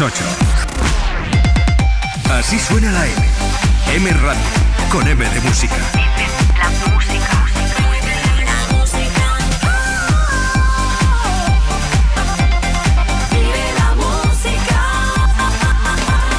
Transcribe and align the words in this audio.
8. 0.00 0.14
Así 2.30 2.56
suena 2.60 2.92
la 2.92 3.04
M. 3.04 3.16
M 3.94 4.12
Radio. 4.12 4.40
Con 4.92 5.08
M 5.08 5.28
de 5.28 5.40
música. 5.40 5.74
La 6.56 6.70
música. 6.92 7.38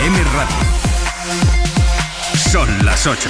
M 0.05 0.23
Radio. 0.23 0.55
Son 2.38 2.85
las 2.85 3.05
8. 3.05 3.30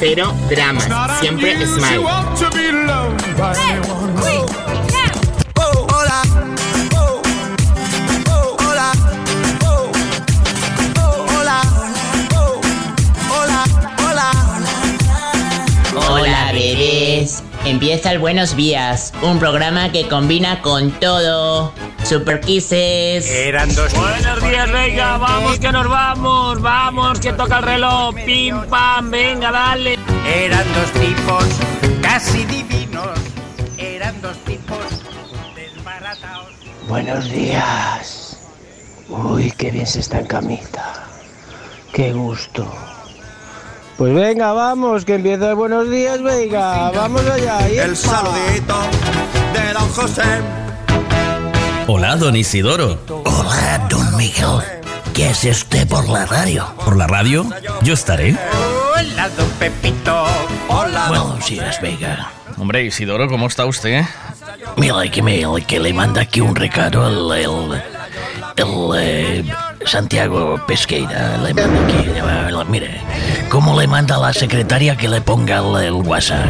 Pero 0.00 0.32
drama, 0.48 0.80
siempre 1.20 1.66
smile. 1.66 2.04
Empieza 17.68 18.12
el 18.12 18.18
Buenos 18.18 18.56
Días, 18.56 19.12
un 19.20 19.38
programa 19.38 19.92
que 19.92 20.08
combina 20.08 20.62
con 20.62 20.90
todo. 20.90 21.74
Super 22.02 22.40
Kisses. 22.40 23.28
Eran 23.28 23.74
dos. 23.74 23.92
Buenos 23.92 24.42
días, 24.42 24.72
venga, 24.72 25.18
vamos 25.18 25.58
que 25.58 25.70
nos 25.70 25.86
vamos, 25.86 26.62
vamos 26.62 27.20
que 27.20 27.30
toca 27.34 27.58
el 27.58 27.64
reloj, 27.64 28.14
pim 28.24 28.58
pam, 28.70 29.10
venga, 29.10 29.52
dale. 29.52 29.98
Eran 30.26 30.64
dos 30.72 30.90
tipos 30.92 31.44
casi 32.00 32.46
divinos. 32.46 33.18
Eran 33.76 34.18
dos 34.22 34.38
tipos 34.46 34.78
desbaratados. 35.54 36.48
Buenos 36.88 37.30
días. 37.30 38.38
Uy, 39.10 39.52
qué 39.58 39.70
bien 39.70 39.86
se 39.86 40.00
está 40.00 40.20
en 40.20 40.26
camita. 40.26 41.04
Qué 41.92 42.14
gusto. 42.14 42.66
Pues 43.98 44.14
venga, 44.14 44.52
vamos, 44.52 45.04
que 45.04 45.16
empieza 45.16 45.50
el 45.50 45.56
buenos 45.56 45.90
días, 45.90 46.22
venga, 46.22 46.92
vamos 46.92 47.20
allá. 47.26 47.68
y 47.68 47.78
El 47.78 47.96
saludito 47.96 48.76
de 49.52 49.72
don 49.72 49.88
José. 49.88 50.22
Hola, 51.88 52.14
don 52.14 52.36
Isidoro. 52.36 52.96
Hola, 53.08 53.88
don 53.90 54.16
Miguel. 54.16 54.60
¿Qué 55.12 55.26
hace 55.26 55.50
usted 55.50 55.88
por 55.88 56.08
la 56.08 56.26
radio? 56.26 56.64
¿Por 56.84 56.96
la 56.96 57.08
radio? 57.08 57.44
Yo 57.82 57.94
estaré. 57.94 58.36
Hola, 58.94 59.28
don 59.30 59.50
Pepito. 59.58 60.26
Hola, 60.68 61.06
Buenos 61.08 61.48
días, 61.48 61.80
Vega. 61.82 62.30
Hombre, 62.56 62.84
Isidoro, 62.84 63.26
¿cómo 63.26 63.48
está 63.48 63.66
usted? 63.66 64.04
Mira 64.76 65.10
que, 65.10 65.22
me, 65.22 65.42
que 65.66 65.80
le 65.80 65.92
manda 65.92 66.20
aquí 66.20 66.40
un 66.40 66.54
recado 66.54 67.08
el, 67.34 67.42
el, 67.42 67.82
el, 68.56 68.90
eh, 68.96 69.44
Santiago 69.88 70.60
Pesqueira. 70.66 71.38
Le 71.38 71.50
aquí, 71.50 72.10
mire, 72.68 73.00
¿cómo 73.48 73.78
le 73.80 73.86
manda 73.86 74.16
a 74.16 74.18
la 74.18 74.32
secretaria 74.32 74.96
que 74.96 75.08
le 75.08 75.20
ponga 75.22 75.58
el, 75.58 75.84
el 75.86 75.92
WhatsApp? 75.92 76.44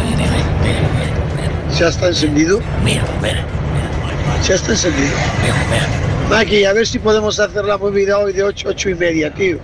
¿Ya 1.79 1.89
está 1.89 2.09
encendido? 2.09 2.61
mire, 2.83 3.03
mire, 3.23 3.41
Ya 4.47 4.55
está 4.57 4.73
encendido. 4.73 5.15
mire, 5.43 5.55
mire. 5.71 6.29
Maki, 6.31 6.65
a 6.65 6.73
ver 6.73 6.87
si 6.87 6.99
podemos 6.99 7.39
hacer 7.39 7.65
la 7.65 7.79
movida 7.79 8.19
hoy 8.19 8.33
de 8.33 8.43
8, 8.43 8.69
8 8.71 8.91
y 8.91 8.95
media, 8.97 9.33
tío. 9.33 9.59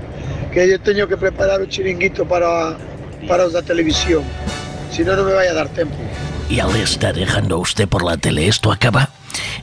Que 0.52 0.70
yo 0.70 0.80
tengo 0.80 1.06
que 1.08 1.16
preparar 1.16 1.60
un 1.60 1.68
chiringuito 1.68 2.24
para, 2.26 2.76
para 3.26 3.46
la 3.48 3.60
televisión. 3.62 4.22
Si 4.92 5.02
no, 5.02 5.16
no 5.16 5.24
me 5.24 5.32
vaya 5.32 5.50
a 5.50 5.54
dar 5.54 5.68
tiempo. 5.68 5.96
Ya 6.48 6.66
le 6.68 6.82
está 6.82 7.12
dejando 7.12 7.56
a 7.56 7.58
usted 7.58 7.88
por 7.88 8.04
la 8.04 8.16
tele. 8.16 8.46
Esto 8.46 8.70
acaba. 8.70 9.10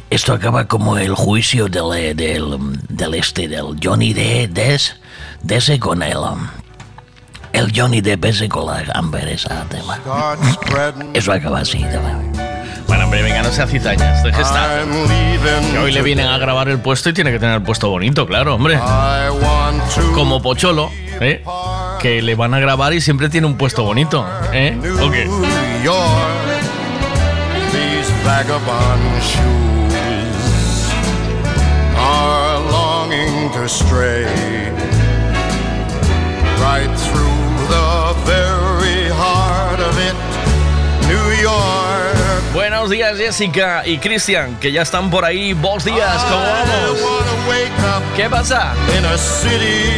Esto 0.09 0.33
acaba 0.33 0.67
como 0.67 0.97
el 0.97 1.13
juicio 1.15 1.67
del, 1.67 2.15
del, 2.15 2.57
del 2.89 3.13
este, 3.13 3.47
del 3.47 3.77
Johnny 3.81 4.13
de 4.13 4.47
Des, 4.47 4.97
de 5.41 5.55
ese 5.57 5.79
con 5.79 6.03
el, 6.03 6.17
um, 6.17 6.47
el 7.53 7.71
Johnny 7.75 8.01
Depp 8.01 8.25
ese 8.25 8.49
con 8.49 8.65
la 8.65 8.83
Amber 8.93 9.27
esa 9.27 9.65
tema. 9.69 9.99
Eso 11.13 11.31
acaba 11.31 11.59
así. 11.59 11.79
tema. 11.79 12.19
Bueno, 12.87 13.05
hombre, 13.05 13.21
venga, 13.21 13.41
no 13.41 13.51
sea 13.51 13.67
cizañas, 13.67 14.21
deje 14.21 14.41
estar. 14.41 14.85
Que 15.71 15.77
hoy 15.77 15.93
le 15.93 16.01
vienen 16.01 16.27
a 16.27 16.37
grabar 16.37 16.67
el 16.67 16.79
puesto 16.79 17.09
y 17.09 17.13
tiene 17.13 17.31
que 17.31 17.39
tener 17.39 17.55
el 17.55 17.61
puesto 17.61 17.89
bonito, 17.89 18.27
claro, 18.27 18.55
hombre. 18.55 18.77
Como 20.13 20.41
Pocholo, 20.41 20.91
¿eh? 21.21 21.41
Que 22.01 22.21
le 22.21 22.35
van 22.35 22.53
a 22.53 22.59
grabar 22.59 22.93
y 22.93 22.99
siempre 22.99 23.29
tiene 23.29 23.47
un 23.47 23.55
puesto 23.55 23.83
bonito, 23.83 24.27
¿eh? 24.51 24.77
¿O 25.01 25.09
qué? 25.09 25.29
Vagabond 28.23 29.23
shoes 29.23 30.93
are 31.97 32.59
longing 32.71 33.51
to 33.51 33.67
stray 33.67 34.25
right 36.61 36.93
through 37.01 37.49
the 37.67 38.13
very 38.23 39.09
heart 39.09 39.79
of 39.79 39.97
it, 39.97 40.15
New 41.07 41.41
York. 41.41 42.53
Buenos 42.53 42.91
días, 42.91 43.17
Jessica 43.17 43.81
y 43.87 43.97
Cristian, 43.97 44.55
que 44.59 44.71
ya 44.71 44.83
están 44.83 45.09
por 45.09 45.25
ahí. 45.25 45.53
Vos 45.53 45.83
días, 45.83 46.23
¿cómo 46.25 46.43
vamos? 46.43 46.99
¿Qué 48.15 48.29
pasa? 48.29 48.75
In 48.95 49.05
a 49.05 49.17
city 49.17 49.97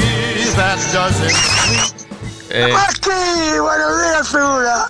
that 0.56 0.78
doesn't 0.94 1.30
sleep. 1.30 1.94
Eh, 2.52 2.72
¡Maki! 2.72 3.60
¡Buenos 3.60 4.02
días, 4.02 4.28
figura! 4.30 4.88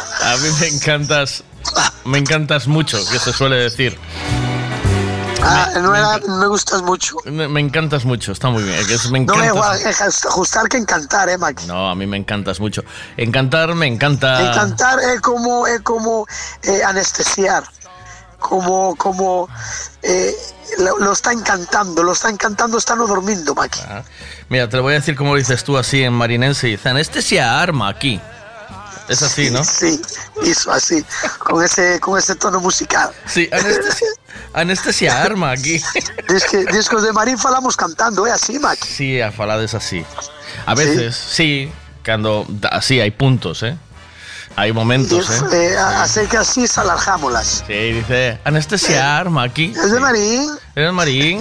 a 0.22 0.36
mí 0.36 0.48
me 0.60 0.66
encantas, 0.68 1.42
me 2.04 2.18
encantas 2.18 2.66
mucho, 2.66 2.98
que 3.10 3.18
se 3.18 3.32
suele 3.32 3.56
decir. 3.56 3.98
Ah, 5.42 5.70
no 5.80 5.94
era, 5.96 6.18
me 6.18 6.46
gustas 6.48 6.82
mucho. 6.82 7.16
Me, 7.24 7.48
me 7.48 7.60
encantas 7.60 8.04
mucho, 8.04 8.32
está 8.32 8.50
muy 8.50 8.62
bien. 8.62 8.76
es- 8.78 9.10
me 9.10 9.20
No 9.20 9.34
me 9.36 9.48
ajustar 9.48 10.68
que 10.68 10.76
encantar, 10.76 11.28
eh, 11.30 11.38
Maki. 11.38 11.66
No, 11.66 11.88
a 11.90 11.94
mí 11.94 12.06
me 12.06 12.18
encantas 12.18 12.60
mucho. 12.60 12.84
Encantar, 13.16 13.74
me 13.74 13.86
encanta. 13.86 14.40
Encantar 14.52 14.98
es 15.00 15.20
como, 15.22 15.66
es 15.66 15.80
como 15.80 16.26
eh, 16.62 16.82
anestesiar. 16.84 17.64
Como, 18.38 18.96
como 18.96 19.48
eh, 20.02 20.34
lo, 20.78 20.98
lo 20.98 21.12
está 21.12 21.32
encantando, 21.32 22.02
lo 22.02 22.12
está 22.12 22.30
encantando, 22.30 22.78
está 22.78 22.94
no 22.96 23.06
durmiendo, 23.06 23.54
Maki. 23.54 23.80
Ah, 23.86 24.02
Mira, 24.48 24.68
te 24.68 24.76
lo 24.76 24.82
voy 24.82 24.92
a 24.92 24.96
decir 24.96 25.14
como 25.16 25.36
dices 25.36 25.62
tú 25.64 25.76
así 25.78 26.02
en 26.02 26.12
marinense. 26.12 26.66
Dice, 26.66 26.88
anestesia 26.90 27.60
arma 27.60 27.88
aquí. 27.88 28.20
Es 29.10 29.22
así, 29.22 29.50
¿no? 29.50 29.64
Sí, 29.64 30.00
eso 30.44 30.70
así, 30.70 31.04
con 31.40 31.64
ese, 31.64 31.98
con 31.98 32.16
ese 32.16 32.36
tono 32.36 32.60
musical. 32.60 33.10
Sí, 33.26 33.48
anestesia, 33.50 34.08
anestesia 34.54 35.22
arma 35.22 35.50
aquí. 35.50 35.82
Discos 36.72 37.02
de 37.02 37.12
Marín 37.12 37.36
falamos 37.36 37.76
cantando, 37.76 38.24
é 38.24 38.30
así, 38.30 38.60
Mac? 38.60 38.78
Sí, 38.84 39.20
a 39.20 39.32
falades 39.32 39.74
así. 39.74 40.06
A 40.64 40.76
veces, 40.76 41.16
sí, 41.16 41.72
cuando 42.04 42.46
así 42.70 43.00
hay 43.00 43.10
puntos, 43.10 43.64
¿eh? 43.64 43.76
Hay 44.60 44.74
momentos, 44.74 45.26
Diz, 45.26 45.42
¿eh? 45.54 45.72
eh, 45.72 45.76
así 45.78 46.20
que 46.30 46.36
así 46.36 46.66
salarjámolas. 46.66 47.64
Sí, 47.66 47.72
dice, 47.72 48.38
anestesia 48.44 49.16
arma 49.16 49.44
aquí. 49.44 49.72
Es 49.74 49.90
de 49.90 49.98
Marín. 49.98 50.50
¿Eres 50.74 50.92
marín? 50.92 51.40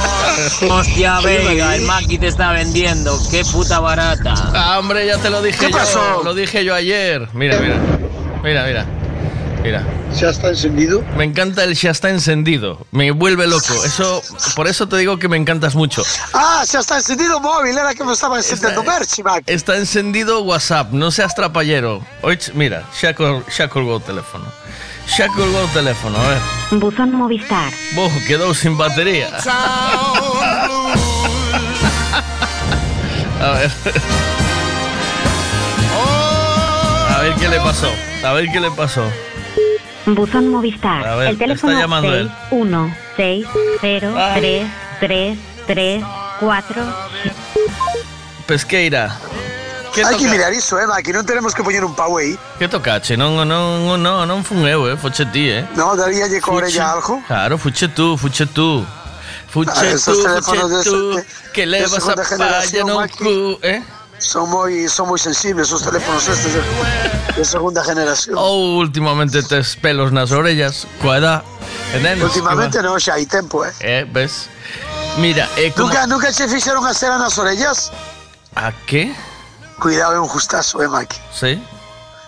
Hostia, 0.70 1.18
venga, 1.18 1.74
el 1.74 1.82
Maki 1.82 2.16
te 2.16 2.28
está 2.28 2.52
vendiendo, 2.52 3.20
qué 3.32 3.44
puta 3.44 3.80
barata. 3.80 4.34
Ah, 4.54 4.78
hombre, 4.78 5.04
ya 5.04 5.18
te 5.18 5.30
lo 5.30 5.42
dije 5.42 5.66
¿Qué 5.66 5.72
yo. 5.72 5.78
pasó? 5.78 6.22
Lo 6.22 6.32
dije 6.32 6.64
yo 6.64 6.76
ayer. 6.76 7.28
Mira, 7.32 7.58
mira. 7.58 7.74
Mira, 8.44 8.64
mira. 8.64 8.86
Mira. 9.64 9.82
¿Ya 10.14 10.28
está 10.28 10.50
encendido? 10.50 11.02
Me 11.16 11.24
encanta 11.24 11.64
el 11.64 11.74
ya 11.74 11.90
está 11.90 12.10
encendido. 12.10 12.86
Me 12.90 13.10
vuelve 13.12 13.46
loco. 13.46 13.72
Eso, 13.82 14.22
por 14.54 14.68
eso 14.68 14.86
te 14.86 14.98
digo 14.98 15.18
que 15.18 15.26
me 15.26 15.38
encantas 15.38 15.74
mucho. 15.74 16.02
Ah, 16.34 16.62
ya 16.70 16.80
está 16.80 16.98
encendido 16.98 17.40
móvil, 17.40 17.76
era 17.76 17.94
que 17.94 18.04
me 18.04 18.12
estaba 18.12 18.36
encendiendo 18.36 18.84
Merchi, 18.84 19.22
Mac. 19.22 19.42
Está 19.46 19.78
encendido 19.78 20.42
WhatsApp, 20.42 20.92
no 20.92 21.10
seas 21.10 21.34
trapallero. 21.34 22.04
Mira, 22.52 22.84
xa, 22.92 23.14
col, 23.14 23.42
xa 23.48 23.68
colgou 23.68 23.96
o 23.96 24.00
teléfono. 24.00 24.44
Xa 25.06 25.28
colgou 25.28 25.64
o 25.64 25.68
teléfono, 25.68 26.18
a 26.18 26.28
ver. 26.28 26.38
Buzón 26.78 27.12
Movistar. 27.12 27.72
Bo, 27.96 28.10
quedou 28.28 28.52
sin 28.54 28.76
batería. 28.76 29.30
A 33.40 33.50
ver. 33.50 33.70
A 37.10 37.18
ver 37.20 37.34
qué 37.34 37.48
le 37.48 37.60
pasó. 37.60 37.90
A 38.24 38.32
ver 38.32 38.50
qué 38.50 38.60
le 38.60 38.70
pasó. 38.70 39.04
Buzón 40.06 40.48
Movistar. 40.48 41.06
A 41.06 41.16
ver, 41.16 41.28
el 41.30 41.38
teléfono 41.38 41.72
está 41.72 41.82
llamando 41.82 42.14
él. 42.14 42.30
6160334. 43.16 46.04
Pesqueira. 48.46 49.16
Que 49.94 50.02
Hai 50.02 50.16
que 50.18 50.26
mirar 50.26 50.50
iso, 50.52 50.74
eh, 50.76 50.88
Maki, 50.90 51.12
non 51.14 51.22
tenemos 51.22 51.54
que 51.54 51.62
poñer 51.62 51.84
un 51.86 51.94
pau 51.94 52.18
aí. 52.18 52.34
Que 52.58 52.66
tocache? 52.66 53.14
Non, 53.16 53.46
non, 53.46 53.94
non, 54.02 54.26
non 54.26 54.42
fun 54.42 54.66
eu, 54.66 54.90
eh? 54.90 54.96
Foche 54.98 55.22
ti, 55.30 55.46
eh? 55.48 55.62
No, 55.78 55.94
daríalle 55.94 56.40
co 56.42 56.50
Fuche- 56.50 56.66
orella 56.66 56.98
algo. 56.98 57.22
Claro, 57.30 57.54
fuche 57.62 57.86
tú, 57.94 58.18
fuche 58.18 58.42
tú. 58.50 58.82
Fuche 59.46 59.70
Ah, 59.70 59.94
tú, 59.94 60.18
fuche 60.42 60.82
tú, 60.82 61.14
de- 61.14 61.22
que 61.54 61.62
levas 61.64 61.94
a 62.10 62.16
palla 62.18 62.82
no 62.82 63.06
cu, 63.06 63.54
eh? 63.62 63.86
Son 64.18 64.46
moi, 64.46 64.70
son 64.88 65.10
moi 65.10 65.18
sensibles 65.18 65.72
os 65.72 65.82
teléfonos 65.82 66.26
estes 66.28 66.54
de, 66.54 66.62
de 67.36 67.44
segunda 67.44 67.82
generación. 67.84 68.38
Ou 68.38 68.78
últimamente 68.78 69.42
tes 69.42 69.76
pelos 69.76 70.12
nas 70.14 70.30
orellas, 70.30 70.86
coa 71.02 71.18
edad. 71.18 71.40
E 71.92 71.98
nenes, 71.98 72.22
Últimamente 72.22 72.78
que 72.78 72.86
non, 72.86 72.96
xa 72.98 73.18
hai 73.18 73.26
tempo, 73.26 73.66
eh. 73.66 73.74
Eh, 73.82 74.02
ves? 74.08 74.48
Mira, 75.18 75.46
eh, 75.58 75.70
como... 75.74 75.90
Nunca, 75.90 76.06
nunca 76.06 76.28
che 76.32 76.48
fixeron 76.48 76.86
a 76.86 76.94
cera 76.94 77.18
nas 77.18 77.36
orellas? 77.38 77.90
A 78.54 78.72
que? 78.86 79.14
Cuidado, 79.78 80.14
é 80.14 80.20
un 80.20 80.30
justazo, 80.30 80.82
eh, 80.82 80.88
Maki. 80.88 81.18
Sí? 81.30 81.58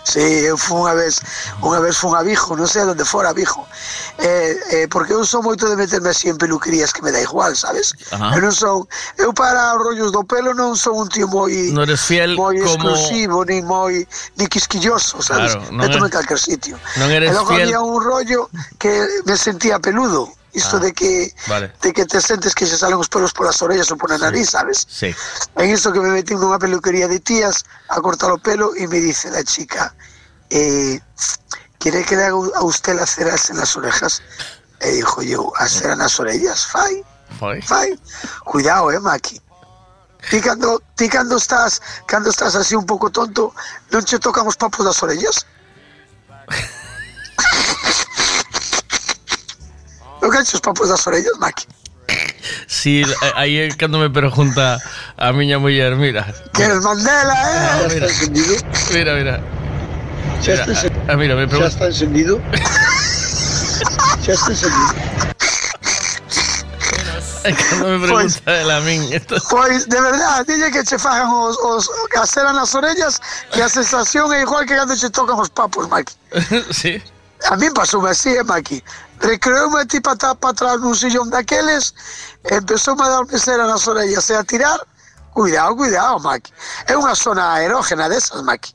Sí, 0.07 0.47
fui 0.55 0.79
unha 0.87 0.95
vez, 0.95 1.19
unha 1.59 1.83
vez 1.83 1.99
fui 1.99 2.15
a 2.15 2.23
Vigo, 2.23 2.55
non 2.55 2.63
sei 2.63 2.87
onde 2.87 3.03
fora 3.03 3.35
Vigo. 3.35 3.67
Eh, 4.23 4.55
eh, 4.71 4.85
porque 4.87 5.11
eu 5.11 5.27
sou 5.27 5.43
moito 5.43 5.67
de 5.67 5.75
meterme 5.75 6.15
así 6.15 6.31
en 6.31 6.39
peluquerías 6.39 6.95
que 6.95 7.03
me 7.03 7.11
da 7.11 7.19
igual, 7.19 7.51
sabes? 7.59 7.91
Ajá. 8.15 8.31
Eu 8.31 8.39
non 8.39 8.55
son, 8.55 8.87
eu 9.19 9.35
para 9.35 9.75
os 9.75 9.83
rollos 9.83 10.15
do 10.15 10.23
pelo 10.23 10.55
non 10.55 10.79
son 10.79 10.95
un 11.03 11.07
tío 11.11 11.27
moi 11.27 11.51
Non 11.75 11.83
eres 11.83 11.99
fiel 11.99 12.39
moi 12.39 12.55
como- 12.55 12.71
exclusivo, 12.95 13.43
ni 13.43 13.59
moi 13.59 13.99
ni 14.39 14.47
quisquilloso, 14.47 15.19
sabes? 15.19 15.59
Claro, 15.59 15.75
Métome 15.75 16.07
en 16.07 16.13
calquer 16.15 16.39
sitio. 16.39 16.79
non 16.95 17.11
eres 17.11 17.31
e 17.31 17.35
logo 17.35 17.51
fiel- 17.51 17.67
había 17.75 17.83
un 17.83 17.99
rollo 17.99 18.47
que 18.79 18.91
me 19.27 19.35
sentía 19.35 19.75
peludo. 19.83 20.31
Isto 20.57 20.77
Ah, 20.77 20.79
de 20.79 20.91
que 20.93 21.29
Vale. 21.47 21.69
de 21.81 21.93
que 21.93 22.05
te 22.05 22.19
sentes 22.19 22.55
que 22.57 22.65
se 22.65 22.77
salen 22.77 22.97
os 22.97 23.07
pelos 23.07 23.29
polas 23.31 23.61
orellas 23.61 23.91
ou 23.93 23.97
pola 24.01 24.17
nariz, 24.17 24.57
sabes? 24.57 24.89
Sí. 24.89 25.13
En 25.55 25.69
eso 25.69 25.93
que 25.93 26.01
me 26.01 26.09
metí 26.09 26.33
nunha 26.33 26.57
peluquería 26.57 27.05
de 27.05 27.21
tías 27.21 27.61
a 27.93 28.01
cortar 28.01 28.31
o 28.33 28.41
pelo 28.41 28.73
y 28.73 28.89
me 28.89 28.97
dice 28.97 29.29
la 29.29 29.43
chica, 29.45 29.93
eh, 30.49 30.97
¿quiere 31.77 32.01
que 32.03 32.17
le 32.17 32.25
haga 32.25 32.57
a 32.57 32.63
usted 32.65 32.97
las 32.97 33.13
ceras 33.13 33.49
en 33.53 33.57
las 33.61 33.77
orejas? 33.77 34.23
E 34.81 34.91
dijo 34.97 35.21
yo, 35.21 35.53
¿a 35.61 35.67
cera 35.69 35.93
en 35.93 35.99
las 36.01 36.17
orellas? 36.19 36.65
Fai, 36.65 37.05
Foi. 37.37 37.61
fai. 37.61 37.93
Cuidado, 38.45 38.89
eh, 38.91 38.99
Maki. 38.99 39.37
Ti 40.29 40.41
cando, 40.41 40.81
ti 40.97 41.07
cando 41.07 41.37
estás, 41.37 41.81
cando 42.09 42.29
estás 42.33 42.55
así 42.57 42.73
un 42.75 42.85
pouco 42.85 43.09
tonto, 43.13 43.53
non 43.93 44.01
che 44.03 44.17
tocan 44.17 44.45
os 44.49 44.57
papos 44.57 44.81
das 44.85 44.97
orellas? 45.05 45.45
non 50.27 50.35
canche 50.35 50.55
os 50.55 50.61
papos 50.61 50.89
das 50.89 51.07
orellas, 51.07 51.39
Maki? 51.39 51.65
Eh, 52.09 53.15
aí 53.35 53.59
é 53.59 53.69
cando 53.69 53.97
me 53.97 54.09
pregunta 54.09 54.77
a 55.15 55.31
miña 55.31 55.57
muller, 55.57 55.95
mira. 55.95 56.27
Que 56.53 56.63
eres 56.63 56.83
Mandela, 56.83 57.33
eh? 57.33 57.69
Ah, 57.71 57.87
mira. 57.87 58.07
Mira, 58.91 59.11
mira. 59.15 59.35
Xa 60.43 60.51
Mira, 60.51 60.71
está 60.71 60.87
ah, 61.07 61.15
mira, 61.15 61.35
me 61.35 61.43
¿Ya 61.43 61.47
pregunta. 61.47 61.67
está 61.67 61.87
encendido? 61.87 62.41
¿Ya 64.27 64.33
está 64.33 64.51
encendido? 64.51 64.93
Cando 67.47 67.87
me 67.87 68.05
pregunta 68.05 68.61
el 68.61 68.71
a 68.71 68.79
min. 68.81 69.01
Esto... 69.13 69.37
Pois, 69.49 69.87
de 69.87 70.01
verdad, 70.01 70.45
dille 70.45 70.69
que 70.71 70.83
che 70.83 70.99
fagan 70.99 71.31
os, 71.31 71.57
os 71.63 72.35
nas 72.35 72.75
orellas 72.75 73.21
que 73.53 73.61
a 73.61 73.69
sensación 73.69 74.33
é 74.33 74.41
igual 74.41 74.65
que 74.65 74.75
cando 74.75 74.93
che 74.95 75.09
tocan 75.09 75.39
os 75.39 75.49
papos, 75.49 75.87
Maki. 75.87 76.13
sí. 76.71 77.01
A 77.45 77.55
mí 77.55 77.69
pasoume 77.69 78.09
así, 78.09 78.29
eh, 78.35 78.43
Maki. 78.43 78.83
Recreoume 79.19 79.85
ti 79.85 79.99
para 80.01 80.35
pa 80.35 80.49
atrás 80.49 80.79
nun 80.81 80.95
sillón 80.95 81.29
daqueles, 81.29 81.93
e 82.49 82.57
empezoume 82.57 83.01
a 83.05 83.09
darme 83.09 83.37
cera 83.37 83.65
nas 83.65 83.87
orellas 83.87 84.29
e 84.29 84.35
a 84.35 84.43
tirar. 84.43 84.79
Cuidado, 85.33 85.75
cuidado, 85.75 86.19
Maki. 86.19 86.51
É 86.89 86.97
unha 86.97 87.13
zona 87.13 87.61
erógena 87.61 88.09
desas, 88.09 88.41
Maki. 88.41 88.73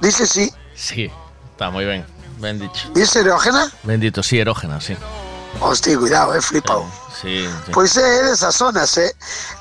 Dice 0.00 0.26
sí. 0.26 0.52
Sí, 0.74 1.12
está 1.52 1.70
moi 1.70 1.84
ben. 1.84 2.04
Ben 2.40 2.58
dicho. 2.58 2.88
Dice 2.94 3.20
erógena? 3.20 3.68
Bendito, 3.82 4.22
sí, 4.22 4.38
erógena, 4.38 4.80
sí. 4.80 4.96
Hostia, 5.60 5.98
cuidado, 5.98 6.34
é 6.34 6.40
flipado. 6.40 6.86
Sí, 7.20 7.48
sí. 7.66 7.70
Pois 7.72 7.96
é 7.96 8.00
eh, 8.00 8.22
desas 8.30 8.54
zonas, 8.54 8.96
eh? 8.96 9.12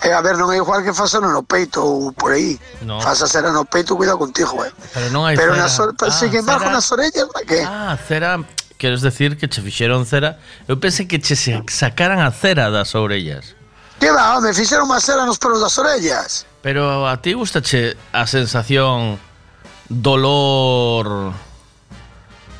eh 0.04 0.14
a 0.14 0.22
ver, 0.22 0.38
non 0.38 0.54
é 0.54 0.62
igual 0.62 0.86
que 0.86 0.94
fasono 0.94 1.34
no 1.34 1.42
peito 1.42 1.82
ou 1.82 2.14
por 2.14 2.38
aí. 2.38 2.62
No. 2.86 3.02
Fasa 3.02 3.26
cera 3.26 3.50
no 3.50 3.66
peito, 3.66 3.98
cuidado 3.98 4.22
contigo, 4.22 4.62
eh? 4.62 4.70
Pero 4.94 5.10
non 5.10 5.26
hai 5.26 5.34
Pero 5.34 5.58
cera. 5.58 5.66
Nas, 5.66 5.74
ah, 5.82 6.14
sin 6.14 6.30
embargo, 6.38 6.70
cera. 6.70 6.78
nas 6.78 6.86
orellas, 6.94 7.26
que? 7.50 7.66
Ah, 7.66 7.98
cera, 7.98 8.38
queres 8.78 9.02
decir 9.02 9.42
que 9.42 9.50
che 9.50 9.62
fixeron 9.66 10.06
cera? 10.06 10.38
Eu 10.70 10.78
pensei 10.78 11.10
que 11.10 11.18
che 11.18 11.34
se 11.34 11.58
sacaran 11.66 12.22
a 12.22 12.30
cera 12.30 12.70
das 12.70 12.94
orellas. 12.94 13.58
Que 13.98 14.14
va, 14.14 14.38
me 14.38 14.54
fixeron 14.54 14.86
unha 14.86 15.02
cera 15.02 15.26
nos 15.26 15.42
pelos 15.42 15.58
das 15.58 15.74
orellas. 15.82 16.46
Pero 16.62 17.10
a 17.10 17.18
ti 17.18 17.34
gustache 17.34 17.98
a 18.14 18.30
sensación 18.30 19.18
dolor 19.90 21.34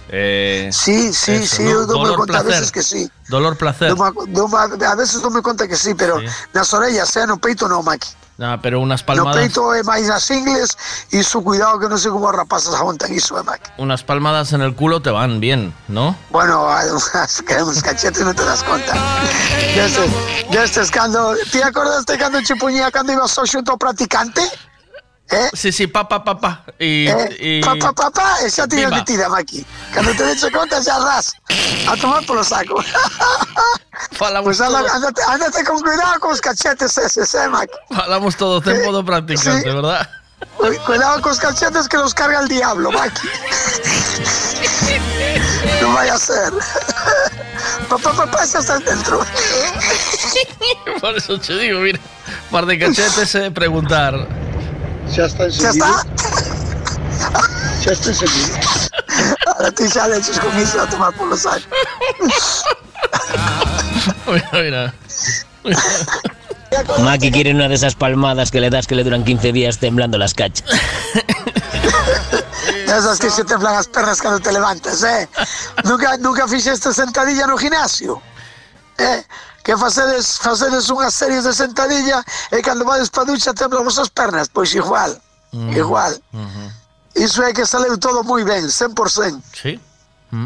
eh, 0.10 0.70
Sí, 0.72 1.14
sí, 1.14 1.34
eso, 1.34 1.56
sí, 1.58 1.64
¿no? 1.64 1.86
Dolor, 1.86 2.16
conta 2.18 2.40
a 2.40 2.44
placer. 2.44 2.60
veces 2.62 2.72
que 2.72 2.84
sí. 2.84 3.10
Dolor 3.30 3.58
placer. 3.58 3.92
A 3.92 4.96
veces 4.96 5.22
dou 5.22 5.32
conta 5.42 5.68
que 5.68 5.76
sí, 5.76 5.94
pero 5.94 6.20
nas 6.54 6.74
orellas, 6.74 7.16
eh, 7.18 7.28
no 7.28 7.38
peito 7.38 7.68
non, 7.68 7.84
Maki. 7.84 8.08
Ah, 8.40 8.60
pero 8.62 8.80
unas 8.80 9.02
No 9.02 9.08
palmadas, 9.08 9.36
peito 9.36 9.74
é 9.74 9.82
máis 9.82 10.06
nas 10.06 10.30
ingles 10.30 10.78
e 11.10 11.26
su 11.26 11.42
cuidado 11.42 11.82
que 11.82 11.90
non 11.90 11.98
sei 11.98 12.14
como 12.14 12.30
as 12.30 12.38
rapazas 12.38 12.78
aguantan 12.78 13.10
iso, 13.10 13.34
eh, 13.34 13.42
Maki. 13.42 13.82
unas 13.82 14.06
palmadas 14.06 14.54
en 14.54 14.62
el 14.62 14.78
culo 14.78 15.02
te 15.02 15.10
van 15.10 15.42
bien, 15.42 15.74
¿no? 15.90 16.14
Bueno, 16.30 16.70
que 17.48 17.56
uns 17.66 17.82
cachetes 17.82 18.22
non 18.22 18.38
te 18.38 18.46
das 18.46 18.62
conta. 18.62 18.94
Ya 19.78 19.86
estes, 19.86 20.10
ya 20.50 20.64
estes 20.64 20.90
cando... 20.90 21.34
Ti 21.52 21.62
acordaste 21.62 22.18
cando 22.18 22.42
che 22.42 22.56
puñía 22.56 22.90
cando 22.90 23.14
ibas 23.14 23.30
só 23.30 23.46
xunto 23.46 23.74
ao 23.74 23.78
practicante? 23.78 24.42
Eh? 25.30 25.50
Sí, 25.54 25.72
sí, 25.74 25.88
pa, 25.88 26.08
pa, 26.08 26.24
pa, 26.24 26.40
pa. 26.40 26.64
Y, 26.80 27.08
Eh? 27.08 27.38
y- 27.40 27.62
Pa, 27.62 27.76
pa, 27.76 27.92
pa, 27.92 28.10
pa, 28.12 28.40
e 28.46 28.50
xa 28.50 28.64
tiñas 28.68 28.92
Viva. 28.92 28.98
metida, 29.04 29.28
Maki. 29.28 29.66
Cando 29.94 30.12
te 30.16 30.24
deche 30.24 30.50
conta 30.52 30.80
xa 30.82 30.96
ras. 31.04 31.34
A 31.88 31.96
tomar 32.00 32.24
polo 32.26 32.44
saco. 32.44 32.80
Falamos 34.16 34.56
Pues 34.58 34.62
anda, 34.62 34.80
todo. 34.80 34.94
ándate, 34.94 35.22
ándate 35.28 35.64
con 35.66 35.82
cuidado 35.82 36.20
con 36.22 36.32
os 36.32 36.40
cachetes 36.40 36.98
eses, 36.98 37.34
eh, 37.36 37.48
Maki. 37.50 37.74
Falamos 37.92 38.38
todo 38.38 38.62
tempo 38.62 38.92
do 38.96 39.04
practicante, 39.04 39.68
sí. 39.68 39.76
¿verdad? 39.76 40.08
Cu- 40.56 40.78
Cuidado 40.86 41.20
con 41.22 41.32
os 41.34 41.40
cachetes 41.40 41.90
que 41.90 41.98
los 41.98 42.14
carga 42.14 42.40
el 42.40 42.48
diablo, 42.48 42.92
Maki. 42.92 43.28
Non 45.82 45.92
vai 45.94 46.08
a 46.10 46.16
ser. 46.18 46.54
Pa, 47.92 47.98
pa, 48.00 48.12
pa, 48.16 48.26
pa, 48.32 48.46
xa 48.48 48.60
estás 48.64 48.80
dentro. 48.86 49.20
Por 51.02 51.18
eso 51.18 51.38
te 51.38 51.58
digo, 51.60 51.80
mira, 51.84 52.00
par 52.50 52.66
de 52.66 52.80
cachetes 52.80 53.36
eh, 53.36 53.52
preguntar. 53.52 54.16
Xa 55.14 55.26
está 55.26 55.46
encendido. 55.46 55.86
Xa 55.86 55.92
está? 55.92 56.04
Xa 57.84 57.92
está 57.92 58.10
encendido. 58.10 58.58
Ahora 59.58 60.08
le 60.10 60.18
eches 60.18 60.40
con 60.40 60.60
iso 60.60 60.82
a 60.82 60.88
tomar 60.88 61.14
polo 61.14 61.36
saco. 61.36 61.66
Mira, 64.28 64.50
mira. 64.54 64.94
Maki 67.00 67.32
quiere 67.32 67.52
una 67.52 67.68
de 67.68 67.76
esas 67.76 67.96
palmadas 67.96 68.52
que 68.52 68.60
le 68.60 68.70
das 68.70 68.88
que 68.88 68.96
le 68.96 69.04
duran 69.04 69.24
15 69.24 69.52
días 69.52 69.80
temblando 69.80 70.18
las 70.18 70.34
cachas. 70.34 70.68
Esas 72.86 73.20
que 73.20 73.30
se 73.30 73.44
te 73.44 73.54
inflan 73.54 73.76
as 73.76 73.88
pernas 73.88 74.22
cando 74.22 74.40
te 74.40 74.52
levantas, 74.52 75.04
eh? 75.04 75.28
Nunca, 75.84 76.18
nunca 76.18 76.48
fixeste 76.48 76.94
sentadilla 76.94 77.48
no 77.48 77.58
gimnasio? 77.58 78.22
Eh? 78.98 79.24
Que 79.68 79.76
facedes, 79.76 80.40
facedes 80.40 80.88
unhas 80.88 81.12
series 81.12 81.44
de 81.44 81.52
sentadilla 81.52 82.24
e 82.56 82.64
cando 82.64 82.88
vades 82.88 83.12
pa 83.12 83.28
ducha 83.28 83.52
temblamos 83.52 84.00
as 84.00 84.08
pernas? 84.08 84.48
Pois 84.48 84.72
igual, 84.72 85.20
igual. 85.76 86.16
Iso 87.12 87.44
é 87.44 87.52
que 87.52 87.68
saleu 87.68 88.00
todo 88.00 88.24
moi 88.24 88.48
ben, 88.48 88.64
100%. 88.64 88.96
Sí. 89.52 89.76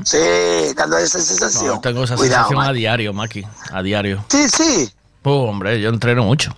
Sí, 0.05 0.73
cando 0.73 0.97
hai 0.97 1.05
esa 1.05 1.21
sensación. 1.21 1.77
No, 1.77 1.81
tengo 1.85 2.01
esa 2.01 2.17
Cuidado, 2.17 2.49
sensación 2.49 2.65
a 2.65 2.73
diario, 2.73 3.13
Maki. 3.13 3.45
A 3.69 3.81
diario. 3.85 4.25
Sí, 4.27 4.49
sí. 4.49 4.89
Oh, 5.21 5.45
hombre, 5.45 5.79
yo 5.79 5.89
entreno 5.89 6.23
mucho. 6.23 6.49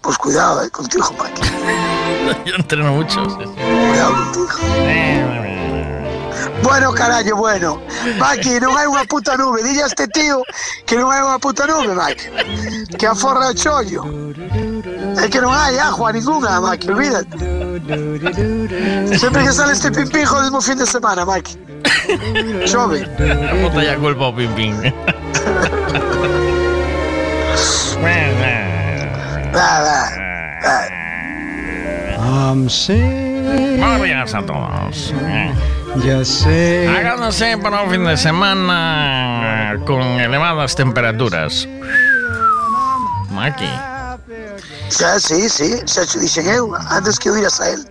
Pues 0.00 0.16
cuidado, 0.16 0.64
eh, 0.64 0.70
contigo, 0.70 1.12
Maki. 1.20 1.42
Yo 2.48 2.54
entreno 2.56 2.92
mucho. 2.92 3.24
sí, 3.28 3.44
sí. 3.44 3.60
Cuidado 3.60 4.32
contigo. 4.32 5.63
Bueno, 6.64 6.92
carallo, 6.92 7.36
bueno. 7.36 7.78
Maki, 8.18 8.56
non 8.58 8.72
hai 8.72 8.88
unha 8.88 9.04
puta 9.04 9.36
nube. 9.36 9.60
Dille 9.60 9.84
a 9.84 9.86
este 9.86 10.08
tío 10.08 10.40
que 10.88 10.96
non 10.96 11.12
hai 11.12 11.20
unha 11.20 11.36
puta 11.36 11.68
nube, 11.68 11.92
Maki. 11.92 12.96
Que 12.96 13.04
aforra 13.04 13.52
o 13.52 13.54
chollo. 13.54 14.00
É 15.20 15.28
que 15.28 15.44
non 15.44 15.52
hai 15.52 15.76
agua 15.76 16.08
ninguna, 16.16 16.64
Maki, 16.64 16.88
olvídate. 16.88 17.36
Sempre 19.12 19.44
que 19.44 19.52
sale 19.52 19.76
este 19.76 19.92
pimpijo, 19.92 20.40
mismo 20.40 20.64
fin 20.64 20.80
de 20.80 20.88
semana, 20.88 21.28
Maki. 21.28 21.52
Chove. 22.64 23.04
Bota 23.60 23.84
ya 23.84 24.00
culpa 24.00 24.24
ao 24.24 24.32
pim 24.32 24.48
pim. 24.56 24.72
Va, 29.52 29.70
va. 29.84 30.00
Buenos 33.84 34.02
días 34.02 34.32
a 34.34 34.40
todos. 34.40 35.12
Ya 36.02 36.24
sé. 36.24 36.88
Háganse 36.88 37.56
para 37.58 37.82
un 37.82 37.90
fin 37.90 38.04
de 38.04 38.16
semana 38.16 39.76
con 39.86 40.02
elevadas 40.02 40.74
temperaturas. 40.74 41.68
Maki. 43.30 43.70
Ya, 44.98 45.18
sí, 45.18 45.48
sí, 45.48 45.70
dixen 46.20 46.46
eu, 46.48 46.74
antes 46.90 47.18
que 47.18 47.30
oíras 47.30 47.60
a 47.60 47.70
él. 47.70 47.88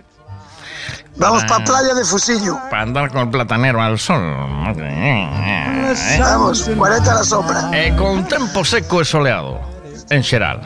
Vamos 1.16 1.44
Para- 1.44 1.58
pa 1.58 1.64
playa 1.64 1.94
de 1.94 2.04
Fusiño. 2.04 2.58
Para 2.70 2.82
andar 2.82 3.10
con 3.10 3.22
el 3.22 3.30
platanero 3.30 3.80
al 3.80 3.98
sol. 3.98 4.20
Vamos, 6.18 6.70
40 6.76 7.10
a 7.10 7.14
la 7.14 7.24
sombra. 7.24 7.70
Eh, 7.72 7.94
con 7.96 8.26
tempo 8.26 8.64
seco 8.64 9.00
e 9.00 9.04
soleado, 9.04 9.60
en 10.10 10.22
xeral. 10.24 10.60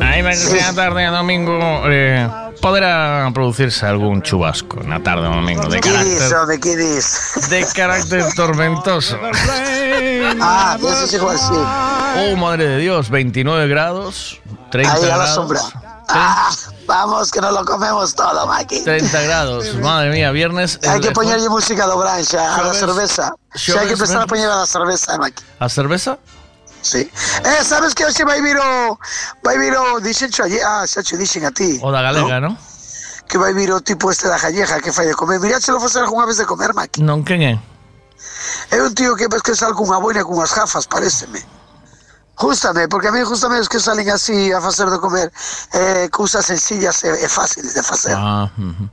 Ainda 0.00 0.30
que 0.30 0.36
sea 0.36 0.72
tarde 0.72 1.02
de 1.02 1.08
domingo, 1.10 1.58
eh, 1.90 2.28
poderá 2.60 3.30
producirse 3.32 3.86
algún 3.86 4.22
chubasco 4.22 4.82
na 4.82 5.02
tarde 5.02 5.28
de 5.28 5.34
domingo 5.34 5.66
de 5.68 5.80
¿Qué 5.80 5.90
dis, 5.96 6.18
carácter, 6.28 6.60
qué 6.60 6.76
de 6.76 7.66
carácter 7.74 8.24
tormentoso. 8.36 9.18
Ah, 10.40 10.76
eso 10.78 11.04
es 11.04 11.12
igual, 11.14 11.38
sí. 11.38 11.54
Oh, 11.54 12.36
madre 12.36 12.66
de 12.68 12.78
Dios, 12.78 13.10
29 13.10 13.68
grados, 13.68 14.40
30 14.70 14.92
Ahí 14.92 15.02
a 15.04 15.06
la 15.08 15.16
grados. 15.16 15.34
sombra. 15.34 15.60
Ah, 16.10 16.50
vamos, 16.86 17.30
que 17.30 17.40
nos 17.40 17.52
lo 17.52 17.64
comemos 17.64 18.14
todo, 18.14 18.46
Maki. 18.46 18.82
30 18.82 19.20
grados, 19.22 19.74
madre 19.76 20.10
mía, 20.10 20.30
viernes. 20.30 20.78
El- 20.82 21.00
que 21.00 21.10
poñerlle 21.12 21.48
música 21.48 21.86
do 21.86 21.98
branxa 21.98 22.56
a 22.56 22.62
la 22.64 22.72
cerveza. 22.74 23.32
Xa 23.54 23.80
hai 23.80 23.86
que 23.86 23.92
empezar 23.92 24.22
a 24.22 24.26
poñer 24.26 24.48
a 24.48 24.64
la 24.64 24.66
cerveza, 24.66 25.18
Maki. 25.20 25.42
A 25.60 25.68
cerveza? 25.68 26.16
Sí. 26.82 27.10
Eh, 27.44 27.64
sabes 27.64 27.94
que 27.94 28.04
hoxe 28.04 28.24
vai 28.24 28.40
vir 28.40 28.56
o... 28.56 28.98
Vai 29.42 29.58
ayer... 30.44 30.62
Ah, 30.64 30.86
xa 30.86 31.02
che 31.02 31.16
dixen 31.16 31.44
a 31.44 31.50
ti. 31.50 31.78
O 31.82 31.90
da 31.90 32.02
galega, 32.02 32.40
¿no? 32.40 32.56
Que 33.28 33.36
vai 33.38 33.52
vir 33.52 33.72
o 33.72 33.80
tipo 33.80 34.10
este 34.10 34.28
da 34.28 34.38
galleja 34.38 34.80
que 34.80 34.92
fai 34.92 35.06
de 35.06 35.14
comer. 35.14 35.40
Mirá, 35.40 35.60
se 35.60 35.72
lo 35.72 35.80
facer 35.80 36.02
algunha 36.02 36.26
vez 36.26 36.38
de 36.38 36.46
comer, 36.46 36.72
Maki. 36.72 37.02
Non, 37.02 37.24
quen 37.24 37.42
é? 37.42 37.58
É 38.70 38.80
un 38.82 38.94
tío 38.94 39.16
que 39.16 39.28
ves 39.28 39.42
que 39.42 39.54
sal 39.54 39.74
cunha 39.74 39.98
boina 39.98 40.24
cunhas 40.24 40.54
gafas, 40.54 40.86
pareceme. 40.86 41.44
Justame, 42.38 42.86
porque 42.86 43.08
a 43.08 43.12
mí 43.12 43.20
justame 43.24 43.58
os 43.58 43.68
que 43.68 43.80
salen 43.80 44.08
así 44.10 44.52
a 44.52 44.60
facer 44.60 44.86
de 44.90 44.98
comer 45.02 45.32
eh, 45.74 46.08
cousas 46.14 46.46
sencillas 46.46 47.02
e, 47.02 47.10
e 47.24 47.28
fáciles 47.28 47.74
de 47.74 47.82
facer, 47.82 48.14
Ah, 48.14 48.46
ujú. 48.56 48.86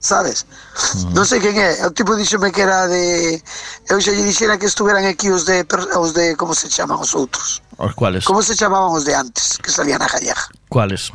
Sabes? 0.00 0.48
Non 1.12 1.28
sei 1.28 1.38
quen 1.44 1.54
é, 1.60 1.84
o 1.84 1.92
tipo 1.92 2.16
díxome 2.16 2.48
que 2.50 2.64
era 2.64 2.88
de... 2.88 3.36
Eu 3.92 4.00
xa 4.00 4.10
lle 4.16 4.24
dixera 4.24 4.56
que 4.56 4.64
estuveran 4.66 5.04
aquí 5.04 5.28
os 5.28 5.44
de, 5.44 5.62
os 6.00 6.16
de... 6.16 6.34
Como 6.40 6.56
se 6.56 6.72
chaman 6.72 6.96
os 6.98 7.12
outros? 7.12 7.60
Os 7.76 7.92
cuales? 7.94 8.24
Como 8.24 8.40
se 8.40 8.56
chamaban 8.56 8.90
os 8.96 9.04
de 9.04 9.12
antes, 9.14 9.60
que 9.60 9.68
salían 9.70 10.00
a 10.00 10.08
galleja? 10.08 10.48
Cuales? 10.72 11.12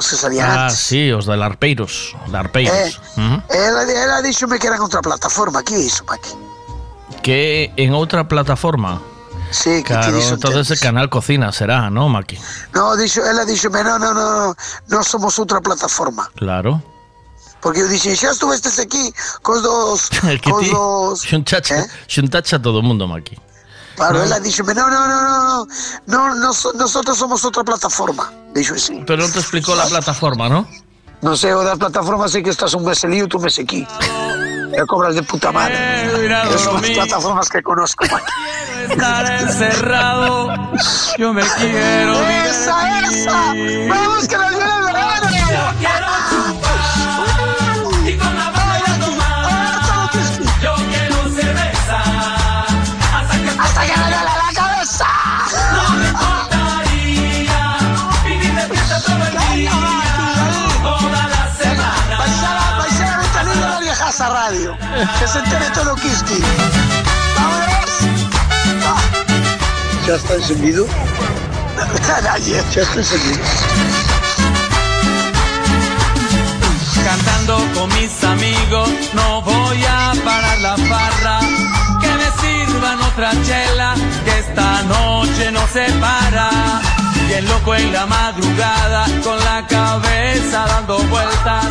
Os 0.00 0.08
que 0.08 0.16
salían 0.16 0.48
Ah, 0.48 0.66
antes. 0.72 0.80
sí, 0.80 1.12
os 1.12 1.28
de 1.28 1.36
Larpeiros. 1.36 2.16
Larpeiros. 2.32 2.98
Ujú. 3.20 3.36
Ela, 3.52 3.84
ela 3.84 4.18
díxome 4.24 4.56
que 4.58 4.66
eran 4.66 4.80
outra 4.80 5.04
plataforma, 5.04 5.60
que 5.62 5.76
iso, 5.76 6.02
Maki? 6.08 6.32
Que 7.22 7.70
en 7.76 7.92
outra 7.94 8.26
plataforma. 8.26 8.98
Sí, 9.52 9.84
que 9.84 9.92
Claro, 9.92 10.16
dixo 10.16 10.34
entonces 10.40 10.70
el 10.72 10.80
canal 10.80 11.12
Cocina 11.12 11.52
será, 11.52 11.90
¿no, 11.92 12.08
Maki? 12.08 12.40
No, 12.72 12.96
dixo, 12.96 13.20
ela 13.20 13.44
díxome, 13.44 13.84
no, 13.84 14.00
no, 14.00 14.16
no, 14.16 14.56
no 14.88 14.98
somos 15.04 15.36
outra 15.38 15.60
plataforma. 15.60 16.32
Claro. 16.34 16.80
Porque 17.62 17.80
eu 17.80 17.88
dixen, 17.88 18.16
xa 18.18 18.34
estuvestes 18.34 18.78
aquí 18.82 19.14
cos 19.46 19.62
dos... 19.62 20.10
ti 20.42 20.50
dos... 20.70 21.22
xuntacha, 21.30 21.86
xuntacha 22.10 22.56
a 22.56 22.62
todo 22.62 22.80
o 22.80 22.82
mundo, 22.82 23.06
Maki. 23.06 23.38
Claro, 23.94 24.18
No. 24.18 24.24
ela 24.24 24.40
díxome, 24.40 24.74
no, 24.74 24.88
no, 24.90 25.06
no, 25.06 25.18
no, 25.22 25.38
no, 25.38 25.64
no, 26.06 26.34
no, 26.34 26.50
so- 26.52 26.72
nosotros 26.74 27.16
somos 27.16 27.44
outra 27.44 27.62
plataforma. 27.62 28.32
Dixo 28.56 28.74
así. 28.74 28.98
Pero 29.06 29.22
non 29.22 29.30
te 29.30 29.38
explicó 29.38 29.76
la 29.76 29.86
plataforma, 29.86 30.48
¿no? 30.48 30.66
Non 31.22 31.36
sei, 31.38 31.52
o 31.54 31.62
das 31.62 31.78
plataformas 31.78 32.32
sei 32.34 32.42
que 32.42 32.50
estás 32.50 32.74
un 32.74 32.82
mes 32.82 33.04
lío, 33.06 33.28
tú 33.30 33.38
mes 33.38 33.54
aquí. 33.60 33.86
E 34.72 34.80
cobras 34.88 35.14
de 35.14 35.22
puta 35.22 35.52
madre. 35.52 35.76
Que 36.48 36.56
son 36.58 36.80
as 36.82 36.88
plataformas 36.90 37.46
que 37.52 37.60
conozco, 37.62 38.02
Maki. 38.08 38.32
estar 38.90 39.24
encerrado. 39.38 40.50
Yo 41.20 41.30
me 41.36 41.44
quiero 41.60 42.16
¡Esa, 42.48 42.76
esa! 43.06 43.38
¡Vamos 43.92 44.24
que 44.26 44.36
nos 44.40 44.56
radio. 64.52 64.76
Que 65.18 65.28
se 65.28 65.38
entere 65.38 65.70
todo 65.74 65.94
Kiski. 65.96 66.40
¡Vámonos! 67.36 67.90
¿Ya 70.06 70.14
está 70.14 70.34
encendido? 70.34 70.86
Nadie. 72.22 72.62
¿Ya 72.74 72.82
está 72.82 72.98
encendido? 72.98 73.38
Cantando 77.04 77.58
con 77.74 77.88
mis 78.00 78.24
amigos, 78.24 78.90
no 79.14 79.42
voy 79.42 79.84
a 79.84 80.12
parar 80.24 80.58
la 80.60 80.76
farra. 80.76 81.40
Que 82.00 82.08
me 82.08 82.30
sirvan 82.40 83.00
otra 83.00 83.32
chela, 83.44 83.94
que 84.24 84.38
esta 84.38 84.82
noche 84.82 85.50
no 85.50 85.66
se 85.68 85.90
para. 85.94 86.80
El 87.32 87.48
loco 87.48 87.74
en 87.74 87.90
la 87.94 88.04
madrugada, 88.04 89.06
con 89.24 89.38
la 89.38 89.66
cabeza 89.66 90.66
dando 90.66 90.98
vueltas. 91.04 91.66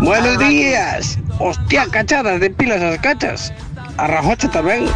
Buenos 0.00 0.38
días. 0.38 1.18
Hostia, 1.38 1.86
cachadas 1.90 2.40
de 2.40 2.48
pilas 2.48 2.80
as 2.80 2.98
cachas. 2.98 3.52
A 3.98 4.06
rajocha 4.06 4.48
tamén. 4.48 4.88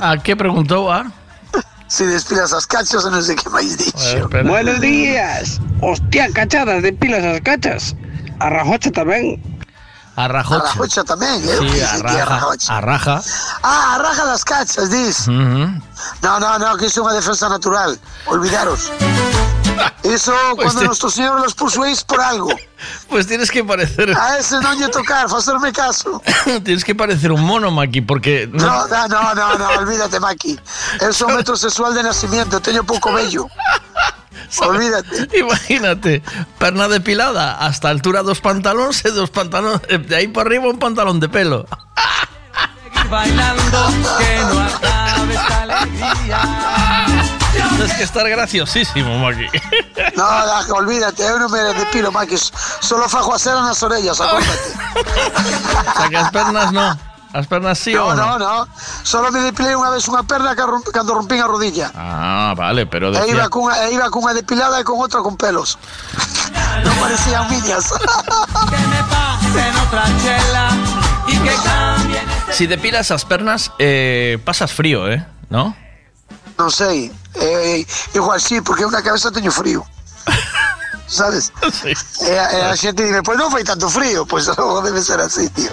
¿A 0.00 0.16
qué 0.22 0.36
preguntó? 0.36 0.92
Ah? 0.92 1.10
Si 1.88 2.04
despilas 2.06 2.52
as 2.54 2.64
cachas, 2.64 3.02
non 3.10 3.26
sei 3.26 3.34
que 3.34 3.50
máis 3.50 3.74
dixo. 3.74 4.30
Buenos 4.46 4.78
días. 4.78 5.58
Hostia, 5.82 6.30
cachadas 6.30 6.86
de 6.86 6.94
pilas 6.94 7.26
as 7.26 7.42
cachas. 7.42 7.98
A 10.20 10.28
rajocha. 10.28 11.00
A 11.00 11.04
tamén, 11.04 11.40
eh? 11.48 11.56
Sí, 11.56 11.80
a 11.80 11.96
raja. 12.04 12.24
rajocha. 12.28 12.68
A 12.76 12.80
raja. 12.80 13.16
Ah, 13.64 13.94
a 13.94 13.98
raja 14.04 14.24
das 14.28 14.44
cachas. 14.44 14.88
Ujú. 15.26 15.64
No, 16.22 16.32
no, 16.40 16.58
no, 16.58 16.76
que 16.76 16.86
iso 16.92 17.00
é 17.00 17.04
unha 17.08 17.16
defensa 17.16 17.48
natural. 17.48 17.96
Olvidaros. 18.28 18.92
Eso 20.04 20.32
Pues 20.56 20.64
cuando 20.64 20.80
te- 20.80 20.86
nuestro 20.92 21.08
Señor 21.08 21.40
los 21.40 21.54
puso 21.54 21.82
ahí 21.82 21.92
es 21.92 22.04
por 22.04 22.20
algo. 22.20 22.52
Pues 23.08 23.26
tienes 23.26 23.50
que 23.50 23.64
parecer. 23.64 24.12
A 24.16 24.36
ese 24.38 24.60
no 24.60 24.72
lle 24.76 24.88
tocar, 24.88 25.28
facerme 25.28 25.72
caso. 25.72 26.20
tienes 26.64 26.84
que 26.84 26.94
parecer 26.94 27.32
un 27.32 27.40
mono, 27.44 27.70
Maki, 27.70 28.00
porque. 28.04 28.48
No, 28.52 28.86
no, 28.88 29.08
no, 29.08 29.34
no, 29.34 29.46
no, 29.56 29.66
olvídate, 29.80 30.20
Maki. 30.20 30.60
Eu 31.00 31.12
sou 31.12 31.28
metrosexual 31.32 31.92
de 31.96 32.02
nacimiento, 32.04 32.60
teño 32.60 32.84
pouco 32.84 33.12
vello. 33.12 33.48
Olvídate. 34.60 35.28
Imagínate, 35.38 36.22
perna 36.58 36.88
depilada 36.88 37.58
hasta 37.58 37.88
altura 37.88 38.22
dos 38.22 38.40
pantalones 38.40 39.02
dos 39.14 39.30
pantalones 39.30 39.82
de 39.88 40.16
ahí 40.16 40.28
para 40.28 40.46
arriba 40.48 40.68
un 40.68 40.78
pantalón 40.78 41.20
de 41.20 41.28
pelo. 41.28 41.66
bailando, 43.10 43.88
que 44.18 44.38
no 44.38 44.60
acabe 44.60 45.34
esta 45.34 45.62
alegría. 45.62 46.40
Tienes 47.52 47.94
que 47.94 48.04
estar 48.04 48.28
graciosísimo, 48.28 49.18
Maki. 49.18 49.46
No, 50.16 50.22
da, 50.22 50.64
olvídate, 50.74 51.22
eu 51.22 51.38
non 51.38 51.50
me 51.50 51.58
depilo, 51.74 52.12
Maki. 52.12 52.38
Solo 52.38 53.08
fajo 53.08 53.34
a 53.34 53.38
cera 53.38 53.60
nas 53.62 53.82
orellas, 53.82 54.20
acórdate. 54.20 54.70
O 54.94 55.96
sea 55.96 56.08
que 56.08 56.16
as 56.16 56.30
pernas 56.30 56.70
no. 56.72 57.09
As 57.32 57.46
pernas 57.46 57.78
sí 57.78 57.94
No, 57.94 58.06
o 58.10 58.14
no, 58.14 58.38
no. 58.38 58.66
no. 58.66 58.68
Solo 59.06 59.30
me 59.30 59.38
depilei 59.40 59.78
unha 59.78 59.90
vez 59.94 60.02
unha 60.10 60.26
perna 60.26 60.58
cando 60.58 61.14
rompín 61.14 61.38
a 61.38 61.46
rodilla. 61.46 61.94
Ah, 61.94 62.54
vale, 62.58 62.90
pero 62.90 63.14
E 63.14 63.22
iba 63.30 63.46
decía. 63.46 63.48
cunha, 63.48 63.74
e 63.86 63.94
iba 63.94 64.10
cunha 64.10 64.34
depilada 64.34 64.80
e 64.80 64.84
con 64.84 64.98
outra 64.98 65.22
con 65.22 65.38
pelos. 65.38 65.78
Non 66.84 66.94
parecían 66.98 67.46
miñas. 67.50 67.90
Que 68.70 68.78
me 68.90 69.02
pasen 69.10 69.72
otra 69.86 70.04
chela 70.22 70.66
y 71.26 71.34
que 71.38 71.54
cambien. 71.66 72.26
Si 72.50 72.66
depilas 72.66 73.10
as 73.14 73.22
pernas, 73.26 73.70
eh, 73.78 74.38
pasas 74.42 74.70
frío, 74.74 75.06
¿eh? 75.10 75.22
¿No? 75.50 75.74
Non 76.58 76.70
sei. 76.70 77.10
Eh, 77.38 77.86
igual 78.14 78.38
sí, 78.42 78.58
porque 78.62 78.82
unha 78.86 79.02
cabeza 79.06 79.30
teño 79.30 79.50
frío. 79.54 79.82
Sabes? 81.10 81.50
Sí. 81.74 81.90
E, 82.26 82.34
a- 82.38 82.50
e 82.54 82.58
a 82.70 82.74
xente 82.78 83.02
dime, 83.02 83.22
pois 83.22 83.34
non 83.38 83.50
fai 83.50 83.62
tanto 83.66 83.86
frío, 83.90 84.22
pois 84.26 84.46
non 84.50 84.82
debe 84.86 85.02
ser 85.02 85.18
así, 85.22 85.46
tío. 85.50 85.70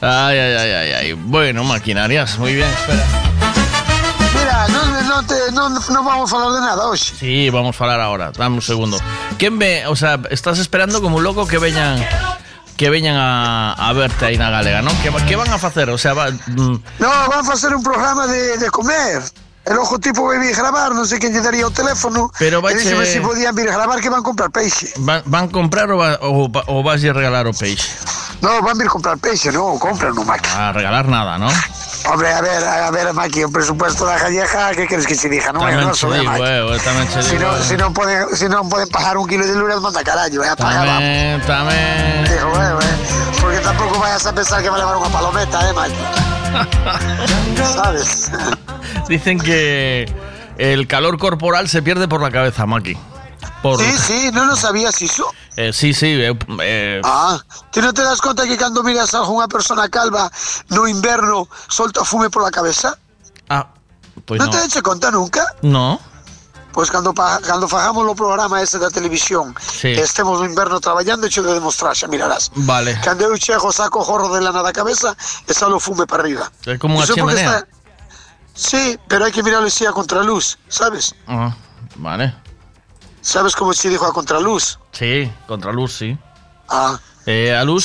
Ay, 0.00 0.38
ay, 0.38 0.54
ay, 0.54 0.70
ay, 0.72 0.92
ay. 0.92 1.12
Bueno, 1.12 1.64
maquinarias, 1.64 2.38
muy 2.38 2.54
bien, 2.54 2.68
espera. 2.68 3.04
Mira, 4.34 4.68
non, 4.68 5.08
non, 5.08 5.26
te, 5.26 5.34
non, 5.52 5.72
non 5.72 6.02
vamos 6.04 6.30
a 6.32 6.36
falar 6.36 6.52
de 6.54 6.60
nada 6.60 6.82
hoxe. 6.90 7.14
Sí, 7.18 7.50
vamos 7.50 7.74
a 7.74 7.78
falar 7.78 8.00
ahora. 8.00 8.32
Dame 8.32 8.56
un 8.56 8.62
segundo. 8.62 8.98
¿Quién 9.38 9.58
ve? 9.58 9.86
O 9.86 9.96
sea, 9.96 10.18
estás 10.30 10.58
esperando 10.58 11.00
como 11.00 11.16
un 11.16 11.24
loco 11.24 11.46
que 11.46 11.58
veñan 11.58 12.04
que 12.76 12.90
veñan 12.90 13.16
a, 13.16 13.72
a 13.72 13.92
verte 13.94 14.26
aí 14.26 14.36
na 14.36 14.50
galega, 14.50 14.82
¿no? 14.82 14.92
¿Qué, 15.02 15.08
va- 15.08 15.24
qué 15.24 15.34
van 15.34 15.48
a 15.48 15.56
facer? 15.56 15.88
O 15.88 15.96
sea, 15.96 16.12
va, 16.12 16.28
mm, 16.30 16.76
No, 17.00 17.08
van 17.08 17.40
a 17.40 17.44
facer 17.44 17.74
un 17.74 17.82
programa 17.82 18.26
de, 18.26 18.58
de 18.58 18.68
comer. 18.70 19.22
El 19.66 19.78
ojo 19.82 19.98
tipo 19.98 20.22
vai 20.22 20.38
vir 20.38 20.54
gravar, 20.54 20.94
non 20.94 21.02
sei 21.10 21.18
quen 21.18 21.34
lle 21.34 21.42
daría 21.42 21.66
o 21.66 21.74
teléfono. 21.74 22.30
Pero 22.38 22.62
e 22.62 22.62
vaiche- 22.62 22.86
díxeme 22.86 23.02
se 23.02 23.18
podían 23.18 23.50
vir 23.50 23.66
gravar 23.66 23.98
que 23.98 24.06
van 24.06 24.22
comprar 24.22 24.46
peixe. 24.54 24.94
Van, 25.02 25.26
van 25.26 25.50
comprar 25.50 25.90
o, 25.90 25.98
va, 25.98 26.14
o, 26.22 26.46
va- 26.46 26.62
o 26.70 26.86
vas 26.86 27.02
a 27.02 27.10
regalar 27.10 27.50
o 27.50 27.52
peixe? 27.52 27.90
No, 28.46 28.62
van 28.62 28.78
vir 28.78 28.86
comprar 28.86 29.18
peixe, 29.18 29.50
non, 29.50 29.74
compran 29.82 30.14
no 30.14 30.22
Maki. 30.22 30.46
A 30.54 30.70
regalar 30.70 31.10
nada, 31.10 31.34
¿no? 31.34 31.50
Hombre, 32.06 32.30
a 32.30 32.38
ver, 32.46 32.62
a 32.62 32.90
ver, 32.94 33.10
Maki, 33.10 33.42
o 33.42 33.50
presupuesto 33.50 34.06
da 34.06 34.14
galleja, 34.14 34.70
que 34.70 34.86
queres 34.86 35.02
que 35.02 35.18
se 35.18 35.26
diga? 35.26 35.50
Non 35.50 35.66
Tamén 35.66 35.82
noso, 35.82 36.14
che 36.14 36.14
eh, 36.14 36.22
digo, 36.22 36.46
eh, 36.46 36.78
tamén 36.86 37.06
che 37.10 37.18
Si 37.26 37.34
non, 37.34 37.58
si 37.58 37.74
non 37.74 37.90
poden, 37.90 38.30
si 38.38 38.46
non 38.46 38.70
poden 38.70 38.86
pagar 38.86 39.18
un 39.18 39.26
kilo 39.26 39.42
de 39.42 39.58
luras, 39.58 39.82
manda 39.82 39.98
carallo, 40.06 40.46
eh, 40.46 40.54
paga, 40.54 40.86
vamos. 40.86 41.02
Tamén, 41.02 41.42
tamén. 41.42 42.22
Digo, 42.30 42.54
eh, 42.54 42.70
eh, 42.86 42.96
porque 43.42 43.58
tampouco 43.66 43.98
vayas 43.98 44.22
a 44.22 44.30
pensar 44.30 44.62
que 44.62 44.70
va 44.70 44.78
a 44.78 44.86
levar 44.86 44.94
unha 44.94 45.10
palometa, 45.10 45.58
eh, 45.66 45.74
Maki. 45.74 46.02
¿Sabes? 47.74 48.30
Dicen 49.08 49.38
que 49.38 50.10
el 50.58 50.86
calor 50.86 51.18
corporal 51.18 51.68
se 51.68 51.82
pierde 51.82 52.08
por 52.08 52.20
la 52.22 52.30
cabeza, 52.30 52.66
Maki. 52.66 52.96
Por, 53.62 53.80
Sí, 53.80 53.92
sí, 53.98 54.30
non 54.32 54.48
lo 54.48 54.56
sabías 54.56 55.00
iso. 55.02 55.26
eh, 55.56 55.72
sí, 55.72 55.94
sí. 55.94 56.06
eh, 56.20 56.36
eh, 56.60 57.00
Ah, 57.04 57.38
ti 57.72 57.80
non 57.80 57.94
te 57.94 58.02
das 58.02 58.20
conta 58.20 58.44
que 58.44 58.56
cando 58.58 58.82
miras 58.82 59.14
a 59.14 59.22
unha 59.24 59.48
persona 59.48 59.88
calva 59.88 60.28
no 60.74 60.84
inverno 60.90 61.48
solta 61.68 62.04
fume 62.04 62.28
por 62.28 62.42
la 62.44 62.50
cabeza? 62.50 62.98
ah, 63.48 63.64
pues 64.26 64.38
non 64.40 64.50
no. 64.50 64.52
te 64.52 64.60
eche 64.66 64.82
conta 64.82 65.10
nunca? 65.10 65.46
No. 65.62 65.96
Pois 66.76 66.90
cando, 66.92 67.14
pa, 67.16 67.40
cando 67.40 67.64
fagamos 67.64 68.04
o 68.04 68.12
programa 68.12 68.60
ese 68.60 68.76
da 68.76 68.92
televisión 68.92 69.56
Sí. 69.56 69.96
e 69.96 70.02
estemos 70.04 70.36
no 70.36 70.44
inverno 70.44 70.76
traballando, 70.76 71.24
echo 71.24 71.40
de 71.40 71.56
demostrar, 71.56 71.96
xa 71.96 72.04
mirarás. 72.10 72.52
Vale. 72.68 73.00
Cando 73.00 73.24
eu 73.24 73.32
chego, 73.40 73.72
saco 73.72 74.00
o 74.00 74.04
jorro 74.04 74.28
de 74.36 74.44
lana 74.44 74.60
da 74.60 74.76
cabeza 74.76 75.16
e 75.48 75.52
salo 75.56 75.80
fume 75.80 76.04
para 76.04 76.20
arriba. 76.28 76.52
Es 76.68 76.76
como 76.76 77.00
unha 77.00 77.08
chimenea. 77.08 77.64
Sí, 78.56 78.98
pero 79.06 79.28
hai 79.28 79.32
que 79.32 79.44
mirarlo 79.44 79.68
así 79.68 79.84
a 79.84 79.92
contraluz, 79.92 80.56
sabes? 80.66 81.12
Ah, 81.28 81.52
vale. 82.00 82.32
Sabes 83.20 83.52
como 83.54 83.74
se 83.76 83.90
dijo 83.92 84.06
a 84.08 84.12
contraluz? 84.16 84.78
Sí, 84.92 85.30
contraluz, 85.46 85.92
sí. 85.92 86.16
Ah. 86.68 86.98
Eh, 87.26 87.54
a 87.54 87.64
luz. 87.64 87.84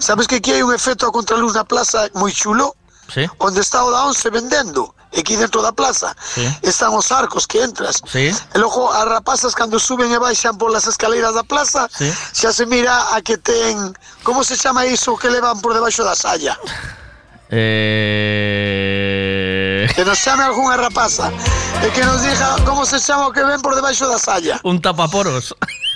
Sabes 0.00 0.26
que 0.28 0.36
aquí 0.36 0.52
hai 0.52 0.62
un 0.62 0.74
efecto 0.74 1.06
a 1.08 1.12
contraluz 1.14 1.54
na 1.54 1.64
plaza 1.64 2.10
moi 2.18 2.28
chulo? 2.34 2.76
Sí. 3.08 3.24
Onde 3.38 3.60
está 3.62 3.84
o 3.84 3.90
da 3.94 4.04
once 4.10 4.28
vendendo, 4.28 4.92
aquí 5.16 5.36
dentro 5.38 5.62
da 5.62 5.70
plaza. 5.72 6.16
Sí. 6.18 6.42
Están 6.60 6.92
os 6.92 7.12
arcos 7.14 7.46
que 7.46 7.62
entras. 7.62 8.02
Sí. 8.04 8.34
E 8.34 8.58
logo 8.58 8.90
as 8.90 9.06
rapazas 9.06 9.54
cando 9.54 9.78
suben 9.78 10.10
e 10.10 10.18
baixan 10.18 10.58
polas 10.58 10.84
escaleiras 10.90 11.32
da 11.32 11.46
plaza, 11.46 11.86
Sí. 11.94 12.10
xa 12.34 12.50
se 12.52 12.66
mira 12.66 13.14
a 13.14 13.22
que 13.22 13.38
ten, 13.38 13.94
como 14.26 14.42
se 14.42 14.58
chama 14.58 14.84
iso 14.84 15.16
que 15.16 15.30
levan 15.30 15.60
por 15.62 15.72
debaixo 15.72 16.02
da 16.02 16.12
salla? 16.18 16.58
Eh... 17.54 19.43
Que 19.94 20.04
nos 20.04 20.22
chame 20.22 20.44
algunha 20.44 20.76
rapaza 20.76 21.32
e 21.82 21.90
que 21.90 22.04
nos 22.04 22.22
diga 22.22 22.56
como 22.64 22.86
se 22.86 23.00
chama 23.00 23.28
o 23.28 23.32
que 23.32 23.44
ven 23.44 23.60
por 23.60 23.74
debaixo 23.74 24.08
da 24.08 24.18
salla. 24.18 24.60
Un 24.64 24.80
tapaporos. 24.80 25.54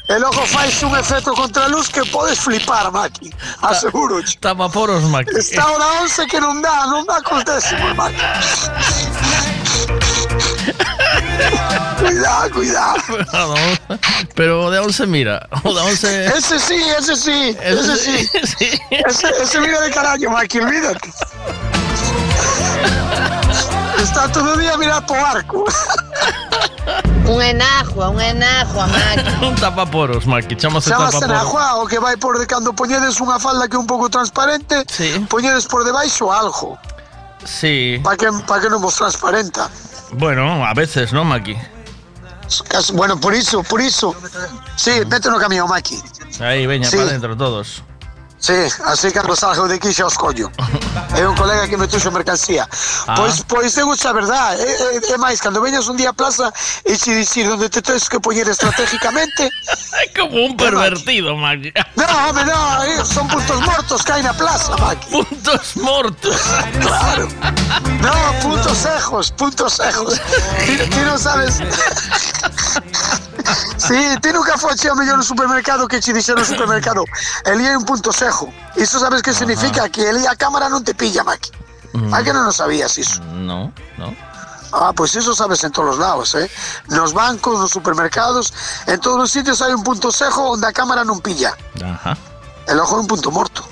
E 0.09 0.19
logo 0.19 0.45
fais 0.47 0.83
un 0.83 0.97
efecto 0.97 1.35
contraluz 1.35 1.89
que 1.89 2.05
podes 2.07 2.41
flipar, 2.41 2.91
Maki. 2.91 3.31
Aseguro. 3.63 4.23
Tapaporos, 4.41 5.05
Maki. 5.05 5.37
Está 5.37 5.67
da 5.67 6.01
once 6.01 6.27
que 6.27 6.41
non 6.41 6.63
dá, 6.63 6.87
non 6.87 7.05
dá 7.05 7.21
con 7.21 7.45
décimo, 7.45 7.95
Maki. 7.95 8.17
cuidado, 11.99 12.51
cuidado. 12.53 13.55
Pero 14.35 14.71
de 14.71 14.79
11 14.79 15.07
mira. 15.07 15.49
O 15.63 15.75
de 15.75 15.81
11. 15.81 16.27
Ese 16.27 16.59
sí, 16.59 16.83
ese 16.99 17.17
sí, 17.17 17.57
ese 17.61 17.97
sí. 17.97 18.31
Ese, 18.91 19.29
ese 19.43 19.61
mira 19.61 19.81
de 19.81 19.91
carallo, 19.91 20.31
Maki, 20.31 20.59
olvídate. 20.59 21.11
Está 24.09 24.25
todo 24.33 24.55
o 24.55 24.57
día 24.57 24.73
a 24.73 24.79
mirar 24.79 25.05
po 25.05 25.15
arco. 25.15 25.65
Un 27.29 27.43
enajua, 27.43 28.09
un 28.09 28.19
enajua, 28.23 28.87
Maki. 28.87 29.45
un 29.47 29.55
tapaporos, 29.55 30.27
Maki. 30.27 30.57
Chamase 30.57 30.89
na 30.89 30.97
tapaporos. 31.13 31.31
agua 31.31 31.83
o 31.83 31.87
que 31.87 31.99
vai 32.01 32.17
por 32.17 32.39
de 32.41 32.47
cando 32.49 32.73
poñedes 32.73 33.21
unha 33.21 33.37
falda 33.37 33.69
que 33.69 33.77
é 33.77 33.79
un 33.79 33.85
pouco 33.85 34.09
transparente, 34.09 34.81
poñedes 35.29 35.69
por 35.69 35.85
debaixo 35.85 36.33
algo, 36.33 36.81
Sí. 37.45 38.01
para 38.01 38.17
que, 38.17 38.33
pa 38.49 38.57
que 38.65 38.73
non 38.73 38.81
vos 38.81 38.97
transparenta. 38.97 39.69
Bueno, 40.17 40.65
a 40.65 40.73
veces, 40.73 41.13
¿no, 41.13 41.21
Maki? 41.29 41.53
Bueno, 42.97 43.21
por 43.21 43.37
iso, 43.37 43.61
por 43.61 43.85
iso. 43.85 44.17
Sí, 44.81 45.05
vete 45.05 45.29
no 45.29 45.37
camión, 45.37 45.69
Maki. 45.69 46.01
Ahí, 46.41 46.65
veña, 46.65 46.89
Sí. 46.89 46.97
para 46.97 47.13
adentro 47.13 47.37
todos. 47.37 47.85
Sí, 48.39 48.55
así 48.85 49.11
cando 49.11 49.35
salgo 49.35 49.67
de 49.67 49.75
aquí 49.77 49.93
xa 49.93 50.07
os 50.07 50.17
collo. 50.17 50.51
É 51.19 51.27
un 51.27 51.35
colega 51.35 51.67
que 51.67 51.77
me 51.77 51.89
tuxo 51.89 52.11
mercancía. 52.11 52.69
Ah. 53.07 53.15
Pois, 53.17 53.43
pois 53.43 53.75
te 53.75 53.83
gusta 53.83 54.13
verdad. 54.13 54.55
É, 54.55 54.95
é, 54.95 55.13
é 55.15 55.19
máis, 55.19 55.41
cando 55.41 55.61
veñas 55.61 55.89
un 55.89 55.97
día 55.97 56.11
a 56.11 56.13
plaza 56.13 56.53
e 56.85 56.95
se 56.95 57.15
dicir 57.15 57.51
onde 57.51 57.69
te 57.69 57.83
tens 57.83 58.09
que 58.09 58.21
poñer 58.21 58.49
estratégicamente... 58.49 59.51
Es 59.99 60.15
como 60.15 60.45
un 60.45 60.57
pervertido, 60.57 61.35
Maki. 61.35 61.73
No, 61.97 62.05
home, 62.05 62.45
no, 62.45 62.85
eh, 62.85 63.05
son 63.05 63.27
puntos 63.27 63.61
mortos 63.63 64.05
que 64.05 64.13
hai 64.13 64.23
na 64.23 64.33
plaza, 64.33 64.77
Maki. 64.79 65.11
Puntos 65.11 65.77
mortos. 65.77 66.39
Claro. 66.79 67.27
No, 67.99 68.15
puntos 68.39 68.79
cejos, 68.79 69.33
puntos 69.33 69.75
cejos. 69.75 70.21
Ti, 70.63 70.77
ti 70.87 71.01
non 71.03 71.19
sabes... 71.19 71.59
Sí, 73.89 73.97
ti 74.21 74.33
nunca 74.33 74.59
foche 74.59 74.89
ao 74.89 74.97
mellor 74.97 75.17
no 75.17 75.25
supermercado 75.25 75.89
que 75.89 75.99
che 76.01 76.13
dixeron 76.13 76.45
no 76.45 76.47
supermercado 76.47 77.09
Elí 77.49 77.65
hai 77.65 77.73
un 77.73 77.89
punto 77.89 78.13
cejo 78.13 78.53
Iso 78.77 79.01
sabes 79.01 79.23
que 79.25 79.33
significa? 79.33 79.89
Que 79.89 80.13
elí 80.13 80.29
a 80.29 80.37
cámara 80.37 80.69
non 80.69 80.85
te 80.85 80.93
pilla, 80.93 81.25
Maki 81.25 81.49
A 82.13 82.21
que 82.21 82.37
non 82.37 82.45
o 82.45 82.53
sabías 82.53 83.01
iso? 83.01 83.25
No, 83.33 83.73
no. 83.97 84.13
Ah, 84.77 84.93
pois 84.93 85.17
iso 85.17 85.33
sabes 85.33 85.65
en 85.65 85.73
todos 85.73 85.97
os 85.97 85.99
lados, 85.99 86.37
eh 86.37 86.53
Nos 86.93 87.17
bancos, 87.17 87.57
nos 87.57 87.73
supermercados 87.73 88.53
En 88.85 89.01
todos 89.01 89.25
os 89.25 89.31
sitios 89.33 89.65
hai 89.65 89.73
un 89.73 89.81
punto 89.81 90.13
cejo 90.13 90.53
onde 90.53 90.69
a 90.69 90.73
cámara 90.77 91.01
non 91.01 91.25
pilla 91.25 91.57
Ajá. 91.81 92.13
El 92.69 92.77
ojo 92.85 93.01
é 93.01 93.01
un 93.01 93.09
punto 93.09 93.33
morto 93.33 93.65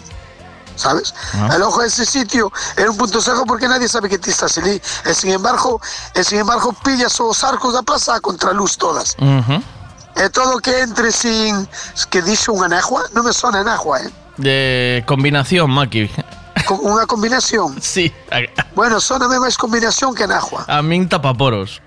¿Sabes? 0.76 1.14
El 1.52 1.62
ojo 1.62 1.81
de 1.81 1.88
ese 1.88 2.05
sitio 2.05 2.52
era 2.76 2.90
un 2.90 2.96
punto 2.96 3.20
cejo 3.20 3.44
porque 3.44 3.66
nadie 3.66 3.88
sabe 3.88 4.09
que 4.11 4.18
ti 4.18 4.29
estás 4.29 4.59
allí. 4.59 4.81
E 5.07 5.14
sin 5.14 5.33
embargo, 5.33 5.81
e 6.12 6.22
sin 6.22 6.40
embargo 6.40 6.74
pillas 6.85 7.18
os 7.18 7.42
arcos 7.44 7.72
da 7.72 7.83
plaza 7.83 8.14
a 8.14 8.20
contraluz 8.20 8.76
todas. 8.76 9.16
Ujú. 9.16 9.57
E 10.16 10.31
todo 10.31 10.59
que 10.61 10.81
entre 10.81 11.12
sin 11.12 11.68
que 12.11 12.22
dixe 12.24 12.48
unha 12.50 12.68
nejua, 12.72 13.05
non 13.12 13.24
me 13.24 13.33
sona 13.37 13.61
nejua, 13.61 14.00
eh? 14.00 14.11
De 14.40 14.57
combinación, 15.07 15.68
Maki. 15.70 16.09
Con 16.64 16.81
unha 16.85 17.05
combinación. 17.05 17.76
Sí. 17.85 18.09
Bueno, 18.74 19.00
soname 19.00 19.37
máis 19.38 19.57
combinación 19.61 20.16
que 20.16 20.24
nejua. 20.26 20.64
a 20.68 20.81
min 20.81 21.05
tapaporos. 21.09 21.81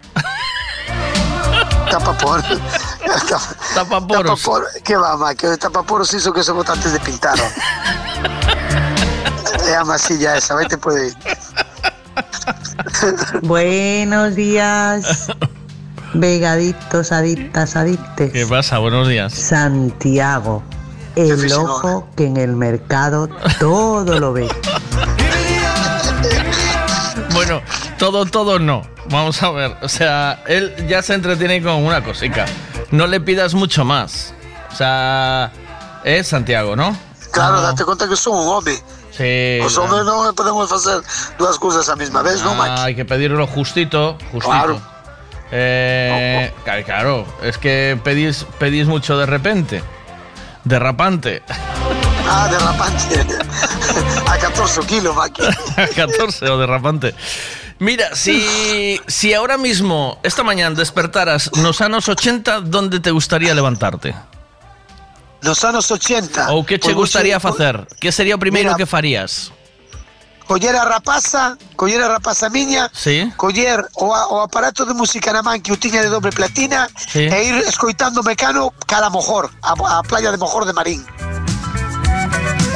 Tapapor. 1.89 2.41
Tapaporos. 3.73 4.37
Tapapor. 4.37 4.61
Que 4.85 4.93
va, 4.95 5.17
ma, 5.17 5.33
que 5.33 5.57
tapaporos 5.57 6.13
iso 6.13 6.29
que 6.31 6.43
se 6.45 6.51
bota 6.53 6.73
antes 6.77 6.93
de 6.93 6.99
pintar. 7.01 7.33
ó. 7.33 7.47
É 9.65 9.75
a 9.75 9.83
masilla 9.85 10.37
esa, 10.37 10.53
vai 10.53 10.67
te 10.69 10.77
pode 10.77 11.07
ir. 11.09 11.15
Buenos 13.41 14.35
días, 14.35 15.27
vegaditos, 16.13 17.11
adictas, 17.11 17.75
adictes. 17.75 18.31
¿Qué 18.31 18.45
pasa? 18.45 18.77
Buenos 18.79 19.07
días. 19.07 19.33
Santiago, 19.33 20.63
el 21.15 21.51
ojo 21.53 22.07
que 22.15 22.25
en 22.25 22.37
el 22.37 22.55
mercado 22.55 23.29
todo 23.59 24.19
lo 24.19 24.33
ve. 24.33 24.47
Bueno, 27.33 27.61
todo, 27.97 28.25
todo 28.25 28.59
no. 28.59 28.81
Vamos 29.09 29.41
a 29.43 29.49
ver. 29.51 29.77
O 29.81 29.87
sea, 29.87 30.43
él 30.47 30.75
ya 30.87 31.01
se 31.01 31.13
entretiene 31.13 31.61
con 31.61 31.85
una 31.85 32.03
cosica. 32.03 32.45
No 32.91 33.07
le 33.07 33.21
pidas 33.21 33.53
mucho 33.53 33.85
más. 33.85 34.33
O 34.71 34.75
sea, 34.75 35.51
es 36.03 36.27
Santiago, 36.27 36.75
¿no? 36.75 36.95
Claro, 37.31 37.61
date 37.61 37.85
conta 37.85 38.07
que 38.09 38.15
son 38.15 38.33
un 38.35 38.47
home. 38.47 38.73
Sí. 39.11 39.59
Os 39.63 39.77
homes 39.77 40.03
non 40.05 40.33
podemos 40.35 40.69
facer 40.69 40.99
dúas 41.37 41.57
cousas 41.59 41.87
a 41.89 41.95
mesma 41.95 42.21
vez, 42.23 42.39
non, 42.43 42.55
Ah, 42.55 42.75
Maki? 42.75 42.81
hay 42.81 42.95
que 42.95 43.05
pedirlo 43.05 43.45
justito, 43.47 44.17
justito. 44.31 44.47
Claro. 44.49 44.81
Eh, 45.51 46.51
claro, 46.85 47.25
es 47.43 47.57
que 47.57 47.99
pedís, 48.03 48.45
pedís 48.59 48.87
mucho 48.87 49.17
de 49.17 49.25
repente. 49.25 49.83
Derrapante. 50.63 51.43
Ah, 52.31 52.47
derrapante. 52.47 53.25
a 54.29 54.37
14 54.37 54.81
kilos, 54.81 55.15
Maki. 55.15 55.41
14 55.95 56.45
o 56.49 56.59
derrapante. 56.59 57.15
Mira, 57.79 58.15
si, 58.15 59.01
si 59.07 59.33
ahora 59.33 59.57
mismo, 59.57 60.19
esta 60.21 60.43
mañana, 60.43 60.75
despertaras 60.75 61.49
nos 61.55 61.81
años 61.81 62.07
80, 62.07 62.61
¿dónde 62.61 62.99
te 62.99 63.09
gustaría 63.09 63.55
levantarte? 63.55 64.13
Nos 65.41 65.63
anos 65.63 65.89
80. 65.89 66.51
¿O 66.53 66.63
qué 66.67 66.77
te 66.77 66.89
vos- 66.89 66.97
gustaría 66.97 67.37
hacer? 67.37 67.87
¿Qué 67.99 68.11
sería 68.11 68.35
o 68.35 68.37
primeiro 68.37 68.69
Mira. 68.69 68.77
que 68.77 68.85
farías? 68.85 69.51
Coller 70.49 70.75
a 70.77 70.83
rapaza, 70.83 71.55
coller 71.75 72.01
a 72.01 72.07
rapaza 72.07 72.49
miña, 72.49 72.89
Sí. 72.91 73.31
coller 73.37 73.85
o, 73.93 74.07
o 74.07 74.41
aparato 74.41 74.83
de 74.83 74.95
música 74.95 75.31
na 75.31 75.43
man 75.43 75.61
que 75.61 75.77
tiña 75.77 76.01
de 76.01 76.09
doble 76.09 76.31
platina 76.31 76.89
Sí. 76.97 77.29
e 77.29 77.43
ir 77.43 77.55
escoitando 77.69 78.23
Mecano 78.23 78.73
cara 78.87 79.05
a 79.05 79.09
Mojor, 79.11 79.51
a, 79.61 79.99
a 79.99 80.01
playa 80.01 80.31
de 80.31 80.37
Mojor 80.41 80.65
de 80.65 80.73
Marín. 80.73 81.05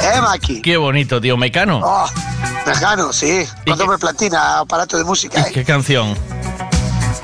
Eh, 0.06 0.20
Maki? 0.20 0.62
Qué 0.62 0.76
bonito, 0.76 1.20
tío. 1.20 1.36
Mecano. 1.36 1.80
Oh, 1.82 2.06
Mecano, 2.64 3.12
sí, 3.12 3.44
con 3.66 3.76
doble 3.76 3.98
platina, 3.98 4.60
aparato 4.60 4.96
de 4.96 5.02
música, 5.02 5.40
eh. 5.40 5.50
¿Qué 5.52 5.64
canción? 5.64 6.16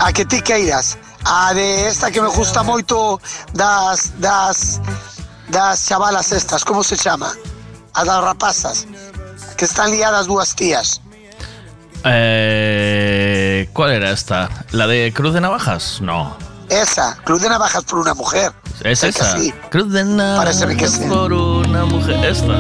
A 0.01 0.13
que 0.13 0.25
ti 0.25 0.43
queiras. 0.43 0.99
A 1.25 1.55
de 1.55 1.87
esta 1.87 2.11
que 2.11 2.21
me 2.21 2.27
gusta 2.29 2.65
moito 2.65 3.21
das 3.55 4.19
das 4.19 4.81
das 5.47 5.87
chavalas 5.87 6.33
estas, 6.33 6.65
como 6.65 6.83
se 6.83 6.97
chama? 6.97 7.31
A 7.95 8.03
das 8.05 8.21
rapazas 8.25 8.87
que 9.61 9.67
están 9.67 9.91
liadas 9.91 10.27
dúas 10.27 10.57
tías. 10.57 11.03
Eh, 12.05 13.69
¿Cuál 13.75 13.91
era 13.93 14.11
esta? 14.11 14.49
¿La 14.71 14.87
de 14.87 15.13
Cruz 15.15 15.35
de 15.35 15.43
Navajas? 15.43 16.01
No. 16.01 16.35
Esa, 16.71 17.19
Cruz 17.25 17.43
de 17.43 17.51
Navajas 17.51 17.85
por 17.85 17.99
una 17.99 18.15
mujer. 18.15 18.53
¿Es 18.83 19.03
que 19.03 19.09
esa? 19.09 19.37
sí. 19.37 19.53
Cruz 19.71 19.93
de 19.93 20.03
Parece 20.07 20.67
que 20.69 20.75
Navajas 20.77 20.93
sí. 20.93 21.05
por 21.11 21.31
una 21.35 21.85
mujer. 21.85 22.25
Esta. 22.25 22.55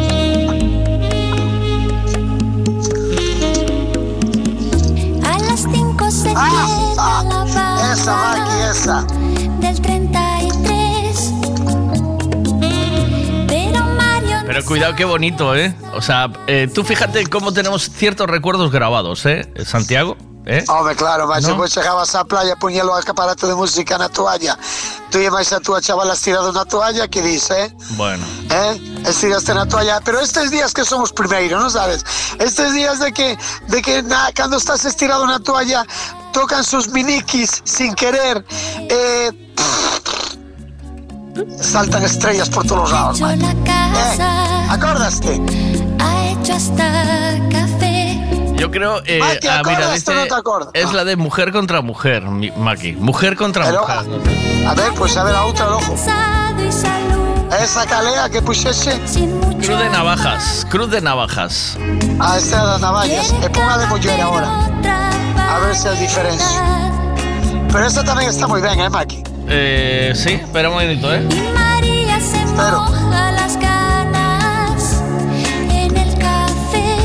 A 5.24 5.38
las 5.38 5.60
5 5.62 6.10
se 6.10 6.34
la 6.34 6.34
Ah, 6.36 7.92
Esa, 7.94 8.14
Maki, 8.14 8.62
esa. 8.70 9.06
Pero 14.52 14.64
cuidado, 14.64 14.96
qué 14.96 15.04
bonito, 15.04 15.54
¿eh? 15.54 15.72
O 15.94 16.02
sea, 16.02 16.28
eh, 16.48 16.68
tú 16.74 16.82
fíjate 16.82 17.24
cómo 17.28 17.52
tenemos 17.52 17.88
ciertos 17.88 18.28
recuerdos 18.28 18.72
grabados, 18.72 19.24
¿eh? 19.24 19.48
Santiago, 19.64 20.16
¿eh? 20.44 20.64
Hombre, 20.66 20.96
claro, 20.96 21.28
macho, 21.28 21.50
¿No? 21.50 21.58
pues 21.58 21.72
chegabas 21.72 22.16
á 22.16 22.24
playa, 22.24 22.56
poñelo 22.56 22.92
al 22.96 23.04
aparato 23.06 23.46
de 23.46 23.54
música 23.54 23.96
na 23.96 24.08
toalla. 24.08 24.58
Tú 25.12 25.20
llevas 25.20 25.52
a 25.52 25.60
túa 25.60 25.80
chavala 25.80 26.14
estirado 26.14 26.52
na 26.52 26.64
toalla, 26.64 27.06
que 27.06 27.22
dice, 27.22 27.66
eh? 27.66 27.76
Bueno. 27.90 28.26
¿eh? 28.50 29.02
Estiraste 29.06 29.54
na 29.54 29.66
toalla, 29.66 30.00
pero 30.04 30.18
estes 30.18 30.50
días 30.50 30.74
que 30.74 30.84
somos 30.84 31.12
primeiro, 31.12 31.60
¿no 31.60 31.70
sabes? 31.70 32.04
Estes 32.40 32.74
días 32.74 32.98
de 32.98 33.12
que, 33.12 33.38
de 33.68 33.82
que 33.82 34.02
na, 34.02 34.32
cando 34.34 34.56
estás 34.56 34.84
estirado 34.84 35.28
na 35.28 35.38
toalla, 35.38 35.86
tocan 36.32 36.64
sus 36.64 36.88
minikis 36.88 37.62
sin 37.62 37.94
querer, 37.94 38.44
eh, 38.88 39.30
saltan 41.60 42.02
estrellas 42.04 42.48
por 42.48 42.64
todos 42.66 42.82
los 42.82 42.92
lados. 42.92 43.20
la 43.20 43.54
casa, 43.64 44.72
¿Acordaste? 44.72 45.40
ha 45.98 46.24
hecho 46.30 46.54
hasta 46.54 47.38
café. 47.50 48.18
Yo 48.56 48.70
creo, 48.70 49.00
eh, 49.06 49.18
Maki, 49.20 49.48
ah, 49.48 49.62
mira, 49.64 49.78
¿acordas 49.78 49.94
dice, 49.94 50.12
no 50.14 50.20
es 50.74 50.92
la 50.92 51.04
de 51.04 51.16
mujer 51.16 51.50
contra 51.52 51.80
mujer, 51.80 52.22
mi- 52.24 52.50
Maki. 52.52 52.92
Mujer 52.92 53.34
contra 53.36 53.64
Pero- 53.64 53.80
mujer. 53.80 54.06
no 54.06 54.22
sé. 54.24 54.66
A 54.66 54.74
ver, 54.74 54.92
pues 54.94 55.16
a 55.16 55.24
ver 55.24 55.34
a 55.34 55.44
outra, 55.44 55.68
ojo. 55.74 55.94
Esa 57.58 57.84
calea 57.86 58.28
que 58.30 58.40
mucho 59.26 59.66
Cruz 59.66 59.78
de 59.78 59.90
navajas, 59.90 60.66
cruz 60.70 60.90
de 60.90 61.00
navajas. 61.00 61.76
a 62.20 62.36
esta 62.38 62.64
das 62.64 62.80
navallas, 62.80 63.34
e 63.42 63.48
ponga 63.50 63.76
de 63.78 63.86
muller 63.86 64.20
ahora, 64.20 64.48
a 65.36 65.58
ver 65.60 65.74
se 65.74 65.88
as 65.88 65.98
diferencia. 65.98 66.60
Pero 67.72 67.86
esta 67.86 68.02
tamén 68.04 68.28
está 68.28 68.46
moi 68.46 68.60
ben, 68.60 68.78
eh, 68.80 68.88
Maki? 68.90 69.22
Eh, 69.52 70.12
sí, 70.14 70.34
espera 70.34 70.68
un 70.68 70.74
momentito, 70.74 71.12
¿eh? 71.12 71.26
María 71.54 72.20
se 72.20 72.44
moja 72.46 73.32
las 73.32 73.56
ganas 73.56 75.02
en 75.68 75.96
el 75.96 76.18
café. 76.18 76.96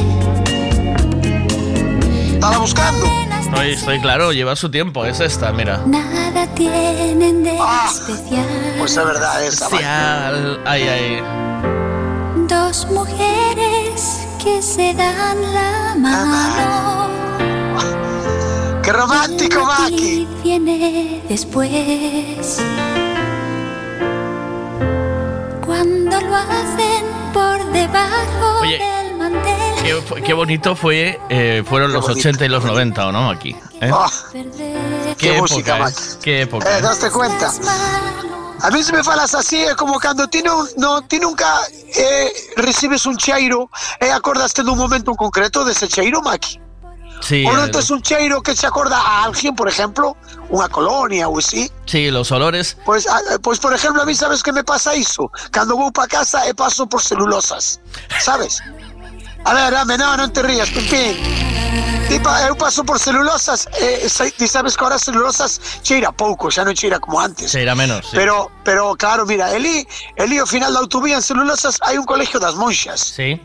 Estaba 2.33 2.59
buscando. 2.59 3.05
Estoy, 3.39 3.71
estoy 3.71 3.99
claro, 3.99 4.31
lleva 4.31 4.55
su 4.55 4.69
tiempo, 4.69 5.05
es 5.05 5.19
esta, 5.21 5.51
mira. 5.53 5.81
Nada 5.87 6.45
tienen 6.53 7.43
de 7.43 7.57
especial. 7.87 8.45
Pues 8.77 8.95
es 8.95 9.05
verdad. 9.05 9.33
Maki. 9.35 9.47
Especial. 9.47 10.61
Ay, 10.65 10.83
ay. 10.83 11.23
Dos 12.47 12.85
mujeres 12.91 14.27
que 14.43 14.61
se 14.61 14.93
dan 14.93 15.41
la 15.53 15.95
mano. 15.97 17.24
¡Qué 18.85 18.93
romántico, 18.93 19.65
Maki! 19.65 20.27
viene 20.43 21.19
después. 21.27 22.61
Cuando 25.65 26.21
lo 26.21 26.35
hacen 26.35 27.03
por 27.33 27.65
debajo 27.71 28.59
Oye, 28.61 28.77
del 28.77 29.15
mantel. 29.17 29.73
Qué, 29.81 30.21
qué 30.21 30.33
bonito 30.33 30.75
fue, 30.75 31.19
eh, 31.29 31.63
fueron 31.67 31.93
los 31.93 32.07
80 32.07 32.45
y 32.45 32.49
los 32.49 32.63
90, 32.63 33.07
¿o 33.07 33.11
no, 33.11 33.23
Maki? 33.23 33.55
¿Eh? 33.81 33.89
Ah, 33.91 34.07
Perder 34.31 35.15
qué 35.17 35.41
música, 35.41 35.77
época, 35.77 35.83
Maki. 35.85 36.03
¿eh? 36.03 36.17
Qué 36.21 36.41
época. 36.41 36.77
Eh, 36.77 36.81
¿daste 36.83 37.09
cuenta? 37.09 37.51
A 38.61 38.69
mí 38.69 38.83
se 38.83 38.93
me 38.93 39.03
falas 39.03 39.33
así, 39.33 39.57
é 39.57 39.75
como 39.75 39.99
cando 39.99 40.27
ti 40.27 40.41
non, 40.43 40.65
no, 40.77 41.01
ti 41.01 41.19
nunca 41.19 41.45
eh, 41.93 42.31
recibes 42.57 43.05
un 43.05 43.17
cheiro 43.17 43.69
e 43.99 44.09
acordaste 44.11 44.63
dun 44.63 44.77
momento 44.77 45.09
en 45.09 45.17
concreto 45.17 45.65
dese 45.65 45.87
cheiro, 45.87 46.21
Maki. 46.21 46.64
Sí, 47.21 47.43
non 47.47 47.63
el- 47.65 47.71
tes 47.71 47.89
un 47.89 48.01
cheiro 48.01 48.41
que 48.41 48.55
se 48.55 48.67
acorda 48.67 48.97
a 48.99 49.23
alguén, 49.25 49.55
por 49.55 49.67
exemplo, 49.69 50.17
unha 50.51 50.67
colonia 50.69 51.25
ou 51.31 51.39
así. 51.39 51.71
sí, 51.85 52.11
los 52.11 52.29
olores. 52.31 52.77
Pois, 52.85 53.07
ah, 53.07 53.39
pois 53.41 53.57
por 53.59 53.73
exemplo, 53.73 54.01
a 54.01 54.05
mí 54.05 54.13
sabes 54.13 54.43
que 54.43 54.51
me 54.53 54.63
pasa 54.63 54.93
iso? 54.95 55.31
Cando 55.49 55.75
vou 55.77 55.89
pa 55.91 56.05
casa 56.07 56.45
e 56.45 56.53
paso 56.53 56.85
por 56.85 57.01
celulosas, 57.01 57.79
sabes? 58.21 58.61
A 59.45 59.53
ver, 59.53 59.73
dame, 59.73 59.97
non 59.97 60.29
te 60.33 60.41
rías, 60.41 60.69
Pimpín. 60.69 61.17
Ti 62.05 62.19
pa, 62.21 62.45
eu 62.45 62.53
paso 62.53 62.85
por 62.85 63.01
celulosas 63.01 63.65
e 63.81 64.05
sa- 64.09 64.29
ti 64.29 64.45
sabes 64.45 64.77
que 64.77 64.83
ahora 64.85 64.99
celulosas 65.01 65.81
cheira 65.81 66.13
pouco, 66.13 66.53
xa 66.53 66.61
non 66.61 66.77
cheira 66.77 67.01
como 67.01 67.17
antes. 67.17 67.49
Se 67.49 67.61
irá 67.65 67.73
menos. 67.73 68.05
sí. 68.05 68.13
Pero, 68.13 68.53
pero 68.61 68.93
claro, 68.93 69.25
mira, 69.25 69.49
Eli, 69.57 69.81
Eli 70.13 70.37
ao 70.37 70.45
final 70.45 70.69
da 70.73 70.79
autovía 70.85 71.17
en 71.17 71.25
celulosas 71.25 71.81
hai 71.81 71.97
un 71.97 72.05
colegio 72.05 72.37
das 72.37 72.53
monxas. 72.53 73.01
Sí. 73.01 73.41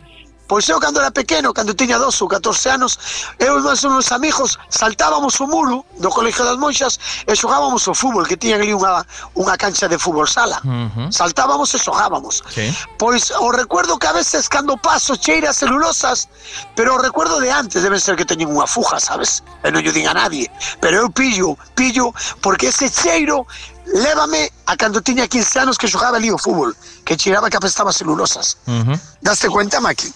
Pois 0.51 0.69
eu 0.69 0.81
cando 0.81 0.99
era 0.99 1.13
pequeno, 1.13 1.55
cando 1.55 1.75
tiña 1.75 1.97
12 1.97 2.25
ou 2.25 2.29
14 2.29 2.71
anos, 2.71 2.99
eu 3.39 3.61
e 3.61 3.63
meus 3.63 4.11
amigos 4.11 4.59
saltábamos 4.69 5.39
o 5.39 5.47
muro 5.47 5.87
do 6.03 6.11
colegio 6.11 6.45
das 6.45 6.59
monxas 6.59 6.99
e 7.25 7.37
xogábamos 7.39 7.87
o 7.87 7.95
fútbol, 7.95 8.27
que 8.27 8.37
tiñan 8.37 8.59
ali 8.59 8.75
unha, 8.75 9.07
unha 9.39 9.55
cancha 9.55 9.87
de 9.87 9.95
fútbol 9.95 10.27
sala. 10.27 10.59
Ujú. 10.67 11.07
Saltábamos 11.15 11.71
e 11.71 11.79
xogábamos. 11.79 12.43
Sí. 12.51 12.67
Pois 12.99 13.31
o 13.31 13.55
recuerdo 13.55 13.95
que 13.95 14.11
a 14.11 14.13
veces 14.13 14.51
cando 14.51 14.75
paso 14.75 15.15
cheira 15.15 15.55
celulosas, 15.55 16.27
pero 16.75 16.97
o 16.97 16.99
recuerdo 16.99 17.39
de 17.39 17.55
antes 17.55 17.87
debe 17.87 18.03
ser 18.03 18.19
que 18.19 18.27
teñen 18.27 18.51
unha 18.51 18.67
fuja, 18.67 18.99
sabes? 18.99 19.47
E 19.63 19.71
non 19.71 19.87
lle 19.87 19.95
din 19.95 20.11
a 20.11 20.19
nadie. 20.19 20.51
Pero 20.83 21.07
eu 21.07 21.15
pillo, 21.15 21.55
pillo, 21.79 22.11
porque 22.43 22.75
ese 22.75 22.91
cheiro 22.91 23.47
lévame 23.87 24.51
a 24.67 24.77
cando 24.77 25.01
tiña 25.01 25.27
15 25.27 25.61
anos 25.61 25.79
que 25.79 25.89
xogaba 25.89 26.17
ali 26.17 26.31
o 26.31 26.39
fútbol, 26.39 26.77
que 27.05 27.17
cheiraba 27.17 27.51
que 27.51 27.57
apestaba 27.57 27.93
celulosas. 27.93 28.59
Ujú. 28.67 28.93
Daste 29.21 29.49
cuenta, 29.49 29.81
Maki? 29.81 30.13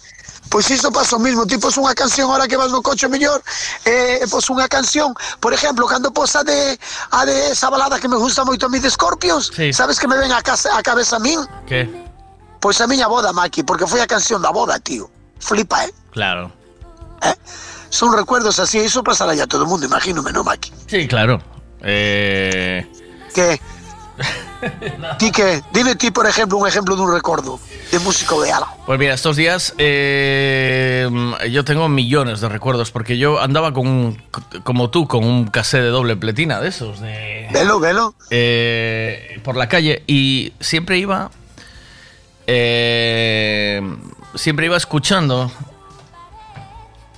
Pois 0.51 0.71
iso 0.71 0.93
pasa 0.93 1.17
o 1.17 1.19
mismo, 1.19 1.47
ti 1.49 1.57
pos 1.59 1.75
unha 1.81 1.97
canción 1.97 2.31
ahora 2.31 2.47
que 2.47 2.55
vas 2.55 2.71
no 2.71 2.79
coche 2.85 3.09
mellor, 3.09 3.43
eh, 3.89 4.23
pos 4.31 4.47
unha 4.53 4.69
canción, 4.69 5.11
por 5.41 5.51
exemplo, 5.57 5.89
cando 5.89 6.13
pos 6.13 6.37
a 6.37 6.45
de, 6.45 6.79
a 7.11 7.25
de 7.27 7.51
esa 7.51 7.71
balada 7.73 7.99
que 7.99 8.07
me 8.07 8.15
gusta 8.21 8.45
moito 8.45 8.67
a 8.67 8.69
mí 8.69 8.79
de 8.79 8.87
Scorpions, 8.93 9.51
Sí. 9.51 9.73
sabes 9.73 9.99
que 9.99 10.07
me 10.07 10.15
ven 10.21 10.31
a, 10.31 10.43
casa, 10.45 10.71
a 10.77 10.83
cabeza 10.85 11.17
a 11.17 11.19
min? 11.19 11.41
¿Qué? 11.67 11.89
Pois 12.61 12.79
a 12.81 12.87
miña 12.87 13.09
boda, 13.09 13.33
Maki, 13.33 13.65
porque 13.65 13.89
foi 13.89 13.99
a 14.01 14.07
canción 14.07 14.39
da 14.45 14.53
boda, 14.53 14.79
tío. 14.79 15.11
Flipa, 15.41 15.85
eh? 15.85 15.93
Claro. 16.13 16.53
Son 17.91 18.13
recuerdos 18.13 18.59
así, 18.59 18.79
iso 18.79 19.03
pasará 19.03 19.35
ya 19.35 19.45
a 19.45 19.47
todo 19.47 19.65
o 19.65 19.67
mundo, 19.67 19.87
imagínome, 19.87 20.31
¿no, 20.31 20.45
Maki? 20.45 20.73
Sí, 20.87 21.09
claro. 21.09 21.41
Eh, 21.81 22.87
Que... 23.35 23.61
ti 25.19 25.31
que... 25.37 25.61
Dime 25.73 25.97
ti, 25.97 26.11
por 26.11 26.27
exemplo, 26.27 26.57
un 26.59 26.67
exemplo 26.69 26.95
dun 26.97 27.13
recordo 27.13 27.59
de 27.91 27.99
músico 27.99 28.41
de 28.43 28.53
algo. 28.53 28.69
Pues 28.87 28.99
mira, 28.99 29.13
estos 29.15 29.37
días 29.37 29.75
eh, 29.79 31.09
yo 31.51 31.65
tengo 31.65 31.89
millones 31.89 32.41
de 32.41 32.49
recuerdos 32.49 32.91
porque 32.91 33.19
yo 33.19 33.41
andaba 33.41 33.73
con 33.75 33.87
un, 33.87 34.23
como 34.63 34.91
tú, 34.91 35.07
con 35.09 35.25
un 35.25 35.47
casé 35.49 35.81
de 35.81 35.89
doble 35.89 36.17
pletina 36.17 36.61
de 36.61 36.69
esos, 36.69 37.01
de, 37.01 37.49
Velo, 37.53 37.81
velo. 37.81 38.15
eh, 38.31 39.41
por 39.45 39.57
la 39.57 39.69
calle 39.69 40.03
y 40.07 40.53
siempre 40.61 40.97
iba, 40.99 41.31
eh, 42.47 43.81
siempre 44.35 44.67
iba 44.67 44.77
escuchando 44.77 45.51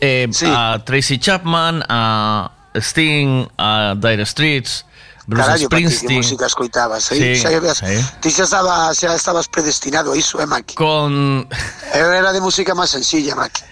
eh, 0.00 0.28
Sí. 0.30 0.46
a 0.48 0.82
Tracy 0.84 1.18
Chapman, 1.18 1.82
a 1.88 2.50
Sting, 2.74 3.46
a 3.58 3.94
Dire 3.96 4.24
Streets, 4.26 4.85
Bruce 5.26 5.58
Springsteen. 5.66 6.18
música 6.22 6.46
escoitabas, 6.46 7.04
Sí, 7.04 7.18
eh? 7.22 7.36
xa, 7.36 7.48
habías, 7.50 7.78
sí. 7.78 7.98
Ti 8.20 8.30
xa, 8.30 8.44
estaba, 8.44 8.94
xa 8.94 9.14
estabas 9.14 9.48
predestinado 9.48 10.12
a 10.12 10.16
iso, 10.16 10.40
eh, 10.40 10.46
Maki? 10.46 10.74
Con 10.76 11.48
Eu 11.94 12.08
era 12.14 12.32
de 12.32 12.40
música 12.40 12.74
máis 12.74 12.90
sencilla, 12.94 13.34
Maki. 13.34 13.62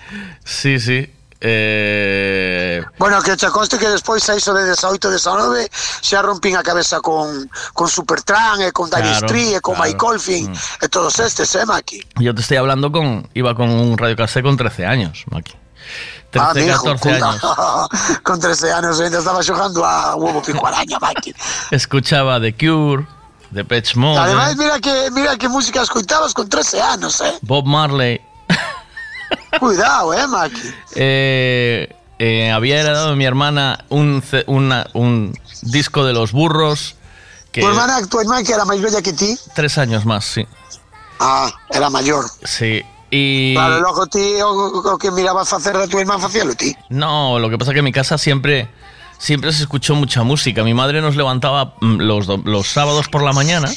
Sí, 0.44 0.80
sí. 0.80 1.10
Eh, 1.46 2.82
Bueno, 2.98 3.20
que 3.22 3.36
che 3.36 3.48
conste 3.50 3.76
que 3.78 3.88
despois 3.88 4.26
a 4.30 4.34
iso 4.36 4.54
de 4.54 4.64
18, 4.64 5.10
19 5.10 5.68
xa 6.00 6.22
rompín 6.22 6.56
a 6.56 6.62
cabeza 6.62 7.00
con, 7.00 7.48
con 7.74 7.86
Supertramp 7.88 8.60
e 8.62 8.72
con 8.72 8.88
Dire 8.88 9.02
Claro, 9.12 9.26
Street 9.26 9.54
e 9.56 9.60
con 9.60 9.74
claro. 9.74 9.88
Mike 9.88 9.98
Colfin 10.00 10.48
e 10.80 10.88
todos 10.88 11.18
estes, 11.20 11.54
eh, 11.54 11.66
Maki? 11.66 12.00
Yo 12.18 12.34
te 12.34 12.40
estoy 12.40 12.56
hablando 12.56 12.90
con. 12.90 13.28
Iba 13.34 13.54
con 13.54 13.68
un 13.70 13.98
radiocassette 13.98 14.42
con 14.42 14.56
13 14.56 14.86
años, 14.86 15.24
Maki. 15.30 15.52
13, 16.42 16.50
ah, 16.50 16.54
mijo, 16.54 16.84
14 16.84 17.08
puta. 17.14 17.30
años. 17.30 18.20
con 18.22 18.40
13 18.40 18.72
anos 18.72 19.00
ainda 19.00 19.18
estaba 19.18 19.42
xogando 19.42 19.84
a 19.84 20.14
huevo 20.16 20.42
pico 20.42 20.66
araña, 20.66 20.98
Maki. 20.98 21.34
Escuchaba 21.70 22.40
The 22.40 22.54
Cure, 22.56 23.06
The 23.52 23.64
Patch 23.64 23.94
Mode, 23.96 24.18
Ademais, 24.20 24.56
mira 24.56 24.80
que, 24.80 25.10
mira 25.12 25.36
que 25.38 25.48
música 25.48 25.82
escoitabas 25.82 26.34
con 26.34 26.48
13 26.48 26.80
anos, 26.82 27.20
eh? 27.20 27.38
Bob 27.42 27.64
Marley. 27.66 28.20
Cuidado, 29.60 30.12
eh, 30.14 30.26
Maki? 30.26 30.74
Eh, 30.96 31.96
eh, 32.18 32.50
había 32.52 32.80
heredado 32.80 33.10
de 33.10 33.16
mi 33.16 33.24
hermana 33.24 33.84
un, 33.88 34.22
una- 34.46 34.86
un 34.94 35.38
disco 35.62 36.04
de 36.04 36.12
los 36.12 36.32
burros 36.32 36.96
que 37.52 37.60
Tu 37.60 37.68
hermana, 37.68 38.04
tu 38.08 38.20
hermana 38.20 38.42
que 38.42 38.52
era 38.52 38.64
más 38.64 38.80
bella 38.80 39.00
que 39.00 39.12
ti. 39.12 39.38
tres 39.54 39.78
años 39.78 40.04
más, 40.04 40.24
sí. 40.24 40.46
Ah, 41.20 41.48
era 41.70 41.88
mayor. 41.90 42.24
Sí. 42.42 42.82
Y 43.16 43.54
Claro, 43.54 43.80
loco 43.80 44.06
ti, 44.08 44.40
o, 44.42 44.50
o 44.50 44.98
que 44.98 45.10
mirabas 45.12 45.52
hacer 45.52 45.76
de 45.78 45.86
tu 45.86 45.98
hermana 46.00 46.18
facíalo 46.20 46.54
ti. 46.54 46.74
no, 46.88 47.38
lo 47.38 47.48
que 47.48 47.56
pasa 47.58 47.70
es 47.70 47.74
que 47.74 47.78
en 47.78 47.84
mi 47.84 47.92
casa 47.92 48.18
siempre 48.18 48.68
siempre 49.18 49.52
se 49.52 49.62
escuchó 49.62 49.94
mucha 49.94 50.22
música. 50.24 50.64
Mi 50.64 50.74
madre 50.74 51.00
nos 51.00 51.14
levantaba 51.14 51.74
mm, 51.80 51.98
los, 52.00 52.26
los 52.44 52.66
sábados 52.66 53.06
por 53.08 53.22
la 53.22 53.32
mañana 53.32 53.70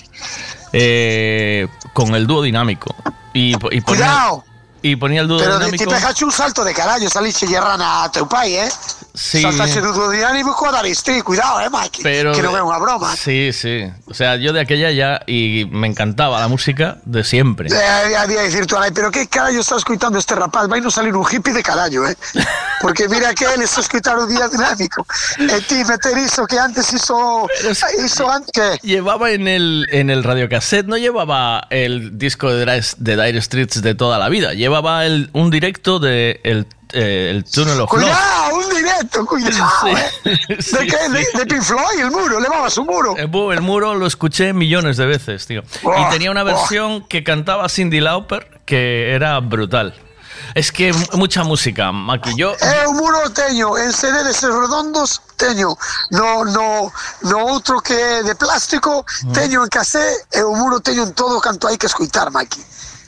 eh, 0.74 1.68
con 1.94 2.16
el 2.16 2.26
dúo 2.28 2.42
dinámico 2.42 2.96
y, 3.34 3.52
y 3.54 3.58
ponía, 3.58 3.84
Cuidado. 3.84 4.44
y 4.82 4.96
ponía 4.96 5.22
el 5.22 5.28
dúo 5.28 5.38
Pero 5.38 5.60
de, 5.60 5.66
ti 5.66 5.72
dinámico. 5.78 5.92
pegaste 5.92 6.26
un 6.26 6.32
salto 6.32 6.64
de 6.64 6.74
carallo, 6.74 7.10
saliste 7.10 7.46
yerrana 7.48 8.04
a 8.06 8.12
teu 8.12 8.28
pai, 8.28 8.56
eh? 8.56 8.70
Sí. 9.18 9.42
Do 9.42 10.12
dinámico 10.12 10.68
a 10.68 10.72
dar 10.72 10.86
cuidado, 11.24 11.60
eh, 11.62 11.70
Mike. 11.72 12.02
Pero 12.04 12.34
que 12.34 12.42
non 12.46 12.54
é 12.54 12.62
unha 12.62 12.78
broma. 12.78 13.10
Sí, 13.18 13.50
sí. 13.50 13.90
O 14.06 14.14
sea, 14.14 14.38
yo 14.38 14.54
de 14.54 14.62
aquella 14.62 14.94
ya 14.94 15.26
y 15.26 15.66
me 15.74 15.90
encantaba 15.90 16.38
la 16.38 16.48
música 16.48 17.02
de 17.02 17.26
siempre. 17.26 17.74
Había 17.74 18.28
decir 18.46 18.70
tú, 18.70 18.78
"Ay, 18.78 18.92
pero 18.94 19.10
qué 19.10 19.26
carallo 19.26 19.60
está 19.60 19.76
escuchando 19.78 20.22
este 20.22 20.38
rapaz? 20.38 20.70
Vai 20.70 20.86
non 20.86 20.94
salir 20.94 21.18
un 21.18 21.26
hippie 21.26 21.50
de 21.50 21.66
carallo, 21.66 22.06
eh? 22.06 22.14
Porque 22.82 23.10
mira 23.10 23.34
que 23.34 23.50
él 23.50 23.66
está 23.66 23.82
escuchando 23.82 24.30
día 24.30 24.46
dinámico. 24.54 25.02
E 25.42 25.66
ti 25.66 25.82
meter 25.82 26.14
iso 26.22 26.46
que 26.46 26.62
antes 26.62 26.94
hizo... 26.94 27.50
Hizo 27.98 28.30
antes. 28.30 28.78
Llevaba 28.86 29.32
en 29.34 29.48
el, 29.50 29.90
en 29.90 30.14
el 30.14 30.22
radiocassette, 30.24 30.86
no 30.86 30.98
llevaba 30.98 31.66
el 31.72 32.18
disco 32.22 32.54
de 32.54 32.68
de 32.68 33.16
Dire 33.16 33.42
Streets 33.42 33.82
de 33.82 33.96
toda 33.96 34.20
la 34.20 34.30
vida, 34.30 34.54
llevaba 34.54 35.06
el, 35.06 35.30
un 35.34 35.50
directo 35.50 36.00
de 36.00 36.40
el, 36.44 36.68
eh, 36.94 37.32
el 37.36 37.44
Tunnel 37.44 37.80
of. 37.82 37.90
Cuidado, 37.90 38.56
un 38.56 38.70
directo, 38.70 39.26
cuidado, 39.26 39.88
eh. 39.88 40.12
¿De 40.48 40.88
qué? 40.88 41.10
De, 41.10 41.28
de 41.40 41.46
Pink 41.46 41.62
Floyd, 41.64 42.00
el 42.00 42.12
muro, 42.12 42.40
levabas 42.40 42.78
un 42.78 42.86
muro. 42.88 43.16
El, 43.18 43.30
bu- 43.30 43.54
el 43.54 43.62
muro 43.62 43.96
lo 43.96 44.06
escuché 44.08 44.54
millones 44.54 44.98
de 44.98 45.06
veces, 45.06 45.46
tío. 45.48 45.64
Oh, 45.84 45.94
y 45.98 46.10
tenía 46.12 46.32
una 46.32 46.42
oh. 46.44 46.46
versión 46.46 47.08
que 47.08 47.24
cantaba 47.24 47.68
Cindy 47.70 48.00
Lauper 48.00 48.62
que 48.66 49.14
era 49.14 49.40
brutal. 49.40 49.94
Es 50.54 50.72
que 50.72 50.94
mucha 51.14 51.44
música, 51.44 51.92
Maki. 51.92 52.36
Yo, 52.38 52.54
É 52.62 52.88
un 52.88 52.96
muro 52.96 53.20
teño 53.32 53.76
en 53.78 53.92
CD 53.92 54.24
deses 54.24 54.50
redondos 54.54 55.22
teño 55.36 55.76
no, 56.12 56.46
no, 56.46 56.92
no 57.24 57.38
outro 57.48 57.82
que 57.82 57.94
é 57.94 58.24
de 58.24 58.36
plástico 58.36 59.04
teño 59.34 59.64
en 59.64 59.70
casé 59.70 60.06
e 60.32 60.42
o 60.44 60.54
muro 60.56 60.80
teño 60.80 61.04
en 61.04 61.14
todo 61.14 61.42
canto 61.42 61.68
hai 61.68 61.78
que 61.78 61.88
escuitar, 61.88 62.30
Maki 62.32 62.62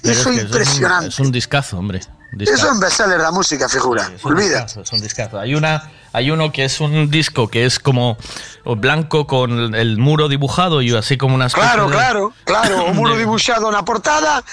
Iso 0.03 0.09
é 0.09 0.11
es 0.11 0.17
que 0.17 0.19
es 0.19 0.25
un- 0.25 0.39
impresionante 0.39 1.07
Es 1.09 1.19
un, 1.19 1.31
discazo, 1.31 1.77
hombre. 1.77 2.01
Un 2.31 2.37
discazo. 2.37 2.71
un 2.71 2.79
bestseller 2.79 3.19
da 3.19 3.31
música, 3.31 3.67
figura 3.69 4.11
Es 4.15 4.23
un 4.23 4.31
Olvida 4.33 4.65
es 4.65 4.91
un 4.91 5.01
discazo. 5.01 5.39
Hay, 5.39 5.55
una, 5.55 5.89
hay 6.13 6.29
uno 6.31 6.51
que 6.51 6.65
es 6.65 6.79
un 6.79 7.09
disco 7.09 7.47
que 7.49 7.65
es 7.65 7.79
como 7.79 8.17
blanco 8.65 9.25
con 9.25 9.73
el 9.73 9.97
muro 9.97 10.27
dibujado 10.27 10.81
y 10.81 10.93
así 10.95 11.17
como 11.17 11.35
unas 11.35 11.53
Claro, 11.53 11.89
claro, 11.89 12.33
claro 12.45 12.85
O 12.85 12.93
muro 12.93 13.17
dibuixado 13.17 13.71
na 13.71 13.81
portada 13.83 14.43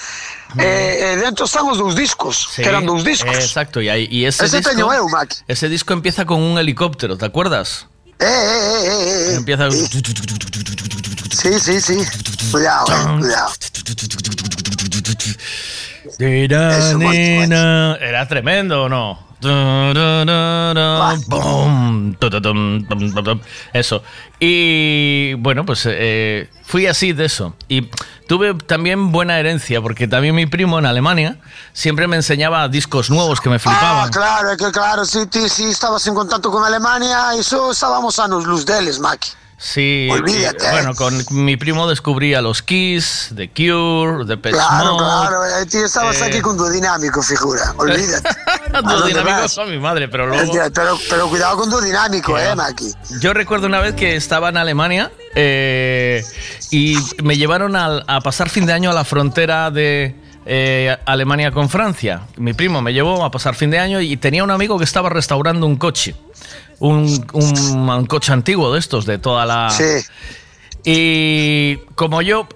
e, 0.57 1.13
e 1.13 1.15
dentro 1.21 1.45
están 1.45 1.67
os 1.69 1.77
dous 1.77 1.93
discos 1.93 2.49
Que 2.55 2.65
eran 2.65 2.85
dous 2.85 3.03
discos 3.03 3.35
Exacto, 3.35 3.81
y, 3.81 3.89
hay- 3.89 4.07
y 4.09 4.25
ese, 4.25 4.45
Ese 4.45 4.57
disco, 4.57 4.71
teño 4.73 4.89
ese 5.47 5.69
disco 5.69 5.93
empieza 5.93 6.25
con 6.25 6.41
un 6.41 6.57
helicóptero, 6.57 7.17
¿te 7.17 7.25
acuerdas? 7.25 7.85
Eh, 8.17 8.25
eh, 8.25 8.25
eh, 8.25 8.87
eh, 8.87 9.31
eh. 9.31 9.35
Empieza. 9.37 9.69
Sí, 9.69 11.59
sí, 11.59 11.79
sí 11.79 11.97
Cuidado, 12.49 12.85
eh, 12.89 13.19
cuidado 13.19 13.51
Era, 17.99 18.27
tremendo, 18.27 18.83
¿o 18.83 18.89
no? 18.89 19.27
Eso. 23.73 24.03
Y 24.39 25.33
bueno, 25.35 25.65
pues 25.65 25.83
eh, 25.85 26.49
fui 26.63 26.87
así 26.87 27.13
de 27.13 27.25
eso. 27.25 27.53
Y 27.67 27.89
tuve 28.27 28.53
también 28.53 29.11
buena 29.11 29.39
herencia, 29.39 29.81
porque 29.81 30.07
también 30.07 30.35
mi 30.35 30.45
primo 30.45 30.79
en 30.79 30.85
Alemania 30.85 31.37
siempre 31.73 32.07
me 32.07 32.15
enseñaba 32.15 32.67
discos 32.67 33.09
nuevos 33.09 33.39
que 33.41 33.49
me 33.49 33.55
Ah, 33.57 33.59
flipaban. 33.59 34.11
claro, 34.11 34.51
é 34.51 34.57
que 34.57 34.71
claro, 34.71 35.05
si 35.05 35.25
ti 35.27 35.49
si 35.49 35.65
estabas 35.65 36.05
en 36.07 36.15
contacto 36.15 36.51
con 36.51 36.63
Alemania, 36.63 37.35
iso 37.39 37.71
estábamos 37.71 38.19
anos 38.19 38.45
luz 38.45 38.65
deles, 38.65 38.99
Maki. 38.99 39.29
Sí, 39.59 40.07
Olvídate. 40.11 40.65
y, 40.67 40.71
bueno, 40.71 40.93
con 40.93 41.19
mi 41.31 41.57
primo 41.57 41.87
descubría 41.89 42.41
los 42.43 42.61
Kiss, 42.61 43.31
The 43.35 43.49
Cure, 43.49 44.23
The 44.27 44.37
Pet 44.37 44.53
Claro, 44.53 44.93
Mode. 44.93 45.03
claro, 45.03 45.45
eh, 45.45 45.65
ti 45.65 45.77
estabas 45.77 46.21
eh, 46.21 46.25
aquí 46.25 46.41
con 46.41 46.55
Duodinámico, 46.57 47.23
figura, 47.23 47.73
olvídate. 47.77 48.29
¿A 48.71 48.81
Los 48.81 49.07
dinámicos 49.07 49.51
son 49.51 49.71
mi 49.71 49.79
madre, 49.79 50.07
pero 50.09 50.27
luego... 50.27 50.53
Eh, 50.55 50.69
Pero, 50.75 50.99
pero 51.09 51.27
cuidado 51.27 51.57
con 51.57 51.71
Duodinámico, 51.71 52.35
Que 52.35 52.49
eh. 52.49 52.55
Maki. 52.55 52.93
Yo 53.19 53.33
recuerdo 53.33 53.65
una 53.65 53.79
vez 53.79 53.95
que 53.95 54.15
estaba 54.15 54.49
en 54.49 54.57
Alemania 54.57 55.11
eh, 55.33 56.23
y 56.69 56.95
me 57.23 57.35
llevaron 57.35 57.75
al- 57.75 58.03
a, 58.07 58.21
pasar 58.21 58.49
fin 58.49 58.67
de 58.67 58.73
año 58.73 58.91
a 58.91 58.93
la 58.93 59.05
frontera 59.05 59.71
de 59.71 60.15
eh, 60.45 60.95
Alemania 61.05 61.51
con 61.51 61.67
Francia. 61.69 62.21
Mi 62.35 62.53
primo 62.53 62.83
me 62.83 62.93
llevó 62.93 63.25
a 63.25 63.31
pasar 63.31 63.55
fin 63.55 63.71
de 63.71 63.79
año 63.79 64.01
y 64.01 64.17
tenía 64.17 64.43
un 64.43 64.51
amigo 64.51 64.77
que 64.77 64.83
estaba 64.83 65.09
restaurando 65.09 65.65
un 65.65 65.77
coche. 65.77 66.15
Un, 66.79 67.25
un- 67.33 67.89
un 67.89 68.05
coche 68.05 68.31
antiguo 68.33 68.71
de 68.73 68.79
estos, 68.79 69.05
de 69.05 69.17
toda 69.17 69.45
la... 69.45 69.69
Sí. 69.69 69.83
Y 70.85 71.77
como 71.95 72.21
yo, 72.21 72.47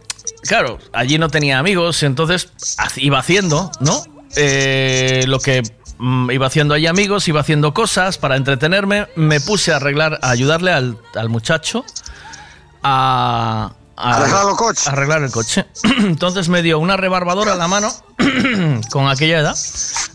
claro, 0.44 0.78
allí 0.94 1.18
no 1.18 1.30
tenía 1.30 1.60
amigos, 1.60 2.04
entonces 2.04 2.50
iba 2.98 3.20
haciendo, 3.20 3.72
¿no? 3.80 4.04
Eh, 4.38 5.26
lo 5.28 5.40
que 5.40 5.62
mm, 5.98 6.32
iba 6.32 6.48
haciendo 6.48 6.74
allí 6.76 6.88
amigos, 6.88 7.28
iba 7.28 7.42
haciendo 7.42 7.74
cosas 7.74 8.18
para 8.18 8.38
entretenerme, 8.38 9.08
me 9.16 9.42
puse 9.42 9.74
a 9.74 9.78
arreglar, 9.78 10.20
a 10.22 10.30
ayudarle 10.30 10.72
al, 10.72 10.98
al 11.16 11.30
muchacho 11.30 11.84
a, 12.84 13.74
a- 14.02 14.18
Arreglar 14.18 14.50
el 14.50 14.56
coche. 14.56 14.90
arreglar 14.90 15.24
el 15.24 15.32
coche. 15.32 15.66
Entonces 16.00 16.50
me 16.50 16.62
dio 16.62 16.80
una 16.80 16.98
rebarbadora 16.98 17.54
en 17.54 17.60
la 17.60 17.68
mano 17.68 17.92
con 18.92 19.08
aquella 19.08 19.40
edad 19.40 19.56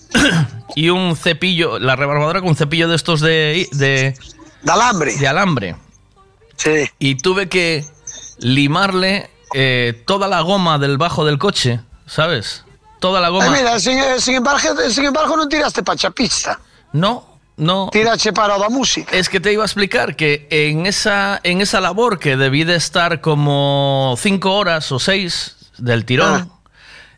y 0.74 0.88
un 0.90 1.16
cepillo, 1.16 1.78
la 1.78 1.96
rebarbadora 1.96 2.40
con 2.40 2.50
un 2.50 2.56
cepillo 2.56 2.88
de 2.88 2.96
estos 2.96 3.20
de, 3.20 3.68
de, 3.72 4.14
de 4.62 4.72
alambre. 4.72 5.16
De 5.16 5.28
alambre. 5.28 5.76
Sí. 6.56 6.90
Y 6.98 7.16
tuve 7.16 7.48
que 7.48 7.84
limarle 8.38 9.30
eh, 9.54 10.02
toda 10.06 10.28
la 10.28 10.40
goma 10.40 10.78
del 10.78 10.98
bajo 10.98 11.24
del 11.24 11.38
coche, 11.38 11.80
¿sabes? 12.06 12.64
Toda 13.00 13.20
la 13.20 13.28
goma. 13.28 13.46
Eh, 13.46 13.50
mira, 13.50 13.78
sin, 13.78 13.98
eh, 13.98 14.18
sin, 14.20 14.36
embargo, 14.36 14.60
sin 14.90 15.04
embargo 15.04 15.36
non 15.36 15.48
tiraste 15.48 15.82
pa 15.84 15.94
chapista. 15.96 16.58
No, 16.92 17.35
no. 17.56 17.88
Tirache 17.90 18.32
para 18.32 18.58
da 18.58 18.68
música. 18.68 19.16
Es 19.16 19.28
que 19.28 19.40
te 19.40 19.52
iba 19.52 19.62
a 19.62 19.66
explicar 19.66 20.16
que 20.16 20.46
en 20.50 20.86
esa, 20.86 21.40
en 21.42 21.60
esa 21.60 21.80
labor 21.80 22.18
que 22.18 22.36
debí 22.36 22.64
de 22.64 22.76
estar 22.76 23.20
como 23.20 24.14
cinco 24.18 24.54
horas 24.54 24.92
o 24.92 24.98
seis 24.98 25.56
del 25.78 26.04
tirón, 26.04 26.50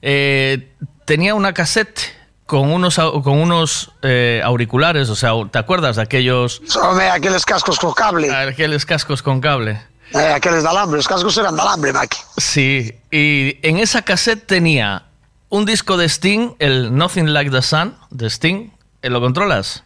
eh, 0.03 0.73
tenía 1.05 1.35
una 1.35 1.53
cassette 1.53 2.01
con 2.47 2.73
unos, 2.73 2.97
con 2.97 3.39
unos 3.39 3.93
eh, 4.01 4.41
auriculares, 4.43 5.11
o 5.11 5.17
sea, 5.17 5.33
¿te 5.51 5.59
acuerdas 5.59 5.97
de 5.97 6.03
aquellos... 6.03 6.63
Home, 6.81 7.11
aqueles 7.11 7.45
cascos 7.45 7.79
con 7.79 7.93
cable. 7.93 8.35
Aquellos 8.35 8.87
cascos 8.87 9.23
con 9.23 9.41
cable. 9.41 9.83
Eh, 10.15 10.33
aqueles 10.35 10.63
de 10.63 10.69
alambre, 10.69 10.99
os 10.99 11.07
cascos 11.07 11.37
eran 11.37 11.57
de 11.57 11.61
alambre, 11.61 11.93
Maki. 11.93 12.17
Sí, 12.39 12.95
y 13.11 13.59
en 13.63 13.77
esa 13.77 14.01
cassette 14.01 14.47
tenía 14.47 15.05
un 15.51 15.67
disco 15.67 15.99
de 15.99 16.07
Sting, 16.09 16.55
el 16.59 16.97
Nothing 16.97 17.35
Like 17.35 17.51
the 17.51 17.61
Sun 17.61 17.95
de 18.11 18.29
Sting. 18.29 18.71
¿Eh, 19.03 19.11
¿Lo 19.11 19.21
controlas? 19.21 19.85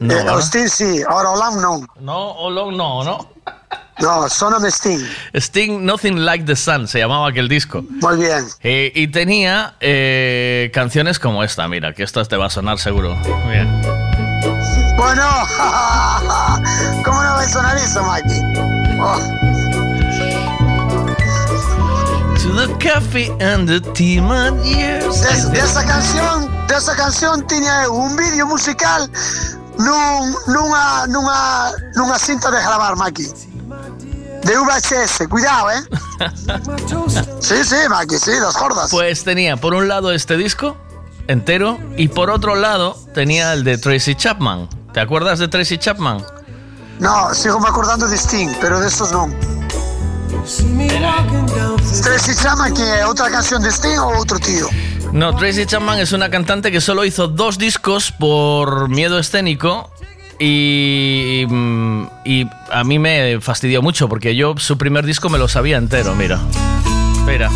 No, 0.00 0.38
eh, 0.38 0.68
sí, 0.68 1.02
ahora 1.08 1.30
Olam 1.30 1.60
non. 1.60 1.86
No, 2.00 2.32
Olam 2.32 2.76
no, 2.76 3.04
¿no? 3.04 3.30
No, 4.00 4.28
soname 4.28 4.70
Sting. 4.70 5.04
Sting 5.34 5.84
Nothing 5.84 6.24
Like 6.24 6.44
the 6.44 6.54
Sun 6.54 6.86
se 6.86 7.00
llamaba 7.00 7.28
aquel 7.28 7.48
disco. 7.48 7.82
Muy 7.82 8.16
bien. 8.16 8.46
Eh, 8.62 8.92
y 8.94 9.08
tenía 9.08 9.74
eh, 9.80 10.70
canciones 10.72 11.18
como 11.18 11.42
esta, 11.42 11.66
mira, 11.66 11.92
que 11.92 12.04
esta 12.04 12.24
te 12.24 12.36
va 12.36 12.46
a 12.46 12.50
sonar 12.50 12.78
seguro. 12.78 13.16
Bien. 13.48 13.82
Bueno, 14.96 15.26
¿cómo 17.04 17.22
no 17.22 17.30
va 17.30 17.40
a 17.40 17.48
sonar 17.48 17.76
eso, 17.76 18.02
Maki? 18.04 18.40
Oh. 19.00 19.18
To 22.36 22.52
the 22.54 22.72
coffee 22.78 23.30
and 23.40 23.68
the 23.68 23.80
tea, 23.94 24.20
my 24.20 24.50
dears. 24.62 25.22
De, 25.22 25.50
de 25.50 25.58
esa 25.58 25.84
canción, 25.84 26.48
de 26.68 26.76
esa 26.76 26.94
canción 26.94 27.44
tiña 27.48 27.84
eu 27.84 27.94
un 27.94 28.16
vídeo 28.16 28.46
musical 28.46 29.10
nun, 29.78 30.34
nunha, 30.46 31.06
nunha, 31.06 31.72
nunha 31.94 32.18
cinta 32.18 32.50
de 32.50 32.60
gravar, 32.60 32.96
Maki. 32.96 33.26
De 34.42 34.56
VHS, 34.56 35.28
cuidado, 35.28 35.70
eh. 35.70 35.82
Sí, 37.40 37.64
sí, 37.64 37.76
Maki, 37.88 38.18
sí, 38.18 38.32
las 38.40 38.56
gordas. 38.56 38.90
Pues 38.90 39.24
tenía 39.24 39.56
por 39.56 39.74
un 39.74 39.88
lado 39.88 40.12
este 40.12 40.36
disco 40.36 40.76
entero 41.26 41.78
y 41.96 42.08
por 42.08 42.30
otro 42.30 42.54
lado 42.54 42.96
tenía 43.14 43.52
el 43.52 43.64
de 43.64 43.78
Tracy 43.78 44.14
Chapman. 44.14 44.68
¿Te 44.92 45.00
acuerdas 45.00 45.38
de 45.38 45.48
Tracy 45.48 45.78
Chapman? 45.78 46.24
No, 46.98 47.32
sigo 47.34 47.60
me 47.60 47.68
acordando 47.68 48.08
de 48.08 48.16
Sting, 48.16 48.48
pero 48.60 48.80
de 48.80 48.88
estos 48.88 49.12
non. 49.12 49.32
Tracy 52.02 52.34
Chapman, 52.34 52.74
que 52.74 52.82
é 52.82 53.06
outra 53.06 53.30
canción 53.30 53.62
de 53.62 53.70
Sting 53.70 53.98
ou 53.98 54.14
outro 54.16 54.38
tío? 54.40 54.68
No, 55.12 55.34
Tracy 55.34 55.66
Chapman 55.66 55.98
es 55.98 56.12
una 56.12 56.30
cantante 56.30 56.70
que 56.70 56.80
solo 56.80 57.04
hizo 57.04 57.28
dos 57.28 57.58
discos 57.58 58.12
por 58.12 58.88
miedo 58.88 59.18
escénico 59.18 59.90
y, 60.38 61.44
mm, 61.48 62.06
y 62.24 62.46
a 62.70 62.84
mí 62.84 62.98
me 62.98 63.40
fastidió 63.40 63.82
mucho 63.82 64.08
porque 64.08 64.36
yo 64.36 64.54
su 64.58 64.78
primer 64.78 65.04
disco 65.06 65.28
me 65.28 65.38
lo 65.38 65.48
sabía 65.48 65.78
entero, 65.78 66.14
mira. 66.14 66.38
Espera. 67.16 67.50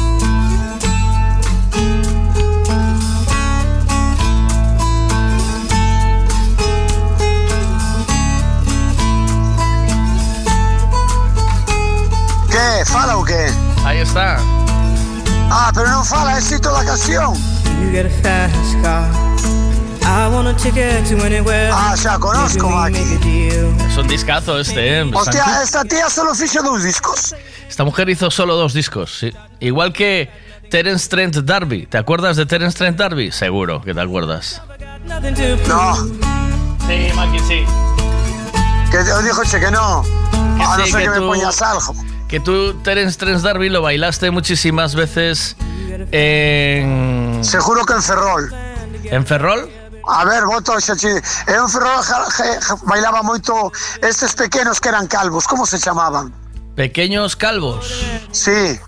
¿Qué? 12.51 12.85
¿Fala 12.87 13.17
o 13.19 13.25
qué? 13.25 13.47
Ahí 13.85 13.99
está. 13.99 14.39
Ah, 15.55 15.71
pero 15.75 15.87
no 15.91 16.03
fala, 16.03 16.39
es 16.39 16.61
toda 16.63 16.83
la 16.83 16.87
canción. 16.93 17.35
Ah, 21.73 21.95
xa 21.97 22.19
conozco, 22.19 22.71
Maki. 22.71 23.49
Es 23.87 23.97
un 23.99 24.09
discazo 24.09 24.59
este, 24.59 25.01
¿eh? 25.01 25.11
Hostia, 25.13 25.63
esta 25.63 25.85
tía 25.85 26.09
solo 26.09 26.35
ficha 26.35 26.63
dos 26.63 26.83
discos. 26.83 27.35
Esta 27.69 27.85
mujer 27.85 28.09
hizo 28.09 28.31
solo 28.31 28.57
dos 28.57 28.73
discos, 28.73 29.19
sí. 29.19 29.31
Igual 29.61 29.93
que 29.93 30.31
Terence 30.71 31.09
Trent 31.09 31.37
D'Arby. 31.37 31.87
¿Te 31.87 31.99
acuerdas 31.99 32.37
de 32.39 32.47
Terence 32.47 32.79
Trent 32.79 32.97
D'Arby? 32.99 33.31
Seguro 33.31 33.83
que 33.83 33.93
te 33.93 34.01
acuerdas. 34.01 34.63
No. 35.69 35.95
Sí, 36.87 37.09
Maki, 37.15 37.39
sí. 37.41 37.65
Que 38.91 38.99
te 38.99 39.23
dijo 39.23 39.43
che 39.45 39.61
que 39.61 39.71
no. 39.71 40.03
A 40.61 40.77
no 40.79 40.85
sí, 40.85 40.91
ser 40.93 41.01
que 41.01 41.05
que, 41.05 41.11
me 41.11 41.17
tú- 41.19 41.27
poñas 41.29 41.61
algo. 41.63 41.95
Que 42.33 42.41
tú, 42.41 42.73
Terence 42.83 43.19
Trent 43.19 43.43
D'Arby, 43.43 43.69
lo 43.69 43.83
bailaste 43.83 44.31
muchísimas 44.31 44.95
veces 44.95 45.55
en... 46.13 47.39
Seguro 47.45 47.85
que 47.85 47.93
en 47.93 48.03
Ferrol. 48.03 48.51
¿En 49.05 49.27
Ferrol? 49.27 49.71
A 50.09 50.25
ver, 50.25 50.47
voto. 50.47 50.73
En 50.73 51.69
Ferrol 51.69 52.01
bailaba 52.87 53.23
moito 53.23 53.71
estes 54.01 54.33
pequenos 54.33 54.81
que 54.81 54.89
eran 54.89 55.09
calvos, 55.09 55.47
como 55.47 55.67
se 55.67 55.79
chamaban? 55.79 56.33
Pequeños 56.75 57.37
calvos. 57.37 58.03
Sí, 58.31 58.81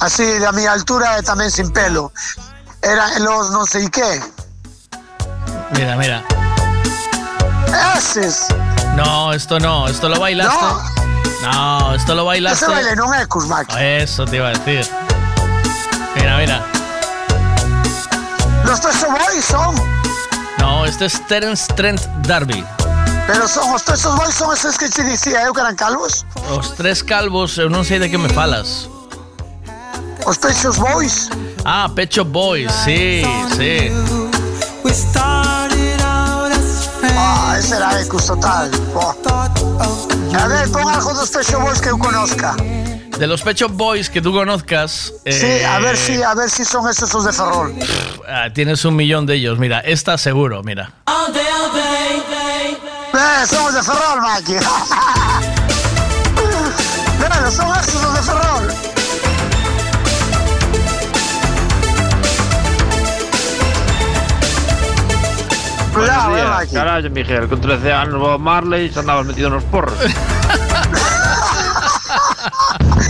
así 0.00 0.24
de 0.24 0.46
a 0.46 0.52
mi 0.52 0.64
altura 0.64 1.18
e 1.18 1.22
tamén 1.22 1.52
sin 1.52 1.68
pelo. 1.76 2.16
Eran 2.80 3.12
los 3.20 3.52
non 3.52 3.68
sei 3.68 3.92
qué. 3.92 4.24
Mira, 5.76 6.00
mira. 6.00 6.24
Eses. 7.92 8.48
No, 8.96 9.36
esto 9.36 9.60
no, 9.60 9.84
esto 9.84 10.08
lo 10.08 10.16
bailaste. 10.16 10.64
No, 10.64 10.95
esto 11.96 12.14
lo 12.14 12.24
bailaste. 12.24 12.64
Ese 12.64 12.72
baile 12.72 12.94
non 12.94 13.12
é 13.14 13.26
Cusmac. 13.26 13.66
Eso 13.78 14.24
te 14.24 14.36
iba 14.36 14.48
a 14.48 14.52
decir. 14.52 14.86
Mira, 16.14 16.36
mira. 16.36 16.58
Los 18.64 18.80
Peso 18.80 19.06
Boys 19.10 19.44
son, 19.44 19.74
No, 20.58 20.84
este 20.84 21.06
es 21.06 21.20
Terence 21.26 21.72
Trent 21.74 22.00
D'Arby. 22.26 22.64
pero 23.26 23.48
son 23.48 23.74
os 23.74 23.82
Peso 23.82 24.14
Boys 24.16 24.34
son 24.34 24.52
eses 24.54 24.78
que 24.78 24.88
che 24.88 25.02
dicía 25.02 25.42
eu 25.42 25.52
que 25.52 25.60
eran 25.60 25.74
calvos. 25.76 26.24
Os 26.50 26.74
tres 26.74 27.02
calvos, 27.02 27.58
eu 27.58 27.68
non 27.68 27.82
sei 27.84 27.98
de 27.98 28.08
que 28.10 28.18
me 28.18 28.28
falas. 28.28 28.88
Os 30.26 30.38
Pechos 30.38 30.78
Boys. 30.78 31.30
Ah, 31.64 31.86
Pecho 31.94 32.24
Boys, 32.24 32.70
sí, 32.84 33.22
sí. 33.54 33.90
Ah, 37.16 37.56
ese 37.58 37.76
era 37.76 38.00
Ecus 38.00 38.26
total. 38.26 38.70
Oh. 38.94 40.15
A 40.38 40.46
ver, 40.48 40.70
pon 40.70 40.88
algo 40.88 41.14
dos 41.14 41.30
Pecho 41.30 41.58
Boys 41.60 41.80
que 41.80 41.88
eu 41.88 41.98
conozca. 41.98 42.54
De 43.18 43.26
los 43.26 43.42
Pecho 43.42 43.68
Boys 43.68 44.10
que 44.10 44.20
tú 44.20 44.32
conozcas. 44.32 45.12
Sí, 45.24 45.46
a 45.46 45.78
eh, 45.78 45.80
ver 45.80 45.96
si, 45.96 46.22
a 46.22 46.34
ver 46.34 46.50
si 46.50 46.64
son 46.64 46.88
esos 46.88 47.14
os 47.14 47.24
de 47.24 47.32
Ferrol. 47.32 47.74
ah, 48.28 48.48
tienes 48.52 48.84
un 48.84 48.94
millón 48.94 49.24
de 49.24 49.36
ellos. 49.36 49.58
Mira, 49.58 49.80
esta 49.80 50.18
seguro, 50.18 50.62
mira. 50.62 50.92
Eh, 53.14 53.46
somos 53.48 53.72
de 53.74 53.82
Ferrol, 53.82 54.20
Maki. 54.20 54.56
Pero 57.18 57.50
son 57.50 57.74
esos 57.80 58.05
Cuidado, 65.96 66.30
Buenos 66.30 66.60
días. 66.60 66.72
Carallo, 66.74 67.10
Miguel, 67.10 67.48
con 67.48 67.58
13 67.58 67.90
anos 67.90 68.20
Bob 68.20 68.38
Marley 68.38 68.92
se 68.92 68.98
andabas 69.00 69.24
metido 69.24 69.48
nos 69.48 69.64
porros. 69.64 69.94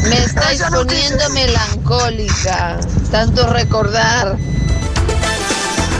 Me 0.08 0.18
estáis 0.22 0.62
poniendo 0.70 1.28
melancólica. 1.30 2.78
Tanto 3.10 3.52
recordar. 3.52 4.36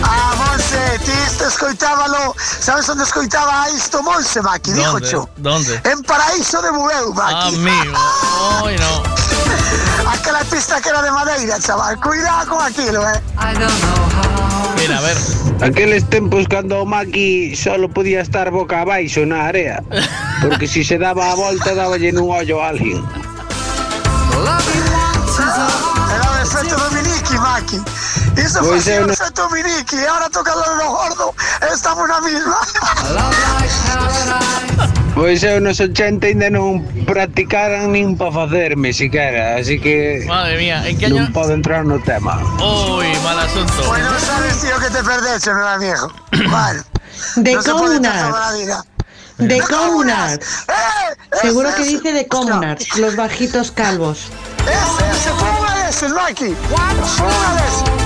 Ah, 0.04 0.34
Monse, 0.36 1.00
ti 1.04 1.10
este 1.26 1.46
escoitábalo. 1.46 2.36
Sabes 2.38 2.88
onde 2.88 3.02
escoitaba 3.02 3.68
isto, 3.70 4.00
Monse, 4.04 4.40
Maki? 4.40 4.72
Dijo 4.72 5.00
cho. 5.00 5.28
¿Dónde? 5.38 5.80
En 5.82 6.02
Paraíso 6.04 6.62
de 6.62 6.70
Bubeu, 6.70 7.12
Maki. 7.14 7.56
Amigo, 7.56 7.98
ay 8.64 8.76
no. 8.78 9.02
Aquela 10.12 10.44
pista 10.44 10.80
que 10.80 10.88
era 10.90 11.02
de 11.02 11.10
madeira, 11.10 11.58
chaval. 11.58 11.98
Cuidado 12.00 12.48
con 12.48 12.62
aquilo, 12.64 13.02
eh. 13.08 13.20
Mira, 14.86 14.98
a 14.98 15.00
ver. 15.02 15.16
Aqueles 15.66 16.04
tempos 16.08 16.46
cando 16.46 16.78
o 16.82 16.86
Maki 16.86 17.56
solo 17.56 17.88
podía 17.88 18.20
estar 18.20 18.50
boca 18.52 18.82
abaixo 18.82 19.26
na 19.26 19.42
area 19.50 19.82
Porque 20.40 20.68
si 20.68 20.84
se 20.84 20.96
daba 20.98 21.32
a 21.32 21.34
volta 21.34 21.74
daballe 21.74 22.12
nun 22.14 22.30
ollo 22.30 22.62
a 22.62 22.70
alguén 22.70 23.02
Era 26.14 26.30
o 26.30 26.38
efecto 26.38 26.76
Dominiki, 26.78 27.34
Maki. 27.34 27.78
Iso 28.38 28.60
Pois 28.62 28.84
foi 28.84 28.94
eu 28.94 29.02
o 29.02 29.06
non- 29.10 29.16
efecto 29.16 29.42
Dominiki. 29.48 29.96
E 29.96 30.06
ahora 30.06 30.30
toca 30.30 30.54
lo 30.54 30.62
de 30.62 30.74
lo 30.78 30.88
gordo. 30.94 31.34
Estamos 31.72 32.06
na 32.06 32.20
misma. 32.22 32.60
Pois 35.16 35.40
eu 35.42 35.64
nos 35.64 35.80
80 35.80 36.28
ainda 36.28 36.52
non 36.52 36.84
practicaran 37.08 37.88
nin 37.88 38.20
pa 38.20 38.28
facerme 38.28 38.92
siquera 38.92 39.56
Así 39.56 39.80
que 39.80 40.28
Madre 40.28 40.60
mía, 40.60 40.84
¿en 40.84 40.92
qué 41.00 41.08
año? 41.08 41.24
non 41.24 41.32
podo 41.32 41.56
entrar 41.56 41.88
no 41.88 41.96
tema 42.04 42.36
Uy, 42.60 43.08
mal 43.24 43.40
asunto. 43.40 43.80
Pues 43.80 44.04
no 44.04 44.18
sabes, 44.20 44.60
tío, 44.60 44.76
que 44.76 44.92
te 44.92 45.00
perdeche, 45.00 45.48
mi 45.56 45.64
amigo. 45.64 46.12
Vale. 46.52 46.84
De 47.40 47.52
no 47.56 48.04
la 48.04 48.52
vida. 48.60 48.84
De 49.38 49.60
Comunard. 49.60 50.40
¡Eh! 50.68 51.16
Seguro 51.40 51.68
ese, 51.68 51.76
que 51.76 51.84
dice 51.88 52.12
de 52.12 52.28
Comunard, 52.28 52.78
los 53.00 53.16
bajitos 53.16 53.72
calvos. 53.72 54.28
Ese, 54.68 55.10
ese, 55.10 55.30
fue 55.30 55.48
una 55.48 55.84
de 55.84 55.90
esos, 55.90 56.12
Maki. 56.12 56.54
Fue 57.16 57.26
una 57.26 57.54
de 57.56 58.05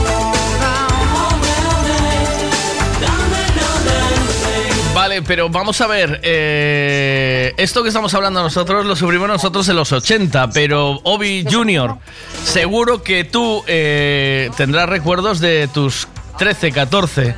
Vale, 4.95 5.23
pero 5.23 5.49
vamos 5.49 5.81
a 5.81 5.87
ver. 5.87 6.21
eh, 6.25 7.55
esto 7.57 7.83
que 7.83 7.89
estamos 7.89 8.13
hablando 8.15 8.43
nosotros 8.43 8.85
lo 8.85 8.97
sufrimos 8.97 9.29
nosotros 9.29 9.69
en 9.69 9.77
los 9.77 9.93
80, 9.93 10.51
pero 10.51 11.01
Obi 11.05 11.45
Junior, 11.51 11.97
seguro 12.45 13.03
que 13.03 13.25
tú 13.25 13.63
eh, 13.67 14.51
tendrás 14.57 14.89
recuerdos 14.89 15.39
de 15.41 15.69
tus 15.73 16.09
13, 16.39 16.73
14. 16.73 17.35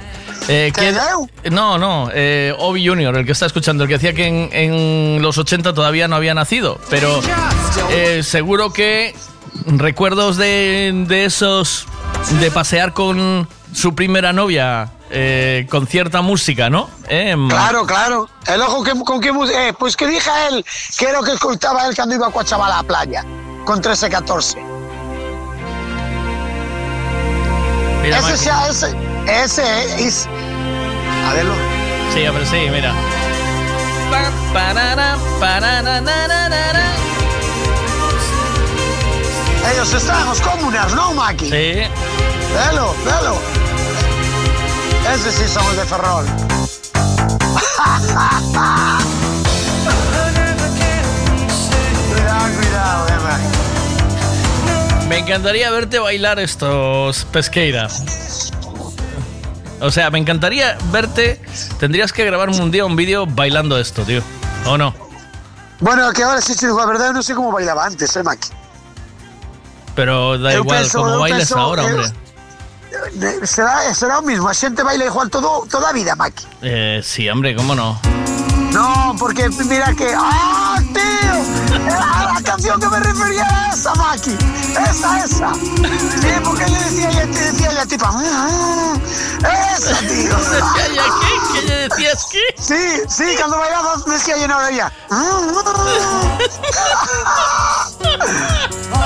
Eh, 0.48 0.72
que- 0.74 1.50
no, 1.50 1.78
no, 1.78 2.08
eh, 2.12 2.52
Obi 2.58 2.86
Junior, 2.88 3.16
el 3.16 3.24
que 3.26 3.32
está 3.32 3.46
escuchando, 3.46 3.84
el 3.84 3.88
que 3.88 3.94
decía 3.94 4.12
que 4.12 4.26
en, 4.26 4.48
en 4.52 5.22
los 5.22 5.38
80 5.38 5.72
todavía 5.72 6.08
no 6.08 6.16
había 6.16 6.34
nacido, 6.34 6.80
pero 6.90 7.20
eh, 7.90 8.22
seguro 8.24 8.72
que 8.72 9.14
recuerdos 9.66 10.36
de, 10.36 11.04
de 11.06 11.26
esos, 11.26 11.86
de 12.40 12.50
pasear 12.50 12.92
con 12.92 13.46
su 13.72 13.94
primera 13.94 14.32
novia 14.32 14.90
eh, 15.14 15.66
con 15.68 15.86
cierta 15.86 16.22
música, 16.22 16.70
¿no? 16.70 16.88
Eh, 17.06 17.36
Claro, 17.48 17.84
claro. 17.84 18.28
El 18.46 18.62
ojo 18.62 18.82
que, 18.82 18.92
con 19.04 19.20
que 19.20 19.30
música. 19.30 19.68
Eh, 19.68 19.74
pues 19.78 19.94
que 19.94 20.06
dije 20.06 20.30
a 20.30 20.48
él 20.48 20.64
que 20.98 21.04
era 21.04 21.18
lo 21.18 21.24
que 21.24 21.32
escuchaba 21.32 21.86
él 21.86 21.94
cuando 21.94 22.14
iba 22.14 22.30
con 22.30 22.44
chaval 22.46 22.72
a 22.72 22.76
la 22.76 22.82
playa. 22.82 23.24
Con 23.66 23.80
13, 23.82 24.08
14. 24.08 24.58
Mira, 28.02 28.18
ese 28.18 28.26
Maki. 28.30 28.38
sea, 28.38 28.68
ese. 28.68 28.96
Ese 29.26 30.06
es. 30.06 30.28
A 31.28 31.34
verlo. 31.34 31.54
Sí, 32.14 32.20
pero 32.32 32.46
sí, 32.46 32.68
mira. 32.70 32.92
Ellos 39.72 39.94
están, 39.94 40.26
los 40.26 40.40
comunas, 40.40 40.92
¿no, 40.94 41.12
Maki? 41.14 41.46
Sí. 41.46 41.50
Velo, 41.50 42.94
velo. 43.04 43.61
Ese 45.10 45.32
sí 45.32 45.48
somos 45.48 45.76
de 45.76 45.84
Ferrol. 45.84 46.26
cuidado, 52.08 52.56
cuidado, 52.58 53.08
eh. 53.08 55.08
Me 55.08 55.18
encantaría 55.18 55.70
verte 55.70 55.98
bailar 55.98 56.38
estos 56.38 57.24
pesqueira. 57.26 57.88
O 59.80 59.90
sea, 59.90 60.10
me 60.10 60.18
encantaría 60.18 60.78
verte. 60.92 61.40
Tendrías 61.78 62.12
que 62.12 62.24
grabarme 62.24 62.56
un 62.58 62.70
día 62.70 62.84
un 62.86 62.96
vídeo 62.96 63.26
bailando 63.26 63.78
esto, 63.78 64.02
tío. 64.04 64.22
¿O 64.66 64.78
no? 64.78 64.94
Bueno, 65.80 66.10
que 66.12 66.22
ahora 66.22 66.40
sí 66.40 66.54
la 66.64 66.86
verdad, 66.86 67.12
no 67.12 67.22
sé 67.22 67.34
cómo 67.34 67.50
bailaba 67.50 67.84
antes, 67.86 68.14
eh, 68.16 68.22
Maki. 68.22 68.48
Pero 69.96 70.38
da 70.38 70.54
igual, 70.54 70.82
penso- 70.82 71.02
como 71.02 71.18
bailes 71.18 71.48
penso- 71.48 71.58
ahora, 71.58 71.82
eu- 71.82 71.86
hombre. 72.04 72.12
Será, 73.44 73.94
será 73.94 74.18
o 74.18 74.22
mismo, 74.22 74.48
a 74.48 74.54
xente 74.54 74.82
baila 74.82 75.04
igual 75.06 75.30
todo, 75.30 75.64
toda 75.70 75.90
a 75.90 75.92
vida, 75.92 76.14
Maki. 76.16 76.46
Eh, 76.62 77.00
sí, 77.02 77.28
hombre, 77.28 77.54
¿cómo 77.56 77.74
no? 77.74 77.98
No, 78.72 79.14
porque 79.18 79.48
mira 79.50 79.92
que. 79.94 80.14
¡Ah, 80.16 80.78
tío! 80.92 81.34
A 81.94 82.32
la 82.34 82.42
canción 82.42 82.80
que 82.80 82.88
me 82.88 83.00
refería 83.00 83.44
a 83.44 83.70
esa, 83.74 83.94
Maki. 83.94 84.36
Esa, 84.90 85.24
esa. 85.24 85.54
Sí, 85.54 86.32
porque 86.44 86.66
le 86.66 86.78
decía 86.78 87.10
ella, 87.10 87.22
te 87.30 87.40
decía 87.52 87.86
tipo. 87.86 88.06
"Mm, 88.06 88.18
mm". 88.18 89.00
Esa, 89.76 89.98
tío. 90.00 90.36
¿Decía 90.52 90.86
ella 90.86 91.04
qué? 91.20 91.60
¿Qué 91.60 91.66
le 91.66 91.88
decías 91.88 92.26
qué? 92.30 92.40
Sí, 92.58 93.02
sí, 93.08 93.34
cuando 93.38 93.58
bailabas 93.58 94.06
me 94.06 94.14
decía 94.14 94.36
yo 94.38 94.48
no 94.48 94.68
ella. 94.68 94.92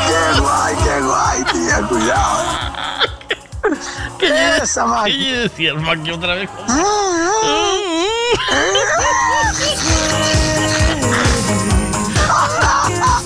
Qué 0.06 0.40
guay, 0.40 0.74
qué 0.84 1.00
guay, 1.00 1.44
tía, 1.52 1.82
cuidado. 1.88 3.15
¿Qué 4.18 4.28
le, 4.28 4.56
Esa, 4.58 4.82
¿Qué 4.82 4.88
Maki. 4.88 5.12
le 5.12 5.38
decías, 5.40 5.76
Maki, 5.76 6.10
otra 6.10 6.34
vez? 6.34 6.50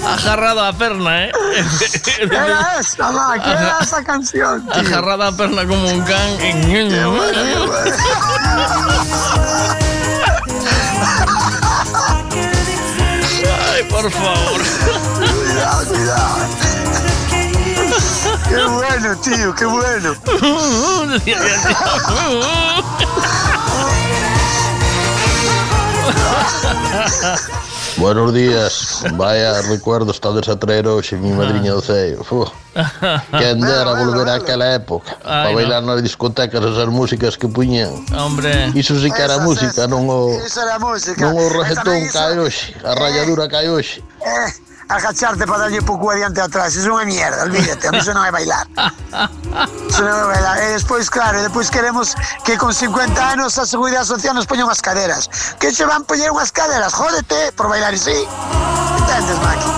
Ajarrado 0.06 0.64
a 0.64 0.72
perna, 0.72 1.26
¿eh? 1.26 1.32
Era 2.20 2.78
esa, 2.80 3.10
Maki, 3.12 3.50
era 3.50 3.78
esa 3.80 4.02
canción, 4.04 4.66
tío. 4.66 4.74
Ajarrado 4.82 5.24
a 5.24 5.32
perna 5.32 5.66
como 5.66 5.88
un 5.88 6.02
can. 6.02 6.38
Ay, 13.72 13.82
por 13.88 14.10
favor. 14.10 14.60
¡Qué 18.50 18.56
bueno, 18.56 19.16
tío! 19.22 19.54
¡Qué 19.54 19.64
bueno! 19.64 20.14
Buenos 27.96 28.34
días, 28.34 29.04
vaya 29.12 29.62
recuerdo 29.62 30.10
está 30.10 30.32
de 30.32 30.42
Satrero, 30.42 30.96
hoxe 30.96 31.16
mi 31.16 31.30
ah. 31.30 31.34
madriña 31.36 31.72
do 31.72 31.80
ceio 31.80 32.24
Quen 33.38 33.60
dera 33.60 33.94
volver 33.94 34.28
àquela 34.28 34.74
época 34.74 35.14
Para 35.22 35.54
bailar 35.54 35.82
nas 35.84 36.02
discotecas 36.02 36.64
esas 36.64 36.88
músicas 36.88 37.38
que 37.38 37.46
puñan 37.46 38.02
Hombre. 38.18 38.72
Iso 38.74 38.98
si 38.98 39.12
que 39.12 39.22
era 39.22 39.38
música, 39.38 39.86
non 39.86 40.10
o, 40.10 40.34
Iso 40.42 40.58
era 40.58 40.78
música. 40.82 41.22
non 41.22 41.38
o 41.38 41.46
reggaetón 41.54 42.02
cae 42.10 42.34
hoxe 42.34 42.74
A 42.82 42.98
rayadura 42.98 43.46
cae 43.46 43.70
hoxe 43.70 44.02
eh. 44.26 44.69
Agacharte 44.90 45.46
para 45.46 45.58
darlle 45.58 45.82
pouco 45.82 46.10
adiante 46.10 46.40
atrás, 46.40 46.74
eso 46.76 46.90
é 46.90 46.92
unha 46.92 47.06
mierda, 47.06 47.46
olvídate, 47.46 47.86
a 47.86 47.90
mí 47.94 47.98
eso 48.02 48.10
non 48.10 48.26
é 48.26 48.32
bailar. 48.34 48.66
Eso 49.90 50.06
non 50.06 50.22
é 50.22 50.26
bailar. 50.38 50.56
E 50.62 50.78
despois, 50.78 51.10
claro, 51.10 51.38
e 51.38 51.42
despois 51.42 51.66
queremos 51.66 52.14
que 52.46 52.54
con 52.54 52.70
50 52.70 53.10
anos 53.18 53.58
a 53.58 53.66
Seguridade 53.66 54.06
Social 54.06 54.34
nos 54.38 54.46
poña 54.46 54.62
unhas 54.62 54.78
caderas. 54.78 55.26
Que 55.58 55.74
se 55.74 55.82
van 55.82 56.06
poñer 56.06 56.30
unhas 56.30 56.54
caderas, 56.54 56.94
jódete, 56.94 57.50
por 57.58 57.66
bailar 57.66 57.94
así. 57.94 58.14
Entendes, 58.14 59.38
Maki? 59.42 59.70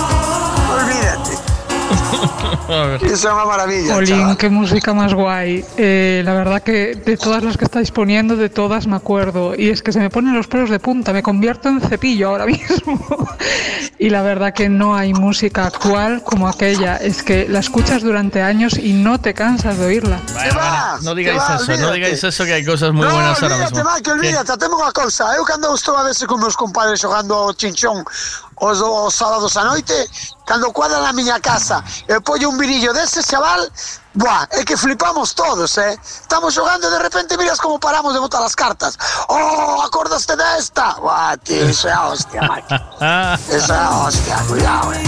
Olvídate. 0.76 1.34
Eso 3.02 3.28
é 3.28 3.32
unha 3.34 3.44
maravilla, 3.44 3.96
Olín, 3.96 4.36
qué 4.40 4.48
música 4.48 4.94
más 4.94 5.12
guay. 5.12 5.64
Eh, 5.76 6.22
la 6.24 6.32
verdad 6.34 6.62
que 6.62 6.94
de 6.96 7.16
todas 7.16 7.42
las 7.42 7.56
que 7.56 7.64
estáis 7.64 7.90
poniendo, 7.90 8.36
de 8.36 8.48
todas 8.48 8.86
me 8.86 8.96
acuerdo. 8.96 9.54
Y 9.56 9.68
es 9.68 9.82
que 9.82 9.92
se 9.92 10.00
me 10.00 10.08
ponen 10.08 10.32
los 10.34 10.46
pelos 10.46 10.70
de 10.70 10.78
punta, 10.80 11.12
me 11.12 11.22
convierto 11.22 11.68
en 11.68 11.80
cepillo 11.80 12.28
ahora 12.28 12.46
mismo. 12.52 12.98
y 13.98 14.08
la 14.10 14.22
verdad 14.22 14.54
que 14.54 14.68
no 14.68 14.94
hay 14.94 15.12
música 15.12 15.66
actual 15.66 16.22
como 16.24 16.48
aquella. 16.48 16.96
Es 16.96 17.22
que 17.22 17.48
la 17.48 17.58
escuchas 17.60 18.02
durante 18.02 18.40
años 18.42 18.78
y 18.78 18.92
no 18.92 19.20
te 19.20 19.34
cansas 19.34 19.76
de 19.78 19.86
oírla. 19.86 20.20
Bueno, 20.32 20.54
bueno, 20.54 20.98
no 21.02 21.14
digáis 21.14 21.40
va, 21.40 21.56
eso, 21.56 21.66
no 21.66 21.72
olvídate. 21.72 21.94
digáis 21.94 22.24
eso 22.24 22.44
que 22.44 22.52
hay 22.54 22.64
cosas 22.64 22.92
muy 22.92 23.06
no, 23.06 23.12
buenas 23.12 23.42
ahora 23.42 23.54
olvídate, 23.56 23.74
mismo. 23.76 23.90
Maki, 23.90 24.10
olvídate, 24.10 24.52
temos 24.56 24.78
unha 24.80 24.92
cousa. 24.92 25.24
Eu 25.36 25.44
cando 25.44 25.74
estou 25.74 25.96
a 25.98 26.04
veces 26.06 26.24
con 26.24 26.40
meus 26.40 26.56
compadres 26.56 27.00
xogando 27.00 27.34
ao 27.34 27.52
chinchón 27.52 28.00
os, 28.62 28.78
os 28.80 29.14
sábados 29.14 29.56
a 29.58 29.64
noite, 29.66 29.92
cando 30.46 30.70
cuadra 30.70 31.02
na 31.02 31.12
miña 31.12 31.40
casa 31.42 31.82
e 32.08 32.20
pollo 32.20 32.50
un 32.50 32.56
virillo 32.58 32.92
dese 32.92 33.22
chaval, 33.22 33.70
buah, 34.14 34.46
é 34.50 34.64
que 34.64 34.76
flipamos 34.76 35.34
todos, 35.34 35.78
eh? 35.78 35.96
Estamos 36.02 36.54
xogando 36.54 36.86
e 36.86 36.90
de 36.90 36.98
repente 36.98 37.36
miras 37.36 37.60
como 37.60 37.78
paramos 37.78 38.12
de 38.14 38.20
botar 38.20 38.42
as 38.42 38.54
cartas. 38.54 38.98
Oh, 39.28 39.82
acordaste 39.82 40.36
desta? 40.36 40.94
Buah, 40.98 41.36
tío, 41.38 41.68
iso 41.68 41.88
é 41.88 41.92
a 41.92 42.08
hostia, 42.08 42.42
Maki. 42.42 42.74
Eso 43.48 43.72
é 43.72 43.78
a 43.78 43.90
hostia, 43.90 44.36
cuidado, 44.48 44.92
eh. 44.92 45.02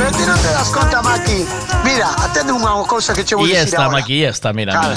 Pero 0.00 0.10
ti 0.16 0.24
non 0.24 0.38
te 0.40 0.48
das 0.48 0.72
Maki. 1.04 1.46
Mira, 1.84 2.08
atende 2.24 2.52
unha 2.52 2.72
cousa 2.88 3.12
que 3.12 3.24
che 3.24 3.36
vou 3.36 3.44
Y 3.44 3.52
dicir 3.52 3.68
esta, 3.68 3.84
ahora. 3.84 4.00
Maki, 4.00 4.14
y 4.16 4.24
esta, 4.24 4.52
mira, 4.52 4.72
mira. 4.80 4.96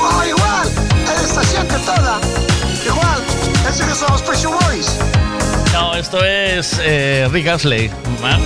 Oh, 0.00 0.24
igual, 0.24 0.66
é 1.08 1.12
desta 1.20 1.44
xente 1.44 1.76
toda. 1.84 2.23
Esto 5.96 6.24
es 6.24 6.76
eh, 6.80 7.28
Rick 7.30 7.48
Astley. 7.48 7.90
Ah, 8.22 8.38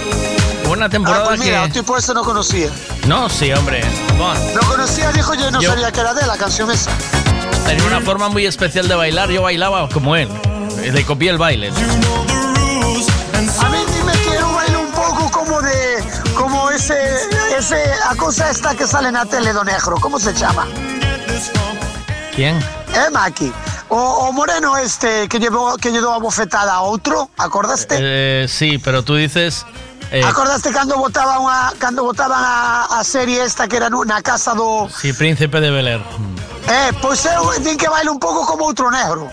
Una 0.68 0.86
Ah, 0.86 0.88
temporada 0.88 1.24
pues 1.28 1.40
mira, 1.40 1.64
que... 1.64 1.70
tipo 1.70 1.96
ese 1.96 2.12
no 2.14 2.22
conocía. 2.22 2.68
No, 3.06 3.28
sí, 3.28 3.50
hombre. 3.52 3.80
Bueno, 4.18 4.34
No 4.54 4.60
conocía, 4.68 5.10
dijo 5.12 5.34
yo, 5.34 5.50
no 5.50 5.60
Yo- 5.60 5.70
sabía 5.70 5.90
que 5.90 6.00
era 6.00 6.12
de 6.14 6.26
la 6.26 6.36
canción 6.36 6.70
esa. 6.70 6.90
tenía 7.66 7.84
una 7.86 8.00
forma 8.00 8.28
muy 8.28 8.44
especial 8.46 8.86
de 8.88 8.94
bailar. 8.94 9.30
Yo 9.30 9.42
bailaba 9.42 9.88
como 9.88 10.14
él. 10.14 10.28
Eh, 10.82 10.92
Le 10.92 11.04
copié 11.04 11.30
el 11.30 11.38
baile. 11.38 11.68
A 11.70 11.72
mí 13.70 13.78
dime 13.94 14.12
que 14.12 14.34
eu 14.36 14.52
bailo 14.52 14.80
un 14.80 14.92
pouco 14.92 15.30
como 15.30 15.60
de... 15.62 16.04
Como 16.34 16.70
ese... 16.70 16.94
ese 17.58 17.82
a 18.08 18.14
cosa 18.14 18.50
esta 18.50 18.74
que 18.74 18.86
sale 18.86 19.10
na 19.10 19.24
tele 19.26 19.52
do 19.52 19.64
negro. 19.64 19.96
¿Cómo 20.00 20.18
se 20.20 20.32
chama? 20.34 20.66
¿Quién? 22.34 22.56
Eh, 22.94 23.10
Maki? 23.10 23.52
O, 23.90 24.28
o 24.28 24.32
moreno 24.32 24.76
este 24.76 25.28
que 25.28 25.38
llevou 25.40 25.76
que 25.80 25.88
lle 25.90 26.00
dou 26.04 26.12
a 26.12 26.20
bofetada 26.20 26.76
a 26.76 26.82
outro, 26.84 27.30
acordaste? 27.40 27.96
Eh, 27.96 28.44
sí, 28.48 28.76
pero 28.76 29.02
tú 29.02 29.16
dices... 29.16 29.64
eh, 30.12 30.20
Acordaste 30.24 30.68
cando 30.76 30.96
botaba 31.00 31.40
unha 31.40 31.72
cando 31.80 32.04
botaban 32.04 32.36
a, 32.44 32.84
a 32.92 33.00
serie 33.04 33.40
esta 33.40 33.64
que 33.64 33.80
era 33.80 33.88
nu- 33.88 34.04
na 34.04 34.20
casa 34.20 34.52
do 34.52 34.88
sí, 34.92 35.12
Príncipe 35.16 35.56
de 35.60 35.70
Bel 35.72 35.88
Air. 35.88 36.02
Eh, 36.68 36.92
pois 37.00 37.24
eu 37.24 37.48
din 37.64 37.80
que 37.80 37.88
baila 37.88 38.12
un 38.12 38.20
pouco 38.20 38.44
como 38.44 38.68
outro 38.68 38.92
negro. 38.92 39.32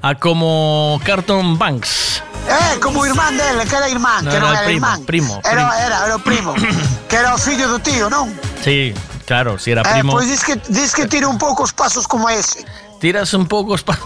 Ah, 0.00 0.16
como 0.16 0.96
Carton 1.04 1.60
Banks. 1.60 2.24
Eh, 2.48 2.78
como 2.80 3.04
irmán 3.04 3.36
dele, 3.36 3.66
que 3.68 3.76
era 3.76 3.88
irmán, 3.92 4.24
No, 4.24 4.30
que 4.32 4.38
non 4.40 4.56
era 4.56 4.64
era 4.64 4.64
el 4.64 4.68
primo, 4.72 4.86
irmán. 4.88 5.04
primo, 5.04 5.32
Era, 5.44 5.50
primo. 5.52 5.72
era, 5.76 5.96
era 6.06 6.14
o 6.16 6.22
primo. 6.24 6.50
que 7.12 7.16
era 7.20 7.34
o 7.34 7.38
fillo 7.40 7.68
do 7.68 7.76
tío, 7.82 8.08
non? 8.08 8.32
Sí, 8.64 8.94
claro, 9.28 9.60
si 9.60 9.74
era 9.76 9.84
Eh, 9.84 10.00
primo. 10.00 10.16
pois 10.16 10.24
dis 10.32 10.40
que, 10.40 10.56
dis 10.72 10.96
que 10.96 11.04
tira 11.10 11.28
un 11.28 11.36
pouco 11.36 11.64
os 11.68 11.76
pasos 11.76 12.06
como 12.08 12.30
ese. 12.32 12.64
Tiras 13.00 13.34
un 13.34 13.46
poco... 13.46 13.74
espa- 13.78 13.98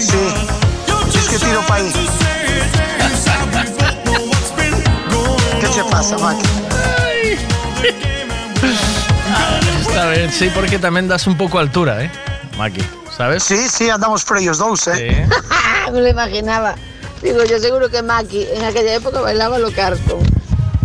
Sí. 0.00 0.18
Dis 1.12 1.28
que 1.28 1.38
tiro 1.38 1.60
pa 1.66 1.76
aí. 1.76 1.92
que 5.60 5.68
che 5.70 5.84
pasa, 5.90 6.18
Maki? 6.18 6.44
Está 9.80 10.08
bien, 10.10 10.32
sí, 10.32 10.50
porque 10.54 10.78
también 10.78 11.08
das 11.08 11.26
un 11.26 11.36
poco 11.36 11.58
altura, 11.58 12.02
¿eh? 12.04 12.10
Maki, 12.58 12.82
¿sabes? 13.16 13.42
Sí, 13.42 13.56
sí, 13.68 13.90
andamos 13.90 14.24
por 14.24 14.38
ellos 14.38 14.58
dous, 14.58 14.86
eh? 14.88 15.26
Me 15.92 16.00
lo 16.00 16.08
imaginaba. 16.08 16.74
Digo, 17.22 17.42
yo 17.44 17.58
seguro 17.58 17.88
que 17.88 18.02
Maki 18.02 18.46
en 18.54 18.64
aquella 18.64 18.94
época 18.94 19.20
bailaba 19.20 19.58
lo 19.58 19.72
cartón. 19.72 20.20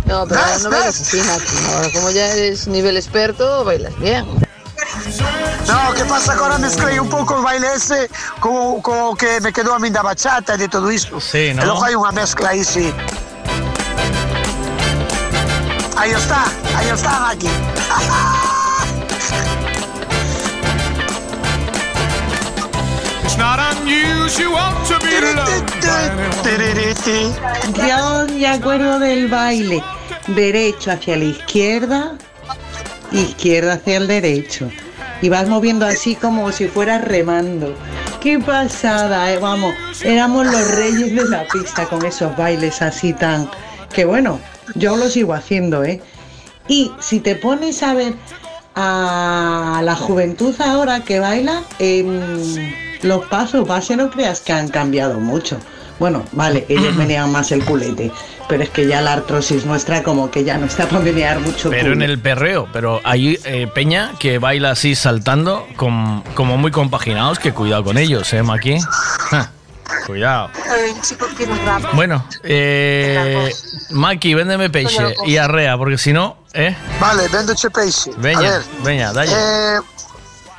No, 0.06 0.26
pero 0.26 0.40
ahora 0.40 0.58
no 0.58 0.70
bailas 0.70 1.00
así, 1.00 1.18
Maki. 1.18 1.74
Ahora 1.74 1.88
como 1.92 2.10
ya 2.10 2.32
eres 2.32 2.66
nivel 2.66 2.96
experto, 2.96 3.64
bailas 3.64 3.96
bien. 3.98 4.24
No, 5.66 5.94
que 5.94 6.04
pasa 6.04 6.34
que 6.34 6.42
ahora 6.42 6.58
mezclei 6.58 6.98
un 6.98 7.08
pouco 7.08 7.34
o 7.34 7.42
baile 7.42 7.74
ese 7.74 8.08
co, 8.40 8.80
co 8.82 9.14
que 9.16 9.40
me 9.40 9.52
quedou 9.52 9.74
a 9.74 9.78
min 9.78 9.92
da 9.92 10.02
bachata 10.02 10.56
de 10.56 10.68
todo 10.68 10.90
isto. 10.90 11.20
Sí, 11.20 11.54
¿no? 11.54 11.64
Logo 11.64 11.84
hai 11.84 11.94
unha 11.94 12.12
mezcla 12.12 12.50
aí, 12.50 12.64
sí. 12.64 12.92
Aí 15.96 16.12
está, 16.12 16.44
aí 16.76 16.88
está, 16.88 17.20
Maki. 17.20 17.50
Yo 27.88 28.26
me 28.26 28.46
acuerdo 28.46 28.98
del 28.98 29.28
baile. 29.28 29.82
Derecho 30.26 30.92
hacia 30.92 31.16
la 31.16 31.24
izquierda, 31.24 32.18
izquierda 33.12 33.74
hacia 33.74 33.96
el 33.96 34.06
derecho. 34.06 34.70
Y 35.22 35.28
vas 35.28 35.48
moviendo 35.48 35.86
así 35.86 36.14
como 36.14 36.50
si 36.52 36.68
fueras 36.68 37.04
remando. 37.04 37.74
Qué 38.20 38.38
pasada, 38.38 39.32
eh, 39.32 39.38
vamos. 39.38 39.74
Éramos 40.02 40.46
los 40.46 40.70
reyes 40.76 41.14
de 41.14 41.28
la 41.28 41.46
pista 41.48 41.86
con 41.86 42.04
esos 42.04 42.36
bailes 42.36 42.80
así 42.82 43.12
tan... 43.12 43.50
Que 43.92 44.04
bueno, 44.04 44.40
yo 44.74 44.96
lo 44.96 45.08
sigo 45.08 45.34
haciendo, 45.34 45.84
¿eh? 45.84 46.00
Y 46.68 46.92
si 47.00 47.20
te 47.20 47.34
pones 47.34 47.82
a 47.82 47.94
ver 47.94 48.14
a 48.76 49.80
la 49.84 49.96
juventud 49.96 50.54
ahora 50.60 51.00
que 51.00 51.18
baila, 51.18 51.62
em, 51.78 52.72
los 53.02 53.26
pasos 53.26 53.66
base 53.66 53.96
no 53.96 54.10
creas 54.10 54.40
que 54.40 54.52
han 54.52 54.68
cambiado 54.68 55.18
mucho. 55.18 55.58
Bueno, 56.00 56.24
vale, 56.32 56.64
ellos 56.68 56.96
menean 56.96 57.30
más 57.30 57.52
el 57.52 57.64
culete, 57.64 58.10
pero 58.48 58.64
es 58.64 58.70
que 58.70 58.88
ya 58.88 59.00
la 59.00 59.12
artrosis 59.12 59.64
nuestra 59.66 60.02
como 60.02 60.30
que 60.30 60.42
ya 60.42 60.58
no 60.58 60.66
está 60.66 60.88
para 60.88 61.00
menear 61.04 61.38
mucho 61.38 61.70
Pero 61.70 61.92
en 61.92 62.02
el 62.02 62.18
perreo, 62.18 62.66
pero 62.72 63.00
hay 63.04 63.38
eh, 63.44 63.68
peña 63.72 64.12
que 64.18 64.38
baila 64.38 64.72
así 64.72 64.96
saltando, 64.96 65.66
con- 65.76 66.22
como 66.34 66.56
muy 66.56 66.72
compaginados, 66.72 67.38
que 67.38 67.52
cuidado 67.52 67.84
con 67.84 67.98
ellos, 67.98 68.32
¿eh, 68.32 68.42
Maki? 68.42 68.78
Ja, 68.80 69.50
cuidado. 70.06 70.50
Bueno, 71.92 72.24
eh, 72.44 73.50
Maki, 73.90 74.34
véndeme 74.34 74.70
peixe 74.70 75.14
y 75.26 75.36
arrea, 75.36 75.76
porque 75.76 75.98
si 75.98 76.12
no, 76.12 76.38
¿eh? 76.54 76.74
Vale, 77.00 77.28
vendoche 77.28 77.68
peixe. 77.70 78.10
Veña, 78.16 78.60
veña, 78.84 79.12
dalle. 79.12 79.32
eh, 79.32 79.78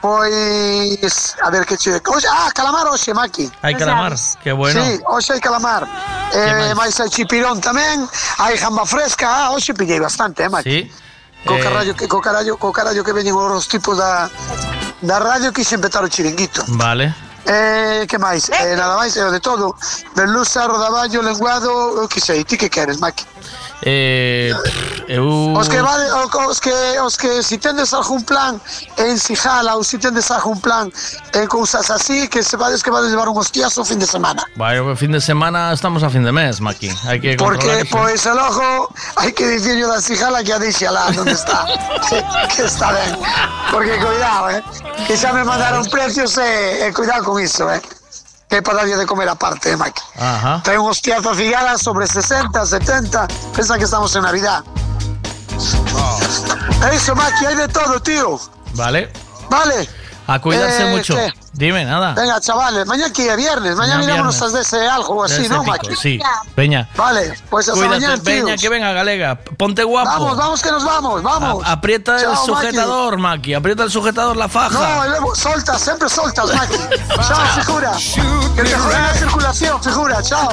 pois, 0.01 1.35
a 1.41 1.49
ver 1.49 1.65
que 1.65 1.77
che... 1.77 2.01
Oxe, 2.05 2.27
ah, 2.27 2.49
calamar 2.53 2.87
hoxe, 2.87 3.13
Maki. 3.13 3.51
Hai 3.61 3.75
calamar, 3.75 4.15
que 4.41 4.51
bueno. 4.51 4.83
Sí, 4.83 4.99
hoxe 5.05 5.33
hai 5.33 5.39
calamar. 5.39 5.87
Eh, 6.33 6.73
máis 6.75 6.99
hai 6.99 7.09
chipirón 7.09 7.61
tamén, 7.61 8.07
hai 8.39 8.57
jamba 8.57 8.85
fresca, 8.85 9.29
ah, 9.29 9.51
hoxe 9.53 9.73
pillei 9.73 9.99
bastante, 9.99 10.43
eh, 10.43 10.49
Maki. 10.49 10.69
Sí. 10.69 10.79
Co 11.45 11.57
Eh, 11.57 11.63
carallo 11.63 11.93
que 11.95 12.07
co 12.07 12.21
carallo, 12.21 12.57
co 12.57 12.71
carallo 12.71 13.03
que 13.03 13.13
veñen 13.13 13.33
os 13.33 13.67
tipos 13.67 13.97
da 13.97 14.29
da 15.01 15.17
radio 15.17 15.53
quixen 15.53 15.81
petar 15.81 16.03
o 16.03 16.09
chiringuito. 16.09 16.61
Vale. 16.77 17.13
Eh, 17.45 18.05
que 18.07 18.17
máis? 18.21 18.49
Eh, 18.53 18.75
nada 18.77 18.95
máis, 18.97 19.17
o 19.17 19.31
de 19.31 19.39
todo. 19.39 19.73
Merluza, 20.15 20.67
rodaballo, 20.67 21.21
lenguado, 21.21 21.69
o 22.03 22.07
que 22.07 22.21
sei, 22.21 22.43
ti 22.45 22.57
que 22.57 22.69
queres, 22.69 22.99
Maki? 23.01 23.25
Eh, 23.83 24.53
eu... 25.07 25.53
Os 25.57 25.67
que 25.67 25.81
vale, 25.81 26.05
o- 26.11 26.49
os 26.49 26.59
que 26.61 26.71
os 27.01 27.17
que 27.17 27.41
si 27.41 27.57
tendes 27.57 27.93
algún 27.93 28.23
plan 28.23 28.61
en 28.97 29.17
Sijala 29.17 29.75
ou 29.75 29.83
si 29.83 29.97
tendes 29.97 30.29
algún 30.29 30.61
plan 30.61 30.91
en 31.33 31.47
cousas 31.47 31.89
así, 31.89 32.27
que 32.27 32.43
se 32.43 32.57
vades 32.57 32.83
que 32.83 32.91
vades 32.91 33.09
levar 33.11 33.27
un 33.27 33.37
hostiazo 33.37 33.81
o 33.81 33.85
fin 33.85 33.97
de 33.97 34.05
semana. 34.05 34.45
Vaya, 34.55 34.83
que 34.85 34.95
fin 34.95 35.11
de 35.11 35.21
semana 35.21 35.73
estamos 35.73 36.03
a 36.03 36.09
fin 36.09 36.23
de 36.23 36.31
mes, 36.31 36.61
Maki. 36.61 36.93
Hay 37.07 37.19
que 37.19 37.35
Porque, 37.37 37.85
pois, 37.89 38.21
eso. 38.21 38.31
el 38.33 38.39
ojo, 38.39 38.93
hai 39.17 39.31
que 39.33 39.47
dicirlo 39.47 39.87
da 39.89 39.99
Sijala 40.01 40.43
que 40.43 40.53
a 40.53 40.59
deixe 40.59 40.85
lá 40.89 41.07
onde 41.09 41.31
está. 41.33 41.65
que, 42.09 42.21
que 42.55 42.63
está 42.69 42.91
ben. 42.93 43.17
Porque, 43.71 43.97
cuidado, 43.97 44.49
eh. 44.51 44.63
Que 45.07 45.17
xa 45.17 45.33
me 45.33 45.43
mandaron 45.43 45.85
precios 45.89 46.37
e, 46.37 46.85
e 46.85 46.93
cuidado 46.93 47.23
con 47.25 47.41
iso, 47.41 47.65
eh. 47.71 47.81
É 48.51 48.61
para 48.61 48.79
darlle 48.79 48.97
de 48.97 49.05
comer 49.05 49.29
aparte, 49.29 49.69
eh, 49.69 49.77
Mike. 49.77 50.01
Ajá. 50.19 50.61
Trae 50.63 50.77
un 50.77 50.89
hostiazo 50.89 51.31
a 51.31 51.77
sobre 51.77 52.05
60, 52.05 52.65
70. 52.65 53.27
Pensa 53.55 53.77
que 53.77 53.85
estamos 53.85 54.13
en 54.15 54.23
Navidad. 54.23 54.63
É 56.83 56.95
iso, 56.95 57.15
Maki, 57.15 57.45
hai 57.45 57.55
de 57.55 57.67
todo, 57.67 57.99
tío. 58.01 58.39
Vale. 58.73 59.11
Vale. 59.49 60.00
A 60.27 60.39
cuidarse 60.39 60.87
Eh, 60.87 60.95
mucho. 60.95 61.15
¿qué? 61.15 61.33
Dime, 61.53 61.83
nada. 61.83 62.13
Venga, 62.13 62.39
chavales, 62.39 62.85
mañana 62.87 63.11
que 63.11 63.35
viernes. 63.35 63.75
Mañana 63.75 63.97
Mañá 63.99 64.11
miramos 64.13 64.41
as 64.41 64.53
dese 64.53 64.87
algo 64.87 65.15
o 65.15 65.23
así, 65.25 65.49
¿no, 65.49 65.63
Maki? 65.63 65.95
Sí. 65.95 66.19
Peña. 66.55 66.87
Vale, 66.95 67.33
pues 67.49 67.67
hasta 67.67 67.79
Cuídate, 67.81 67.99
mañana, 68.01 68.23
Peña, 68.23 68.45
tíos. 68.45 68.61
que 68.61 68.69
venga, 68.69 68.93
Galega. 68.93 69.35
Ponte 69.57 69.83
guapo. 69.83 70.09
Vamos, 70.09 70.37
vamos, 70.37 70.61
que 70.61 70.71
nos 70.71 70.85
vamos, 70.85 71.21
vamos. 71.21 71.65
A- 71.65 71.73
aprieta 71.73 72.15
el 72.17 72.21
Chao, 72.23 72.45
sujetador, 72.45 73.17
Maki. 73.17 73.53
Aprieta 73.53 73.83
el 73.83 73.91
sujetador, 73.91 74.37
la 74.37 74.47
faja. 74.47 74.79
No, 75.19 75.35
soltas, 75.35 75.81
siempre 75.81 76.07
soltas, 76.07 76.53
Maki. 76.53 76.75
Chao, 77.27 77.61
figura. 77.63 77.91
Que 78.55 78.63
te 78.63 78.75
jodan 78.75 79.01
la 79.03 79.13
circulación, 79.13 79.83
figura. 79.83 80.21
Chao. 80.23 80.49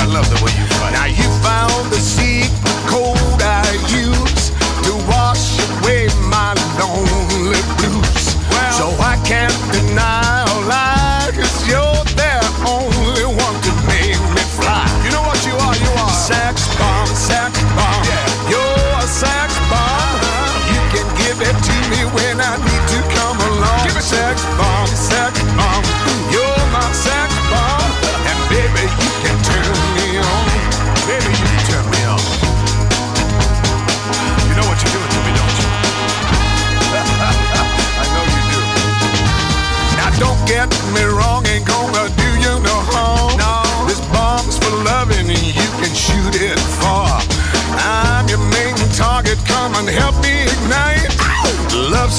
I 0.00 0.04
love 0.06 0.28
the 0.28 0.44
way 0.44 0.52
you 0.52 0.66
fight. 0.78 0.92
Now 0.92 1.06
you 1.06 1.28
found 1.42 1.90
the 1.90 1.98
secret 1.98 2.52
code 2.86 3.42
I 3.42 3.72
use 3.88 4.52
to 4.84 4.94
wash 5.08 5.58
away 5.80 6.08
my 6.28 6.54
lonely 6.78 7.08
blues. 7.10 7.27
so 7.27 7.27
I 7.27 7.27
can't 9.24 9.72
deny 9.72 10.37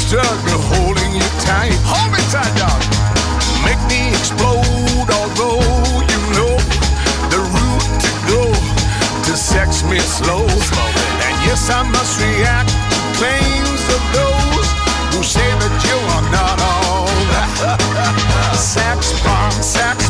struggle 0.09 0.57
holding 0.73 1.13
you 1.13 1.29
tight. 1.45 1.77
Hold 1.85 2.09
me 2.09 2.17
tight, 2.33 2.49
dog. 2.57 2.81
Make 3.61 3.77
me 3.85 4.09
explode, 4.09 5.05
although 5.05 5.61
you 6.01 6.19
know 6.33 6.53
the 7.29 7.37
route 7.53 7.89
to 8.01 8.11
go 8.25 8.41
to 9.29 9.37
sex 9.37 9.83
me 9.83 9.99
slow. 9.99 10.49
And 10.49 11.35
yes, 11.45 11.69
I 11.69 11.85
must 11.85 12.17
react 12.17 12.73
to 12.73 12.99
claims 13.21 13.83
of 13.93 14.01
those 14.17 14.67
who 15.13 15.21
say 15.21 15.45
that 15.61 15.75
you 15.85 15.97
are 16.17 16.25
not 16.33 16.57
all 16.57 17.05
that. 17.61 18.57
sex 18.57 19.13
bomb, 19.21 19.53
sex 19.61 20.08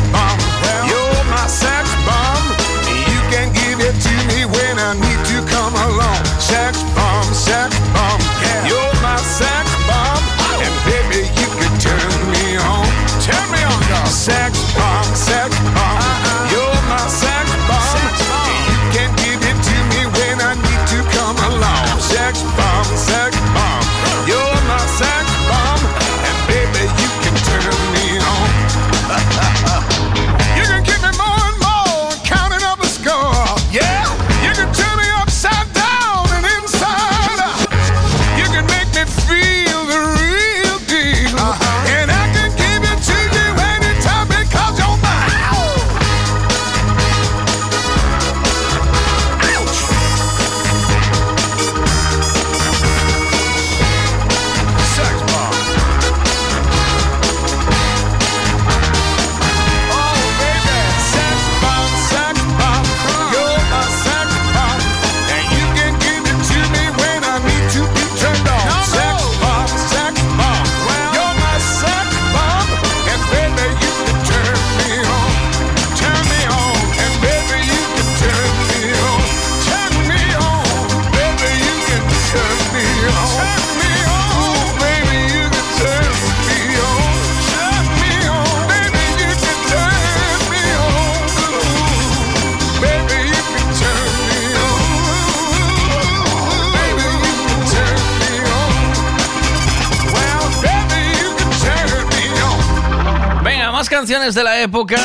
de 104.10 104.42
la 104.42 104.60
época. 104.60 104.96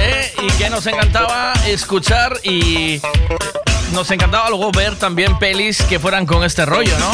eh, 0.00 0.32
y 0.40 0.52
que 0.52 0.70
nos 0.70 0.86
encantaba 0.86 1.52
escuchar 1.66 2.38
y 2.44 3.02
nos 3.92 4.08
encantaba 4.12 4.48
luego 4.50 4.70
ver 4.70 4.94
también 4.94 5.36
pelis 5.36 5.82
que 5.82 5.98
fueran 5.98 6.26
con 6.26 6.44
este 6.44 6.64
rollo, 6.64 6.96
¿no? 7.00 7.10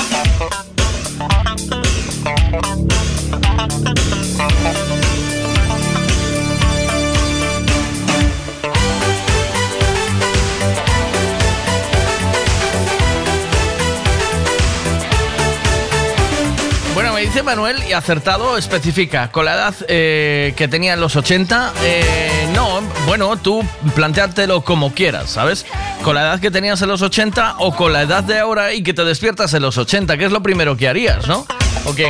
Manuel 17.43 17.83
y 17.89 17.93
acertado 17.93 18.57
especifica 18.57 19.31
con 19.31 19.45
la 19.45 19.55
edad 19.55 19.75
eh, 19.89 20.55
que 20.57 20.69
tenía 20.69 20.95
en 20.95 21.01
los 21.01 21.17
80. 21.17 21.73
eh, 21.83 22.49
no, 22.55 22.81
bueno, 23.07 23.37
tú 23.37 23.63
planteártelo 23.95 24.63
como 24.63 24.93
quieras, 24.93 25.31
¿sabes? 25.31 25.67
Con 26.03 26.15
la 26.15 26.23
edad 26.23 26.41
que 26.41 26.51
tenías 26.51 26.81
en 26.83 26.89
los 26.89 27.03
80 27.03 27.57
o 27.59 27.75
con 27.75 27.93
la 27.93 28.03
edad 28.03 28.25
de 28.25 28.39
ahora 28.39 28.73
y 28.73 28.83
que 28.83 28.95
te 28.95 29.05
despiertas 29.05 29.55
en 29.55 29.63
los 29.63 29.79
80, 29.79 30.17
que 30.17 30.25
es 30.25 30.33
lo 30.33 30.43
primero 30.43 30.77
que 30.77 30.89
harías, 30.89 31.27
¿no? 31.27 31.47
Ok. 31.85 32.01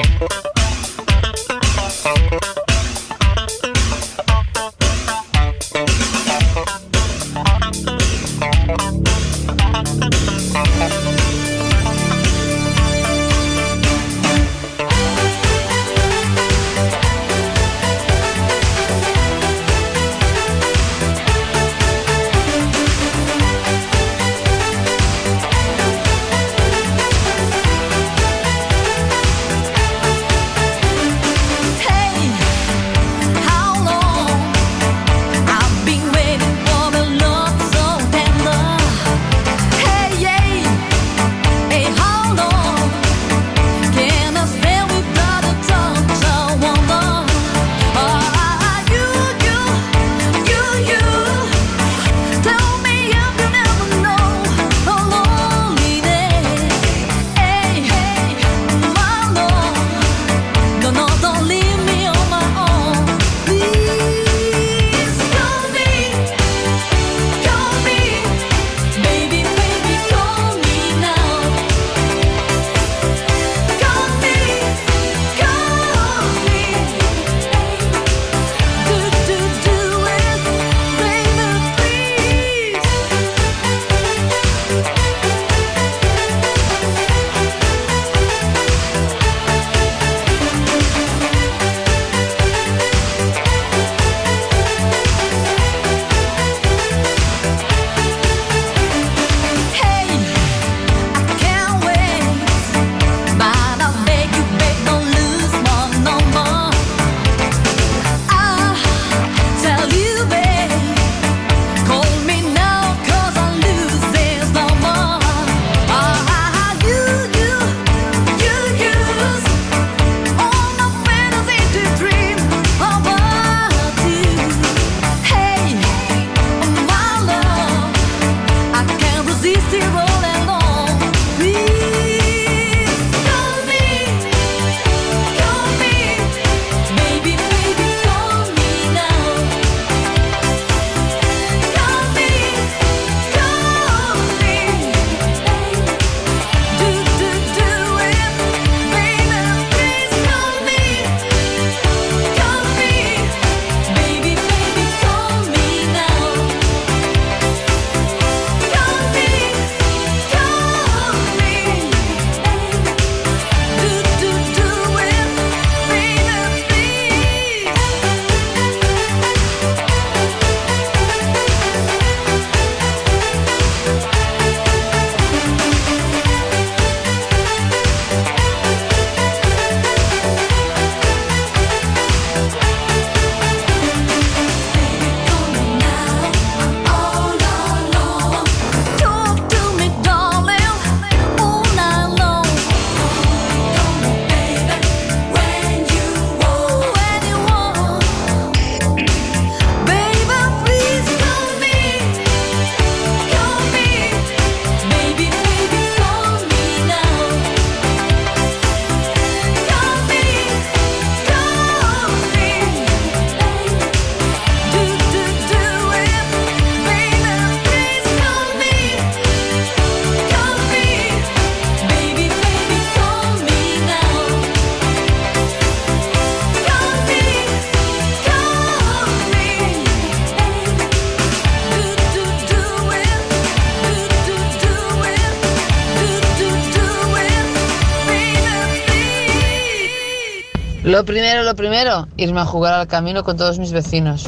Lo 240.96 241.04
primero, 241.04 241.42
lo 241.42 241.54
primero, 241.54 242.08
irme 242.16 242.40
a 242.40 242.46
jugar 242.46 242.72
al 242.72 242.86
camino 242.86 243.22
con 243.22 243.36
todos 243.36 243.58
mis 243.58 243.70
vecinos. 243.70 244.24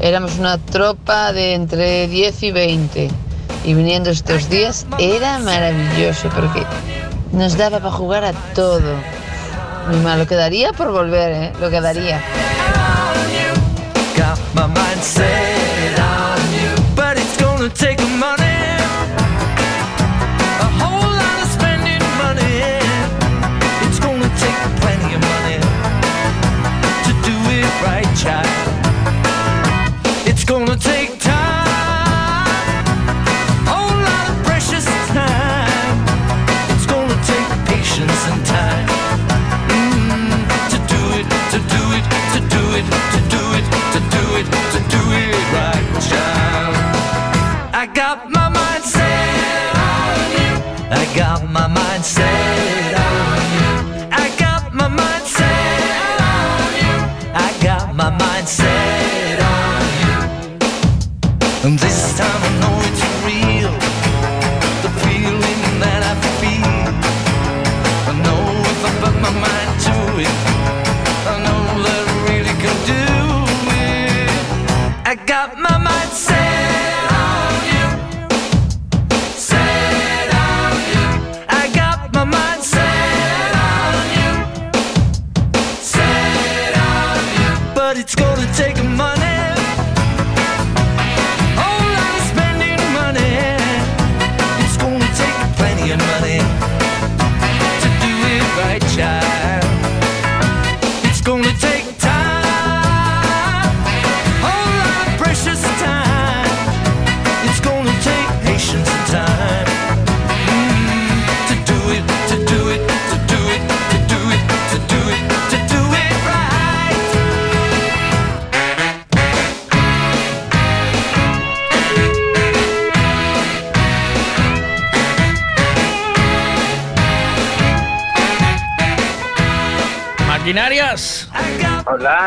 Éramos 0.00 0.36
una 0.36 0.58
tropa 0.58 1.32
de 1.32 1.54
entre 1.54 2.08
10 2.08 2.42
y 2.42 2.50
20. 2.50 3.08
Y 3.64 3.74
viniendo 3.74 4.10
estos 4.10 4.48
días 4.50 4.84
era 4.98 5.38
maravilloso 5.38 6.28
porque 6.30 6.64
nos 7.30 7.56
daba 7.56 7.78
para 7.78 7.92
jugar 7.92 8.24
a 8.24 8.32
todo. 8.52 8.96
Muy 9.86 9.98
mal, 9.98 10.18
lo 10.18 10.26
quedaría 10.26 10.72
por 10.72 10.90
volver, 10.90 11.30
¿eh? 11.30 11.52
Lo 11.60 11.70
quedaría. 11.70 12.20
Got 14.16 14.38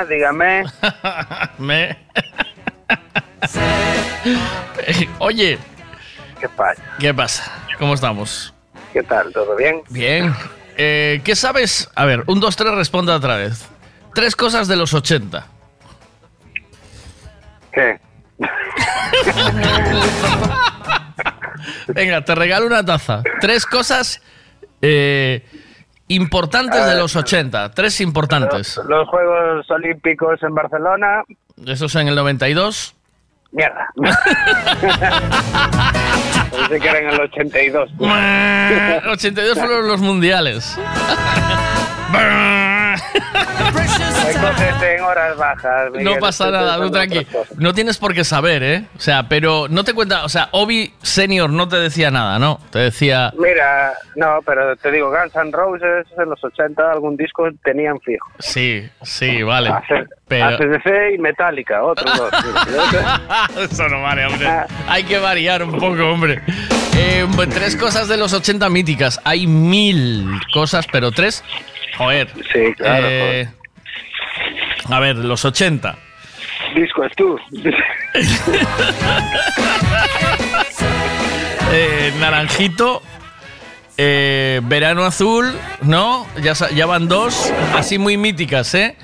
Dígame. 0.09 0.63
Me- 1.57 1.97
Oye. 5.19 5.57
¿Qué 6.39 6.49
pasa? 6.49 6.81
¿Qué 6.99 7.13
pasa? 7.13 7.51
¿Cómo 7.77 7.93
estamos? 7.93 8.53
¿Qué 8.93 9.03
tal? 9.03 9.31
¿Todo 9.31 9.55
bien? 9.55 9.81
Bien. 9.89 10.33
Eh, 10.77 11.21
¿Qué 11.23 11.35
sabes? 11.35 11.89
A 11.95 12.05
ver, 12.05 12.23
un, 12.27 12.39
dos, 12.39 12.55
tres, 12.55 12.73
responde 12.73 13.11
otra 13.11 13.35
vez. 13.37 13.67
Tres 14.13 14.35
cosas 14.35 14.67
de 14.67 14.75
los 14.75 14.93
80. 14.93 15.45
¿Qué? 17.71 17.99
Venga, 21.87 22.23
te 22.23 22.35
regalo 22.35 22.65
una 22.65 22.83
taza. 22.85 23.21
Tres 23.39 23.65
cosas 23.65 24.21
eh, 24.81 25.45
importantes 26.15 26.85
de 26.85 26.95
los 26.95 27.15
80. 27.15 27.71
Tres 27.71 28.01
importantes. 28.01 28.79
Los 28.87 29.07
Juegos 29.07 29.69
Olímpicos 29.69 30.41
en 30.43 30.53
Barcelona. 30.53 31.23
Eso 31.65 31.85
es 31.85 31.95
en 31.95 32.07
el 32.07 32.15
92. 32.15 32.95
Mierda. 33.51 33.87
Pensé 36.51 36.79
que 36.79 36.87
era 36.87 36.99
en 36.99 37.09
el 37.09 37.21
82. 37.21 37.89
82 39.11 39.59
fueron 39.59 39.87
los 39.87 39.99
mundiales. 39.99 40.77
Hay 43.47 44.33
cosas 44.35 44.83
en 44.83 45.01
horas 45.01 45.37
bajas. 45.37 45.91
No 46.01 46.15
pasa 46.17 46.51
nada, 46.51 46.77
tú 46.77 46.91
tranqui. 46.91 47.25
No 47.57 47.73
tienes 47.73 47.97
por 47.97 48.13
qué 48.13 48.23
saber, 48.23 48.63
¿eh? 48.63 48.85
O 48.95 48.99
sea, 48.99 49.27
pero 49.27 49.67
no 49.69 49.83
te 49.83 49.93
cuenta, 49.93 50.25
o 50.25 50.29
sea, 50.29 50.49
Obi 50.51 50.93
Senior 51.01 51.49
no 51.49 51.67
te 51.67 51.77
decía 51.77 52.11
nada, 52.11 52.39
¿no? 52.39 52.59
Te 52.71 52.79
decía, 52.79 53.33
Mira, 53.37 53.93
no, 54.15 54.39
pero 54.45 54.75
te 54.75 54.91
digo, 54.91 55.09
Guns 55.09 55.35
N' 55.35 55.51
Roses 55.51 56.07
en 56.17 56.29
los 56.29 56.43
80 56.43 56.91
algún 56.91 57.17
disco 57.17 57.47
tenían 57.63 57.99
fijo. 57.99 58.27
sí, 58.39 58.87
sí, 59.01 59.43
vale. 59.43 59.71
Pero... 60.27 60.45
ACDC 60.45 61.15
y 61.15 61.17
Metallica, 61.17 61.83
otros 61.83 62.17
dos. 62.17 62.31
Eso 63.71 63.89
no 63.89 64.01
vale, 64.01 64.25
hombre. 64.25 64.47
Hay 64.87 65.03
que 65.03 65.19
variar 65.19 65.63
un 65.63 65.73
poco, 65.73 66.09
hombre. 66.09 66.41
Eh, 66.95 67.25
tres 67.53 67.75
cosas 67.75 68.07
de 68.07 68.17
los 68.17 68.33
80 68.33 68.69
míticas. 68.69 69.19
Hay 69.23 69.47
mil 69.47 70.25
cosas, 70.53 70.85
pero 70.91 71.11
tres. 71.11 71.43
Joder. 71.97 72.29
Sí, 72.53 72.73
claro, 72.77 73.07
Eh, 73.09 73.47
a 74.89 74.99
ver, 74.99 75.15
los 75.17 75.43
80. 75.45 75.95
Disco 76.75 77.03
es 77.03 77.15
tú. 77.15 77.37
Eh, 81.73 82.11
naranjito. 82.19 83.01
eh, 83.97 84.59
verano 84.63 85.03
azul, 85.05 85.53
¿no? 85.83 86.25
Ya, 86.41 86.53
ya 86.73 86.85
van 86.85 87.07
dos, 87.07 87.53
así 87.75 87.97
muy 87.97 88.17
míticas, 88.17 88.73
¿eh? 88.73 88.95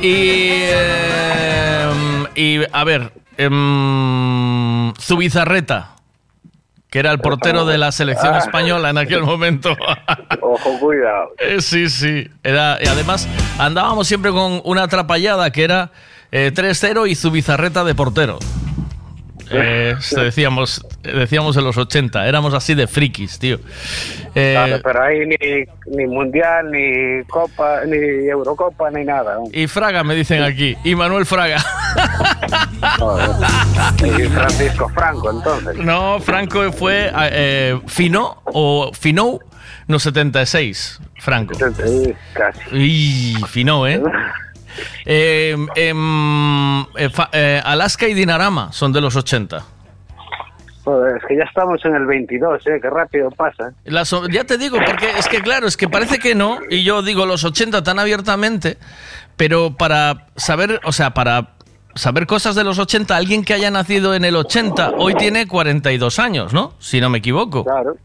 Y. 0.00 0.48
eh, 0.50 1.92
y 2.34 2.60
a 2.72 2.84
ver. 2.84 3.12
em, 3.38 4.92
Zubizarreta, 5.00 5.95
que 6.90 6.98
era 7.00 7.10
el 7.12 7.18
portero 7.18 7.66
de 7.66 7.78
la 7.78 7.90
selección 7.92 8.34
Ah. 8.34 8.38
española 8.38 8.90
en 8.90 8.98
aquel 8.98 9.22
momento. 9.22 9.76
Ojo, 10.40 10.78
cuidado. 10.78 11.30
Eh, 11.38 11.60
sí, 11.60 11.88
sí. 11.88 12.28
Era, 12.42 12.78
y 12.80 12.86
además 12.86 13.28
andábamos 13.58 14.06
siempre 14.08 14.30
con 14.30 14.60
una 14.64 14.84
atrapallada 14.84 15.50
que 15.50 15.64
era 15.64 15.90
eh, 16.32 16.52
3-0 16.54 17.08
y 17.08 17.14
Zubizarreta 17.14 17.84
de 17.84 17.94
portero. 17.94 18.38
Eh, 19.50 19.94
decíamos, 20.16 20.84
decíamos 21.02 21.56
en 21.56 21.64
los 21.64 21.76
80, 21.76 22.26
éramos 22.26 22.54
así 22.54 22.74
de 22.74 22.86
frikis, 22.86 23.38
tío. 23.38 23.58
Eh, 24.34 24.52
Claro, 24.56 24.80
pero 24.82 25.02
ahí 25.02 25.20
ni, 25.26 25.36
ni 25.96 26.06
Mundial, 26.06 26.70
ni 26.70 27.22
Copa, 27.24 27.84
ni 27.86 27.96
Eurocopa, 28.28 28.90
ni 28.90 29.04
nada. 29.04 29.38
y 29.52 29.66
Fraga 29.66 30.02
me 30.04 30.14
dicen 30.14 30.42
aquí, 30.42 30.76
y 30.84 30.94
Manuel 30.94 31.26
Fraga. 31.26 31.58
Y 34.04 34.22
Francisco 34.28 34.88
Franco, 34.90 35.30
entonces. 35.30 35.76
No, 35.78 36.20
Franco 36.20 36.70
fue 36.72 37.10
eh, 37.30 37.78
Fino 37.86 38.42
o 38.44 38.90
Finou 38.92 39.40
no 39.88 39.98
76, 39.98 41.00
Franco. 41.20 41.54
Casi. 42.34 42.76
Y 42.76 43.34
Fino, 43.48 43.86
¿eh? 43.86 44.02
Eh, 45.04 45.56
em, 45.74 46.80
eh, 46.96 47.10
eh, 47.32 47.62
Alaska 47.64 48.08
y 48.08 48.14
Dinarama 48.14 48.72
son 48.72 48.92
de 48.92 49.00
los 49.00 49.16
80. 49.16 49.64
Joder, 50.84 51.16
es 51.16 51.24
que 51.26 51.36
ya 51.36 51.42
estamos 51.42 51.84
en 51.84 51.96
el 51.96 52.06
22, 52.06 52.64
¿eh? 52.66 52.78
Qué 52.80 52.88
rápido 52.88 53.28
pasa. 53.30 53.72
Las 53.84 54.14
ya 54.30 54.44
te 54.44 54.56
digo, 54.56 54.78
porque 54.86 55.10
es 55.18 55.26
que 55.26 55.40
claro, 55.40 55.66
es 55.66 55.76
que 55.76 55.88
parece 55.88 56.20
que 56.20 56.36
no, 56.36 56.60
y 56.70 56.84
yo 56.84 57.02
digo 57.02 57.26
los 57.26 57.42
80 57.42 57.82
tan 57.82 57.98
abiertamente, 57.98 58.78
pero 59.36 59.76
para 59.76 60.28
saber, 60.36 60.80
o 60.84 60.92
sea, 60.92 61.10
para 61.12 61.56
saber 61.96 62.26
cosas 62.26 62.54
de 62.54 62.62
los 62.62 62.78
80, 62.78 63.16
alguien 63.16 63.44
que 63.44 63.54
haya 63.54 63.70
nacido 63.70 64.14
en 64.14 64.24
el 64.24 64.36
80 64.36 64.92
hoy 64.98 65.14
tiene 65.14 65.48
42 65.48 66.18
años, 66.20 66.52
¿no? 66.52 66.74
Si 66.78 67.00
no 67.00 67.10
me 67.10 67.18
equivoco. 67.18 67.64
Claro. 67.64 67.96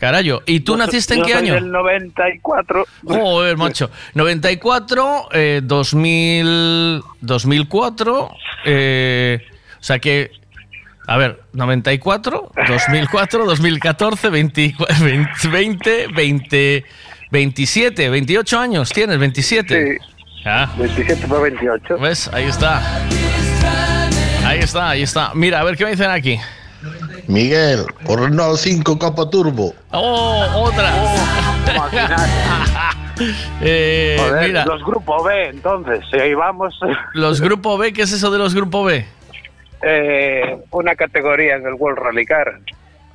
Carayo, 0.00 0.40
¿y 0.46 0.60
tú 0.60 0.72
Yo 0.72 0.78
naciste 0.78 1.12
en 1.12 1.20
soy 1.20 1.28
qué 1.28 1.34
año? 1.36 1.52
del 1.52 1.70
94. 1.70 2.86
Joder, 3.04 3.58
macho. 3.58 3.90
94, 4.14 5.28
eh, 5.30 5.60
2000, 5.62 7.02
2004, 7.20 8.30
eh, 8.64 9.38
o 9.78 9.82
sea 9.82 9.98
que, 9.98 10.30
a 11.06 11.18
ver, 11.18 11.42
94, 11.52 12.50
2004, 12.66 13.44
2014, 13.44 14.30
20, 14.30 14.74
20, 15.02 16.06
20, 16.14 16.84
27, 17.30 18.08
28 18.08 18.58
años 18.58 18.90
tienes, 18.92 19.18
27. 19.18 19.98
Sí. 19.98 20.04
Ah. 20.46 20.72
27 20.78 21.26
por 21.28 21.42
28. 21.42 21.98
¿Ves? 21.98 22.30
Ahí 22.32 22.44
está. 22.46 22.80
Ahí 24.46 24.60
está, 24.60 24.88
ahí 24.88 25.02
está. 25.02 25.32
Mira, 25.34 25.60
a 25.60 25.64
ver 25.64 25.76
qué 25.76 25.84
me 25.84 25.90
dicen 25.90 26.10
aquí. 26.10 26.40
Miguel, 27.30 27.84
por 28.04 28.20
Renault 28.20 28.58
5 28.58 28.98
Capa 28.98 29.30
Turbo. 29.30 29.72
¡Oh, 29.92 30.46
otra! 30.56 30.90
Eh, 33.60 34.16
Joder, 34.18 34.48
mira, 34.48 34.64
los 34.64 34.82
Grupo 34.82 35.22
B, 35.22 35.48
entonces, 35.48 36.00
si 36.10 36.18
ahí 36.18 36.32
vamos. 36.32 36.74
los 37.12 37.42
Grupo 37.42 37.76
B, 37.76 37.92
¿qué 37.92 38.02
es 38.02 38.12
eso 38.12 38.30
de 38.30 38.38
los 38.38 38.54
Grupo 38.54 38.82
B? 38.82 39.04
Eh, 39.82 40.56
una 40.70 40.94
categoría 40.94 41.56
en 41.56 41.66
el 41.66 41.74
World 41.74 41.98
Rally 41.98 42.24
Car. 42.24 42.58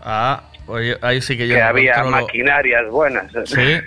Ah, 0.04 0.44
oye, 0.68 0.96
ahí 1.02 1.24
sí 1.24 1.36
que 1.36 1.48
yo 1.48 1.56
que 1.56 1.62
no 1.62 1.68
había 1.68 1.94
controlo. 1.96 2.22
maquinarias 2.24 2.88
buenas. 2.92 3.32
Sí. 3.46 3.80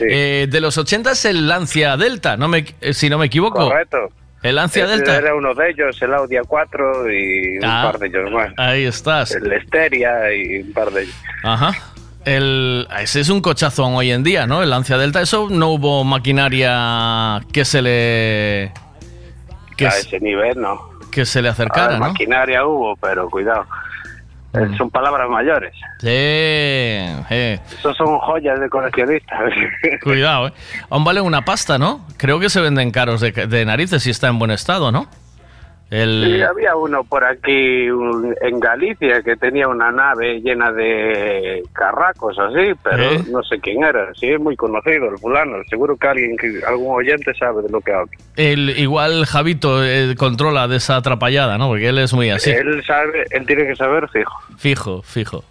Eh, 0.00 0.48
de 0.50 0.60
los 0.60 0.76
80 0.76 1.12
es 1.12 1.24
el 1.26 1.46
Lancia 1.46 1.96
Delta, 1.96 2.36
no 2.36 2.48
me, 2.48 2.64
eh, 2.80 2.92
si 2.92 3.08
no 3.08 3.18
me 3.18 3.26
equivoco. 3.26 3.68
Correcto. 3.68 4.10
El 4.42 4.56
Lancia 4.56 4.84
Ese 4.84 4.96
Delta. 4.96 5.16
Era 5.16 5.34
uno 5.34 5.54
de 5.54 5.70
ellos, 5.70 6.00
el 6.02 6.12
Audi 6.14 6.36
A4 6.36 7.12
y 7.12 7.58
un 7.58 7.64
Ah, 7.64 7.90
par 7.90 7.98
de 8.00 8.06
ellos 8.08 8.30
más. 8.30 8.52
Ahí 8.56 8.84
estás. 8.84 9.32
El 9.32 9.52
Esteria 9.52 10.32
y 10.34 10.58
un 10.62 10.72
par 10.72 10.90
de 10.90 11.02
ellos. 11.04 11.14
Ajá. 11.44 11.72
El, 12.24 12.86
ese 13.00 13.20
es 13.20 13.28
un 13.30 13.40
cochazón 13.40 13.94
hoy 13.94 14.10
en 14.12 14.22
día, 14.22 14.46
¿no? 14.46 14.62
El 14.62 14.70
Lancia 14.70 14.96
Delta, 14.98 15.20
eso 15.20 15.48
no 15.50 15.68
hubo 15.70 16.04
maquinaria 16.04 17.40
que 17.52 17.64
se 17.64 17.82
le... 17.82 18.72
que 19.76 19.86
a 19.86 19.90
ese 19.90 20.20
nivel, 20.20 20.60
no. 20.60 20.90
que 21.10 21.24
se 21.26 21.42
le 21.42 21.48
Ah, 21.48 21.52
acercara, 21.52 21.94
¿no? 21.98 22.08
Maquinaria 22.08 22.64
hubo, 22.64 22.94
pero 22.96 23.28
cuidado. 23.28 23.66
Son 24.76 24.90
palabras 24.90 25.28
mayores. 25.30 25.72
Sí, 26.00 26.08
eh, 26.08 27.58
Esos 27.78 27.96
son 27.96 28.18
joyas 28.18 28.60
de 28.60 28.68
coleccionistas. 28.68 29.38
cuidado, 30.02 30.48
¿eh? 30.48 30.52
Aún 30.90 31.04
vale 31.04 31.20
una 31.22 31.44
pasta, 31.44 31.78
¿no? 31.78 32.06
Creo 32.18 32.38
que 32.38 32.50
se 32.50 32.60
venden 32.60 32.90
caros 32.90 33.20
de, 33.22 33.32
de 33.32 33.64
narices 33.64 34.02
si 34.02 34.10
está 34.10 34.28
en 34.28 34.38
buen 34.38 34.50
estado, 34.50 34.92
¿no? 34.92 35.06
El... 35.92 36.24
Sí, 36.24 36.40
había 36.40 36.74
uno 36.74 37.04
por 37.04 37.22
aquí 37.22 37.90
un- 37.90 38.34
en 38.40 38.58
Galicia 38.58 39.20
que 39.22 39.36
tenía 39.36 39.68
una 39.68 39.92
nave 39.92 40.40
llena 40.40 40.72
de 40.72 41.62
carracos 41.74 42.38
así, 42.38 42.72
pero 42.82 43.02
¿Eh? 43.02 43.20
no 43.30 43.42
sé 43.42 43.60
quién 43.60 43.84
era. 43.84 44.10
Sí, 44.14 44.28
es 44.30 44.40
muy 44.40 44.56
conocido 44.56 45.10
el 45.10 45.18
fulano. 45.18 45.58
Seguro 45.68 45.94
que 45.98 46.08
alguien, 46.08 46.36
que 46.38 46.60
algún 46.66 46.96
oyente 46.96 47.34
sabe 47.34 47.60
de 47.62 47.68
lo 47.68 47.82
que 47.82 47.92
hablo. 47.92 48.10
El, 48.36 48.70
igual 48.78 49.26
Javito 49.26 49.84
eh, 49.84 50.14
controla 50.16 50.66
de 50.66 50.76
esa 50.78 50.96
atrapallada, 50.96 51.58
¿no? 51.58 51.68
Porque 51.68 51.88
él 51.90 51.98
es 51.98 52.14
muy 52.14 52.30
así. 52.30 52.50
Él 52.50 52.82
sabe, 52.86 53.26
él 53.30 53.44
tiene 53.44 53.66
que 53.66 53.76
saber, 53.76 54.08
fijo. 54.08 54.32
Fijo, 54.56 55.02
fijo. 55.02 55.44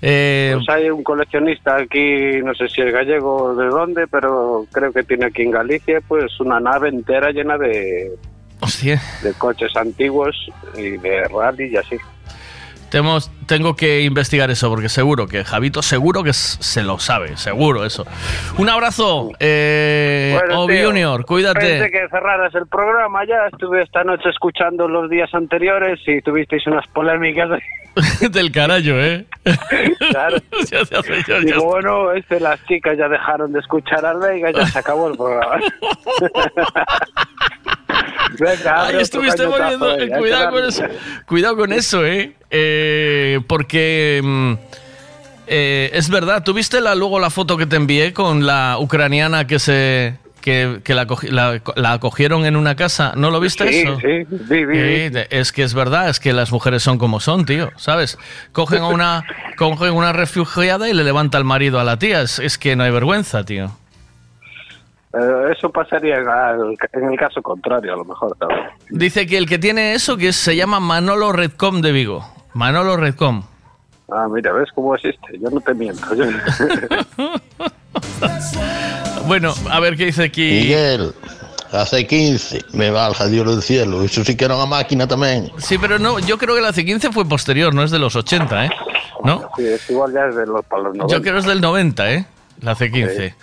Eh, 0.00 0.52
Pues 0.54 0.68
hay 0.68 0.88
un 0.90 1.02
coleccionista 1.02 1.74
aquí, 1.76 2.40
no 2.44 2.54
sé 2.54 2.68
si 2.68 2.80
es 2.82 2.92
gallego 2.92 3.34
o 3.36 3.54
de 3.56 3.66
dónde, 3.66 4.06
pero 4.06 4.64
creo 4.72 4.92
que 4.92 5.02
tiene 5.02 5.26
aquí 5.26 5.42
en 5.42 5.50
Galicia 5.50 6.00
pues 6.06 6.38
una 6.38 6.60
nave 6.60 6.90
entera 6.90 7.32
llena 7.32 7.58
de, 7.58 8.12
hostia, 8.64 9.00
de 9.22 9.32
coches 9.34 9.74
antiguos 9.76 10.36
y 10.76 10.96
de 10.98 11.24
rally 11.28 11.66
y 11.72 11.76
así. 11.76 11.96
Tenemos- 12.90 13.28
tengo 13.46 13.74
que 13.74 14.02
investigar 14.02 14.50
eso 14.52 14.68
porque 14.70 14.88
seguro 14.88 15.26
que 15.26 15.42
Javito 15.44 15.82
seguro 15.82 16.22
que 16.22 16.32
se 16.32 16.82
lo 16.84 17.00
sabe, 17.00 17.36
seguro 17.36 17.84
eso. 17.84 18.06
Un 18.56 18.68
abrazo, 18.68 19.30
eh, 19.40 20.38
Bueno, 20.38 20.66
tío, 20.68 20.86
Junior, 20.86 21.16
Pensé 21.16 21.26
cuídate. 21.26 21.90
que 21.90 22.08
cerraras 22.08 22.54
el 22.54 22.68
programa 22.68 23.24
ya. 23.26 23.48
Estuve 23.52 23.82
esta 23.82 24.04
noche 24.04 24.28
escuchando 24.30 24.86
los 24.86 25.10
días 25.10 25.28
anteriores 25.34 25.98
y 26.06 26.20
tuvisteis 26.22 26.64
unas 26.68 26.86
polémicas. 26.88 27.50
Del 28.30 28.52
carajo, 28.52 28.80
¿eh? 28.90 29.24
Claro. 30.10 30.36
Ya 30.70 30.84
se 30.84 30.96
hace 30.96 31.14
yo, 31.26 31.38
ya 31.38 31.40
Digo, 31.40 31.64
bueno, 31.64 32.12
este, 32.12 32.38
las 32.38 32.64
chicas 32.66 32.96
ya 32.96 33.08
dejaron 33.08 33.52
de 33.52 33.58
escuchar 33.58 34.06
al 34.06 34.20
Veiga 34.20 34.50
y 34.50 34.54
ya 34.54 34.66
se 34.66 34.78
acabó 34.78 35.08
el 35.08 35.16
programa. 35.16 35.58
Venga, 38.38 38.90
estuviste 39.00 39.46
poniendo. 39.46 39.96
Cuidado 40.18 40.50
con 40.50 40.64
eso. 40.64 40.84
Cuidado 41.26 41.56
con 41.56 41.72
eso, 41.72 42.04
¿eh? 42.06 42.32
Eh, 42.50 43.40
porque. 43.46 44.20
mm, 44.22 44.52
eh, 45.46 45.90
es 45.92 46.08
verdad, 46.08 46.42
¿tuviste 46.42 46.80
la, 46.80 46.94
luego 46.94 47.18
la 47.20 47.28
foto 47.30 47.56
que 47.56 47.66
te 47.66 47.76
envié 47.76 48.12
con 48.14 48.46
la 48.46 48.76
ucraniana 48.80 49.46
que 49.46 49.58
se. 49.58 50.16
que, 50.40 50.80
que 50.84 50.94
la, 50.94 51.06
la- 51.30 51.60
la 51.76 51.92
acogieron 51.92 52.46
en 52.46 52.56
una 52.56 52.76
casa? 52.76 53.12
¿No 53.16 53.30
lo 53.30 53.40
viste 53.40 53.68
Sí, 53.70 53.78
eso? 53.80 53.98
sí. 54.00 54.24
Sí, 54.48 54.54
de- 54.64 55.26
es 55.30 55.52
que 55.52 55.62
es 55.62 55.74
verdad, 55.74 56.08
es 56.08 56.18
que 56.20 56.32
las 56.32 56.50
mujeres 56.50 56.82
son 56.82 56.96
como 56.98 57.20
son, 57.20 57.44
tío, 57.44 57.70
¿sabes? 57.76 58.18
Cogen 58.52 58.82
a 58.82 58.88
una, 58.88 59.24
cogen 59.58 59.92
una 59.92 60.12
refugiada 60.14 60.88
y 60.88 60.94
le 60.94 61.04
levanta 61.04 61.36
al 61.38 61.44
marido 61.44 61.78
a 61.78 61.84
la 61.84 61.98
tía. 61.98 62.22
Es, 62.22 62.38
es 62.38 62.56
que 62.58 62.74
no 62.76 62.84
hay 62.84 62.90
vergüenza, 62.90 63.44
tío. 63.44 63.70
Eh, 65.16 65.52
eso 65.56 65.70
pasaría 65.70 66.16
en, 66.16 66.28
al- 66.28 66.76
en 66.92 67.10
el 67.12 67.18
caso 67.18 67.40
contrario, 67.42 67.94
a 67.94 67.96
lo 67.96 68.04
mejor 68.04 68.36
también. 68.38 68.60
Dice 68.90 69.26
que 69.26 69.36
el 69.38 69.46
que 69.48 69.58
tiene 69.58 69.94
eso 69.94 70.16
que 70.16 70.32
se 70.32 70.56
llama 70.56 70.80
Manolo 70.80 71.32
Redcom 71.32 71.80
de 71.82 71.92
Vigo. 71.92 72.24
Manolo 72.54 72.96
Redcom. 72.96 73.42
Ah, 74.12 74.26
mira, 74.30 74.52
¿ves 74.52 74.68
cómo 74.74 74.94
existe? 74.94 75.38
Yo 75.40 75.50
no 75.50 75.60
te 75.60 75.74
miento. 75.74 76.14
Yo- 76.14 76.24
Bueno, 79.26 79.54
a 79.70 79.80
ver 79.80 79.96
qué 79.96 80.06
dice 80.06 80.24
aquí. 80.24 80.60
Miguel, 80.62 81.12
hace 81.72 82.06
15, 82.06 82.60
me 82.72 82.90
valga 82.90 83.26
Dios 83.26 83.46
del 83.48 83.62
cielo, 83.62 84.02
eso 84.02 84.24
sí 84.24 84.36
que 84.36 84.44
era 84.44 84.56
una 84.56 84.66
máquina 84.66 85.06
también. 85.06 85.50
Sí, 85.58 85.78
pero 85.78 85.98
no, 85.98 86.18
yo 86.18 86.36
creo 86.38 86.54
que 86.54 86.60
la 86.60 86.70
C15 86.72 87.12
fue 87.12 87.26
posterior, 87.26 87.74
no 87.74 87.82
es 87.82 87.90
de 87.90 87.98
los 87.98 88.14
80, 88.16 88.66
¿eh? 88.66 88.70
¿No? 89.24 89.48
Sí, 89.56 89.66
es 89.66 89.88
igual 89.90 90.12
ya 90.12 90.26
es 90.26 90.36
de 90.36 90.46
los 90.46 90.64
palos 90.66 90.94
Yo 91.08 91.22
creo 91.22 91.34
que 91.34 91.38
es 91.38 91.46
del 91.46 91.60
90, 91.62 92.12
¿eh? 92.12 92.26
La 92.60 92.76
C15. 92.76 93.34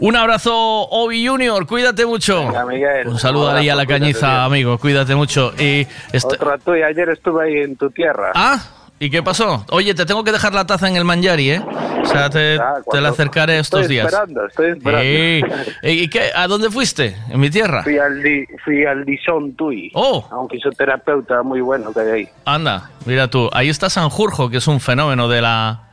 Un 0.00 0.14
abrazo, 0.16 0.52
Obi 0.54 1.26
Junior, 1.26 1.66
cuídate 1.66 2.06
mucho. 2.06 2.48
Miguel. 2.68 3.08
Un 3.08 3.18
saludo 3.18 3.50
ahí 3.50 3.68
a 3.68 3.74
la 3.74 3.84
cañiza, 3.84 4.44
amigo, 4.44 4.78
cuídate 4.78 5.14
mucho. 5.16 5.52
Y 5.58 5.86
Otra 6.24 6.56
tuya, 6.58 6.86
ayer 6.86 7.08
estuve 7.08 7.44
ahí 7.46 7.56
en 7.64 7.74
tu 7.76 7.90
tierra. 7.90 8.30
Ah, 8.36 8.60
¿y 9.00 9.10
qué 9.10 9.24
pasó? 9.24 9.66
Oye, 9.70 9.94
te 9.94 10.06
tengo 10.06 10.22
que 10.22 10.30
dejar 10.30 10.54
la 10.54 10.64
taza 10.66 10.86
en 10.88 10.94
el 10.94 11.04
manjari, 11.04 11.50
¿eh? 11.50 11.62
O 12.00 12.06
sea, 12.06 12.30
te, 12.30 12.54
Ah, 12.60 12.74
te 12.88 13.00
la 13.00 13.08
acercaré 13.08 13.58
estos 13.58 13.80
estoy 13.80 13.96
días. 13.96 14.06
esperando, 14.06 14.46
estoy 14.46 14.70
esperando. 14.70 15.56
¿Y 15.82 16.08
qué? 16.08 16.30
¿A 16.32 16.46
dónde 16.46 16.70
fuiste? 16.70 17.16
¿En 17.28 17.40
mi 17.40 17.50
tierra? 17.50 17.82
Fui 17.82 17.98
al, 17.98 18.22
di, 18.22 18.46
fui 18.64 18.84
al 18.86 19.04
Dison 19.04 19.52
Tui, 19.56 19.90
Oh. 19.94 20.24
a 20.30 20.38
un 20.38 20.48
fisioterapeuta 20.48 21.42
muy 21.42 21.60
bueno 21.60 21.92
que 21.92 22.00
hay 22.00 22.08
ahí. 22.08 22.28
Anda, 22.44 22.88
mira 23.04 23.26
tú, 23.28 23.50
ahí 23.52 23.68
está 23.68 23.90
Sanjurjo, 23.90 24.48
que 24.48 24.58
es 24.58 24.68
un 24.68 24.78
fenómeno 24.78 25.26
de 25.28 25.42
la... 25.42 25.87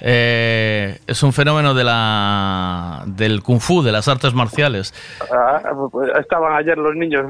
eh, 0.00 0.98
es 1.06 1.22
un 1.22 1.32
fenómeno 1.32 1.74
de 1.74 1.84
la 1.84 3.02
del 3.06 3.42
kung 3.42 3.60
fu, 3.60 3.82
de 3.82 3.92
las 3.92 4.08
artes 4.08 4.34
marciales. 4.34 4.94
Ah, 5.32 5.60
pues 5.90 6.10
estaban 6.18 6.54
ayer 6.56 6.76
los 6.78 6.94
niños. 6.94 7.26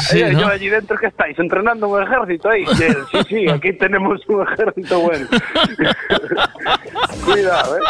Sí, 0.00 0.20
Eh, 0.20 0.32
¿no? 0.32 0.40
Yo 0.40 0.48
allí 0.48 0.68
dentro 0.68 0.96
que 0.98 1.06
estáis 1.06 1.38
entrenando 1.38 1.88
un 1.88 2.02
ejército 2.02 2.50
ahí. 2.50 2.64
Sí, 2.76 3.18
sí, 3.28 3.48
aquí 3.48 3.72
tenemos 3.72 4.20
un 4.28 4.46
ejército 4.46 5.00
bueno. 5.00 5.26
Cuidado, 7.24 7.76
¿eh? 7.76 7.80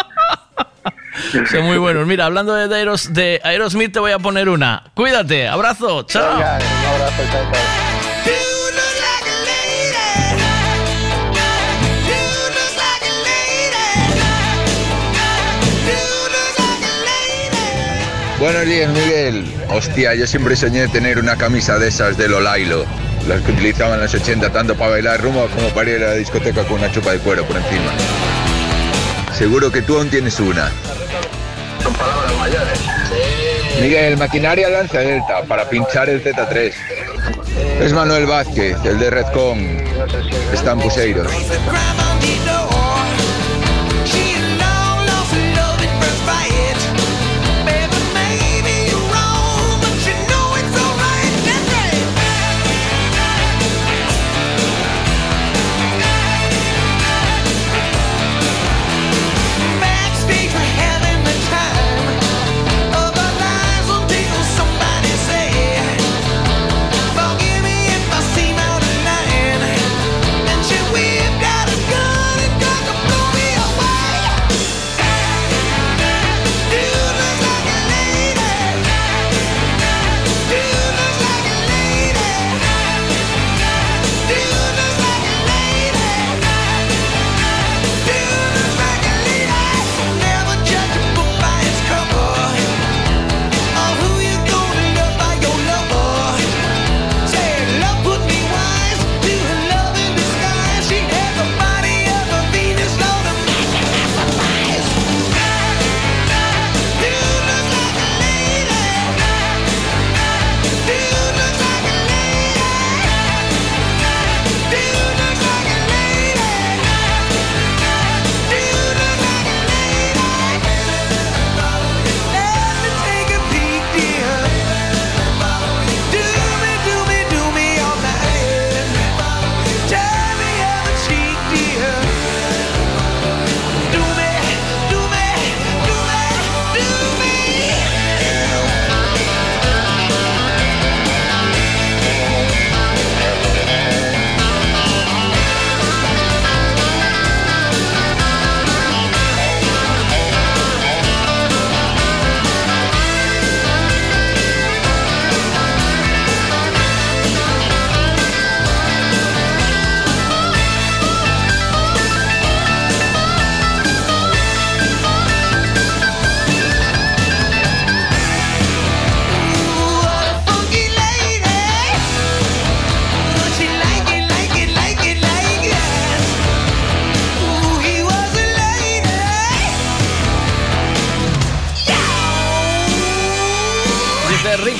Son 1.46 1.64
muy 1.64 1.78
buenos. 1.78 2.06
Mira, 2.06 2.26
hablando 2.26 2.54
de, 2.54 2.74
Aeros, 2.74 3.12
de 3.12 3.40
Aerosmith, 3.44 3.92
te 3.92 4.00
voy 4.00 4.12
a 4.12 4.18
poner 4.18 4.48
una. 4.48 4.84
Cuídate, 4.94 5.48
abrazo, 5.48 6.02
chao. 6.04 6.36
Venga, 6.36 6.58
un 6.58 6.94
abrazo, 6.94 7.22
chao, 7.30 7.52
chao. 7.52 7.83
Buenos 18.44 18.66
días, 18.66 18.92
Miguel. 18.92 19.42
Hostia, 19.70 20.14
yo 20.14 20.26
siempre 20.26 20.54
soñé 20.54 20.86
tener 20.88 21.18
una 21.18 21.34
camisa 21.34 21.78
de 21.78 21.88
esas 21.88 22.18
de 22.18 22.28
Lolailo, 22.28 22.84
las 23.26 23.40
que 23.40 23.52
utilizaban 23.52 23.94
en 23.94 24.02
los 24.02 24.12
80 24.12 24.50
tanto 24.50 24.76
para 24.76 24.90
bailar 24.90 25.22
rumba 25.22 25.46
como 25.46 25.70
para 25.70 25.90
ir 25.90 26.04
a 26.04 26.08
la 26.08 26.14
discoteca 26.16 26.62
con 26.64 26.74
una 26.80 26.92
chupa 26.92 27.12
de 27.12 27.20
cuero 27.20 27.46
por 27.46 27.56
encima. 27.56 27.90
Seguro 29.32 29.72
que 29.72 29.80
tú 29.80 29.96
aún 29.96 30.10
tienes 30.10 30.38
una. 30.40 30.70
Son 31.82 31.94
palabras 31.94 32.36
mayores. 32.36 32.80
Miguel, 33.80 34.18
maquinaria 34.18 34.68
lanza 34.68 34.98
delta 34.98 35.42
para 35.44 35.66
pinchar 35.66 36.10
el 36.10 36.22
Z3. 36.22 36.74
Es 37.80 37.92
Manuel 37.94 38.26
Vázquez, 38.26 38.76
el 38.84 38.98
de 38.98 39.08
Redcon. 39.08 39.58
Está 40.52 40.72
en 40.72 40.80
Puseiros. 40.80 41.32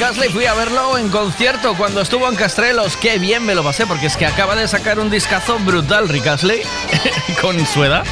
Astley 0.03 0.29
fui 0.29 0.45
a 0.47 0.55
verlo 0.55 0.99
en 0.99 1.09
concierto 1.09 1.75
cuando 1.77 2.01
estuvo 2.01 2.29
en 2.29 2.35
Castrelos. 2.37 2.97
Qué 2.97 3.19
bien 3.19 3.45
me 3.45 3.55
lo 3.55 3.63
pasé, 3.63 3.87
porque 3.87 4.07
es 4.07 4.17
que 4.17 4.27
acaba 4.27 4.57
de 4.57 4.67
sacar 4.67 4.99
un 4.99 5.11
discazo 5.11 5.59
brutal, 5.59 6.09
Rick 6.09 6.27
Astley, 6.27 6.63
con 7.41 7.65
su 7.67 7.85
edad. 7.85 8.05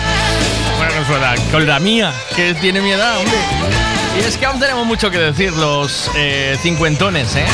Bueno, 0.77 0.93
con 0.95 1.07
su 1.07 1.15
edad, 1.15 1.35
con 1.51 1.67
la 1.67 1.81
mía, 1.81 2.15
que 2.37 2.55
tiene 2.55 2.81
mi 2.81 2.93
edad, 2.93 3.19
hombre. 3.19 3.37
Y 4.17 4.21
es 4.21 4.37
que 4.37 4.47
aún 4.47 4.61
tenemos 4.61 4.87
mucho 4.87 5.11
que 5.11 5.19
decir 5.19 5.53
los 5.53 6.11
eh, 6.15 6.57
cincuentones, 6.63 7.35
¿eh? 7.37 7.47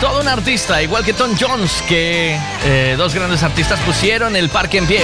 Todo 0.00 0.20
un 0.20 0.28
artista, 0.28 0.82
igual 0.82 1.04
que 1.04 1.12
Tom 1.12 1.36
Jones, 1.38 1.82
que 1.88 2.38
eh, 2.64 2.94
dos 2.96 3.14
grandes 3.14 3.42
artistas 3.42 3.80
pusieron 3.80 4.36
el 4.36 4.48
parque 4.48 4.78
en 4.78 4.86
pie. 4.86 5.02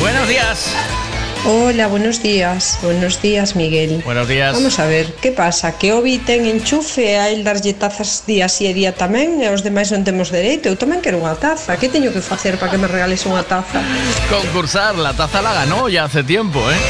Buenos 0.00 0.26
días. 0.28 0.74
Hola, 1.46 1.86
buenos 1.86 2.22
días. 2.22 2.78
Buenos 2.82 3.22
días, 3.22 3.56
Miguel. 3.56 4.02
Buenos 4.04 4.28
días. 4.28 4.52
Vamos 4.52 4.78
a 4.78 4.86
ver, 4.86 5.06
que 5.14 5.32
pasa? 5.32 5.78
Que 5.78 5.94
Obi 5.94 6.18
ten 6.18 6.44
enchufe 6.44 7.16
a 7.18 7.30
el 7.30 7.44
darlle 7.44 7.72
tazas 7.72 8.24
día 8.26 8.48
sí 8.48 8.66
e 8.66 8.74
día 8.76 8.92
tamén 8.92 9.40
e 9.40 9.48
os 9.48 9.64
demais 9.64 9.88
non 9.88 10.04
temos 10.04 10.28
dereito. 10.28 10.68
Eu 10.68 10.76
tamén 10.76 11.00
quero 11.00 11.16
unha 11.16 11.32
taza. 11.40 11.80
Que 11.80 11.88
teño 11.88 12.12
que 12.12 12.20
facer 12.20 12.60
para 12.60 12.68
que 12.68 12.76
me 12.76 12.84
regales 12.84 13.24
unha 13.24 13.40
taza? 13.40 13.80
Concursar, 14.28 15.00
la 15.00 15.16
taza 15.16 15.40
la 15.40 15.56
ganó 15.64 15.88
ya 15.88 16.04
hace 16.04 16.20
tiempo, 16.20 16.60
¿eh? 16.60 16.80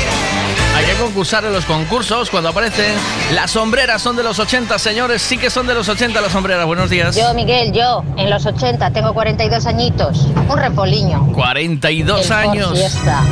Hay 0.74 0.84
que 0.84 0.94
concursar 0.98 1.44
en 1.46 1.52
los 1.54 1.64
concursos 1.64 2.26
cuando 2.30 2.50
aparecen. 2.50 2.90
Las 3.34 3.54
sombreras 3.54 4.02
son 4.02 4.16
de 4.18 4.26
los 4.26 4.38
80, 4.38 4.78
señores. 4.82 5.22
Sí 5.22 5.38
que 5.38 5.50
son 5.50 5.66
de 5.70 5.74
los 5.78 5.88
80 5.88 6.20
las 6.20 6.32
sombreras. 6.32 6.66
Buenos 6.66 6.90
días. 6.90 7.14
Yo, 7.14 7.34
Miguel, 7.34 7.70
yo, 7.70 8.02
en 8.16 8.30
los 8.30 8.46
80, 8.46 8.90
tengo 8.90 9.14
42 9.14 9.66
añitos. 9.66 10.26
Un 10.48 10.58
repoliño. 10.58 11.30
42 11.34 12.26
El 12.26 12.32
años. 12.32 12.72
Fiesta. 12.74 13.22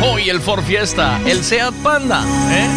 Hoy 0.00 0.30
el 0.30 0.40
Ford 0.40 0.62
Fiesta, 0.64 1.20
el 1.26 1.44
Seat 1.44 1.74
Panda. 1.82 2.24
¿eh? 2.50 2.68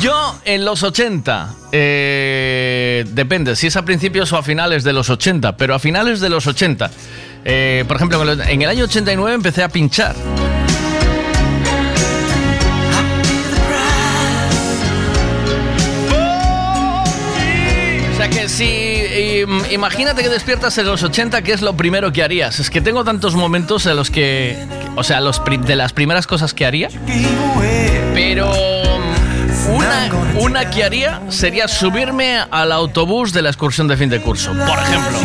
Yo 0.00 0.38
en 0.44 0.64
los 0.64 0.82
80, 0.82 1.54
eh, 1.72 3.04
depende 3.08 3.56
si 3.56 3.66
es 3.66 3.76
a 3.76 3.84
principios 3.84 4.32
o 4.32 4.36
a 4.36 4.42
finales 4.42 4.84
de 4.84 4.92
los 4.92 5.10
80, 5.10 5.56
pero 5.56 5.74
a 5.74 5.78
finales 5.78 6.20
de 6.20 6.28
los 6.28 6.46
80. 6.46 6.90
eh, 7.44 7.84
por 7.86 7.96
ejemplo, 7.96 8.22
en 8.32 8.62
el 8.62 8.68
año 8.68 8.84
89 8.84 9.34
empecé 9.34 9.62
a 9.62 9.68
pinchar. 9.68 10.14
O 18.12 18.16
sea 18.16 18.28
que 18.28 18.48
si 18.48 18.89
im- 19.46 19.72
imagínate 19.72 20.22
que 20.22 20.28
despiertas 20.28 20.76
en 20.78 20.86
los 20.86 21.02
80, 21.02 21.42
¿qué 21.42 21.52
es 21.52 21.62
lo 21.62 21.74
primero 21.76 22.12
que 22.12 22.22
harías? 22.22 22.58
Es 22.60 22.70
que 22.70 22.80
tengo 22.80 23.04
tantos 23.04 23.34
momentos 23.34 23.86
en 23.86 23.96
los 23.96 24.10
que, 24.10 24.66
o 24.96 25.02
sea, 25.04 25.20
de 25.20 25.76
las 25.76 25.92
primeras 25.92 26.26
cosas 26.26 26.54
que 26.54 26.66
haría, 26.66 26.88
pero 28.14 28.50
una, 29.68 30.10
una 30.38 30.70
que 30.70 30.84
haría 30.84 31.20
sería 31.28 31.68
subirme 31.68 32.38
al 32.50 32.72
autobús 32.72 33.32
de 33.32 33.42
la 33.42 33.48
excursión 33.50 33.88
de 33.88 33.96
fin 33.96 34.08
de 34.10 34.20
curso, 34.20 34.52
por 34.52 34.78
ejemplo. 34.78 35.18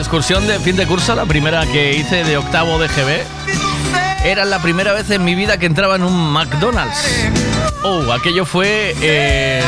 Excursión 0.00 0.46
de 0.46 0.58
fin 0.58 0.76
de 0.76 0.86
curso, 0.86 1.14
la 1.14 1.26
primera 1.26 1.64
que 1.66 1.96
hice 1.96 2.24
de 2.24 2.36
octavo 2.36 2.78
de 2.78 2.88
GB, 2.88 3.24
era 4.24 4.44
la 4.44 4.60
primera 4.60 4.92
vez 4.92 5.10
en 5.10 5.24
mi 5.24 5.34
vida 5.34 5.58
que 5.58 5.66
entraba 5.66 5.96
en 5.96 6.02
un 6.02 6.32
McDonald's. 6.32 7.28
Oh, 7.82 8.12
aquello 8.12 8.44
fue... 8.44 8.94
eh, 9.00 9.62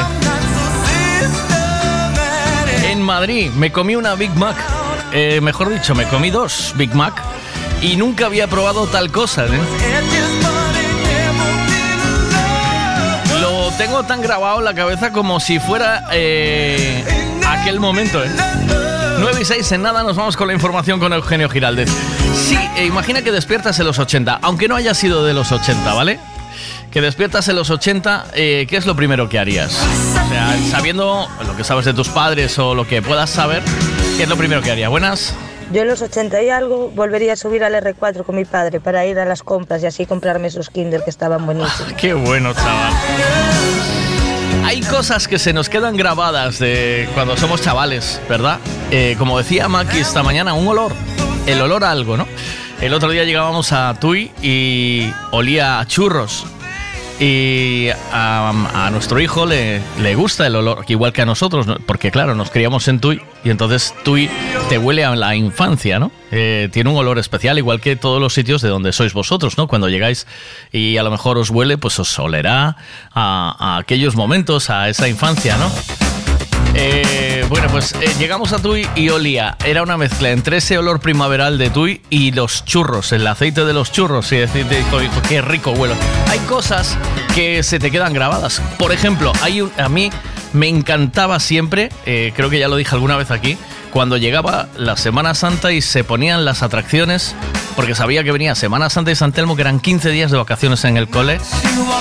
Madrid. 3.03 3.51
Me 3.53 3.71
comí 3.71 3.97
una 3.97 4.15
Big 4.15 4.35
Mac. 4.37 4.57
Eh, 5.13 5.41
mejor 5.43 5.69
dicho, 5.71 5.95
me 5.95 6.07
comí 6.07 6.31
dos 6.31 6.73
Big 6.77 6.95
Mac. 6.95 7.15
Y 7.83 7.97
nunca 7.97 8.27
había 8.27 8.47
probado 8.47 8.87
tal 8.87 9.11
cosa. 9.11 9.45
¿eh? 9.47 9.61
Lo 13.41 13.71
tengo 13.73 14.05
tan 14.05 14.23
grabado 14.23 14.61
en 14.61 14.65
la 14.65 14.75
cabeza 14.75 15.13
como 15.13 15.41
si 15.41 15.59
fuera 15.59 16.05
eh, 16.13 17.05
aquel 17.47 17.81
momento. 17.81 18.23
9 19.23 19.41
y 19.41 19.45
6 19.45 19.73
en 19.73 19.83
nada, 19.83 20.03
nos 20.03 20.17
vamos 20.17 20.37
con 20.37 20.49
la 20.49 20.53
información 20.53 20.99
con 20.99 21.13
Eugenio 21.13 21.49
Giraldez. 21.49 21.89
Sí, 22.35 22.59
eh, 22.77 22.87
imagina 22.87 23.23
que 23.23 23.31
despiertas 23.31 23.79
en 23.79 23.87
los 23.87 24.01
80, 24.01 24.41
aunque 24.43 24.67
no 24.67 24.75
haya 24.75 24.95
sido 24.95 25.25
de 25.25 25.33
los 25.33 25.53
80, 25.53 25.95
¿vale? 25.95 26.19
Que 26.91 27.01
despiertas 27.01 27.47
en 27.47 27.55
los 27.55 27.71
80, 27.71 28.27
eh, 28.35 28.67
¿qué 28.69 28.77
es 28.77 28.85
lo 28.85 28.97
primero 28.97 29.29
que 29.29 29.39
harías? 29.39 29.79
O 30.25 30.29
sea, 30.29 30.57
sabiendo 30.73 31.29
lo 31.47 31.57
que 31.57 31.63
sabes 31.63 31.85
de 31.85 31.95
tus 31.95 32.09
padres 32.09 32.59
o 32.59 32.75
lo 32.75 32.85
que 32.89 33.01
puedas 33.01 33.31
saber, 33.31 33.63
¿qué 34.17 34.25
es 34.25 34.29
lo 34.29 34.37
primero 34.37 34.61
que 34.61 34.73
harías? 34.73 34.91
Buenas. 34.91 35.35
Yo 35.73 35.83
en 35.83 35.89
los 35.89 36.03
80 36.03 36.43
y 36.43 36.51
algo 36.51 36.91
volvería 36.91 37.35
a 37.35 37.37
subir 37.37 37.63
al 37.63 37.75
R4 37.75 38.25
con 38.25 38.35
mi 38.35 38.45
padre 38.45 38.81
para 38.81 39.07
ir 39.07 39.21
a 39.21 39.25
las 39.25 39.45
compras 39.45 39.85
y 39.85 39.87
así 39.87 40.05
comprarme 40.05 40.49
esos 40.49 40.69
Kinder 40.69 41.05
que 41.05 41.11
estaban 41.11 41.47
buenísimos. 41.47 41.93
Qué 41.97 42.13
bueno, 42.13 42.53
chaval. 42.55 42.93
Hay 44.73 44.81
cosas 44.81 45.29
que 45.29 45.39
se 45.39 45.53
nos 45.53 45.69
quedan 45.69 45.99
grabadas 45.99 46.59
de 46.59 47.07
cuando 47.13 47.37
somos 47.37 47.61
chavales, 47.61 48.19
¿verdad? 48.27 48.59
Eh, 48.91 49.17
como 49.19 49.37
decía 49.37 49.69
Maki 49.69 49.99
esta 49.99 50.23
mañana, 50.23 50.55
un 50.55 50.67
olor. 50.67 50.95
El 51.47 51.61
olor 51.61 51.85
a 51.85 51.91
algo, 51.91 52.17
¿no? 52.17 52.27
El 52.81 52.95
otro 52.95 53.11
día 53.11 53.25
llegábamos 53.25 53.71
a 53.73 53.93
Tui 54.01 54.31
y 54.41 55.13
olía 55.31 55.79
a 55.79 55.87
churros. 55.87 56.47
Y 57.21 57.89
a, 58.13 58.89
nuestro 58.91 59.21
hijo 59.21 59.47
le, 59.47 59.81
le 60.01 60.15
gusta 60.15 60.47
el 60.47 60.57
olor, 60.57 60.85
igual 60.89 61.13
que 61.13 61.23
a 61.23 61.27
nosotros, 61.27 61.67
¿no? 61.67 61.77
porque 61.87 62.11
claro, 62.11 62.35
nos 62.35 62.51
criamos 62.51 62.89
en 62.89 63.01
Tui 63.01 63.21
y 63.45 63.51
entonces 63.51 63.95
Tui 64.03 64.29
te 64.69 64.79
huele 64.79 65.05
a 65.05 65.15
la 65.15 65.37
infancia, 65.37 65.99
¿no? 65.99 66.11
Eh, 66.31 66.69
tiene 66.73 66.91
un 66.91 66.97
olor 66.97 67.19
especial, 67.19 67.59
igual 67.59 67.81
que 67.81 67.95
todos 67.95 68.21
los 68.21 68.35
sitios 68.35 68.63
de 68.63 68.69
donde 68.69 68.93
sois 68.93 69.13
vosotros, 69.13 69.57
¿no? 69.59 69.69
Cuando 69.69 69.89
llegáis 69.89 70.27
y 70.73 70.97
a 70.97 71.03
lo 71.03 71.11
mejor 71.11 71.39
os 71.39 71.51
huele, 71.51 71.79
pues 71.79 71.99
os 71.99 72.19
olerá 72.19 72.77
a 73.15 73.79
aquellos 73.79 74.17
momentos, 74.17 74.71
a 74.71 74.89
esa 74.89 75.09
infancia, 75.09 75.57
¿no? 75.57 75.71
Eh, 76.75 77.45
bueno, 77.49 77.69
pues 77.71 77.93
eh, 78.01 78.11
llegamos 78.19 78.53
a 78.53 78.59
Tui 78.59 78.87
y 78.95 79.11
olía. 79.11 79.57
Era 79.65 79.83
una 79.83 79.97
mezcla 79.97 80.31
entre 80.31 80.59
ese 80.59 80.79
olor 80.79 81.01
primaveral 81.01 81.59
de 81.59 81.71
Tui 81.71 82.01
y 82.11 82.33
los 82.33 82.65
churros, 82.65 83.13
el 83.13 83.27
aceite 83.27 83.65
de 83.65 83.73
los 83.73 83.93
churros. 83.93 84.33
Y 84.33 84.37
decir, 84.37 84.67
dijo, 84.69 85.03
hijo, 85.03 85.21
qué 85.29 85.43
rico 85.43 85.73
huelo. 85.73 85.95
Hay 86.29 86.39
cosas 86.41 86.97
que 87.35 87.63
se 87.63 87.79
te 87.79 87.91
quedan 87.91 88.13
grabadas. 88.13 88.63
Por 88.79 88.93
ejemplo, 88.93 89.33
hay 89.43 89.61
un, 89.61 89.71
a 89.79 89.89
mí 89.89 90.11
me 90.53 90.69
encantaba 90.69 91.41
siempre, 91.41 91.91
eh, 92.07 92.33
creo 92.35 92.51
que 92.51 92.59
ya 92.59 92.69
lo 92.69 92.77
dije 92.77 92.95
alguna 92.95 93.17
vez 93.17 93.31
aquí, 93.31 93.57
cuando 93.93 94.17
llegaba 94.17 94.69
la 94.77 94.97
Semana 94.97 95.35
Santa 95.35 95.71
y 95.71 95.83
se 95.83 96.03
ponían 96.03 96.45
las 96.45 96.63
atracciones, 96.63 97.35
porque 97.77 97.95
sabía 97.95 98.25
que 98.25 98.33
venía 98.33 98.55
Semana 98.55 98.89
Santa 98.91 99.11
y 99.11 99.15
San 99.15 99.33
Telmo, 99.33 99.55
que 99.55 99.63
eran 99.63 99.81
15 99.81 100.09
días 100.09 100.31
de 100.31 100.39
vacaciones 100.39 100.85
en 100.85 100.97
el 100.97 101.09
cole 101.09 101.39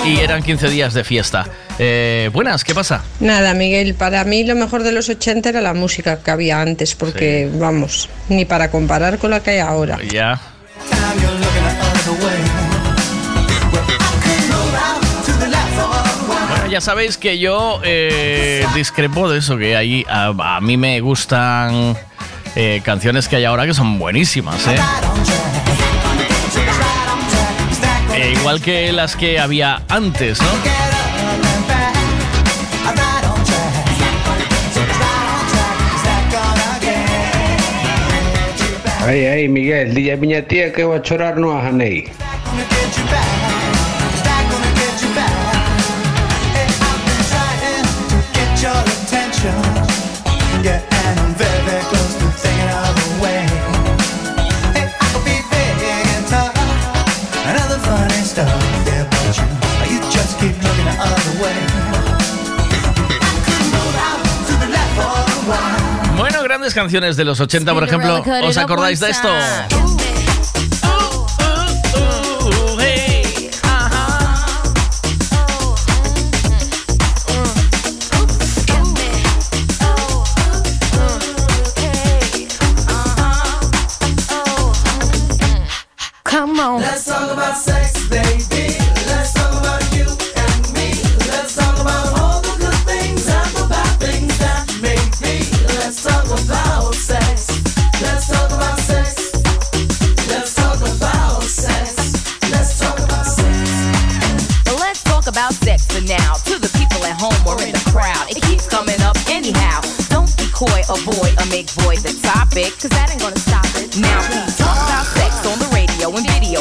y 0.06 0.18
eran 0.18 0.42
15 0.42 0.70
días 0.70 0.94
de 0.94 1.04
fiesta. 1.04 1.46
Eh, 1.78 2.30
buenas, 2.32 2.64
¿qué 2.64 2.74
pasa? 2.74 3.02
Nada, 3.20 3.52
Miguel, 3.54 3.94
para 3.94 4.24
mí 4.24 4.42
lo 4.44 4.54
mejor 4.54 4.82
de 4.82 4.92
los 4.92 5.08
80 5.08 5.50
era 5.50 5.60
la 5.60 5.74
música 5.74 6.20
que 6.22 6.30
había 6.30 6.60
antes, 6.60 6.94
porque 6.94 7.50
vamos, 7.54 8.08
ni 8.28 8.46
para 8.46 8.70
comparar 8.70 9.18
con 9.18 9.30
la 9.30 9.40
que 9.40 9.50
hay 9.50 9.58
ahora. 9.58 9.98
Ya. 10.10 10.40
Ya 16.72 16.80
sabéis 16.80 17.18
que 17.18 17.38
yo 17.38 17.82
eh, 17.84 18.64
discrepo 18.74 19.30
de 19.30 19.40
eso, 19.40 19.58
que 19.58 19.76
ahí 19.76 20.06
a, 20.08 20.56
a 20.56 20.60
mí 20.62 20.78
me 20.78 20.98
gustan 21.02 21.94
eh, 22.56 22.80
canciones 22.82 23.28
que 23.28 23.36
hay 23.36 23.44
ahora 23.44 23.66
que 23.66 23.74
son 23.74 23.98
buenísimas, 23.98 24.66
¿eh? 24.66 24.76
Eh, 28.14 28.32
igual 28.38 28.62
que 28.62 28.90
las 28.90 29.16
que 29.16 29.38
había 29.38 29.82
antes, 29.90 30.40
¿no? 30.40 30.48
Aí, 39.06 39.26
aí, 39.26 39.46
Miguel, 39.46 40.10
a 40.10 40.16
miña 40.16 40.40
tía 40.40 40.72
que 40.72 40.84
vou 40.84 40.94
a 40.94 41.02
chorar 41.02 41.36
no 41.36 41.52
ajanei. 41.52 42.08
Get 42.54 43.61
grandes 66.62 66.74
canciones 66.74 67.16
de 67.16 67.24
los 67.24 67.40
80, 67.40 67.74
por 67.74 67.82
ejemplo. 67.82 68.22
¿Os 68.44 68.56
acordáis 68.56 69.00
de 69.00 69.10
esto? 69.10 69.28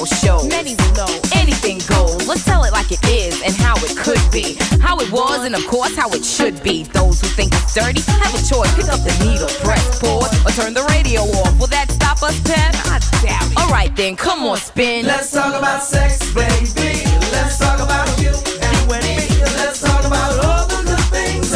Shows. 0.05 0.47
Many 0.47 0.75
will 0.75 0.93
know 0.93 1.13
anything 1.35 1.79
goes. 1.87 2.27
Let's 2.27 2.45
tell 2.45 2.63
it 2.63 2.71
like 2.71 2.91
it 2.91 3.03
is 3.07 3.41
and 3.41 3.53
how 3.55 3.75
it 3.77 3.95
could 3.97 4.21
be. 4.31 4.57
How 4.79 4.97
it 4.99 5.11
was, 5.11 5.45
and 5.45 5.55
of 5.55 5.65
course, 5.67 5.95
how 5.95 6.09
it 6.11 6.23
should 6.23 6.61
be. 6.63 6.83
Those 6.83 7.21
who 7.21 7.27
think 7.27 7.53
it's 7.53 7.73
dirty 7.73 8.01
have 8.01 8.33
a 8.33 8.41
choice. 8.45 8.73
Pick 8.75 8.89
up 8.89 9.01
the 9.03 9.13
needle, 9.25 9.49
press 9.65 9.99
pause, 9.99 10.31
or 10.45 10.51
turn 10.51 10.73
the 10.73 10.83
radio 10.95 11.21
off. 11.21 11.57
Will 11.59 11.67
that 11.67 11.91
stop 11.91 12.21
us, 12.23 12.39
Pep? 12.41 12.73
I 12.87 12.99
doubt 13.23 13.51
it. 13.51 13.57
Alright 13.57 13.95
then, 13.95 14.15
come 14.15 14.43
on, 14.43 14.57
spin. 14.57 15.05
Let's 15.05 15.31
talk 15.31 15.53
about 15.53 15.83
sex, 15.83 16.19
baby. 16.33 17.05
Let's 17.31 17.57
talk 17.59 17.79
about 17.79 18.07
you 18.19 18.31
and 18.31 18.79
me. 18.89 19.27
Let's 19.57 19.81
talk 19.81 20.05
about 20.05 20.45
all 20.45 20.67
the 20.67 20.81
good 20.85 21.05
things 21.11 21.51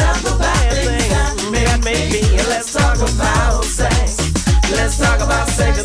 me. 1.86 2.38
Let's 2.50 2.74
talk 2.74 2.98
about 2.98 3.64
sex. 3.64 4.18
Let's 4.72 4.98
talk 4.98 5.22
about 5.22 5.48
sex. 5.50 5.85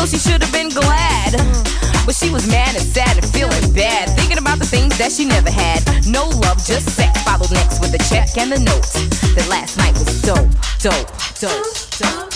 so 0.00 0.06
she 0.06 0.18
should 0.18 0.42
have 0.42 0.52
been 0.52 0.70
glad. 0.70 1.32
But 2.06 2.14
she 2.14 2.30
was 2.30 2.48
mad 2.48 2.74
and 2.74 2.84
sad 2.84 3.18
and 3.18 3.26
feeling 3.26 3.72
bad, 3.72 4.08
thinking 4.16 4.38
about 4.38 4.58
the 4.58 4.64
things 4.64 4.96
that 4.98 5.12
she 5.12 5.26
never 5.26 5.50
had. 5.50 5.84
No 6.06 6.28
love, 6.40 6.56
just 6.64 6.88
sex. 6.96 7.22
Followed 7.22 7.52
next 7.52 7.80
with 7.80 7.92
a 7.92 8.02
check 8.08 8.36
and 8.38 8.50
the 8.50 8.60
note 8.60 8.88
that 9.36 9.46
last 9.48 9.76
night 9.76 9.92
was 9.92 10.22
dope, 10.22 10.48
dope, 10.80 11.10
dope, 11.36 11.68
dope. 12.00 12.32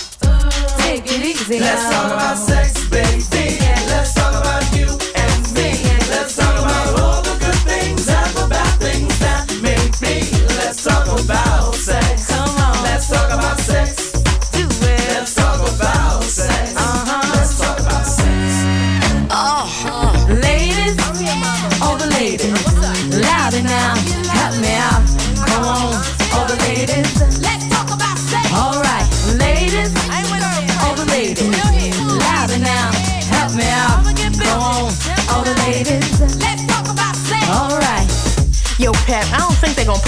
Take 0.85 1.09
it 1.09 1.25
easy. 1.25 1.61
Let's 1.61 1.89
talk 1.89 2.13
about 2.13 2.37
sex, 2.37 2.89
baby. 2.91 3.57
Let's 3.89 4.13
talk 4.15 4.35
about 4.35 4.74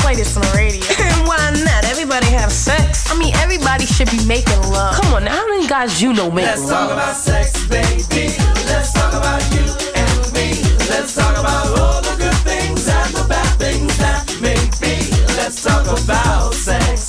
play 0.03 0.15
this 0.15 0.37
on 0.37 0.43
the 0.43 0.53
radio. 0.57 0.81
Why 1.29 1.39
not? 1.65 1.85
Everybody 1.85 2.27
have 2.37 2.53
sex. 2.53 3.11
I 3.11 3.19
mean, 3.19 3.35
everybody 3.37 3.87
should 3.87 4.11
be 4.11 4.25
making 4.27 4.61
love. 4.71 4.95
Come 5.01 5.15
on, 5.15 5.27
how 5.27 5.47
many 5.49 5.67
guys 5.67 6.01
you 6.03 6.13
know 6.13 6.31
make 6.31 6.47
Let's 6.47 6.63
love? 6.65 6.71
Let's 6.71 6.81
talk 6.81 6.93
about 6.93 7.17
sex, 7.17 7.67
baby. 7.69 8.35
Let's 8.71 8.93
talk 8.93 9.13
about 9.13 9.43
you 9.53 9.67
and 9.95 10.21
me. 10.35 10.63
Let's 10.91 11.15
talk 11.15 11.37
about 11.37 11.67
all 11.79 12.01
the 12.03 12.17
good 12.19 12.39
things 12.47 12.89
and 12.89 13.11
the 13.15 13.27
bad 13.29 13.59
things 13.59 13.97
that 13.99 14.25
may 14.41 14.59
be. 14.81 15.11
Let's 15.37 15.63
talk 15.63 15.87
about 15.87 16.55
sex. 16.55 17.09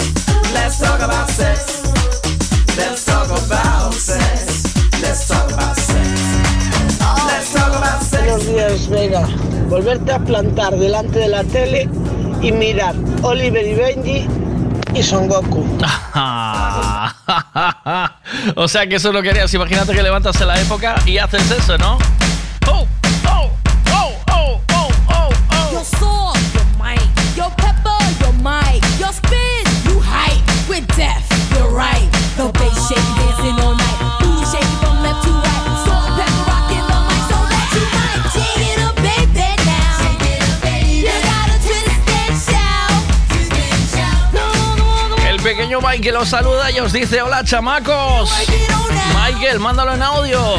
Let's 0.53 0.79
talk 0.79 0.99
about 1.01 1.29
sex. 1.29 1.76
volverte 9.67 10.11
a 10.11 10.19
plantar 10.19 10.77
delante 10.77 11.19
de 11.19 11.27
la 11.27 11.43
tele 11.43 11.89
y 12.41 12.51
mirar 12.51 12.95
Oliver 13.21 13.65
y 13.65 13.73
Benji 13.75 14.27
y 14.93 15.03
Son 15.03 15.27
Goku. 15.27 15.65
o 18.55 18.67
sea 18.67 18.87
que 18.87 18.95
eso 18.95 19.09
es 19.09 19.13
lo 19.13 19.21
que 19.21 19.29
harías. 19.29 19.53
Imagínate 19.53 19.93
que 19.93 20.01
levantas 20.01 20.39
en 20.41 20.47
la 20.47 20.59
época 20.59 20.95
y 21.05 21.17
haces 21.17 21.51
eso, 21.51 21.77
¿no? 21.77 21.97
Oh, 22.67 22.87
oh, 23.27 23.51
oh, 23.91 24.11
oh, 24.31 24.59
oh, 24.73 24.91
oh, 25.09 25.29
oh. 25.51 25.71
Your 25.71 25.83
soul, 25.83 26.33
your 26.53 26.65
might, 26.77 27.01
your 27.35 27.51
pepper, 27.57 27.97
your 28.21 28.33
might, 28.41 28.81
your 28.99 29.11
spin, 29.11 29.63
you 29.85 29.99
hype. 29.99 30.41
With 30.69 30.87
death, 30.95 31.25
you're 31.55 31.69
right. 31.69 32.09
The 32.37 32.51
bass 32.53 32.89
shake 32.89 32.97
dancing 32.97 33.59
on 33.63 33.76
pequeño 45.79 45.89
Mike 45.89 46.11
los 46.11 46.29
saluda 46.29 46.71
y 46.71 46.79
os 46.79 46.93
dice 46.93 47.21
hola 47.21 47.43
chamacos. 47.43 48.31
Michael, 49.13 49.59
mándalo 49.59 49.93
en 49.93 50.01
audio. 50.01 50.57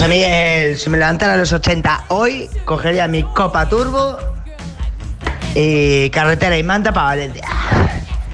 A 0.00 0.06
mí, 0.06 0.22
si 0.76 0.88
me 0.90 0.96
levantara 0.96 1.34
a 1.34 1.36
los 1.36 1.52
80 1.52 2.04
hoy, 2.08 2.48
cogería 2.64 3.08
mi 3.08 3.24
Copa 3.24 3.68
Turbo 3.68 4.16
y 5.54 6.08
carretera 6.10 6.56
y 6.56 6.62
manta 6.62 6.92
para 6.92 7.08
Valencia. 7.08 7.46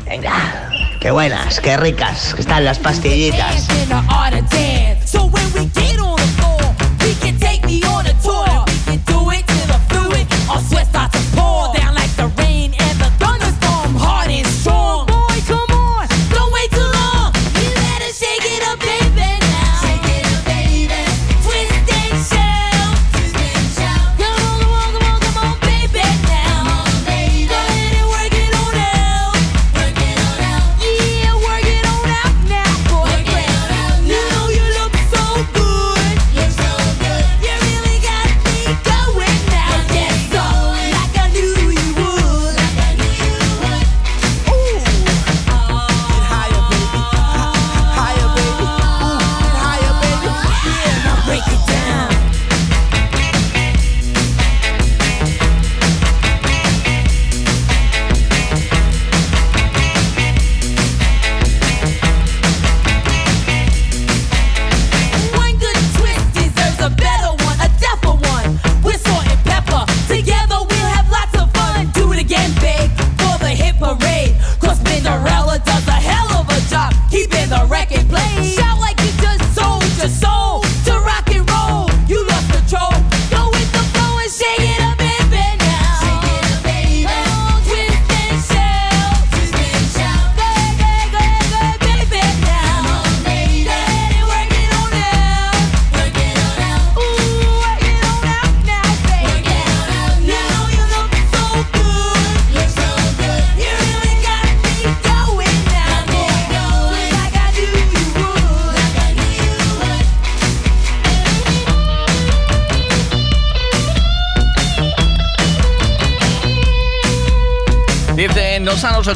Venga, 0.04 0.68
qué 1.00 1.10
buenas, 1.10 1.60
qué 1.60 1.76
ricas, 1.78 2.34
que 2.34 2.42
están 2.42 2.64
las 2.64 2.78
pastillitas. 2.78 3.66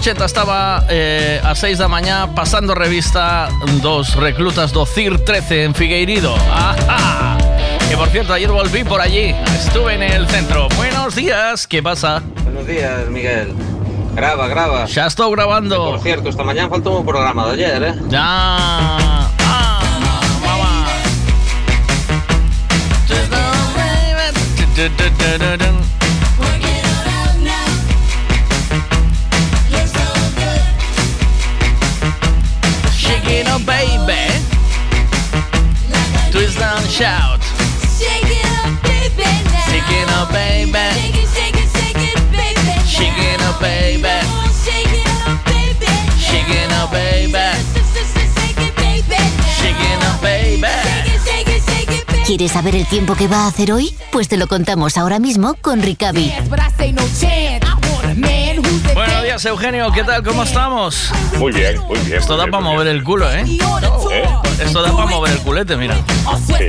Estaba 0.09 0.87
eh, 0.89 1.39
a 1.45 1.55
6 1.55 1.81
la 1.81 1.87
mañana 1.87 2.35
pasando 2.35 2.75
revista 2.75 3.51
dos 3.83 4.17
reclutas 4.17 4.73
do 4.73 4.87
CIR 4.87 5.23
13 5.23 5.65
en 5.65 5.75
Figueirido. 5.75 6.35
¡Ajá! 6.51 7.37
Que 7.91 7.95
por 7.95 8.09
cierto, 8.09 8.33
ayer 8.33 8.51
volví 8.51 8.85
por 8.85 9.03
allí. 9.03 9.35
Estuve 9.59 9.97
en 9.97 10.03
el 10.03 10.27
centro. 10.27 10.67
Buenos 10.77 11.15
días, 11.15 11.67
¿qué 11.67 11.83
pasa? 11.83 12.23
Buenos 12.43 12.67
días, 12.67 13.07
Miguel. 13.11 13.53
Graba, 14.15 14.49
graba. 14.49 14.87
Ya 14.87 15.07
estoy 15.07 15.31
grabando. 15.31 15.91
Por 15.91 16.01
cierto, 16.01 16.31
esta 16.31 16.43
mañana 16.43 16.71
faltó 16.71 16.99
un 17.01 17.05
programa 17.05 17.47
de 17.49 17.53
ayer. 17.53 17.83
¿eh? 17.83 17.95
Ya. 18.09 18.23
Ah, 18.23 19.29
¿Quieres 52.29 52.53
saber 52.53 52.77
el 52.77 52.85
tiempo 52.85 53.15
que 53.15 53.27
va 53.27 53.45
a 53.45 53.47
hacer 53.47 53.73
hoy? 53.73 53.97
Pues 54.13 54.29
te 54.29 54.37
lo 54.37 54.49
contamos 54.49 54.99
ahora 54.99 55.19
mismo 55.19 55.55
con 55.63 55.81
Ricavi. 55.81 56.31
Buenos 58.93 59.23
días, 59.23 59.47
Eugenio. 59.47 59.91
¿Qué 59.93 60.05
tal? 60.05 60.23
¿Cómo 60.23 60.43
estamos? 60.43 61.11
Muy 61.39 61.53
bien, 61.53 61.79
muy 61.87 61.99
bien. 62.01 62.19
Esto 62.19 62.35
muy 62.35 62.41
da 62.41 62.45
bien, 62.45 62.51
para 62.51 62.65
mover 62.65 62.87
el 62.89 63.03
culo, 63.03 63.33
¿eh? 63.33 63.45
¿Eh? 64.13 64.29
Esto 64.63 64.83
da 64.83 64.93
para 64.93 65.07
mover 65.07 65.33
el 65.33 65.39
culete, 65.39 65.75
mira. 65.79 65.97
Sí. 66.47 66.69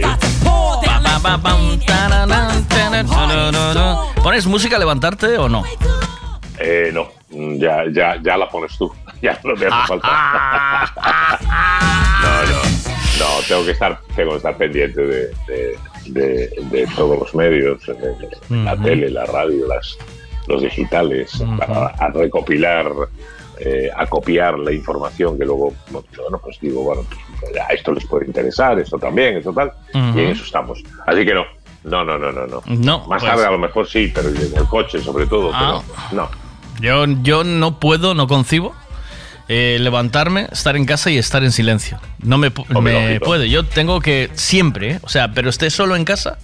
¿Pones 4.23 4.47
música 4.47 4.77
a 4.77 4.79
levantarte 4.79 5.37
o 5.37 5.49
no? 5.49 5.65
Eh, 6.57 6.89
no, 6.93 7.09
ya, 7.57 7.83
ya, 7.91 8.15
ya 8.23 8.37
la 8.37 8.47
pones 8.47 8.77
tú. 8.77 8.89
Ya 9.21 9.37
no 9.43 9.53
te 9.53 9.67
hace 9.67 9.87
falta. 9.87 10.07
Tengo 13.49 13.65
que 13.65 13.71
estar, 13.71 13.99
tengo 14.15 14.31
que 14.31 14.37
estar 14.37 14.55
pendiente 14.57 15.01
de, 15.05 15.25
de- 15.47 15.77
de- 16.05 16.49
de 16.71 16.87
todos 16.95 17.19
los 17.19 17.35
medios, 17.35 17.81
la 18.49 18.77
tele, 18.77 19.09
la 19.09 19.25
radio, 19.25 19.67
las, 19.67 19.97
los 20.47 20.61
digitales, 20.61 21.43
para 21.57 21.87
a 21.87 22.07
recopilar, 22.09 22.89
eh, 23.59 23.89
a 23.95 24.05
copiar 24.07 24.57
la 24.57 24.71
información 24.71 25.37
que 25.37 25.43
luego, 25.45 25.73
bueno, 25.91 26.39
pues 26.41 26.57
digo, 26.61 26.83
bueno, 26.83 27.03
pues, 27.41 27.57
a 27.57 27.73
esto 27.73 27.91
les 27.91 28.05
puede 28.05 28.25
interesar, 28.27 28.79
esto 28.79 28.97
también, 28.97 29.37
esto 29.37 29.51
tal, 29.51 29.71
y 29.93 29.97
en 29.97 30.19
eso 30.29 30.43
estamos. 30.45 30.81
Así 31.05 31.25
que 31.25 31.33
no, 31.33 31.43
no, 31.83 32.03
no, 32.05 32.17
no, 32.17 32.31
no, 32.31 32.47
no. 32.47 32.61
No, 32.67 32.99
Más 33.07 33.21
pues- 33.21 33.23
tarde 33.31 33.45
a 33.45 33.51
lo 33.51 33.57
mejor 33.59 33.87
sí, 33.87 34.11
pero 34.13 34.29
en 34.29 34.37
el 34.37 34.65
coche 34.69 35.01
sobre 35.01 35.25
todo, 35.27 35.51
Ah. 35.53 35.81
pero 36.09 36.21
no. 36.21 36.29
Yo, 36.79 37.05
yo 37.23 37.43
no 37.43 37.77
puedo, 37.79 38.13
no 38.13 38.27
concibo 38.27 38.73
eh, 39.49 39.77
levantarme, 39.81 40.47
estar 40.51 40.77
en 40.77 40.85
casa 40.85 41.09
y 41.11 41.17
estar 41.17 41.43
en 41.43 41.51
silencio. 41.51 41.99
No 42.19 42.37
me, 42.37 42.51
me 42.81 43.19
puede. 43.19 43.49
Yo 43.49 43.65
tengo 43.65 43.99
que 43.99 44.29
siempre, 44.35 44.91
¿eh? 44.91 44.99
o 45.01 45.09
sea, 45.09 45.33
pero 45.33 45.49
esté 45.49 45.69
solo 45.69 45.95
en 45.97 46.05
casa 46.05 46.37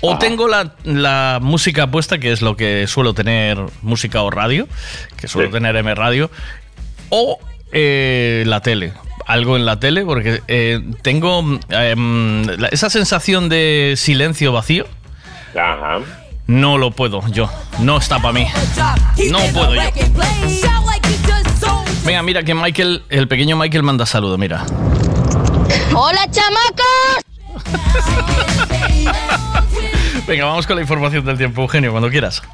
o 0.00 0.16
tengo 0.18 0.46
la, 0.46 0.74
la 0.84 1.38
música 1.42 1.90
puesta, 1.90 2.18
que 2.18 2.30
es 2.32 2.42
lo 2.42 2.56
que 2.56 2.86
suelo 2.86 3.12
tener, 3.14 3.58
música 3.82 4.22
o 4.22 4.30
radio, 4.30 4.68
que 5.16 5.26
suelo 5.28 5.48
Sí. 5.48 5.52
tener 5.54 5.74
M 5.76 5.94
radio, 5.94 6.30
o 7.10 7.38
eh, 7.72 8.44
la 8.46 8.60
tele. 8.60 8.92
Algo 9.26 9.56
en 9.56 9.66
la 9.66 9.80
tele, 9.80 10.04
porque 10.04 10.40
eh, 10.46 10.80
tengo 11.02 11.40
em, 11.70 12.44
la- 12.46 12.68
esa 12.68 12.88
sensación 12.90 13.48
de 13.48 13.94
silencio 13.96 14.52
vacío. 14.52 14.86
Ajá. 15.58 15.98
No 16.46 16.78
lo 16.78 16.92
puedo 16.92 17.26
yo. 17.32 17.50
No 17.80 17.98
está 17.98 18.20
para 18.20 18.32
mí. 18.34 18.46
No 19.32 19.38
puedo 19.52 19.74
yo. 19.74 19.80
Venga, 22.06 22.22
mira 22.22 22.44
que 22.44 22.54
Michael, 22.54 23.02
el 23.08 23.26
pequeño 23.26 23.56
Michael 23.56 23.82
manda 23.82 24.06
saludo, 24.06 24.38
mira. 24.38 24.64
¡Hola, 25.92 26.20
chamacos! 26.30 27.24
Venga, 30.28 30.44
vamos 30.44 30.68
con 30.68 30.76
la 30.76 30.82
información 30.82 31.24
del 31.24 31.36
tiempo, 31.36 31.62
Eugenio, 31.62 31.90
cuando 31.90 32.08
quieras. 32.08 32.44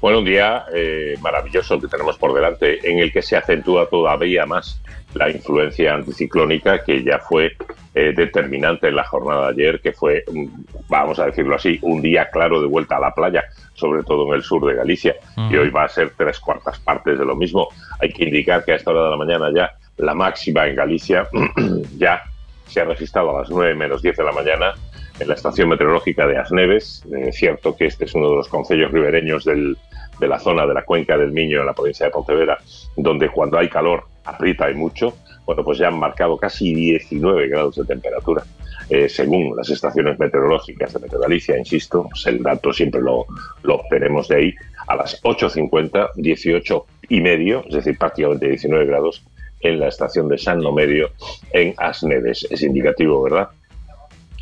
Bueno, 0.00 0.20
un 0.20 0.24
día 0.24 0.66
eh, 0.72 1.16
maravilloso 1.20 1.80
que 1.80 1.88
tenemos 1.88 2.16
por 2.18 2.34
delante, 2.34 2.88
en 2.88 3.00
el 3.00 3.12
que 3.12 3.20
se 3.20 3.36
acentúa 3.36 3.88
todavía 3.88 4.46
más 4.46 4.80
la 5.14 5.30
influencia 5.30 5.94
anticiclónica 5.94 6.82
que 6.84 7.02
ya 7.02 7.18
fue 7.18 7.52
eh, 7.94 8.12
determinante 8.16 8.88
en 8.88 8.96
la 8.96 9.04
jornada 9.04 9.52
de 9.52 9.62
ayer, 9.66 9.80
que 9.80 9.92
fue, 9.92 10.24
mm, 10.32 10.46
vamos 10.88 11.18
a 11.20 11.26
decirlo 11.26 11.54
así, 11.54 11.78
un 11.82 12.02
día 12.02 12.28
claro 12.30 12.60
de 12.60 12.66
vuelta 12.66 12.96
a 12.96 13.00
la 13.00 13.12
playa, 13.14 13.44
sobre 13.74 14.02
todo 14.02 14.26
en 14.28 14.34
el 14.34 14.42
sur 14.42 14.66
de 14.66 14.74
Galicia, 14.74 15.14
y 15.50 15.56
hoy 15.56 15.70
va 15.70 15.84
a 15.84 15.88
ser 15.88 16.10
tres 16.16 16.40
cuartas 16.40 16.78
partes 16.80 17.18
de 17.18 17.24
lo 17.24 17.36
mismo. 17.36 17.68
Hay 18.00 18.12
que 18.12 18.24
indicar 18.24 18.64
que 18.64 18.72
a 18.72 18.76
esta 18.76 18.90
hora 18.90 19.04
de 19.04 19.10
la 19.10 19.16
mañana 19.16 19.50
ya 19.54 19.70
la 19.98 20.14
máxima 20.14 20.66
en 20.66 20.74
Galicia 20.74 21.28
ya 21.98 22.22
se 22.66 22.80
ha 22.80 22.84
registrado 22.84 23.36
a 23.36 23.40
las 23.42 23.50
9 23.50 23.74
menos 23.76 24.02
10 24.02 24.16
de 24.16 24.24
la 24.24 24.32
mañana 24.32 24.72
en 25.20 25.28
la 25.28 25.34
estación 25.34 25.68
meteorológica 25.68 26.26
de 26.26 26.38
Asneves. 26.38 27.04
Eh, 27.14 27.28
Es 27.28 27.36
cierto 27.36 27.76
que 27.76 27.86
este 27.86 28.06
es 28.06 28.14
uno 28.16 28.30
de 28.30 28.36
los 28.36 28.48
concellos 28.48 28.90
ribereños 28.90 29.44
del- 29.44 29.76
de 30.18 30.26
la 30.28 30.40
zona 30.40 30.66
de 30.66 30.74
la 30.74 30.82
cuenca 30.82 31.16
del 31.16 31.30
Miño 31.30 31.60
en 31.60 31.66
la 31.66 31.72
provincia 31.72 32.06
de 32.06 32.10
Pontevedra, 32.12 32.58
donde 32.96 33.28
cuando 33.28 33.58
hay 33.58 33.68
calor 33.68 34.04
aprieta 34.24 34.70
y 34.70 34.74
mucho. 34.74 35.16
Bueno, 35.44 35.64
pues 35.64 35.78
ya 35.78 35.88
han 35.88 35.98
marcado 35.98 36.36
casi 36.36 36.74
19 36.74 37.48
grados 37.48 37.76
de 37.76 37.84
temperatura. 37.84 38.42
Eh, 38.88 39.08
según 39.08 39.56
las 39.56 39.70
estaciones 39.70 40.18
meteorológicas 40.18 40.92
de 40.92 41.00
Meteo 41.00 41.20
Galicia, 41.20 41.58
insisto, 41.58 42.06
pues 42.08 42.26
el 42.26 42.42
dato 42.42 42.72
siempre 42.72 43.00
lo, 43.00 43.26
lo 43.62 43.76
obtenemos 43.76 44.28
de 44.28 44.36
ahí, 44.36 44.54
a 44.86 44.96
las 44.96 45.22
8.50, 45.22 46.10
18 46.16 46.86
y 47.08 47.20
medio, 47.20 47.64
es 47.66 47.74
decir, 47.74 47.96
prácticamente 47.98 48.48
19 48.48 48.86
grados 48.86 49.22
en 49.60 49.80
la 49.80 49.88
estación 49.88 50.28
de 50.28 50.36
San 50.36 50.60
Medio 50.74 51.10
en 51.52 51.74
Asneves. 51.78 52.46
Es 52.50 52.62
indicativo, 52.62 53.22
¿verdad? 53.22 53.48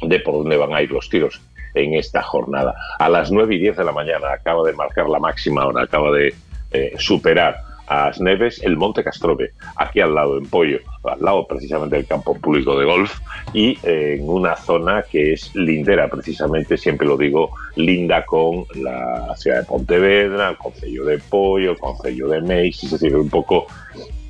de 0.03 0.21
por 0.21 0.35
dónde 0.35 0.57
van 0.57 0.75
a 0.75 0.83
ir 0.83 0.91
los 0.91 1.09
tiros 1.09 1.41
en 1.75 1.95
esta 1.95 2.23
jornada. 2.23 2.75
A 2.99 3.09
las 3.09 3.31
9 3.31 3.55
y 3.55 3.59
10 3.59 3.77
de 3.79 3.85
la 3.85 3.93
mañana 3.93 4.33
acaba 4.33 4.67
de 4.67 4.73
marcar 4.75 5.09
la 5.09 5.19
máxima 5.19 5.67
hora, 5.67 5.83
acaba 5.83 6.11
de 6.13 6.35
eh, 6.73 6.95
superar 6.99 7.57
a 7.87 8.07
Asneves 8.07 8.63
el 8.63 8.77
Monte 8.77 9.05
Castrove, 9.05 9.53
aquí 9.77 10.01
al 10.01 10.15
lado, 10.15 10.39
en 10.39 10.47
Pollo, 10.47 10.79
al 11.05 11.21
lado 11.21 11.47
precisamente 11.47 11.97
del 11.97 12.07
campo 12.07 12.35
público 12.35 12.79
de 12.79 12.85
golf 12.85 13.19
y 13.53 13.79
eh, 13.83 14.19
en 14.19 14.29
una 14.29 14.57
zona 14.57 15.03
que 15.03 15.35
es 15.35 15.55
lindera, 15.55 16.09
precisamente, 16.09 16.77
siempre 16.77 17.07
lo 17.07 17.17
digo, 17.17 17.51
linda 17.77 18.25
con 18.25 18.65
la 18.75 19.35
ciudad 19.37 19.61
de 19.61 19.65
Pontevedra, 19.65 20.51
el 20.51 20.57
Concello 20.57 21.05
de 21.05 21.19
Pollo, 21.19 21.73
el 21.73 21.79
Concello 21.79 22.29
de 22.29 22.41
Meis, 22.41 22.83
es 22.85 22.93
decir, 22.93 23.17
un 23.17 23.29
poco 23.29 23.67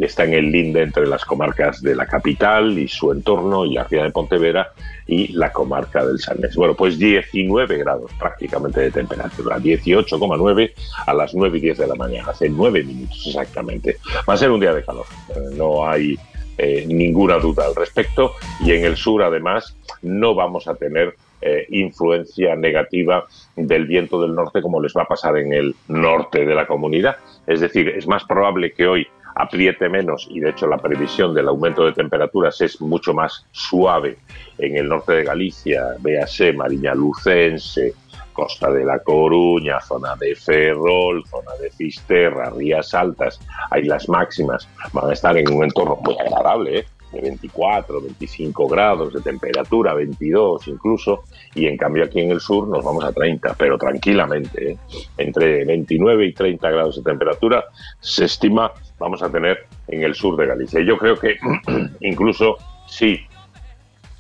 está 0.05 0.25
en 0.25 0.35
el 0.35 0.51
linde 0.51 0.83
entre 0.83 1.07
las 1.07 1.25
comarcas 1.25 1.81
de 1.81 1.95
la 1.95 2.07
capital 2.07 2.79
y 2.79 2.89
su 2.89 3.13
entorno 3.13 3.65
y 3.65 3.75
la 3.75 3.87
ciudad 3.87 4.05
de 4.05 4.11
Pontevedra 4.11 4.73
y 5.07 5.29
la 5.33 5.53
comarca 5.53 6.05
del 6.05 6.19
Sarnés. 6.19 6.57
Bueno, 6.57 6.75
pues 6.75 6.99
19 6.99 7.79
grados 7.79 8.11
prácticamente 8.19 8.81
de 8.81 8.91
temperatura, 8.91 9.59
18,9 9.59 10.73
a 11.07 11.15
las 11.15 11.35
9 11.35 11.59
y 11.59 11.61
10 11.61 11.79
de 11.79 11.87
la 11.87 11.95
mañana, 11.95 12.31
hace 12.31 12.49
9 12.49 12.83
minutos 12.83 13.25
exactamente. 13.27 13.99
Va 14.29 14.35
a 14.35 14.37
ser 14.37 14.51
un 14.51 14.61
día 14.61 14.73
de 14.73 14.85
calor, 14.85 15.07
eh, 15.31 15.55
no 15.57 15.87
hay 15.87 16.19
eh, 16.59 16.85
ninguna 16.87 17.39
duda 17.39 17.67
al 17.67 17.75
respecto 17.75 18.35
y 18.61 18.73
en 18.73 18.85
el 18.85 18.97
sur 18.97 19.23
además 19.23 19.77
no 20.03 20.35
vamos 20.35 20.69
a 20.69 20.75
tener 20.75 21.15
eh, 21.41 21.67
influencia 21.71 22.55
negativa 22.55 23.27
del 23.57 23.87
viento 23.87 24.21
del 24.21 24.35
norte 24.35 24.63
como 24.63 24.81
les 24.81 24.93
va 24.95 25.03
a 25.03 25.09
pasar 25.09 25.39
en 25.39 25.53
el 25.53 25.75
norte 25.89 26.45
de 26.45 26.55
la 26.55 26.67
comunidad. 26.67 27.17
Es 27.47 27.61
decir, 27.61 27.89
es 27.89 28.07
más 28.07 28.25
probable 28.25 28.73
que 28.73 28.87
hoy 28.87 29.07
apriete 29.35 29.89
menos 29.89 30.27
y 30.31 30.41
de 30.41 30.51
hecho 30.51 30.67
la 30.67 30.79
previsión 30.79 31.35
del 31.35 31.49
aumento 31.49 31.85
de 31.85 31.93
temperaturas 31.93 32.61
es 32.61 32.81
mucho 32.81 33.15
más 33.15 33.47
suave 33.53 34.19
en 34.59 34.77
el 34.77 34.89
norte 34.89 35.13
de 35.13 35.25
Galicia, 35.25 35.85
véase 36.01 36.53
Mariña 36.53 36.95
Lucense, 36.95 37.95
Costa 38.33 38.71
de 38.71 38.85
la 38.85 38.99
Coruña, 39.01 39.81
zona 39.81 40.17
de 40.17 40.35
Ferrol, 40.35 41.25
zona 41.27 41.53
de 41.61 41.71
Fisterra, 41.71 42.51
Rías 42.51 42.95
Altas, 42.95 43.41
ahí 43.71 43.85
las 43.85 44.09
máximas 44.09 44.69
van 44.93 45.11
a 45.11 45.13
estar 45.13 45.37
en 45.37 45.53
un 45.53 45.65
entorno 45.65 45.97
muy 45.97 46.17
agradable, 46.19 46.79
¿eh? 46.79 46.87
de 47.13 47.21
24, 47.21 48.01
25 48.01 48.69
grados 48.69 49.13
de 49.13 49.21
temperatura, 49.21 49.93
22 49.93 50.67
incluso, 50.69 51.25
y 51.55 51.67
en 51.67 51.77
cambio 51.77 52.05
aquí 52.05 52.21
en 52.21 52.31
el 52.31 52.41
sur 52.41 52.67
nos 52.67 52.83
vamos 52.83 53.05
a 53.05 53.13
30, 53.13 53.55
pero 53.59 53.77
tranquilamente, 53.77 54.73
¿eh? 54.73 54.79
entre 55.19 55.65
29 55.65 56.27
y 56.27 56.33
30 56.33 56.71
grados 56.71 56.97
de 56.97 57.03
temperatura 57.03 57.65
se 58.01 58.25
estima 58.25 58.73
vamos 58.99 59.23
a 59.23 59.31
tener 59.31 59.67
en 59.89 60.03
el 60.03 60.15
sur 60.15 60.37
de 60.37 60.47
Galicia. 60.47 60.81
Yo 60.81 60.97
creo 60.97 61.19
que 61.19 61.37
incluso 62.01 62.57
si 62.87 63.21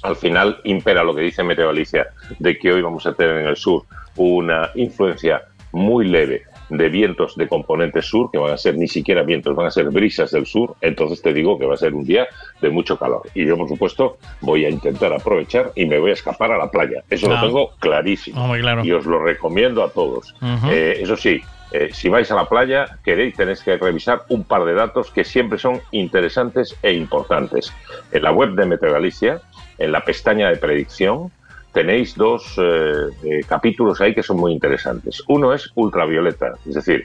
al 0.03 0.17
final 0.17 0.61
impera 0.65 1.05
lo 1.05 1.15
que 1.15 1.23
dice 1.23 1.45
Meteo 1.45 1.69
Galicia 1.69 2.09
de 2.39 2.59
que 2.59 2.73
hoy 2.73 2.83
vamos 2.83 3.07
a 3.07 3.15
tener 3.15 3.39
en 3.39 3.47
el 3.47 3.57
sur 3.57 3.85
una 4.17 4.71
influencia 4.75 5.43
muy 5.73 6.07
leve 6.07 6.43
de 6.69 6.89
vientos 6.89 7.37
de 7.37 7.49
componente 7.49 8.01
sur, 8.01 8.31
que 8.31 8.39
van 8.39 8.53
a 8.53 8.57
ser 8.57 8.77
ni 8.77 8.89
siquiera 8.89 9.23
vientos, 9.23 9.55
van 9.55 9.67
a 9.67 9.71
ser 9.71 9.91
brisas 9.91 10.31
del 10.31 10.47
sur, 10.47 10.75
entonces 10.81 11.21
te 11.21 11.33
digo 11.35 11.59
que 11.59 11.67
va 11.67 11.75
a 11.75 11.77
ser 11.79 11.95
un 11.95 12.05
día 12.05 12.27
de 12.63 12.71
mucho 12.71 12.99
calor. 12.99 13.23
Y 13.35 13.45
yo, 13.45 13.57
por 13.59 13.69
supuesto, 13.69 14.17
voy 14.41 14.65
a 14.65 14.71
intentar 14.71 15.13
aprovechar 15.13 15.73
y 15.75 15.85
me 15.85 15.99
voy 15.99 16.11
a 16.11 16.15
escapar 16.15 16.51
a 16.53 16.57
la 16.59 16.71
playa. 16.71 17.03
Eso 17.11 17.27
Claro. 17.27 17.43
lo 17.43 17.47
tengo 17.49 17.71
clarísimo. 17.79 18.55
Claro. 18.55 18.85
Y 18.85 18.93
os 18.93 19.05
lo 19.05 19.23
recomiendo 19.23 19.83
a 19.83 19.91
todos. 19.91 20.35
Eh, 20.71 20.99
eso 21.01 21.17
sí, 21.17 21.43
eh, 21.73 21.91
si 21.93 22.09
vais 22.09 22.31
a 22.31 22.37
la 22.37 22.47
playa, 22.47 22.99
queréis, 23.05 23.35
tenéis 23.37 23.63
que 23.63 23.77
revisar 23.77 24.23
un 24.31 24.45
par 24.45 24.65
de 24.65 24.73
datos 24.75 25.11
que 25.11 25.25
siempre 25.25 25.59
son 25.59 25.81
interesantes 25.91 26.77
e 26.83 26.93
importantes. 26.93 27.73
En 28.13 28.23
la 28.23 28.33
web 28.33 28.55
de 28.55 28.65
Meteo 28.67 28.93
Galicia, 28.93 29.41
en 29.79 29.93
la 29.93 30.05
pestaña 30.05 30.49
de 30.49 30.57
predicción, 30.57 31.31
tenéis 31.73 32.15
dos 32.15 32.55
eh, 32.59 33.09
eh, 33.25 33.41
capítulos 33.47 34.01
ahí 34.01 34.15
que 34.15 34.23
son 34.23 34.37
muy 34.37 34.53
interesantes. 34.53 35.23
Uno 35.29 35.53
es 35.53 35.71
ultravioleta, 35.75 36.55
es 36.67 36.75
decir, 36.75 37.05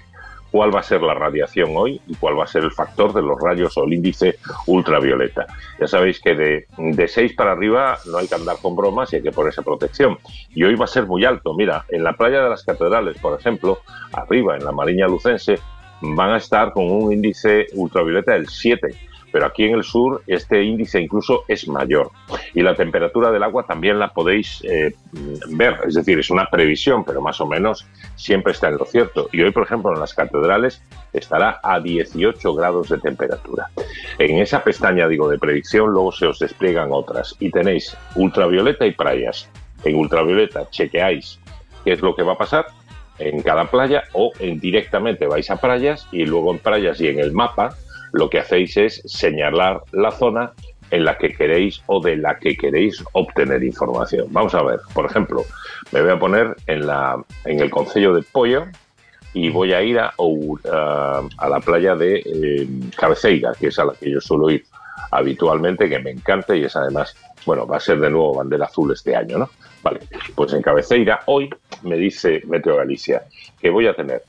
cuál 0.52 0.73
va 0.73 0.80
a 0.80 0.84
ser 0.84 1.02
la 1.02 1.14
radiación 1.14 1.72
hoy 1.76 2.02
y 2.07 2.15
cuál 2.15 2.39
va 2.39 2.45
a 2.45 2.48
ser 2.48 2.64
el 2.64 2.72
factor 2.72 3.14
de 3.14 3.22
los 3.22 3.39
rayos 3.39 3.77
o 3.77 3.84
el 3.84 3.94
índice 3.94 4.38
ultravioleta. 4.65 5.45
Ya 5.80 5.88
sabéis 5.88 6.19
que 6.19 6.35
de, 6.35 6.68
de 6.77 7.07
6 7.07 7.34
para 7.34 7.52
arriba 7.52 7.98
no 8.06 8.18
hay 8.18 8.27
que 8.27 8.35
andar 8.35 8.57
con 8.61 8.76
bromas 8.76 9.11
y 9.11 9.18
hay 9.18 9.23
que 9.23 9.31
ponerse 9.31 9.61
protección. 9.61 10.18
Y 10.53 10.64
hoy 10.64 10.76
va 10.76 10.85
a 10.85 10.88
ser 10.88 11.06
muy 11.06 11.26
alto. 11.26 11.53
Mira, 11.53 11.85
en 11.89 12.03
la 12.03 12.14
playa 12.14 12.44
de 12.44 12.49
las 12.49 12.64
catedrales, 12.64 13.18
por 13.19 13.38
ejemplo, 13.39 13.80
arriba 14.14 14.56
en 14.56 14.64
la 14.64 14.72
Mariña 14.72 15.07
Lucense, 15.07 15.60
van 16.02 16.31
a 16.31 16.38
estar 16.38 16.73
con 16.73 16.89
un 16.89 17.11
índice 17.11 17.68
ultravioleta 17.73 18.34
del 18.34 18.48
7. 18.48 18.95
Pero 19.38 19.45
aquí 19.45 19.65
en 19.65 19.76
el 19.76 19.84
sur 19.84 20.23
este 20.26 20.64
índice 20.64 20.99
incluso 20.99 21.43
es 21.47 21.68
mayor. 21.68 22.09
Y 22.55 22.64
la 22.64 22.73
temperatura 22.73 23.30
del 23.30 23.43
agua 23.43 23.68
también 23.68 23.99
la 23.99 24.11
podéis 24.11 24.64
eh, 24.64 24.95
ver, 25.49 25.77
es 25.88 25.93
decir, 25.93 26.18
es 26.18 26.31
una 26.31 26.49
previsión, 26.49 27.05
pero 27.05 27.22
más 27.22 27.39
o 27.39 27.45
menos 27.45 27.85
siempre 28.15 28.53
está 28.53 28.69
en 28.69 28.77
lo 28.77 28.85
cierto. 28.85 29.30
Y 29.31 29.43
hoy, 29.43 29.51
por 29.51 29.61
ejemplo, 29.61 29.93
en 29.93 29.99
las 29.99 30.15
catedrales 30.15 30.81
estará 31.14 31.59
a 31.61 31.80
18 31.80 32.51
grados 32.55 32.89
de 32.89 32.97
temperatura. 32.97 33.68
En 34.18 34.39
esa 34.39 34.64
pestaña, 34.64 35.07
digo, 35.07 35.30
de 35.30 35.38
predicción, 35.38 35.91
luego 35.91 36.11
se 36.11 36.26
os 36.26 36.39
despliegan 36.39 36.89
otras 36.91 37.35
y 37.39 37.51
tenéis 37.51 37.95
ultravioleta 38.15 38.88
y 38.88 38.93
playas. 38.93 39.47
En 39.84 39.97
ultravioleta 39.97 40.68
chequeáis 40.72 41.39
qué 41.84 41.91
es 41.91 42.01
lo 42.01 42.15
que 42.15 42.23
va 42.23 42.34
a 42.34 42.38
pasar 42.39 42.65
en 43.19 43.43
cada 43.43 43.69
playa 43.69 44.05
o 44.14 44.31
en 44.39 44.59
directamente 44.59 45.27
vais 45.27 45.51
a 45.51 45.57
playas 45.57 46.07
y 46.11 46.26
luego 46.26 46.51
en 46.51 46.57
playas 46.57 46.99
y 47.01 47.09
en 47.09 47.19
el 47.19 47.34
mapa 47.34 47.77
lo 48.18 48.30
que 48.30 48.39
hacéis 48.39 48.76
es 48.77 49.02
señalar 49.06 49.81
la 49.91 50.11
zona 50.11 50.53
en 50.89 51.06
la 51.06 51.18
que 51.18 51.34
queréis 51.34 51.81
o 51.88 52.02
de 52.02 52.15
la 52.15 52.39
que 52.39 52.56
queréis 52.56 53.03
obtener 53.11 53.64
información. 53.64 54.27
Vamos 54.31 54.56
a 54.56 54.64
ver, 54.64 54.80
por 54.94 55.06
ejemplo, 55.06 55.44
me 55.91 56.02
voy 56.02 56.11
a 56.11 56.19
poner 56.19 56.56
en, 56.65 56.88
la, 56.88 57.22
en 57.45 57.60
el 57.60 57.69
Concello 57.69 58.14
de 58.14 58.23
Pollo 58.23 58.65
y 59.34 59.49
voy 59.49 59.73
a 59.73 59.84
ir 59.84 59.99
a, 59.99 60.14
a 60.18 61.49
la 61.49 61.60
playa 61.60 61.95
de 61.95 62.23
eh, 62.26 62.68
Cabeceira, 62.95 63.52
que 63.60 63.68
es 63.68 63.80
a 63.80 63.85
la 63.85 63.94
que 63.94 64.10
yo 64.10 64.22
suelo 64.22 64.49
ir 64.49 64.64
habitualmente, 65.11 65.89
que 65.89 65.99
me 65.99 66.11
encanta 66.11 66.56
y 66.56 66.64
es 66.64 66.76
además, 66.76 67.15
bueno, 67.45 67.68
va 67.68 67.77
a 67.77 67.81
ser 67.81 67.99
de 67.99 68.10
nuevo 68.10 68.34
bandera 68.34 68.65
azul 68.65 68.91
este 68.91 69.15
año, 69.15 69.38
¿no? 69.38 69.49
Vale, 69.84 69.99
pues 70.35 70.53
en 70.53 70.61
Cabeceira 70.61 71.22
hoy 71.27 71.49
me 71.84 71.98
dice 71.98 72.41
Meteo 72.48 72.77
Galicia 72.77 73.23
que 73.61 73.69
voy 73.69 73.88
a 73.88 73.94
tener 73.94 74.23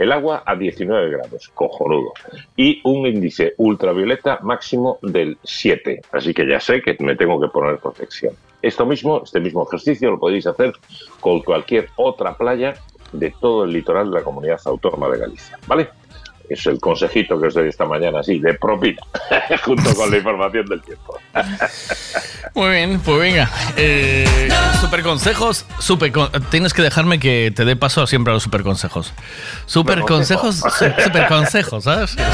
el 0.00 0.12
agua 0.12 0.42
a 0.46 0.56
19 0.56 1.10
grados, 1.10 1.50
cojonudo, 1.52 2.14
y 2.56 2.80
un 2.84 3.06
índice 3.06 3.52
ultravioleta 3.58 4.38
máximo 4.40 4.98
del 5.02 5.36
7, 5.44 6.00
así 6.12 6.32
que 6.32 6.48
ya 6.48 6.58
sé 6.58 6.80
que 6.80 6.96
me 7.00 7.16
tengo 7.16 7.38
que 7.38 7.48
poner 7.48 7.78
protección. 7.78 8.32
Esto 8.62 8.86
mismo, 8.86 9.20
este 9.22 9.40
mismo 9.40 9.66
ejercicio 9.66 10.10
lo 10.10 10.18
podéis 10.18 10.46
hacer 10.46 10.72
con 11.20 11.42
cualquier 11.42 11.90
otra 11.96 12.34
playa 12.34 12.74
de 13.12 13.30
todo 13.42 13.64
el 13.64 13.72
litoral 13.72 14.10
de 14.10 14.18
la 14.18 14.24
comunidad 14.24 14.58
autónoma 14.64 15.10
de 15.10 15.18
Galicia, 15.18 15.58
¿vale? 15.66 15.90
Es 16.50 16.66
el 16.66 16.80
consejito 16.80 17.40
que 17.40 17.46
os 17.46 17.54
doy 17.54 17.68
esta 17.68 17.84
mañana, 17.86 18.18
así, 18.20 18.40
de 18.40 18.54
propina, 18.54 19.00
junto 19.64 19.94
con 19.94 20.10
la 20.10 20.16
información 20.16 20.66
del 20.66 20.82
tiempo. 20.82 21.16
Muy 22.56 22.70
bien, 22.70 22.98
pues 23.00 23.18
venga. 23.20 23.48
Eh, 23.76 24.48
super 24.80 25.02
consejos. 25.04 25.64
Super 25.78 26.10
con- 26.10 26.30
tienes 26.50 26.74
que 26.74 26.82
dejarme 26.82 27.20
que 27.20 27.52
te 27.54 27.64
dé 27.64 27.76
paso 27.76 28.04
siempre 28.08 28.32
a 28.32 28.34
los 28.34 28.42
super 28.42 28.64
consejos. 28.64 29.12
Super 29.66 30.00
consejos, 30.00 30.56
super 30.76 31.28
consejos, 31.28 31.84
¿sabes? 31.84 32.16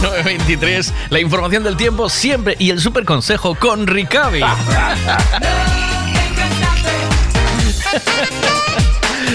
923, 0.00 0.94
la 1.10 1.20
información 1.20 1.62
del 1.64 1.76
tiempo 1.76 2.08
siempre 2.08 2.56
y 2.58 2.70
el 2.70 2.80
super 2.80 3.04
consejo 3.04 3.54
con 3.54 3.86
Ricavi. 3.86 4.40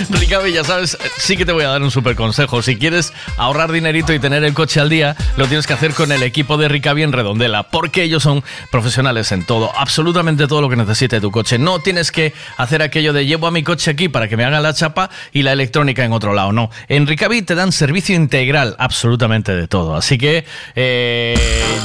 Ricavi, 0.09 0.53
ya 0.53 0.63
sabes, 0.63 0.97
sí 1.17 1.37
que 1.37 1.45
te 1.45 1.51
voy 1.51 1.63
a 1.63 1.69
dar 1.69 1.81
un 1.81 1.91
super 1.91 2.15
consejo. 2.15 2.61
Si 2.61 2.77
quieres 2.77 3.13
ahorrar 3.37 3.71
dinerito 3.71 4.13
y 4.13 4.19
tener 4.19 4.43
el 4.43 4.53
coche 4.53 4.79
al 4.79 4.89
día, 4.89 5.15
lo 5.37 5.47
tienes 5.47 5.67
que 5.67 5.73
hacer 5.73 5.93
con 5.93 6.11
el 6.11 6.23
equipo 6.23 6.57
de 6.57 6.67
Ricavi 6.67 7.03
en 7.03 7.11
Redondela, 7.11 7.63
porque 7.63 8.03
ellos 8.03 8.23
son 8.23 8.43
profesionales 8.71 9.31
en 9.31 9.45
todo, 9.45 9.71
absolutamente 9.77 10.47
todo 10.47 10.61
lo 10.61 10.69
que 10.69 10.75
necesite 10.75 11.21
tu 11.21 11.31
coche. 11.31 11.57
No 11.57 11.79
tienes 11.79 12.11
que 12.11 12.33
hacer 12.57 12.81
aquello 12.81 13.13
de 13.13 13.25
llevo 13.25 13.47
a 13.47 13.51
mi 13.51 13.63
coche 13.63 13.91
aquí 13.91 14.09
para 14.09 14.27
que 14.27 14.37
me 14.37 14.45
haga 14.45 14.59
la 14.59 14.73
chapa 14.73 15.09
y 15.31 15.43
la 15.43 15.53
electrónica 15.53 16.03
en 16.03 16.13
otro 16.13 16.33
lado, 16.33 16.51
no. 16.51 16.69
En 16.87 17.07
Ricavi 17.07 17.41
te 17.41 17.55
dan 17.55 17.71
servicio 17.71 18.15
integral, 18.15 18.75
absolutamente 18.79 19.55
de 19.55 19.67
todo. 19.67 19.95
Así 19.95 20.17
que 20.17 20.45
eh, 20.75 21.35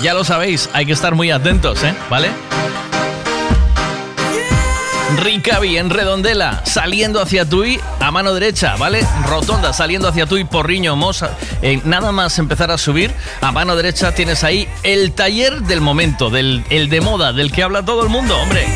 ya 0.03 0.15
lo 0.15 0.25
sabéis, 0.25 0.69
hay 0.73 0.87
que 0.87 0.93
estar 0.93 1.15
muy 1.15 1.31
atentos, 1.31 1.83
¿eh? 1.85 1.95
¿Vale? 2.11 2.29
Ricavi 5.17 5.79
en 5.79 5.91
Redondela, 5.91 6.63
saliendo 6.65 7.21
hacia 7.21 7.49
Tui 7.49 7.81
a 7.99 8.11
mano 8.11 8.35
derecha, 8.35 8.77
¿vale? 8.77 9.07
Rotonda, 9.27 9.73
saliendo 9.73 10.09
hacia 10.09 10.27
Tui, 10.27 10.45
Porriño, 10.45 10.97
Mosa. 10.97 11.31
Eh, 11.63 11.81
nada 11.85 12.13
más 12.13 12.39
empezar 12.39 12.71
a 12.71 12.79
subir, 12.79 13.13
a 13.41 13.51
mano 13.51 13.75
derecha 13.75 14.13
tienes 14.13 14.45
ahí 14.45 14.69
el 14.83 15.13
taller 15.13 15.63
del 15.63 15.81
momento, 15.81 16.31
del, 16.31 16.65
el 16.71 16.89
de 16.89 17.01
moda, 17.01 17.33
del 17.33 17.51
que 17.51 17.63
habla 17.63 17.85
todo 17.85 18.03
el 18.03 18.09
mundo, 18.09 18.39
hombre. 18.39 18.67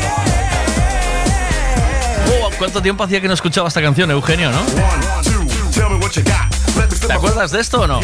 Oh, 2.41 2.49
¿Cuánto 2.57 2.81
tiempo 2.81 3.03
hacía 3.03 3.21
que 3.21 3.27
no 3.27 3.33
escuchaba 3.33 3.67
esta 3.67 3.81
canción, 3.81 4.09
Eugenio, 4.11 4.51
no? 4.51 4.61
¿Te 7.07 7.13
acuerdas 7.13 7.51
de 7.51 7.59
esto 7.59 7.81
o 7.81 7.87
no? 7.87 7.99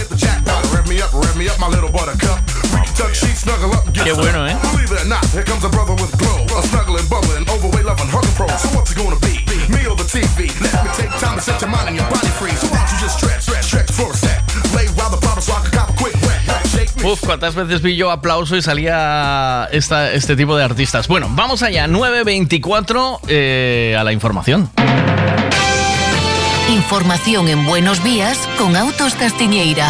Rev 0.79 0.87
me 0.87 1.01
up, 1.01 1.11
rev 1.11 1.35
me 1.35 1.49
up, 1.49 1.59
my 1.59 1.67
little 1.67 1.91
buttercup. 1.91 2.39
We 2.71 2.79
can 2.79 2.93
tuck 2.95 3.11
sheets, 3.13 3.43
snuggle 3.43 3.73
up 3.75 3.83
and 3.85 3.93
get 3.93 4.05
Qué 4.07 4.15
some. 4.15 4.23
bueno, 4.23 4.47
¿eh? 4.47 4.55
Believe 4.71 4.89
it 4.95 5.03
or 5.03 5.09
not, 5.11 5.25
here 5.35 5.43
comes 5.43 5.65
a 5.65 5.67
brother 5.67 5.91
with 5.91 6.15
glow. 6.17 6.39
A 6.55 6.63
snuggling, 6.71 7.03
bubbling, 7.11 7.43
overweight, 7.51 7.83
loving, 7.83 8.07
hugging 8.07 8.31
pro. 8.39 8.47
So 8.55 8.69
what's 8.71 8.91
it 8.91 8.95
gonna 8.95 9.19
be? 9.19 9.43
Me 9.67 9.83
or 9.91 9.97
the 9.99 10.07
TV? 10.07 10.47
Let 10.63 10.71
me 10.85 10.89
take 10.95 11.11
time 11.19 11.35
to 11.35 11.43
set 11.43 11.59
your 11.59 11.69
mind 11.69 11.89
and 11.89 11.97
your 11.99 12.07
body 12.07 12.31
free. 12.39 12.55
So 12.55 12.71
why 12.71 12.79
don't 12.79 12.95
you 12.95 12.99
just 13.03 13.19
stretch, 13.19 13.43
stretch, 13.43 13.65
stretch 13.65 13.91
for 13.91 14.07
a 14.07 14.15
sec? 14.15 14.39
Lay 14.71 14.87
while 14.95 15.11
the 15.11 15.19
bottle 15.19 15.43
so 15.43 15.51
I 15.51 15.67
can 15.67 15.71
cop 15.75 15.89
a 15.89 15.95
quick 15.99 16.15
wet. 16.23 16.39
Shake 16.71 16.95
me. 16.95 17.11
Uf, 17.11 17.19
cuántas 17.27 17.55
veces 17.55 17.81
vi 17.81 17.97
yo 17.97 18.09
aplauso 18.09 18.55
y 18.55 18.61
salía 18.61 19.67
esta, 19.73 20.13
este 20.13 20.37
tipo 20.37 20.55
de 20.55 20.63
artistas. 20.63 21.09
Bueno, 21.09 21.27
vamos 21.31 21.61
allá, 21.61 21.87
9.24 21.87 23.19
eh, 23.27 23.97
a 23.99 24.03
la 24.05 24.13
información. 24.13 24.71
Información 26.69 27.49
en 27.49 27.65
Buenos 27.65 28.01
Días 28.01 28.39
con 28.57 28.77
Autos 28.77 29.15
Castiñeira. 29.15 29.89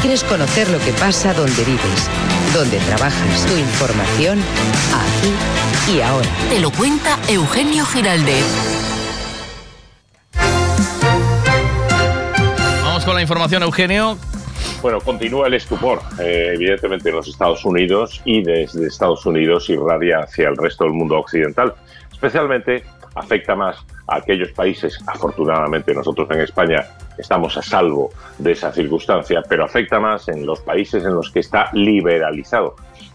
Quieres 0.00 0.24
conocer 0.24 0.70
lo 0.70 0.78
que 0.78 0.92
pasa 0.92 1.34
donde 1.34 1.62
vives, 1.62 2.10
donde 2.54 2.78
trabajas, 2.78 3.46
tu 3.46 3.54
información 3.54 4.38
aquí 4.94 5.92
y 5.94 6.00
ahora. 6.00 6.26
Te 6.48 6.58
lo 6.58 6.70
cuenta 6.70 7.18
Eugenio 7.28 7.84
Giraldez. 7.84 8.46
Vamos 12.82 13.04
con 13.04 13.14
la 13.14 13.20
información, 13.20 13.62
Eugenio. 13.62 14.16
Bueno, 14.80 15.00
continúa 15.02 15.48
el 15.48 15.54
estupor, 15.54 16.00
eh, 16.18 16.52
evidentemente 16.54 17.10
en 17.10 17.16
los 17.16 17.28
Estados 17.28 17.62
Unidos 17.66 18.22
y 18.24 18.42
desde 18.42 18.86
Estados 18.86 19.26
Unidos 19.26 19.68
irradia 19.68 20.20
hacia 20.20 20.48
el 20.48 20.56
resto 20.56 20.84
del 20.84 20.94
mundo 20.94 21.18
occidental. 21.18 21.74
Especialmente 22.10 22.84
afecta 23.20 23.54
más 23.54 23.76
a 24.06 24.16
aquellos 24.16 24.50
países, 24.52 24.98
afortunadamente 25.06 25.94
nosotros 25.94 26.28
en 26.30 26.40
España 26.40 26.84
estamos 27.16 27.56
a 27.56 27.62
salvo 27.62 28.10
de 28.38 28.52
esa 28.52 28.72
circunstancia, 28.72 29.42
pero 29.48 29.64
afecta 29.64 30.00
más 30.00 30.28
en 30.28 30.44
los 30.44 30.60
países 30.60 31.04
en 31.04 31.14
los 31.14 31.30
que 31.30 31.40
está 31.40 31.70
liberalizado 31.72 32.74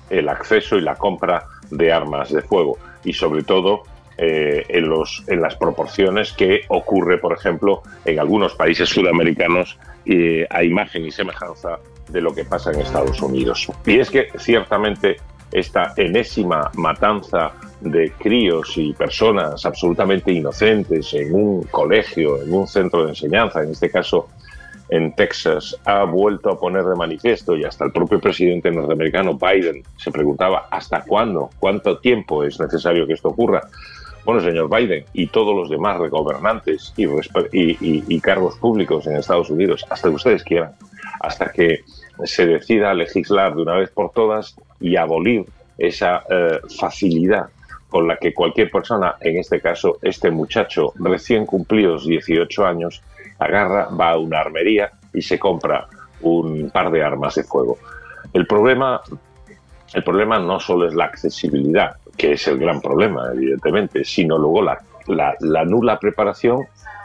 el 0.10 0.30
acceso 0.30 0.77
y 0.77 0.82
la 0.82 0.95
compra 0.95 1.45
de 1.69 1.91
armas 1.91 2.32
de 2.32 2.41
fuego 2.41 2.77
y 3.03 3.14
sobre 3.14 3.44
todo 3.44 3.84
eh, 4.18 4.64
en, 4.69 4.88
los, 4.88 5.23
en 5.27 5.41
las 5.41 5.56
proporciones 5.56 6.32
que 6.32 6.61
ocurre, 6.69 7.18
por 7.18 7.34
ejemplo, 7.34 7.82
en 8.06 8.19
algunos 8.19 8.56
países 8.56 8.88
sudamericanos 8.88 9.77
a 10.49 10.64
imagen 10.64 11.06
y 11.06 11.11
semejanza 11.11 11.80
de 12.07 12.22
lo 12.22 12.34
que 12.34 12.45
pasa 12.45 12.72
en 12.72 12.82
Estados 12.82 13.22
Unidos. 13.22 13.68
Y 13.86 13.99
es 13.99 14.11
que 14.11 14.30
ciertamente 14.38 15.18
esta 15.57 15.94
enésima 15.98 16.69
matanza 16.76 17.53
de 17.82 18.11
críos 18.11 18.77
y 18.77 18.94
personas 18.94 19.65
absolutamente 19.65 20.32
inocentes 20.32 21.14
en 21.14 21.34
un 21.34 21.64
colegio, 21.64 22.41
en 22.41 22.53
un 22.53 22.68
centro 22.68 23.03
de 23.03 23.10
enseñanza, 23.10 23.61
en 23.64 23.72
este 23.72 23.90
caso 23.90 24.27
en 24.90 25.14
Texas, 25.15 25.76
ha 25.86 26.03
vuelto 26.03 26.49
a 26.52 26.60
poner 26.60 26.84
de 26.84 26.95
manifiesto 26.95 27.56
y 27.56 27.64
hasta 27.64 27.86
el 27.86 27.91
propio 27.91 28.19
presidente 28.19 28.69
norteamericano 28.69 29.34
Biden 29.36 29.82
se 29.98 30.11
preguntaba 30.11 30.68
hasta 30.69 31.02
cuándo, 31.03 31.49
cuánto 31.60 31.98
tiempo 31.99 32.44
es 32.44 32.60
necesario 32.60 33.07
que 33.07 33.14
esto 33.14 33.30
ocurra. 33.30 33.61
Bueno, 34.26 34.41
señor 34.41 34.69
Biden 34.76 35.06
y 35.14 35.27
todos 35.27 35.56
los 35.56 35.69
demás 35.69 35.98
gobernantes 36.10 36.94
y, 36.98 37.06
y- 37.06 38.03
y 38.07 38.19
cargos 38.19 38.57
públicos 38.57 39.06
en 39.07 39.15
Estados 39.18 39.49
Unidos, 39.49 39.86
hasta 39.90 40.10
que 40.10 40.15
ustedes 40.15 40.44
quieran, 40.44 40.72
hasta 41.19 41.52
que 41.52 41.80
se 42.23 42.45
decida 42.45 42.94
legislar 42.94 43.56
de 43.56 43.61
una 43.61 43.77
vez 43.77 43.90
por 43.91 44.11
todas 44.11 44.56
y 44.80 44.95
abolir 44.95 45.45
esa 45.77 46.23
eh, 46.30 46.60
facilidad 46.80 47.47
con 47.89 48.07
la 48.07 48.18
que 48.18 48.34
cualquier 48.34 48.69
persona, 48.72 49.15
en 49.22 49.38
este 49.38 49.61
caso 49.61 49.97
este 50.02 50.30
muchacho 50.31 50.93
recién 50.99 51.45
cumplidos 51.45 52.06
18 52.06 52.65
años, 52.65 53.02
agarra, 53.39 53.88
va 53.89 54.11
a 54.11 54.18
una 54.18 54.39
armería 54.39 54.91
y 55.14 55.22
se 55.22 55.38
compra 55.39 55.88
un 56.22 56.69
par 56.72 56.91
de 56.91 57.03
armas 57.03 57.35
de 57.35 57.43
fuego. 57.43 57.77
El 58.34 58.47
problema, 58.47 59.02
el 59.93 60.03
problema 60.03 60.39
no 60.39 60.60
solo 60.60 60.88
es 60.88 60.93
la 60.95 61.06
accesibilidad, 61.06 61.95
que 62.18 62.34
es 62.34 62.47
el 62.47 62.57
gran 62.57 62.81
problema, 62.81 63.30
evidentemente, 63.34 64.03
sino 64.03 64.38
luego 64.38 64.61
la, 64.61 64.80
la- 65.07 65.35
la 65.39 65.64
nula 65.65 65.99
preparación 65.99 66.61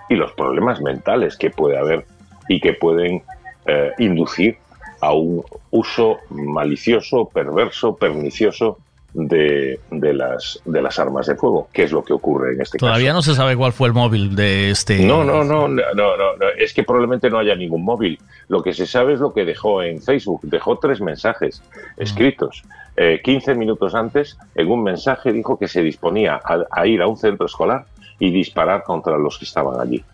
y 0.09 0.17
los 0.17 0.33
problemas 0.33 0.81
mentales 0.81 1.37
que 1.37 1.51
puede 1.51 1.77
haber 1.79 2.05
y 2.49 2.61
que 2.61 2.73
pueden 2.73 3.23
eh, 3.67 3.93
inducir 3.99 4.57
a 5.01 5.13
un 5.13 5.43
uso 5.71 6.19
malicioso, 6.31 7.29
perverso, 7.33 7.97
pernicioso 7.97 8.79
de, 9.15 9.81
de 9.91 10.15
las, 10.15 10.61
de 10.65 10.83
las 10.83 10.99
armas 10.99 11.27
de 11.27 11.35
fuego. 11.35 11.69
¿Qué 11.73 11.83
es 11.85 11.93
lo 11.93 12.05
que 12.05 12.13
ocurre 12.13 12.55
en 12.55 12.61
este 12.61 12.79
Todavía 12.79 13.09
caso? 13.09 13.17
no 13.17 13.23
se 13.23 13.35
sabe 13.35 13.57
cuál 13.57 13.73
fue 13.73 13.89
el 13.89 13.95
móvil 13.95 14.37
de 14.37 14.71
este. 14.71 15.05
No, 15.05 15.25
no, 15.25 15.43
no, 15.43 15.69
no, 15.69 15.83
no, 15.95 16.17
no, 16.17 16.37
no, 16.37 16.47
es 16.59 16.73
que 16.73 16.85
probablemente 16.85 17.29
no 17.31 17.39
haya 17.39 17.55
ningún 17.55 17.85
móvil. 17.85 18.19
Lo 18.49 18.63
que 18.63 18.73
se 18.73 18.87
sabe 18.87 19.15
es 19.15 19.21
lo 19.21 19.33
que 19.33 19.45
dejó 19.45 19.83
en 19.83 20.01
Facebook. 20.01 20.41
Dejó 20.43 20.79
tres 20.79 21.01
mensajes 21.01 21.63
escritos. 21.97 22.63
Eh, 22.97 23.21
15 23.25 23.55
minutos 23.55 23.95
antes, 23.95 24.37
en 24.55 24.71
un 24.71 24.83
mensaje 24.83 25.33
dijo 25.33 25.59
que 25.59 25.69
se 25.69 25.83
disponía 25.83 26.41
a, 26.45 26.65
a 26.71 26.87
ir 26.87 27.03
a 27.03 27.07
un 27.07 27.17
centro 27.17 27.47
escolar 27.47 27.87
y 28.19 28.31
disparar 28.31 28.83
contra 28.85 29.17
los 29.17 29.39
que 29.39 29.47
estaban 29.47 29.81
allí. 29.81 30.05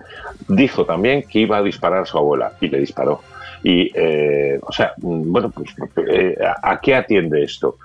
Dijo 0.48 0.84
también 0.84 1.24
que 1.28 1.40
iba 1.40 1.58
a 1.58 1.62
disparar 1.62 2.02
a 2.02 2.06
su 2.06 2.16
abuela 2.16 2.52
y 2.60 2.68
le 2.68 2.78
disparó. 2.78 3.20
Y, 3.62 3.90
eh, 3.94 4.58
o 4.62 4.72
sea, 4.72 4.92
mm, 4.98 5.32
bueno, 5.32 5.50
pues, 5.50 5.74
eh, 6.08 6.36
¿a, 6.62 6.80
qué 6.80 6.94
atiende 6.94 7.42
esto? 7.42 7.76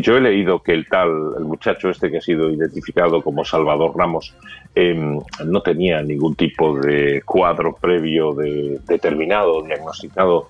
Yo 0.00 0.16
he 0.16 0.20
leído 0.20 0.62
que 0.62 0.72
el 0.72 0.88
tal, 0.88 1.08
el 1.38 1.44
muchacho 1.44 1.90
este 1.90 2.10
que 2.10 2.18
ha 2.18 2.20
sido 2.20 2.50
identificado 2.50 3.22
como 3.22 3.44
Salvador 3.44 3.96
Ramos, 3.96 4.34
em, 4.74 5.18
no 5.46 5.62
tenía 5.62 6.02
ningún 6.02 6.34
tipo 6.34 6.78
de 6.78 7.22
cuadro 7.24 7.74
previo 7.74 8.34
de, 8.34 8.78
determinado, 8.86 9.62
diagnosticado 9.62 10.48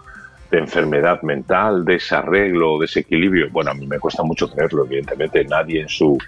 de 0.51 0.59
enfermedad 0.59 1.22
mental, 1.22 1.84
desarreglo, 1.84 2.78
desequilibrio. 2.78 3.48
Bueno, 3.51 3.70
a 3.70 3.74
mí 3.74 3.86
me 3.86 3.98
cuesta 3.98 4.22
mucho 4.22 4.51
creerlo, 4.51 4.84
evidentemente. 4.84 5.44
Nadie 5.44 5.82
en 5.82 5.88
su 5.88 6.18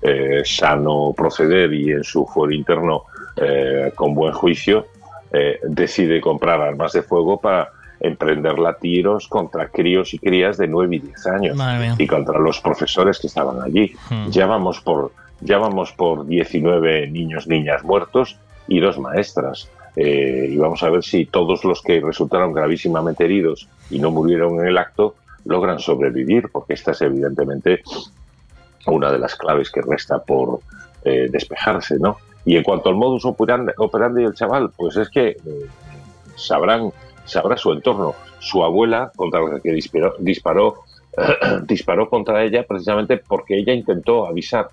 eh, 0.00 0.42
sano 0.44 1.14
proceder 1.16 1.72
y 1.72 1.90
en 1.90 2.04
su 2.04 2.26
fuero 2.26 2.52
interno 2.52 3.04
eh, 3.36 3.90
con 3.94 4.14
buen 4.14 4.32
juicio 4.32 4.86
eh, 5.32 5.58
decide 5.62 6.20
comprar 6.20 6.60
armas 6.60 6.92
de 6.92 7.02
fuego 7.02 7.40
para 7.40 7.70
emprenderla 8.06 8.70
a 8.70 8.78
tiros 8.78 9.28
contra 9.28 9.68
críos 9.68 10.14
y 10.14 10.18
crías 10.18 10.56
de 10.58 10.68
9 10.68 10.96
y 10.96 10.98
10 11.00 11.26
años 11.26 11.58
y 11.98 12.06
contra 12.06 12.38
los 12.38 12.60
profesores 12.60 13.18
que 13.18 13.26
estaban 13.26 13.62
allí. 13.62 13.94
Hmm. 14.10 14.28
Ya 14.30 14.46
vamos 14.46 14.80
por 14.80 15.12
ya 15.40 15.58
vamos 15.58 15.92
por 15.92 16.26
19 16.26 17.08
niños, 17.08 17.46
niñas 17.46 17.84
muertos 17.84 18.38
y 18.66 18.80
dos 18.80 18.98
maestras. 18.98 19.68
Eh, 19.96 20.48
y 20.50 20.56
vamos 20.56 20.82
a 20.82 20.90
ver 20.90 21.04
si 21.04 21.26
todos 21.26 21.64
los 21.64 21.82
que 21.82 22.00
resultaron 22.00 22.52
gravísimamente 22.52 23.24
heridos 23.24 23.68
y 23.90 23.98
no 23.98 24.10
murieron 24.10 24.60
en 24.60 24.66
el 24.68 24.78
acto 24.78 25.14
logran 25.44 25.78
sobrevivir, 25.78 26.48
porque 26.50 26.74
esta 26.74 26.92
es 26.92 27.02
evidentemente 27.02 27.82
una 28.86 29.12
de 29.12 29.18
las 29.18 29.34
claves 29.36 29.70
que 29.70 29.82
resta 29.82 30.18
por 30.18 30.60
eh, 31.04 31.28
despejarse, 31.30 31.98
¿no? 31.98 32.16
Y 32.44 32.56
en 32.56 32.62
cuanto 32.62 32.88
al 32.88 32.96
modus 32.96 33.24
operandi, 33.24 33.72
operandi 33.76 34.22
del 34.22 34.34
chaval, 34.34 34.70
pues 34.76 34.96
es 34.96 35.08
que 35.08 35.28
eh, 35.28 35.36
sabrán, 36.36 36.90
sabrá 37.24 37.56
su 37.56 37.72
entorno. 37.72 38.14
Su 38.38 38.62
abuela, 38.62 39.12
contra 39.16 39.40
la 39.42 39.60
que 39.60 39.72
disparó, 39.72 40.14
disparó, 40.18 40.74
disparó 41.66 42.08
contra 42.08 42.44
ella 42.44 42.64
precisamente 42.66 43.16
porque 43.18 43.58
ella 43.58 43.72
intentó 43.72 44.26
avisar 44.26 44.68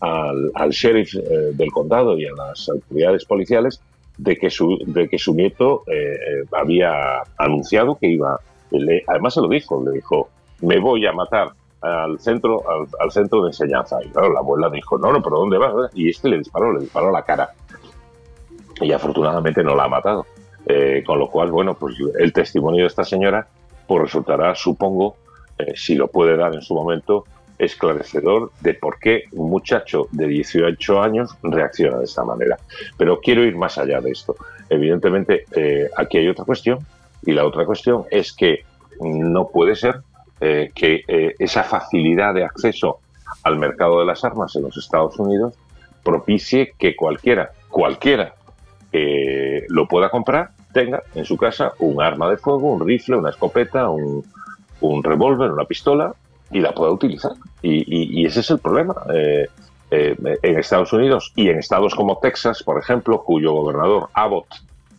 al, 0.00 0.70
sheriff 0.70 1.14
eh, 1.14 1.20
del 1.52 1.70
condado 1.70 2.18
y 2.18 2.26
a 2.26 2.32
las 2.32 2.68
autoridades 2.68 3.24
policiales 3.24 3.80
de 4.18 4.36
que 4.36 4.50
su, 4.50 4.78
de 4.86 5.08
que 5.08 5.18
su 5.18 5.34
nieto 5.34 5.84
eh, 5.86 5.92
eh, 5.94 6.44
había 6.52 7.22
anunciado 7.38 7.96
que 7.96 8.08
iba, 8.08 8.38
además 9.06 9.34
se 9.34 9.40
lo 9.40 9.48
dijo, 9.48 9.82
le 9.84 9.92
dijo, 9.92 10.28
me 10.60 10.78
voy 10.78 11.06
a 11.06 11.12
matar 11.12 11.52
al 11.80 12.18
centro, 12.18 12.62
al, 12.68 12.86
al 13.00 13.10
centro 13.10 13.42
de 13.42 13.48
enseñanza. 13.48 13.98
Y 14.04 14.08
claro, 14.08 14.32
la 14.32 14.40
abuela 14.40 14.70
dijo, 14.70 14.98
no, 14.98 15.12
no, 15.12 15.22
pero 15.22 15.38
¿dónde 15.38 15.58
vas? 15.58 15.90
Y 15.94 16.10
este 16.10 16.28
le 16.28 16.38
disparó, 16.38 16.72
le 16.72 16.80
disparó 16.80 17.10
la 17.10 17.22
cara. 17.22 17.50
Y 18.80 18.92
afortunadamente 18.92 19.62
no 19.62 19.74
la 19.74 19.84
ha 19.84 19.88
matado. 19.88 20.26
Eh, 20.66 21.02
con 21.04 21.18
lo 21.18 21.28
cual, 21.28 21.50
bueno, 21.50 21.74
pues 21.74 21.96
el 22.18 22.32
testimonio 22.32 22.82
de 22.82 22.88
esta 22.88 23.04
señora 23.04 23.46
pues 23.86 24.02
resultará, 24.02 24.54
supongo, 24.54 25.16
eh, 25.58 25.72
si 25.74 25.96
lo 25.96 26.08
puede 26.08 26.36
dar 26.36 26.54
en 26.54 26.62
su 26.62 26.74
momento, 26.74 27.24
esclarecedor 27.58 28.50
de 28.60 28.74
por 28.74 28.98
qué 28.98 29.24
un 29.32 29.50
muchacho 29.50 30.08
de 30.12 30.26
18 30.26 31.02
años 31.02 31.36
reacciona 31.42 31.98
de 31.98 32.04
esta 32.04 32.24
manera. 32.24 32.58
Pero 32.96 33.20
quiero 33.20 33.44
ir 33.44 33.56
más 33.56 33.76
allá 33.78 34.00
de 34.00 34.10
esto. 34.10 34.36
Evidentemente, 34.70 35.46
eh, 35.52 35.88
aquí 35.96 36.18
hay 36.18 36.28
otra 36.28 36.44
cuestión, 36.44 36.78
y 37.24 37.32
la 37.32 37.44
otra 37.44 37.66
cuestión 37.66 38.04
es 38.10 38.32
que 38.32 38.64
no 39.00 39.48
puede 39.48 39.76
ser 39.76 40.00
que 40.74 41.04
esa 41.38 41.62
facilidad 41.62 42.34
de 42.34 42.42
acceso 42.42 42.98
al 43.44 43.58
mercado 43.58 44.00
de 44.00 44.06
las 44.06 44.24
armas 44.24 44.56
en 44.56 44.62
los 44.62 44.76
Estados 44.76 45.16
Unidos 45.20 45.54
propicie 46.02 46.72
que 46.78 46.96
cualquiera, 46.96 47.52
cualquiera 47.70 48.34
que 48.92 49.64
lo 49.68 49.88
pueda 49.88 50.10
comprar, 50.10 50.50
tenga 50.72 51.02
en 51.14 51.24
su 51.24 51.36
casa 51.36 51.72
un 51.78 52.00
arma 52.02 52.30
de 52.30 52.36
fuego, 52.36 52.72
un 52.72 52.86
rifle, 52.86 53.16
una 53.16 53.30
escopeta, 53.30 53.88
un, 53.88 54.22
un 54.82 55.02
revólver, 55.02 55.50
una 55.50 55.64
pistola 55.64 56.14
y 56.50 56.60
la 56.60 56.72
pueda 56.72 56.92
utilizar. 56.92 57.32
Y, 57.62 57.78
y- 57.78 58.20
y 58.22 58.26
ese 58.26 58.40
es 58.40 58.50
el 58.50 58.58
problema. 58.58 58.94
Eh, 59.14 59.48
eh, 59.90 60.16
en 60.42 60.58
Estados 60.58 60.92
Unidos 60.92 61.32
y 61.36 61.48
en 61.48 61.58
estados 61.58 61.94
como 61.94 62.18
Texas, 62.18 62.62
por 62.62 62.78
ejemplo, 62.78 63.22
cuyo 63.24 63.52
gobernador 63.52 64.08
Abbott 64.14 64.46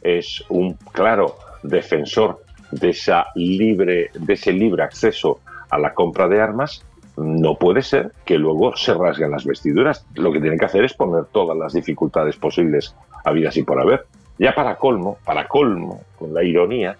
es 0.01 0.43
un 0.49 0.73
claro 0.91 1.35
defensor 1.63 2.41
de, 2.71 2.89
esa 2.89 3.27
libre, 3.35 4.09
de 4.13 4.33
ese 4.33 4.51
libre 4.51 4.83
acceso 4.83 5.39
a 5.69 5.77
la 5.79 5.93
compra 5.93 6.27
de 6.27 6.41
armas, 6.41 6.83
no 7.17 7.55
puede 7.55 7.81
ser 7.83 8.11
que 8.25 8.37
luego 8.37 8.75
se 8.75 8.93
rasguen 8.93 9.31
las 9.31 9.45
vestiduras. 9.45 10.05
Lo 10.15 10.31
que 10.31 10.39
tienen 10.39 10.57
que 10.59 10.65
hacer 10.65 10.83
es 10.83 10.93
poner 10.93 11.25
todas 11.25 11.55
las 11.57 11.73
dificultades 11.73 12.35
posibles 12.37 12.95
habidas 13.23 13.57
y 13.57 13.63
por 13.63 13.79
haber. 13.79 14.05
Ya 14.37 14.53
para 14.53 14.75
colmo, 14.75 15.17
para 15.23 15.47
colmo, 15.47 16.01
con 16.17 16.33
la 16.33 16.43
ironía, 16.43 16.97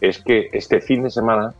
es 0.00 0.22
que 0.22 0.48
este 0.52 0.80
fin 0.80 1.02
de 1.02 1.10
semana 1.10 1.52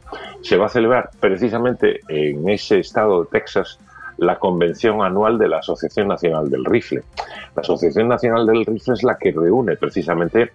se 0.42 0.56
va 0.56 0.66
a 0.66 0.70
celebrar 0.70 1.10
precisamente 1.18 2.00
en 2.08 2.48
ese 2.48 2.78
estado 2.78 3.22
de 3.22 3.30
Texas 3.30 3.78
la 4.16 4.38
convención 4.38 5.02
anual 5.02 5.38
de 5.38 5.48
la 5.48 5.58
Asociación 5.58 6.08
Nacional 6.08 6.50
del 6.50 6.64
Rifle. 6.64 7.02
La 7.56 7.62
Asociación 7.62 8.08
Nacional 8.08 8.46
del 8.46 8.64
Rifle 8.66 8.94
es 8.94 9.02
la 9.02 9.16
que 9.16 9.32
reúne 9.32 9.76
precisamente, 9.76 10.52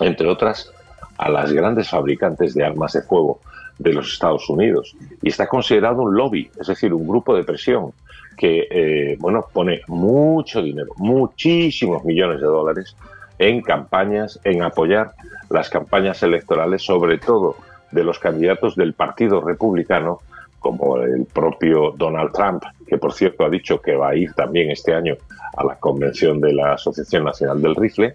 entre 0.00 0.28
otras, 0.28 0.72
a 1.18 1.28
las 1.28 1.52
grandes 1.52 1.88
fabricantes 1.88 2.54
de 2.54 2.64
armas 2.64 2.94
de 2.94 3.02
fuego 3.02 3.40
de 3.78 3.92
los 3.92 4.12
Estados 4.12 4.48
Unidos 4.48 4.96
y 5.22 5.28
está 5.28 5.46
considerado 5.46 6.02
un 6.02 6.14
lobby, 6.14 6.50
es 6.58 6.66
decir, 6.66 6.92
un 6.94 7.06
grupo 7.06 7.34
de 7.34 7.44
presión 7.44 7.92
que 8.36 8.66
eh, 8.70 9.16
bueno 9.18 9.44
pone 9.52 9.80
mucho 9.88 10.62
dinero, 10.62 10.92
muchísimos 10.96 12.04
millones 12.04 12.40
de 12.40 12.46
dólares 12.46 12.96
en 13.38 13.60
campañas, 13.60 14.38
en 14.44 14.62
apoyar 14.62 15.12
las 15.50 15.68
campañas 15.68 16.22
electorales, 16.22 16.82
sobre 16.82 17.18
todo 17.18 17.56
de 17.90 18.04
los 18.04 18.18
candidatos 18.18 18.76
del 18.76 18.94
Partido 18.94 19.40
Republicano, 19.40 20.20
como 20.58 20.96
el 20.98 21.26
propio 21.26 21.92
Donald 21.96 22.32
Trump, 22.32 22.62
que 22.86 22.96
por 22.98 23.12
cierto 23.12 23.44
ha 23.44 23.50
dicho 23.50 23.80
que 23.80 23.96
va 23.96 24.10
a 24.10 24.16
ir 24.16 24.32
también 24.34 24.70
este 24.70 24.94
año 24.94 25.16
a 25.56 25.64
la 25.64 25.76
convención 25.76 26.40
de 26.40 26.52
la 26.52 26.72
Asociación 26.72 27.24
Nacional 27.24 27.60
del 27.60 27.74
Rifle, 27.74 28.14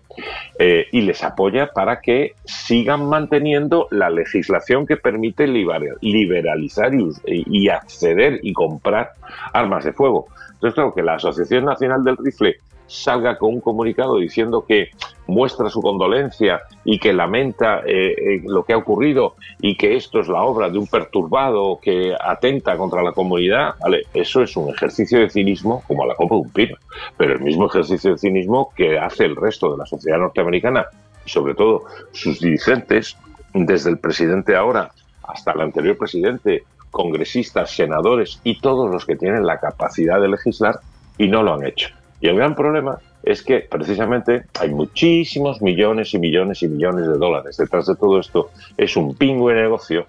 eh, 0.57 0.85
y 0.91 1.01
les 1.01 1.23
apoya 1.23 1.67
para 1.73 2.01
que 2.01 2.33
sigan 2.45 3.07
manteniendo 3.07 3.87
la 3.91 4.09
legislación 4.09 4.85
que 4.85 4.97
permite 4.97 5.47
liber- 5.47 5.97
liberalizar 6.01 6.93
y, 6.93 7.09
y 7.25 7.69
acceder 7.69 8.39
y 8.41 8.53
comprar 8.53 9.11
armas 9.53 9.85
de 9.85 9.93
fuego. 9.93 10.27
Entonces, 10.53 10.73
claro, 10.73 10.93
que 10.93 11.03
la 11.03 11.15
Asociación 11.15 11.65
Nacional 11.65 12.03
del 12.03 12.17
Rifle 12.17 12.55
salga 12.87 13.37
con 13.37 13.53
un 13.53 13.61
comunicado 13.61 14.17
diciendo 14.17 14.65
que 14.67 14.89
muestra 15.27 15.69
su 15.69 15.81
condolencia 15.81 16.61
y 16.85 16.99
que 16.99 17.13
lamenta 17.13 17.81
eh, 17.85 18.15
eh, 18.17 18.41
lo 18.45 18.63
que 18.63 18.73
ha 18.73 18.77
ocurrido 18.77 19.35
y 19.59 19.75
que 19.75 19.95
esto 19.95 20.19
es 20.19 20.27
la 20.27 20.41
obra 20.43 20.69
de 20.69 20.77
un 20.77 20.87
perturbado 20.87 21.79
que 21.81 22.15
atenta 22.19 22.77
contra 22.77 23.03
la 23.03 23.11
comunidad, 23.11 23.75
vale, 23.79 24.03
eso 24.13 24.41
es 24.41 24.55
un 24.55 24.69
ejercicio 24.69 25.19
de 25.19 25.29
cinismo 25.29 25.83
como 25.87 26.03
a 26.03 26.07
la 26.07 26.15
copa 26.15 26.35
de 26.35 26.41
un 26.41 26.49
pino, 26.49 26.75
pero 27.17 27.33
el 27.33 27.41
mismo 27.41 27.67
ejercicio 27.67 28.11
de 28.11 28.17
cinismo 28.17 28.71
que 28.75 28.97
hace 28.97 29.25
el 29.25 29.35
resto 29.35 29.71
de 29.71 29.77
la 29.77 29.85
sociedad 29.85 30.17
norteamericana 30.17 30.85
y 31.25 31.29
sobre 31.29 31.55
todo 31.55 31.83
sus 32.11 32.39
dirigentes, 32.39 33.17
desde 33.53 33.89
el 33.89 33.97
presidente 33.97 34.55
ahora 34.55 34.91
hasta 35.23 35.51
el 35.51 35.61
anterior 35.61 35.97
presidente, 35.97 36.63
congresistas, 36.89 37.75
senadores 37.75 38.39
y 38.43 38.59
todos 38.59 38.89
los 38.89 39.05
que 39.05 39.15
tienen 39.15 39.45
la 39.45 39.59
capacidad 39.59 40.21
de 40.21 40.29
legislar 40.29 40.79
y 41.17 41.27
no 41.27 41.43
lo 41.43 41.53
han 41.53 41.65
hecho. 41.65 41.89
Y 42.19 42.27
el 42.27 42.35
gran 42.35 42.55
problema 42.55 42.97
es 43.23 43.43
que 43.43 43.59
precisamente 43.59 44.43
hay 44.59 44.69
muchísimos 44.69 45.61
millones 45.61 46.13
y 46.13 46.19
millones 46.19 46.63
y 46.63 46.67
millones 46.67 47.07
de 47.07 47.17
dólares 47.17 47.57
detrás 47.57 47.85
de 47.87 47.95
todo 47.95 48.19
esto. 48.19 48.49
Es 48.77 48.95
un 48.95 49.15
pingüe 49.15 49.53
negocio 49.53 50.07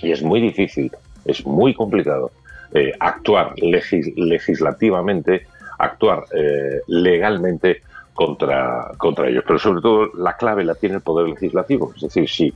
y 0.00 0.10
es 0.10 0.22
muy 0.22 0.40
difícil, 0.40 0.90
es 1.24 1.46
muy 1.46 1.74
complicado 1.74 2.32
eh, 2.74 2.92
actuar 2.98 3.54
legis- 3.56 4.12
legislativamente, 4.16 5.46
actuar 5.78 6.24
eh, 6.34 6.80
legalmente 6.88 7.82
contra, 8.14 8.90
contra 8.96 9.28
ellos. 9.28 9.44
Pero 9.46 9.58
sobre 9.58 9.80
todo 9.80 10.10
la 10.16 10.36
clave 10.36 10.64
la 10.64 10.74
tiene 10.74 10.96
el 10.96 11.02
poder 11.02 11.28
legislativo. 11.28 11.92
Es 11.94 12.02
decir, 12.02 12.28
si 12.28 12.52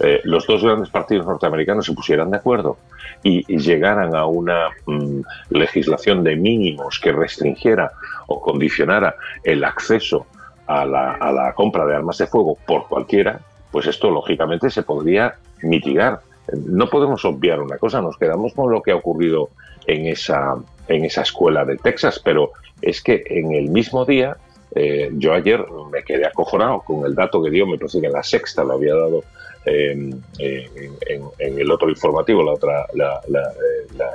eh, 0.00 0.20
los 0.24 0.46
dos 0.46 0.62
grandes 0.62 0.90
partidos 0.90 1.26
norteamericanos 1.26 1.86
se 1.86 1.92
pusieran 1.92 2.30
de 2.30 2.36
acuerdo 2.36 2.76
y, 3.22 3.44
llegaran 3.58 4.14
a 4.14 4.26
una 4.26 4.68
mm, 4.86 5.20
legislación 5.50 6.22
de 6.22 6.36
mínimos 6.36 7.00
que 7.00 7.12
restringiera 7.12 7.92
o 8.28 8.40
condicionara 8.40 9.16
el 9.42 9.64
acceso 9.64 10.26
a 10.66 10.84
la, 10.84 11.14
a 11.14 11.32
la 11.32 11.52
compra 11.54 11.84
de 11.86 11.96
armas 11.96 12.18
de 12.18 12.26
fuego 12.26 12.56
por 12.66 12.86
cualquiera, 12.88 13.40
pues 13.72 13.86
esto 13.86 14.10
lógicamente 14.10 14.70
se 14.70 14.82
podría 14.82 15.34
mitigar. 15.62 16.20
No 16.52 16.88
podemos 16.88 17.24
obviar 17.24 17.60
una 17.60 17.78
cosa, 17.78 18.00
nos 18.00 18.16
quedamos 18.16 18.54
con 18.54 18.70
lo 18.70 18.82
que 18.82 18.92
ha 18.92 18.96
ocurrido 18.96 19.50
en 19.86 20.06
esa, 20.06 20.56
en 20.86 21.04
esa 21.04 21.22
escuela 21.22 21.64
de 21.64 21.76
Texas, 21.76 22.20
pero 22.22 22.52
es 22.80 23.02
que 23.02 23.24
en 23.26 23.52
el 23.52 23.70
mismo 23.70 24.04
día, 24.04 24.36
eh, 24.74 25.10
yo 25.14 25.32
ayer 25.32 25.64
me 25.90 26.04
quedé 26.04 26.26
acojonado 26.26 26.80
con 26.80 27.04
el 27.04 27.14
dato 27.14 27.42
que 27.42 27.50
dio, 27.50 27.66
me 27.66 27.78
parece 27.78 28.00
que 28.00 28.06
en 28.06 28.12
la 28.12 28.22
sexta 28.22 28.62
lo 28.62 28.74
había 28.74 28.94
dado 28.94 29.24
eh, 29.64 29.92
en, 30.38 31.22
en 31.38 31.58
el 31.58 31.70
otro 31.70 31.88
informativo, 31.88 32.42
la 32.42 32.52
otra, 32.52 32.86
la, 32.94 33.20
la, 33.28 33.52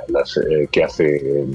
la- 0.08 0.24
eh, 0.50 0.68
que 0.70 0.84
hace 0.84 1.16
eh, 1.16 1.46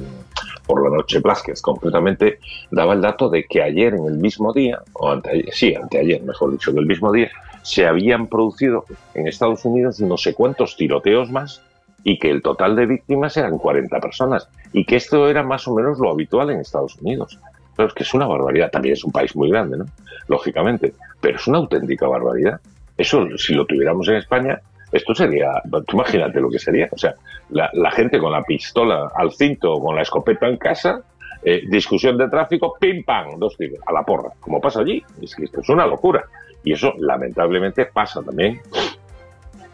por 0.65 0.83
la 0.89 0.95
noche 0.95 1.19
Blázquez, 1.19 1.61
concretamente, 1.61 2.39
daba 2.71 2.93
el 2.93 3.01
dato 3.01 3.29
de 3.29 3.43
que 3.45 3.61
ayer 3.63 3.93
en 3.95 4.05
el 4.05 4.17
mismo 4.17 4.53
día, 4.53 4.79
o 4.93 5.09
anteayer, 5.09 5.51
sí, 5.53 5.73
anteayer, 5.75 6.21
mejor 6.21 6.51
dicho, 6.51 6.71
en 6.71 6.77
el 6.77 6.85
mismo 6.85 7.11
día, 7.11 7.29
se 7.63 7.85
habían 7.87 8.27
producido 8.27 8.85
en 9.15 9.27
Estados 9.27 9.65
Unidos 9.65 9.99
no 9.99 10.17
sé 10.17 10.33
cuántos 10.33 10.75
tiroteos 10.77 11.29
más 11.29 11.61
y 12.03 12.17
que 12.17 12.29
el 12.29 12.41
total 12.41 12.75
de 12.75 12.85
víctimas 12.85 13.35
eran 13.35 13.57
40 13.57 13.99
personas 13.99 14.47
y 14.71 14.85
que 14.85 14.95
esto 14.95 15.27
era 15.29 15.43
más 15.43 15.67
o 15.67 15.75
menos 15.75 15.99
lo 15.99 16.09
habitual 16.11 16.49
en 16.51 16.59
Estados 16.61 16.95
Unidos. 17.01 17.37
Pero 17.75 17.89
es 17.89 17.93
que 17.93 18.03
es 18.03 18.13
una 18.13 18.27
barbaridad, 18.27 18.69
también 18.71 18.93
es 18.93 19.03
un 19.03 19.11
país 19.11 19.35
muy 19.35 19.49
grande, 19.49 19.77
¿no? 19.77 19.85
Lógicamente, 20.27 20.93
pero 21.19 21.37
es 21.37 21.47
una 21.47 21.57
auténtica 21.57 22.07
barbaridad. 22.07 22.59
Eso, 22.99 23.25
si 23.37 23.53
lo 23.53 23.65
tuviéramos 23.65 24.09
en 24.09 24.15
España, 24.15 24.59
esto 24.91 25.15
sería, 25.15 25.53
tú 25.87 25.95
imagínate 25.95 26.41
lo 26.41 26.49
que 26.49 26.59
sería, 26.59 26.89
o 26.91 26.97
sea, 26.97 27.15
la, 27.49 27.91
gente 27.91 28.19
con 28.19 28.33
la 28.33 28.43
pistola 28.43 29.09
al 29.15 29.31
cinto 29.31 29.75
o 29.75 29.81
con 29.81 29.95
la 29.95 30.01
escopeta 30.01 30.47
en 30.47 30.57
casa, 30.57 31.01
eh, 31.41 31.61
discusión 31.69 32.17
de 32.17 32.27
tráfico, 32.27 32.75
pim 32.77 33.05
pam, 33.05 33.39
dos 33.39 33.55
tiros, 33.55 33.79
a 33.85 33.93
la 33.93 34.03
porra, 34.03 34.31
como 34.41 34.59
pasa 34.59 34.81
allí, 34.81 35.01
es 35.21 35.33
que 35.33 35.45
esto 35.45 35.61
es 35.61 35.69
una 35.69 35.87
locura. 35.87 36.25
Y 36.61 36.73
eso 36.73 36.93
lamentablemente 36.97 37.85
pasa 37.85 38.21
también 38.21 38.59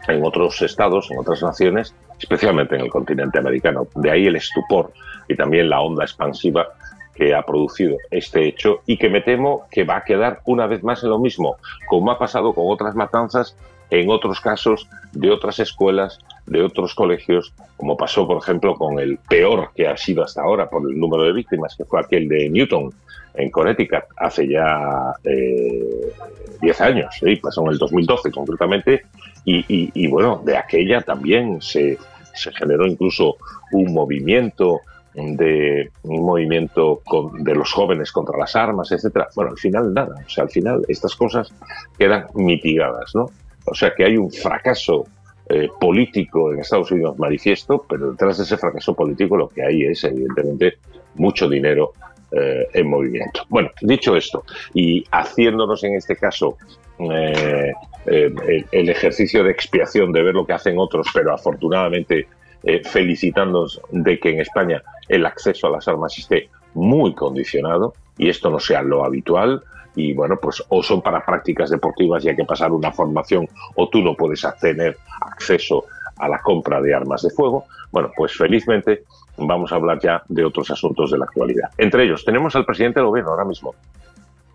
en 0.06 0.24
otros 0.24 0.62
estados, 0.62 1.10
en 1.10 1.18
otras 1.18 1.42
naciones, 1.42 1.96
especialmente 2.20 2.76
en 2.76 2.82
el 2.82 2.90
continente 2.90 3.40
americano. 3.40 3.88
De 3.96 4.08
ahí 4.08 4.26
el 4.26 4.36
estupor 4.36 4.92
y 5.26 5.34
también 5.34 5.68
la 5.68 5.80
onda 5.80 6.04
expansiva 6.04 6.68
que 7.16 7.34
ha 7.34 7.42
producido 7.42 7.96
este 8.10 8.46
hecho 8.46 8.80
y 8.86 8.96
que 8.98 9.08
me 9.08 9.20
temo 9.22 9.66
que 9.70 9.84
va 9.84 9.96
a 9.96 10.04
quedar 10.04 10.40
una 10.44 10.66
vez 10.66 10.82
más 10.82 11.02
en 11.02 11.10
lo 11.10 11.18
mismo, 11.18 11.56
como 11.88 12.10
ha 12.10 12.18
pasado 12.18 12.52
con 12.52 12.64
otras 12.68 12.94
matanzas 12.94 13.56
en 13.90 14.10
otros 14.10 14.40
casos 14.40 14.88
de 15.12 15.30
otras 15.30 15.58
escuelas, 15.60 16.18
de 16.46 16.60
otros 16.62 16.94
colegios, 16.94 17.52
como 17.76 17.96
pasó, 17.96 18.26
por 18.26 18.38
ejemplo, 18.38 18.74
con 18.74 18.98
el 18.98 19.16
peor 19.28 19.70
que 19.74 19.86
ha 19.86 19.96
sido 19.96 20.24
hasta 20.24 20.42
ahora 20.42 20.68
por 20.68 20.82
el 20.90 20.98
número 20.98 21.22
de 21.22 21.32
víctimas, 21.32 21.74
que 21.76 21.84
fue 21.84 22.00
aquel 22.00 22.28
de 22.28 22.48
Newton, 22.50 22.92
en 23.34 23.50
Connecticut, 23.50 24.04
hace 24.16 24.48
ya 24.48 25.12
eh, 25.22 26.12
10 26.62 26.80
años, 26.80 27.14
¿sí? 27.20 27.36
pasó 27.36 27.62
en 27.66 27.72
el 27.72 27.78
2012 27.78 28.30
concretamente, 28.32 29.02
y, 29.44 29.58
y- 29.72 29.90
y, 29.94 30.08
bueno, 30.08 30.42
de 30.44 30.56
aquella 30.56 31.00
también 31.02 31.60
se, 31.62 31.96
se 32.34 32.50
generó 32.52 32.86
incluso 32.86 33.36
un 33.72 33.92
movimiento 33.92 34.80
de 35.16 35.90
un 36.02 36.24
movimiento 36.24 37.00
de 37.38 37.54
los 37.54 37.72
jóvenes 37.72 38.12
contra 38.12 38.36
las 38.36 38.54
armas, 38.54 38.92
etcétera. 38.92 39.28
Bueno, 39.34 39.52
al 39.52 39.58
final 39.58 39.94
nada, 39.94 40.14
o 40.24 40.28
sea, 40.28 40.44
al 40.44 40.50
final 40.50 40.82
estas 40.88 41.16
cosas 41.16 41.52
quedan 41.98 42.26
mitigadas, 42.34 43.14
¿no? 43.14 43.30
O 43.64 43.74
sea 43.74 43.94
que 43.96 44.04
hay 44.04 44.16
un 44.18 44.30
fracaso 44.30 45.06
eh, 45.48 45.68
político 45.80 46.52
en 46.52 46.60
Estados 46.60 46.90
Unidos 46.90 47.18
manifiesto, 47.18 47.84
pero 47.88 48.10
detrás 48.10 48.36
de 48.36 48.44
ese 48.44 48.58
fracaso 48.58 48.94
político 48.94 49.36
lo 49.36 49.48
que 49.48 49.64
hay 49.64 49.84
es 49.84 50.04
evidentemente 50.04 50.78
mucho 51.14 51.48
dinero 51.48 51.92
eh, 52.32 52.66
en 52.74 52.88
movimiento. 52.88 53.42
Bueno, 53.48 53.70
dicho 53.80 54.14
esto, 54.16 54.44
y 54.74 55.02
haciéndonos 55.10 55.82
en 55.84 55.94
este 55.94 56.16
caso 56.16 56.58
eh, 56.98 57.72
el 58.04 58.88
ejercicio 58.88 59.42
de 59.42 59.50
expiación 59.50 60.12
de 60.12 60.22
ver 60.22 60.34
lo 60.34 60.46
que 60.46 60.52
hacen 60.52 60.78
otros, 60.78 61.06
pero 61.12 61.32
afortunadamente 61.32 62.28
eh, 62.68 62.82
felicitándonos 62.84 63.80
de 63.90 64.18
que 64.18 64.30
en 64.30 64.40
España 64.40 64.82
el 65.08 65.24
acceso 65.24 65.68
a 65.68 65.70
las 65.70 65.86
armas 65.86 66.18
esté 66.18 66.50
muy 66.74 67.14
condicionado 67.14 67.94
y 68.18 68.28
esto 68.28 68.50
no 68.50 68.58
sea 68.58 68.82
lo 68.82 69.04
habitual 69.04 69.62
y 69.94 70.12
bueno, 70.12 70.36
pues 70.42 70.62
o 70.68 70.82
son 70.82 71.00
para 71.00 71.24
prácticas 71.24 71.70
deportivas 71.70 72.24
y 72.24 72.28
hay 72.28 72.34
que 72.36 72.44
pasar 72.44 72.72
una 72.72 72.90
formación 72.90 73.48
o 73.76 73.88
tú 73.88 74.02
no 74.02 74.14
puedes 74.14 74.44
tener 74.60 74.96
acceso 75.20 75.84
a 76.16 76.28
la 76.28 76.40
compra 76.42 76.80
de 76.80 76.92
armas 76.92 77.22
de 77.22 77.30
fuego. 77.30 77.66
Bueno, 77.92 78.10
pues 78.16 78.32
felizmente 78.32 79.04
vamos 79.36 79.70
a 79.70 79.76
hablar 79.76 80.00
ya 80.00 80.22
de 80.28 80.44
otros 80.44 80.68
asuntos 80.70 81.12
de 81.12 81.18
la 81.18 81.26
actualidad. 81.26 81.70
Entre 81.78 82.02
ellos 82.02 82.24
tenemos 82.24 82.56
al 82.56 82.66
presidente 82.66 82.98
del 82.98 83.06
gobierno 83.06 83.30
ahora 83.30 83.44
mismo 83.44 83.76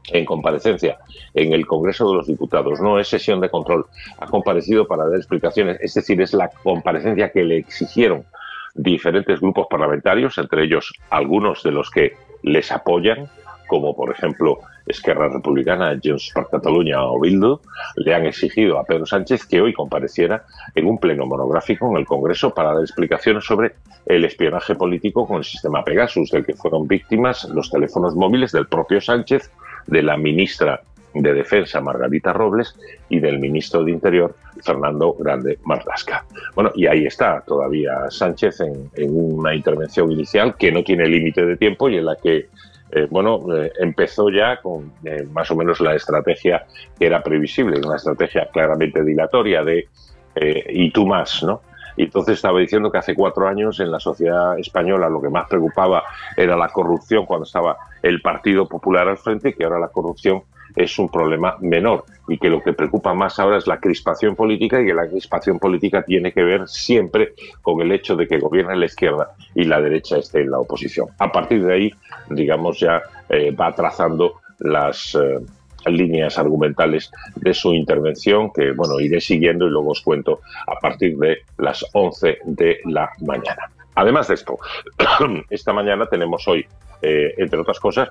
en 0.09 0.25
comparecencia 0.25 0.97
en 1.33 1.53
el 1.53 1.65
Congreso 1.65 2.09
de 2.09 2.17
los 2.17 2.27
Diputados. 2.27 2.79
No 2.81 2.99
es 2.99 3.07
sesión 3.07 3.39
de 3.39 3.49
control. 3.49 3.85
Ha 4.19 4.27
comparecido 4.27 4.87
para 4.87 5.07
dar 5.07 5.17
explicaciones. 5.17 5.77
Es 5.81 5.93
decir, 5.93 6.21
es 6.21 6.33
la 6.33 6.49
comparecencia 6.49 7.31
que 7.31 7.43
le 7.43 7.57
exigieron 7.57 8.25
diferentes 8.73 9.39
grupos 9.39 9.67
parlamentarios, 9.69 10.37
entre 10.37 10.63
ellos 10.63 10.93
algunos 11.09 11.63
de 11.63 11.71
los 11.71 11.89
que 11.89 12.13
les 12.43 12.71
apoyan, 12.71 13.29
como 13.67 13.95
por 13.95 14.11
ejemplo 14.11 14.59
Esquerra 14.85 15.29
Republicana, 15.29 15.97
Junts 16.03 16.31
per 16.33 16.47
Catalunya 16.51 17.03
o 17.03 17.19
Bildu, 17.19 17.59
le 17.97 18.13
han 18.13 18.25
exigido 18.25 18.79
a 18.79 18.83
Pedro 18.83 19.05
Sánchez 19.05 19.45
que 19.45 19.61
hoy 19.61 19.73
compareciera 19.73 20.43
en 20.75 20.87
un 20.87 20.97
pleno 20.97 21.25
monográfico 21.25 21.89
en 21.89 21.97
el 21.97 22.05
Congreso 22.05 22.53
para 22.53 22.73
dar 22.73 22.81
explicaciones 22.81 23.45
sobre 23.45 23.75
el 24.05 24.25
espionaje 24.25 24.75
político 24.75 25.27
con 25.27 25.37
el 25.37 25.43
sistema 25.43 25.83
Pegasus, 25.83 26.31
del 26.31 26.45
que 26.45 26.55
fueron 26.55 26.87
víctimas 26.87 27.45
los 27.45 27.69
teléfonos 27.69 28.15
móviles 28.15 28.51
del 28.51 28.67
propio 28.67 28.99
Sánchez, 28.99 29.51
de 29.87 30.03
la 30.03 30.17
ministra 30.17 30.81
de 31.13 31.33
Defensa, 31.33 31.81
Margarita 31.81 32.31
Robles, 32.33 32.75
y 33.09 33.19
del 33.19 33.39
ministro 33.39 33.83
de 33.83 33.91
Interior, 33.91 34.35
Fernando 34.63 35.13
Grande 35.13 35.59
Marlasca. 35.65 36.25
Bueno, 36.55 36.71
y 36.75 36.87
ahí 36.87 37.05
está 37.05 37.41
todavía 37.41 38.09
Sánchez 38.09 38.61
en, 38.61 38.89
una 38.95 39.53
intervención 39.53 40.11
inicial 40.11 40.55
que 40.55 40.71
no 40.71 40.83
tiene 40.83 41.07
límite 41.07 41.45
de 41.45 41.57
tiempo 41.57 41.89
y 41.89 41.97
en 41.97 42.05
la 42.05 42.15
que 42.15 42.47
eh, 42.93 43.07
bueno, 43.09 43.39
eh, 43.55 43.71
empezó 43.79 44.29
ya 44.29 44.59
con 44.61 44.91
eh, 45.05 45.25
más 45.31 45.49
o 45.49 45.55
menos 45.55 45.79
la 45.79 45.95
estrategia 45.95 46.65
que 46.99 47.05
era 47.05 47.23
previsible, 47.23 47.79
una 47.85 47.95
estrategia 47.95 48.49
claramente 48.51 49.03
dilatoria 49.03 49.63
de 49.63 49.87
y 50.33 50.91
tú 50.91 51.05
más, 51.05 51.43
¿no? 51.43 51.61
Y 51.97 52.03
entonces 52.03 52.35
estaba 52.35 52.59
diciendo 52.59 52.91
que 52.91 52.97
hace 52.97 53.15
cuatro 53.15 53.47
años 53.47 53.79
en 53.79 53.91
la 53.91 53.99
sociedad 53.99 54.57
española 54.57 55.09
lo 55.09 55.21
que 55.21 55.29
más 55.29 55.47
preocupaba 55.47 56.03
era 56.35 56.55
la 56.55 56.69
corrupción 56.69 57.25
cuando 57.25 57.45
estaba 57.45 57.77
el 58.01 58.21
Partido 58.21 58.67
Popular 58.67 59.07
al 59.07 59.17
frente 59.17 59.49
y 59.49 59.53
que 59.53 59.63
ahora 59.63 59.79
la 59.79 59.89
corrupción 59.89 60.43
es 60.75 60.97
un 60.99 61.09
problema 61.09 61.57
menor 61.59 62.05
y 62.27 62.37
que 62.37 62.49
lo 62.49 62.61
que 62.61 62.73
preocupa 62.73 63.13
más 63.13 63.39
ahora 63.39 63.57
es 63.57 63.67
la 63.67 63.79
crispación 63.79 64.35
política 64.35 64.81
y 64.81 64.85
que 64.85 64.93
la 64.93 65.07
crispación 65.07 65.59
política 65.59 66.03
tiene 66.03 66.31
que 66.31 66.43
ver 66.43 66.67
siempre 66.67 67.33
con 67.61 67.81
el 67.81 67.91
hecho 67.91 68.15
de 68.15 68.27
que 68.27 68.39
gobierne 68.39 68.75
la 68.77 68.85
izquierda 68.85 69.31
y 69.53 69.65
la 69.65 69.81
derecha 69.81 70.17
esté 70.17 70.41
en 70.41 70.51
la 70.51 70.59
oposición. 70.59 71.07
A 71.19 71.31
partir 71.31 71.65
de 71.65 71.73
ahí, 71.73 71.93
digamos, 72.29 72.79
ya 72.79 73.01
eh, 73.29 73.51
va 73.51 73.73
trazando 73.73 74.41
las 74.59 75.15
eh, 75.15 75.39
líneas 75.85 76.37
argumentales 76.37 77.11
de 77.35 77.53
su 77.53 77.73
intervención 77.73 78.51
que, 78.51 78.71
bueno, 78.71 78.99
iré 78.99 79.21
siguiendo 79.21 79.67
y 79.67 79.69
luego 79.69 79.91
os 79.91 80.01
cuento 80.01 80.41
a 80.67 80.79
partir 80.79 81.17
de 81.17 81.39
las 81.57 81.85
11 81.93 82.39
de 82.45 82.79
la 82.85 83.09
mañana. 83.21 83.69
Además 83.95 84.27
de 84.27 84.35
esto, 84.35 84.57
esta 85.49 85.73
mañana 85.73 86.05
tenemos 86.05 86.47
hoy, 86.47 86.65
eh, 87.01 87.33
entre 87.37 87.59
otras 87.59 87.79
cosas, 87.79 88.09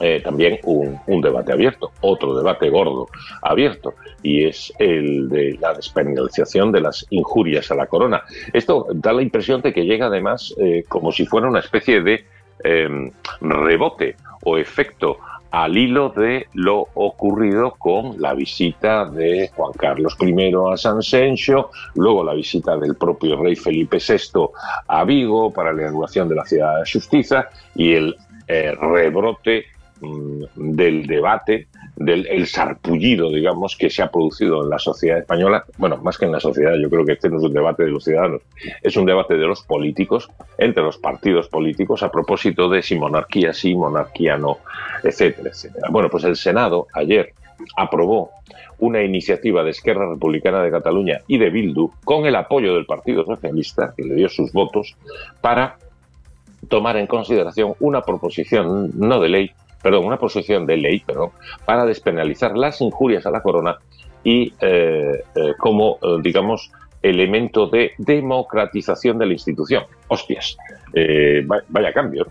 eh, 0.00 0.20
también 0.22 0.58
un, 0.64 1.20
debate 1.20 1.52
abierto, 1.52 1.92
otro 2.00 2.36
debate 2.36 2.68
gordo 2.68 3.06
abierto, 3.42 3.94
y 4.22 4.44
es 4.44 4.72
el 4.80 5.28
de 5.28 5.56
la 5.60 5.72
despenalización 5.72 6.72
de 6.72 6.80
las 6.80 7.06
injurias 7.10 7.70
a 7.70 7.76
la 7.76 7.86
corona. 7.86 8.24
Esto 8.52 8.88
da 8.92 9.12
la 9.12 9.22
impresión 9.22 9.62
de 9.62 9.72
que 9.72 9.84
llega 9.84 10.06
además 10.06 10.52
eh, 10.58 10.84
como 10.88 11.12
si 11.12 11.26
fuera 11.26 11.46
una 11.46 11.60
especie 11.60 12.02
de 12.02 12.24
eh, 12.64 13.12
rebote 13.40 14.16
o 14.42 14.58
efecto 14.58 15.18
al 15.54 15.78
hilo 15.78 16.08
de 16.08 16.48
lo 16.54 16.88
ocurrido 16.94 17.76
con 17.78 18.20
la 18.20 18.34
visita 18.34 19.04
de 19.04 19.52
Juan 19.54 19.72
Carlos 19.74 20.16
I 20.20 20.52
a 20.72 20.76
San 20.76 21.00
Sencho, 21.00 21.70
luego 21.94 22.24
la 22.24 22.34
visita 22.34 22.76
del 22.76 22.96
propio 22.96 23.40
rey 23.40 23.54
Felipe 23.54 23.98
VI 23.98 24.48
a 24.88 25.04
Vigo 25.04 25.52
para 25.52 25.72
la 25.72 25.82
inauguración 25.82 26.28
de 26.28 26.34
la 26.34 26.44
Ciudad 26.44 26.80
de 26.80 26.90
Justicia 26.90 27.48
y 27.76 27.94
el 27.94 28.16
eh, 28.48 28.72
rebrote 28.72 29.66
del 30.56 31.06
debate, 31.06 31.68
del 31.96 32.26
el 32.26 32.46
sarpullido, 32.46 33.30
digamos, 33.30 33.76
que 33.76 33.90
se 33.90 34.02
ha 34.02 34.10
producido 34.10 34.64
en 34.64 34.70
la 34.70 34.78
sociedad 34.78 35.18
española. 35.18 35.64
Bueno, 35.78 35.96
más 35.98 36.18
que 36.18 36.24
en 36.26 36.32
la 36.32 36.40
sociedad, 36.40 36.74
yo 36.80 36.90
creo 36.90 37.04
que 37.04 37.12
este 37.12 37.28
no 37.28 37.38
es 37.38 37.44
un 37.44 37.52
debate 37.52 37.84
de 37.84 37.90
los 37.90 38.04
ciudadanos, 38.04 38.42
es 38.82 38.96
un 38.96 39.06
debate 39.06 39.36
de 39.36 39.46
los 39.46 39.62
políticos, 39.62 40.30
entre 40.58 40.82
los 40.82 40.98
partidos 40.98 41.48
políticos, 41.48 42.02
a 42.02 42.10
propósito 42.10 42.68
de 42.68 42.82
si 42.82 42.96
monarquía 42.96 43.52
sí, 43.52 43.74
monarquía 43.74 44.36
no, 44.36 44.58
etcétera, 45.02 45.50
etcétera. 45.50 45.88
Bueno, 45.90 46.08
pues 46.10 46.24
el 46.24 46.36
Senado 46.36 46.86
ayer 46.92 47.32
aprobó 47.76 48.30
una 48.78 49.02
iniciativa 49.02 49.62
de 49.62 49.70
Esquerra 49.70 50.08
Republicana 50.08 50.62
de 50.62 50.70
Cataluña 50.70 51.20
y 51.26 51.38
de 51.38 51.50
Bildu 51.50 51.90
con 52.04 52.26
el 52.26 52.34
apoyo 52.34 52.74
del 52.74 52.86
Partido 52.86 53.24
Socialista, 53.24 53.94
que 53.96 54.02
le 54.02 54.14
dio 54.14 54.28
sus 54.28 54.52
votos, 54.52 54.96
para 55.40 55.76
tomar 56.68 56.96
en 56.96 57.06
consideración 57.06 57.74
una 57.80 58.02
proposición 58.02 58.90
no 58.94 59.20
de 59.20 59.28
ley, 59.28 59.50
perdón, 59.84 60.06
una 60.06 60.16
proposición 60.16 60.64
de 60.64 60.78
ley, 60.78 61.00
perdón, 61.00 61.30
para 61.66 61.84
despenalizar 61.84 62.56
las 62.56 62.80
injurias 62.80 63.26
a 63.26 63.30
la 63.30 63.42
corona 63.42 63.76
y 64.24 64.50
eh, 64.58 65.22
eh, 65.36 65.52
como, 65.58 65.98
eh, 66.02 66.16
digamos, 66.22 66.72
elemento 67.04 67.66
de 67.66 67.92
democratización 67.98 69.18
de 69.18 69.26
la 69.26 69.32
institución. 69.34 69.84
Hostias, 70.08 70.56
eh, 70.94 71.44
va- 71.50 71.62
vaya 71.68 71.92
cambio. 71.92 72.26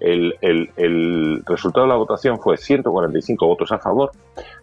El, 0.00 0.34
el- 0.40 0.70
el 0.76 1.42
resultado 1.46 1.86
de 1.86 1.90
la 1.90 1.96
votación 1.96 2.38
fue 2.40 2.56
145 2.56 3.46
votos 3.46 3.72
a 3.72 3.78
favor, 3.78 4.10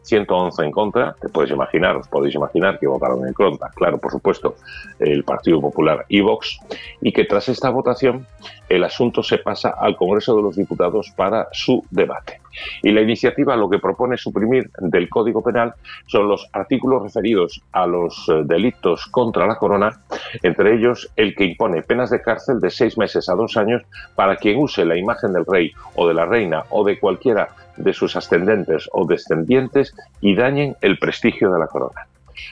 111 0.01 0.63
en 0.65 0.71
contra. 0.71 1.15
Te 1.19 1.29
puedes 1.29 1.51
imaginar, 1.51 1.95
os 1.95 2.07
podéis 2.07 2.35
imaginar 2.35 2.77
que 2.77 2.87
votaron 2.87 3.25
en 3.27 3.33
contra. 3.33 3.69
Claro, 3.69 3.97
por 3.97 4.11
supuesto, 4.11 4.55
el 4.99 5.23
Partido 5.23 5.59
Popular 5.61 6.05
y 6.09 6.21
Vox. 6.21 6.59
Y 7.01 7.11
que 7.11 7.25
tras 7.25 7.47
esta 7.49 7.69
votación 7.69 8.27
el 8.69 8.83
asunto 8.83 9.23
se 9.23 9.37
pasa 9.37 9.75
al 9.79 9.95
Congreso 9.95 10.35
de 10.35 10.41
los 10.43 10.55
Diputados 10.55 11.11
para 11.15 11.47
su 11.51 11.83
debate. 11.89 12.39
Y 12.81 12.91
la 12.91 13.01
iniciativa 13.01 13.55
lo 13.55 13.69
que 13.69 13.79
propone 13.79 14.17
suprimir 14.17 14.69
del 14.79 15.09
Código 15.09 15.43
Penal 15.43 15.73
son 16.07 16.27
los 16.27 16.47
artículos 16.53 17.03
referidos 17.03 17.61
a 17.71 17.85
los 17.87 18.27
eh, 18.29 18.41
delitos 18.45 19.05
contra 19.07 19.47
la 19.47 19.55
corona, 19.55 20.01
entre 20.41 20.75
ellos 20.75 21.11
el 21.15 21.35
que 21.35 21.45
impone 21.45 21.81
penas 21.81 22.09
de 22.09 22.21
cárcel 22.21 22.59
de 22.59 22.69
seis 22.69 22.97
meses 22.97 23.29
a 23.29 23.35
dos 23.35 23.57
años 23.57 23.83
para 24.15 24.35
quien 24.35 24.59
use 24.59 24.85
la 24.85 24.97
imagen 24.97 25.33
del 25.33 25.45
rey 25.45 25.71
o 25.95 26.07
de 26.07 26.13
la 26.13 26.25
reina 26.25 26.63
o 26.69 26.83
de 26.83 26.99
cualquiera 26.99 27.49
de 27.77 27.93
sus 27.93 28.15
ascendentes 28.15 28.87
o 28.91 29.05
descendientes 29.05 29.95
y 30.21 30.35
dañen 30.35 30.75
el 30.81 30.99
prestigio 30.99 31.51
de 31.51 31.59
la 31.59 31.67
corona. 31.67 32.07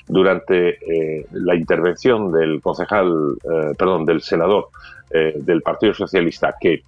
Durante 0.08 0.70
eh, 0.70 1.26
la 1.32 1.56
intervención 1.56 2.32
del 2.32 2.62
concejal, 2.62 3.36
eh, 3.44 3.74
perdón, 3.78 4.06
del 4.06 4.22
senador 4.22 4.70
del 5.12 5.62
Partido 5.62 5.94
Socialista 5.94 6.56
que 6.58 6.84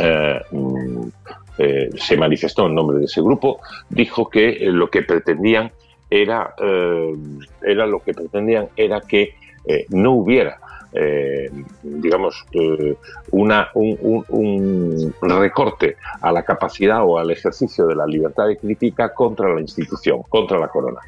eh, 0.00 0.40
mm, 0.50 1.08
eh, 1.58 1.90
se 1.96 2.16
manifestó 2.16 2.66
en 2.66 2.74
nombre 2.74 2.98
de 2.98 3.06
ese 3.06 3.20
grupo, 3.20 3.60
dijo 3.88 4.28
que 4.28 4.48
eh, 4.48 4.66
lo 4.70 4.90
que 4.90 5.02
pretendían 5.02 5.72
era, 6.10 6.54
era 7.60 7.86
lo 7.86 8.02
que 8.02 8.14
pretendían 8.14 8.68
era 8.76 9.02
que 9.02 9.34
no 9.90 10.12
hubiera 10.12 10.58
eh, 10.92 11.50
digamos 11.82 12.44
eh, 12.52 12.96
una, 13.30 13.68
un, 13.74 15.14
recorte 15.20 15.96
a 16.20 16.32
la 16.32 16.42
capacidad 16.42 17.02
o 17.04 17.18
al 17.18 17.30
ejercicio 17.30 17.86
de 17.86 17.94
la 17.94 18.06
libertad 18.06 18.46
de 18.46 18.56
crítica 18.56 19.12
contra 19.12 19.52
la 19.52 19.60
institución, 19.60 20.22
contra 20.28 20.58
la 20.58 20.68
corona. 20.68 21.00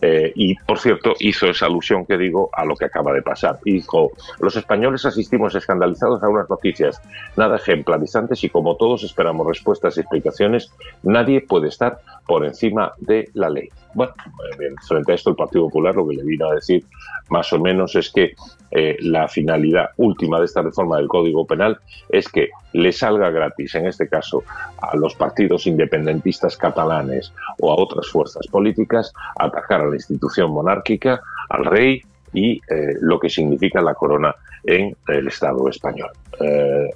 Eh, 0.00 0.32
y, 0.34 0.54
por 0.56 0.78
cierto, 0.78 1.14
hizo 1.18 1.46
esa 1.46 1.66
alusión 1.66 2.04
que 2.04 2.18
digo 2.18 2.50
a 2.52 2.64
lo 2.64 2.76
que 2.76 2.84
acaba 2.84 3.12
de 3.12 3.22
pasar. 3.22 3.58
Dijo, 3.64 4.12
los 4.38 4.54
españoles 4.56 5.04
asistimos 5.06 5.54
escandalizados 5.54 6.22
a 6.22 6.28
unas 6.28 6.48
noticias 6.50 7.00
nada 7.36 7.56
ejemplarizantes 7.56 8.44
y 8.44 8.50
como 8.50 8.76
todos 8.76 9.02
esperamos 9.02 9.46
respuestas 9.46 9.96
y 9.96 10.00
explicaciones, 10.00 10.70
nadie 11.02 11.40
puede 11.40 11.68
estar 11.68 11.98
por 12.26 12.44
encima 12.44 12.92
de 12.98 13.30
la 13.34 13.48
ley. 13.48 13.70
Bueno, 13.94 14.12
eh, 14.60 14.74
frente 14.86 15.12
a 15.12 15.14
esto 15.14 15.30
el 15.30 15.36
Partido 15.36 15.64
Popular 15.64 15.94
lo 15.94 16.06
que 16.06 16.16
le 16.16 16.24
vino 16.24 16.48
a 16.48 16.54
decir 16.54 16.84
más 17.28 17.52
o 17.52 17.60
menos 17.60 17.94
es 17.94 18.10
que 18.10 18.34
eh, 18.70 18.96
la 19.00 19.28
finalidad 19.28 19.90
última 19.96 20.38
de 20.40 20.46
esta 20.46 20.62
reforma 20.62 20.96
del 20.96 21.08
Código 21.08 21.46
Penal 21.46 21.78
es 22.08 22.28
que 22.28 22.50
le 22.72 22.92
salga 22.92 23.30
gratis, 23.30 23.74
en 23.76 23.86
este 23.86 24.08
caso, 24.08 24.42
a 24.82 24.96
los 24.96 25.14
partidos 25.14 25.66
independentistas 25.66 26.56
catalanes 26.56 27.32
o 27.60 27.70
a 27.70 27.76
otras 27.76 28.08
fuerzas 28.08 28.46
políticas, 28.48 29.12
atacar 29.38 29.82
a 29.82 29.86
la 29.86 29.94
institución 29.94 30.50
monárquica, 30.50 31.20
al 31.48 31.64
rey 31.64 32.02
y 32.32 32.56
eh, 32.68 32.96
lo 33.00 33.20
que 33.20 33.30
significa 33.30 33.80
la 33.80 33.94
corona 33.94 34.34
en 34.64 34.96
el 35.08 35.28
Estado 35.28 35.68
español. 35.68 36.10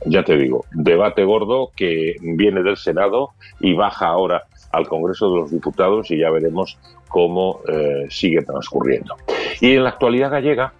Ya 0.06 0.24
te 0.24 0.36
digo, 0.36 0.64
debate 0.72 1.22
gordo 1.22 1.70
que 1.76 2.16
viene 2.20 2.62
del 2.62 2.76
Senado 2.76 3.30
y 3.60 3.74
baja 3.74 4.08
ahora 4.08 4.42
al 4.72 4.88
Congreso 4.88 5.30
de 5.30 5.40
los 5.40 5.50
Diputados 5.50 6.10
y 6.10 6.18
ya 6.18 6.30
veremos 6.30 6.78
cómo 7.08 7.60
eh, 7.68 8.06
sigue 8.10 8.42
transcurriendo. 8.42 9.16
Y 9.60 9.74
en 9.74 9.84
la 9.84 9.90
actualidad 9.90 10.30
gallega, 10.30 10.72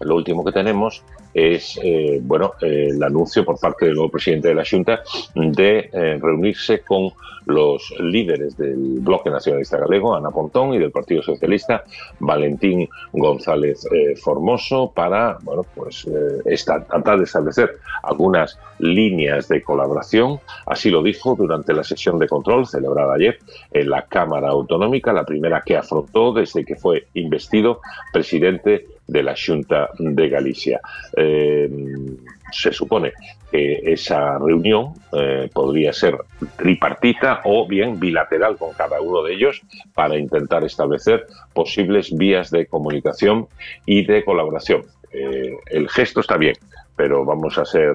lo 0.00 0.16
último 0.16 0.44
que 0.44 0.52
tenemos 0.52 1.02
es 1.34 1.78
eh, 1.82 2.20
bueno 2.22 2.54
eh, 2.60 2.88
el 2.90 3.02
anuncio 3.02 3.44
por 3.44 3.58
parte 3.58 3.86
del 3.86 3.94
nuevo 3.94 4.10
presidente 4.10 4.48
de 4.48 4.54
la 4.54 4.64
Junta 4.64 5.02
de 5.34 5.90
eh, 5.92 6.18
reunirse 6.20 6.80
con 6.80 7.10
los 7.46 7.92
líderes 7.98 8.56
del 8.56 9.00
Bloque 9.00 9.28
Nacionalista 9.28 9.76
Galego, 9.76 10.14
Ana 10.14 10.30
Pontón, 10.30 10.74
y 10.74 10.78
del 10.78 10.92
Partido 10.92 11.22
Socialista, 11.22 11.82
Valentín 12.20 12.88
González 13.12 13.84
Formoso, 14.22 14.92
para 14.94 15.38
bueno 15.42 15.64
pues 15.74 16.08
tratar 16.64 17.18
de 17.18 17.24
establecer 17.24 17.78
algunas 18.04 18.60
líneas 18.78 19.48
de 19.48 19.60
colaboración. 19.60 20.38
Así 20.66 20.88
lo 20.88 21.02
dijo 21.02 21.34
durante 21.34 21.72
la 21.72 21.82
sesión 21.82 22.16
de 22.20 22.28
control 22.28 22.64
celebrada 22.64 23.14
ayer 23.14 23.38
en 23.72 23.90
la 23.90 24.02
Cámara 24.02 24.50
Autonómica, 24.50 25.12
la 25.12 25.24
primera 25.24 25.62
que 25.66 25.76
afrontó 25.76 26.32
desde 26.32 26.64
que 26.64 26.76
fue 26.76 27.08
investido 27.14 27.80
presidente 28.12 28.86
de 29.12 29.22
la 29.22 29.34
Junta 29.36 29.90
de 29.98 30.28
Galicia. 30.28 30.80
Eh, 31.16 31.70
se 32.50 32.72
supone 32.72 33.12
que 33.50 33.80
esa 33.84 34.38
reunión 34.38 34.94
eh, 35.12 35.50
podría 35.52 35.92
ser 35.92 36.16
tripartita 36.56 37.42
o 37.44 37.66
bien 37.66 38.00
bilateral 38.00 38.56
con 38.56 38.72
cada 38.72 39.00
uno 39.00 39.22
de 39.22 39.34
ellos 39.34 39.60
para 39.94 40.16
intentar 40.18 40.64
establecer 40.64 41.26
posibles 41.54 42.16
vías 42.16 42.50
de 42.50 42.66
comunicación 42.66 43.46
y 43.86 44.04
de 44.04 44.24
colaboración. 44.24 44.84
Eh, 45.12 45.54
el 45.66 45.88
gesto 45.90 46.20
está 46.20 46.38
bien, 46.38 46.54
pero 46.96 47.24
vamos 47.24 47.58
a 47.58 47.66
ser 47.66 47.94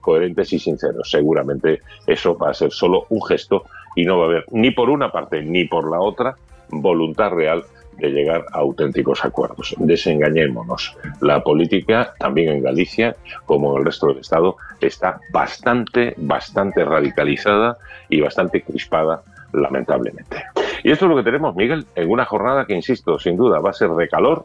coherentes 0.00 0.52
y 0.54 0.58
sinceros. 0.58 1.10
Seguramente 1.10 1.80
eso 2.06 2.36
va 2.36 2.50
a 2.50 2.54
ser 2.54 2.72
solo 2.72 3.06
un 3.10 3.22
gesto 3.24 3.64
y 3.94 4.04
no 4.04 4.18
va 4.18 4.24
a 4.24 4.28
haber 4.28 4.44
ni 4.50 4.70
por 4.70 4.88
una 4.88 5.12
parte 5.12 5.42
ni 5.42 5.64
por 5.66 5.90
la 5.90 6.00
otra 6.00 6.36
voluntad 6.70 7.30
real 7.30 7.64
de 7.98 8.10
llegar 8.10 8.44
a 8.52 8.58
auténticos 8.58 9.24
acuerdos. 9.24 9.74
Desengañémonos. 9.78 10.96
La 11.20 11.42
política, 11.42 12.14
también 12.18 12.50
en 12.50 12.62
Galicia, 12.62 13.16
como 13.46 13.72
en 13.72 13.80
el 13.80 13.84
resto 13.84 14.08
del 14.08 14.18
Estado, 14.18 14.56
está 14.80 15.20
bastante, 15.32 16.14
bastante 16.16 16.84
radicalizada 16.84 17.76
y 18.08 18.20
bastante 18.20 18.62
crispada, 18.62 19.22
lamentablemente. 19.52 20.44
Y 20.82 20.90
esto 20.90 21.04
es 21.04 21.10
lo 21.10 21.16
que 21.16 21.22
tenemos, 21.22 21.54
Miguel, 21.54 21.86
en 21.94 22.10
una 22.10 22.24
jornada 22.24 22.64
que, 22.64 22.74
insisto, 22.74 23.18
sin 23.18 23.36
duda 23.36 23.60
va 23.60 23.70
a 23.70 23.74
ser 23.74 23.90
de 23.90 24.08
calor, 24.08 24.44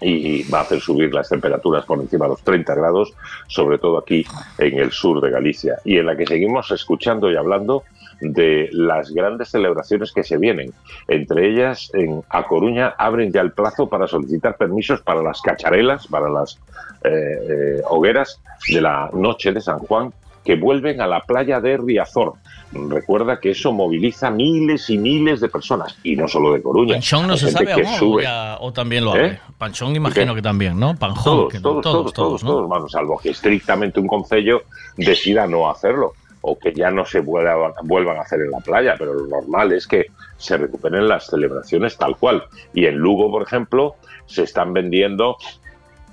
y 0.00 0.42
va 0.50 0.58
a 0.58 0.62
hacer 0.62 0.80
subir 0.80 1.12
las 1.14 1.28
temperaturas 1.28 1.84
por 1.84 2.00
encima 2.00 2.26
de 2.26 2.30
los 2.30 2.42
30 2.42 2.74
grados, 2.74 3.12
sobre 3.46 3.78
todo 3.78 3.98
aquí 3.98 4.24
en 4.58 4.78
el 4.78 4.90
sur 4.92 5.20
de 5.20 5.30
Galicia, 5.30 5.78
y 5.84 5.98
en 5.98 6.06
la 6.06 6.16
que 6.16 6.26
seguimos 6.26 6.70
escuchando 6.70 7.30
y 7.30 7.36
hablando 7.36 7.84
de 8.20 8.68
las 8.72 9.10
grandes 9.10 9.50
celebraciones 9.50 10.12
que 10.12 10.22
se 10.22 10.38
vienen. 10.38 10.72
Entre 11.08 11.50
ellas, 11.50 11.90
en 11.94 12.22
A 12.30 12.46
Coruña 12.46 12.94
abren 12.98 13.32
ya 13.32 13.40
el 13.40 13.52
plazo 13.52 13.88
para 13.88 14.06
solicitar 14.06 14.56
permisos 14.56 15.02
para 15.02 15.22
las 15.22 15.40
cacharelas, 15.40 16.06
para 16.06 16.28
las 16.28 16.58
eh, 17.04 17.10
eh, 17.10 17.82
hogueras 17.88 18.40
de 18.68 18.80
la 18.80 19.10
noche 19.12 19.52
de 19.52 19.60
San 19.60 19.78
Juan, 19.80 20.12
que 20.46 20.54
vuelven 20.56 21.00
a 21.00 21.06
la 21.08 21.20
playa 21.20 21.60
de 21.60 21.76
Riazor. 21.76 22.34
Recuerda 22.72 23.40
que 23.40 23.50
eso 23.50 23.72
moviliza 23.72 24.30
miles 24.30 24.88
y 24.90 24.96
miles 24.98 25.40
de 25.40 25.48
personas, 25.48 25.98
y 26.04 26.14
no 26.16 26.28
solo 26.28 26.52
de 26.52 26.62
Coruña. 26.62 26.94
Panchón 26.94 27.26
no 27.26 27.36
se 27.36 27.50
sabe 27.50 27.66
que 27.66 27.72
aún, 27.72 27.84
o, 27.86 27.98
sube. 27.98 28.22
ya- 28.22 28.56
o 28.60 28.72
también 28.72 29.04
lo 29.04 29.14
¿Eh? 29.16 29.18
abre. 29.18 29.40
Panchón 29.58 29.94
imagino 29.96 30.32
¿Qué? 30.34 30.38
que 30.38 30.42
también, 30.42 30.78
¿no? 30.78 30.94
Panjón, 30.96 31.24
Todos, 31.24 31.52
que- 31.52 31.60
todos, 31.60 31.82
todos, 31.82 32.12
todos, 32.12 32.44
¿no? 32.44 32.50
todos, 32.50 32.68
vamos, 32.68 32.92
salvo 32.92 33.18
que 33.18 33.30
estrictamente 33.30 33.98
un 34.00 34.06
concello 34.06 34.62
decida 34.96 35.46
no 35.46 35.68
hacerlo 35.68 36.12
o 36.42 36.56
que 36.58 36.72
ya 36.72 36.90
no 36.92 37.04
se 37.04 37.20
vuelvan, 37.20 37.72
vuelvan 37.82 38.18
a 38.18 38.20
hacer 38.20 38.40
en 38.40 38.52
la 38.52 38.60
playa, 38.60 38.94
pero 38.96 39.14
lo 39.14 39.26
normal 39.26 39.72
es 39.72 39.86
que 39.86 40.06
se 40.36 40.56
recuperen 40.56 41.08
las 41.08 41.26
celebraciones 41.26 41.96
tal 41.96 42.16
cual. 42.16 42.44
Y 42.72 42.86
en 42.86 42.96
Lugo, 42.98 43.30
por 43.32 43.42
ejemplo, 43.42 43.96
se 44.26 44.44
están 44.44 44.72
vendiendo 44.72 45.36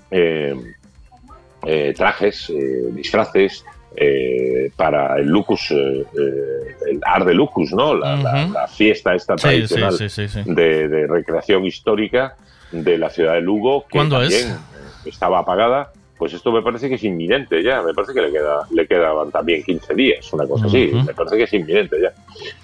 eh, 0.09 0.55
eh, 1.65 1.93
trajes, 1.95 2.49
eh, 2.49 2.89
disfraces 2.91 3.63
eh, 3.95 4.71
para 4.75 5.17
el 5.17 5.27
Lucus, 5.27 5.71
eh, 5.71 5.75
eh, 6.01 6.89
el 6.91 6.99
Ar 7.05 7.25
de 7.25 7.33
Lucus, 7.33 7.73
¿no? 7.73 7.95
La, 7.95 8.67
fiesta 8.67 9.13
esta 9.13 9.35
tradicional 9.35 9.93
sí, 9.93 10.09
sí, 10.09 10.27
sí, 10.27 10.43
sí. 10.43 10.53
De, 10.53 10.87
de 10.87 11.07
recreación 11.07 11.65
histórica 11.65 12.35
de 12.71 12.97
la 12.97 13.09
ciudad 13.09 13.33
de 13.33 13.41
Lugo, 13.41 13.83
que 13.83 13.97
¿Cuándo 13.97 14.21
es? 14.21 14.31
también 14.31 14.57
eh, 14.57 15.09
estaba 15.09 15.39
apagada. 15.39 15.91
Pues 16.17 16.31
esto 16.33 16.51
me 16.51 16.61
parece 16.61 16.87
que 16.89 16.95
es 16.95 17.03
inminente 17.03 17.61
ya, 17.63 17.81
me 17.81 17.93
parece 17.93 18.13
que 18.13 18.21
le, 18.21 18.31
queda, 18.31 18.59
le 18.71 18.87
quedaban 18.87 19.31
también 19.31 19.63
15 19.63 19.93
días, 19.95 20.31
una 20.31 20.45
cosa 20.47 20.67
así, 20.67 20.91
me 20.93 21.13
parece 21.13 21.37
que 21.37 21.43
es 21.43 21.53
inminente 21.53 21.97
ya. 22.01 22.11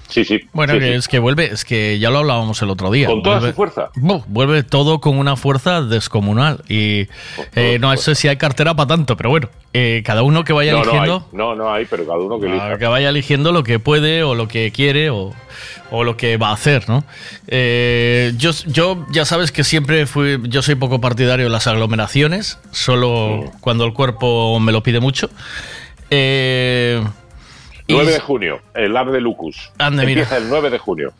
Sí, 0.08 0.24
sí. 0.24 0.40
Bueno, 0.54 0.74
sí, 0.74 0.80
que 0.80 0.86
sí. 0.88 0.94
es 0.94 1.08
que 1.08 1.20
vuelve, 1.20 1.46
es 1.46 1.66
que 1.66 2.00
ya 2.00 2.10
lo 2.10 2.20
hablábamos 2.20 2.62
el 2.62 2.70
otro 2.70 2.90
día. 2.90 3.08
Con 3.08 3.22
toda 3.22 3.40
Vuelve- 3.40 3.50
su 3.50 3.56
fuerza. 3.56 3.90
Bu, 3.96 4.24
vuelve 4.28 4.64
todo 4.64 5.00
con 5.02 5.18
una 5.20 5.36
fuerza 5.36 5.82
descomunal. 5.84 6.64
Y 6.68 7.08
eh, 7.56 7.78
no 7.80 7.96
sé 7.98 8.16
si 8.16 8.28
hay 8.28 8.38
cartera 8.38 8.74
para 8.76 8.88
tanto, 8.88 9.16
pero 9.18 9.30
bueno, 9.30 9.50
eh, 9.74 10.02
cada 10.04 10.24
uno 10.24 10.44
que 10.44 10.54
vaya 10.54 10.72
No, 10.72 10.78
no 10.80 10.84
hay, 10.84 10.90
eligiendo. 10.98 11.28
no, 11.32 11.56
no 11.56 11.72
hay, 11.72 11.86
pero 11.86 12.06
cada 12.08 12.18
uno 12.18 12.40
que 12.40 12.48
elija. 12.48 12.72
Ah, 12.74 12.78
que 12.80 12.88
vaya 12.88 13.10
eligiendo 13.10 13.52
lo 13.52 13.62
que 13.64 13.78
puede 13.78 14.24
o 14.24 14.34
lo 14.34 14.48
que 14.48 14.72
quiere 14.72 15.12
o, 15.12 15.32
o 15.92 16.04
lo 16.04 16.18
que 16.18 16.38
va 16.38 16.50
a 16.50 16.54
hacer, 16.54 16.88
¿no? 16.88 17.04
Eh, 17.48 18.34
yo, 18.38 18.52
yo 18.68 19.06
ya 19.12 19.26
sabes 19.26 19.52
que 19.52 19.64
siempre 19.64 20.06
fui, 20.06 20.40
yo 20.44 20.62
soy 20.62 20.76
poco 20.76 21.02
partidario 21.02 21.46
de 21.46 21.52
las 21.52 21.68
aglomeraciones, 21.68 22.58
solo 22.72 23.52
cuando 23.62 23.86
el 23.86 23.94
cuerpo 23.94 24.60
me 24.60 24.72
lo 24.72 24.84
pide 24.84 25.00
mucho. 25.00 25.30
Eh, 26.10 27.04
y- 27.88 27.94
9 27.94 28.12
de 28.12 28.20
junio, 28.20 28.62
el 28.76 28.96
Ar 28.96 29.12
de 29.12 29.22
Lucus. 29.22 29.72
Ande, 29.78 30.06
mira. 30.06 30.22
Empieza 30.22 30.38
el 30.38 30.50
9 30.50 30.70
de 30.70 30.78
junio. 30.78 31.14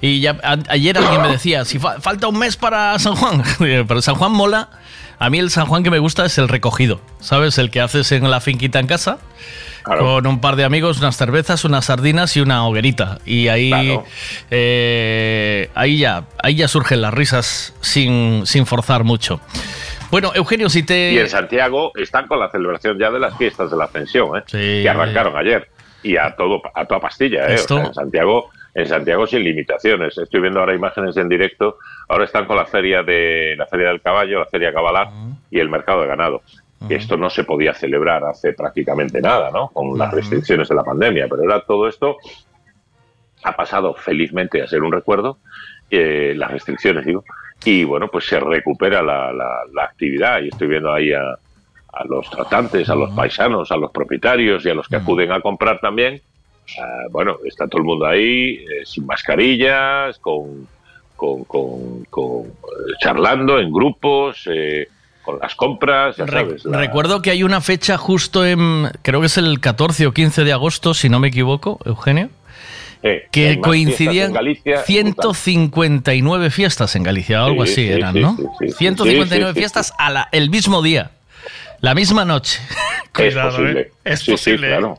Y 0.00 0.20
ya 0.20 0.38
a- 0.42 0.58
ayer 0.68 0.96
alguien 0.96 1.22
me 1.22 1.28
decía, 1.28 1.64
si 1.64 1.78
fa- 1.78 2.00
falta 2.00 2.28
un 2.28 2.38
mes 2.38 2.56
para 2.56 2.98
San 2.98 3.16
Juan, 3.16 3.42
pero 3.58 4.00
San 4.02 4.14
Juan 4.14 4.32
mola. 4.32 4.68
A 5.18 5.30
mí 5.30 5.38
el 5.38 5.48
San 5.50 5.64
Juan 5.66 5.82
que 5.82 5.90
me 5.90 5.98
gusta 5.98 6.26
es 6.26 6.36
el 6.36 6.46
recogido, 6.46 7.00
¿sabes? 7.20 7.56
El 7.56 7.70
que 7.70 7.80
haces 7.80 8.12
en 8.12 8.30
la 8.30 8.40
finquita 8.42 8.80
en 8.80 8.86
casa, 8.86 9.16
con 9.86 10.26
un 10.26 10.40
par 10.40 10.56
de 10.56 10.64
amigos, 10.64 10.98
unas 10.98 11.16
cervezas, 11.16 11.64
unas 11.64 11.84
sardinas 11.86 12.36
y 12.36 12.40
una 12.40 12.66
hoguerita. 12.66 13.18
Y 13.24 13.48
ahí, 13.48 13.68
Claro. 13.70 14.04
eh, 14.50 15.70
ahí, 15.74 15.98
ya, 15.98 16.24
ahí 16.42 16.56
ya 16.56 16.68
surgen 16.68 17.00
las 17.02 17.14
risas 17.14 17.74
sin, 17.80 18.46
sin 18.46 18.66
forzar 18.66 19.04
mucho. 19.04 19.40
Bueno, 20.10 20.32
Eugenio, 20.34 20.68
si 20.68 20.82
te... 20.82 21.12
Y 21.12 21.18
en 21.18 21.28
Santiago 21.28 21.92
están 21.96 22.26
con 22.26 22.38
la 22.40 22.50
celebración 22.50 22.98
ya 22.98 23.10
de 23.10 23.18
las 23.18 23.36
fiestas 23.36 23.70
de 23.70 23.76
la 23.76 23.84
Ascensión, 23.84 24.36
¿eh? 24.38 24.42
que 24.50 24.88
arrancaron 24.88 25.36
ayer. 25.36 25.68
Y 26.02 26.16
a 26.16 26.34
todo 26.36 26.62
a 26.74 26.84
toda 26.84 27.00
pastilla, 27.00 27.46
¿eh? 27.48 27.52
O 27.52 27.54
Esto- 27.54 27.76
sea, 27.78 27.86
en 27.86 27.94
Santiago, 27.94 28.50
en 28.74 28.86
Santiago 28.86 29.26
sin 29.26 29.42
limitaciones. 29.42 30.16
Estoy 30.16 30.40
viendo 30.40 30.60
ahora 30.60 30.74
imágenes 30.74 31.16
en 31.16 31.28
directo. 31.28 31.78
Ahora 32.08 32.24
están 32.26 32.44
con 32.46 32.56
la 32.56 32.66
feria 32.66 33.02
de 33.02 33.54
la 33.58 33.66
feria 33.66 33.88
del 33.88 34.00
caballo, 34.00 34.38
la 34.40 34.46
feria 34.46 34.72
cabalar 34.72 35.08
y 35.50 35.58
el 35.58 35.68
mercado 35.68 36.02
de 36.02 36.06
ganado. 36.06 36.42
Que 36.88 36.96
esto 36.96 37.16
no 37.16 37.30
se 37.30 37.44
podía 37.44 37.72
celebrar 37.74 38.22
hace 38.24 38.52
prácticamente 38.52 39.20
nada, 39.20 39.50
¿no? 39.50 39.68
Con 39.68 39.98
las 39.98 40.12
restricciones 40.12 40.68
de 40.68 40.74
la 40.74 40.84
pandemia. 40.84 41.26
Pero 41.28 41.42
ahora 41.42 41.60
todo 41.66 41.88
esto 41.88 42.16
ha 43.44 43.56
pasado 43.56 43.94
felizmente 43.94 44.62
a 44.62 44.66
ser 44.66 44.82
un 44.82 44.92
recuerdo, 44.92 45.38
eh, 45.90 46.34
las 46.36 46.50
restricciones, 46.50 47.04
digo, 47.06 47.24
y 47.64 47.84
bueno, 47.84 48.08
pues 48.08 48.26
se 48.26 48.38
recupera 48.40 49.02
la, 49.02 49.32
la- 49.32 49.62
la 49.72 49.84
actividad 49.84 50.40
y 50.42 50.48
estoy 50.48 50.68
viendo 50.68 50.92
ahí 50.92 51.12
a, 51.12 51.22
a 51.22 52.04
los 52.08 52.28
tratantes, 52.30 52.88
a 52.90 52.94
los 52.94 53.10
paisanos, 53.12 53.70
a 53.72 53.76
los 53.76 53.90
propietarios 53.90 54.64
y 54.66 54.70
a 54.70 54.74
los 54.74 54.88
que 54.88 54.96
acuden 54.96 55.32
a 55.32 55.40
comprar 55.40 55.80
también. 55.80 56.20
Ah, 56.80 57.04
bueno, 57.10 57.38
está 57.44 57.66
todo 57.68 57.78
el 57.80 57.86
mundo 57.86 58.06
ahí 58.06 58.64
eh, 58.68 58.84
sin 58.84 59.06
mascarillas, 59.06 60.18
con, 60.18 60.66
con, 61.14 61.44
con- 61.44 62.04
con, 62.10 62.42
eh, 62.46 62.92
charlando 63.00 63.58
en 63.60 63.72
grupos, 63.72 64.42
eh, 64.52 64.88
con 65.26 65.38
las 65.40 65.54
compras, 65.54 66.16
ya 66.16 66.24
Re- 66.24 66.32
sabes. 66.32 66.64
la- 66.64 66.78
Recuerdo 66.78 67.20
que 67.20 67.30
hay 67.30 67.42
una 67.42 67.60
fecha 67.60 67.98
justo 67.98 68.46
en, 68.46 68.90
creo 69.02 69.20
que 69.20 69.26
es 69.26 69.36
el 69.36 69.60
14 69.60 70.06
o 70.06 70.12
15 70.12 70.44
de 70.44 70.52
agosto, 70.54 70.94
si 70.94 71.10
no 71.10 71.20
me 71.20 71.28
equivoco, 71.28 71.78
Eugenio, 71.84 72.30
que 73.30 73.60
coincidían 73.60 74.32
Galicia, 74.32 74.82
159 74.82 76.50
fiestas 76.50 76.96
en 76.96 77.02
Galicia, 77.02 77.44
algo 77.44 77.64
Sí, 77.66 77.72
así 77.72 77.86
sí, 77.86 77.92
eran, 77.92 78.20
¿no? 78.20 78.36
sí, 78.36 78.42
sí, 78.60 78.68
sí, 78.70 78.74
159 78.78 79.50
sí, 79.50 79.54
sí, 79.54 79.60
fiestas 79.60 79.92
a 79.98 80.10
la- 80.10 80.28
el 80.32 80.50
mismo 80.50 80.82
día, 80.82 81.10
la 81.80 81.94
misma 81.94 82.24
noche. 82.24 82.60
Es 83.16 83.32
Cuidado, 83.32 83.50
posible. 83.50 83.80
¿eh? 83.80 83.90
Es 84.04 84.24
posible. 84.24 84.66
¿eh? 84.66 84.70
claro. 84.72 84.98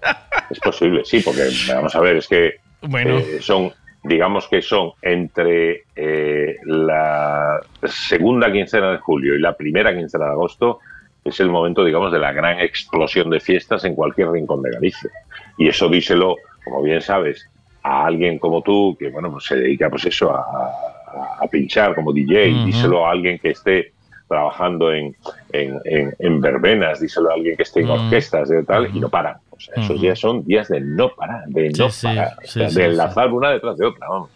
Es 0.49 0.59
posible, 0.59 1.01
sí, 1.05 1.19
porque 1.19 1.41
vamos 1.67 1.93
a 1.95 1.99
ver, 1.99 2.17
es 2.17 2.27
que 2.27 2.55
Bueno. 2.81 3.19
eh, 3.19 3.37
son, 3.41 3.71
digamos 4.07 4.47
que 4.47 4.61
son 4.61 4.91
entre 5.01 5.83
eh, 5.95 6.55
la 6.65 7.59
segunda 7.83 8.51
quincena 8.51 8.91
de 8.91 8.97
julio 8.97 9.35
y 9.35 9.39
la 9.39 9.55
primera 9.55 9.95
quincena 9.95 10.25
de 10.25 10.31
agosto, 10.31 10.79
es 11.23 11.39
el 11.39 11.49
momento, 11.49 11.83
digamos, 11.83 12.11
de 12.11 12.19
la 12.19 12.31
gran 12.31 12.59
explosión 12.59 13.29
de 13.29 13.39
fiestas 13.39 13.83
en 13.85 13.95
cualquier 13.95 14.29
rincón 14.31 14.61
de 14.61 14.71
Galicia. 14.71 15.09
Y 15.57 15.67
eso 15.67 15.89
díselo, 15.89 16.35
como 16.63 16.81
bien 16.83 17.01
sabes, 17.01 17.45
a 17.83 18.05
alguien 18.05 18.39
como 18.39 18.61
tú, 18.61 18.95
que 18.99 19.09
bueno, 19.09 19.31
pues 19.31 19.45
se 19.45 19.55
dedica 19.57 19.89
pues 19.89 20.05
eso 20.05 20.31
a, 20.31 20.39
a- 20.39 21.43
a 21.43 21.47
pinchar 21.47 21.95
como 21.95 22.13
DJ, 22.13 22.61
díselo 22.63 23.05
a 23.05 23.11
alguien 23.11 23.39
que 23.39 23.49
esté 23.49 23.93
trabajando 24.27 24.93
en, 24.93 25.15
en, 25.53 25.79
en- 25.85 26.13
en 26.19 26.41
verbenas, 26.41 26.99
díselo 26.99 27.29
a 27.31 27.33
alguien 27.33 27.55
que 27.55 27.63
esté 27.63 27.81
en 27.81 27.89
orquestas 27.89 28.49
de 28.49 28.63
tal, 28.63 28.89
y 28.93 28.99
no 28.99 29.09
paran. 29.09 29.37
O 29.57 29.59
sea, 29.59 29.83
esos 29.83 29.99
días 30.01 30.19
son 30.19 30.45
días 30.45 30.67
de 30.67 30.79
no 30.81 31.09
parar, 31.15 31.43
de 31.47 31.69
no 31.71 31.89
Sí, 31.89 32.01
sí, 32.01 32.07
parar, 32.07 32.37
o 32.43 32.47
sea, 32.47 32.69
de 32.69 32.85
enlazar 32.85 33.27
una 33.33 33.49
detrás 33.49 33.77
de 33.77 33.85
otra. 33.85 34.07
vamos. 34.07 34.29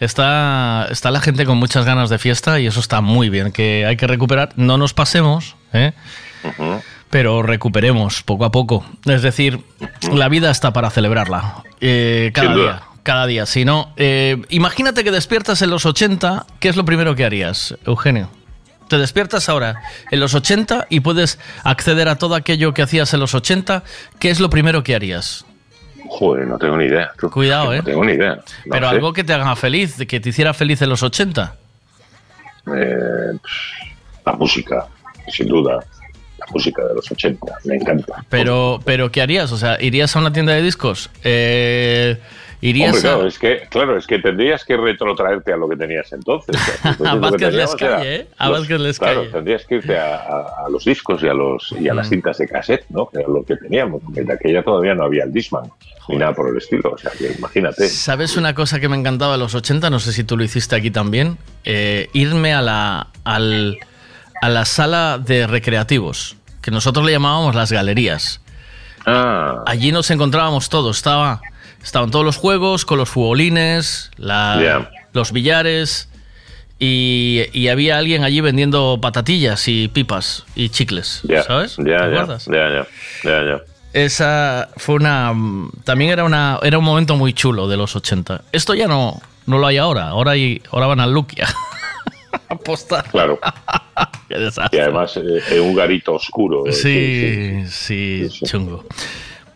Está, 0.00 0.86
está 0.90 1.10
la 1.10 1.20
gente 1.20 1.44
con 1.44 1.58
muchas 1.58 1.84
ganas 1.84 2.08
de 2.10 2.18
fiesta 2.18 2.60
y 2.60 2.66
eso 2.66 2.78
está 2.80 3.00
muy 3.00 3.30
bien, 3.30 3.50
que 3.50 3.84
hay 3.86 3.96
que 3.96 4.06
recuperar. 4.06 4.50
No 4.56 4.78
nos 4.78 4.94
pasemos, 4.94 5.56
¿eh? 5.72 5.92
pero 7.10 7.42
recuperemos 7.42 8.22
poco 8.22 8.44
a 8.44 8.50
poco. 8.52 8.84
Es 9.06 9.22
decir, 9.22 9.60
la 10.12 10.28
vida 10.28 10.50
está 10.50 10.72
para 10.72 10.90
celebrarla. 10.90 11.64
eh, 11.80 12.30
cada 12.34 12.54
día. 12.54 12.82
Cada 13.02 13.26
día. 13.26 13.46
Si 13.46 13.64
no, 13.64 13.92
eh, 13.96 14.36
imagínate 14.50 15.02
que 15.02 15.10
despiertas 15.10 15.62
en 15.62 15.70
los 15.70 15.86
80, 15.86 16.44
¿qué 16.60 16.68
es 16.68 16.76
lo 16.76 16.84
primero 16.84 17.14
que 17.14 17.24
harías, 17.24 17.74
Eugenio? 17.86 18.28
Te 18.88 18.98
despiertas 18.98 19.48
ahora 19.48 19.82
en 20.10 20.20
los 20.20 20.34
80 20.34 20.86
y 20.88 21.00
puedes 21.00 21.38
acceder 21.64 22.08
a 22.08 22.16
todo 22.16 22.34
aquello 22.34 22.72
que 22.74 22.82
hacías 22.82 23.12
en 23.14 23.20
los 23.20 23.34
80, 23.34 23.82
¿qué 24.18 24.30
es 24.30 24.40
lo 24.40 24.50
primero 24.50 24.82
que 24.82 24.94
harías? 24.94 25.44
Joder, 26.08 26.46
no 26.46 26.56
tengo 26.58 26.76
ni 26.78 26.86
idea. 26.86 27.10
Cuidado, 27.30 27.74
¿eh? 27.74 27.78
No 27.78 27.84
tengo 27.84 28.04
ni 28.04 28.12
idea. 28.12 28.36
No 28.36 28.42
Pero 28.70 28.88
sé. 28.88 28.94
algo 28.94 29.12
que 29.12 29.24
te 29.24 29.32
haga 29.34 29.54
feliz, 29.56 29.96
que 30.08 30.20
te 30.20 30.30
hiciera 30.30 30.54
feliz 30.54 30.80
en 30.82 30.88
los 30.88 31.02
80. 31.02 31.54
Eh, 32.74 33.38
la 34.24 34.32
música, 34.32 34.86
sin 35.30 35.48
duda. 35.48 35.78
La 36.38 36.46
música 36.50 36.82
de 36.84 36.94
los 36.94 37.10
80, 37.10 37.46
me 37.64 37.74
encanta. 37.76 38.24
Pero, 38.30 38.80
pero 38.84 39.10
¿qué 39.10 39.20
harías? 39.20 39.52
O 39.52 39.58
sea, 39.58 39.76
¿irías 39.82 40.14
a 40.16 40.20
una 40.20 40.32
tienda 40.32 40.54
de 40.54 40.62
discos? 40.62 41.10
Eh, 41.24 42.18
¿Irías 42.60 42.96
Hombre, 42.96 43.08
a, 43.08 43.12
claro, 43.12 43.28
es 43.28 43.38
que, 43.38 43.58
claro, 43.70 43.96
es 43.98 44.06
que 44.08 44.18
tendrías 44.18 44.64
que 44.64 44.76
retrotraerte 44.76 45.52
a 45.52 45.56
lo 45.56 45.68
que 45.68 45.76
tenías 45.76 46.12
entonces. 46.12 46.56
Entonces, 46.84 47.06
A 47.06 47.14
Vázquez 47.14 47.54
era 47.80 48.04
¿eh? 48.04 48.28
A 48.36 48.48
los- 48.48 48.68
Lescalle. 48.68 49.12
Claro, 49.14 49.30
tendrías 49.30 49.64
que 49.64 49.76
irte 49.76 49.96
a, 49.96 50.16
a- 50.16 50.66
a 50.66 50.68
los 50.68 50.84
discos 50.84 51.22
y 51.22 51.28
a, 51.28 51.34
los, 51.34 51.72
y 51.78 51.88
a 51.88 51.94
las 51.94 52.08
cintas 52.08 52.36
de 52.38 52.48
cassette, 52.48 52.84
¿no? 52.88 53.06
Que 53.08 53.20
era 53.20 53.28
lo 53.28 53.44
que 53.44 53.56
teníamos, 53.56 54.02
porque 54.02 54.22
de 54.22 54.32
aquella 54.32 54.64
todavía 54.64 54.94
no 54.96 55.04
había 55.04 55.22
el 55.22 55.32
Disman, 55.32 55.70
ni 56.08 56.16
nada 56.16 56.32
por 56.34 56.48
el 56.50 56.56
estilo. 56.58 56.90
O 56.90 56.98
sea, 56.98 57.12
que 57.12 57.30
imagínate. 57.38 57.86
¿Sabes 57.88 58.36
una 58.36 58.54
cosa 58.54 58.80
que 58.80 58.88
me 58.88 58.96
encantaba 58.96 59.32
de 59.32 59.38
los 59.38 59.54
80? 59.54 59.88
No 59.90 60.00
sé 60.00 60.12
si 60.12 60.24
tú 60.24 60.36
lo 60.36 60.42
hiciste 60.42 60.74
aquí 60.74 60.90
también. 60.90 61.38
Eh, 61.64 62.10
irme 62.12 62.54
a 62.54 62.62
la, 62.62 63.06
al- 63.22 63.78
a 64.42 64.48
la 64.48 64.64
sala 64.64 65.18
de 65.24 65.46
recreativos, 65.46 66.36
que 66.60 66.72
nosotros 66.72 67.06
le 67.06 67.12
llamábamos 67.12 67.54
las 67.54 67.70
galerías. 67.70 68.40
Ah, 69.06 69.62
Allí 69.66 69.92
nos 69.92 70.10
encontrábamos 70.10 70.68
todos. 70.68 70.96
Estaba, 70.96 71.40
estaban 71.82 72.10
todos 72.10 72.24
los 72.24 72.36
juegos 72.36 72.84
con 72.84 72.98
los 72.98 73.08
futbolines, 73.08 74.10
la- 74.16 74.60
Ya. 74.62 74.90
los 75.12 75.32
billares. 75.32 76.08
Y, 76.80 77.42
y 77.52 77.68
había 77.68 77.98
alguien 77.98 78.22
allí 78.22 78.40
vendiendo 78.40 79.00
patatillas 79.02 79.66
y 79.66 79.88
pipas 79.88 80.44
y 80.54 80.68
chicles, 80.68 81.22
ya, 81.24 81.42
¿sabes? 81.42 81.76
Ya, 81.78 82.08
¿Te 82.08 82.14
ya, 82.54 82.86
ya. 83.24 83.60
Esa 83.92 84.68
fue 84.76 84.94
una. 84.94 85.34
También 85.82 86.12
era 86.12 86.22
una 86.22 86.60
era 86.62 86.78
un 86.78 86.84
momento 86.84 87.16
muy 87.16 87.32
chulo 87.32 87.66
de 87.66 87.76
los 87.76 87.96
80. 87.96 88.42
Esto 88.52 88.74
ya 88.74 88.86
no, 88.86 89.20
no 89.46 89.58
lo 89.58 89.66
hay 89.66 89.78
ahora. 89.78 90.06
Ahora, 90.08 90.32
hay, 90.32 90.62
ahora 90.70 90.86
van 90.86 91.00
al 91.00 91.12
Luquia. 91.12 91.48
Apostar. 92.48 93.10
Claro. 93.10 93.40
Qué 94.28 94.38
desastre. 94.38 94.78
Y 94.78 94.82
además 94.82 95.16
eh, 95.16 95.42
en 95.50 95.60
un 95.62 95.74
garito 95.74 96.14
oscuro. 96.14 96.64
eh, 96.66 96.72
Sí, 96.72 97.64
sí, 97.68 98.28
chungo. 98.44 98.84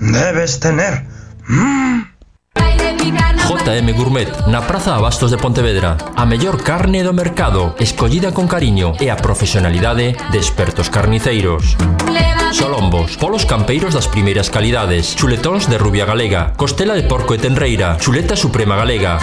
debes 0.00 0.60
tener. 0.60 1.06
Mm. 1.48 2.18
JM 3.48 3.92
Gourmet, 3.96 4.28
na 4.46 4.60
Praza 4.60 4.96
Abastos 4.96 5.30
de 5.30 5.36
Pontevedra. 5.36 5.96
A 6.16 6.24
mellor 6.24 6.62
carne 6.62 7.02
do 7.02 7.12
mercado, 7.12 7.76
escollida 7.80 8.32
con 8.32 8.48
cariño 8.48 8.92
e 9.00 9.08
a 9.12 9.16
profesionalidade 9.16 10.16
de 10.32 10.38
expertos 10.40 10.88
carniceiros 10.88 11.76
xolombos, 12.52 13.16
polos 13.16 13.44
campeiros 13.44 13.94
das 13.94 14.08
primeiras 14.08 14.50
calidades, 14.50 15.14
chuletóns 15.14 15.68
de 15.68 15.78
rubia 15.78 16.04
galega, 16.04 16.52
costela 16.56 16.94
de 16.94 17.02
porco 17.02 17.34
e 17.34 17.38
tenreira, 17.38 17.96
chuleta 18.00 18.36
suprema 18.36 18.76
galega. 18.76 19.18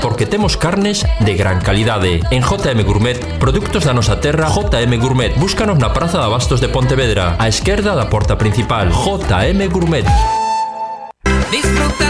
Porque 0.00 0.26
temos 0.26 0.56
carnes 0.56 1.04
de 1.20 1.34
gran 1.34 1.60
calidade. 1.60 2.20
En 2.30 2.42
JM 2.42 2.82
Gourmet, 2.84 3.20
produtos 3.38 3.84
da 3.84 3.92
nosa 3.92 4.20
terra 4.20 4.48
JM 4.48 4.96
Gourmet. 4.98 5.36
Búscanos 5.36 5.78
na 5.78 5.92
Praza 5.92 6.18
de 6.18 6.24
Abastos 6.24 6.60
de 6.60 6.68
Pontevedra, 6.68 7.36
á 7.38 7.48
esquerda 7.48 7.94
da 7.94 8.08
porta 8.08 8.38
principal. 8.38 8.88
JM 8.88 9.60
Gourmet. 9.68 10.06
Disfruta 11.52 12.09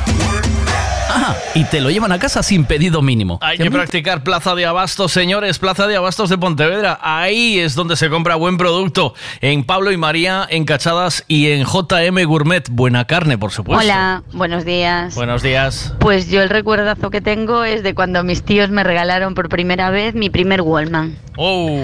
Ah, 1.13 1.35
y 1.55 1.65
te 1.65 1.81
lo 1.81 1.89
llevan 1.89 2.11
a 2.11 2.19
casa 2.19 2.41
sin 2.41 2.65
pedido 2.65 3.01
mínimo. 3.01 3.37
Hay 3.41 3.57
que 3.57 3.69
practicar 3.69 4.23
Plaza 4.23 4.55
de 4.55 4.65
Abastos, 4.65 5.11
señores. 5.11 5.59
Plaza 5.59 5.87
de 5.87 5.95
Abastos 5.97 6.29
de 6.29 6.37
Pontevedra. 6.37 6.99
Ahí 7.01 7.59
es 7.59 7.75
donde 7.75 7.95
se 7.97 8.09
compra 8.09 8.35
buen 8.35 8.57
producto. 8.57 9.13
En 9.41 9.63
Pablo 9.63 9.91
y 9.91 9.97
María, 9.97 10.47
en 10.49 10.63
Cachadas 10.65 11.25
y 11.27 11.51
en 11.51 11.65
JM 11.65 12.23
Gourmet. 12.25 12.67
Buena 12.71 13.05
carne, 13.05 13.37
por 13.37 13.51
supuesto. 13.51 13.83
Hola, 13.83 14.23
buenos 14.31 14.63
días. 14.63 15.13
Buenos 15.15 15.41
días. 15.43 15.93
Pues 15.99 16.29
yo 16.29 16.41
el 16.41 16.49
recuerdazo 16.49 17.09
que 17.09 17.19
tengo 17.21 17.63
es 17.63 17.83
de 17.83 17.93
cuando 17.93 18.23
mis 18.23 18.43
tíos 18.43 18.69
me 18.69 18.83
regalaron 18.83 19.35
por 19.35 19.49
primera 19.49 19.89
vez 19.89 20.15
mi 20.15 20.29
primer 20.29 20.61
Wallman. 20.61 21.17
Oh, 21.37 21.81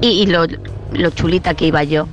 Y, 0.00 0.08
y 0.08 0.26
lo, 0.26 0.46
lo 0.92 1.10
chulita 1.10 1.54
que 1.54 1.66
iba 1.66 1.82
yo. 1.84 2.08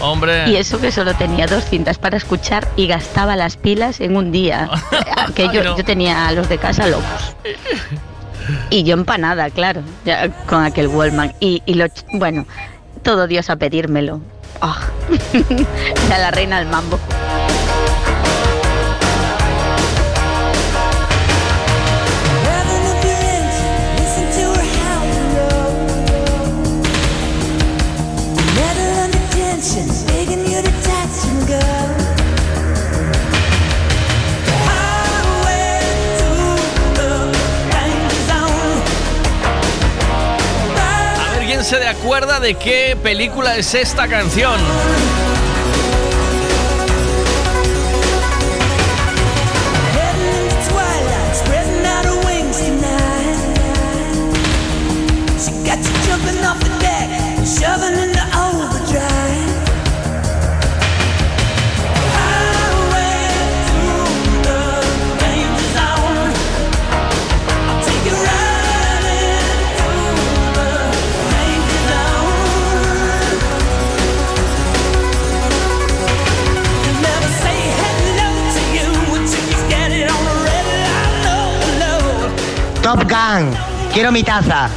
Hombre. 0.00 0.48
Y 0.48 0.56
eso 0.56 0.80
que 0.80 0.90
solo 0.92 1.14
tenía 1.14 1.46
dos 1.46 1.64
cintas 1.64 1.98
para 1.98 2.16
escuchar 2.16 2.66
y 2.76 2.86
gastaba 2.86 3.36
las 3.36 3.56
pilas 3.56 4.00
en 4.00 4.16
un 4.16 4.32
día. 4.32 4.70
que 5.34 5.48
yo, 5.52 5.76
yo 5.76 5.84
tenía 5.84 6.28
a 6.28 6.32
los 6.32 6.48
de 6.48 6.58
casa 6.58 6.86
locos. 6.86 7.36
Y 8.70 8.82
yo 8.84 8.94
empanada, 8.94 9.50
claro, 9.50 9.82
ya 10.04 10.30
con 10.46 10.64
aquel 10.64 10.88
Wallman. 10.88 11.34
Y, 11.40 11.62
y 11.66 11.74
lo, 11.74 11.86
bueno, 12.14 12.46
todo 13.02 13.26
Dios 13.26 13.50
a 13.50 13.56
pedírmelo. 13.56 14.20
Era 16.06 16.18
la 16.18 16.30
reina 16.30 16.58
del 16.58 16.68
mambo. 16.68 16.98
A 41.68 41.72
ver 41.72 41.80
quién 41.80 41.80
se 41.80 41.80
de 41.80 41.88
acuerda 41.88 42.40
de 42.40 42.54
qué 42.54 42.96
película 43.02 43.56
es 43.56 43.74
esta 43.74 44.08
canción. 44.08 44.58
Top 82.88 83.04
Gun. 83.06 83.54
Quiero 83.92 84.10
mi 84.10 84.22
taza. 84.22 84.70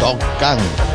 Top 0.00 0.24
Gun. 0.40 0.87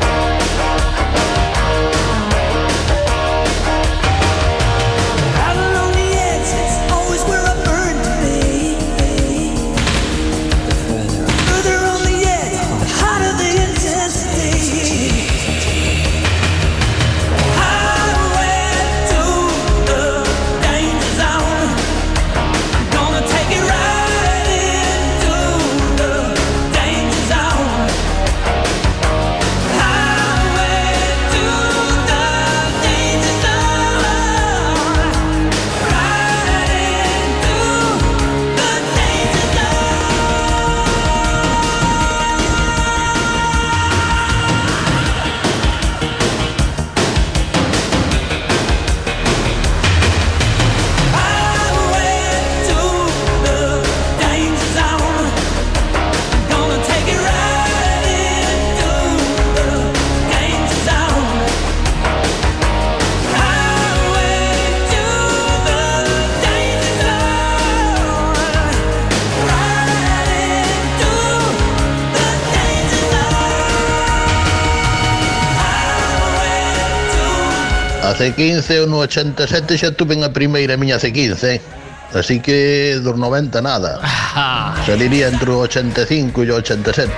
A 78.13 78.15
C15 78.15 78.85
ou 78.85 78.85
no 78.85 79.01
87 79.01 79.73
xa 79.73 79.89
tuve 79.97 80.13
a 80.21 80.29
primeira 80.29 80.77
miña 80.77 81.01
C15, 81.01 81.33
eh? 81.49 81.57
Así 82.13 82.37
que 82.45 83.01
dos 83.01 83.17
90 83.17 83.57
nada. 83.65 83.97
Saliría 84.85 85.33
entre 85.33 85.49
o 85.49 85.65
85 85.65 86.45
e 86.45 86.51
o 86.53 86.61
87. 86.61 87.09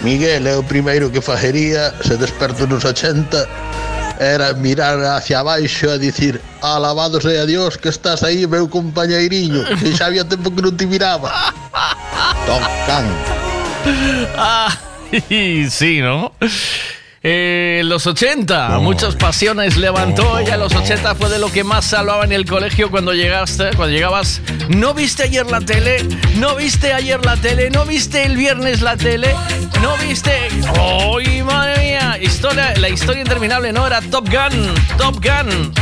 Miguel 0.00 0.48
é 0.48 0.56
o 0.56 0.64
primeiro 0.64 1.12
que 1.12 1.20
fajería 1.20 1.92
se 2.00 2.16
desperto 2.16 2.64
nos 2.64 2.80
80 2.80 3.44
era 4.16 4.56
mirar 4.56 4.96
hacia 5.04 5.44
abaixo 5.44 5.92
e 5.92 6.00
dicir 6.00 6.40
alabado 6.64 7.20
sea 7.20 7.44
Dios 7.44 7.76
que 7.76 7.92
estás 7.92 8.24
aí 8.24 8.48
meu 8.48 8.72
compañeiriño 8.72 9.68
que 9.76 9.92
xa 9.92 10.08
había 10.08 10.24
tempo 10.24 10.48
que 10.48 10.64
non 10.64 10.78
te 10.78 10.88
miraba 10.88 11.28
tocan 12.48 13.04
ah, 14.38 14.72
sí, 15.68 16.00
¿no? 16.00 16.32
Eh, 17.26 17.80
los 17.86 18.06
80, 18.06 18.80
muchas 18.80 19.16
pasiones 19.16 19.78
levantó 19.78 20.38
ella. 20.38 20.58
Los 20.58 20.74
80 20.74 21.14
fue 21.14 21.30
de 21.30 21.38
lo 21.38 21.50
que 21.50 21.64
más 21.64 21.86
salvaba 21.86 22.24
en 22.24 22.32
el 22.32 22.44
colegio 22.44 22.90
cuando 22.90 23.14
llegaste, 23.14 23.70
cuando 23.76 23.94
llegabas. 23.94 24.42
¿No 24.68 24.92
viste 24.92 25.22
ayer 25.22 25.50
la 25.50 25.62
tele? 25.62 26.06
¿No 26.36 26.54
viste 26.54 26.92
ayer 26.92 27.24
la 27.24 27.38
tele? 27.38 27.70
¿No 27.70 27.86
viste 27.86 28.24
el 28.24 28.36
viernes 28.36 28.82
la 28.82 28.98
tele? 28.98 29.34
¿No 29.80 29.96
viste? 30.06 30.32
¡Ay, 30.78 31.42
madre 31.42 31.82
mía! 31.82 32.18
Historia, 32.20 32.74
la 32.76 32.90
historia 32.90 33.22
interminable, 33.22 33.72
¿no? 33.72 33.86
Era 33.86 34.02
Top 34.02 34.28
Gun, 34.28 34.74
Top 34.98 35.16
Gun. 35.24 35.72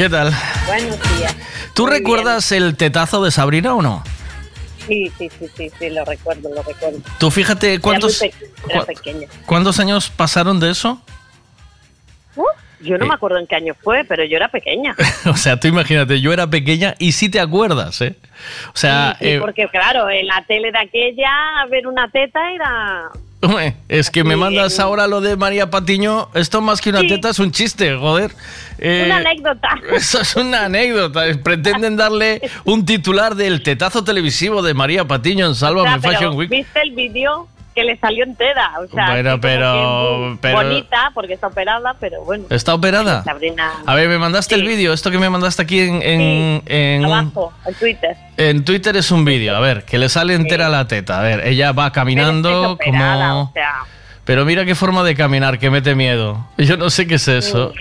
¿Qué 0.00 0.08
tal? 0.08 0.32
Buenos 0.66 0.98
días. 1.18 1.36
¿Tú 1.74 1.86
Muy 1.86 1.98
recuerdas 1.98 2.52
el 2.52 2.74
tetazo 2.74 3.22
de 3.22 3.30
Sabrina 3.30 3.74
o 3.74 3.82
no? 3.82 4.02
Sí, 4.88 5.12
sí, 5.18 5.28
sí, 5.38 5.46
sí, 5.54 5.70
sí, 5.78 5.90
lo 5.90 6.06
recuerdo, 6.06 6.48
lo 6.54 6.62
recuerdo. 6.62 7.00
Tú 7.18 7.30
fíjate 7.30 7.78
cuántos, 7.80 8.22
Era, 8.22 8.32
muy 8.34 8.48
pe- 8.48 8.72
era 8.72 8.80
cua- 8.80 8.86
pequeña. 8.86 9.28
cuántos 9.44 9.78
años 9.78 10.08
pasaron 10.08 10.58
de 10.58 10.70
eso. 10.70 11.02
Uh, 12.34 12.44
yo 12.80 12.96
no 12.96 13.04
Eh. 13.04 13.08
me 13.08 13.14
acuerdo 13.14 13.36
en 13.40 13.46
qué 13.46 13.56
año 13.56 13.74
fue, 13.78 14.04
pero 14.04 14.24
yo 14.24 14.38
era 14.38 14.48
pequeña. 14.48 14.96
O 15.26 15.36
sea, 15.36 15.60
tú 15.60 15.68
imagínate, 15.68 16.18
yo 16.22 16.32
era 16.32 16.46
pequeña 16.46 16.94
y 16.98 17.12
sí 17.12 17.28
te 17.28 17.38
acuerdas, 17.38 18.00
¿eh? 18.00 18.16
O 18.72 18.78
sea, 18.78 19.16
Sí, 19.18 19.28
eh, 19.28 19.38
porque 19.38 19.68
claro, 19.68 20.08
en 20.08 20.26
la 20.26 20.42
tele 20.46 20.72
de 20.72 20.78
aquella, 20.78 21.30
ver 21.70 21.86
una 21.86 22.10
teta 22.10 22.40
era... 22.54 23.10
Es 23.88 24.10
que 24.10 24.22
me 24.22 24.36
mandas 24.36 24.78
ahora 24.80 25.06
lo 25.06 25.20
de 25.22 25.36
María 25.36 25.70
Patiño. 25.70 26.28
Esto 26.34 26.60
más 26.60 26.80
que 26.80 26.90
una 26.90 27.00
Sí. 27.00 27.08
teta 27.08 27.30
es 27.30 27.38
un 27.38 27.52
chiste, 27.52 27.96
joder. 27.96 28.32
Eh, 28.78 29.04
una 29.06 29.16
anécdota. 29.16 29.68
Eso 29.94 30.20
es 30.20 30.36
una 30.36 30.66
anécdota. 30.66 31.22
Pretenden 31.42 31.96
darle 31.96 32.42
un 32.64 32.84
titular 32.84 33.34
del 33.34 33.62
tetazo 33.62 34.04
televisivo 34.04 34.62
de 34.62 34.74
María 34.74 35.06
Patiño 35.06 35.46
en 35.46 35.52
O 35.52 35.54
sea, 35.54 35.68
Sálvame 35.68 35.98
pero 36.00 36.12
Fashion 36.12 36.36
Week. 36.36 36.50
¿Viste 36.50 36.82
el 36.82 36.92
vídeo 36.92 37.48
que 37.80 37.84
le 37.86 37.96
salió 37.98 38.24
entera? 38.24 38.72
O 38.80 38.86
sea, 38.88 39.10
Bueno, 39.10 39.40
pero- 39.40 40.36
Bonita, 40.40 41.10
porque 41.14 41.34
está 41.34 41.46
operada, 41.48 41.94
pero 41.98 42.22
bueno. 42.24 42.44
¿Está 42.50 42.74
operada? 42.74 43.24
Sabrina... 43.24 43.72
A 43.86 43.94
ver, 43.94 44.08
me 44.08 44.18
mandaste 44.18 44.54
el 44.54 44.66
vídeo. 44.66 44.92
Esto 44.92 45.10
que 45.10 45.18
me 45.18 45.30
mandaste 45.30 45.62
aquí 45.62 45.80
en, 45.80 46.02
en, 46.02 46.62
en, 46.66 47.04
Abajo, 47.04 47.52
en 47.66 47.74
Twitter. 47.74 48.16
en 48.36 48.64
Twitter 48.64 48.96
es 48.96 49.10
un 49.10 49.24
vídeo. 49.24 49.56
A 49.56 49.60
ver, 49.60 49.84
que 49.84 49.98
le 49.98 50.08
sale 50.08 50.34
entera 50.34 50.68
la 50.68 50.86
teta. 50.86 51.18
A 51.20 51.22
ver, 51.22 51.46
ella 51.46 51.72
va 51.72 51.92
caminando 51.92 52.76
Pero 52.78 52.92
operada, 52.92 53.28
como... 53.30 53.42
o 53.42 53.52
sea... 53.52 53.72
Pero 54.24 54.44
mira 54.44 54.64
qué 54.64 54.74
forma 54.74 55.02
de 55.02 55.14
caminar, 55.16 55.58
que 55.58 55.70
mete 55.70 55.94
miedo. 55.94 56.46
Yo 56.58 56.76
no 56.76 56.90
sé 56.90 57.06
qué 57.06 57.14
es 57.16 57.26
eso. 57.28 57.72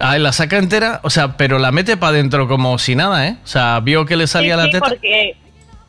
Ah, 0.00 0.18
la 0.18 0.32
saca 0.32 0.58
entera, 0.58 1.00
o 1.02 1.10
sea, 1.10 1.36
pero 1.36 1.58
la 1.58 1.72
mete 1.72 1.96
para 1.96 2.10
adentro 2.10 2.46
como 2.46 2.78
si 2.78 2.94
nada, 2.94 3.26
¿eh? 3.26 3.36
O 3.42 3.46
sea, 3.46 3.80
vio 3.80 4.04
que 4.06 4.16
le 4.16 4.26
salía 4.26 4.56
la 4.56 4.66
teta. 4.70 4.80
porque 4.80 5.36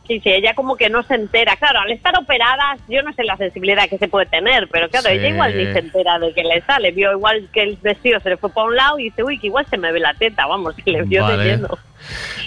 sí, 0.09 0.19
sí, 0.19 0.29
ella 0.29 0.53
como 0.55 0.75
que 0.75 0.89
no 0.89 1.03
se 1.03 1.15
entera. 1.15 1.55
Claro, 1.55 1.79
al 1.79 1.91
estar 1.91 2.13
operada, 2.19 2.75
yo 2.89 3.01
no 3.03 3.13
sé 3.13 3.23
la 3.23 3.37
sensibilidad 3.37 3.87
que 3.87 3.97
se 3.97 4.09
puede 4.09 4.25
tener, 4.25 4.67
pero 4.69 4.89
claro, 4.89 5.07
Sí. 5.07 5.15
ella 5.15 5.29
igual 5.29 5.55
ni 5.55 5.71
se 5.71 5.79
entera 5.79 6.19
de 6.19 6.33
que 6.33 6.43
le 6.43 6.61
sale. 6.63 6.91
Vio 6.91 7.11
igual 7.13 7.47
que 7.53 7.61
el 7.63 7.77
vestido 7.77 8.19
se 8.19 8.29
le 8.29 8.35
fue 8.37 8.49
para 8.51 8.67
un 8.67 8.75
lado 8.75 8.99
y 8.99 9.03
dice, 9.05 9.23
uy, 9.23 9.39
que 9.39 9.47
igual 9.47 9.65
se 9.69 9.77
me 9.77 9.91
ve 9.93 9.99
la 10.01 10.13
teta, 10.15 10.45
vamos, 10.47 10.75
que 10.83 10.91
le 10.91 11.03
vio 11.03 11.23
Vale. 11.23 11.37
de 11.43 11.45
lleno. 11.57 11.69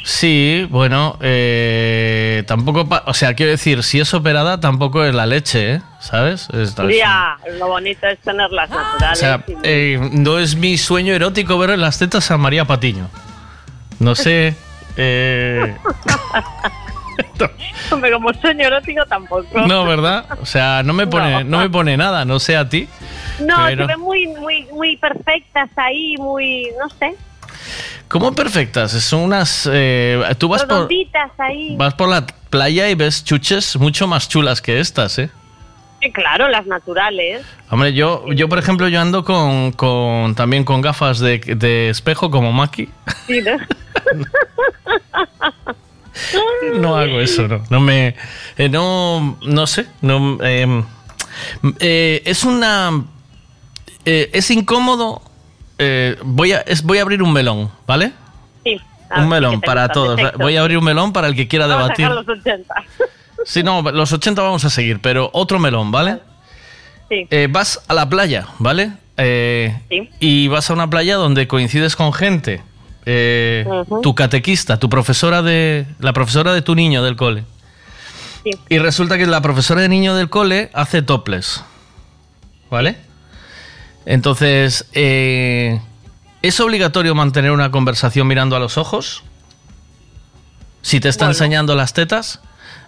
Sí, 0.04 0.66
bueno, 0.70 1.18
eh, 1.22 2.42
tampoco, 2.46 2.88
pa- 2.88 3.04
o 3.06 3.14
sea, 3.14 3.34
quiero 3.34 3.52
decir, 3.52 3.82
si 3.84 4.00
es 4.00 4.12
operada, 4.14 4.58
tampoco 4.60 5.04
es 5.04 5.14
la 5.14 5.26
leche, 5.26 5.74
¿eh? 5.74 5.80
¿Sabes? 6.00 6.48
Ya, 6.90 7.36
lo 7.58 7.68
bonito 7.68 8.06
es 8.08 8.18
tenerlas 8.20 8.70
o 8.70 8.74
naturales. 8.74 9.18
sea, 9.18 9.44
y- 9.46 9.54
eh, 9.62 10.00
no 10.12 10.38
es 10.38 10.56
mi 10.56 10.76
sueño 10.78 11.14
erótico 11.14 11.56
ver 11.58 11.70
en 11.70 11.80
las 11.80 11.98
tetas 11.98 12.30
a 12.32 12.38
María 12.38 12.64
Patiño. 12.64 13.08
No 14.00 14.14
sé. 14.16 14.56
eh, 14.96 15.76
Hombre, 17.90 18.12
como 18.12 18.32
sueño 18.34 18.66
erótico 18.66 19.04
tampoco. 19.06 19.66
no, 19.66 19.84
¿verdad? 19.84 20.26
O 20.40 20.46
sea, 20.46 20.82
no 20.82 20.92
me 20.92 21.06
pone, 21.06 21.44
no 21.44 21.58
me 21.58 21.70
pone 21.70 21.96
nada, 21.96 22.24
no 22.24 22.38
sé 22.38 22.56
a 22.56 22.68
ti. 22.68 22.88
No, 23.40 23.56
pero- 23.66 23.86
se 23.86 23.92
ven 23.92 24.00
muy, 24.00 24.26
muy, 24.28 24.66
muy 24.72 24.96
perfectas 24.96 25.70
ahí, 25.76 26.16
muy, 26.18 26.68
no 26.80 26.88
sé, 26.98 27.14
¿Cómo 28.08 28.34
perfectas? 28.34 28.92
Son 28.92 29.20
unas. 29.20 29.66
eh, 29.72 30.22
tú 30.36 30.48
vas 30.48 30.64
por, 30.64 30.70
redonditas 30.74 31.30
ahí. 31.38 31.76
vas 31.76 31.94
por 31.94 32.10
la 32.10 32.26
playa 32.50 32.90
y 32.90 32.94
ves 32.94 33.24
chuches 33.24 33.76
mucho 33.76 34.06
más 34.06 34.28
chulas 34.28 34.60
que 34.60 34.80
estas, 34.80 35.18
¿eh? 35.18 35.30
Sí, 36.02 36.12
claro, 36.12 36.48
las 36.48 36.66
naturales. 36.66 37.42
Hombre, 37.70 37.94
yo, 37.94 38.26
yo 38.32 38.50
por 38.50 38.58
ejemplo, 38.58 38.88
yo 38.88 39.00
ando 39.00 39.24
con, 39.24 39.72
con 39.72 40.34
también 40.34 40.64
con 40.64 40.82
gafas 40.82 41.20
de, 41.20 41.38
de 41.38 41.88
espejo 41.88 42.30
como 42.30 42.52
Maki. 42.52 42.90
Sí, 43.26 43.40
¿no? 43.40 43.52
No 46.74 46.96
hago 46.96 47.20
eso, 47.20 47.48
no. 47.48 47.62
No 47.70 47.80
me. 47.80 48.14
eh, 48.58 48.68
no, 48.68 49.38
no 49.42 49.66
sé. 49.66 49.86
No, 50.00 50.38
eh, 50.42 50.84
eh, 51.80 52.22
es 52.24 52.44
una. 52.44 53.04
eh, 54.04 54.30
es 54.32 54.50
incómodo. 54.50 55.22
voy, 56.24 56.52
a, 56.52 56.60
es, 56.60 56.82
voy 56.82 56.98
a 56.98 57.02
abrir 57.02 57.22
un 57.22 57.32
melón, 57.32 57.70
¿vale? 57.86 58.12
Sí. 58.64 58.78
un 59.16 59.28
melón 59.28 59.60
para 59.60 59.82
gusta, 59.82 59.92
todos. 59.94 60.16
perfecto. 60.16 60.38
Voy 60.38 60.56
a 60.56 60.60
abrir 60.60 60.78
un 60.78 60.84
melón 60.84 61.12
para 61.12 61.28
el 61.28 61.34
que 61.34 61.48
quiera 61.48 61.66
Vamos 61.66 61.90
a 61.90 61.94
debatir. 61.94 62.06
sacar 62.06 62.24
los 62.24 62.38
80. 62.38 62.74
Sí, 63.44 63.64
no, 63.64 63.82
los 63.82 64.12
80 64.12 64.40
vamos 64.40 64.64
a 64.64 64.70
seguir, 64.70 65.00
pero 65.00 65.28
otro 65.32 65.58
melón, 65.58 65.90
¿vale? 65.90 66.20
Sí. 67.08 67.26
Vas 67.50 67.82
a 67.88 67.94
la 67.94 68.08
playa, 68.08 68.46
¿vale? 68.60 68.92
Sí. 69.18 70.08
Y 70.20 70.46
vas 70.46 70.70
a 70.70 70.74
una 70.74 70.88
playa 70.88 71.16
donde 71.16 71.48
coincides 71.48 71.96
con 71.96 72.12
gente. 72.12 72.62
Eh. 73.06 73.66
Tu 74.02 74.14
catequista, 74.14 74.78
tu 74.78 74.88
profesora 74.88 75.42
de. 75.42 75.86
La 75.98 76.12
profesora 76.12 76.52
de 76.52 76.62
tu 76.62 76.74
niño 76.74 77.02
del 77.02 77.16
cole. 77.16 77.44
Sí. 78.44 78.50
Y 78.68 78.78
resulta 78.78 79.18
que 79.18 79.26
la 79.26 79.40
profesora 79.40 79.80
de 79.80 79.88
niño 79.88 80.14
del 80.14 80.28
cole 80.28 80.70
hace 80.74 81.02
topless. 81.02 81.64
¿Vale? 82.70 82.96
Entonces, 84.04 84.86
eh, 84.92 85.80
¿es 86.42 86.60
obligatorio 86.60 87.14
mantener 87.14 87.52
una 87.52 87.70
conversación 87.70 88.26
mirando 88.26 88.56
a 88.56 88.58
los 88.58 88.78
ojos? 88.78 89.22
Si 90.82 90.98
te 90.98 91.08
está 91.08 91.26
enseñando 91.26 91.74
las 91.74 91.92
tetas. 91.92 92.40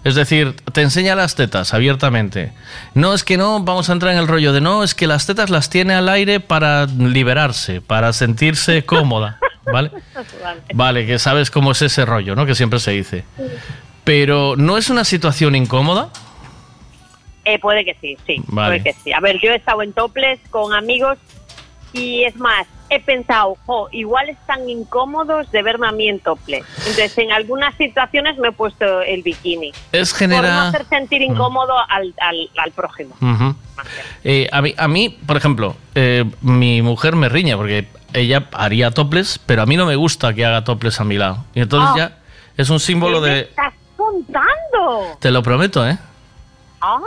Es 0.05 0.15
decir, 0.15 0.55
te 0.73 0.83
enseña 0.83 1.15
las 1.15 1.35
tetas 1.35 1.73
abiertamente. 1.73 2.53
No 2.93 3.15
es 3.15 3.25
que 3.25 3.39
no, 3.39 3.61
vamos 3.61 3.89
a 3.89 3.95
entrar 3.95 4.13
en 4.13 4.19
el 4.19 4.29
rollo 4.29 4.53
de 4.53 4.61
no, 4.61 4.85
es 4.85 4.95
que 4.95 5.07
las 5.07 5.27
tetas 5.27 5.49
las 5.49 5.71
tiene 5.71 5.95
al 5.95 6.11
aire 6.11 6.41
para 6.41 6.85
liberarse, 6.85 7.81
para 7.81 8.13
sentirse 8.13 8.85
cómoda. 8.87 9.39
¿Vale? 9.65 9.91
Vale, 10.75 11.07
que 11.07 11.19
sabes 11.19 11.51
cómo 11.51 11.73
es 11.73 11.81
ese 11.81 12.05
rollo, 12.05 12.37
¿no? 12.37 12.45
Que 12.45 12.55
siempre 12.55 12.79
se 12.79 12.91
dice. 12.91 13.25
Pero 14.05 14.57
¿no 14.57 14.77
es 14.77 14.91
una 14.91 15.05
situación 15.05 15.55
incómoda? 15.55 16.11
Eh, 17.47 17.59
puede 17.59 17.83
que 17.87 17.97
sí, 17.99 18.19
sí. 18.27 18.43
Vale. 18.47 18.81
Puede 18.81 18.95
que 18.95 19.01
sí. 19.03 19.13
A 19.15 19.21
ver, 19.21 19.41
yo 19.41 19.53
he 19.53 19.57
estado 19.57 19.83
en 19.83 19.95
toples 19.95 20.39
con 20.51 20.75
amigos 20.75 21.17
y 21.95 22.25
es 22.25 22.37
más, 22.37 22.67
he 22.91 23.01
pensado, 23.01 23.57
jo, 23.67 23.89
igual 23.93 24.29
están 24.29 24.69
incómodos 24.69 25.51
de 25.51 25.63
verme 25.63 25.89
a 25.89 25.93
mí 25.93 26.09
en 26.09 26.21
topless. 26.21 26.65
Entonces, 26.79 27.17
en 27.19 27.33
algunas 27.33 27.75
situaciones 27.77 28.37
me 28.39 28.49
he 28.49 28.53
puesto 28.53 29.01
el 29.03 29.23
bikini. 29.23 29.73
Es 29.93 30.13
Por 30.13 30.29
no 30.29 30.37
genera... 30.37 30.69
hacer 30.69 30.85
sentir 30.87 31.23
incómodo 31.23 31.75
al, 31.89 32.15
al, 32.21 32.51
al 32.57 32.71
prójimo. 32.73 33.15
Eh, 34.23 34.49
a, 34.53 34.63
mí, 34.63 34.75
a 34.77 34.87
mí, 34.89 35.09
por 35.27 35.37
ejemplo, 35.37 35.77
eh, 35.95 36.25
mi 36.43 36.83
mujer 36.83 37.17
me 37.17 37.29
riña 37.29 37.57
porque 37.57 37.89
ella 38.13 38.49
haría 38.53 38.91
toples, 38.91 39.41
pero 39.45 39.63
a 39.63 39.67
mí 39.67 39.77
no 39.77 39.87
me 39.87 39.97
gusta 39.97 40.33
que 40.35 40.45
haga 40.45 40.63
toples 40.65 41.01
a 41.01 41.05
mi 41.05 41.17
lado. 41.17 41.45
Y 41.55 41.61
entonces 41.61 41.91
Ah. 41.93 41.97
ya 41.97 42.19
es 42.57 42.71
un 42.71 42.79
símbolo 42.81 43.21
¿Qué 43.21 43.29
me 43.29 43.35
de... 43.35 43.41
estás 43.43 43.75
contando? 43.97 45.17
Te 45.21 45.31
lo 45.31 45.43
prometo, 45.43 45.87
¿eh? 45.89 45.99
Ah, 46.81 46.99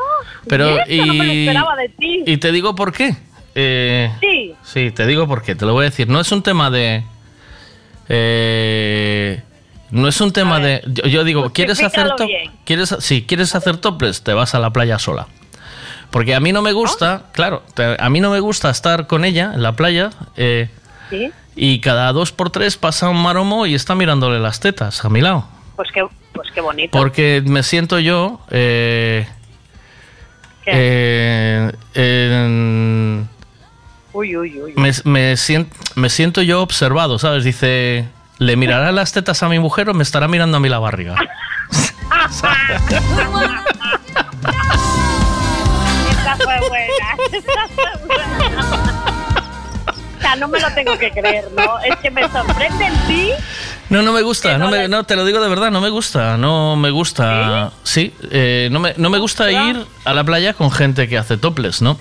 Pero 0.49 0.77
y 0.87 0.99
esto 0.99 1.05
no 1.05 1.13
me 1.13 1.25
lo 1.25 1.31
esperaba 1.33 1.75
de 1.75 1.89
ti. 1.89 2.23
Y 2.25 2.37
te 2.37 2.51
digo 2.51 2.73
por 2.75 2.91
qué. 2.91 3.15
Eh, 3.59 4.11
Sí. 4.21 4.53
Sí, 4.63 4.91
te 4.91 5.07
digo 5.07 5.27
por 5.27 5.41
qué. 5.41 5.55
Te 5.55 5.65
lo 5.65 5.73
voy 5.73 5.81
a 5.85 5.89
decir. 5.89 6.07
No 6.07 6.19
es 6.19 6.31
un 6.31 6.43
tema 6.43 6.69
de... 6.69 7.03
eh, 8.07 9.41
no 9.91 10.07
es 10.07 10.19
un 10.21 10.31
tema 10.31 10.59
de... 10.59 10.81
Yo, 10.85 11.03
yo 11.07 11.23
digo, 11.23 11.49
¿quieres 11.51 11.81
hacer... 11.81 12.09
Top-. 12.15 12.29
¿quieres, 12.65 12.95
si 12.99 13.23
quieres 13.23 13.55
hacer 13.55 13.77
toples, 13.77 14.21
te 14.21 14.33
vas 14.33 14.53
a 14.53 14.59
la 14.59 14.69
playa 14.71 14.99
sola. 14.99 15.27
Porque 16.11 16.35
a 16.35 16.39
mí 16.39 16.51
no 16.53 16.61
me 16.61 16.71
gusta, 16.71 17.23
claro, 17.33 17.63
te- 17.73 17.97
a 17.99 18.09
mí 18.09 18.19
no 18.19 18.29
me 18.29 18.39
gusta 18.39 18.69
estar 18.69 19.07
con 19.07 19.25
ella 19.25 19.51
en 19.53 19.61
la 19.63 19.73
playa 19.75 20.11
eh, 20.37 20.69
Sí. 21.09 21.31
y 21.55 21.79
cada 21.81 22.11
dos 22.13 22.31
por 22.31 22.49
tres 22.49 22.77
pasa 22.77 23.09
un 23.09 23.21
maromo 23.21 23.65
y 23.65 23.75
está 23.75 23.95
mirándole 23.95 24.39
las 24.39 24.59
tetas 24.59 25.03
a 25.03 25.09
mi 25.09 25.21
lado. 25.21 25.47
Pues 25.75 25.89
qué, 25.93 26.05
pues 26.33 26.49
qué 26.53 26.61
bonito. 26.61 26.97
Porque 26.97 27.41
me 27.45 27.63
siento 27.63 27.99
yo... 27.99 28.39
eh, 28.51 29.25
¿Qué? 30.65 30.71
eh, 30.73 31.71
en- 31.95 33.27
Uy, 34.17 34.35
uy, 34.35 34.59
uy. 34.59 34.73
me, 34.75 34.91
me 35.03 35.37
sien- 35.37 35.69
me 35.93 36.09
siento 36.09 36.41
yo 36.41 36.63
observado, 36.63 37.19
¿sabes? 37.19 37.43
Dice, 37.43 38.07
¿le 38.39 38.55
mirará 38.55 38.91
las 38.91 39.11
tetas 39.11 39.43
a 39.43 39.47
mi 39.49 39.59
mujer 39.59 39.89
o 39.89 39.93
me 39.93 40.01
estará 40.01 40.27
mirando 40.27 40.57
a 40.57 40.59
mí 40.59 40.69
la 40.69 40.79
barriga? 40.79 41.15
Esta 46.09 46.35
fue 46.37 46.59
buena. 46.69 47.15
Esta 47.31 47.67
fue 47.75 48.07
buena. 48.07 48.27
O 50.17 50.21
sea, 50.21 50.35
no 50.35 50.47
me 50.47 50.59
lo 50.59 50.69
tengo 50.73 50.97
que 50.97 51.11
creer, 51.11 51.45
¿no? 51.55 51.79
Es 51.79 51.95
que 51.97 52.09
me 52.11 52.27
sorprende 52.29 52.85
en 52.87 52.93
ti. 53.07 53.29
No, 53.89 54.01
no 54.01 54.11
me 54.13 54.21
gusta, 54.23 54.57
no, 54.57 54.69
me- 54.69 54.87
no, 54.87 55.03
te 55.05 55.15
lo 55.15 55.23
digo 55.25 55.39
de 55.41 55.47
verdad, 55.47 55.69
no 55.71 55.79
me 55.79 55.89
gusta, 55.89 56.37
no 56.37 56.75
me 56.75 56.89
gusta. 56.89 57.71
Sí, 57.83 58.13
eh, 58.31 58.67
no, 58.71 58.79
me, 58.79 58.93
no 58.97 59.09
me 59.09 59.19
gusta 59.19 59.51
ir 59.51 59.85
a 60.05 60.13
la 60.13 60.23
playa 60.23 60.53
con 60.53 60.71
gente 60.71 61.07
que 61.07 61.17
hace 61.17 61.37
toples, 61.37 61.81
¿no? 61.81 61.97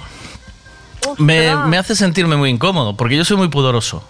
Me, 1.18 1.54
me 1.66 1.78
hace 1.78 1.94
sentirme 1.94 2.36
muy 2.36 2.50
incómodo, 2.50 2.96
porque 2.96 3.16
yo 3.16 3.24
soy 3.24 3.36
muy 3.36 3.48
pudoroso. 3.48 4.02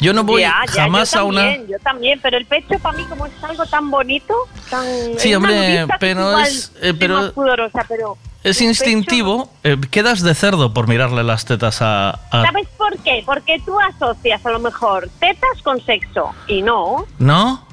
Yo 0.00 0.12
no 0.12 0.24
voy 0.24 0.40
Ya, 0.42 0.54
ya, 0.74 0.82
jamás 0.82 1.12
yo 1.12 1.20
a 1.20 1.24
una... 1.24 1.40
también, 1.42 1.66
Yo 1.68 1.78
también, 1.78 2.20
pero 2.20 2.36
el 2.36 2.46
pecho 2.46 2.78
para 2.82 2.96
mí 2.96 3.04
como 3.04 3.26
es 3.26 3.32
algo 3.44 3.64
tan 3.66 3.90
bonito, 3.90 4.34
tan... 4.68 4.84
Sí, 5.18 5.30
es 5.30 5.36
hombre, 5.36 5.86
pero 6.00 6.30
igual 6.30 6.42
es- 6.46 6.72
eh, 6.76 6.88
soy 6.90 6.92
pero- 6.94 7.14
más 7.16 7.30
pudorosa, 7.30 7.84
pero... 7.88 8.16
es 8.42 8.60
instintivo, 8.60 9.50
eh, 9.62 9.76
quedas 9.92 10.22
de 10.22 10.34
cerdo 10.34 10.74
por 10.74 10.88
mirarle 10.88 11.22
las 11.22 11.44
tetas 11.44 11.80
a... 11.80 12.10
a- 12.10 12.42
¿Sabes 12.44 12.66
por 12.76 12.98
qué? 12.98 13.22
Porque 13.24 13.60
tú 13.64 13.78
asocias 13.80 14.44
a 14.44 14.50
lo 14.50 14.58
mejor 14.58 15.08
tetas 15.20 15.62
con 15.62 15.80
sexo. 15.86 16.30
Y 16.48 16.62
no, 16.62 17.06
¿No? 17.18 17.64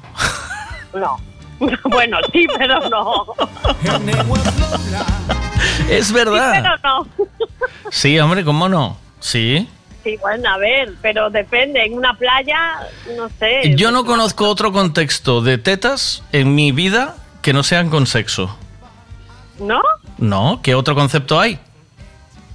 no. 0.94 1.16
bueno, 1.90 2.18
sí, 2.32 2.46
pero 2.56 2.78
no. 2.88 3.26
Es 5.88 6.06
Sí, 6.08 6.12
verdad. 6.14 6.52
pero 6.62 6.76
no. 6.84 7.26
Sí, 7.90 8.18
hombre, 8.18 8.44
¿cómo 8.44 8.68
no? 8.68 8.96
Sí. 9.20 9.68
Sí, 10.04 10.16
bueno, 10.20 10.48
a 10.50 10.58
ver, 10.58 10.94
pero 11.00 11.30
depende. 11.30 11.84
En 11.84 11.94
una 11.94 12.14
playa, 12.16 12.80
no 13.16 13.28
sé. 13.38 13.74
Yo 13.76 13.90
no 13.92 14.04
conozco 14.04 14.48
otro 14.48 14.72
contexto 14.72 15.40
de 15.42 15.58
tetas 15.58 16.24
en 16.32 16.54
mi 16.54 16.72
vida 16.72 17.16
que 17.40 17.52
no 17.52 17.62
sean 17.62 17.88
con 17.90 18.06
sexo. 18.06 18.56
¿No? 19.60 19.80
No, 20.18 20.60
¿qué 20.62 20.74
otro 20.74 20.94
concepto 20.94 21.38
hay? 21.38 21.58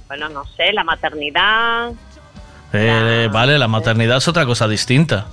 Bueno, 0.08 0.28
no 0.28 0.44
sé, 0.56 0.72
la 0.72 0.84
maternidad. 0.84 1.92
Eh, 2.72 3.28
vale, 3.32 3.58
la 3.58 3.68
maternidad 3.68 4.18
es 4.18 4.28
otra 4.28 4.44
cosa 4.44 4.68
distinta. 4.68 5.26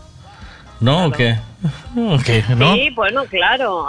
¿No? 0.80 1.06
¿O 1.06 1.11
qué? 1.11 1.38
¿O 1.97 2.18
qué? 2.19 2.43
¿No? 2.56 2.76
Sí, 2.76 2.89
bueno, 2.91 3.26
claro. 3.26 3.88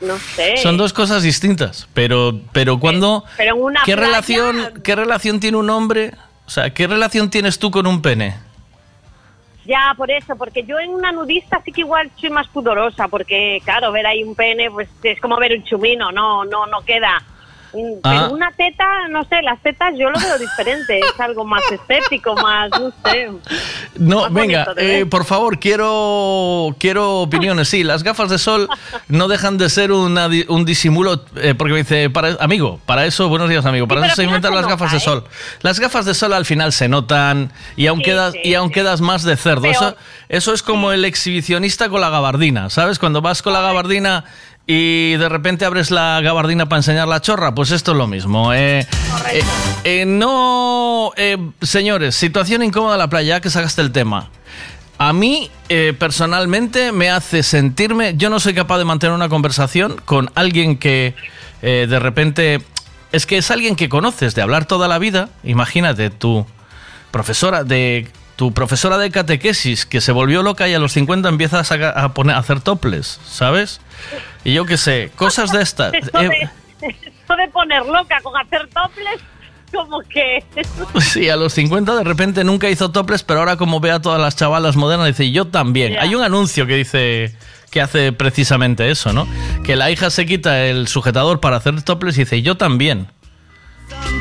no 0.00 0.16
sé. 0.18 0.56
Son 0.56 0.76
dos 0.76 0.92
cosas 0.92 1.22
distintas, 1.22 1.88
pero, 1.94 2.40
pero 2.52 2.78
cuando... 2.80 3.24
Pero 3.36 3.56
una 3.56 3.80
¿Qué 3.84 3.94
playa- 3.94 4.06
relación, 4.08 4.82
¿Qué 4.82 4.96
relación 4.96 5.40
tiene 5.40 5.56
un 5.58 5.70
hombre? 5.70 6.12
O 6.46 6.50
sea, 6.50 6.70
¿qué 6.74 6.86
relación 6.86 7.30
tienes 7.30 7.58
tú 7.58 7.70
con 7.70 7.86
un 7.86 8.02
pene? 8.02 8.34
Ya, 9.64 9.94
por 9.96 10.10
eso, 10.10 10.34
porque 10.36 10.64
yo 10.64 10.78
en 10.80 10.90
una 10.90 11.12
nudista 11.12 11.60
sí 11.64 11.70
que 11.70 11.82
igual 11.82 12.10
soy 12.20 12.30
más 12.30 12.48
pudorosa, 12.48 13.06
porque 13.06 13.60
claro, 13.64 13.92
ver 13.92 14.04
ahí 14.06 14.24
un 14.24 14.34
pene, 14.34 14.68
pues 14.70 14.88
es 15.04 15.20
como 15.20 15.36
ver 15.36 15.52
un 15.56 15.62
chumino, 15.62 16.10
no, 16.10 16.44
no, 16.44 16.66
no 16.66 16.80
queda. 16.80 17.22
Mm, 17.74 17.92
Ah. 18.04 18.10
Pero 18.24 18.34
una 18.34 18.50
teta, 18.52 18.84
no 19.10 19.24
sé, 19.24 19.40
las 19.42 19.60
tetas 19.62 19.94
yo 19.98 20.10
lo 20.10 20.18
veo 20.20 20.38
diferente, 20.38 20.98
es 20.98 21.20
algo 21.20 21.44
más 21.44 21.62
estético, 21.70 22.34
más, 22.34 22.70
no 22.70 22.92
sé. 23.04 23.30
No, 23.96 24.22
Más 24.22 24.32
venga, 24.32 24.66
eh, 24.76 25.06
por 25.06 25.24
favor, 25.24 25.58
quiero, 25.58 26.74
quiero 26.78 27.20
opiniones. 27.20 27.68
Sí, 27.68 27.84
las 27.84 28.02
gafas 28.02 28.28
de 28.30 28.38
sol 28.38 28.68
no 29.08 29.28
dejan 29.28 29.58
de 29.58 29.68
ser 29.70 29.92
una 29.92 30.28
un 30.48 30.64
disimulo, 30.64 31.24
eh, 31.36 31.54
porque 31.56 31.72
me 31.72 31.78
dice, 31.80 32.10
para, 32.10 32.36
amigo, 32.40 32.80
para 32.86 33.06
eso, 33.06 33.28
buenos 33.28 33.48
días, 33.48 33.64
amigo, 33.66 33.86
para 33.88 34.02
Sí, 34.02 34.06
eso 34.08 34.16
se 34.16 34.24
inventan 34.24 34.54
las 34.54 34.66
gafas 34.66 34.90
de 34.90 34.96
nota, 34.98 35.04
sol. 35.04 35.24
Las 35.62 35.78
gafas 35.80 36.04
de 36.04 36.14
sol 36.14 36.32
al 36.32 36.44
final 36.44 36.72
se 36.72 36.88
notan 36.88 37.52
y 37.76 37.86
aún, 37.86 37.98
Sí, 37.98 38.04
quedas, 38.04 38.32
sí, 38.32 38.40
y 38.44 38.54
aún 38.54 38.70
quedas 38.70 39.00
más 39.00 39.22
de 39.22 39.36
cerdo. 39.36 39.62
Peor. 39.62 39.74
Eso, 39.74 39.96
eso 40.28 40.54
es 40.54 40.62
como 40.62 40.92
el 40.92 41.04
exhibicionista 41.04 41.88
con 41.88 42.00
la 42.00 42.10
gabardina, 42.10 42.68
¿sabes? 42.70 42.98
Cuando 42.98 43.20
vas 43.22 43.42
con 43.42 43.52
la 43.52 43.60
gabardina 43.60 44.24
y 44.66 45.12
de 45.16 45.28
repente 45.28 45.64
abres 45.64 45.90
la 45.90 46.20
gabardina 46.22 46.68
para 46.68 46.78
enseñar 46.78 47.08
la 47.08 47.20
chorra, 47.20 47.54
pues 47.54 47.70
esto 47.70 47.92
es 47.92 47.98
lo 47.98 48.06
mismo. 48.06 48.52
eh. 48.52 48.86
Eh, 49.32 49.42
eh, 49.84 50.04
no, 50.06 51.12
eh, 51.16 51.36
señores, 51.60 52.14
situación 52.14 52.62
incómoda 52.62 52.94
en 52.94 52.98
la 53.00 53.08
playa, 53.08 53.36
ya 53.36 53.40
que 53.40 53.50
sacaste 53.50 53.80
el 53.82 53.92
tema. 53.92 54.30
A 54.98 55.12
mí, 55.12 55.50
eh, 55.68 55.94
personalmente, 55.98 56.92
me 56.92 57.10
hace 57.10 57.42
sentirme. 57.42 58.14
Yo 58.16 58.30
no 58.30 58.38
soy 58.38 58.54
capaz 58.54 58.78
de 58.78 58.84
mantener 58.84 59.14
una 59.14 59.28
conversación 59.28 59.96
con 60.04 60.30
alguien 60.34 60.78
que 60.78 61.14
eh, 61.62 61.86
de 61.88 61.98
repente. 61.98 62.62
Es 63.10 63.26
que 63.26 63.36
es 63.36 63.50
alguien 63.50 63.76
que 63.76 63.88
conoces 63.88 64.34
de 64.34 64.42
hablar 64.42 64.64
toda 64.64 64.88
la 64.88 64.98
vida. 64.98 65.28
Imagínate, 65.44 66.10
tu 66.10 66.46
profesora 67.10 67.64
de. 67.64 68.08
Tu 68.36 68.52
profesora 68.52 68.98
de 68.98 69.10
catequesis 69.10 69.86
que 69.86 70.00
se 70.00 70.10
volvió 70.12 70.42
loca 70.42 70.68
y 70.68 70.74
a 70.74 70.78
los 70.78 70.92
50 70.92 71.28
empieza 71.28 71.60
a, 71.60 72.14
poner, 72.14 72.34
a 72.34 72.38
hacer 72.38 72.60
toples, 72.60 73.20
¿sabes? 73.26 73.80
Y 74.44 74.54
yo 74.54 74.64
qué 74.64 74.76
sé, 74.76 75.10
cosas 75.16 75.52
de 75.52 75.62
estas. 75.62 75.92
Esto 76.02 76.20
Eh, 76.20 76.28
de, 76.28 76.88
esto 76.88 77.36
de 77.36 77.48
poner 77.48 77.84
loca 77.86 78.20
con 78.22 78.36
hacer 78.36 78.68
toples, 78.68 79.20
como 79.72 80.00
que... 80.00 80.44
Sí, 81.00 81.28
a 81.28 81.36
los 81.36 81.52
50 81.52 81.94
de 81.94 82.04
repente 82.04 82.42
nunca 82.42 82.68
hizo 82.68 82.90
toples, 82.90 83.22
pero 83.22 83.40
ahora 83.40 83.56
como 83.56 83.80
ve 83.80 83.90
a 83.90 84.00
todas 84.00 84.20
las 84.20 84.34
chavalas 84.36 84.76
modernas 84.76 85.06
dice, 85.08 85.30
yo 85.30 85.46
también. 85.46 85.96
Hay 86.00 86.14
un 86.14 86.22
anuncio 86.22 86.66
que 86.66 86.76
dice 86.76 87.36
que 87.70 87.80
hace 87.80 88.12
precisamente 88.12 88.90
eso, 88.90 89.12
¿no? 89.12 89.26
Que 89.64 89.76
la 89.76 89.90
hija 89.90 90.10
se 90.10 90.26
quita 90.26 90.64
el 90.66 90.88
sujetador 90.88 91.40
para 91.40 91.56
hacer 91.56 91.80
toples 91.82 92.16
y 92.18 92.20
dice, 92.24 92.42
yo 92.42 92.56
también. 92.56 93.08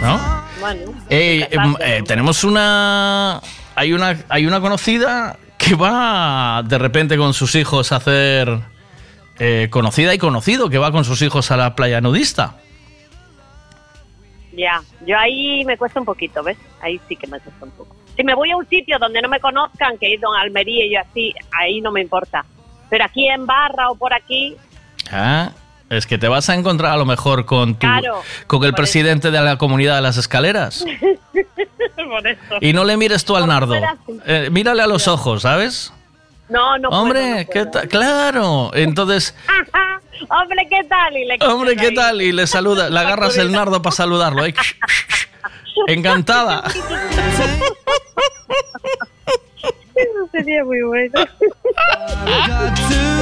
¿No? 0.01 0.19
Bueno, 0.59 0.93
Eh, 1.09 1.49
eh, 1.79 2.03
tenemos 2.05 2.43
una 2.43 3.41
hay 3.75 3.93
una 3.93 4.17
hay 4.29 4.45
una 4.45 4.59
conocida 4.61 5.37
que 5.57 5.75
va 5.75 6.63
de 6.65 6.77
repente 6.77 7.17
con 7.17 7.33
sus 7.33 7.55
hijos 7.55 7.91
a 7.91 7.97
hacer 7.97 8.59
eh, 9.39 9.67
conocida 9.69 10.13
y 10.13 10.17
conocido 10.17 10.69
que 10.69 10.77
va 10.77 10.91
con 10.91 11.05
sus 11.05 11.21
hijos 11.21 11.51
a 11.51 11.57
la 11.57 11.75
playa 11.75 12.01
nudista. 12.01 12.55
ya, 14.53 14.81
yo 15.05 15.17
ahí 15.17 15.63
me 15.65 15.77
cuesta 15.77 15.99
un 15.99 16.05
poquito, 16.05 16.43
¿ves? 16.43 16.57
Ahí 16.81 16.99
sí 17.07 17.15
que 17.15 17.27
me 17.27 17.39
cuesta 17.39 17.65
un 17.65 17.71
poco. 17.71 17.95
Si 18.17 18.23
me 18.23 18.35
voy 18.35 18.51
a 18.51 18.57
un 18.57 18.67
sitio 18.67 18.97
donde 18.99 19.21
no 19.21 19.29
me 19.29 19.39
conozcan, 19.39 19.97
que 19.97 20.07
he 20.07 20.13
ido 20.15 20.33
a 20.33 20.41
Almería 20.41 20.85
y 20.85 20.93
yo 20.93 20.99
así, 20.99 21.33
ahí 21.57 21.79
no 21.79 21.91
me 21.91 22.01
importa. 22.01 22.43
Pero 22.89 23.05
aquí 23.05 23.27
en 23.29 23.45
Barra 23.45 23.89
o 23.89 23.95
por 23.95 24.13
aquí, 24.13 24.55
Ah, 25.11 25.51
es 25.91 26.07
que 26.07 26.17
te 26.17 26.27
vas 26.27 26.49
a 26.49 26.55
encontrar 26.55 26.93
a 26.93 26.97
lo 26.97 27.05
mejor 27.05 27.45
con 27.45 27.75
tu, 27.75 27.79
Claro, 27.79 28.21
con 28.47 28.63
el 28.63 28.73
presidente 28.73 29.29
de 29.29 29.41
la 29.41 29.57
comunidad 29.57 29.95
de 29.95 30.01
las 30.01 30.17
escaleras. 30.17 30.83
por 31.95 32.27
eso. 32.27 32.41
Y 32.61 32.73
no 32.73 32.83
le 32.85 32.97
mires 32.97 33.25
tú 33.25 33.35
al 33.35 33.45
nardo. 33.47 33.75
Eh, 34.25 34.49
mírale 34.51 34.81
a 34.81 34.87
los 34.87 35.07
ojos, 35.07 35.43
¿sabes? 35.43 35.93
No, 36.49 36.77
no 36.77 36.89
puedo, 36.89 37.01
Hombre, 37.01 37.29
no 37.45 37.51
¿qué 37.51 37.59
puedo. 37.65 37.71
tal? 37.71 37.87
Claro. 37.89 38.71
Entonces, 38.73 39.35
Hombre, 40.29 40.67
¿qué 40.69 40.83
tal? 40.87 41.17
Y 41.17 41.25
le 41.25 41.37
hombre, 41.47 41.75
¿qué 41.75 41.91
tal? 41.91 42.21
Y 42.21 42.31
le 42.31 42.47
saluda, 42.47 42.89
le 42.89 42.99
agarras 42.99 43.37
el 43.37 43.51
nardo 43.51 43.81
para 43.81 43.95
saludarlo. 43.95 44.45
¿eh? 44.45 44.53
Encantada. 45.87 46.63
Eso 50.01 50.29
sería 50.31 50.63
muy 50.65 50.81
bueno. 50.83 51.11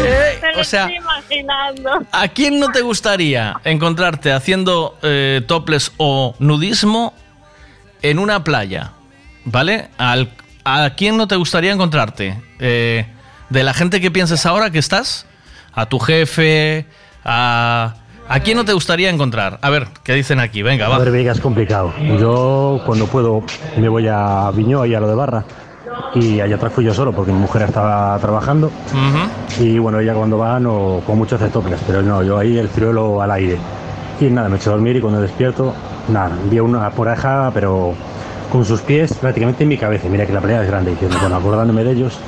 Eh, 0.01 0.39
o 0.57 0.64
sea, 0.64 0.84
estoy 0.85 0.97
imaginando. 0.97 2.06
¿A 2.11 2.27
quién 2.30 2.60
no 2.60 2.69
te 2.72 2.81
gustaría 2.81 3.60
encontrarte 3.65 4.31
haciendo 4.31 4.97
eh, 5.01 5.41
toples 5.45 5.91
o 5.97 6.35
nudismo 6.39 7.14
en 8.01 8.18
una 8.19 8.43
playa? 8.43 8.93
¿Vale? 9.43 9.89
Al- 9.97 10.30
¿A 10.64 10.91
quién 10.95 11.18
no 11.18 11.27
te 11.27 11.35
gustaría 11.35 11.72
encontrarte? 11.73 12.41
Eh, 12.60 13.06
de 13.49 13.64
la 13.64 13.73
gente 13.73 13.99
que 13.99 14.10
pienses 14.10 14.45
ahora 14.45 14.69
que 14.72 14.80
estás, 14.80 15.26
a 15.73 15.88
tu 15.88 15.99
jefe, 15.99 16.85
a... 17.26 17.95
¿A 18.31 18.39
quién 18.41 18.57
no 18.57 18.64
te 18.64 18.73
gustaría 18.73 19.10
encontrar? 19.10 19.57
A 19.64 19.72
ver, 19.72 19.88
¿qué 20.03 20.14
dicen 20.14 20.39
aquí? 20.39 20.61
Venga, 20.61 20.88
va. 20.88 20.97
A 20.97 20.99
ver, 20.99 21.10
Vega, 21.11 21.31
es 21.31 21.39
complicado. 21.41 21.91
Yo 22.19 22.80
cuando 22.85 23.07
puedo 23.07 23.43
me 23.76 23.89
voy 23.89 24.07
a 24.07 24.51
Viñó, 24.53 24.84
ahí 24.84 24.93
a 24.93 24.99
lo 24.99 25.07
de 25.07 25.15
Barra, 25.15 25.45
y 26.16 26.40
allá 26.40 26.56
atrás 26.56 26.74
fui 26.74 26.84
yo 26.84 26.94
solo 26.94 27.11
porque 27.11 27.32
mi 27.32 27.40
mujer 27.40 27.64
estaba 27.64 28.18
trabajando. 28.20 28.72
Y 29.60 29.78
bueno, 29.80 29.99
ella 29.99 30.14
cuando 30.14 30.38
va 30.38 30.60
no 30.60 31.02
con 31.06 31.18
mucho 31.18 31.36
hace 31.36 31.49
toples, 31.49 31.80
pero 31.86 32.02
no, 32.02 32.24
yo 32.24 32.38
ahí 32.38 32.57
el 32.57 32.70
ciruelo 32.70 33.22
al 33.22 33.32
aire. 33.32 33.57
Y 34.20 34.26
nada, 34.26 34.49
me 34.49 34.57
echo 34.57 34.72
a 34.72 34.74
dormir 34.74 34.95
y 34.98 35.02
cuando 35.02 35.22
despierto, 35.22 35.74
nada, 36.10 36.32
vi 36.49 36.60
una 36.60 36.90
poreja, 36.90 37.52
pero 37.53 37.94
con 38.52 38.66
sus 38.66 38.82
pies 38.82 39.14
prácticamente 39.14 39.64
en 39.64 39.70
mi 39.70 39.78
cabeza. 39.78 40.07
Mira 40.10 40.26
que 40.26 40.34
la 40.34 40.41
playa 40.41 40.64
es 40.64 40.68
grande, 40.68 40.91
diciendo, 40.91 41.18
bueno, 41.22 41.38
acordándome 41.38 41.84
de 41.84 41.91
ellos. 41.91 42.20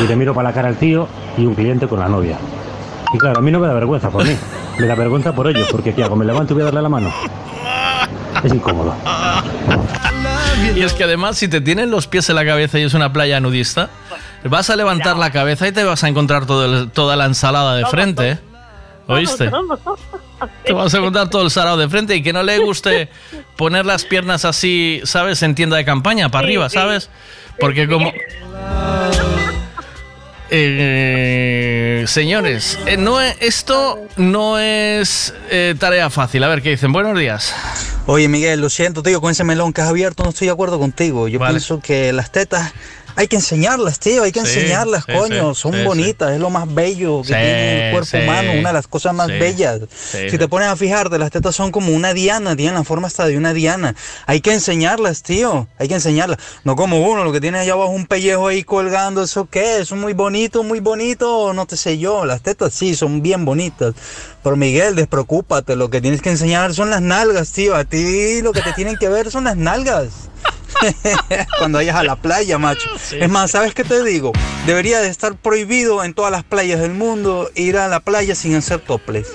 Y 0.00 0.06
le 0.06 0.16
miro 0.16 0.34
para 0.34 0.48
la 0.48 0.54
cara 0.54 0.68
al 0.68 0.76
tío 0.76 1.06
y 1.36 1.46
un 1.46 1.54
cliente 1.54 1.86
con 1.86 2.00
la 2.00 2.08
novia. 2.08 2.36
Y 3.12 3.18
claro, 3.18 3.38
a 3.38 3.42
mí 3.42 3.50
no 3.50 3.60
me 3.60 3.68
da 3.68 3.74
vergüenza 3.74 4.10
por 4.10 4.24
mí, 4.24 4.36
me 4.78 4.86
da 4.86 4.94
vergüenza 4.94 5.32
por 5.32 5.46
ellos, 5.48 5.68
porque 5.70 5.94
¿qué 5.94 6.02
hago? 6.02 6.16
¿Me 6.16 6.24
levanto 6.24 6.52
y 6.52 6.54
voy 6.54 6.62
a 6.62 6.66
darle 6.66 6.82
la 6.82 6.88
mano? 6.88 7.08
Es 8.42 8.52
incómodo. 8.52 8.92
Y 10.74 10.82
es 10.82 10.92
que 10.92 11.04
además, 11.04 11.38
si 11.38 11.48
te 11.48 11.60
tienen 11.60 11.90
los 11.90 12.06
pies 12.06 12.28
en 12.28 12.36
la 12.36 12.44
cabeza 12.44 12.78
y 12.78 12.82
es 12.82 12.92
una 12.94 13.12
playa 13.12 13.40
nudista, 13.40 13.88
vas 14.44 14.68
a 14.70 14.76
levantar 14.76 15.16
la 15.16 15.30
cabeza 15.30 15.66
y 15.66 15.72
te 15.72 15.84
vas 15.84 16.04
a 16.04 16.08
encontrar 16.08 16.44
todo 16.46 16.64
el- 16.64 16.90
toda 16.90 17.16
la 17.16 17.24
ensalada 17.26 17.76
de 17.76 17.86
frente. 17.86 18.30
¿eh? 18.32 18.38
¿Oíste? 19.06 19.50
Te 20.64 20.72
vas 20.74 20.92
a 20.92 20.98
encontrar 20.98 21.30
todo 21.30 21.42
el 21.42 21.50
sarao 21.50 21.76
de 21.78 21.88
frente 21.88 22.14
y 22.16 22.22
que 22.22 22.32
no 22.32 22.42
le 22.42 22.58
guste 22.58 23.08
poner 23.56 23.86
las 23.86 24.04
piernas 24.04 24.44
así, 24.44 25.00
¿sabes? 25.04 25.42
En 25.42 25.54
tienda 25.54 25.76
de 25.76 25.84
campaña, 25.84 26.28
para 26.28 26.44
arriba. 26.46 26.68
¿sabes? 26.68 27.08
Porque 27.58 27.88
como... 27.88 28.12
Eh, 30.50 32.04
señores, 32.06 32.78
eh, 32.86 32.96
no 32.96 33.20
esto 33.20 34.06
no 34.16 34.58
es 34.58 35.34
eh, 35.50 35.74
tarea 35.78 36.08
fácil. 36.10 36.44
A 36.44 36.48
ver 36.48 36.62
qué 36.62 36.70
dicen. 36.70 36.92
Buenos 36.92 37.18
días. 37.18 37.54
Oye, 38.06 38.28
Miguel, 38.28 38.60
lo 38.60 38.70
siento, 38.70 39.02
tío, 39.02 39.20
con 39.20 39.32
ese 39.32 39.42
melón 39.42 39.72
que 39.72 39.80
has 39.80 39.88
abierto 39.88 40.22
no 40.22 40.30
estoy 40.30 40.46
de 40.46 40.52
acuerdo 40.52 40.78
contigo. 40.78 41.26
Yo 41.26 41.40
pienso 41.40 41.80
que 41.80 42.12
las 42.12 42.30
tetas 42.30 42.72
Hay 43.16 43.28
que 43.28 43.36
enseñarlas, 43.36 43.98
tío, 43.98 44.22
hay 44.24 44.32
que 44.32 44.44
Sí, 44.44 44.58
enseñarlas, 44.58 45.04
sí, 45.06 45.12
coño. 45.12 45.54
sí, 45.54 45.60
Son 45.62 45.84
bonitas, 45.84 46.32
es 46.32 46.38
lo 46.38 46.50
más 46.50 46.72
bello 46.72 47.22
que 47.22 47.28
tiene 47.28 47.88
el 47.88 47.92
cuerpo 47.94 48.18
humano, 48.18 48.52
una 48.52 48.68
de 48.68 48.72
las 48.74 48.86
cosas 48.86 49.14
más 49.14 49.28
bellas. 49.28 49.80
Si 49.90 50.36
te 50.38 50.48
pones 50.48 50.68
a 50.68 50.76
fijarte, 50.76 51.18
las 51.18 51.30
tetas 51.30 51.54
son 51.56 51.70
como 51.72 51.92
una 51.92 52.12
diana, 52.12 52.54
tienen 52.54 52.74
la 52.74 52.84
forma 52.84 53.06
hasta 53.06 53.26
de 53.26 53.36
una 53.38 53.54
diana. 53.54 53.94
Hay 54.26 54.40
que 54.42 54.52
enseñarlas, 54.52 55.22
tío, 55.22 55.66
hay 55.78 55.88
que 55.88 55.94
enseñarlas. 55.94 56.38
No 56.64 56.76
como 56.76 57.00
uno, 57.10 57.24
lo 57.24 57.32
que 57.32 57.40
tiene 57.40 57.58
allá 57.58 57.72
abajo 57.72 57.90
un 57.90 58.06
pellejo 58.06 58.48
ahí 58.48 58.62
colgando, 58.64 59.22
¿eso 59.22 59.48
qué? 59.50 59.78
¿Eso 59.78 59.96
muy 59.96 60.12
bonito, 60.12 60.62
muy 60.62 60.80
bonito? 60.80 61.52
No 61.54 61.64
te 61.66 61.76
sé 61.76 61.98
yo, 61.98 62.26
las 62.26 62.42
tetas 62.42 62.74
sí, 62.74 62.94
son 62.94 63.22
bien 63.22 63.44
bonitas. 63.44 63.94
Pero 64.42 64.56
Miguel, 64.56 64.94
despreocúpate, 64.94 65.74
lo 65.74 65.90
que 65.90 66.00
tienes 66.00 66.20
que 66.22 66.30
enseñar 66.30 66.74
son 66.74 66.90
las 66.90 67.00
nalgas, 67.02 67.50
tío. 67.52 67.74
A 67.74 67.84
ti 67.84 68.42
lo 68.42 68.52
que 68.52 68.60
te 68.62 68.72
tienen 68.74 68.96
que 68.96 69.08
ver 69.08 69.30
son 69.30 69.44
las 69.44 69.56
nalgas. 69.56 70.08
Cuando 71.58 71.78
vayas 71.78 71.96
a 71.96 72.02
la 72.02 72.16
playa, 72.16 72.58
macho. 72.58 72.88
es 73.12 73.28
más, 73.28 73.50
¿sabes 73.50 73.74
qué 73.74 73.84
te 73.84 74.02
digo? 74.04 74.32
Debería 74.66 75.00
de 75.00 75.08
estar 75.08 75.36
prohibido 75.36 76.04
en 76.04 76.14
todas 76.14 76.32
las 76.32 76.44
playas 76.44 76.80
del 76.80 76.92
mundo 76.92 77.50
ir 77.54 77.76
a 77.78 77.88
la 77.88 78.00
playa 78.00 78.34
sin 78.34 78.54
hacer 78.54 78.80
toples. 78.80 79.32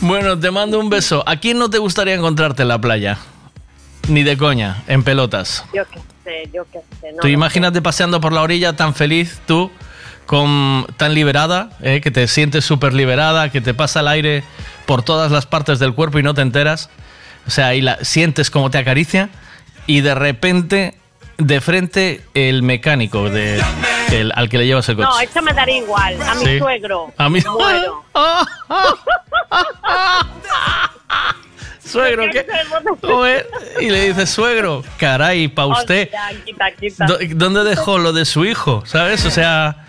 Bueno, 0.00 0.38
te 0.38 0.50
mando 0.50 0.80
un 0.80 0.90
beso. 0.90 1.22
¿A 1.26 1.36
quién 1.36 1.58
no 1.58 1.70
te 1.70 1.78
gustaría 1.78 2.14
encontrarte 2.14 2.62
en 2.62 2.68
la 2.68 2.80
playa? 2.80 3.18
Ni 4.08 4.24
de 4.24 4.36
coña, 4.36 4.82
en 4.88 5.04
pelotas. 5.04 5.64
Yo 5.72 5.84
qué 5.86 6.00
sé, 6.24 6.50
yo 6.52 6.64
qué 6.72 6.80
sé. 7.00 7.12
No, 7.12 7.20
tú 7.20 7.28
no 7.28 7.32
imagínate 7.32 7.80
paseando 7.80 8.20
por 8.20 8.32
la 8.32 8.42
orilla 8.42 8.74
tan 8.74 8.94
feliz, 8.94 9.40
tú, 9.46 9.70
con, 10.26 10.86
tan 10.96 11.14
liberada, 11.14 11.70
eh, 11.82 12.00
que 12.00 12.10
te 12.10 12.26
sientes 12.26 12.64
súper 12.64 12.94
liberada, 12.94 13.50
que 13.50 13.60
te 13.60 13.74
pasa 13.74 14.00
el 14.00 14.08
aire 14.08 14.42
por 14.86 15.04
todas 15.04 15.30
las 15.30 15.46
partes 15.46 15.78
del 15.78 15.94
cuerpo 15.94 16.18
y 16.18 16.24
no 16.24 16.34
te 16.34 16.42
enteras. 16.42 16.90
O 17.46 17.50
sea, 17.50 17.74
y 17.74 17.80
la, 17.80 17.98
sientes 18.04 18.50
como 18.50 18.70
te 18.70 18.78
acaricia 18.78 19.28
y 19.86 20.00
de 20.00 20.14
repente, 20.14 20.94
de 21.38 21.60
frente, 21.60 22.20
el 22.34 22.62
mecánico 22.62 23.28
de, 23.30 23.62
el- 24.12 24.32
al 24.36 24.48
que 24.48 24.58
le 24.58 24.66
llevas 24.66 24.88
el 24.88 24.96
coche. 24.96 25.08
No, 25.10 25.20
eso 25.20 25.42
me 25.42 25.52
daría 25.52 25.78
igual. 25.78 26.20
A 26.22 26.34
mi 26.36 26.44
Sí. 26.44 26.58
suegro. 26.58 27.12
A 27.16 27.28
mí- 27.28 27.40
Muero. 27.50 28.04
Suegro, 31.84 32.24
¿qué? 32.32 32.46
Y 33.80 33.90
le 33.90 34.08
dices, 34.08 34.30
suegro, 34.30 34.82
caray, 34.98 35.48
pa' 35.48 35.66
usted. 35.66 36.04
Hostia, 36.04 36.42
quita, 36.44 36.70
quita. 36.72 37.06
¿Dó- 37.06 37.18
¿Dónde 37.34 37.64
dejó 37.64 37.98
lo 37.98 38.12
de 38.12 38.24
su 38.24 38.44
hijo? 38.44 38.82
¿Sabes? 38.86 39.24
O 39.26 39.30
sea, 39.30 39.84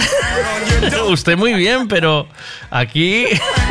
usted 1.08 1.36
muy 1.36 1.54
bien, 1.54 1.88
pero 1.88 2.26
aquí 2.70 3.26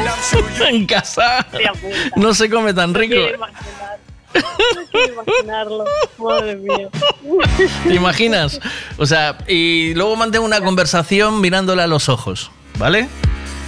en 0.69 0.85
casa 0.85 1.45
no 2.15 2.33
se 2.33 2.49
come 2.49 2.73
tan 2.73 2.93
rico. 2.93 3.15
No 4.33 4.41
quiero 4.91 5.13
imaginarlo. 5.13 5.85
Madre 6.17 6.55
mía. 6.55 6.89
¿Te 7.83 7.93
imaginas? 7.93 8.59
O 8.97 9.05
sea, 9.05 9.37
y 9.47 9.93
luego 9.95 10.15
mantengo 10.15 10.45
una 10.45 10.61
conversación 10.61 11.41
mirándole 11.41 11.81
a 11.81 11.87
los 11.87 12.07
ojos, 12.09 12.51
¿vale? 12.77 13.07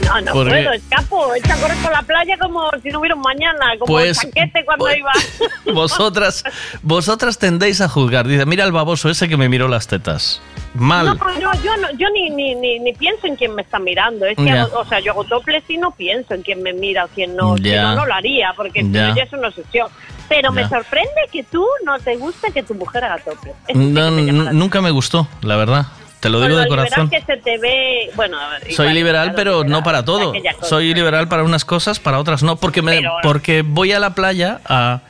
No, 0.06 0.20
no 0.22 0.34
Porque- 0.34 0.50
puedo, 0.52 0.74
escapo. 0.74 1.36
Echa 1.36 1.54
a 1.54 1.58
correr 1.58 1.78
por 1.78 1.92
la 1.92 2.02
playa 2.02 2.36
como 2.38 2.70
si 2.82 2.90
no 2.90 3.00
hubiera 3.00 3.16
un 3.16 3.22
mañana, 3.22 3.74
como 3.80 3.94
Pues- 3.94 4.18
el 4.24 4.32
chanquete 4.34 4.66
cuando 4.66 4.94
iba. 4.94 5.12
Vosotras, 5.74 6.44
vosotras 6.82 7.38
tendéis 7.38 7.80
a 7.80 7.88
juzgar. 7.88 8.28
Dice, 8.28 8.46
mira 8.46 8.66
el 8.66 8.72
baboso 8.72 9.10
ese 9.10 9.30
que 9.30 9.38
me 9.38 9.48
miró 9.50 9.68
las 9.68 9.88
tetas. 9.88 10.42
Mal. 10.74 11.06
No, 11.06 11.14
no, 11.14 11.54
yo, 11.64 11.78
no, 11.78 11.88
yo 11.98 12.10
ni, 12.10 12.32
ni, 12.32 12.56
ni, 12.56 12.80
ni 12.80 12.94
pienso 12.94 13.28
en 13.28 13.36
quién 13.36 13.54
me 13.56 13.62
está 13.62 13.78
mirando. 13.80 14.26
Es 14.26 14.36
que, 14.36 14.62
o 14.76 14.86
sea, 14.86 15.00
yo 15.00 15.12
hago 15.12 15.24
toples 15.24 15.64
y 15.70 15.78
no 15.78 15.92
pienso 15.92 16.34
en 16.34 16.42
quién 16.42 16.64
me 16.64 16.74
mira 16.74 17.06
o 17.06 17.08
quién 17.10 17.36
no. 17.36 17.56
Ya. 17.58 17.84
no, 17.84 17.96
no 17.98 18.06
lo 18.08 18.14
haría, 18.16 18.54
porque 18.58 18.82
si 18.82 18.92
Ya. 18.92 19.10
es 19.12 19.32
una 19.32 19.50
obsesión. 19.50 19.88
Pero 20.28 20.52
me 20.52 20.68
sorprende 20.68 21.12
que 21.32 21.44
tú 21.44 21.66
no 21.86 22.00
te 22.00 22.16
guste 22.18 22.52
que 22.52 22.64
tu 22.64 22.74
mujer 22.74 23.04
haga 23.06 23.24
toples. 23.24 23.54
Es 23.68 23.76
No, 23.76 24.10
nunca 24.10 24.82
me 24.82 24.90
gustó, 24.90 25.28
la 25.42 25.56
verdad. 25.56 25.86
Te 26.24 26.30
lo 26.30 26.42
digo 26.42 26.58
de 26.58 26.68
corazón. 26.68 27.10
que 27.10 27.22
se 27.22 27.38
te 27.38 27.58
ve, 27.60 28.10
bueno, 28.16 28.38
Soy 28.72 28.94
liberal, 28.94 29.34
pero 29.36 29.64
no 29.64 29.84
para 29.84 30.04
todo. 30.06 30.34
Soy 30.62 30.94
liberal 30.94 31.28
para 31.28 31.44
unas 31.44 31.66
cosas, 31.66 32.00
para 32.00 32.18
otras 32.20 32.42
no. 32.44 32.56
Porque, 32.56 32.82
me, 32.82 32.96
Pero- 32.98 33.12
porque 33.22 33.62
voy 33.62 33.92
a 33.92 34.00
la 34.00 34.16
playa 34.16 34.62
a. 34.66 35.02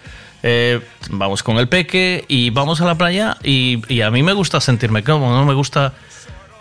eh, 0.42 0.82
vamos 1.12 1.42
con 1.44 1.58
el 1.58 1.68
peque 1.70 2.26
y 2.28 2.50
vamos 2.50 2.82
a 2.82 2.86
la 2.86 2.96
playa 2.96 3.38
y, 3.44 3.82
y 3.88 4.02
a 4.02 4.10
mí 4.12 4.24
me 4.24 4.34
gusta 4.34 4.60
sentirme 4.60 5.04
cómodo, 5.04 5.38
no 5.38 5.46
me 5.46 5.54
gusta. 5.54 5.94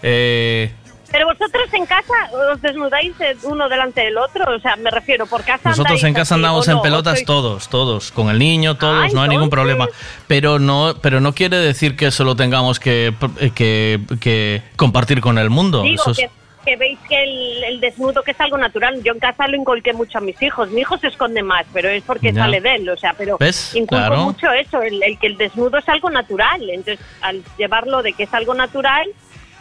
eh, 0.03 0.71
Pero 1.13 1.27
vosotros 1.27 1.65
en 1.75 1.85
casa 1.87 2.15
os 2.51 2.61
desnudáis 2.63 3.13
eh, 3.21 3.37
uno 3.45 3.69
delante 3.69 4.01
del 4.01 4.17
otro, 4.17 4.45
o 4.57 4.59
sea, 4.61 4.77
me 4.77 4.91
refiero, 4.91 5.27
por 5.27 5.45
casa 5.45 5.69
nosotros 5.71 6.03
en 6.05 6.15
casa 6.15 6.35
andamos 6.37 6.67
¿o 6.67 6.71
en 6.71 6.75
no? 6.77 6.81
¿O 6.81 6.83
pelotas 6.83 7.21
sois- 7.21 7.27
todos, 7.27 7.69
todos, 7.69 8.11
con 8.13 8.31
el 8.31 8.39
niño, 8.39 8.77
todos, 8.77 9.05
Ah, 9.05 9.15
no 9.15 9.23
hay 9.23 9.29
ningún 9.29 9.51
problema. 9.51 9.87
Pero 10.27 10.59
no, 10.59 10.95
pero 11.03 11.21
no 11.21 11.35
quiere 11.35 11.59
decir 11.59 11.97
que 11.97 12.07
eso 12.07 12.25
lo 12.25 12.35
tengamos 12.35 12.81
que, 12.81 13.15
que, 13.55 14.01
que 14.21 14.63
compartir 14.77 15.21
con 15.21 15.39
el 15.39 15.51
mundo. 15.51 15.83
Digo 15.83 16.01
Eso 16.03 16.11
es- 16.13 16.19
que, 16.19 16.31
que 16.65 16.77
veis 16.77 16.99
que 17.09 17.21
el, 17.23 17.65
el 17.65 17.81
desnudo 17.81 18.23
que 18.23 18.31
es 18.31 18.41
algo 18.41 18.57
natural. 18.57 19.03
Yo 19.03 19.13
en 19.13 19.19
casa 19.19 19.49
lo 19.49 19.57
inculqué 19.57 19.93
mucho 19.93 20.19
a 20.19 20.21
mis 20.21 20.41
hijos. 20.41 20.71
Mi 20.71 20.83
hijo 20.83 20.97
se 20.97 21.09
esconde 21.09 21.43
más, 21.43 21.67
pero 21.73 21.89
es 21.89 22.05
porque 22.05 22.33
Ya. 22.33 22.43
sale 22.45 22.61
de 22.61 22.77
él, 22.77 22.89
o 22.89 22.97
sea, 22.97 23.15
pero 23.19 23.37
¿Ves? 23.39 23.75
inculco 23.75 23.97
Claro. 24.07 24.17
mucho 24.25 24.51
eso, 24.53 24.81
el, 24.81 25.03
el 25.03 25.19
que 25.19 25.27
el 25.27 25.37
desnudo 25.37 25.79
es 25.79 25.89
algo 25.89 26.09
natural. 26.09 26.63
Entonces, 26.71 27.05
al 27.21 27.43
llevarlo 27.59 28.01
de 28.03 28.13
que 28.13 28.23
es 28.23 28.33
algo 28.33 28.55
natural, 28.55 29.09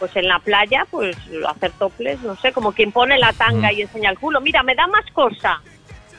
pues 0.02 0.16
en 0.16 0.26
la 0.26 0.40
playa, 0.40 0.84
pues 0.90 1.16
hacer 1.48 1.70
toples, 1.78 2.18
no 2.22 2.34
sé, 2.34 2.50
como 2.50 2.72
quien 2.72 2.90
pone 2.90 3.16
la 3.18 3.32
tanga 3.32 3.68
Mm. 3.70 3.76
y 3.76 3.82
enseña 3.82 4.10
el 4.10 4.18
culo. 4.18 4.40
Mira, 4.40 4.64
me 4.64 4.74
da 4.74 4.88
más 4.88 5.04
cosa 5.12 5.60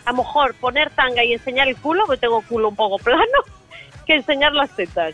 a 0.05 0.11
lo 0.11 0.17
mejor 0.19 0.55
poner 0.55 0.89
tanga 0.91 1.21
y 1.21 1.33
enseñar 1.33 1.67
el 1.67 1.75
culo, 1.75 2.03
porque 2.05 2.21
tengo 2.21 2.41
culo 2.43 2.69
un 2.69 2.77
poco 2.77 2.97
plano, 2.97 3.21
que 4.07 4.15
enseñar 4.15 4.53
las 4.53 4.73
tetas. 4.73 5.13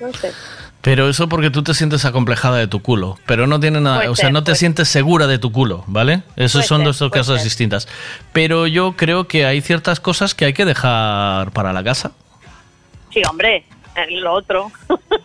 No 0.00 0.10
sé. 0.14 0.32
Pero 0.80 1.10
eso 1.10 1.28
porque 1.28 1.50
tú 1.50 1.62
te 1.62 1.74
sientes 1.74 2.06
acomplejada 2.06 2.56
de 2.56 2.68
tu 2.68 2.80
culo. 2.80 3.18
Pero 3.26 3.46
no 3.46 3.60
tiene 3.60 3.82
nada. 3.82 3.96
Puede 3.98 4.08
o 4.08 4.16
sea, 4.16 4.26
ser, 4.28 4.32
no 4.32 4.44
te 4.44 4.54
sientes 4.54 4.88
segura 4.88 5.26
de 5.26 5.38
tu 5.38 5.52
culo, 5.52 5.84
¿vale? 5.88 6.22
Esos 6.36 6.60
Puede 6.60 6.68
son 6.68 6.78
ser, 6.94 7.08
dos 7.08 7.12
cosas 7.12 7.36
ser. 7.36 7.44
distintas. 7.44 7.86
Pero 8.32 8.66
yo 8.66 8.92
creo 8.96 9.28
que 9.28 9.44
hay 9.44 9.60
ciertas 9.60 10.00
cosas 10.00 10.34
que 10.34 10.46
hay 10.46 10.54
que 10.54 10.64
dejar 10.64 11.50
para 11.50 11.74
la 11.74 11.84
casa. 11.84 12.12
Sí, 13.12 13.20
hombre, 13.28 13.64
lo 14.10 14.32
otro. 14.32 14.70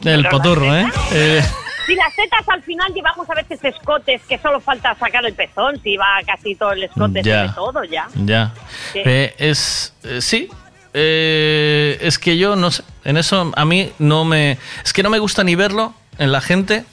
El 0.03 0.25
poturro, 0.29 0.75
¿eh? 0.75 0.85
Eh, 1.13 1.41
Si 1.85 1.95
las 1.95 2.15
tetas 2.15 2.47
al 2.47 2.61
final 2.63 2.93
llevamos 2.93 3.29
a 3.29 3.33
veces 3.35 3.63
escotes 3.63 4.21
que 4.27 4.37
solo 4.37 4.59
falta 4.59 4.95
sacar 4.95 5.25
el 5.25 5.33
pezón, 5.33 5.81
si 5.83 5.97
va 5.97 6.19
casi 6.25 6.55
todo 6.55 6.71
el 6.71 6.83
escote, 6.83 7.21
Ya. 7.23 7.53
todo 7.53 7.83
ya. 7.83 8.07
Ya. 8.15 8.53
Sí. 8.93 8.99
Eh, 9.03 9.33
es. 9.37 9.93
eh, 10.03 10.21
sí. 10.21 10.49
Eh, 10.93 11.97
es 12.01 12.19
que 12.19 12.37
yo 12.37 12.55
no 12.55 12.71
sé. 12.71 12.83
En 13.03 13.17
eso 13.17 13.51
a 13.55 13.65
mí 13.65 13.91
no 13.99 14.23
me. 14.25 14.57
Es 14.83 14.93
que 14.93 15.03
no 15.03 15.09
me 15.09 15.19
gusta 15.19 15.43
ni 15.43 15.55
verlo 15.55 15.93
en 16.17 16.31
la 16.31 16.39
gente. 16.41 16.85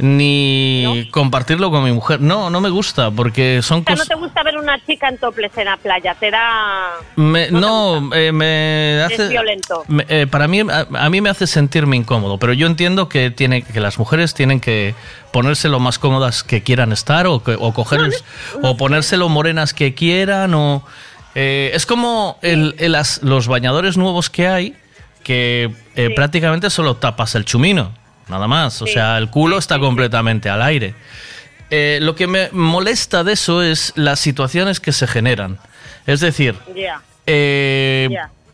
Ni 0.00 1.08
compartirlo 1.10 1.70
con 1.70 1.84
mi 1.84 1.92
mujer. 1.92 2.20
No, 2.20 2.50
no 2.50 2.60
me 2.60 2.70
gusta, 2.70 3.10
porque 3.10 3.60
son 3.62 3.80
O 3.80 3.82
sea, 3.84 3.94
no 3.94 3.96
cosas. 3.98 4.08
te 4.08 4.14
gusta 4.14 4.42
ver 4.42 4.56
una 4.56 4.78
chica 4.84 5.08
en 5.08 5.18
toples 5.18 5.50
en 5.56 5.64
la 5.66 5.76
playa, 5.76 6.14
te 6.18 6.30
da... 6.30 6.90
Me- 7.16 7.50
no, 7.50 8.10
eh, 8.14 8.32
me 8.32 9.02
hace. 9.04 9.24
Es 9.24 9.28
violento. 9.30 9.84
me- 9.88 10.06
eh, 10.08 10.26
para 10.26 10.48
mí, 10.48 10.60
a, 10.60 10.86
a 10.94 11.10
mí 11.10 11.20
me 11.20 11.30
hace 11.30 11.46
sentirme 11.46 11.96
incómodo, 11.96 12.38
pero 12.38 12.52
yo 12.52 12.66
entiendo 12.66 13.08
que 13.08 13.30
tiene 13.30 13.62
que 13.62 13.80
las 13.80 13.98
mujeres 13.98 14.34
tienen 14.34 14.60
que 14.60 14.94
ponerse 15.32 15.68
lo 15.68 15.80
más 15.80 15.98
cómodas 15.98 16.42
que 16.42 16.62
quieran 16.62 16.92
estar 16.92 17.26
o, 17.26 17.34
o 17.44 17.72
coger 17.74 18.00
o 18.62 18.76
ponerse 18.76 19.16
lo 19.16 19.28
morenas 19.28 19.74
que 19.74 19.94
quieran 19.94 20.54
o 20.54 20.84
eh, 21.34 21.70
es 21.74 21.86
como 21.86 22.38
el, 22.42 22.74
el- 22.78 22.92
las- 22.92 23.22
los 23.22 23.46
bañadores 23.48 23.96
nuevos 23.96 24.30
que 24.30 24.48
hay 24.48 24.74
que 25.22 25.70
eh, 25.96 26.10
prácticamente 26.16 26.70
solo 26.70 26.96
tapas 26.96 27.34
el 27.34 27.44
chumino, 27.44 27.92
nada 28.30 28.48
más, 28.48 28.80
o 28.80 28.86
Sí. 28.86 28.94
sea, 28.94 29.18
el 29.18 29.28
culo 29.28 29.58
está 29.58 29.78
completamente 29.78 30.48
al 30.48 30.62
aire. 30.62 30.94
Eh, 31.70 31.98
lo 32.00 32.14
que 32.14 32.26
me 32.26 32.48
molesta 32.52 33.22
de 33.24 33.34
eso 33.34 33.62
es 33.62 33.92
las 33.96 34.18
situaciones 34.20 34.80
que 34.80 34.92
se 34.92 35.06
generan. 35.06 35.58
Es 36.06 36.20
decir, 36.20 36.56
eh. 37.26 38.08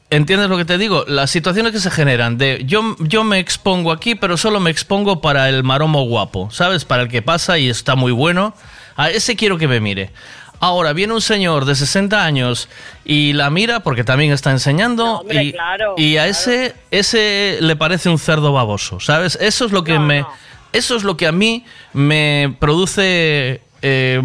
¿Entiendes 0.09 0.49
lo 0.49 0.57
que 0.57 0.65
te 0.65 0.79
digo? 0.79 1.05
Las 1.09 1.31
situaciones 1.31 1.73
que 1.73 1.81
se 1.81 1.91
generan 1.91 2.39
de 2.39 2.63
yo, 2.65 2.95
yo 3.01 3.25
me 3.25 3.41
expongo 3.41 3.91
aquí, 3.91 4.15
pero 4.15 4.37
solo 4.37 4.61
me 4.61 4.71
expongo 4.71 5.21
para 5.21 5.49
el 5.49 5.65
maromo 5.65 6.05
guapo, 6.05 6.49
¿sabes? 6.53 6.85
Para 6.85 7.03
el 7.03 7.09
que 7.09 7.23
pasa 7.23 7.59
y 7.59 7.69
está 7.69 7.97
muy 7.97 8.13
bueno. 8.13 8.55
A 8.97 9.11
ese 9.11 9.35
quiero 9.35 9.59
que 9.59 9.67
me 9.67 9.81
mire. 9.81 10.11
Ahora 10.59 10.93
viene 10.93 11.13
un 11.13 11.21
señor 11.21 11.65
de 11.67 11.75
60 11.75 12.25
años 12.25 12.69
y 13.05 13.35
la 13.35 13.51
mira 13.51 13.81
porque 13.81 14.05
también 14.05 14.33
está 14.33 14.51
enseñando 14.51 15.21
hombre, 15.21 15.45
y, 15.45 15.53
claro, 15.53 15.95
y 15.97 16.17
a 16.17 16.27
ese 16.27 16.75
ese 16.91 17.59
le 17.61 17.77
parece 17.77 18.09
un 18.09 18.19
cerdo 18.19 18.53
baboso, 18.53 18.99
¿sabes? 19.01 19.37
Eso 19.41 19.67
es 19.67 19.73
lo 19.73 19.85
que 19.85 19.99
me 19.99 20.25
eso 20.73 20.97
es 20.97 21.05
lo 21.05 21.17
que 21.17 21.27
a 21.27 21.33
mí 21.33 21.65
me 21.93 22.57
produce 22.59 23.61
eh, 23.83 24.23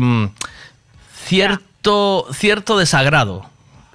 cierto 1.26 2.28
cierto 2.34 2.78
desagrado. 2.78 3.46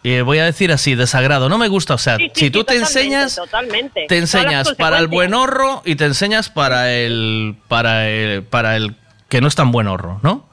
Y 0.02 0.20
voy 0.20 0.38
a 0.38 0.44
decir 0.44 0.70
así, 0.70 0.94
desagrado. 0.94 1.48
No 1.48 1.58
me 1.58 1.66
gusta, 1.66 1.94
o 1.94 1.98
sea, 1.98 2.16
Sí, 2.16 2.26
sí, 2.26 2.30
si 2.34 2.40
sí, 2.46 2.50
tú 2.50 2.62
te 2.62 2.76
enseñas, 2.76 3.34
totalmente. 3.34 4.06
te 4.08 4.18
enseñas 4.18 4.72
para 4.74 5.00
el 5.00 5.08
buen 5.08 5.34
horro 5.34 5.82
y 5.84 5.96
te 5.96 6.04
enseñas 6.04 6.48
para 6.48 6.92
el 6.92 7.56
para 7.66 8.08
el 8.08 8.44
para 8.44 8.76
el 8.76 8.94
que 9.28 9.40
no 9.40 9.48
es 9.48 9.56
tan 9.56 9.72
buen 9.72 9.88
horro, 9.88 10.20
¿no? 10.22 10.48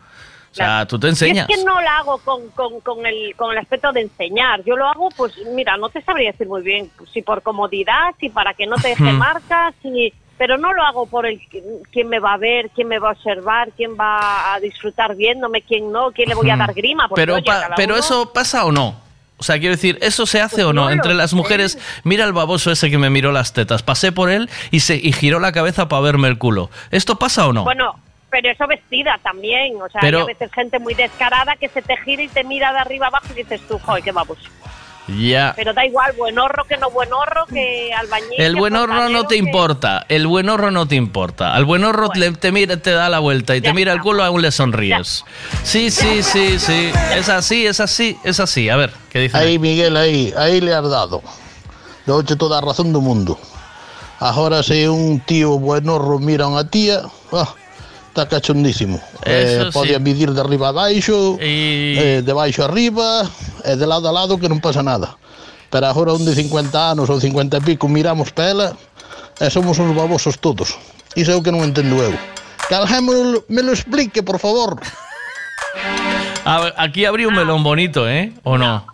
O 0.54 0.56
sea, 0.56 0.86
tú 0.88 1.00
te 1.00 1.08
Y 1.08 1.10
enseñas. 1.10 1.50
es 1.50 1.56
que 1.58 1.64
no 1.66 1.82
lo 1.82 1.90
hago 1.90 2.18
con, 2.20 2.48
con, 2.50 2.80
con, 2.82 3.06
el, 3.06 3.36
con 3.36 3.52
el 3.52 3.58
aspecto 3.58 3.92
de 3.92 4.02
enseñar. 4.02 4.64
Yo 4.64 4.78
lo 4.78 4.88
hago, 4.88 5.10
pues, 5.10 5.34
mira, 5.54 5.76
no 5.78 5.90
te 5.90 6.02
sabría 6.04 6.32
decir 6.32 6.48
muy 6.48 6.62
bien 6.62 6.90
si 7.12 7.22
por 7.24 7.42
comodidad, 7.42 8.14
si 8.20 8.30
para 8.30 8.54
que 8.54 8.68
no 8.68 8.76
te 8.78 8.90
deje 8.90 9.12
marcas, 9.14 9.74
si, 9.82 10.14
pero 10.38 10.58
no 10.60 10.72
lo 10.74 10.84
hago 10.84 11.08
por 11.08 11.26
el 11.26 11.42
quién 11.92 12.08
me 12.08 12.20
va 12.20 12.34
a 12.34 12.38
ver, 12.38 12.70
quién 12.70 12.88
me 12.88 13.00
va 13.00 13.10
a 13.10 13.12
observar, 13.14 13.72
quién 13.76 13.98
va 14.00 14.54
a 14.54 14.60
disfrutar 14.60 15.16
viéndome, 15.16 15.62
quién 15.64 15.92
no, 15.92 16.12
quién 16.12 16.30
le 16.30 16.36
voy 16.36 16.50
a 16.52 16.56
dar 16.56 16.74
grima. 16.74 17.08
Pero, 17.16 17.34
oye, 17.36 17.44
pa- 17.46 17.62
cada 17.62 17.76
pero 17.76 17.96
uno- 17.96 18.00
eso 18.04 18.32
pasa 18.32 18.64
o 18.66 18.72
no. 18.72 19.02
O 19.38 19.44
sea, 19.44 19.58
quiero 19.58 19.76
decir, 19.76 19.98
¿eso 20.02 20.26
se 20.28 20.40
hace 20.40 20.58
Pues 20.58 20.68
o 20.68 20.74
no? 20.74 20.90
Entre 20.92 21.16
las 21.16 21.32
sé. 21.32 21.36
mujeres, 21.36 21.78
mira 22.04 22.24
el 22.26 22.32
baboso 22.34 22.72
ese 22.72 22.90
que 22.92 22.98
me 23.00 23.10
miró 23.10 23.32
las 23.32 23.52
tetas. 23.54 23.82
Pasé 23.84 24.12
por 24.12 24.30
él 24.30 24.50
y, 24.72 24.82
se, 24.82 24.96
y 24.96 25.12
giró 25.12 25.40
la 25.40 25.52
cabeza 25.52 25.90
para 25.90 26.02
verme 26.04 26.28
el 26.28 26.38
culo. 26.38 26.70
¿Esto 26.92 27.18
pasa 27.18 27.48
o 27.48 27.52
no? 27.54 27.64
Bueno, 27.64 27.96
pero 28.34 28.50
eso 28.50 28.66
vestida 28.66 29.20
también. 29.22 29.80
O 29.80 29.88
sea, 29.90 30.02
Pero- 30.02 30.18
hay 30.20 30.24
a 30.24 30.34
veces 30.34 30.50
gente 30.52 30.80
muy 30.80 30.96
descarada 30.96 31.56
que 31.56 31.70
se 31.70 31.84
te 31.84 31.96
gira 31.98 32.24
y 32.24 32.28
te 32.28 32.44
mira 32.44 32.74
de 32.74 32.80
arriba 32.80 33.08
abajo 33.08 33.28
y 33.30 33.36
dices 33.44 33.62
tú, 33.68 33.78
joder, 33.78 34.04
qué 34.04 34.12
vamos. 34.12 34.40
ya. 35.06 35.52
Pero 35.56 35.74
da 35.74 35.86
igual, 35.86 36.14
buen 36.18 36.40
horro 36.40 36.64
que 36.64 36.78
no 36.78 36.90
buen 36.90 37.12
horro, 37.12 37.46
que 37.46 37.94
albañil. 37.94 38.40
El 38.40 38.54
que 38.54 38.60
buen 38.60 38.76
horro 38.76 39.10
no 39.10 39.28
te 39.28 39.36
que- 39.36 39.44
importa. 39.46 40.06
El 40.08 40.26
buen 40.28 40.48
horro 40.50 40.72
no 40.72 40.88
te 40.88 40.96
importa. 40.96 41.54
Al 41.54 41.66
buen 41.66 41.84
horro 41.84 42.08
le- 42.16 42.32
te 42.32 42.52
mira, 42.54 42.78
te 42.78 42.92
da 42.92 43.10
la 43.10 43.20
vuelta 43.20 43.54
y 43.56 43.60
te 43.62 43.74
mira 43.74 43.92
el 43.92 44.00
culo, 44.02 44.24
aún 44.24 44.42
le 44.42 44.50
sonríes. 44.52 45.26
Sí, 45.64 45.92
sí, 45.92 46.24
sí, 46.24 46.58
sí. 46.58 46.90
Es 47.14 47.28
así, 47.30 47.68
es 47.68 47.82
así, 47.82 48.18
es 48.24 48.40
así. 48.40 48.70
A 48.70 48.78
ver, 48.78 48.94
¿qué 49.12 49.20
dice? 49.20 49.38
Ahí, 49.38 49.60
Miguel, 49.60 49.98
ahí, 49.98 50.34
ahí 50.38 50.62
le 50.62 50.74
has 50.74 50.90
dado. 50.90 51.22
Doche 52.06 52.36
toda 52.38 52.58
a 52.60 52.62
razón 52.62 52.94
do 52.94 53.02
mundo. 53.02 53.38
Agora 54.20 54.64
se 54.64 54.88
un 54.88 55.20
tío 55.20 55.60
buenorro 55.60 56.16
mira 56.18 56.46
a 56.46 56.48
unha 56.48 56.64
tía, 56.64 57.04
ah, 57.36 57.52
está 58.14 58.30
cachondísimo. 58.30 59.02
Eh, 59.26 59.72
sí. 59.74 60.00
medir 60.00 60.32
de 60.32 60.40
arriba 60.40 60.70
a 60.70 60.72
baixo, 60.72 61.38
eh, 61.42 62.22
de 62.24 62.34
baixo 62.34 62.62
a 62.62 62.66
arriba, 62.70 63.26
e 63.66 63.74
de 63.74 63.88
lado 63.90 64.06
a 64.06 64.14
lado 64.14 64.38
que 64.38 64.46
non 64.46 64.62
pasa 64.62 64.86
nada. 64.86 65.18
Pero 65.74 65.90
agora 65.90 66.14
un 66.14 66.22
de 66.22 66.38
50 66.38 66.70
anos 66.78 67.10
ou 67.10 67.18
50 67.18 67.58
e 67.58 67.62
pico 67.66 67.90
miramos 67.90 68.30
para 68.30 68.54
ela 68.54 68.68
e 69.42 69.50
somos 69.50 69.82
uns 69.82 69.98
babosos 69.98 70.38
todos. 70.38 70.78
Iso 71.18 71.34
é 71.34 71.36
o 71.36 71.42
que 71.42 71.50
non 71.50 71.66
entendo 71.66 71.98
eu. 71.98 72.14
Que 72.70 72.78
alguén 72.78 73.02
me 73.50 73.62
lo, 73.66 73.74
explique, 73.74 74.22
por 74.22 74.38
favor. 74.38 74.78
A 76.46 76.56
ver, 76.62 76.72
aquí 76.78 77.10
habría 77.10 77.26
un 77.26 77.34
melón 77.34 77.66
bonito, 77.66 78.06
¿eh? 78.06 78.30
¿O 78.46 78.62
no? 78.62 78.93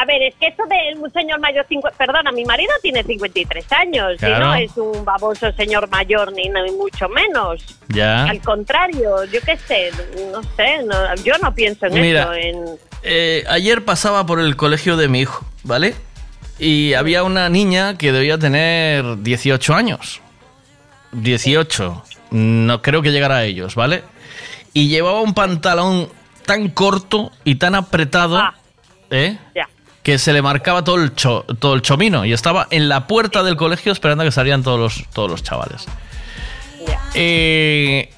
A 0.00 0.04
ver, 0.04 0.22
es 0.22 0.34
que 0.36 0.46
eso 0.48 0.62
de 0.68 0.98
un 1.00 1.10
señor 1.12 1.40
mayor, 1.40 1.66
perdona, 1.96 2.30
mi 2.32 2.44
marido 2.44 2.72
tiene 2.82 3.02
53 3.02 3.70
años 3.72 4.14
y 4.14 4.18
Claro. 4.18 4.46
no 4.46 4.54
es 4.54 4.76
un 4.76 5.04
baboso 5.04 5.52
señor 5.52 5.88
mayor 5.90 6.32
ni, 6.32 6.48
ni 6.48 6.72
mucho 6.72 7.08
menos. 7.08 7.62
Ya. 7.88 8.24
Al 8.24 8.40
contrario, 8.40 9.24
yo 9.24 9.40
qué 9.44 9.56
sé, 9.56 9.90
no 10.32 10.42
sé, 10.56 10.82
no- 10.84 11.14
yo 11.24 11.34
no 11.42 11.54
pienso 11.54 11.86
en 11.86 11.94
Mira. 12.00 12.22
eso. 12.22 12.32
En, 12.34 12.64
Eh, 13.02 13.44
ayer 13.48 13.84
pasaba 13.84 14.26
por 14.26 14.40
el 14.40 14.56
colegio 14.56 14.96
de 14.96 15.08
mi 15.08 15.20
hijo, 15.20 15.44
¿vale? 15.62 15.94
Y 16.58 16.94
había 16.94 17.22
una 17.22 17.48
niña 17.48 17.96
que 17.96 18.10
debía 18.10 18.36
tener 18.38 19.22
18 19.22 19.74
años. 19.74 20.20
18. 21.12 22.02
No 22.30 22.82
creo 22.82 23.00
que 23.02 23.10
llegara 23.10 23.36
a 23.38 23.44
ellos, 23.44 23.74
¿vale? 23.74 24.02
Y 24.74 24.88
llevaba 24.88 25.20
un 25.20 25.34
pantalón 25.34 26.08
tan 26.44 26.68
corto 26.70 27.30
y 27.44 27.54
tan 27.56 27.74
apretado, 27.74 28.42
¿eh? 29.10 29.38
ya. 29.54 29.68
Que 30.02 30.18
se 30.18 30.32
le 30.32 30.40
marcaba 30.42 30.82
todo 30.84 30.96
el, 30.96 31.14
cho- 31.14 31.44
todo 31.58 31.74
el 31.74 31.82
chomino 31.82 32.24
y 32.24 32.32
estaba 32.32 32.66
en 32.70 32.88
la 32.88 33.06
puerta 33.06 33.42
del 33.42 33.56
colegio 33.56 33.92
esperando 33.92 34.22
a 34.22 34.26
que 34.26 34.32
salieran 34.32 34.62
todos 34.62 34.78
los, 34.78 35.04
todos 35.12 35.30
los 35.30 35.42
chavales. 35.42 35.86
Eh, 37.14 38.10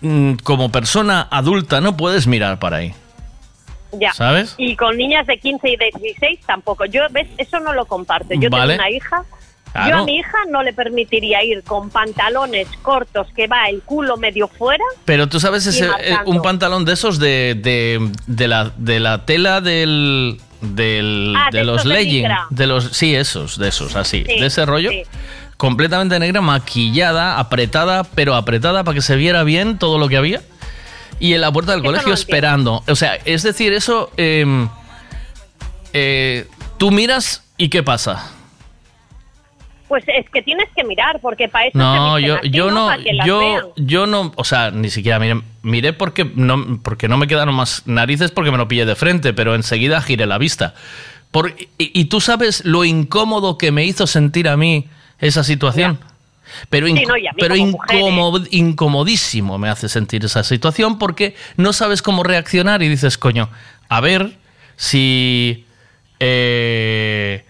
mm, 0.00 0.34
como 0.42 0.70
persona 0.72 1.28
adulta 1.30 1.80
no 1.80 1.96
puedes 1.96 2.26
mirar 2.26 2.58
para 2.58 2.78
ahí. 2.78 2.94
Ya. 3.92 4.12
¿Sabes? 4.12 4.54
Y 4.56 4.76
con 4.76 4.96
niñas 4.96 5.26
de 5.26 5.38
15 5.38 5.68
y 5.68 5.76
de 5.76 5.90
16 6.00 6.40
tampoco. 6.46 6.84
Yo, 6.84 7.02
¿ves? 7.10 7.28
Eso 7.38 7.58
no 7.60 7.72
lo 7.72 7.84
comparto. 7.86 8.34
Yo 8.34 8.48
Vale. 8.48 8.74
tengo 8.74 8.82
una 8.86 8.90
hija. 8.90 9.24
Claro. 9.72 9.90
Yo 9.90 10.02
a 10.02 10.04
mi 10.04 10.16
hija 10.16 10.36
no 10.50 10.62
le 10.64 10.72
permitiría 10.72 11.44
ir 11.44 11.62
con 11.62 11.90
pantalones 11.90 12.66
cortos 12.82 13.28
que 13.36 13.46
va 13.46 13.66
el 13.68 13.82
culo 13.82 14.16
medio 14.16 14.48
fuera. 14.48 14.82
Pero 15.04 15.28
tú 15.28 15.38
sabes, 15.38 15.64
ese, 15.66 15.86
eh, 16.00 16.16
un 16.26 16.42
pantalón 16.42 16.84
de 16.84 16.92
esos 16.94 17.18
de, 17.20 17.54
de, 17.56 18.10
de 18.26 18.48
la, 18.48 18.72
de 18.76 18.98
la 18.98 19.24
tela 19.26 19.60
del, 19.60 20.40
del- 20.60 21.34
Ah, 21.36 21.48
de, 21.52 21.58
de 21.58 21.64
los 21.64 21.84
leggings. 21.84 22.28
De 22.50 22.66
los, 22.66 22.84
sí, 22.96 23.14
esos, 23.14 23.58
de 23.58 23.68
esos, 23.68 23.94
así. 23.94 24.24
Sí, 24.26 24.40
de 24.40 24.46
ese 24.46 24.66
rollo. 24.66 24.90
sí. 24.90 25.02
Completamente 25.56 26.18
negra, 26.18 26.40
maquillada, 26.40 27.38
apretada, 27.38 28.02
pero 28.04 28.34
apretada 28.34 28.82
para 28.82 28.94
que 28.94 29.02
se 29.02 29.14
viera 29.16 29.42
bien 29.44 29.78
todo 29.78 29.98
lo 29.98 30.08
que 30.08 30.16
había. 30.16 30.40
Y 31.20 31.34
en 31.34 31.42
la 31.42 31.52
puerta 31.52 31.72
del 31.72 31.82
no 31.82 31.88
colegio 31.90 32.14
esperando. 32.14 32.82
O 32.88 32.96
sea, 32.96 33.16
es 33.26 33.42
decir, 33.42 33.72
eso. 33.74 34.10
em, 34.16 34.68
eh, 35.92 36.46
tú 36.78 36.90
miras 36.90 37.44
y 37.56 37.68
¿qué 37.68 37.82
pasa? 37.82 38.30
Pues 39.90 40.04
es 40.06 40.30
que 40.30 40.40
tienes 40.40 40.68
que 40.74 40.84
mirar, 40.84 41.18
porque 41.20 41.48
para 41.48 41.66
eso 41.66 41.76
No, 41.76 42.16
se 42.16 42.22
yo, 42.22 42.40
yo 42.44 42.70
no, 42.70 42.90
yo, 43.26 43.74
yo 43.76 44.06
no, 44.06 44.32
o 44.36 44.44
sea, 44.44 44.70
ni 44.70 44.88
siquiera 44.88 45.18
miré, 45.18 45.40
miré 45.62 45.92
porque 45.92 46.24
no, 46.24 46.78
porque 46.82 47.08
no 47.08 47.18
me 47.18 47.26
quedaron 47.26 47.54
más 47.56 47.82
narices 47.86 48.30
porque 48.30 48.52
me 48.52 48.56
lo 48.56 48.68
pillé 48.68 48.86
de 48.86 48.94
frente, 48.94 49.34
pero 49.34 49.56
enseguida 49.56 50.00
giré 50.00 50.26
la 50.26 50.38
vista. 50.38 50.74
Por, 51.32 51.50
y, 51.58 51.68
y 51.78 52.04
tú 52.04 52.20
sabes 52.20 52.64
lo 52.64 52.84
incómodo 52.84 53.58
que 53.58 53.72
me 53.72 53.84
hizo 53.84 54.06
sentir 54.06 54.48
a 54.48 54.56
mí 54.56 54.86
esa 55.18 55.42
situación. 55.44 55.98
Pero, 56.68 56.86
Sí, 56.86 56.94
no, 57.06 57.14
pero 57.38 57.54
incómodo- 57.56 58.46
incomodísimo 58.50 59.58
me 59.58 59.68
hace 59.68 59.88
sentir 59.88 60.24
esa 60.24 60.44
situación 60.44 60.98
porque 61.00 61.34
no 61.56 61.72
sabes 61.72 62.00
cómo 62.00 62.22
reaccionar 62.22 62.80
y 62.82 62.88
dices, 62.88 63.18
coño, 63.18 63.50
a 63.88 64.00
ver 64.00 64.34
si... 64.76 65.64
eh, 66.20 67.44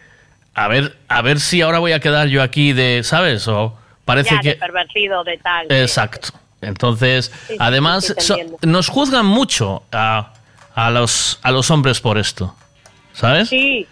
a 0.54 0.68
ver, 0.68 0.96
a 1.08 1.22
ver 1.22 1.40
si 1.40 1.60
ahora 1.62 1.78
voy 1.78 1.92
a 1.92 2.00
quedar 2.00 2.28
yo 2.28 2.42
aquí 2.42 2.72
de, 2.72 3.02
¿sabes? 3.04 3.46
O 3.48 3.76
parece 4.04 4.34
ya, 4.34 4.40
que... 4.40 4.48
de 4.50 4.56
pervertido, 4.56 5.24
de 5.24 5.38
tal. 5.38 5.66
Exacto. 5.70 6.28
Entonces, 6.60 7.32
sí, 7.48 7.56
además, 7.58 8.06
sí, 8.06 8.14
so- 8.18 8.36
nos 8.62 8.88
juzgan 8.88 9.24
mucho 9.26 9.82
a, 9.92 10.32
a 10.74 10.90
los, 10.90 11.38
a 11.42 11.50
los 11.50 11.70
hombres 11.70 12.00
por 12.00 12.18
esto. 12.18 12.54
¿Sabes? 13.12 13.48
Sí, 13.48 13.86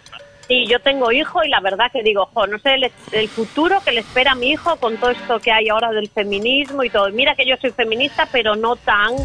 sí, 0.47 0.65
yo 0.67 0.79
tengo 0.79 1.11
hijo 1.11 1.43
y 1.43 1.49
la 1.49 1.59
verdad 1.59 1.91
que 1.91 2.03
digo, 2.03 2.29
jo, 2.33 2.47
no 2.47 2.57
sé 2.59 2.75
el, 2.75 2.91
el 3.11 3.27
futuro 3.29 3.81
que 3.83 3.91
le 3.91 4.01
espera 4.01 4.31
a 4.31 4.35
mi 4.35 4.51
hijo 4.51 4.75
con 4.77 4.97
todo 4.97 5.09
esto 5.11 5.39
que 5.39 5.51
hay 5.51 5.69
ahora 5.69 5.89
del 5.91 6.09
feminismo 6.09 6.83
y 6.83 6.89
todo. 6.89 7.09
Mira 7.11 7.35
que 7.35 7.45
yo 7.45 7.55
soy 7.59 7.71
feminista, 7.71 8.27
pero 8.31 8.55
no 8.55 8.75
tan 8.75 9.15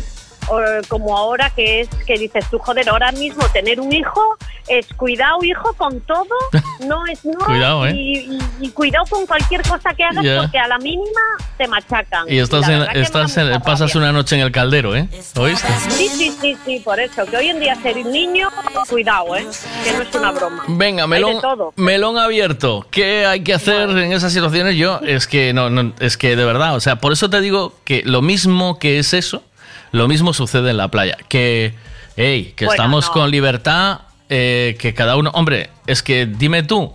como 0.89 1.16
ahora 1.16 1.51
que 1.51 1.81
es 1.83 1.89
que 2.07 2.15
dices 2.19 2.45
tú, 2.51 2.59
joder, 2.59 2.89
ahora 2.89 3.12
mismo 3.12 3.47
tener 3.49 3.81
un 3.81 3.93
hijo 3.93 4.21
es 4.69 4.87
cuidado, 4.95 5.43
hijo, 5.45 5.75
con 5.75 6.01
todo, 6.01 6.25
no 6.87 7.05
es 7.07 7.25
no. 7.25 7.39
Cuidado, 7.45 7.87
¿eh? 7.87 7.93
y, 7.95 8.19
y- 8.37 8.39
y 8.61 8.71
cuidado 8.71 9.05
con 9.11 9.27
cualquier 9.27 9.62
cosa 9.62 9.93
que 9.95 10.03
hagas 10.05 10.25
porque 10.41 10.59
a 10.59 10.66
la 10.69 10.79
mínima 10.79 11.21
te 11.59 11.69
machacan. 11.69 12.25
Y 12.31 12.39
estás 12.39 12.69
en- 12.69 12.83
estás 12.97 13.37
en- 13.37 13.61
pasas 13.61 13.95
una 13.95 14.11
noche 14.12 14.37
en 14.37 14.43
el 14.43 14.53
caldero, 14.53 14.97
¿eh? 14.97 15.09
¿Oíste? 15.37 15.69
Sí, 15.91 16.09
sí, 16.09 16.35
sí, 16.41 16.57
sí, 16.65 16.81
por 16.81 16.99
eso, 16.99 17.27
que 17.27 17.37
hoy 17.37 17.49
en 17.49 17.61
día 17.61 17.75
ser 17.83 17.97
un 17.99 18.11
niño, 18.11 18.49
cuidado, 18.89 19.37
¿eh? 19.37 19.47
Que 19.85 19.93
no 19.93 20.03
es 20.03 20.15
una 20.15 20.31
broma. 20.33 20.65
Venga, 20.69 21.07
melón, 21.07 21.37
melón 21.77 22.16
abierto. 22.19 22.87
¿Qué 22.91 23.27
hay 23.27 23.43
que 23.43 23.55
hacer 23.55 23.91
en 23.91 24.12
esas 24.12 24.33
situaciones? 24.33 24.77
Yo, 24.77 25.01
es 25.07 25.27
que 25.27 25.53
no, 25.53 25.69
no, 25.71 25.93
es 26.01 26.16
que 26.16 26.37
de 26.37 26.45
verdad, 26.45 26.75
o 26.75 26.81
sea, 26.81 26.97
por 26.97 27.12
eso 27.12 27.29
te 27.29 27.41
digo 27.41 27.75
que 27.85 28.03
lo 28.05 28.23
mismo 28.23 28.79
que 28.79 28.99
es 28.99 29.12
eso, 29.15 29.43
lo 29.95 30.09
mismo 30.09 30.35
sucede 30.35 30.71
en 30.71 30.77
la 30.77 30.89
playa. 30.89 31.16
Que, 31.29 31.73
hey, 32.16 32.53
que 32.57 32.66
Bueno, 32.66 32.75
estamos 32.83 33.07
no. 33.07 33.12
con 33.12 33.31
libertad, 33.31 34.01
eh, 34.29 34.77
que 34.79 34.93
cada 34.93 35.16
uno. 35.16 35.31
Hombre, 35.35 35.71
es 35.87 36.03
que 36.03 36.27
dime 36.27 36.65
tú. 36.65 36.93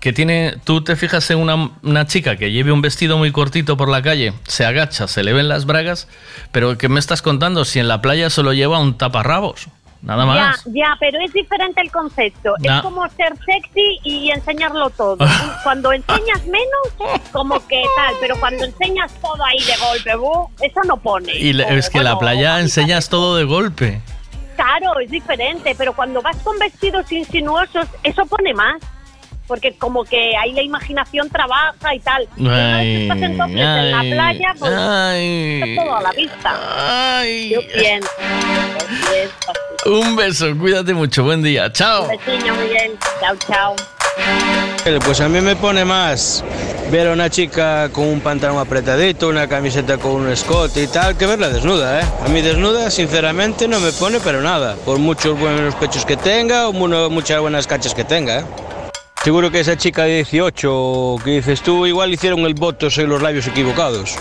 Que 0.00 0.12
tiene, 0.12 0.54
tú 0.64 0.82
te 0.82 0.94
fijas 0.96 1.28
en 1.30 1.38
una, 1.40 1.72
una 1.82 2.06
chica 2.06 2.36
que 2.36 2.52
lleve 2.52 2.70
un 2.72 2.80
vestido 2.80 3.18
muy 3.18 3.32
cortito 3.32 3.76
por 3.76 3.88
la 3.88 4.00
calle, 4.00 4.32
se 4.46 4.64
agacha, 4.64 5.08
se 5.08 5.24
le 5.24 5.32
ven 5.32 5.48
las 5.48 5.66
bragas, 5.66 6.06
pero 6.52 6.78
¿qué 6.78 6.88
me 6.88 7.00
estás 7.00 7.20
contando? 7.20 7.64
Si 7.64 7.80
en 7.80 7.88
la 7.88 8.00
playa 8.00 8.30
solo 8.30 8.52
lleva 8.52 8.78
un 8.78 8.96
taparrabos, 8.96 9.66
nada 10.02 10.24
más. 10.26 10.64
Ya, 10.64 10.72
ya, 10.72 10.96
pero 11.00 11.18
es 11.20 11.32
diferente 11.32 11.80
el 11.80 11.90
concepto. 11.90 12.54
Es 12.62 12.82
como 12.82 13.08
ser 13.10 13.34
sexy 13.44 13.98
y 14.04 14.30
enseñarlo 14.30 14.90
todo. 14.90 15.16
cuando 15.62 15.92
enseñas 15.92 16.44
menos, 16.46 17.18
como 17.32 17.54
que 17.66 17.82
tal, 17.96 18.14
pero 18.20 18.38
cuando 18.40 18.64
enseñas 18.64 19.12
todo 19.20 19.44
ahí 19.44 19.58
de 19.64 20.14
golpe, 20.14 20.64
eso 20.66 20.80
no 20.86 20.96
pone. 20.96 21.32
Y 21.34 21.52
le- 21.52 21.76
es 21.78 21.90
que 21.90 21.98
en 21.98 22.04
la 22.04 22.14
bueno, 22.14 22.20
playa 22.20 22.60
enseñas 22.60 23.08
todo 23.08 23.36
de 23.36 23.44
golpe. 23.44 24.00
Claro, 24.56 24.98
es 25.00 25.10
diferente, 25.10 25.74
pero 25.78 25.92
cuando 25.94 26.20
vas 26.20 26.36
con 26.38 26.58
vestidos 26.58 27.10
insinuosos, 27.12 27.86
eso 28.02 28.26
pone 28.26 28.52
más 28.54 28.76
porque 29.48 29.72
como 29.72 30.04
que 30.04 30.36
ahí 30.36 30.52
la 30.52 30.62
imaginación 30.62 31.28
trabaja 31.30 31.94
y 31.94 32.00
tal. 32.00 32.28
Ay, 32.38 32.86
y 32.86 33.02
estás 33.02 33.22
en, 33.22 33.40
ay, 33.40 33.60
en 33.60 33.90
la 33.90 34.00
playa, 34.16 34.54
pues 34.58 34.72
ay, 34.76 35.60
está 35.62 35.82
todo 35.82 35.96
a 35.96 36.02
la 36.02 36.10
vista. 36.12 37.18
Ay, 37.18 37.50
Yo 37.50 37.60
pienso. 37.66 38.10
Un 39.86 40.14
beso, 40.14 40.46
cuídate 40.56 40.92
mucho, 40.94 41.24
buen 41.24 41.42
día, 41.42 41.72
chao. 41.72 42.02
Un 42.02 42.08
beso, 42.08 42.54
Miguel, 42.62 42.96
chao, 43.20 43.36
chao. 43.48 43.76
Pues 45.04 45.20
a 45.20 45.28
mí 45.28 45.40
me 45.40 45.56
pone 45.56 45.84
más 45.84 46.44
ver 46.90 47.08
a 47.08 47.12
una 47.12 47.28
chica 47.28 47.90
con 47.92 48.08
un 48.08 48.20
pantalón 48.20 48.58
apretadito, 48.58 49.28
una 49.28 49.46
camiseta 49.46 49.98
con 49.98 50.12
un 50.12 50.28
escote 50.30 50.82
y 50.82 50.86
tal, 50.86 51.16
que 51.16 51.26
verla 51.26 51.48
desnuda, 51.50 52.00
¿eh? 52.00 52.04
A 52.24 52.28
mí 52.28 52.40
desnuda, 52.40 52.90
sinceramente, 52.90 53.68
no 53.68 53.80
me 53.80 53.92
pone 53.92 54.18
pero 54.20 54.40
nada, 54.40 54.76
por 54.84 54.98
muchos 54.98 55.38
buenos 55.38 55.74
pechos 55.74 56.04
que 56.04 56.16
tenga 56.16 56.68
o 56.68 56.72
muchas 56.72 57.40
buenas 57.40 57.66
cachas 57.66 57.94
que 57.94 58.04
tenga, 58.04 58.40
¿eh? 58.40 58.44
Seguro 59.22 59.50
que 59.50 59.60
esa 59.60 59.76
chica 59.76 60.04
de 60.04 60.16
18 60.16 61.16
que 61.24 61.30
dices 61.30 61.62
tú, 61.62 61.86
igual 61.86 62.12
hicieron 62.12 62.40
el 62.40 62.54
voto 62.54 62.88
en 62.96 63.08
los 63.08 63.20
labios 63.20 63.46
equivocados. 63.46 64.16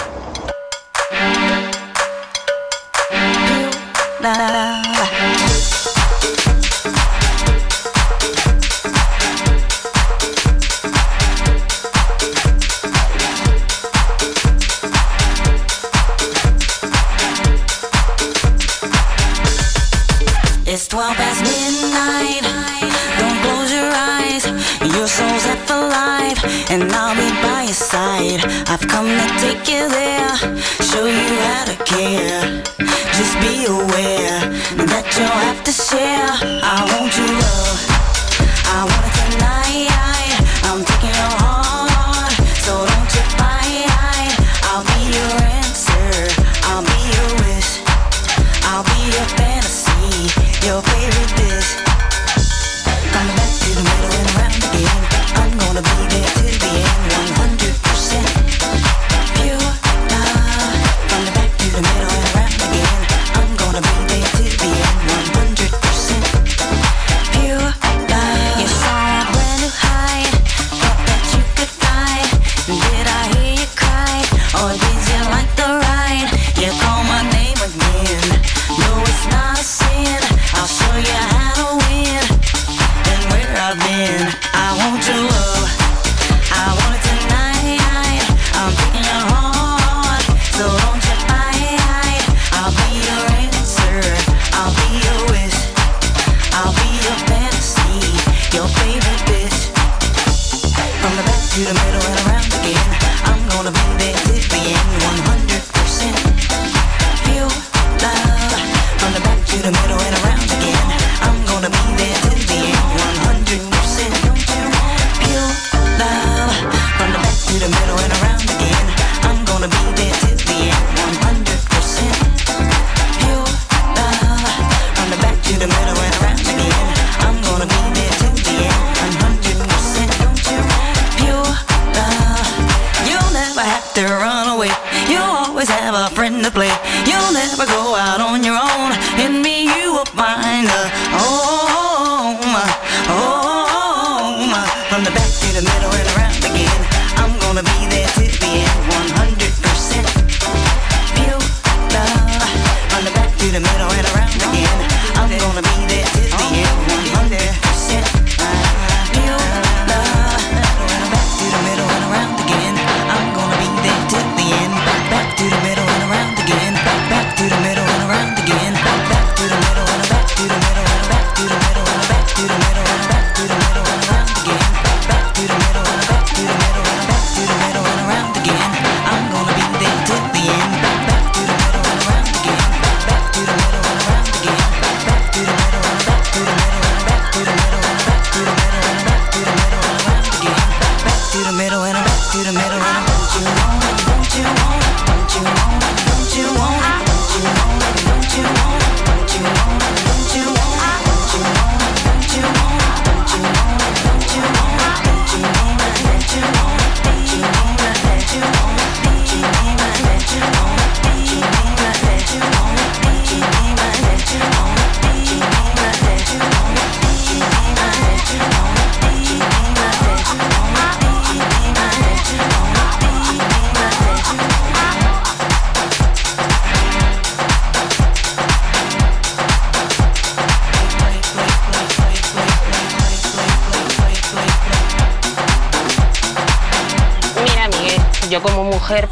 I'ma 29.10 29.40
take 29.40 29.70
you 29.70 29.88
there. 29.88 30.27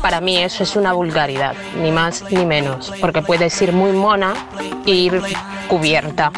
para 0.02 0.22
mí 0.22 0.38
eso 0.38 0.64
es 0.64 0.76
una 0.76 0.94
vulgaridad, 0.94 1.54
ni 1.82 1.92
más 1.92 2.24
ni 2.32 2.45
menos, 2.45 2.94
porque 3.02 3.22
puedes 3.22 3.62
ir 3.62 3.74
muy 3.74 3.92
mona 3.92 4.34
e 4.86 4.92
ir 4.92 5.22
cubierta. 5.68 6.32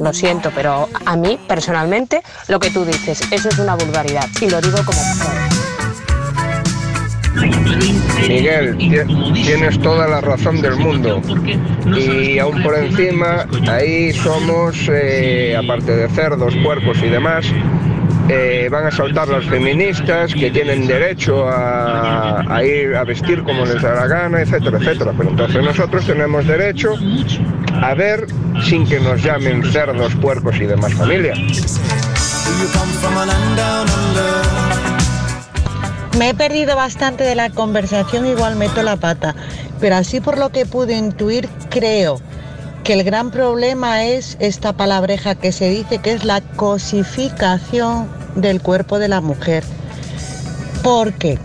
Lo 0.00 0.12
siento, 0.12 0.50
pero 0.54 0.88
a 1.04 1.16
mí 1.16 1.38
personalmente 1.46 2.22
lo 2.48 2.58
que 2.58 2.70
tú 2.70 2.84
dices, 2.84 3.20
eso 3.30 3.48
es 3.48 3.58
una 3.58 3.76
vulgaridad 3.76 4.26
y 4.40 4.50
lo 4.50 4.60
digo 4.60 4.78
como 4.84 4.98
mujer. 4.98 5.56
Miguel, 8.28 8.76
tienes 9.34 9.78
toda 9.80 10.08
la 10.08 10.20
razón 10.20 10.60
del 10.60 10.76
mundo. 10.76 11.22
Y 11.96 12.38
aún 12.38 12.62
por 12.62 12.74
encima, 12.74 13.46
ahí 13.68 14.12
somos, 14.12 14.76
eh, 14.90 15.56
aparte 15.56 15.94
de 15.94 16.08
cerdos, 16.08 16.54
puercos 16.64 16.98
y 17.02 17.08
demás, 17.08 17.46
eh, 18.28 18.68
van 18.70 18.86
a 18.86 18.90
saltar 18.90 19.28
las 19.28 19.44
feministas, 19.44 20.34
que 20.34 20.50
tienen 20.50 20.86
derecho 20.86 21.48
a, 21.48 22.40
a, 22.40 22.64
ir 22.64 22.96
a 22.96 23.04
vestir 23.04 23.42
como 23.44 23.64
les 23.64 23.80
da 23.80 23.94
la 23.94 24.06
gana, 24.08 24.40
etcétera, 24.40 24.78
etcétera. 24.78 25.12
Pero 25.16 25.30
entonces 25.30 25.62
nosotros 25.62 26.04
tenemos 26.06 26.44
derecho 26.46 26.94
a 27.80 27.94
ver 27.94 28.26
sin 28.64 28.86
que 28.86 28.98
nos 28.98 29.22
llamen 29.22 29.62
cerdos, 29.70 30.14
puercos 30.16 30.56
y 30.56 30.66
demás 30.66 30.92
familia. 30.94 31.34
Me 36.18 36.30
he 36.30 36.34
perdido 36.34 36.74
bastante 36.74 37.22
de 37.22 37.34
la 37.36 37.50
conversación, 37.50 38.26
igual 38.26 38.56
meto 38.56 38.82
la 38.82 38.96
pata, 38.96 39.36
pero 39.80 39.96
así 39.96 40.20
por 40.20 40.36
lo 40.38 40.50
que 40.50 40.66
pude 40.66 40.96
intuir, 40.96 41.48
creo 41.70 42.20
que 42.86 42.92
el 42.92 43.02
gran 43.02 43.32
problema 43.32 44.04
es 44.04 44.36
esta 44.38 44.72
palabreja 44.72 45.34
que 45.34 45.50
se 45.50 45.68
dice 45.68 45.98
que 45.98 46.12
es 46.12 46.24
la 46.24 46.40
cosificación 46.40 48.08
del 48.36 48.62
cuerpo 48.62 49.00
de 49.00 49.08
la 49.08 49.20
mujer. 49.20 49.64
Porque 50.84 51.36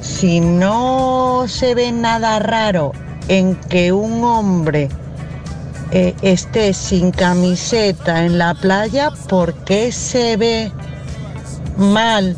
si 0.00 0.38
no 0.38 1.46
se 1.48 1.74
ve 1.74 1.90
nada 1.90 2.38
raro 2.38 2.92
en 3.26 3.56
que 3.56 3.90
un 3.90 4.22
hombre 4.22 4.88
eh, 5.90 6.14
esté 6.22 6.72
sin 6.72 7.10
camiseta 7.10 8.24
en 8.24 8.38
la 8.38 8.54
playa, 8.54 9.10
¿por 9.28 9.54
qué 9.64 9.90
se 9.90 10.36
ve 10.36 10.70
mal 11.76 12.36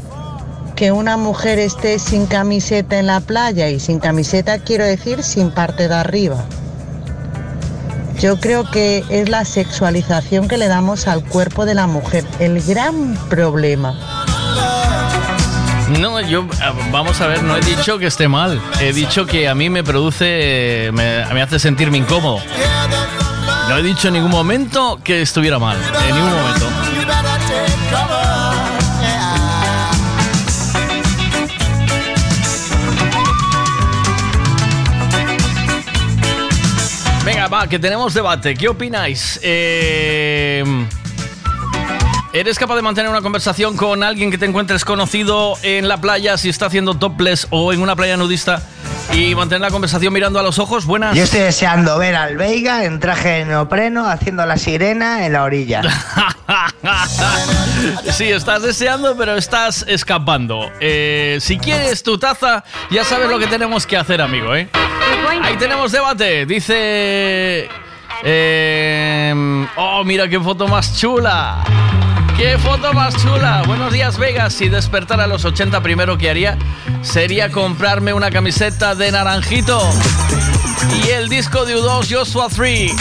que 0.75 0.91
una 0.91 1.19
mujer 1.19 1.59
esté 1.59 1.99
sin 1.99 2.25
camiseta 2.25 2.99
en 2.99 3.09
la 3.09 3.21
playa? 3.21 3.69
Y 3.69 3.79
sin 3.79 3.99
camiseta 3.99 4.59
quiero 4.59 4.87
decir 4.87 5.23
sin 5.23 5.51
parte 5.51 5.87
de 5.87 5.95
arriba. 5.95 6.47
Yo 8.21 8.39
creo 8.41 8.69
que 8.69 9.05
es 9.09 9.29
la 9.29 9.45
sexualización 9.45 10.49
que 10.49 10.57
le 10.57 10.69
damos 10.69 11.07
al 11.07 11.25
cuerpo 11.25 11.65
de 11.65 11.75
la 11.75 11.87
mujer, 11.87 12.25
el 12.41 12.61
gran 12.63 13.15
problema. 13.29 13.95
No, 16.01 16.21
yo, 16.21 16.47
vamos 16.91 17.21
a 17.21 17.29
ver, 17.29 17.43
no 17.43 17.57
he 17.57 17.61
dicho 17.61 17.99
que 17.99 18.07
esté 18.07 18.29
mal. 18.29 18.61
He 18.81 18.93
dicho 18.93 19.25
que 19.25 19.49
a 19.49 19.55
mí 19.55 19.71
me 19.71 19.85
produce, 19.85 20.91
me 20.93 21.43
hace 21.43 21.59
sentirme 21.59 21.99
incómodo. 21.99 22.41
No 23.69 23.77
he 23.77 23.83
dicho 23.83 24.09
en 24.09 24.15
ningún 24.15 24.31
momento 24.31 24.99
que 25.05 25.23
estuviera 25.23 25.59
mal. 25.59 25.77
En 26.09 26.15
ningún 26.15 26.31
momento. 26.31 26.88
Venga, 37.49 37.57
va, 37.57 37.67
que 37.67 37.79
tenemos 37.79 38.15
debate. 38.15 38.55
¿Qué 38.55 38.69
opináis? 38.69 39.41
Eh, 39.43 40.65
¿Eres 42.33 42.59
capaz 42.59 42.77
de 42.77 42.83
mantener 42.83 43.11
una 43.11 43.23
conversación 43.23 43.77
con 43.77 44.03
alguien 44.03 44.31
que 44.31 44.39
te 44.39 44.47
encuentres 44.47 44.85
conocido 44.85 45.57
en 45.63 45.89
la 45.89 45.99
playa 45.99 46.37
si 46.37 46.49
está 46.49 46.67
haciendo 46.67 46.95
topless 46.95 47.47
o 47.51 47.73
en 47.73 47.81
una 47.81 47.97
playa 47.97 48.17
nudista 48.17 48.63
y 49.15 49.35
mantener 49.35 49.63
la 49.63 49.71
conversación 49.71 50.13
mirando 50.13 50.39
a 50.39 50.43
los 50.43 50.59
ojos? 50.59 50.85
Buenas. 50.85 51.17
Yo 51.17 51.25
estoy 51.25 51.41
deseando 51.41 51.99
ver 51.99 52.15
al 52.17 52.37
Veiga 52.37 52.85
en 52.85 53.01
traje 53.01 53.29
de 53.29 53.45
neopreno 53.47 54.07
haciendo 54.07 54.45
la 54.45 54.57
sirena 54.59 55.25
en 55.27 55.33
la 55.33 55.45
orilla. 55.45 55.83
Sí, 58.13 58.25
estás 58.25 58.63
deseando, 58.63 59.17
pero 59.17 59.37
estás 59.37 59.85
escapando. 59.87 60.71
Eh, 60.81 61.39
si 61.41 61.59
quieres 61.59 62.03
tu 62.03 62.19
taza, 62.19 62.65
ya 62.91 63.05
sabes 63.05 63.29
lo 63.29 63.39
que 63.39 63.47
tenemos 63.47 63.87
que 63.87 63.97
hacer, 63.97 64.21
amigo, 64.21 64.55
¿eh? 64.57 64.69
Ahí 65.43 65.57
tenemos 65.59 65.93
debate. 65.93 66.47
Dice... 66.47 67.69
eh, 68.23 69.67
oh, 69.77 70.05
mira 70.05 70.29
qué 70.29 70.39
foto 70.41 70.69
más 70.69 70.99
chula. 70.99 71.65
¡Qué 72.37 72.57
foto 72.57 72.93
más 72.93 73.17
chula! 73.17 73.65
Buenos 73.67 73.93
días, 73.93 74.17
Vegas. 74.17 74.55
Si 74.55 74.69
despertara 74.69 75.25
a 75.25 75.27
los 75.27 75.45
80, 75.45 75.81
primero 75.83 76.17
que 76.17 76.31
haría 76.31 76.57
sería 77.03 77.51
comprarme 77.51 78.13
una 78.13 78.31
camiseta 78.31 78.95
de 78.95 79.11
naranjito 79.11 79.81
y 81.05 81.09
el 81.11 81.29
disco 81.29 81.65
de 81.65 81.77
U2 81.77 82.15
Joshua 82.17 82.49
3. 82.49 82.93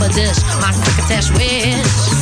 My 0.00 0.08
supper 0.08 0.12
dish, 0.12 0.42
my 0.60 0.72
succotash 0.72 1.30
wish. 1.30 2.13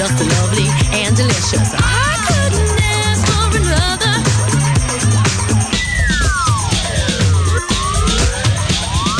Just 0.00 0.16
lovely 0.16 0.64
and 0.96 1.12
delicious. 1.14 1.76
I 1.76 2.16
couldn't 2.24 2.72
ask 3.04 3.20
for 3.28 3.52
another. 3.52 4.16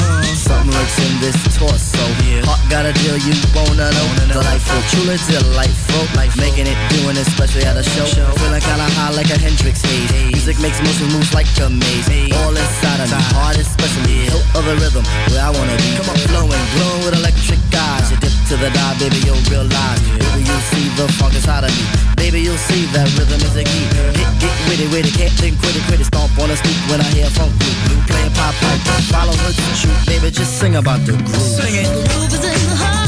Uh, 0.09 0.25
something 0.41 0.73
lurks 0.73 0.97
in 1.05 1.13
this 1.21 1.37
torso. 1.53 2.01
Heart 2.49 2.65
got 2.73 2.89
a 2.89 2.97
deal 2.97 3.13
you 3.13 3.37
wanna 3.53 3.93
know. 3.93 4.09
Delightful, 4.33 4.81
truly 4.89 5.21
delightful. 5.29 6.01
Life 6.17 6.41
making 6.41 6.65
it, 6.65 6.79
doing 6.89 7.21
it, 7.21 7.29
especially 7.29 7.69
at 7.69 7.77
a 7.77 7.85
show. 7.85 8.09
Feeling 8.41 8.65
kinda 8.65 8.89
high 8.97 9.13
like 9.13 9.29
a 9.29 9.37
Hendrix 9.37 9.85
haze. 9.85 10.33
Music 10.33 10.57
makes 10.65 10.81
motion 10.81 11.13
moves 11.13 11.35
like 11.35 11.45
a 11.61 11.69
maze. 11.69 12.33
All 12.41 12.57
inside 12.57 13.05
of 13.05 13.13
me, 13.13 13.21
heart 13.37 13.59
especially. 13.61 14.33
Hilt 14.33 14.49
of 14.57 14.65
the 14.65 14.77
rhythm, 14.81 15.05
where 15.29 15.45
I 15.45 15.51
wanna 15.53 15.77
be. 15.77 15.93
Come 16.01 16.09
on, 16.09 16.17
flowing, 16.25 16.65
glowing 16.73 17.05
with 17.05 17.21
electric 17.21 17.61
eyes. 17.69 18.09
Uh-huh. 18.09 18.17
You 18.17 18.17
dip 18.25 18.30
to 18.51 18.57
the 18.57 18.71
dive, 18.71 18.99
baby, 18.99 19.23
you'll 19.23 19.39
realize. 19.47 20.03
Baby, 20.19 20.43
you'll 20.43 20.67
see 20.75 20.89
the 20.99 21.07
funk 21.23 21.35
inside 21.35 21.63
of 21.63 21.71
me. 21.71 21.87
Baby, 22.17 22.41
you'll 22.41 22.59
see 22.67 22.83
that 22.91 23.07
rhythm 23.15 23.39
is 23.47 23.55
a 23.55 23.63
key. 23.63 23.87
Get, 24.19 24.27
get 24.43 24.57
witty, 24.67 24.91
witty, 24.91 25.11
can't 25.15 25.31
think, 25.39 25.55
quitty, 25.63 25.79
quitty. 25.87 26.03
Stomp 26.03 26.37
on 26.37 26.49
the 26.49 26.57
stoop 26.57 26.75
when 26.91 27.01
I 27.01 27.07
hear 27.15 27.31
funk 27.31 27.55
blue. 27.63 28.03
Playing 28.11 28.35
pop 28.35 28.55
pipe, 28.59 28.83
follow 29.07 29.35
her 29.47 29.53
to 29.55 29.75
shoot. 29.79 29.95
Baby, 30.05 30.33
just 30.33 30.59
sing 30.59 30.75
about 30.75 30.99
the 31.07 31.13
groove. 31.13 31.63
Sing 31.63 31.79
it. 31.79 31.87
Groove 32.11 32.27
is 32.27 32.43
in 32.43 32.71
the 32.71 32.75
heart. 32.75 33.00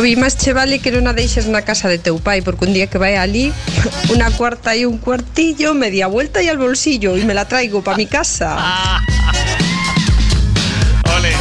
O 0.00 0.02
vi 0.02 0.16
máis 0.16 0.32
che 0.32 0.56
vale 0.56 0.80
que 0.80 0.88
non 0.88 1.04
a 1.04 1.12
deixes 1.12 1.44
na 1.44 1.60
casa 1.60 1.84
de 1.84 2.00
teu 2.00 2.16
pai 2.16 2.40
Porque 2.40 2.64
un 2.64 2.72
día 2.72 2.88
que 2.88 2.96
vai 2.96 3.20
ali 3.20 3.52
Una 4.16 4.32
cuarta 4.32 4.72
y 4.72 4.88
un 4.88 4.96
cuartillo 4.96 5.76
Media 5.76 6.08
vuelta 6.08 6.40
y 6.40 6.48
al 6.48 6.56
bolsillo 6.56 7.20
Y 7.20 7.28
me 7.28 7.36
la 7.36 7.44
traigo 7.44 7.84
pa' 7.84 8.00
mi 8.00 8.08
casa 8.08 8.56
Ole. 11.04 11.36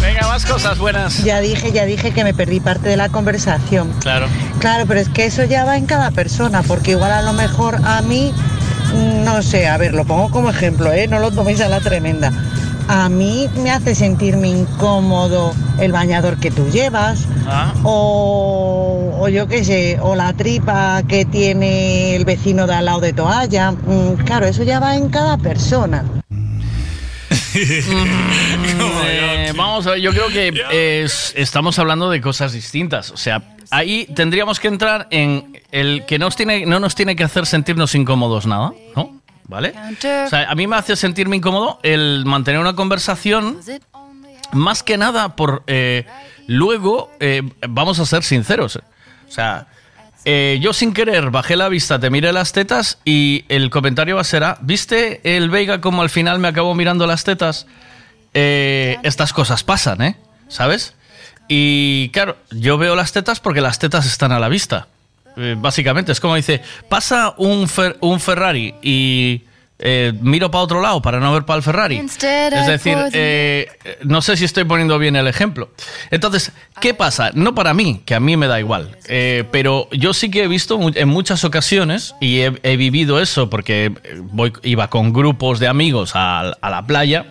Venga, 0.00 0.28
más 0.28 0.46
cosas 0.46 0.78
buenas. 0.78 1.24
Ya 1.24 1.40
dije, 1.40 1.72
ya 1.72 1.86
dije 1.86 2.12
que 2.12 2.22
me 2.22 2.34
perdí 2.34 2.60
parte 2.60 2.88
de 2.88 2.96
la 2.96 3.08
conversación. 3.08 3.90
Claro. 3.98 4.28
Claro, 4.60 4.84
pero 4.86 5.00
es 5.00 5.08
que 5.08 5.24
eso 5.24 5.42
ya 5.44 5.64
va 5.64 5.76
en 5.76 5.86
cada 5.86 6.10
persona, 6.10 6.62
porque 6.62 6.92
igual 6.92 7.10
a 7.10 7.22
lo 7.22 7.32
mejor 7.32 7.80
a 7.84 8.02
mí, 8.02 8.32
mm, 8.92 9.24
no 9.24 9.42
sé, 9.42 9.66
a 9.66 9.78
ver, 9.78 9.94
lo 9.94 10.04
pongo 10.04 10.30
como 10.30 10.50
ejemplo, 10.50 10.92
¿eh? 10.92 11.08
No 11.08 11.20
lo 11.20 11.30
toméis 11.30 11.60
a 11.62 11.68
la 11.68 11.80
tremenda. 11.80 12.32
A 12.88 13.08
mí 13.10 13.48
me 13.62 13.70
hace 13.70 13.94
sentirme 13.94 14.48
incómodo 14.48 15.52
el 15.78 15.92
bañador 15.92 16.38
que 16.40 16.50
tú 16.50 16.68
llevas, 16.70 17.26
Ah. 17.46 17.74
o, 17.84 19.14
o 19.20 19.28
yo 19.28 19.46
qué 19.46 19.62
sé, 19.64 19.98
o 20.00 20.14
la 20.14 20.32
tripa 20.32 21.02
que 21.06 21.24
tiene 21.26 22.16
el 22.16 22.24
vecino 22.24 22.66
de 22.66 22.74
al 22.74 22.86
lado 22.86 23.00
de 23.00 23.12
toalla. 23.12 23.72
Mm, 23.72 24.14
Claro, 24.24 24.46
eso 24.46 24.62
ya 24.62 24.80
va 24.80 24.96
en 24.96 25.08
cada 25.10 25.36
persona. 25.38 26.04
Eh, 29.10 29.52
vamos 29.56 29.86
a 29.86 29.92
ver, 29.92 30.00
yo 30.00 30.10
creo 30.12 30.28
que 30.28 31.02
es- 31.04 31.32
estamos 31.36 31.78
hablando 31.78 32.10
de 32.10 32.20
cosas 32.20 32.52
distintas. 32.52 33.10
O 33.10 33.16
sea, 33.16 33.42
ahí 33.70 34.06
tendríamos 34.14 34.60
que 34.60 34.68
entrar 34.68 35.06
en 35.10 35.58
el 35.72 36.04
que 36.06 36.18
nos 36.18 36.36
tiene, 36.36 36.66
no 36.66 36.78
nos 36.80 36.94
tiene 36.94 37.16
que 37.16 37.24
hacer 37.24 37.46
sentirnos 37.46 37.94
incómodos 37.94 38.46
nada, 38.46 38.72
¿no? 38.94 39.17
¿Vale? 39.48 39.74
O 40.26 40.28
sea, 40.28 40.48
a 40.48 40.54
mí 40.54 40.66
me 40.66 40.76
hace 40.76 40.94
sentirme 40.94 41.36
incómodo 41.36 41.80
el 41.82 42.24
mantener 42.26 42.60
una 42.60 42.74
conversación 42.74 43.58
más 44.52 44.82
que 44.82 44.96
nada 44.98 45.34
por 45.36 45.64
eh, 45.66 46.06
luego, 46.46 47.10
eh, 47.18 47.42
vamos 47.66 47.98
a 47.98 48.06
ser 48.06 48.22
sinceros. 48.22 48.76
O 48.76 49.30
sea, 49.30 49.66
eh, 50.24 50.58
yo 50.60 50.72
sin 50.72 50.92
querer 50.92 51.30
bajé 51.30 51.56
la 51.56 51.68
vista, 51.68 51.98
te 51.98 52.10
miré 52.10 52.32
las 52.32 52.52
tetas 52.52 52.98
y 53.04 53.44
el 53.48 53.70
comentario 53.70 54.16
va 54.16 54.20
a 54.20 54.24
ser, 54.24 54.44
ah, 54.44 54.58
¿viste 54.60 55.20
el 55.36 55.48
Veiga 55.48 55.80
como 55.80 56.02
al 56.02 56.10
final 56.10 56.38
me 56.38 56.48
acabó 56.48 56.74
mirando 56.74 57.06
las 57.06 57.24
tetas? 57.24 57.66
Eh, 58.34 58.98
estas 59.04 59.32
cosas 59.32 59.64
pasan, 59.64 60.02
¿eh? 60.02 60.16
¿Sabes? 60.48 60.94
Y 61.48 62.10
claro, 62.10 62.36
yo 62.50 62.76
veo 62.76 62.94
las 62.94 63.12
tetas 63.12 63.40
porque 63.40 63.60
las 63.60 63.78
tetas 63.78 64.04
están 64.06 64.32
a 64.32 64.38
la 64.38 64.48
vista. 64.48 64.88
Eh, 65.38 65.54
básicamente, 65.56 66.12
es 66.12 66.20
como 66.20 66.34
dice, 66.34 66.60
pasa 66.88 67.34
un, 67.36 67.68
Fer- 67.68 67.96
un 68.00 68.18
Ferrari 68.18 68.74
y 68.82 69.42
eh, 69.78 70.12
miro 70.20 70.50
para 70.50 70.64
otro 70.64 70.80
lado 70.80 71.00
para 71.00 71.20
no 71.20 71.32
ver 71.32 71.44
para 71.44 71.58
el 71.58 71.62
Ferrari. 71.62 71.96
Es 72.62 72.66
decir, 72.66 72.96
eh, 73.12 73.68
no 74.02 74.20
sé 74.22 74.36
si 74.36 74.44
estoy 74.44 74.64
poniendo 74.64 74.98
bien 74.98 75.14
el 75.14 75.28
ejemplo. 75.28 75.70
Entonces, 76.10 76.50
¿qué 76.80 76.94
pasa? 76.94 77.30
No 77.34 77.54
para 77.54 77.72
mí, 77.74 78.02
que 78.04 78.16
a 78.16 78.20
mí 78.20 78.36
me 78.36 78.48
da 78.48 78.58
igual, 78.58 78.96
eh, 79.08 79.44
pero 79.52 79.88
yo 79.92 80.12
sí 80.14 80.30
que 80.32 80.42
he 80.42 80.48
visto 80.48 80.80
en 80.92 81.08
muchas 81.08 81.44
ocasiones 81.44 82.16
y 82.20 82.40
he, 82.40 82.58
he 82.64 82.76
vivido 82.76 83.20
eso 83.20 83.48
porque 83.48 83.92
voy, 84.32 84.52
iba 84.64 84.90
con 84.90 85.12
grupos 85.12 85.60
de 85.60 85.68
amigos 85.68 86.16
a, 86.16 86.40
a 86.60 86.70
la 86.70 86.84
playa 86.84 87.26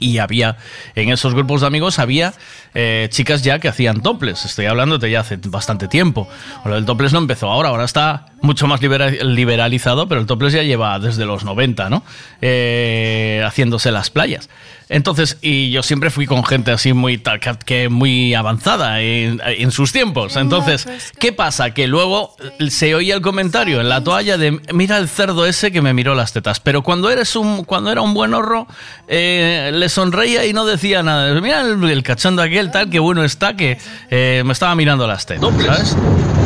y 0.00 0.18
había, 0.18 0.58
en 0.94 1.08
esos 1.10 1.34
grupos 1.34 1.62
de 1.62 1.66
amigos 1.66 1.98
había 1.98 2.32
eh, 2.80 3.08
chicas 3.10 3.42
ya 3.42 3.58
que 3.58 3.66
hacían 3.66 4.02
toples. 4.02 4.44
Estoy 4.44 4.66
hablando 4.66 4.98
de 4.98 5.10
ya 5.10 5.20
hace 5.20 5.36
bastante 5.48 5.88
tiempo. 5.88 6.28
Lo 6.64 6.76
del 6.76 6.84
toples 6.84 7.12
no 7.12 7.18
empezó 7.18 7.50
ahora, 7.50 7.70
ahora 7.70 7.84
está 7.84 8.26
mucho 8.40 8.68
más 8.68 8.80
libera- 8.80 9.10
liberalizado, 9.10 10.06
pero 10.06 10.20
el 10.20 10.26
toples 10.28 10.52
ya 10.52 10.62
lleva 10.62 10.96
desde 11.00 11.24
los 11.26 11.42
90, 11.44 11.90
¿no? 11.90 12.04
Eh, 12.40 13.42
haciéndose 13.44 13.90
las 13.90 14.10
playas. 14.10 14.48
Entonces, 14.90 15.36
y 15.42 15.70
yo 15.70 15.82
siempre 15.82 16.08
fui 16.08 16.24
con 16.26 16.42
gente 16.44 16.70
así 16.70 16.92
muy, 16.94 17.20
que- 17.66 17.88
muy 17.90 18.32
avanzada 18.34 19.02
en, 19.02 19.40
en 19.44 19.70
sus 19.70 19.92
tiempos. 19.92 20.36
Entonces, 20.36 20.86
¿qué 21.18 21.32
pasa? 21.32 21.74
Que 21.74 21.86
luego 21.88 22.34
se 22.70 22.94
oía 22.94 23.14
el 23.16 23.20
comentario 23.20 23.80
en 23.82 23.88
la 23.90 24.02
toalla 24.02 24.38
de 24.38 24.58
mira 24.72 24.96
el 24.96 25.08
cerdo 25.08 25.44
ese 25.44 25.72
que 25.72 25.82
me 25.82 25.92
miró 25.92 26.14
las 26.14 26.32
tetas. 26.32 26.60
Pero 26.60 26.82
cuando 26.82 27.10
eres 27.10 27.36
un, 27.36 27.64
cuando 27.64 27.92
era 27.92 28.00
un 28.00 28.14
buen 28.14 28.32
horro, 28.32 28.66
eh, 29.08 29.70
le 29.74 29.88
sonreía 29.90 30.46
y 30.46 30.54
no 30.54 30.64
decía 30.64 31.02
nada. 31.02 31.38
Mira 31.38 31.60
el, 31.60 31.84
el 31.84 32.02
cachondo 32.02 32.40
aquel 32.40 32.67
tal, 32.68 32.90
que 32.90 32.98
bueno 32.98 33.24
está, 33.24 33.54
que 33.54 33.78
eh, 34.10 34.42
me 34.44 34.52
estaba 34.52 34.74
mirando 34.74 35.06
las 35.06 35.26
tetas. 35.26 35.50
¿Sabes? 35.64 35.96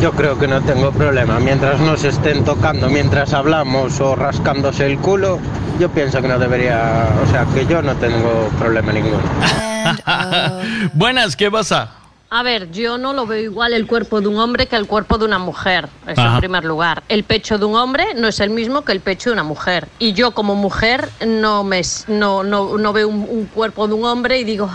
Yo 0.01 0.11
creo 0.11 0.37
que 0.37 0.47
no 0.47 0.61
tengo 0.61 0.91
problema. 0.91 1.39
Mientras 1.39 1.79
no 1.79 1.95
se 1.97 2.09
estén 2.09 2.43
tocando, 2.43 2.89
mientras 2.89 3.33
hablamos 3.33 3.99
o 4.01 4.15
rascándose 4.15 4.85
el 4.85 4.97
culo, 4.97 5.39
yo 5.79 5.89
pienso 5.89 6.21
que 6.21 6.27
no 6.27 6.39
debería. 6.39 7.07
O 7.23 7.31
sea, 7.31 7.45
que 7.53 7.65
yo 7.65 7.81
no 7.81 7.95
tengo 7.95 8.49
problema 8.59 8.91
ninguno. 8.91 9.21
Buenas, 10.93 11.35
¿qué 11.35 11.49
pasa? 11.49 11.91
A 12.29 12.41
ver, 12.41 12.71
yo 12.71 12.97
no 12.97 13.13
lo 13.13 13.27
veo 13.27 13.43
igual 13.43 13.73
el 13.73 13.85
cuerpo 13.85 14.19
de 14.19 14.27
un 14.27 14.39
hombre 14.39 14.65
que 14.65 14.75
el 14.75 14.87
cuerpo 14.87 15.19
de 15.19 15.25
una 15.25 15.37
mujer, 15.37 15.87
eso 16.07 16.19
Ajá. 16.19 16.33
en 16.33 16.39
primer 16.39 16.65
lugar. 16.65 17.03
El 17.07 17.23
pecho 17.23 17.59
de 17.59 17.65
un 17.65 17.75
hombre 17.75 18.15
no 18.15 18.27
es 18.27 18.39
el 18.39 18.49
mismo 18.49 18.83
que 18.83 18.91
el 18.91 19.01
pecho 19.01 19.29
de 19.29 19.35
una 19.35 19.43
mujer. 19.43 19.87
Y 19.99 20.13
yo 20.13 20.31
como 20.31 20.55
mujer 20.55 21.09
no, 21.27 21.63
me, 21.63 21.81
no, 22.07 22.43
no, 22.43 22.75
no 22.79 22.91
veo 22.91 23.07
un, 23.07 23.27
un 23.29 23.45
cuerpo 23.45 23.87
de 23.87 23.93
un 23.93 24.05
hombre 24.05 24.39
y 24.39 24.43
digo... 24.43 24.67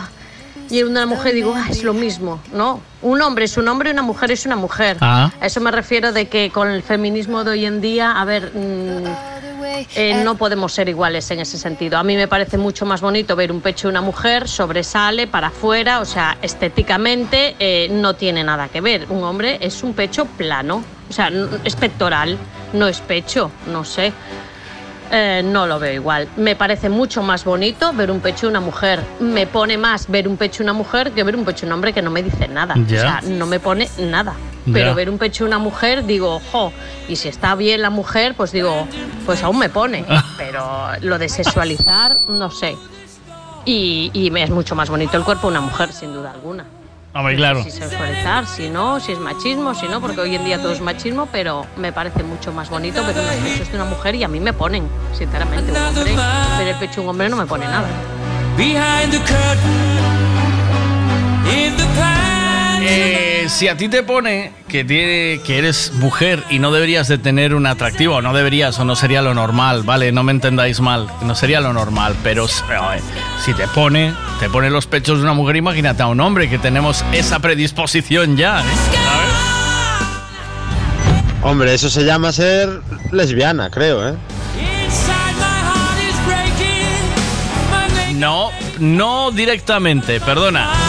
Y 0.70 0.82
una 0.82 1.06
mujer 1.06 1.34
digo, 1.34 1.54
"Ah, 1.56 1.66
es 1.70 1.82
lo 1.82 1.94
mismo, 1.94 2.40
¿no? 2.52 2.80
Un 3.02 3.22
hombre 3.22 3.44
es 3.46 3.56
un 3.56 3.68
hombre 3.68 3.90
y 3.90 3.92
una 3.92 4.02
mujer 4.02 4.30
es 4.32 4.44
una 4.46 4.56
mujer. 4.56 4.96
Ah. 5.00 5.30
A 5.40 5.46
eso 5.46 5.60
me 5.60 5.70
refiero 5.70 6.12
de 6.12 6.28
que 6.28 6.50
con 6.50 6.68
el 6.68 6.82
feminismo 6.82 7.44
de 7.44 7.50
hoy 7.52 7.64
en 7.66 7.80
día, 7.80 8.12
a 8.12 8.24
ver, 8.24 8.52
mm, 8.54 9.04
eh, 9.94 10.22
no 10.24 10.34
podemos 10.36 10.72
ser 10.72 10.88
iguales 10.88 11.30
en 11.30 11.40
ese 11.40 11.56
sentido. 11.58 11.98
A 11.98 12.02
mí 12.02 12.16
me 12.16 12.26
parece 12.28 12.58
mucho 12.58 12.84
más 12.86 13.00
bonito 13.00 13.36
ver 13.36 13.52
un 13.52 13.60
pecho 13.60 13.88
de 13.88 13.92
una 13.92 14.00
mujer, 14.00 14.48
sobresale 14.48 15.26
para 15.26 15.48
afuera, 15.48 16.00
o 16.00 16.04
sea, 16.04 16.36
estéticamente 16.42 17.54
eh, 17.58 17.88
no 17.90 18.14
tiene 18.14 18.42
nada 18.44 18.68
que 18.68 18.80
ver. 18.80 19.06
Un 19.08 19.22
hombre 19.22 19.58
es 19.60 19.82
un 19.82 19.94
pecho 19.94 20.24
plano, 20.26 20.82
o 21.08 21.12
sea, 21.12 21.30
es 21.64 21.76
pectoral, 21.76 22.36
no 22.72 22.88
es 22.88 23.00
pecho, 23.00 23.50
no 23.72 23.84
sé. 23.84 24.12
Eh, 25.10 25.42
no 25.44 25.66
lo 25.66 25.78
veo 25.78 25.94
igual. 25.94 26.28
Me 26.36 26.54
parece 26.54 26.88
mucho 26.88 27.22
más 27.22 27.44
bonito 27.44 27.92
ver 27.92 28.10
un 28.10 28.20
pecho 28.20 28.42
de 28.42 28.50
una 28.50 28.60
mujer. 28.60 29.00
Me 29.20 29.46
pone 29.46 29.78
más 29.78 30.08
ver 30.08 30.28
un 30.28 30.36
pecho 30.36 30.58
de 30.58 30.64
una 30.64 30.72
mujer 30.74 31.12
que 31.12 31.24
ver 31.24 31.34
un 31.36 31.44
pecho 31.44 31.60
de 31.62 31.66
un 31.66 31.72
hombre 31.72 31.92
que 31.92 32.02
no 32.02 32.10
me 32.10 32.22
dice 32.22 32.48
nada. 32.48 32.74
Ya. 32.86 32.98
O 32.98 33.00
sea, 33.00 33.20
no 33.22 33.46
me 33.46 33.60
pone 33.60 33.88
nada. 33.98 34.34
Pero 34.70 34.94
ver 34.94 35.08
un 35.08 35.16
pecho 35.16 35.44
de 35.44 35.48
una 35.48 35.58
mujer, 35.58 36.04
digo, 36.04 36.34
ojo, 36.36 36.74
y 37.08 37.16
si 37.16 37.28
está 37.28 37.54
bien 37.54 37.80
la 37.80 37.88
mujer, 37.88 38.34
pues 38.34 38.52
digo, 38.52 38.86
pues 39.24 39.42
aún 39.42 39.58
me 39.58 39.70
pone. 39.70 40.04
Pero 40.36 40.90
lo 41.00 41.18
de 41.18 41.30
sexualizar, 41.30 42.12
no 42.28 42.50
sé. 42.50 42.76
Y, 43.64 44.10
y 44.12 44.30
me 44.30 44.42
es 44.42 44.50
mucho 44.50 44.74
más 44.74 44.90
bonito 44.90 45.16
el 45.16 45.24
cuerpo 45.24 45.46
de 45.46 45.52
una 45.52 45.62
mujer, 45.62 45.90
sin 45.92 46.12
duda 46.12 46.32
alguna. 46.32 46.66
Hombre, 47.18 47.34
claro. 47.34 47.64
Si 47.64 47.72
sexualizar, 47.72 48.46
si 48.46 48.70
no, 48.70 49.00
si 49.00 49.10
es 49.10 49.18
machismo, 49.18 49.74
si 49.74 49.88
no, 49.88 50.00
porque 50.00 50.20
hoy 50.20 50.36
en 50.36 50.44
día 50.44 50.62
todo 50.62 50.70
es 50.70 50.80
machismo, 50.80 51.26
pero 51.32 51.66
me 51.76 51.92
parece 51.92 52.22
mucho 52.22 52.52
más 52.52 52.70
bonito 52.70 53.04
ver 53.04 53.16
unos 53.18 53.34
pechos 53.34 53.72
de 53.72 53.74
una 53.74 53.86
mujer 53.86 54.14
y 54.14 54.22
a 54.22 54.28
mí 54.28 54.38
me 54.38 54.52
ponen, 54.52 54.88
sinceramente, 55.12 55.72
un 55.72 55.78
hombre. 55.78 56.14
Ver 56.58 56.68
el 56.68 56.76
pecho 56.76 57.00
de 57.00 57.00
un 57.00 57.08
hombre 57.08 57.28
no 57.28 57.36
me 57.36 57.46
pone 57.46 57.64
nada. 57.64 57.88
Behind 58.56 59.10
the 59.10 59.18
curtain, 59.18 59.98
in 61.52 61.76
the 61.76 62.27
Eh, 62.80 63.46
si 63.48 63.68
a 63.68 63.76
ti 63.76 63.88
te 63.88 64.02
pone 64.02 64.52
que, 64.68 64.84
tiene, 64.84 65.40
que 65.44 65.58
eres 65.58 65.92
mujer 65.94 66.42
y 66.50 66.58
no 66.58 66.70
deberías 66.70 67.08
de 67.08 67.18
tener 67.18 67.54
un 67.54 67.66
atractivo, 67.66 68.16
o 68.16 68.22
no 68.22 68.32
deberías, 68.32 68.78
o 68.78 68.84
no 68.84 68.94
sería 68.94 69.22
lo 69.22 69.34
normal, 69.34 69.82
¿vale? 69.82 70.12
No 70.12 70.22
me 70.22 70.32
entendáis 70.32 70.80
mal, 70.80 71.08
no 71.22 71.34
sería 71.34 71.60
lo 71.60 71.72
normal, 71.72 72.14
pero 72.22 72.46
eh, 72.46 73.00
si 73.44 73.54
te 73.54 73.66
pone, 73.68 74.14
te 74.40 74.48
pone 74.48 74.70
los 74.70 74.86
pechos 74.86 75.18
de 75.18 75.24
una 75.24 75.34
mujer, 75.34 75.56
imagínate 75.56 76.02
a 76.02 76.06
un 76.06 76.20
hombre 76.20 76.48
que 76.48 76.58
tenemos 76.58 77.04
esa 77.12 77.40
predisposición 77.40 78.36
ya, 78.36 78.60
¿eh? 78.60 78.64
Hombre, 81.42 81.74
eso 81.74 81.88
se 81.88 82.04
llama 82.04 82.32
ser 82.32 82.80
lesbiana, 83.12 83.70
creo, 83.70 84.08
¿eh? 84.08 84.14
No, 88.14 88.50
no 88.80 89.30
directamente, 89.30 90.20
perdona. 90.20 90.87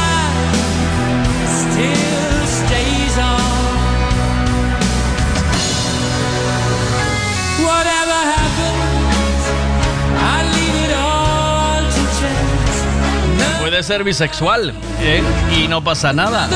Puede 13.70 13.84
ser 13.84 14.04
bisexual, 14.04 14.74
¿eh? 15.00 15.22
Y 15.56 15.68
no 15.68 15.84
pasa 15.84 16.12
nada. 16.12 16.50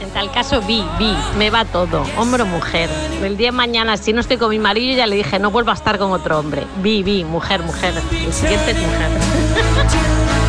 En 0.00 0.10
tal 0.14 0.32
caso, 0.32 0.62
vi, 0.62 0.82
vi, 0.98 1.14
me 1.36 1.50
va 1.50 1.66
todo, 1.66 2.02
hombre 2.16 2.44
o 2.44 2.46
mujer. 2.46 2.88
El 3.22 3.36
día 3.36 3.48
de 3.48 3.52
mañana, 3.52 3.98
si 3.98 4.14
no 4.14 4.22
estoy 4.22 4.38
con 4.38 4.48
mi 4.48 4.58
marido, 4.58 4.96
ya 4.96 5.06
le 5.06 5.16
dije, 5.16 5.38
no 5.38 5.50
vuelvo 5.50 5.70
a 5.70 5.74
estar 5.74 5.98
con 5.98 6.10
otro 6.12 6.38
hombre. 6.38 6.66
Vi, 6.82 7.02
vi, 7.02 7.24
mujer, 7.24 7.62
mujer. 7.62 7.92
El 8.10 8.32
siguiente 8.32 8.70
es 8.70 8.78
mujer. 8.78 10.38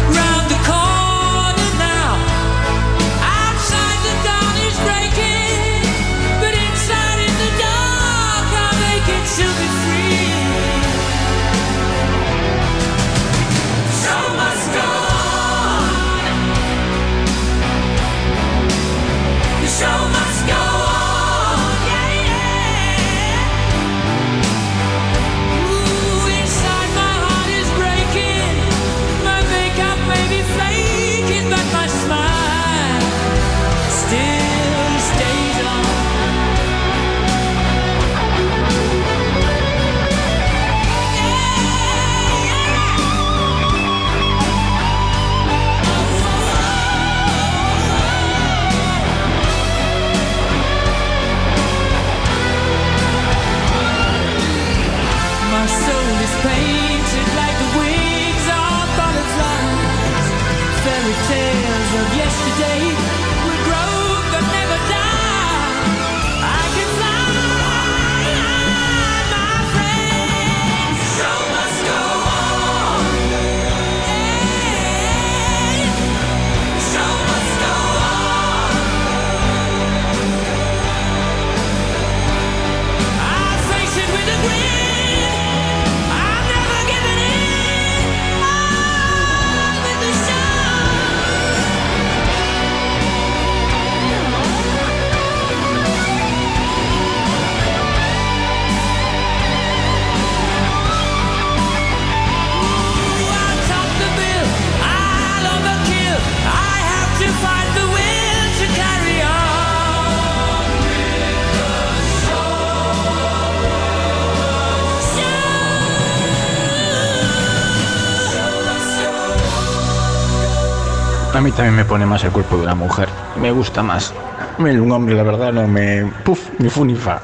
A 121.39 121.41
mí 121.41 121.53
también 121.53 121.73
me 121.73 121.85
pone 121.85 122.05
más 122.05 122.21
el 122.25 122.31
cuerpo 122.31 122.57
de 122.57 122.63
una 122.63 122.75
mujer. 122.75 123.07
Me 123.39 123.49
gusta 123.49 123.81
más. 123.81 124.13
Un 124.57 124.91
hombre, 124.91 125.15
la 125.15 125.23
verdad, 125.23 125.53
no 125.53 125.65
me. 125.69 126.03
Puf, 126.25 126.49
ni 126.59 126.69
fu 126.69 126.85
fa. 126.97 127.21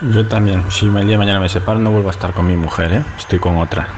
Yo 0.00 0.26
también. 0.26 0.64
Si 0.70 0.86
el 0.86 0.94
día 1.02 1.10
de 1.10 1.18
mañana 1.18 1.38
me 1.38 1.50
separo, 1.50 1.78
no 1.78 1.90
vuelvo 1.90 2.08
a 2.08 2.12
estar 2.12 2.32
con 2.32 2.46
mi 2.46 2.56
mujer, 2.56 2.94
¿eh? 2.94 3.04
Estoy 3.18 3.38
con 3.38 3.58
otra. 3.58 3.88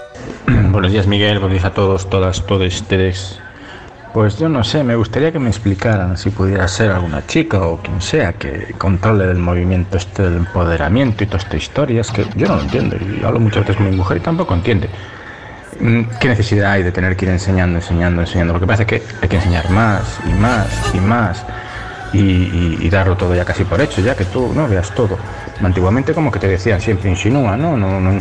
Buenos 0.48 0.90
días, 0.90 1.06
Miguel. 1.06 1.38
Buenos 1.38 1.52
días 1.52 1.64
a 1.64 1.74
todos, 1.74 2.10
todas, 2.10 2.44
todos 2.44 2.74
ustedes. 2.74 3.38
Pues 4.12 4.36
yo 4.36 4.48
no 4.48 4.64
sé, 4.64 4.82
me 4.82 4.96
gustaría 4.96 5.30
que 5.30 5.38
me 5.38 5.48
explicaran 5.50 6.16
si 6.16 6.30
pudiera 6.30 6.66
ser 6.66 6.90
alguna 6.90 7.24
chica 7.24 7.60
o 7.60 7.76
quien 7.76 8.02
sea 8.02 8.32
que 8.32 8.74
controle 8.76 9.30
el 9.30 9.38
movimiento 9.38 9.96
este 9.96 10.24
del 10.24 10.38
empoderamiento 10.38 11.22
y 11.22 11.28
toda 11.28 11.38
esta 11.38 11.56
historia. 11.56 12.00
Es 12.00 12.10
que 12.10 12.26
yo 12.34 12.48
no 12.48 12.56
lo 12.56 12.62
entiendo 12.62 12.96
y 12.96 13.24
hablo 13.24 13.38
muchas 13.38 13.60
veces 13.60 13.76
con 13.76 13.88
mi 13.88 13.94
mujer 13.94 14.16
y 14.16 14.20
tampoco 14.20 14.54
entiende. 14.54 14.90
Mm, 15.80 16.02
¿Qué 16.20 16.28
necesidad 16.28 16.72
hay 16.72 16.82
de 16.82 16.92
tener 16.92 17.16
que 17.16 17.26
ir 17.26 17.30
enseñando, 17.30 17.78
enseñando, 17.78 18.22
enseñando? 18.22 18.54
Lo 18.54 18.60
que 18.60 18.66
pasa 18.66 18.82
es 18.82 18.88
que 18.88 19.02
hay 19.20 19.28
que 19.28 19.36
enseñar 19.36 19.68
más 19.70 20.18
y 20.26 20.32
más 20.32 20.66
y 20.94 21.00
más 21.00 21.44
y, 22.12 22.88
darlo 22.88 23.16
todo 23.16 23.34
ya 23.34 23.44
casi 23.44 23.64
por 23.64 23.80
hecho, 23.80 24.00
ya 24.00 24.14
que 24.14 24.24
tú 24.24 24.52
no 24.54 24.68
veas 24.68 24.90
todo. 24.94 25.18
Antiguamente 25.62 26.14
como 26.14 26.30
que 26.30 26.38
te 26.38 26.48
decían 26.48 26.80
siempre 26.80 27.10
insinúa, 27.10 27.56
¿no? 27.56 27.76
No, 27.76 28.00
no. 28.00 28.18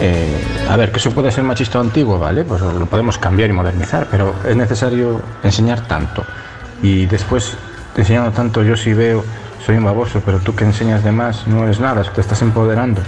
Eh, 0.00 0.44
a 0.68 0.76
ver, 0.76 0.90
que 0.90 0.98
eso 0.98 1.12
puede 1.12 1.30
ser 1.30 1.44
machista 1.44 1.78
antiguo, 1.78 2.18
¿vale? 2.18 2.44
Pues 2.44 2.60
lo 2.60 2.86
podemos 2.86 3.18
cambiar 3.18 3.50
y 3.50 3.52
modernizar, 3.52 4.08
pero 4.10 4.34
es 4.48 4.56
necesario 4.56 5.20
enseñar 5.42 5.86
tanto. 5.86 6.24
Y 6.82 7.06
después, 7.06 7.56
enseñando 7.96 8.32
tanto, 8.32 8.62
yo 8.62 8.76
sí 8.76 8.92
veo, 8.92 9.24
soy 9.64 9.76
un 9.76 9.84
baboso, 9.84 10.22
pero 10.24 10.38
tú 10.38 10.54
que 10.54 10.64
enseñas 10.64 11.04
de 11.04 11.12
más 11.12 11.46
no 11.46 11.64
eres 11.64 11.80
nada, 11.80 12.02
te 12.02 12.20
estás 12.20 12.42
empoderando. 12.42 13.02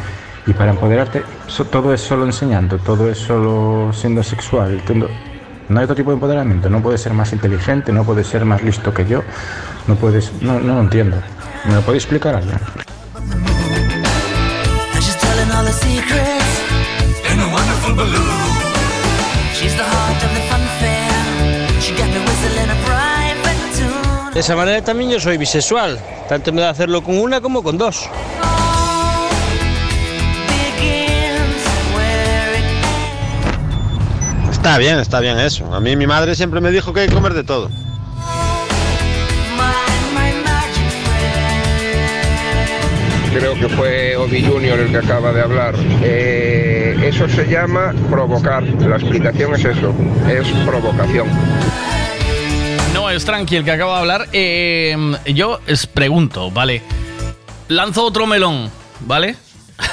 Y 0.47 0.53
para 0.53 0.71
empoderarte, 0.71 1.23
so- 1.49 1.65
todo 1.65 1.93
es 1.93 2.01
solo 2.01 2.25
enseñando, 2.25 2.79
todo 2.79 3.11
es 3.11 3.19
solo 3.19 3.93
siendo 3.93 4.23
sexual. 4.23 4.81
no 5.69 5.79
hay 5.81 5.85
otro 5.85 5.97
tipo 5.97 6.11
de 6.11 6.15
empoderamiento, 6.15 6.71
no 6.71 6.81
puedes 6.81 7.01
ser 7.01 7.13
más 7.13 7.33
inteligente, 7.33 7.93
no 7.93 8.05
puedes 8.05 8.29
ser 8.29 8.45
más 8.45 8.63
listo 8.63 8.95
que 8.95 9.05
yo, 9.05 9.23
no 9.89 9.97
puedes, 9.97 10.33
no, 10.41 10.61
no 10.61 10.75
lo 10.75 10.81
entiendo. 10.81 11.17
¿Me 11.65 11.75
lo 11.75 11.81
podéis 11.83 12.05
explicar 12.05 12.37
alguien? 12.37 12.59
De 24.35 24.41
esa 24.41 24.55
manera 24.55 24.83
también 24.85 25.11
yo 25.11 25.19
soy 25.19 25.37
bisexual. 25.39 25.99
Tanto 26.29 26.53
me 26.53 26.61
da 26.61 26.71
hacerlo 26.71 27.03
con 27.03 27.19
una 27.19 27.41
como 27.41 27.63
con 27.63 27.79
dos. 27.79 28.09
Está 34.67 34.79
bien, 34.79 34.99
está 34.99 35.21
bien 35.21 35.39
eso. 35.39 35.73
A 35.73 35.79
mí 35.79 35.95
mi 35.95 36.09
madre 36.09 36.35
siempre 36.35 36.61
me 36.61 36.73
dijo 36.73 36.93
que 36.93 37.03
hay 37.03 37.09
que 37.09 37.15
comer 37.15 37.35
de 37.35 37.45
todo. 37.45 37.71
Creo 43.33 43.55
que 43.55 43.69
fue 43.69 44.17
Obi 44.17 44.43
Junior 44.43 44.81
el 44.81 44.91
que 44.91 44.97
acaba 44.97 45.33
de 45.33 45.43
hablar. 45.43 45.77
Eh, 46.03 46.99
eso 47.01 47.29
se 47.29 47.47
llama 47.47 47.95
provocar. 48.11 48.65
La 48.65 48.97
explicación 48.97 49.55
es 49.55 49.67
eso, 49.67 49.95
es 50.29 50.49
provocación. 50.67 51.29
No 52.93 53.09
es 53.09 53.25
tranqui 53.25 53.55
el 53.55 53.65
que 53.65 53.71
acaba 53.71 53.93
de 53.93 54.01
hablar. 54.01 54.29
Eh, 54.33 54.97
yo 55.27 55.61
os 55.71 55.87
pregunto, 55.87 56.51
¿vale? 56.51 56.83
Lanzo 57.69 58.03
otro 58.03 58.27
melón, 58.27 58.69
¿vale? 58.99 59.37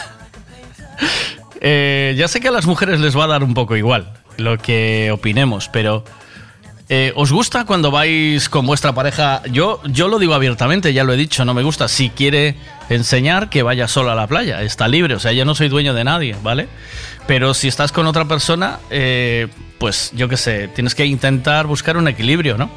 Eh, 1.66 2.14
ya 2.18 2.28
sé 2.28 2.42
que 2.42 2.50
a 2.50 2.52
las 2.52 2.66
mujeres 2.66 3.00
les 3.00 3.18
va 3.18 3.24
a 3.24 3.28
dar 3.28 3.42
un 3.42 3.54
poco 3.54 3.78
igual 3.78 4.23
lo 4.38 4.58
que 4.58 5.12
opinemos, 5.12 5.70
pero 5.70 6.04
eh, 6.90 7.14
¿os 7.16 7.32
gusta 7.32 7.66
cuando 7.66 7.92
vais 7.92 8.50
con 8.50 8.66
vuestra 8.66 8.94
pareja? 8.94 9.42
Yo, 9.52 9.82
yo 9.86 10.08
lo 10.08 10.20
digo 10.20 10.34
abiertamente, 10.34 10.94
ya 10.94 11.04
lo 11.04 11.14
he 11.14 11.18
dicho, 11.18 11.46
no 11.46 11.54
me 11.54 11.64
gusta. 11.64 11.88
Si 11.88 12.10
quiere 12.10 12.56
enseñar, 12.90 13.50
que 13.50 13.64
vaya 13.64 13.88
sola 13.88 14.12
a 14.12 14.16
la 14.16 14.28
playa, 14.28 14.62
está 14.62 14.88
libre, 14.88 15.16
o 15.16 15.20
sea, 15.20 15.32
yo 15.32 15.46
no 15.46 15.56
soy 15.56 15.70
dueño 15.70 15.94
de 15.94 16.04
nadie, 16.04 16.36
¿vale? 16.44 16.68
Pero 17.26 17.54
si 17.54 17.68
estás 17.68 17.92
con 17.92 18.06
otra 18.06 18.26
persona, 18.26 18.80
eh, 18.90 19.48
pues 19.80 20.12
yo 20.14 20.28
qué 20.28 20.38
sé, 20.38 20.68
tienes 20.68 20.94
que 20.94 21.06
intentar 21.06 21.68
buscar 21.68 21.98
un 21.98 22.08
equilibrio, 22.08 22.58
¿no? 22.58 22.70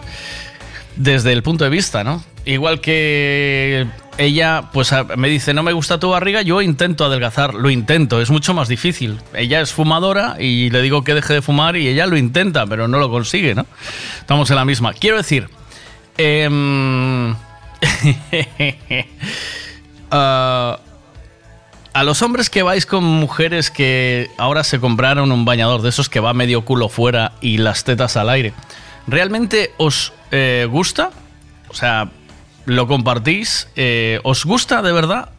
Desde 0.95 1.33
el 1.33 1.43
punto 1.43 1.65
de 1.65 1.71
vista, 1.71 2.05
¿no? 2.05 2.25
Igual 2.45 2.81
que 2.81 3.87
ella, 4.19 4.71
pues 4.73 4.93
me 5.17 5.29
dice, 5.29 5.53
no 5.55 5.63
me 5.63 5.73
gusta 5.73 5.99
tu 5.99 6.11
barriga, 6.11 6.43
yo 6.43 6.63
intento 6.63 7.05
adelgazar, 7.05 7.55
lo 7.55 7.71
intento, 7.71 8.21
es 8.21 8.31
mucho 8.31 8.55
más 8.55 8.69
difícil. 8.69 9.21
Ella 9.35 9.61
es 9.61 9.73
fumadora 9.73 10.37
y 10.39 10.71
le 10.71 10.83
digo 10.83 11.05
que 11.05 11.15
deje 11.15 11.35
de 11.35 11.43
fumar 11.43 11.77
y 11.77 11.89
ella 11.89 12.07
lo 12.07 12.17
intenta, 12.17 12.67
pero 12.67 12.89
no 12.89 12.99
lo 12.99 13.11
consigue, 13.11 13.55
¿no? 13.55 13.67
Estamos 14.21 14.51
en 14.51 14.57
la 14.57 14.65
misma. 14.65 14.93
Quiero 14.95 15.17
decir, 15.19 15.49
em, 16.17 17.31
ah, 20.11 20.79
a 21.93 22.05
los 22.05 22.23
hombres 22.23 22.51
que 22.51 22.63
vais 22.63 22.87
con 22.87 23.05
mujeres 23.05 23.71
que 23.71 24.31
ahora 24.39 24.65
se 24.65 24.81
compraron 24.81 25.33
un 25.33 25.45
bañador 25.45 25.83
de 25.83 25.91
esos 25.91 26.09
que 26.09 26.21
va 26.21 26.33
medio 26.35 26.65
culo 26.65 26.89
fuera 26.89 27.33
y 27.41 27.59
las 27.59 27.85
tetas 27.85 28.17
al 28.17 28.31
aire, 28.31 28.53
¿realmente 29.07 29.73
os 29.77 30.13
eh, 30.31 30.67
gusta? 30.71 31.11
O 31.69 31.75
sea, 31.75 32.11
¿lo 32.67 32.87
compartís? 32.87 33.69
Eh, 33.77 34.21
¿Os 34.23 34.45
gusta 34.45 34.83
de 34.83 34.93
verdad? 34.93 35.31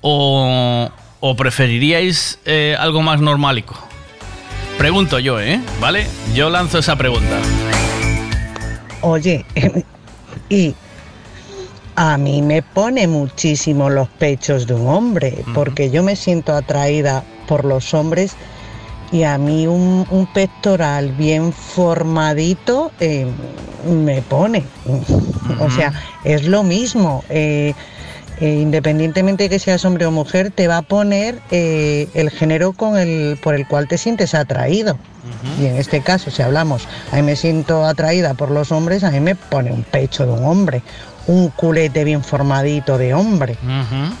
¿O, 0.00 0.88
o 1.20 1.36
preferiríais 1.36 2.38
eh, 2.44 2.76
algo 2.78 3.02
más 3.02 3.20
normalico? 3.20 3.76
Pregunto 4.78 5.18
yo, 5.18 5.40
¿eh? 5.40 5.60
¿Vale? 5.80 6.06
Yo 6.34 6.50
lanzo 6.50 6.78
esa 6.78 6.96
pregunta. 6.96 7.40
Oye, 9.00 9.44
y 10.48 10.74
a 11.96 12.18
mí 12.18 12.42
me 12.42 12.60
pone 12.62 13.06
muchísimo 13.08 13.88
los 13.88 14.08
pechos 14.08 14.66
de 14.66 14.74
un 14.74 14.86
hombre, 14.88 15.44
porque 15.54 15.90
yo 15.90 16.02
me 16.02 16.14
siento 16.14 16.52
atraída 16.52 17.24
por 17.48 17.64
los 17.64 17.94
hombres 17.94 18.36
y 19.12 19.22
a 19.22 19.38
mí 19.38 19.66
un, 19.66 20.06
un 20.10 20.26
pectoral 20.26 21.12
bien 21.12 21.52
formadito 21.52 22.90
eh, 23.00 23.26
me 23.88 24.22
pone. 24.22 24.64
O 25.60 25.70
sea, 25.70 25.92
es 26.24 26.44
lo 26.44 26.62
mismo. 26.62 27.24
eh, 27.28 27.74
eh, 28.38 28.58
independientemente 28.60 29.44
de 29.44 29.48
que 29.48 29.58
seas 29.58 29.82
hombre 29.86 30.04
o 30.04 30.10
mujer, 30.10 30.50
te 30.50 30.68
va 30.68 30.76
a 30.76 30.82
poner 30.82 31.40
el 31.50 32.30
género 32.30 32.74
con 32.74 32.98
el, 32.98 33.38
por 33.42 33.54
el 33.54 33.66
cual 33.66 33.88
te 33.88 33.96
sientes 33.96 34.34
atraído. 34.34 34.98
Y 35.58 35.64
en 35.66 35.76
este 35.76 36.02
caso, 36.02 36.30
si 36.30 36.42
hablamos, 36.42 36.86
a 37.12 37.16
mí 37.16 37.22
me 37.22 37.34
siento 37.34 37.86
atraída 37.86 38.34
por 38.34 38.50
los 38.50 38.72
hombres, 38.72 39.04
a 39.04 39.10
mí 39.10 39.20
me 39.20 39.36
pone 39.36 39.72
un 39.72 39.84
pecho 39.84 40.26
de 40.26 40.32
un 40.32 40.44
hombre, 40.44 40.82
un 41.26 41.48
culete 41.48 42.04
bien 42.04 42.22
formadito 42.22 42.98
de 42.98 43.14
hombre. 43.14 43.56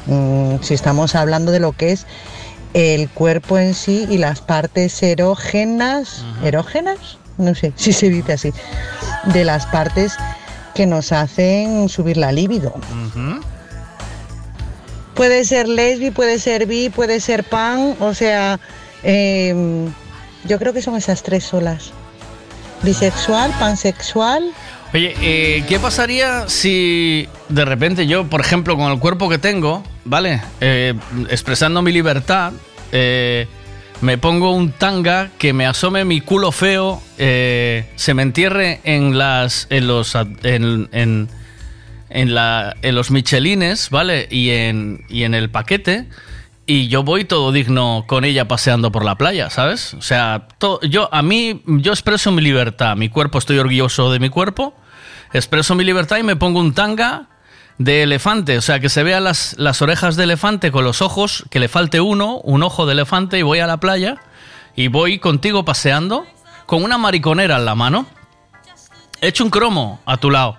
Mm, 0.06 0.62
si 0.62 0.72
estamos 0.72 1.14
hablando 1.14 1.52
de 1.52 1.60
lo 1.60 1.72
que 1.72 1.92
es 1.92 2.06
el 2.76 3.08
cuerpo 3.08 3.56
en 3.56 3.72
sí 3.72 4.06
y 4.10 4.18
las 4.18 4.42
partes 4.42 5.02
erógenas, 5.02 6.26
erógenas, 6.44 7.16
no 7.38 7.54
sé 7.54 7.72
si 7.74 7.94
se 7.94 8.10
dice 8.10 8.34
así, 8.34 8.52
de 9.32 9.44
las 9.44 9.64
partes 9.64 10.12
que 10.74 10.84
nos 10.84 11.10
hacen 11.10 11.88
subir 11.88 12.18
la 12.18 12.32
libido. 12.32 12.74
Puede 15.14 15.46
ser 15.46 15.68
lesbi, 15.68 16.10
puede 16.10 16.38
ser 16.38 16.66
bi, 16.66 16.90
puede 16.90 17.20
ser 17.20 17.44
pan, 17.44 17.96
o 17.98 18.12
sea, 18.12 18.60
em, 19.02 19.90
yo 20.44 20.58
creo 20.58 20.74
que 20.74 20.82
son 20.82 20.96
esas 20.96 21.22
tres 21.22 21.44
solas. 21.44 21.92
Bisexual, 22.82 23.52
pansexual. 23.58 24.52
Oye, 24.94 25.14
eh, 25.20 25.64
¿qué 25.68 25.78
pasaría 25.78 26.48
si 26.48 27.28
de 27.48 27.64
repente 27.64 28.06
yo, 28.06 28.26
por 28.28 28.40
ejemplo, 28.40 28.76
con 28.76 28.90
el 28.92 28.98
cuerpo 28.98 29.28
que 29.28 29.38
tengo, 29.38 29.82
¿vale? 30.04 30.40
Eh, 30.60 30.94
expresando 31.28 31.82
mi 31.82 31.92
libertad, 31.92 32.52
eh, 32.92 33.46
me 34.00 34.16
pongo 34.16 34.52
un 34.52 34.72
tanga 34.72 35.30
que 35.38 35.52
me 35.52 35.66
asome 35.66 36.04
mi 36.04 36.20
culo 36.20 36.52
feo, 36.52 37.02
eh, 37.18 37.84
se 37.96 38.14
me 38.14 38.22
entierre 38.22 38.80
en 38.84 39.18
las. 39.18 39.66
en 39.70 39.86
los. 39.86 40.14
en, 40.14 41.28
en 42.08 42.34
la, 42.34 42.76
en 42.82 42.94
los 42.94 43.10
michelines, 43.10 43.90
¿vale? 43.90 44.26
Y 44.30 44.50
en, 44.50 45.04
y 45.08 45.24
en 45.24 45.34
el 45.34 45.50
paquete. 45.50 46.06
Y 46.68 46.88
yo 46.88 47.04
voy 47.04 47.24
todo 47.24 47.52
digno 47.52 48.04
con 48.08 48.24
ella 48.24 48.48
paseando 48.48 48.90
por 48.90 49.04
la 49.04 49.14
playa, 49.14 49.50
¿sabes? 49.50 49.94
O 49.94 50.02
sea, 50.02 50.48
to- 50.58 50.80
yo 50.82 51.08
a 51.14 51.22
mí 51.22 51.62
yo 51.66 51.92
expreso 51.92 52.32
mi 52.32 52.42
libertad, 52.42 52.96
mi 52.96 53.08
cuerpo, 53.08 53.38
estoy 53.38 53.58
orgulloso 53.58 54.10
de 54.10 54.18
mi 54.18 54.30
cuerpo, 54.30 54.74
expreso 55.32 55.76
mi 55.76 55.84
libertad 55.84 56.16
y 56.16 56.24
me 56.24 56.34
pongo 56.34 56.58
un 56.58 56.74
tanga 56.74 57.26
de 57.78 58.02
elefante, 58.02 58.58
o 58.58 58.62
sea, 58.62 58.80
que 58.80 58.88
se 58.88 59.04
vean 59.04 59.22
las, 59.22 59.54
las 59.58 59.80
orejas 59.80 60.16
de 60.16 60.24
elefante 60.24 60.72
con 60.72 60.82
los 60.82 61.02
ojos, 61.02 61.44
que 61.50 61.60
le 61.60 61.68
falte 61.68 62.00
uno, 62.00 62.38
un 62.38 62.62
ojo 62.64 62.84
de 62.86 62.92
elefante 62.94 63.38
y 63.38 63.42
voy 63.42 63.60
a 63.60 63.66
la 63.68 63.76
playa 63.76 64.16
y 64.74 64.88
voy 64.88 65.18
contigo 65.20 65.64
paseando 65.64 66.26
con 66.64 66.82
una 66.82 66.98
mariconera 66.98 67.58
en 67.58 67.64
la 67.64 67.74
mano, 67.76 68.06
hecho 69.20 69.44
un 69.44 69.50
cromo 69.50 70.00
a 70.04 70.16
tu 70.16 70.30
lado, 70.32 70.56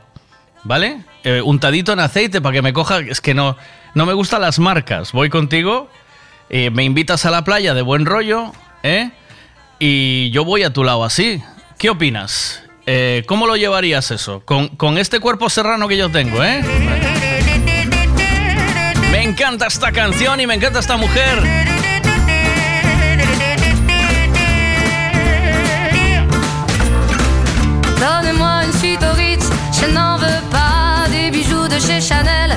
¿vale? 0.63 1.01
Eh, 1.25 1.41
untadito 1.41 1.91
en 1.91 1.99
aceite 1.99 2.39
para 2.39 2.53
que 2.53 2.61
me 2.61 2.71
coja, 2.71 2.99
es 2.99 3.19
que 3.19 3.33
no, 3.33 3.57
no 3.93 4.05
me 4.05 4.13
gustan 4.13 4.41
las 4.41 4.59
marcas, 4.59 5.11
voy 5.11 5.29
contigo, 5.29 5.89
eh, 6.49 6.69
me 6.69 6.83
invitas 6.83 7.25
a 7.25 7.31
la 7.31 7.43
playa 7.43 7.73
de 7.73 7.81
buen 7.81 8.05
rollo, 8.05 8.51
¿eh? 8.83 9.11
Y 9.79 10.29
yo 10.31 10.45
voy 10.45 10.63
a 10.63 10.71
tu 10.71 10.83
lado 10.83 11.03
así, 11.03 11.41
¿qué 11.77 11.89
opinas? 11.89 12.63
Eh, 12.85 13.23
¿Cómo 13.27 13.47
lo 13.47 13.55
llevarías 13.55 14.11
eso? 14.11 14.41
Con, 14.45 14.69
con 14.69 14.97
este 14.97 15.19
cuerpo 15.19 15.49
serrano 15.49 15.87
que 15.87 15.97
yo 15.97 16.09
tengo, 16.09 16.43
¿eh? 16.43 16.63
Me 19.11 19.23
encanta 19.23 19.67
esta 19.67 19.91
canción 19.91 20.39
y 20.39 20.47
me 20.47 20.53
encanta 20.53 20.79
esta 20.79 20.97
mujer. 20.97 21.67
Ritz, 29.15 29.49
je 29.79 29.85
n'en 29.91 30.17
veux 30.17 30.41
pas 30.51 31.07
des 31.09 31.29
bijoux 31.29 31.67
de 31.67 31.79
chez 31.79 32.01
Chanel, 32.01 32.56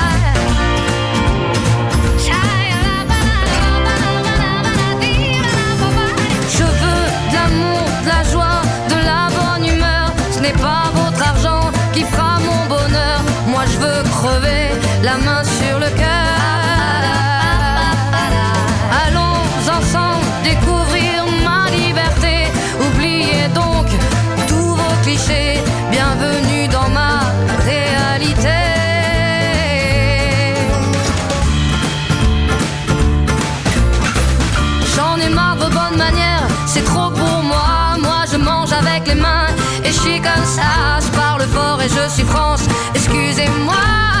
Je 40.53 41.11
parle 41.11 41.43
fort 41.43 41.81
et 41.81 41.87
je 41.87 42.09
suis 42.09 42.23
France, 42.23 42.63
excusez-moi. 42.93 44.20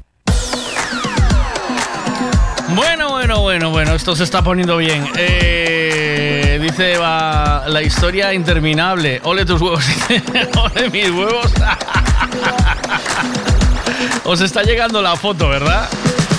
Bueno, 2.75 3.09
bueno, 3.09 3.41
bueno, 3.41 3.69
bueno, 3.69 3.95
esto 3.95 4.15
se 4.15 4.23
está 4.23 4.41
poniendo 4.41 4.77
bien. 4.77 5.05
Eh, 5.17 6.57
dice 6.61 6.97
va, 6.97 7.65
la 7.67 7.81
historia 7.81 8.33
interminable. 8.33 9.19
Ole 9.23 9.45
tus 9.45 9.61
huevos. 9.61 9.83
Ole 10.75 10.89
mis 10.89 11.09
huevos. 11.09 11.51
Os 14.23 14.41
está 14.41 14.63
llegando 14.63 15.01
la 15.01 15.17
foto, 15.17 15.49
¿verdad? 15.49 15.89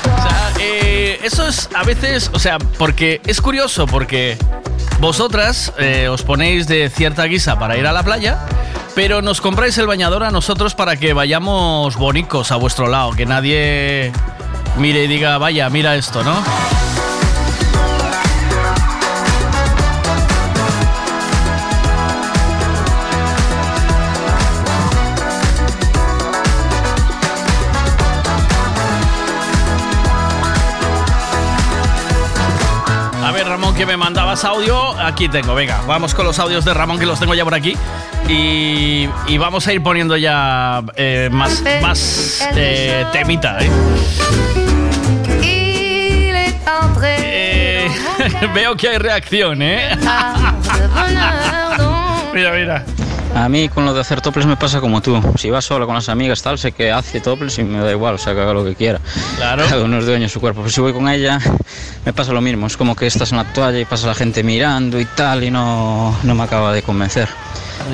O 0.05 0.23
sea, 0.23 0.53
eh, 0.59 1.21
eso 1.23 1.47
es 1.47 1.69
a 1.75 1.85
veces, 1.85 2.31
o 2.33 2.39
sea, 2.39 2.59
porque 2.79 3.21
es 3.27 3.43
curioso, 3.43 3.87
porque 3.87 4.39
vosotras 5.01 5.73
eh, 5.79 6.09
os 6.09 6.23
ponéis 6.23 6.67
de 6.67 6.89
cierta 6.89 7.25
guisa 7.25 7.59
para 7.59 7.77
ir 7.77 7.87
a 7.87 7.93
la 7.93 8.03
playa, 8.03 8.39
pero 8.95 9.21
nos 9.21 9.41
compráis 9.41 9.77
el 9.79 9.87
bañador 9.87 10.23
a 10.23 10.31
nosotros 10.31 10.75
para 10.75 10.97
que 10.97 11.13
vayamos 11.13 11.97
bonicos 11.97 12.53
a 12.53 12.57
vuestro 12.57 12.89
lado, 12.89 13.13
que 13.13 13.27
nadie 13.27 14.13
mire 14.77 15.05
y 15.05 15.07
diga, 15.09 15.39
vaya, 15.39 15.69
mira 15.71 15.97
esto, 15.97 16.23
¿no? 16.23 16.92
Que 33.83 33.87
me 33.87 33.97
mandabas 33.97 34.45
audio. 34.45 34.97
Aquí 34.97 35.29
tengo, 35.29 35.57
venga, 35.57 35.81
vamos 35.89 36.15
con 36.15 36.25
los 36.25 36.39
audios 36.39 36.65
de 36.65 36.73
Ramón, 36.73 37.01
que 37.01 37.07
los 37.07 37.19
tengo 37.19 37.35
ya 37.35 37.43
por 37.43 37.53
aquí. 37.53 37.77
Y, 38.29 39.09
y 39.27 39.39
vamos 39.39 39.67
a 39.67 39.73
ir 39.73 39.83
poniendo 39.83 40.17
ya 40.17 40.85
eh, 40.95 41.29
más, 41.33 41.65
más 41.83 42.47
eh, 42.55 43.05
temita, 43.13 43.59
¿eh? 43.61 43.69
Veo 48.55 48.77
que 48.77 48.89
hay 48.89 48.99
reacción, 48.99 49.61
¿eh? 49.63 49.99
Mira, 52.33 52.53
mira. 52.53 52.85
A 53.35 53.49
mí 53.49 53.69
con 53.71 53.85
lo 53.87 53.95
de 53.95 54.01
hacer 54.01 54.21
toples 54.21 54.45
me 54.47 54.57
pasa 54.57 54.81
como 54.81 55.01
tú. 55.01 55.19
Si 55.39 55.49
vas 55.51 55.65
sola 55.65 55.87
con 55.87 55.95
las 55.95 56.09
amigas, 56.11 56.43
tal, 56.43 56.59
sé 56.59 56.73
que 56.73 56.93
hace 56.93 57.21
toples 57.21 57.59
y 57.59 57.65
me 57.65 57.79
da 57.79 57.91
igual, 57.91 58.15
o 58.15 58.19
sea, 58.19 58.35
que 58.35 58.41
haga 58.41 58.53
lo 58.53 58.63
que 58.65 58.75
quiera. 58.75 59.01
Claro. 59.37 59.65
Cada 59.69 59.83
uno 59.85 59.99
es 59.99 60.07
dueño 60.07 60.25
de 60.25 60.29
su 60.29 60.39
cuerpo. 60.41 60.61
Pero 60.61 60.71
si 60.73 60.81
voy 60.83 60.93
con 60.93 61.09
ella, 61.09 61.39
me 62.05 62.13
pasa 62.13 62.33
lo 62.33 62.41
mismo. 62.43 62.67
Es 62.67 62.77
como 62.77 62.95
que 62.95 63.07
estás 63.07 63.33
en 63.33 63.39
la 63.39 63.45
toalla 63.53 63.79
y 63.81 63.85
pasa 63.87 64.07
la 64.07 64.15
gente 64.15 64.43
mirando 64.43 65.01
y 65.01 65.07
tal, 65.07 65.43
y 65.45 65.51
no, 65.51 66.17
no 66.23 66.35
me 66.35 66.43
acaba 66.43 66.73
de 66.73 66.83
convencer. 66.83 67.29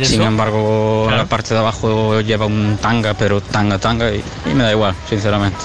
¿Y 0.01 0.05
Sin 0.05 0.23
embargo, 0.23 1.05
Claro. 1.07 1.23
la 1.23 1.29
parte 1.29 1.55
de 1.55 1.61
abajo 1.61 2.21
lleva 2.21 2.45
un 2.47 2.77
tanga, 2.83 3.15
pero 3.15 3.41
tanga, 3.41 3.79
tanga, 3.79 4.11
y, 4.13 4.23
y 4.45 4.55
me 4.55 4.65
da 4.65 4.73
igual, 4.73 4.95
sinceramente. 5.09 5.59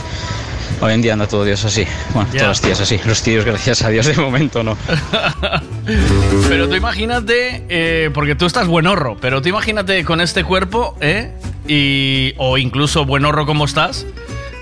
Hoy 0.81 0.93
en 0.93 1.01
día 1.01 1.13
anda 1.13 1.27
todo 1.27 1.45
Dios 1.45 1.63
así. 1.63 1.85
Bueno, 2.13 2.27
Ya. 2.33 2.39
todas 2.39 2.49
las 2.49 2.61
tías 2.61 2.81
así. 2.81 2.99
Los 3.05 3.21
tíos, 3.21 3.45
gracias 3.45 3.81
a 3.83 3.89
Dios, 3.89 4.05
de 4.05 4.15
momento 4.15 4.63
no. 4.63 4.77
Pero 6.49 6.67
tú 6.67 6.75
imagínate, 6.75 7.65
eh, 7.69 8.09
porque 8.13 8.35
tú 8.35 8.45
estás 8.45 8.67
buenorro, 8.67 9.17
pero 9.19 9.41
tú 9.41 9.49
imagínate 9.49 10.03
con 10.05 10.21
este 10.21 10.43
cuerpo, 10.43 10.95
¿eh? 11.01 11.33
Y, 11.67 12.33
o 12.37 12.57
incluso 12.57 13.05
buenorro 13.05 13.45
como 13.45 13.65
estás, 13.65 14.05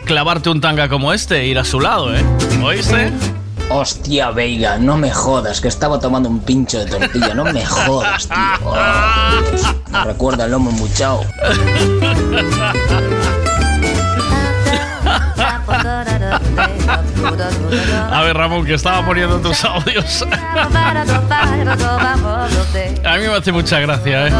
clavarte 0.06 0.50
un 0.50 0.62
tanga 0.62 0.90
como 0.90 1.14
este 1.14 1.42
e 1.42 1.48
ir 1.48 1.60
a 1.60 1.64
su 1.66 1.80
lado, 1.80 2.16
¿eh? 2.16 2.24
¿Oíste? 2.64 3.12
Hostia, 3.70 4.32
Veiga, 4.32 4.78
no 4.80 4.98
me 4.98 5.12
jodas, 5.12 5.62
que 5.62 5.68
estaba 5.70 6.00
tomando 6.00 6.28
un 6.28 6.40
pincho 6.42 6.80
de 6.80 6.86
tortilla, 6.88 7.34
no 7.34 7.46
me 7.46 7.66
jodas, 7.66 8.28
tío. 8.28 8.38
Oh, 8.66 8.76
Dios, 9.52 9.76
me 9.92 10.04
recuerda 10.04 10.46
el 10.46 10.52
lomo 10.52 10.72
embuchado. 10.72 11.22
A 18.12 18.22
ver, 18.24 18.36
Ramón, 18.38 18.66
que 18.66 18.74
estaba 18.74 19.06
poniendo 19.06 19.40
tus 19.40 19.64
audios. 19.64 20.26
A 23.06 23.18
mí 23.18 23.28
me 23.28 23.36
hace 23.36 23.52
mucha 23.52 23.80
gracia, 23.80 24.28
¿eh? 24.28 24.32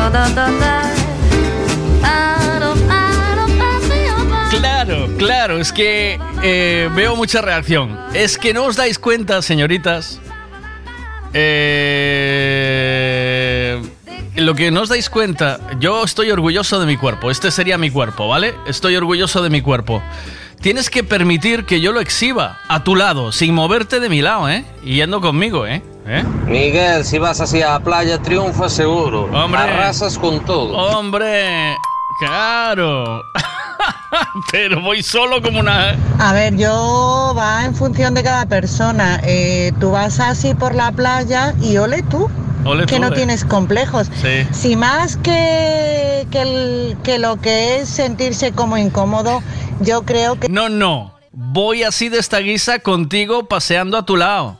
Claro, 4.50 5.08
claro, 5.18 5.60
es 5.60 5.72
que 5.72 6.20
eh, 6.44 6.90
veo 6.96 7.16
mucha 7.16 7.42
reacción. 7.42 7.98
Es 8.14 8.38
que 8.38 8.54
no 8.54 8.66
os 8.66 8.76
dais 8.76 9.00
cuenta, 9.00 9.42
señoritas. 9.42 10.20
eh, 12.54 13.82
lo 14.36 14.56
que 14.56 14.72
no 14.72 14.82
os 14.82 14.90
dais 14.90 15.10
cuenta, 15.10 15.60
yo 15.80 16.04
estoy 16.04 16.32
orgulloso 16.32 16.80
de 16.80 16.86
mi 16.86 16.98
cuerpo. 16.98 17.32
Este 17.32 17.52
sería 17.52 17.78
mi 17.78 17.92
cuerpo, 17.92 18.28
¿vale? 18.28 18.56
Estoy 18.68 18.96
orgulloso 18.96 19.42
de 19.44 19.50
mi 19.50 19.62
cuerpo. 19.62 20.02
Tienes 20.62 20.92
que 20.92 21.04
permitir 21.04 21.66
que 21.66 21.82
yo 21.82 21.92
lo 21.92 22.00
exhiba 22.00 22.60
a 22.68 22.84
tu 22.84 22.96
lado, 22.96 23.32
sin 23.32 23.56
moverte 23.56 24.00
de 24.00 24.10
mi 24.10 24.22
lado, 24.22 24.48
¿eh? 24.48 24.64
Y 24.84 24.94
yendo 24.94 25.20
conmigo, 25.20 25.66
¿eh? 25.66 25.82
¿Eh? 26.06 26.24
Miguel, 26.46 27.04
si 27.04 27.18
vas 27.18 27.42
así 27.42 27.64
a 27.64 27.72
la 27.72 27.80
playa, 27.80 28.22
triunfas 28.22 28.72
seguro. 28.72 29.24
Hombre. 29.34 29.60
Arrasas 29.60 30.20
con 30.20 30.46
todo. 30.46 30.78
Hombre, 30.78 31.76
claro. 32.20 33.24
Pero 34.52 34.82
voy 34.82 35.04
solo 35.04 35.42
como 35.42 35.60
una... 35.60 35.98
A 36.20 36.34
ver, 36.34 36.56
yo 36.58 37.34
va 37.38 37.66
en 37.66 37.76
función 37.76 38.14
de 38.14 38.24
cada 38.24 38.46
persona. 38.46 39.20
Eh, 39.24 39.72
tú 39.80 39.92
vas 39.92 40.20
así 40.20 40.54
por 40.54 40.76
la 40.76 40.92
playa 40.92 41.54
y 41.62 41.78
ole 41.78 42.04
tú. 42.04 42.30
Ole 42.66 42.86
que 42.86 42.96
tú, 42.96 43.02
no 43.02 43.08
eh. 43.08 43.12
tienes 43.16 43.44
complejos. 43.44 44.08
Sí. 44.22 44.48
Si 44.52 44.76
más 44.76 45.18
que, 45.18 46.28
que, 46.32 46.42
el- 46.42 46.98
que 47.04 47.18
lo 47.20 47.38
que 47.38 47.78
es 47.80 47.90
sentirse 47.90 48.52
como 48.52 48.78
incómodo, 48.78 49.42
yo 49.80 50.04
creo 50.04 50.40
que... 50.40 50.50
No, 50.50 50.70
no. 50.70 51.16
Voy 51.32 51.84
así 51.84 52.10
de 52.10 52.20
esta 52.20 52.40
guisa 52.40 52.80
contigo 52.80 53.48
paseando 53.48 53.98
a 53.98 54.06
tu 54.06 54.18
lado. 54.18 54.60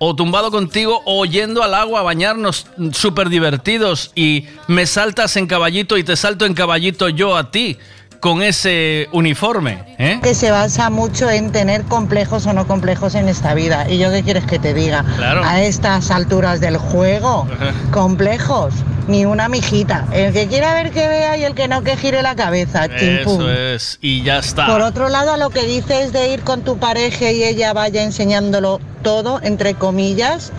O 0.00 0.14
tumbado 0.14 0.52
contigo 0.52 1.02
o 1.06 1.24
yendo 1.24 1.64
al 1.64 1.74
agua 1.74 2.00
a 2.00 2.02
bañarnos 2.04 2.68
súper 2.92 3.28
divertidos 3.28 4.12
y 4.14 4.46
me 4.68 4.86
saltas 4.86 5.36
en 5.36 5.48
caballito 5.48 5.96
y 5.98 6.04
te 6.04 6.14
salto 6.14 6.46
en 6.46 6.54
caballito 6.54 7.08
yo 7.08 7.36
a 7.36 7.50
ti 7.50 7.78
con 8.20 8.42
ese 8.42 9.08
uniforme, 9.12 9.84
¿eh? 9.98 10.20
que 10.22 10.34
se 10.34 10.50
basa 10.50 10.90
mucho 10.90 11.30
en 11.30 11.52
tener 11.52 11.84
complejos 11.84 12.46
o 12.46 12.52
no 12.52 12.66
complejos 12.66 13.14
en 13.14 13.28
esta 13.28 13.54
vida. 13.54 13.88
¿Y 13.88 13.98
yo 13.98 14.10
qué 14.10 14.22
quieres 14.22 14.44
que 14.44 14.58
te 14.58 14.74
diga? 14.74 15.04
Claro. 15.16 15.42
A 15.44 15.62
estas 15.62 16.10
alturas 16.10 16.60
del 16.60 16.76
juego, 16.78 17.46
complejos, 17.92 18.74
ni 19.06 19.24
una 19.24 19.48
mijita. 19.48 20.06
El 20.12 20.32
que 20.32 20.48
quiera 20.48 20.74
ver 20.74 20.90
que 20.90 21.06
vea 21.06 21.36
y 21.36 21.44
el 21.44 21.54
que 21.54 21.68
no 21.68 21.82
que 21.82 21.96
gire 21.96 22.22
la 22.22 22.34
cabeza. 22.34 22.86
Eso 22.86 23.50
es. 23.50 23.98
Y 24.00 24.22
ya 24.22 24.38
está. 24.38 24.66
Por 24.66 24.80
otro 24.82 25.08
lado, 25.08 25.32
a 25.32 25.36
lo 25.36 25.50
que 25.50 25.62
dices 25.62 26.12
de 26.12 26.32
ir 26.32 26.40
con 26.40 26.62
tu 26.62 26.78
pareja 26.78 27.30
y 27.30 27.44
ella 27.44 27.72
vaya 27.72 28.02
enseñándolo 28.02 28.80
todo, 29.02 29.40
entre 29.42 29.74
comillas, 29.74 30.52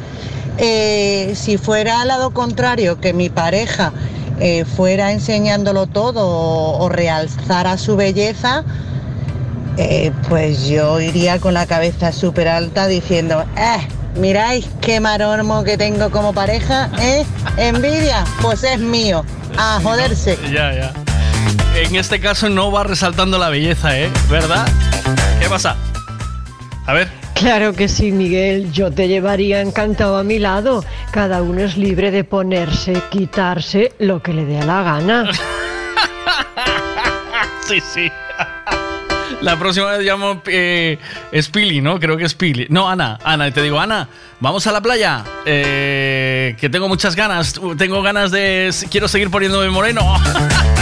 eh, 0.57 1.33
si 1.35 1.57
fuera 1.57 2.01
al 2.01 2.07
lado 2.07 2.31
contrario, 2.31 2.99
que 2.99 3.13
mi 3.13 3.29
pareja 3.29 3.93
eh, 4.39 4.65
fuera 4.65 5.11
enseñándolo 5.11 5.87
todo 5.87 6.25
o, 6.27 6.83
o 6.83 6.89
realzara 6.89 7.77
su 7.77 7.95
belleza, 7.95 8.63
eh, 9.77 10.11
pues 10.27 10.67
yo 10.67 10.99
iría 10.99 11.39
con 11.39 11.53
la 11.53 11.65
cabeza 11.65 12.11
súper 12.11 12.47
alta 12.47 12.87
diciendo, 12.87 13.45
eh, 13.57 13.87
miráis 14.15 14.67
qué 14.81 14.99
marormo 14.99 15.63
que 15.63 15.77
tengo 15.77 16.09
como 16.09 16.33
pareja, 16.33 16.89
¿eh? 16.99 17.25
Envidia, 17.57 18.23
pues 18.41 18.63
es 18.63 18.79
mío. 18.79 19.23
A 19.57 19.79
joderse. 19.81 20.37
Ya, 20.51 20.73
ya. 20.73 20.93
En 21.75 21.95
este 21.95 22.19
caso 22.19 22.49
no 22.49 22.71
va 22.71 22.83
resaltando 22.83 23.37
la 23.37 23.49
belleza, 23.49 23.97
¿eh? 23.97 24.09
¿Verdad? 24.29 24.67
¿Qué 25.39 25.47
pasa? 25.47 25.75
A 26.85 26.93
ver. 26.93 27.18
Claro 27.39 27.73
que 27.73 27.87
sí, 27.87 28.11
Miguel. 28.11 28.71
Yo 28.73 28.91
te 28.91 29.07
llevaría 29.07 29.61
encantado 29.61 30.17
a 30.17 30.23
mi 30.23 30.39
lado. 30.39 30.83
Cada 31.11 31.41
uno 31.41 31.61
es 31.61 31.77
libre 31.77 32.11
de 32.11 32.25
ponerse, 32.25 33.01
quitarse 33.09 33.93
lo 33.97 34.21
que 34.21 34.33
le 34.33 34.45
dé 34.45 34.63
la 34.65 34.83
gana. 34.83 35.31
Sí, 37.65 37.79
sí. 37.81 38.11
La 39.41 39.57
próxima 39.57 39.91
vez 39.91 40.01
llamo 40.01 40.41
eh, 40.47 40.97
es 41.31 41.49
Pili, 41.49 41.81
¿no? 41.81 41.99
Creo 41.99 42.17
que 42.17 42.25
es 42.25 42.33
Pili. 42.33 42.65
No, 42.69 42.89
Ana. 42.89 43.19
Ana, 43.23 43.51
te 43.51 43.61
digo, 43.61 43.79
Ana, 43.79 44.09
vamos 44.39 44.65
a 44.65 44.71
la 44.71 44.81
playa. 44.81 45.23
Eh, 45.45 46.55
que 46.59 46.69
tengo 46.69 46.87
muchas 46.87 47.15
ganas. 47.15 47.61
Tengo 47.77 48.01
ganas 48.01 48.31
de. 48.31 48.73
Quiero 48.89 49.07
seguir 49.07 49.29
poniéndome 49.29 49.69
moreno. 49.69 50.01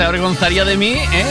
se 0.00 0.06
avergonzaría 0.06 0.64
de 0.64 0.78
mí, 0.78 0.92
¿eh? 0.94 1.24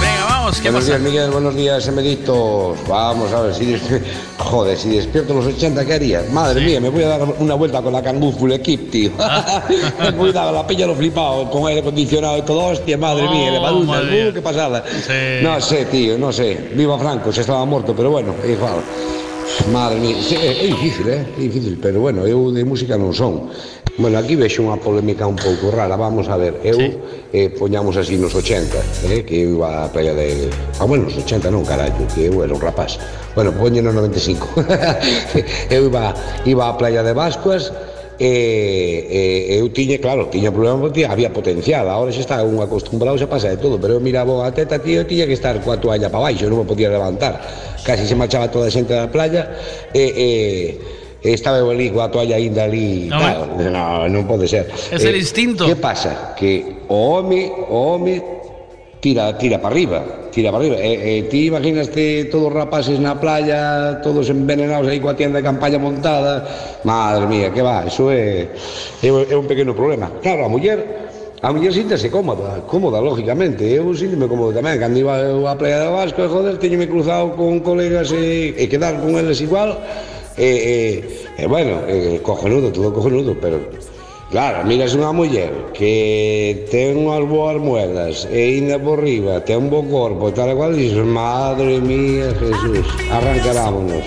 Venga, 0.00 0.24
vamos, 0.28 0.60
¿qué 0.60 0.70
buenos 0.70 0.84
pasa? 0.88 0.98
días, 0.98 1.00
Miguel. 1.10 1.30
Buenos 1.32 1.56
días, 1.56 1.88
Emeditos. 1.88 2.78
Vamos 2.86 3.32
a 3.32 3.40
ver, 3.42 3.54
si 3.54 3.66
des- 3.66 3.82
joder, 4.38 4.78
si 4.78 4.90
despierto 4.90 5.34
los 5.34 5.46
80, 5.46 5.84
¿qué 5.84 5.94
haría? 5.94 6.24
Madre 6.30 6.64
mía, 6.64 6.80
me 6.80 6.90
voy 6.90 7.02
a 7.02 7.08
dar 7.08 7.22
una 7.40 7.54
vuelta 7.54 7.82
con 7.82 7.92
la 7.92 8.00
Kangoo 8.00 8.30
Full 8.30 8.52
Equip, 8.52 8.88
tío. 8.92 9.10
Cuidado, 10.16 10.52
la 10.52 10.64
pilla 10.64 10.86
lo 10.86 10.94
flipado, 10.94 11.50
con 11.50 11.66
aire 11.66 11.80
acondicionado 11.80 12.38
y 12.38 12.42
todo. 12.42 12.66
Hostia, 12.66 12.96
madre 12.96 13.28
mía, 13.28 13.48
Oh, 13.50 13.52
levaduras, 13.54 13.86
madre 13.88 14.10
mía. 14.12 14.28
uh, 14.30 14.32
qué 14.32 14.42
pasada. 14.42 14.84
Sí. 14.86 15.42
No 15.42 15.60
sé, 15.60 15.84
tío, 15.86 16.16
no 16.18 16.32
sé. 16.32 16.70
Viva 16.76 16.96
Franco, 17.00 17.32
se 17.32 17.40
estaba 17.40 17.64
muerto, 17.64 17.94
pero 17.96 18.10
bueno, 18.12 18.32
igual. 18.48 18.74
Madre 19.72 19.98
mía, 19.98 20.16
sí, 20.22 20.36
é, 20.36 20.64
é 20.64 20.66
difícil, 20.68 21.08
eh? 21.08 21.26
é 21.36 21.40
difícil, 21.40 21.76
pero 21.82 21.98
bueno, 22.00 22.24
eu 22.26 22.52
de 22.54 22.64
música 22.64 22.96
non 22.96 23.10
son. 23.12 23.50
Bueno, 23.98 24.16
aquí 24.16 24.32
vexo 24.38 24.62
unha 24.64 24.80
polémica 24.80 25.28
un 25.28 25.36
pouco 25.36 25.68
rara, 25.68 25.92
vamos 25.98 26.24
a 26.32 26.40
ver, 26.40 26.56
eu 26.64 26.78
eh, 27.32 27.48
poñamos 27.48 27.96
así 27.96 28.16
nos 28.16 28.34
80, 28.34 28.76
eh, 29.08 29.24
que 29.24 29.42
eu 29.42 29.56
iba 29.56 29.84
a 29.84 29.88
playa 29.88 30.12
de... 30.12 30.50
Ah, 30.78 30.84
bueno, 30.84 31.04
nos 31.08 31.16
80 31.16 31.50
non, 31.50 31.64
carallo, 31.64 32.04
que 32.12 32.28
eu 32.28 32.44
era 32.44 32.52
un 32.52 32.60
rapaz. 32.60 33.00
Bueno, 33.34 33.56
poño 33.56 33.80
nos 33.80 33.96
95. 33.96 34.52
eu 35.72 35.88
iba, 35.88 36.12
iba 36.44 36.68
á 36.68 36.76
playa 36.76 37.00
de 37.00 37.16
Vascuas, 37.16 37.72
e, 38.20 39.56
e 39.56 39.58
eu 39.58 39.72
tiñe, 39.72 39.96
claro, 39.96 40.28
tiña 40.28 40.52
problema 40.52 40.78
porque 40.78 41.08
había 41.08 41.32
potencial, 41.32 41.88
agora 41.88 42.12
xa 42.12 42.20
está 42.20 42.36
un 42.44 42.60
acostumbrado, 42.60 43.16
xa 43.16 43.26
pasa 43.26 43.48
de 43.48 43.56
todo, 43.56 43.80
pero 43.80 43.96
eu 43.96 44.00
miraba 44.04 44.44
a 44.44 44.52
teta, 44.52 44.76
tío, 44.78 45.08
tiña 45.08 45.24
que 45.24 45.32
estar 45.32 45.56
coa 45.64 45.80
toalla 45.80 46.12
para 46.12 46.28
baixo, 46.28 46.46
non 46.52 46.62
me 46.62 46.68
podía 46.68 46.92
levantar. 46.92 47.40
Casi 47.82 48.04
se 48.06 48.14
marchaba 48.14 48.52
toda 48.52 48.68
a 48.68 48.72
xente 48.72 48.92
da 48.92 49.08
playa, 49.08 49.56
e, 49.90 50.04
e 50.12 50.28
estaba 51.22 51.58
eu 51.58 51.70
ali 51.70 51.90
coa 51.90 52.08
toalla 52.10 52.36
ainda 52.36 52.64
ali 52.64 53.06
no, 53.06 53.18
tal. 53.18 53.40
Eh. 53.60 53.70
No, 53.70 53.84
non 54.10 54.26
pode 54.26 54.50
ser 54.50 54.66
é 54.90 54.98
eh, 54.98 55.14
instinto 55.14 55.64
que 55.64 55.78
pasa? 55.78 56.34
que 56.34 56.82
o 56.90 56.94
home 56.94 57.46
o 57.46 57.74
home 57.94 58.14
tira 58.98 59.38
tira 59.38 59.62
para 59.62 59.70
arriba 59.70 60.28
tira 60.34 60.50
para 60.50 60.66
arriba 60.66 60.76
e, 60.82 61.22
e 61.22 61.30
ti 61.30 61.46
imaginaste 61.46 62.26
todos 62.26 62.50
rapaces 62.50 62.98
na 62.98 63.14
playa 63.22 64.02
todos 64.02 64.26
envenenados 64.34 64.90
aí 64.90 64.98
coa 64.98 65.14
tienda 65.14 65.38
de 65.38 65.46
campaña 65.46 65.78
montada 65.78 66.42
madre 66.82 67.30
mía 67.30 67.54
que 67.54 67.62
va 67.62 67.86
eso 67.86 68.10
é, 68.10 68.50
é, 69.02 69.06
é 69.06 69.36
un 69.38 69.46
pequeno 69.46 69.78
problema 69.78 70.10
claro 70.18 70.46
a 70.46 70.50
muller 70.50 71.02
A 71.42 71.50
muller 71.50 71.74
síntese 71.74 72.06
cómoda, 72.06 72.62
cómoda, 72.70 73.02
lógicamente. 73.02 73.66
Eu 73.66 73.90
síntome 73.98 74.30
cómodo 74.30 74.54
tamén. 74.54 74.78
Cando 74.78 74.94
iba 74.94 75.18
eu 75.18 75.42
á 75.42 75.58
Playa 75.58 75.82
de 75.82 75.90
Vasco, 75.90 76.22
joder, 76.30 76.54
teñeme 76.62 76.86
cruzado 76.86 77.34
con 77.34 77.58
colegas 77.66 78.14
e, 78.14 78.54
e 78.54 78.70
quedar 78.70 79.02
con 79.02 79.18
eles 79.18 79.42
igual 79.42 79.74
E, 80.36 81.04
e, 81.36 81.42
e 81.42 81.46
bueno, 81.46 81.82
e, 81.86 82.20
cojonudo, 82.22 82.72
todo 82.72 82.92
cojonudo, 82.92 83.36
pero 83.40 83.60
Claro, 84.32 84.64
miras 84.64 84.96
unha 84.96 85.12
muller 85.12 85.52
que 85.76 86.64
ten 86.72 86.96
unhas 86.96 87.20
boas 87.28 87.60
muelas 87.60 88.24
e 88.32 88.56
ainda 88.56 88.80
por 88.80 89.04
riba, 89.04 89.44
ten 89.44 89.60
un 89.60 89.68
bo 89.68 89.84
corpo 89.84 90.32
e 90.32 90.32
tal 90.32 90.48
e 90.48 90.56
cual, 90.56 90.72
dices, 90.72 91.04
madre 91.04 91.76
mía, 91.84 92.32
Jesús, 92.40 92.80
arrancarámonos. 93.12 94.00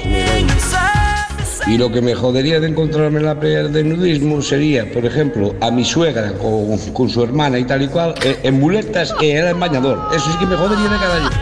Y 1.69 1.77
lo 1.77 1.93
que 1.93 2.01
me 2.01 2.17
jodería 2.17 2.59
de 2.59 2.73
encontrarme 2.73 3.21
en 3.21 3.29
la 3.29 3.37
playa 3.37 3.69
de 3.69 3.83
nudismo 3.85 4.41
sería, 4.41 4.89
por 4.89 5.05
ejemplo, 5.05 5.53
a 5.61 5.69
mi 5.69 5.85
suegra 5.85 6.33
con, 6.41 6.73
con 6.89 7.05
su 7.05 7.21
hermana 7.21 7.61
y 7.61 7.65
tal 7.69 7.85
y 7.85 7.87
cual, 7.87 8.15
eh, 8.25 8.41
en 8.41 8.59
muletas 8.59 9.13
era 9.21 9.53
en 9.53 9.59
bañador. 9.59 10.09
Eso 10.09 10.25
sí 10.25 10.39
que 10.41 10.47
me 10.49 10.57
jodería 10.57 10.89
de 10.89 10.97
cada 10.97 11.19
día. 11.21 11.37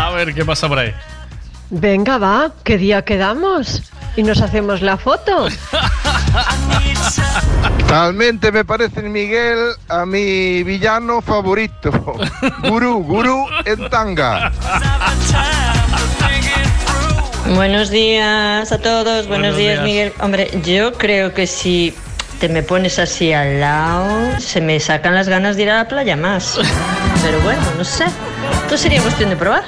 A 0.00 0.10
ver, 0.16 0.32
¿qué 0.32 0.46
pasa 0.46 0.66
por 0.66 0.78
ahí? 0.78 0.94
Venga, 1.76 2.18
va, 2.18 2.52
¿qué 2.62 2.78
día 2.78 3.02
quedamos? 3.02 3.82
Y 4.14 4.22
nos 4.22 4.40
hacemos 4.40 4.80
la 4.80 4.96
foto. 4.96 5.48
Talmente 7.88 8.52
me 8.52 8.64
parece 8.64 9.02
Miguel 9.02 9.58
a 9.88 10.06
mi 10.06 10.62
villano 10.62 11.20
favorito. 11.20 11.90
Gurú, 12.68 13.02
gurú 13.02 13.46
en 13.64 13.90
tanga. 13.90 14.52
Buenos 17.56 17.90
días 17.90 18.70
a 18.70 18.78
todos, 18.78 19.26
buenos, 19.26 19.56
Buenos 19.56 19.56
días, 19.56 19.74
días. 19.74 19.84
Miguel. 19.84 20.12
Hombre, 20.20 20.50
yo 20.64 20.92
creo 20.92 21.34
que 21.34 21.48
si 21.48 21.92
te 22.38 22.48
me 22.48 22.62
pones 22.62 23.00
así 23.00 23.32
al 23.32 23.58
lado, 23.58 24.38
se 24.38 24.60
me 24.60 24.78
sacan 24.78 25.16
las 25.16 25.28
ganas 25.28 25.56
de 25.56 25.62
ir 25.62 25.70
a 25.70 25.78
la 25.78 25.88
playa 25.88 26.16
más. 26.16 26.56
Pero 27.24 27.40
bueno, 27.40 27.62
no 27.76 27.84
sé. 27.84 28.04
Esto 28.62 28.78
sería 28.78 29.02
cuestión 29.02 29.30
de 29.30 29.36
probar. 29.36 29.64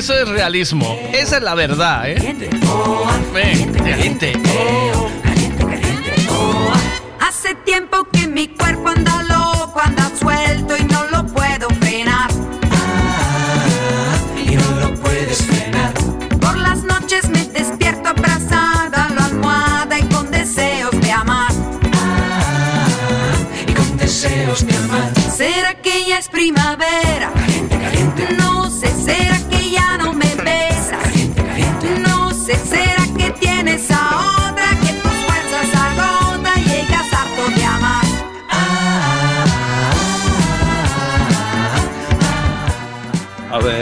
Eso 0.00 0.14
es 0.14 0.26
realismo. 0.30 0.98
Esa 1.12 1.36
es 1.36 1.42
la 1.42 1.54
verdad, 1.54 2.08
¿eh? 2.08 2.34
Ven, 3.34 3.74
caliente. 3.74 4.32
Hace 7.20 7.54
tiempo 7.66 8.08
que 8.10 8.26
mi 8.26 8.48
cuerpo 8.48 8.88
anda 8.88 9.22
loco, 9.24 9.78
anda 9.78 10.10
suelto 10.18 10.74
y 10.78 10.84
no 10.84 11.04
lo 11.10 11.26
puedo 11.26 11.68
frenar. 11.80 12.30
y 14.42 14.56
no 14.56 14.70
lo 14.80 14.94
puedes 15.02 15.42
frenar. 15.42 15.92
Por 16.40 16.56
las 16.56 16.82
noches 16.82 17.28
me 17.28 17.44
despierto 17.44 18.08
abrazada 18.08 19.04
a 19.04 19.10
la 19.10 19.24
almohada 19.26 19.98
y 19.98 20.04
con 20.04 20.30
deseos 20.30 20.98
de 20.98 21.12
amar. 21.12 21.52
y 23.68 23.72
con 23.74 23.98
deseos 23.98 24.66
de 24.66 24.74
amar. 24.76 25.12
¿Será 25.36 25.74
que 25.74 26.06
ya 26.06 26.18
es 26.20 26.28
primavera? 26.30 27.30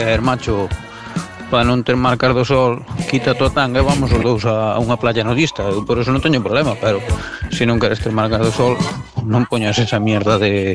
A 0.09 0.17
ver, 0.17 0.21
macho, 0.25 0.65
para 1.53 1.61
non 1.61 1.85
ter 1.85 1.93
marcas 1.93 2.33
do 2.33 2.41
sol, 2.41 2.81
quita 3.13 3.33
a 3.33 3.37
tua 3.37 3.53
tanga 3.53 3.77
e 3.77 3.85
vamos 3.85 4.09
os 4.09 4.17
dous 4.25 4.41
a, 4.49 4.73
a 4.73 4.81
unha 4.81 4.97
playa 4.97 5.21
nudista. 5.21 5.61
Eu 5.69 5.85
por 5.85 6.01
eso 6.01 6.09
non 6.09 6.17
teño 6.17 6.41
problema, 6.41 6.73
pero 6.81 6.97
se 7.53 7.61
non 7.69 7.77
queres 7.77 8.01
ter 8.01 8.09
marcas 8.09 8.41
do 8.41 8.49
sol, 8.49 8.73
non 9.21 9.45
poñas 9.45 9.77
esa 9.77 10.01
mierda 10.01 10.41
de 10.41 10.73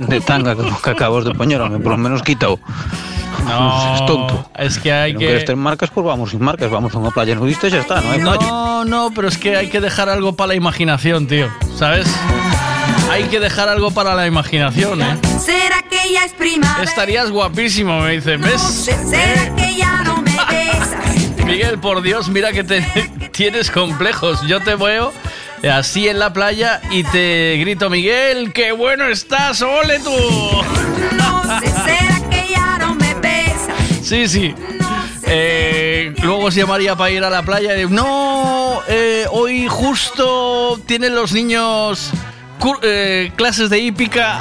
de 0.00 0.18
tanga 0.24 0.56
que, 0.56 0.64
que 0.64 0.90
acabas 0.96 1.28
de 1.28 1.36
poñer, 1.36 1.60
home, 1.60 1.76
por 1.76 1.92
lo 1.92 2.00
menos 2.00 2.24
quítao. 2.24 2.56
No, 3.44 4.00
es 4.00 4.02
tonto. 4.08 4.48
Es 4.56 4.80
que 4.80 4.88
hay 4.96 5.12
non 5.12 5.20
que- 5.20 5.28
queres 5.36 5.44
ter 5.44 5.60
marcas, 5.60 5.92
pues 5.92 6.08
vamos 6.08 6.32
sin 6.32 6.40
marcas, 6.40 6.72
vamos 6.72 6.88
a 6.92 6.96
unha 6.96 7.12
playa 7.12 7.36
nudista 7.36 7.68
e 7.68 7.76
xa 7.76 7.84
está, 7.84 8.00
hai 8.00 8.24
fallo. 8.24 8.48
No, 8.48 8.88
no, 8.88 9.00
pero 9.12 9.28
es 9.28 9.36
que 9.36 9.60
hay 9.60 9.68
que 9.68 9.84
dejar 9.84 10.08
algo 10.08 10.32
para 10.32 10.52
la 10.52 10.56
imaginación, 10.56 11.28
tío. 11.28 11.52
¿Sabes? 11.76 12.08
Hay 13.10 13.24
que 13.24 13.40
dejar 13.40 13.68
algo 13.68 13.90
para 13.90 14.14
la 14.14 14.26
imaginación, 14.26 15.00
¿eh? 15.02 15.16
¿Será 15.40 15.82
que 15.82 16.12
ya 16.12 16.24
es 16.24 16.32
primavera? 16.32 16.82
Estarías 16.82 17.30
guapísimo, 17.30 18.00
me 18.00 18.12
dicen, 18.12 18.40
¿ves? 18.40 18.60
¿Será 18.60 19.54
que 19.54 19.76
ya 19.76 20.02
no 20.02 20.22
me 20.22 20.32
besas? 20.32 21.36
Miguel, 21.46 21.78
por 21.78 22.02
Dios, 22.02 22.28
mira 22.28 22.52
que 22.52 22.64
te 22.64 22.82
tienes 23.32 23.70
complejos. 23.70 24.40
Yo 24.46 24.60
te 24.60 24.74
veo 24.74 25.12
así 25.72 26.08
en 26.08 26.18
la 26.18 26.32
playa 26.32 26.80
y 26.90 27.04
te 27.04 27.56
grito, 27.58 27.88
Miguel, 27.90 28.52
qué 28.52 28.72
bueno 28.72 29.06
estás, 29.06 29.62
ole 29.62 29.98
tú. 30.00 30.10
No 31.16 31.60
sé, 31.60 31.66
¿será 31.66 32.28
que 32.28 32.50
ya 32.50 32.78
no 32.78 32.94
me 32.94 33.14
besas? 33.14 33.76
Sí, 34.02 34.26
sí. 34.28 34.54
Eh, 35.22 36.14
luego 36.22 36.44
os 36.44 36.54
llamaría 36.54 36.96
para 36.96 37.10
ir 37.10 37.24
a 37.24 37.30
la 37.30 37.42
playa 37.42 37.80
y 37.80 37.86
no, 37.86 38.80
eh, 38.88 39.26
hoy 39.30 39.66
justo 39.68 40.80
tienen 40.86 41.14
los 41.14 41.32
niños 41.32 42.12
eh, 42.82 43.32
clases 43.36 43.70
de 43.70 43.78
hípica. 43.78 44.40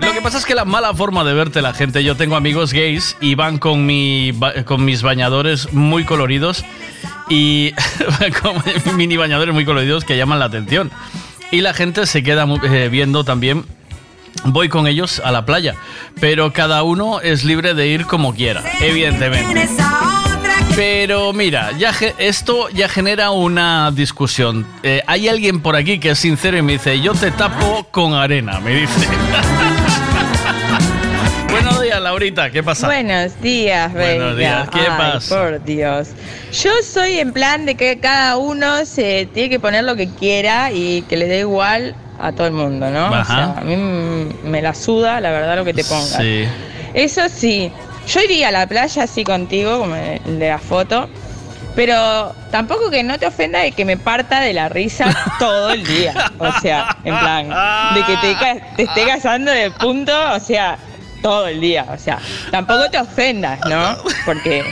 Lo 0.00 0.12
que 0.12 0.20
pasa 0.22 0.38
es 0.38 0.44
que 0.44 0.54
la 0.54 0.64
mala 0.64 0.94
forma 0.94 1.24
de 1.24 1.34
verte 1.34 1.62
la 1.62 1.72
gente, 1.72 2.04
yo 2.04 2.16
tengo 2.16 2.36
amigos 2.36 2.72
gays 2.72 3.16
y 3.20 3.34
van 3.34 3.58
con, 3.58 3.86
mi, 3.86 4.32
con 4.64 4.84
mis 4.84 5.02
bañadores 5.02 5.72
muy 5.72 6.04
coloridos 6.04 6.64
y 7.28 7.72
con 8.42 8.96
mini 8.96 9.16
bañadores 9.16 9.54
muy 9.54 9.64
coloridos 9.64 10.04
que 10.04 10.16
llaman 10.16 10.38
la 10.38 10.46
atención. 10.46 10.90
Y 11.50 11.62
la 11.62 11.74
gente 11.74 12.06
se 12.06 12.22
queda 12.22 12.46
eh, 12.64 12.88
viendo 12.90 13.24
también. 13.24 13.64
Voy 14.44 14.68
con 14.68 14.86
ellos 14.86 15.20
a 15.24 15.32
la 15.32 15.44
playa, 15.44 15.74
pero 16.20 16.52
cada 16.52 16.82
uno 16.82 17.20
es 17.20 17.44
libre 17.44 17.74
de 17.74 17.88
ir 17.88 18.06
como 18.06 18.34
quiera, 18.34 18.62
evidentemente. 18.80 19.68
Pero 20.76 21.32
mira, 21.32 21.70
ya 21.78 21.92
esto 22.18 22.68
ya 22.70 22.88
genera 22.88 23.30
una 23.30 23.90
discusión. 23.90 24.66
Eh, 24.82 25.02
hay 25.06 25.28
alguien 25.28 25.60
por 25.60 25.76
aquí 25.76 25.98
que 25.98 26.10
es 26.10 26.18
sincero 26.18 26.56
y 26.56 26.62
me 26.62 26.72
dice, 26.74 27.00
yo 27.00 27.12
te 27.14 27.30
tapo 27.32 27.86
con 27.90 28.14
arena, 28.14 28.60
me 28.60 28.74
dice. 28.74 29.06
Buenos 31.50 31.82
días, 31.82 32.00
Laurita, 32.00 32.50
¿qué 32.50 32.62
pasa? 32.62 32.86
Buenos 32.86 33.40
días, 33.42 33.92
Buenos 33.92 34.36
venga. 34.36 34.62
días, 34.62 34.68
¿qué 34.70 34.80
Ay, 34.80 34.96
pasa? 34.96 35.36
Por 35.36 35.64
Dios. 35.64 36.08
Yo 36.52 36.70
soy 36.84 37.18
en 37.18 37.32
plan 37.32 37.66
de 37.66 37.74
que 37.74 37.98
cada 37.98 38.36
uno 38.36 38.86
se 38.86 39.28
tiene 39.34 39.50
que 39.50 39.58
poner 39.60 39.84
lo 39.84 39.96
que 39.96 40.08
quiera 40.08 40.70
y 40.72 41.02
que 41.02 41.16
le 41.16 41.26
dé 41.26 41.40
igual 41.40 41.94
a 42.20 42.32
todo 42.32 42.46
el 42.46 42.52
mundo, 42.52 42.88
¿no? 42.90 43.10
O 43.10 43.14
Ajá. 43.14 43.34
sea, 43.34 43.44
a 43.58 43.60
mí 43.62 43.76
me 44.44 44.62
la 44.62 44.74
suda, 44.74 45.20
la 45.20 45.30
verdad, 45.30 45.56
lo 45.56 45.64
que 45.64 45.74
te 45.74 45.84
pongas. 45.84 46.16
Sí. 46.16 46.44
Eso 46.94 47.22
sí, 47.28 47.72
yo 48.06 48.20
iría 48.20 48.48
a 48.48 48.52
la 48.52 48.66
playa 48.66 49.04
así 49.04 49.24
contigo, 49.24 49.78
como 49.78 49.94
el 49.96 50.38
de 50.38 50.48
la 50.48 50.58
foto, 50.58 51.08
pero 51.76 52.34
tampoco 52.50 52.90
que 52.90 53.02
no 53.02 53.18
te 53.18 53.26
ofenda 53.26 53.60
de 53.60 53.72
que 53.72 53.84
me 53.84 53.96
parta 53.96 54.40
de 54.40 54.52
la 54.52 54.68
risa 54.68 55.06
todo 55.38 55.70
el 55.70 55.84
día. 55.86 56.32
O 56.38 56.52
sea, 56.60 56.96
en 57.04 57.18
plan, 57.18 57.48
de 57.94 58.04
que 58.04 58.16
te, 58.16 58.62
te 58.76 58.82
esté 58.84 59.06
casando 59.06 59.50
de 59.52 59.70
punto, 59.70 60.12
o 60.32 60.40
sea, 60.40 60.78
todo 61.22 61.46
el 61.46 61.60
día. 61.60 61.86
O 61.90 61.98
sea, 61.98 62.18
tampoco 62.50 62.90
te 62.90 62.98
ofendas, 62.98 63.60
¿no? 63.68 63.96
Porque, 64.26 64.64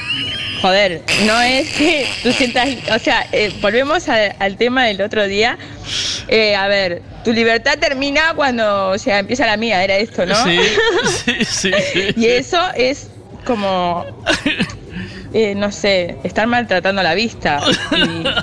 joder, 0.61 1.03
no 1.25 1.41
es 1.41 1.71
que 1.75 2.09
tú 2.23 2.33
sientas, 2.33 2.69
o 2.95 2.99
sea, 2.99 3.27
eh, 3.33 3.53
volvemos 3.61 4.09
a- 4.09 4.33
al 4.41 4.57
tema 4.57 4.85
del 4.87 5.01
otro 5.03 5.27
día. 5.29 5.57
Eh, 6.27 6.57
a 6.57 6.67
ver, 6.67 7.03
tu 7.25 7.33
libertad 7.33 7.79
termina 7.79 8.33
cuando, 8.35 8.89
o 8.91 8.99
sea, 8.99 9.19
empieza 9.21 9.47
la 9.47 9.57
mía, 9.57 9.83
era 9.85 9.97
esto, 9.97 10.27
¿no? 10.27 10.35
Sí, 10.45 10.59
sí, 11.25 11.45
sí. 11.45 11.73
sí, 11.93 12.01
Y 12.17 12.27
eso 12.27 12.61
es 12.75 13.09
como, 13.45 14.05
eh, 15.33 15.55
no 15.55 15.73
sé, 15.73 16.17
estar 16.25 16.47
maltratando 16.47 17.03
la 17.03 17.15
vista 17.15 17.61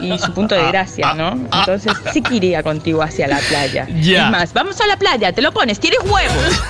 y, 0.01 0.13
y 0.13 0.19
su 0.19 0.33
punto 0.33 0.55
de 0.55 0.65
gracia, 0.67 1.13
¿no? 1.13 1.31
Entonces 1.31 1.93
sí 2.11 2.21
que 2.21 2.35
iría 2.35 2.63
contigo 2.63 3.01
hacia 3.01 3.27
la 3.27 3.39
playa. 3.39 3.87
Ya. 4.01 4.25
Es 4.25 4.31
más, 4.31 4.53
vamos 4.53 4.79
a 4.81 4.87
la 4.87 4.97
playa, 4.97 5.31
te 5.33 5.41
lo 5.41 5.51
pones, 5.51 5.79
tienes 5.79 5.99
huevos. 6.03 6.61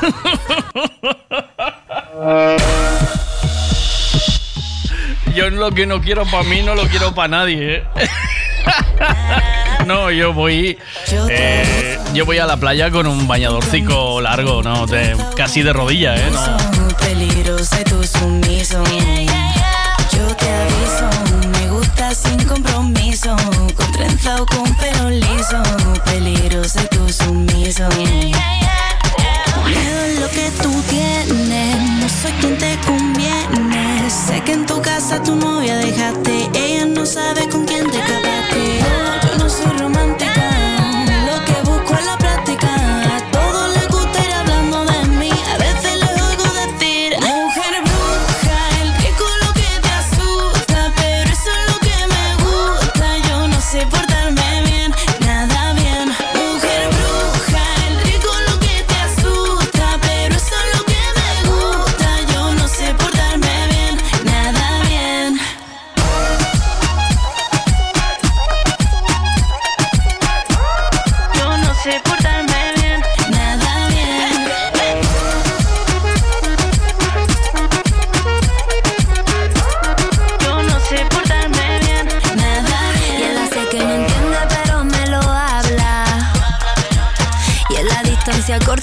Yo 5.36 5.50
lo 5.50 5.72
que 5.72 5.86
no 5.86 6.02
quiero 6.02 6.26
para 6.26 6.44
mí 6.44 6.62
no 6.62 6.76
lo 6.76 6.84
quiero 6.88 7.14
para 7.14 7.28
nadie. 7.28 7.76
¿eh? 7.76 7.84
No, 9.86 10.10
yo 10.12 10.34
voy. 10.34 10.78
eh, 11.30 12.00
yo 12.14 12.26
voy 12.26 12.40
a 12.40 12.46
la 12.46 12.58
playa 12.58 12.90
con 12.92 13.06
un 13.08 13.28
bañadorcico 13.28 14.20
largo, 14.22 14.64
¿no? 14.64 14.86
De- 14.88 15.16
casi 15.36 15.62
de 15.62 15.74
rodilla, 15.74 16.16
¿eh? 16.16 16.32
No. 16.32 16.40
Yo 20.12 20.36
te 20.38 20.50
aviso, 20.50 21.10
me 21.60 21.68
gusta 21.70 22.14
sin 22.16 22.44
compromiso. 22.46 23.36
Con 23.76 23.92
trenza 23.92 24.42
o 24.42 24.46
con 24.46 24.76
pelo 24.78 25.10
liso. 25.10 25.62
Peligroso 26.06 26.80
y 26.84 26.88
tú 26.96 27.08
sumiso. 27.10 27.88
Veo 29.66 30.20
lo 30.22 30.30
que 30.30 30.52
tú 30.62 30.82
tienes, 30.90 31.78
no 32.00 32.08
soy 32.10 32.32
quien 32.40 32.58
te 32.58 32.78
conviene. 32.86 34.10
Sé 34.10 34.42
que 34.42 34.54
en 34.54 34.66
tu 34.66 34.82
casa 34.82 35.22
tu 35.22 35.36
novia 35.36 35.76
dejaste, 35.78 36.50
ella 36.54 36.86
no 36.86 37.06
sabe 37.06 37.48
con 37.50 37.66
quién 37.66 37.90
te 37.90 37.98
escapaste. 37.98 38.80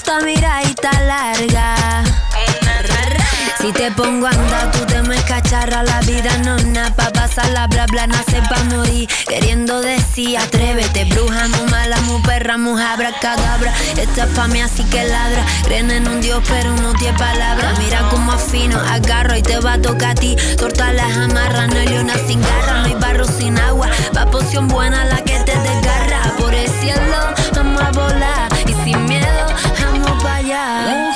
Corta, 0.03 0.25
miradita 0.25 0.91
larga. 1.01 2.03
Si 3.59 3.71
te 3.71 3.89
pongo 3.91 4.27
a 4.27 4.71
tú 4.71 4.85
te 4.85 5.01
me 5.03 5.15
cacharra 5.23 5.83
La 5.83 6.01
vida 6.01 6.37
no 6.39 6.57
nada 6.57 6.93
pa' 6.95 7.11
pasarla, 7.13 7.67
bla 7.67 7.85
bla, 7.85 8.07
nace 8.07 8.41
pa' 8.49 8.61
morir. 8.65 9.07
Queriendo 9.25 9.79
decir, 9.79 10.37
atrévete, 10.37 11.05
bruja, 11.05 11.47
muy 11.47 11.71
mala, 11.71 12.01
muy 12.01 12.21
perra, 12.23 12.57
muy 12.57 12.81
cadabra 13.21 13.73
Esta 13.95 14.23
es 14.25 14.61
así 14.63 14.83
que 14.83 15.05
ladra. 15.05 15.45
Creen 15.63 15.91
en 15.91 16.07
un 16.09 16.19
dios, 16.19 16.43
pero 16.49 16.75
no 16.75 16.91
tiene 16.95 17.17
palabra. 17.17 17.73
Mira 17.79 18.05
cómo 18.09 18.33
afino, 18.33 18.77
agarro 18.79 19.37
y 19.37 19.41
te 19.41 19.59
va 19.59 19.73
a 19.73 19.81
tocar 19.81 20.11
a 20.11 20.15
ti. 20.15 20.35
Torta 20.57 20.91
las 20.91 21.15
amarras, 21.15 21.69
no 21.69 21.79
hay 21.79 21.87
leona 21.87 22.15
sin 22.27 22.41
garra 22.41 22.79
No 22.79 22.85
hay 22.85 22.95
barro 22.95 23.25
sin 23.25 23.57
agua, 23.57 23.87
va 24.15 24.25
poción 24.25 24.67
buena 24.67 25.05
la 25.05 25.23
que 25.23 25.39
te 25.39 25.57
desgarra. 25.57 26.33
Por 26.37 26.53
el 26.53 26.69
cielo, 26.81 27.33
vamos 27.55 27.81
a 27.81 27.91
volar 27.91 28.32
vamos 30.53 31.12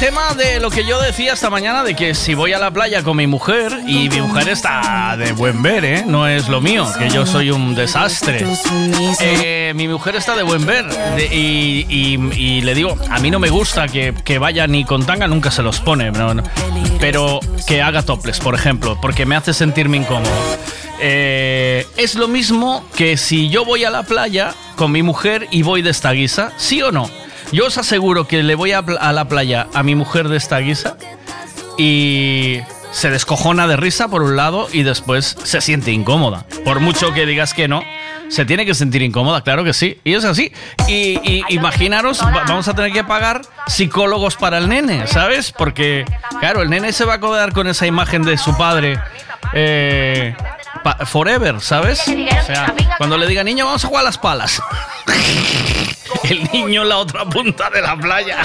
tema 0.00 0.32
de 0.32 0.60
lo 0.60 0.70
que 0.70 0.86
yo 0.86 0.98
decía 0.98 1.34
esta 1.34 1.50
mañana, 1.50 1.84
de 1.84 1.94
que 1.94 2.14
si 2.14 2.32
voy 2.32 2.54
a 2.54 2.58
la 2.58 2.70
playa 2.70 3.02
con 3.02 3.18
mi 3.18 3.26
mujer 3.26 3.80
y 3.86 4.08
mi 4.08 4.22
mujer 4.22 4.48
está 4.48 5.14
de 5.18 5.32
buen 5.32 5.62
ver, 5.62 5.84
¿eh? 5.84 6.04
no 6.06 6.26
es 6.26 6.48
lo 6.48 6.62
mío, 6.62 6.90
que 6.98 7.10
yo 7.10 7.26
soy 7.26 7.50
un 7.50 7.74
desastre. 7.74 8.46
Eh, 9.20 9.72
mi 9.76 9.88
mujer 9.88 10.16
está 10.16 10.34
de 10.36 10.42
buen 10.42 10.64
ver 10.64 10.86
y, 11.30 12.60
le 12.62 12.74
digo, 12.74 12.96
a 13.10 13.18
mí 13.18 13.30
no 13.30 13.38
me 13.38 13.50
gusta 13.50 13.88
que, 13.88 14.14
que 14.24 14.38
vaya 14.38 14.66
ni 14.66 14.86
con 14.86 15.04
tanga, 15.04 15.28
nunca 15.28 15.50
se 15.50 15.62
los 15.62 15.80
pone, 15.80 16.10
no. 16.10 16.42
pero 16.98 17.40
que 17.66 17.82
haga 17.82 18.02
toples, 18.02 18.40
por 18.40 18.54
ejemplo, 18.54 18.98
porque 19.02 19.26
me 19.26 19.36
hace 19.36 19.52
sentirme 19.52 19.98
incómodo. 19.98 20.32
Eh, 21.02 21.86
es 21.98 22.14
lo 22.14 22.26
mismo 22.26 22.86
que 22.96 23.18
si 23.18 23.50
yo 23.50 23.66
voy 23.66 23.84
a 23.84 23.90
la 23.90 24.04
playa 24.04 24.54
con 24.76 24.92
mi 24.92 25.02
mujer 25.02 25.46
y 25.50 25.60
voy 25.60 25.82
de 25.82 25.90
esta 25.90 26.12
guisa, 26.12 26.52
¿sí 26.56 26.80
o 26.80 26.90
no? 26.90 27.19
Yo 27.52 27.66
os 27.66 27.78
aseguro 27.78 28.26
que 28.28 28.42
le 28.42 28.54
voy 28.54 28.72
a, 28.72 28.82
la 28.82 29.24
playa 29.28 29.66
a 29.74 29.82
mi 29.82 29.94
mujer 29.94 30.28
de 30.28 30.36
esta 30.36 30.58
guisa 30.58 30.96
y 31.76 32.60
se 32.92 33.10
descojona 33.10 33.66
de 33.66 33.76
risa 33.76 34.08
por 34.08 34.22
un 34.22 34.36
lado 34.36 34.68
y 34.72 34.82
después 34.82 35.36
se 35.42 35.60
siente 35.60 35.90
incómoda. 35.92 36.44
Por 36.64 36.80
mucho 36.80 37.12
que 37.12 37.26
digas 37.26 37.54
que 37.54 37.66
no, 37.68 37.82
se 38.28 38.44
tiene 38.44 38.66
que 38.66 38.74
sentir 38.74 39.02
incómoda, 39.02 39.42
claro 39.42 39.64
que 39.64 39.72
sí. 39.72 39.98
Y 40.04 40.14
es 40.14 40.24
así. 40.24 40.52
Y, 40.88 41.42
imaginaros, 41.48 42.20
va- 42.22 42.44
vamos 42.46 42.68
a 42.68 42.74
tener 42.74 42.92
que 42.92 43.02
pagar 43.04 43.42
psicólogos 43.66 44.36
para 44.36 44.58
el 44.58 44.68
nene, 44.68 45.06
¿sabes? 45.08 45.50
Porque, 45.52 46.04
claro, 46.38 46.62
el 46.62 46.70
nene 46.70 46.92
se 46.92 47.04
va 47.04 47.14
a 47.14 47.20
quedar 47.20 47.52
con 47.52 47.66
esa 47.66 47.86
imagen 47.86 48.22
de 48.22 48.36
su 48.38 48.56
padre. 48.56 48.98
eh, 49.54 50.34
forever, 51.06 51.60
¿sabes? 51.60 52.00
O 52.00 52.46
sea, 52.46 52.74
cuando 52.98 53.16
le 53.18 53.26
diga 53.26 53.42
niño, 53.44 53.66
vamos 53.66 53.84
a 53.84 53.88
jugar 53.88 54.02
a 54.02 54.04
las 54.04 54.18
palas. 54.18 54.60
El 56.24 56.44
niño 56.52 56.82
en 56.82 56.88
la 56.88 56.98
otra 56.98 57.24
punta 57.24 57.70
de 57.70 57.80
la 57.80 57.96
playa. 57.96 58.36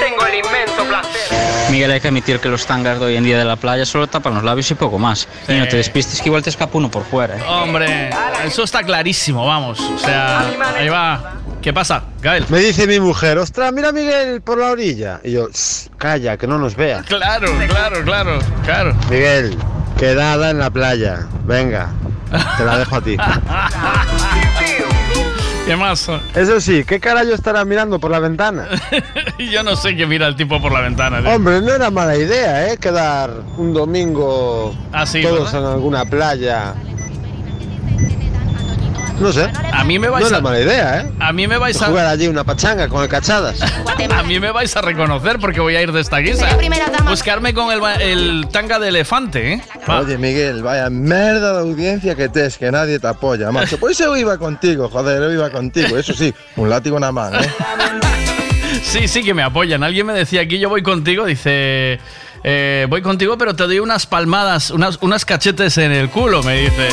Tengo 0.00 0.26
el 0.26 0.34
inmenso 0.38 0.84
placer. 0.88 1.70
Miguel, 1.70 1.90
hay 1.90 2.00
que 2.00 2.08
admitir 2.08 2.40
que 2.40 2.48
los 2.48 2.64
tangas 2.66 2.98
de 2.98 3.06
hoy 3.06 3.16
en 3.16 3.24
día 3.24 3.38
de 3.38 3.44
la 3.44 3.56
playa 3.56 3.84
solo 3.84 4.06
tapan 4.06 4.34
los 4.34 4.44
labios 4.44 4.70
y 4.70 4.74
poco 4.74 4.98
más. 4.98 5.28
Y 5.48 5.52
no 5.54 5.68
te 5.68 5.76
despistes 5.76 6.20
que 6.22 6.28
igual 6.28 6.42
te 6.42 6.50
escapa 6.50 6.78
uno 6.78 6.90
por 6.90 7.04
fuera. 7.04 7.36
¿eh? 7.36 7.42
Hombre, 7.46 8.10
eso 8.44 8.62
está 8.64 8.82
clarísimo, 8.82 9.46
vamos. 9.46 9.78
O 9.80 9.98
sea, 9.98 10.40
ahí 10.76 10.88
va. 10.88 11.34
¿Qué 11.60 11.72
pasa, 11.72 12.04
Gael? 12.22 12.44
Me 12.48 12.58
dice 12.58 12.86
mi 12.86 12.98
mujer, 13.00 13.38
ostras, 13.38 13.72
mira 13.72 13.88
a 13.88 13.92
Miguel 13.92 14.40
por 14.42 14.58
la 14.58 14.70
orilla. 14.70 15.20
Y 15.24 15.32
yo, 15.32 15.48
"Shh, 15.48 15.88
calla, 15.98 16.36
que 16.36 16.46
no 16.46 16.58
nos 16.58 16.76
vea. 16.76 17.02
Claro, 17.06 17.48
claro, 17.68 18.04
claro, 18.04 18.38
claro. 18.64 18.94
Miguel, 19.10 19.56
quedada 19.98 20.50
en 20.50 20.58
la 20.58 20.70
playa. 20.70 21.26
Venga, 21.44 21.88
te 22.58 22.64
la 22.64 22.78
dejo 22.78 22.96
a 22.96 23.00
ti. 23.00 23.16
¿Qué 25.66 25.76
más? 25.76 26.10
Eso 26.34 26.60
sí, 26.60 26.84
¿qué 26.84 27.00
carajo 27.00 27.30
estará 27.32 27.64
mirando 27.64 27.98
por 27.98 28.10
la 28.10 28.18
ventana? 28.18 28.66
Yo 29.38 29.62
no 29.62 29.76
sé 29.76 29.96
qué 29.96 30.06
mira 30.06 30.26
el 30.26 30.36
tipo 30.36 30.60
por 30.60 30.70
la 30.72 30.80
ventana. 30.82 31.22
tío. 31.22 31.30
Hombre, 31.30 31.62
no 31.62 31.72
era 31.72 31.90
mala 31.90 32.16
idea, 32.16 32.68
¿eh? 32.70 32.76
Quedar 32.76 33.30
un 33.56 33.72
domingo 33.72 34.74
Ah, 34.92 35.06
sí, 35.06 35.22
todos 35.22 35.50
¿verdad? 35.52 35.68
en 35.70 35.74
alguna 35.76 36.04
playa. 36.04 36.74
No 39.20 39.32
sé. 39.32 39.48
A 39.72 39.84
mí 39.84 39.98
me 39.98 40.08
vais 40.08 40.22
no 40.22 40.28
era 40.28 40.38
a- 40.38 40.40
mala 40.40 40.60
idea, 40.60 41.00
¿eh? 41.00 41.10
A 41.20 41.32
mí 41.32 41.46
me 41.46 41.56
vais 41.56 41.80
a. 41.80 41.86
Jugar 41.86 42.06
allí 42.06 42.26
una 42.26 42.42
pachanga 42.44 42.88
con 42.88 43.02
el 43.02 43.08
cachadas. 43.08 43.58
A 43.62 44.22
mí 44.24 44.40
me 44.40 44.50
vais 44.50 44.76
a 44.76 44.80
reconocer 44.82 45.38
porque 45.38 45.60
voy 45.60 45.76
a 45.76 45.82
ir 45.82 45.92
de 45.92 46.00
esta 46.00 46.18
guisa. 46.18 46.46
Buscarme 47.08 47.54
con 47.54 47.72
el, 47.72 47.80
ba- 47.80 47.94
el 47.94 48.48
tanga 48.50 48.78
de 48.78 48.88
elefante, 48.88 49.52
¿eh? 49.54 49.62
Va. 49.88 50.00
Oye, 50.00 50.18
Miguel, 50.18 50.62
vaya 50.62 50.90
merda 50.90 51.52
de 51.54 51.60
audiencia 51.60 52.14
que 52.14 52.28
te 52.28 52.46
es, 52.46 52.58
que 52.58 52.70
nadie 52.70 52.98
te 52.98 53.06
apoya, 53.06 53.50
macho. 53.52 53.78
Pues 53.78 53.96
yo 53.98 54.16
iba 54.16 54.36
contigo, 54.36 54.88
joder, 54.88 55.20
yo 55.22 55.32
iba 55.32 55.50
contigo. 55.50 55.96
Eso 55.96 56.12
sí, 56.12 56.34
un 56.56 56.68
látigo 56.68 56.98
nada 56.98 57.12
más, 57.12 57.32
¿eh? 57.34 57.50
Sí, 58.82 59.08
sí, 59.08 59.22
que 59.24 59.32
me 59.34 59.42
apoyan. 59.42 59.82
Alguien 59.82 60.06
me 60.06 60.12
decía 60.12 60.42
aquí, 60.42 60.58
yo 60.58 60.68
voy 60.68 60.82
contigo, 60.82 61.24
dice. 61.24 61.98
eh, 62.42 62.86
voy 62.90 63.00
contigo, 63.02 63.38
pero 63.38 63.54
te 63.56 63.64
doy 63.64 63.78
unas 63.78 64.06
palmadas, 64.06 64.70
unas, 64.70 64.98
unas 65.00 65.24
cachetes 65.24 65.78
en 65.78 65.92
el 65.92 66.10
culo, 66.10 66.42
me 66.42 66.56
dice. 66.60 66.88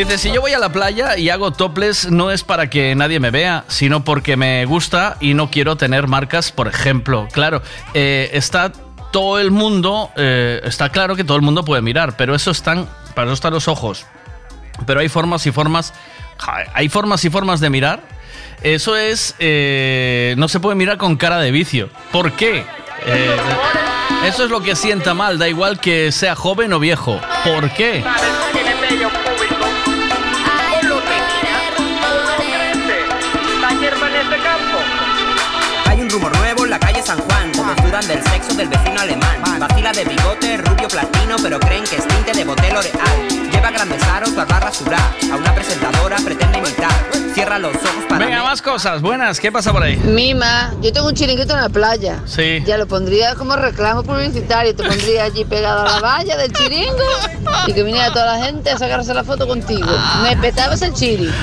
Dice, 0.00 0.16
si 0.16 0.32
yo 0.32 0.40
voy 0.40 0.54
a 0.54 0.58
la 0.58 0.72
playa 0.72 1.18
y 1.18 1.28
hago 1.28 1.50
toples, 1.50 2.10
no 2.10 2.30
es 2.30 2.42
para 2.42 2.70
que 2.70 2.94
nadie 2.94 3.20
me 3.20 3.30
vea, 3.30 3.64
sino 3.68 4.02
porque 4.02 4.34
me 4.34 4.64
gusta 4.64 5.18
y 5.20 5.34
no 5.34 5.50
quiero 5.50 5.76
tener 5.76 6.06
marcas, 6.06 6.52
por 6.52 6.68
ejemplo. 6.68 7.28
Claro, 7.32 7.60
eh, 7.92 8.30
está 8.32 8.72
todo 9.12 9.38
el 9.38 9.50
mundo, 9.50 10.10
eh, 10.16 10.62
está 10.64 10.88
claro 10.88 11.16
que 11.16 11.24
todo 11.24 11.36
el 11.36 11.42
mundo 11.42 11.66
puede 11.66 11.82
mirar, 11.82 12.16
pero 12.16 12.34
eso 12.34 12.50
están, 12.50 12.88
para 13.14 13.26
eso 13.26 13.34
están 13.34 13.52
los 13.52 13.68
ojos. 13.68 14.06
Pero 14.86 15.00
hay 15.00 15.10
formas 15.10 15.46
y 15.46 15.52
formas, 15.52 15.92
hay 16.72 16.88
formas 16.88 17.22
y 17.26 17.28
formas 17.28 17.60
de 17.60 17.68
mirar. 17.68 18.00
Eso 18.62 18.96
es, 18.96 19.34
eh, 19.38 20.34
no 20.38 20.48
se 20.48 20.60
puede 20.60 20.76
mirar 20.76 20.96
con 20.96 21.16
cara 21.16 21.38
de 21.40 21.50
vicio. 21.50 21.90
¿Por 22.10 22.32
qué? 22.32 22.64
Eso 24.24 24.44
es 24.44 24.50
lo 24.50 24.62
que 24.62 24.76
sienta 24.76 25.12
mal, 25.12 25.38
da 25.38 25.46
igual 25.46 25.78
que 25.78 26.10
sea 26.10 26.34
joven 26.34 26.72
o 26.72 26.78
viejo. 26.78 27.20
¿Por 27.44 27.70
qué? 27.72 28.02
Dudan 38.00 38.16
del 38.16 38.22
sexo 38.32 38.54
del 38.54 38.68
vecino 38.68 39.00
alemán. 39.00 39.42
Vacila 39.58 39.92
de 39.92 40.04
bigote, 40.04 40.56
rubio 40.58 40.88
platino, 40.88 41.36
pero 41.42 41.58
creen 41.60 41.84
que 41.84 41.96
es 41.96 42.08
tinte 42.08 42.32
de 42.32 42.44
boté 42.44 42.72
L'Oreal. 42.72 43.50
Lleva 43.52 43.70
grandes 43.70 44.02
aros, 44.04 44.34
barba 44.34 44.60
rasurá. 44.60 44.98
A 45.30 45.36
una 45.36 45.54
presentadora 45.54 46.16
pretende 46.24 46.58
imitar. 46.58 46.90
Cierra 47.34 47.58
los 47.58 47.74
ojos 47.74 48.04
para 48.08 48.24
Venga, 48.24 48.42
más 48.42 48.62
cosas. 48.62 49.02
Buenas, 49.02 49.38
¿qué 49.38 49.52
pasa 49.52 49.72
por 49.72 49.82
ahí? 49.82 49.96
Mima, 49.96 50.72
yo 50.80 50.92
tengo 50.92 51.08
un 51.08 51.14
chiringuito 51.14 51.52
en 51.54 51.60
la 51.60 51.68
playa. 51.68 52.20
Sí. 52.24 52.62
Ya 52.64 52.78
lo 52.78 52.86
pondría 52.86 53.34
como 53.34 53.54
reclamo 53.56 54.02
publicitario. 54.02 54.74
Te 54.74 54.82
pondría 54.82 55.24
allí 55.24 55.44
pegado 55.44 55.82
a 55.82 55.84
la 55.84 56.00
valla 56.00 56.36
del 56.36 56.52
chiringo 56.52 57.04
y 57.66 57.72
que 57.72 57.82
viniera 57.82 58.12
toda 58.12 58.38
la 58.38 58.44
gente 58.44 58.70
a 58.70 58.78
sacarse 58.78 59.12
la 59.12 59.24
foto 59.24 59.46
contigo. 59.46 59.90
Me 60.22 60.36
petabas 60.36 60.80
el 60.82 60.94
chiri. 60.94 61.30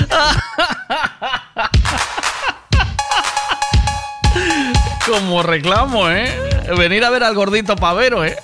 Como 5.06 5.42
reclamo, 5.42 6.10
¿eh? 6.10 6.47
Venir 6.76 7.04
a 7.04 7.10
ver 7.10 7.24
al 7.24 7.34
gordito 7.34 7.76
pavero, 7.76 8.24
¿eh? 8.24 8.36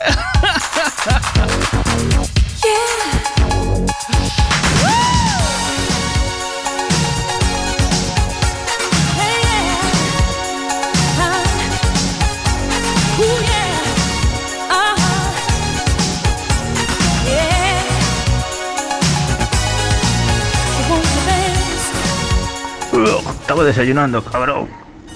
Estaba 23.41 23.63
desayunando, 23.63 24.25
cabrón. 24.25 24.69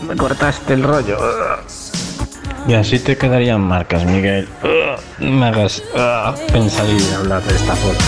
Me 0.07 0.15
cortaste 0.15 0.75
el 0.75 0.83
rollo. 0.83 1.19
Y 2.69 2.75
así 2.75 2.99
te 2.99 3.17
quedarían 3.17 3.63
marcas, 3.63 4.05
Miguel. 4.05 4.47
No 5.19 5.31
me 5.31 5.47
hagas 5.47 5.83
ugh, 5.95 6.53
pensar 6.53 6.85
y 6.87 7.15
hablar 7.15 7.43
de 7.43 7.57
esta 7.57 7.75
forma. 7.75 7.99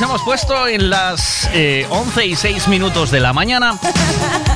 Nos 0.00 0.08
hemos 0.08 0.22
puesto 0.22 0.66
en 0.66 0.88
las 0.88 1.50
eh, 1.52 1.86
11 1.90 2.26
y 2.26 2.34
6 2.34 2.68
minutos 2.68 3.10
de 3.10 3.20
la 3.20 3.34
mañana. 3.34 3.78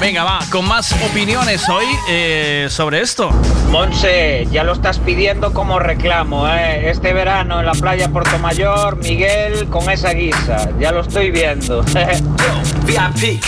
Venga, 0.00 0.24
va, 0.24 0.38
con 0.50 0.66
más 0.66 0.92
opiniones 1.10 1.68
hoy 1.68 1.84
eh, 2.08 2.68
sobre 2.70 3.02
esto. 3.02 3.30
Monse, 3.70 4.46
ya 4.50 4.64
lo 4.64 4.72
estás 4.72 4.98
pidiendo 5.00 5.52
como 5.52 5.78
reclamo, 5.78 6.48
¿eh? 6.48 6.88
Este 6.88 7.12
verano 7.12 7.60
en 7.60 7.66
la 7.66 7.72
playa 7.72 8.08
Mayor, 8.40 8.96
Miguel 8.96 9.68
con 9.68 9.90
esa 9.90 10.12
guisa. 10.12 10.70
Ya 10.78 10.92
lo 10.92 11.02
estoy 11.02 11.30
viendo. 11.30 11.82
VIP. 12.86 13.44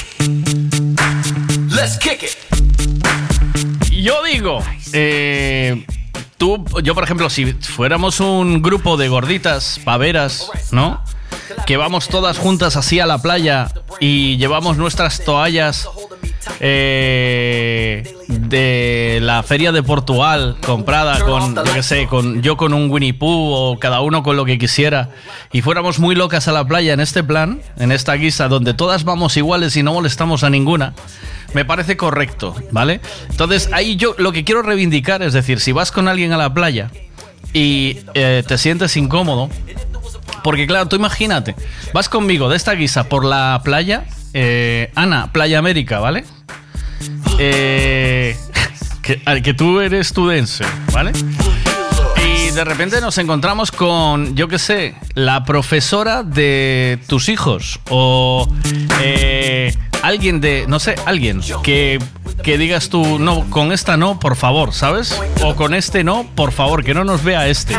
Let's 1.70 1.96
kick 1.98 2.24
it. 2.24 3.90
Yo 3.90 4.22
digo, 4.22 4.62
eh, 4.92 5.86
tú, 6.36 6.62
yo 6.82 6.94
por 6.94 7.04
ejemplo, 7.04 7.30
si 7.30 7.52
fuéramos 7.54 8.20
un 8.20 8.60
grupo 8.60 8.98
de 8.98 9.08
gorditas, 9.08 9.80
paveras, 9.84 10.50
¿no? 10.72 10.95
Que 11.66 11.76
vamos 11.76 12.08
todas 12.08 12.38
juntas 12.38 12.76
así 12.76 13.00
a 13.00 13.06
la 13.06 13.18
playa 13.18 13.68
y 13.98 14.36
llevamos 14.36 14.76
nuestras 14.76 15.24
toallas 15.24 15.88
eh, 16.60 18.04
de 18.28 19.18
la 19.20 19.42
feria 19.42 19.72
de 19.72 19.82
Portugal 19.82 20.56
comprada 20.64 21.20
con, 21.20 21.56
yo 21.56 21.74
qué 21.74 21.82
sé, 21.82 22.06
con, 22.06 22.40
yo 22.40 22.56
con 22.56 22.72
un 22.72 22.90
Winnie 22.90 23.14
Pooh 23.14 23.52
o 23.52 23.78
cada 23.78 24.00
uno 24.00 24.22
con 24.22 24.36
lo 24.36 24.44
que 24.44 24.58
quisiera 24.58 25.10
y 25.52 25.60
fuéramos 25.62 25.98
muy 25.98 26.14
locas 26.14 26.46
a 26.48 26.52
la 26.52 26.64
playa 26.64 26.92
en 26.92 27.00
este 27.00 27.24
plan, 27.24 27.60
en 27.78 27.90
esta 27.90 28.14
guisa 28.14 28.48
donde 28.48 28.72
todas 28.72 29.04
vamos 29.04 29.36
iguales 29.36 29.76
y 29.76 29.82
no 29.82 29.92
molestamos 29.92 30.44
a 30.44 30.50
ninguna, 30.50 30.94
me 31.52 31.64
parece 31.64 31.96
correcto, 31.96 32.54
¿vale? 32.70 33.00
Entonces 33.28 33.68
ahí 33.72 33.96
yo 33.96 34.14
lo 34.18 34.32
que 34.32 34.44
quiero 34.44 34.62
reivindicar 34.62 35.22
es 35.22 35.32
decir, 35.32 35.60
si 35.60 35.72
vas 35.72 35.90
con 35.90 36.06
alguien 36.06 36.32
a 36.32 36.36
la 36.36 36.54
playa 36.54 36.90
y 37.52 37.98
eh, 38.14 38.44
te 38.46 38.56
sientes 38.56 38.96
incómodo, 38.96 39.50
porque 40.42 40.66
claro, 40.66 40.86
tú 40.86 40.96
imagínate, 40.96 41.54
vas 41.92 42.08
conmigo 42.08 42.48
de 42.48 42.56
esta 42.56 42.72
guisa 42.72 43.08
por 43.08 43.24
la 43.24 43.60
playa, 43.64 44.04
eh, 44.32 44.90
Ana, 44.94 45.32
Playa 45.32 45.58
América, 45.58 45.98
¿vale? 45.98 46.24
Eh, 47.38 48.36
que, 49.02 49.54
tú 49.54 49.80
eres 49.80 50.12
tudense, 50.12 50.64
¿vale? 50.92 51.12
Y 52.24 52.50
de 52.50 52.64
repente 52.64 53.00
nos 53.00 53.18
encontramos 53.18 53.70
con, 53.70 54.34
yo 54.34 54.48
qué 54.48 54.58
sé, 54.58 54.94
la 55.14 55.44
profesora 55.44 56.22
de 56.22 56.98
tus 57.06 57.28
hijos 57.28 57.80
o 57.88 58.48
eh, 59.00 59.74
alguien 60.06 60.40
de, 60.40 60.64
no 60.68 60.78
sé, 60.80 60.94
alguien 61.06 61.40
que, 61.62 61.98
que 62.42 62.58
digas 62.58 62.88
tú, 62.88 63.18
no, 63.18 63.48
con 63.50 63.72
esta 63.72 63.96
no, 63.96 64.18
por 64.20 64.36
favor, 64.36 64.72
¿sabes? 64.72 65.20
O 65.42 65.54
con 65.56 65.74
este 65.74 66.04
no, 66.04 66.26
por 66.34 66.52
favor, 66.52 66.84
que 66.84 66.94
no 66.94 67.04
nos 67.04 67.22
vea 67.24 67.46
este. 67.48 67.74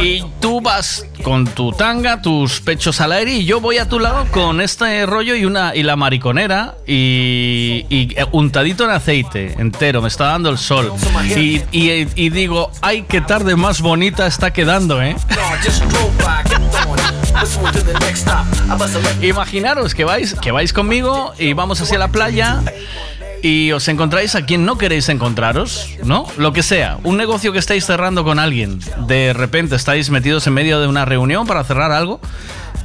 Y 0.00 0.24
tú 0.40 0.60
vas 0.60 1.06
con 1.22 1.46
tu 1.46 1.72
tanga, 1.72 2.20
tus 2.20 2.60
pechos 2.60 3.00
al 3.00 3.12
aire 3.12 3.32
y 3.32 3.44
yo 3.46 3.60
voy 3.60 3.78
a 3.78 3.88
tu 3.88 3.98
lado 3.98 4.26
con 4.30 4.60
este 4.60 5.06
rollo 5.06 5.34
y 5.34 5.44
una 5.46 5.74
y 5.74 5.82
la 5.82 5.96
mariconera 5.96 6.74
y, 6.86 7.86
y 7.88 8.14
untadito 8.32 8.84
en 8.84 8.90
aceite 8.90 9.54
entero, 9.58 10.02
me 10.02 10.08
está 10.08 10.26
dando 10.26 10.50
el 10.50 10.58
sol. 10.58 10.92
Y, 11.40 11.62
y- 11.72 12.08
y 12.14 12.28
digo, 12.30 12.70
ay, 12.82 13.04
qué 13.08 13.20
tarde 13.22 13.56
más 13.56 13.80
bonita 13.80 14.26
está 14.26 14.52
quedando, 14.52 15.00
¿eh? 15.02 15.16
Imaginaros 19.20 19.94
que 19.94 20.04
vais, 20.04 20.34
que 20.34 20.52
vais 20.52 20.72
conmigo 20.72 21.32
y 21.38 21.52
vamos 21.52 21.80
hacia 21.80 21.98
la 21.98 22.08
playa 22.08 22.62
y 23.42 23.72
os 23.72 23.86
encontráis 23.88 24.34
a 24.36 24.46
quien 24.46 24.64
no 24.64 24.78
queréis 24.78 25.08
encontraros, 25.10 25.90
¿no? 26.02 26.26
Lo 26.38 26.52
que 26.54 26.62
sea, 26.62 26.98
un 27.04 27.18
negocio 27.18 27.52
que 27.52 27.58
estáis 27.58 27.84
cerrando 27.84 28.24
con 28.24 28.38
alguien, 28.38 28.80
de 29.06 29.34
repente 29.34 29.76
estáis 29.76 30.08
metidos 30.08 30.46
en 30.46 30.54
medio 30.54 30.80
de 30.80 30.86
una 30.86 31.04
reunión 31.04 31.46
para 31.46 31.62
cerrar 31.64 31.92
algo 31.92 32.20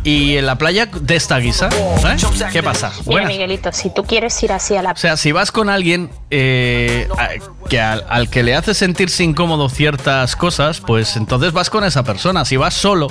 y 0.03 0.37
en 0.37 0.45
la 0.45 0.55
playa 0.57 0.85
de 0.87 1.15
esta 1.15 1.37
guisa, 1.39 1.67
¿eh? 1.69 2.15
¿Qué 2.51 2.63
pasa? 2.63 2.89
Mira, 2.91 3.03
Buenas. 3.05 3.29
Miguelito, 3.31 3.71
si 3.71 3.89
tú 3.93 4.03
quieres 4.03 4.41
ir 4.43 4.51
así 4.51 4.75
a 4.75 4.81
la 4.81 4.91
O 4.91 4.95
sea, 4.95 5.17
si 5.17 5.31
vas 5.31 5.51
con 5.51 5.69
alguien 5.69 6.09
eh, 6.31 7.07
a- 7.17 7.29
que 7.69 7.79
al, 7.79 8.05
al 8.09 8.29
que 8.29 8.41
le 8.43 8.55
hace 8.55 8.73
sentirse 8.73 9.23
incómodo 9.23 9.69
ciertas 9.69 10.35
cosas, 10.35 10.79
pues 10.79 11.15
entonces 11.17 11.51
vas 11.53 11.69
con 11.69 11.83
esa 11.83 12.03
persona. 12.03 12.45
Si 12.45 12.57
vas 12.57 12.73
solo 12.73 13.07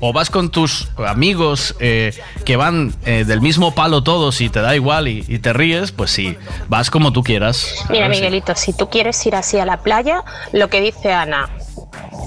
o 0.00 0.12
vas 0.12 0.28
con 0.30 0.50
tus 0.50 0.88
amigos 1.06 1.74
eh, 1.80 2.12
que 2.44 2.56
van 2.56 2.94
eh, 3.06 3.24
del 3.26 3.40
mismo 3.40 3.74
palo 3.74 4.02
todos 4.02 4.40
y 4.40 4.48
te 4.50 4.60
da 4.60 4.74
igual 4.74 5.08
y, 5.08 5.24
y 5.28 5.38
te 5.38 5.52
ríes, 5.52 5.92
pues 5.92 6.10
sí, 6.10 6.36
vas 6.68 6.90
como 6.90 7.12
tú 7.12 7.22
quieras. 7.22 7.72
Mira, 7.88 8.06
si- 8.06 8.10
Miguelito, 8.20 8.54
si 8.56 8.72
tú 8.72 8.90
quieres 8.90 9.24
ir 9.26 9.34
así 9.36 9.58
a 9.58 9.64
la 9.64 9.78
playa, 9.78 10.24
lo 10.52 10.68
que 10.68 10.80
dice 10.80 11.12
Ana, 11.12 11.48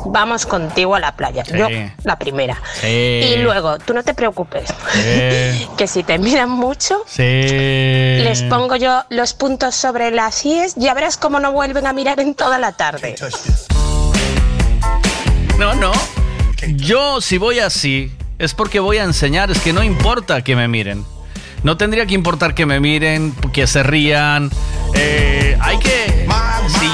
vamos 0.05 0.45
contigo 0.45 0.95
a 0.95 0.99
la 0.99 1.15
playa. 1.15 1.43
Sí. 1.45 1.57
Yo, 1.57 1.67
la 2.03 2.17
primera. 2.17 2.61
Sí. 2.79 2.87
Y 2.87 3.37
luego, 3.37 3.77
tú 3.79 3.93
no 3.93 4.03
te 4.03 4.13
preocupes, 4.13 4.69
Sí. 4.93 5.67
que 5.77 5.87
si 5.87 6.03
te 6.03 6.17
miran 6.17 6.49
mucho, 6.49 7.03
les 7.17 8.41
pongo 8.43 8.75
yo 8.75 9.03
los 9.09 9.33
puntos 9.33 9.75
sobre 9.75 10.11
las 10.11 10.45
IES, 10.45 10.75
ya 10.75 10.93
verás 10.93 11.17
cómo 11.17 11.39
no 11.39 11.51
vuelven 11.51 11.87
a 11.87 11.93
mirar 11.93 12.19
en 12.19 12.35
toda 12.35 12.57
la 12.57 12.71
tarde. 12.71 13.15
No, 15.57 15.73
no. 15.73 15.91
Yo 16.67 17.21
si 17.21 17.37
voy 17.37 17.59
así 17.59 18.11
es 18.39 18.53
porque 18.53 18.79
voy 18.79 18.97
a 18.97 19.03
enseñar, 19.03 19.51
es 19.51 19.59
que 19.59 19.73
no 19.73 19.83
importa 19.83 20.43
que 20.43 20.55
me 20.55 20.67
miren. 20.67 21.05
No 21.63 21.77
tendría 21.77 22.05
que 22.05 22.13
importar 22.13 22.53
que 22.53 22.65
me 22.65 22.79
miren, 22.79 23.33
que 23.53 23.65
se 23.65 23.81
rían. 23.81 24.51
Eh, 24.93 25.57
hay 25.59 25.79
que... 25.79 26.04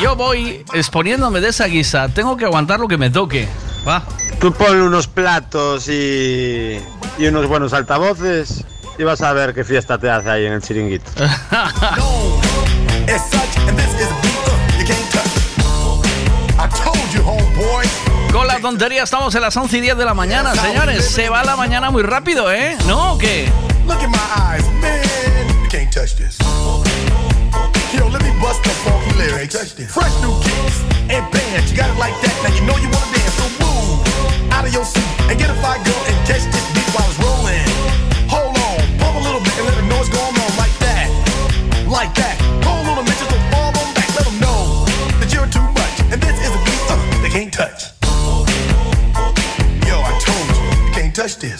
Yo 0.01 0.15
voy 0.15 0.65
exponiéndome 0.73 1.41
de 1.41 1.49
esa 1.49 1.65
guisa, 1.65 2.09
tengo 2.09 2.35
que 2.35 2.45
aguantar 2.45 2.79
lo 2.79 2.87
que 2.87 2.97
me 2.97 3.11
toque. 3.11 3.47
Va. 3.87 4.03
Tú 4.39 4.51
ponle 4.51 4.81
unos 4.81 5.05
platos 5.07 5.87
y, 5.87 6.79
y 7.19 7.27
unos 7.27 7.45
buenos 7.47 7.73
altavoces 7.73 8.63
y 8.97 9.03
vas 9.03 9.21
a 9.21 9.31
ver 9.33 9.53
qué 9.53 9.63
fiesta 9.63 9.99
te 9.99 10.09
hace 10.09 10.27
ahí 10.29 10.45
en 10.47 10.53
el 10.53 10.61
chiringuito. 10.61 11.11
As 11.21 11.35
such, 13.29 13.57
and 13.67 13.77
this 13.77 13.93
is 13.99 14.07
a 14.07 14.15
beat 14.21 14.79
you 14.79 14.85
can't 14.85 15.11
touch. 15.11 15.27
I 16.57 16.67
told 16.83 17.11
you, 17.13 17.21
homeboy. 17.21 17.85
Con 18.31 18.47
la 18.47 18.59
tontería 18.59 19.03
estamos 19.03 19.35
en 19.35 19.41
las 19.41 19.55
11 19.55 19.77
y 19.77 19.81
10 19.81 19.97
de 19.97 20.05
la 20.05 20.13
mañana, 20.13 20.55
señores. 20.55 21.05
Se 21.05 21.29
va 21.29 21.43
la 21.43 21.55
mañana 21.55 21.91
muy 21.91 22.03
rápido, 22.03 22.51
¿eh? 22.51 22.77
¿No 22.87 23.13
o 23.13 23.17
qué? 23.17 23.49
Yo, 27.91 28.07
let 28.07 28.23
me 28.23 28.31
bust 28.39 28.63
the 28.63 28.69
funky 28.87 29.11
lyrics. 29.19 29.73
Fresh 29.91 30.15
new 30.23 30.31
kicks 30.39 30.79
and 31.11 31.27
bands. 31.27 31.71
You 31.71 31.75
got 31.75 31.91
it 31.91 31.99
like 31.99 32.15
that. 32.23 32.31
Now 32.39 32.55
you 32.55 32.63
know 32.63 32.79
you 32.79 32.87
wanna 32.87 33.11
dance. 33.11 33.35
So 33.35 33.43
move 33.59 33.99
out 34.47 34.63
of 34.63 34.71
your 34.71 34.85
seat 34.87 35.03
and 35.27 35.35
get 35.35 35.51
a 35.51 35.57
fire 35.59 35.75
girl 35.83 35.99
and 36.07 36.15
catch 36.23 36.47
this 36.47 36.63
beat 36.71 36.87
while 36.95 37.03
it's 37.03 37.19
rolling. 37.19 37.59
Hold 38.31 38.55
on, 38.55 38.79
pump 38.95 39.19
a 39.19 39.23
little 39.27 39.43
bit 39.43 39.51
and 39.59 39.67
let 39.67 39.75
know 39.91 39.99
what's 39.99 40.07
going 40.07 40.23
on 40.23 40.51
like 40.55 40.71
that. 40.79 41.11
Like 41.83 42.15
that. 42.15 42.39
Hold 42.63 42.79
a 42.79 42.95
little 42.95 43.03
bit 43.03 43.19
just 43.19 43.27
fall 43.51 43.75
on 43.75 43.87
back. 43.91 44.07
Let 44.15 44.23
them 44.23 44.39
know 44.39 44.87
that 45.19 45.27
you're 45.35 45.51
too 45.51 45.67
much. 45.75 45.95
And 46.15 46.23
this 46.23 46.39
is 46.39 46.47
a 46.47 46.61
beat 46.63 46.83
uh, 46.87 46.95
they 47.19 47.31
can't 47.35 47.51
touch. 47.51 47.91
Yo, 49.83 49.99
I 49.99 50.15
told 50.15 50.45
you, 50.47 50.63
you 50.87 50.91
can't 50.95 51.11
touch 51.11 51.43
this. 51.43 51.59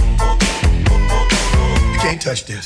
Can't 2.11 2.21
touch 2.21 2.43
this. 2.43 2.65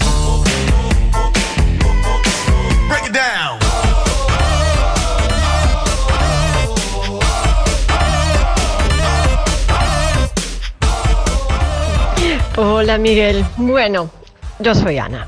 Break 2.90 3.06
it 3.06 3.14
down. 3.14 3.60
Hola 12.58 12.98
Miguel. 12.98 13.46
Bueno, 13.58 14.10
yo 14.58 14.74
soy 14.74 14.98
Ana. 14.98 15.28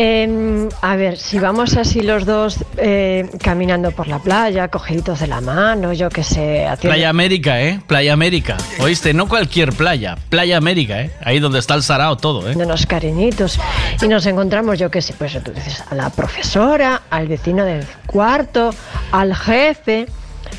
Em, 0.00 0.68
a 0.80 0.94
ver, 0.94 1.18
si 1.18 1.40
vamos 1.40 1.76
así 1.76 2.02
los 2.02 2.24
dos 2.24 2.58
eh, 2.76 3.28
caminando 3.42 3.90
por 3.90 4.06
la 4.06 4.20
playa, 4.20 4.68
cogiditos 4.68 5.18
de 5.18 5.26
la 5.26 5.40
mano, 5.40 5.92
yo 5.92 6.08
qué 6.08 6.22
sé, 6.22 6.68
haciendo... 6.68 6.94
Playa 6.94 7.08
América, 7.08 7.60
¿eh? 7.60 7.80
Playa 7.84 8.12
América. 8.12 8.56
¿Oíste? 8.78 9.12
No 9.12 9.28
cualquier 9.28 9.72
playa. 9.72 10.16
Playa 10.28 10.56
América, 10.56 11.00
¿eh? 11.00 11.10
Ahí 11.24 11.40
donde 11.40 11.58
está 11.58 11.74
el 11.74 11.82
sarao 11.82 12.16
todo, 12.16 12.48
¿eh? 12.48 12.54
de 12.54 12.64
unos 12.64 12.86
cariñitos 12.86 13.58
y 14.00 14.06
nos 14.06 14.24
encontramos, 14.26 14.78
yo 14.78 14.88
qué 14.88 15.02
sé, 15.02 15.14
pues 15.18 15.36
tú 15.42 15.50
dices, 15.50 15.82
a 15.90 15.96
la 15.96 16.10
profesora, 16.10 17.02
al 17.10 17.26
vecino 17.26 17.64
del 17.64 17.84
cuarto, 18.06 18.70
al 19.10 19.34
jefe. 19.34 20.06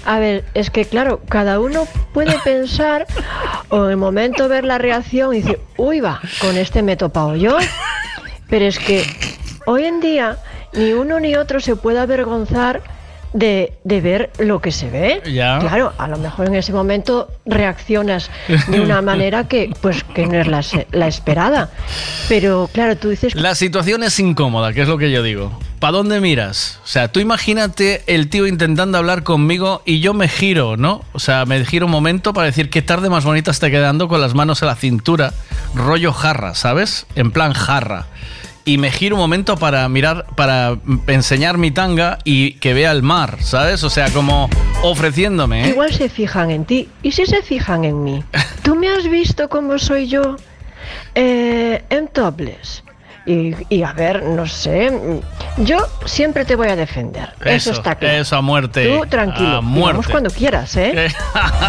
A 0.05 0.19
ver, 0.19 0.43
es 0.53 0.69
que 0.69 0.83
claro, 0.83 1.21
cada 1.29 1.61
uno 1.61 1.87
puede 2.13 2.37
pensar 2.43 3.07
o 3.69 3.85
en 3.85 3.91
el 3.91 3.97
momento 3.97 4.49
ver 4.49 4.65
la 4.65 4.79
reacción 4.79 5.33
y 5.33 5.43
decir, 5.43 5.61
uy 5.77 6.01
va, 6.01 6.19
con 6.41 6.57
este 6.57 6.81
me 6.83 6.91
he 6.91 6.97
topado 6.97 7.37
yo. 7.37 7.57
Pero 8.49 8.65
es 8.65 8.79
que 8.79 9.03
hoy 9.65 9.85
en 9.85 9.99
día 9.99 10.37
ni 10.73 10.93
uno 10.93 11.19
ni 11.19 11.35
otro 11.35 11.59
se 11.59 11.75
puede 11.75 11.99
avergonzar 11.99 12.81
de, 13.33 13.73
de 13.83 14.01
ver 14.01 14.31
lo 14.39 14.59
que 14.59 14.71
se 14.71 14.89
ve. 14.89 15.21
Ya. 15.31 15.59
Claro, 15.59 15.93
a 15.97 16.07
lo 16.07 16.17
mejor 16.17 16.47
en 16.47 16.55
ese 16.55 16.73
momento 16.73 17.29
reaccionas 17.45 18.29
de 18.67 18.81
una 18.81 19.01
manera 19.03 19.47
que, 19.47 19.71
pues, 19.81 20.03
que 20.03 20.25
no 20.25 20.39
es 20.39 20.47
la, 20.47 20.63
la 20.91 21.07
esperada. 21.07 21.69
Pero 22.27 22.69
claro, 22.73 22.97
tú 22.97 23.09
dices 23.09 23.35
La 23.35 23.55
situación 23.55 24.03
es 24.03 24.19
incómoda, 24.19 24.73
que 24.73 24.81
es 24.81 24.87
lo 24.87 24.97
que 24.97 25.11
yo 25.11 25.23
digo. 25.23 25.57
¿Para 25.79 25.93
dónde 25.93 26.19
miras? 26.19 26.79
O 26.83 26.87
sea, 26.87 27.09
tú 27.09 27.21
imagínate 27.21 28.03
el 28.07 28.29
tío 28.29 28.47
intentando 28.47 28.97
hablar 28.97 29.23
conmigo 29.23 29.81
y 29.85 30.01
yo 30.01 30.13
me 30.13 30.27
giro, 30.27 30.75
¿no? 30.75 31.05
O 31.13 31.19
sea, 31.19 31.45
me 31.45 31.63
giro 31.65 31.85
un 31.85 31.91
momento 31.91 32.33
para 32.33 32.47
decir 32.47 32.69
qué 32.69 32.81
tarde 32.81 33.09
más 33.09 33.23
bonita 33.23 33.51
está 33.51 33.69
quedando 33.69 34.09
con 34.09 34.19
las 34.19 34.33
manos 34.33 34.61
en 34.61 34.67
la 34.67 34.75
cintura, 34.75 35.33
rollo 35.75 36.11
jarra, 36.11 36.53
¿sabes? 36.53 37.05
En 37.15 37.31
plan 37.31 37.53
jarra. 37.53 38.07
Y 38.69 38.77
me 38.77 38.91
giro 38.91 39.15
un 39.15 39.21
momento 39.21 39.57
para 39.57 39.89
mirar, 39.89 40.27
para 40.35 40.77
enseñar 41.07 41.57
mi 41.57 41.71
tanga 41.71 42.19
y 42.23 42.51
que 42.59 42.75
vea 42.75 42.91
el 42.91 43.01
mar, 43.01 43.37
¿sabes? 43.41 43.83
O 43.83 43.89
sea, 43.89 44.11
como 44.11 44.47
ofreciéndome, 44.83 45.65
¿eh? 45.65 45.69
Igual 45.69 45.91
se 45.91 46.07
fijan 46.07 46.51
en 46.51 46.65
ti. 46.65 46.87
¿Y 47.01 47.13
si 47.13 47.25
se 47.25 47.41
fijan 47.41 47.83
en 47.83 48.03
mí? 48.03 48.23
¿Tú 48.61 48.75
me 48.75 48.87
has 48.87 49.09
visto 49.09 49.49
cómo 49.49 49.79
soy 49.79 50.07
yo 50.07 50.35
eh, 51.15 51.83
en 51.89 52.09
topless? 52.09 52.83
Y, 53.29 53.55
y 53.69 53.83
a 53.83 53.93
ver, 53.93 54.23
no 54.23 54.47
sé. 54.47 54.91
Yo 55.57 55.77
siempre 56.05 56.45
te 56.45 56.55
voy 56.55 56.69
a 56.69 56.75
defender. 56.75 57.29
Eso, 57.45 57.73
está 57.73 57.93
claro. 57.93 58.17
Eso 58.17 58.35
a 58.35 58.41
muerte. 58.41 58.87
Tú 58.87 59.05
tranquilo. 59.05 59.57
A 59.57 59.61
muerte. 59.61 59.91
Vamos 59.91 60.07
cuando 60.07 60.31
quieras, 60.31 60.75
¿eh? 60.77 61.13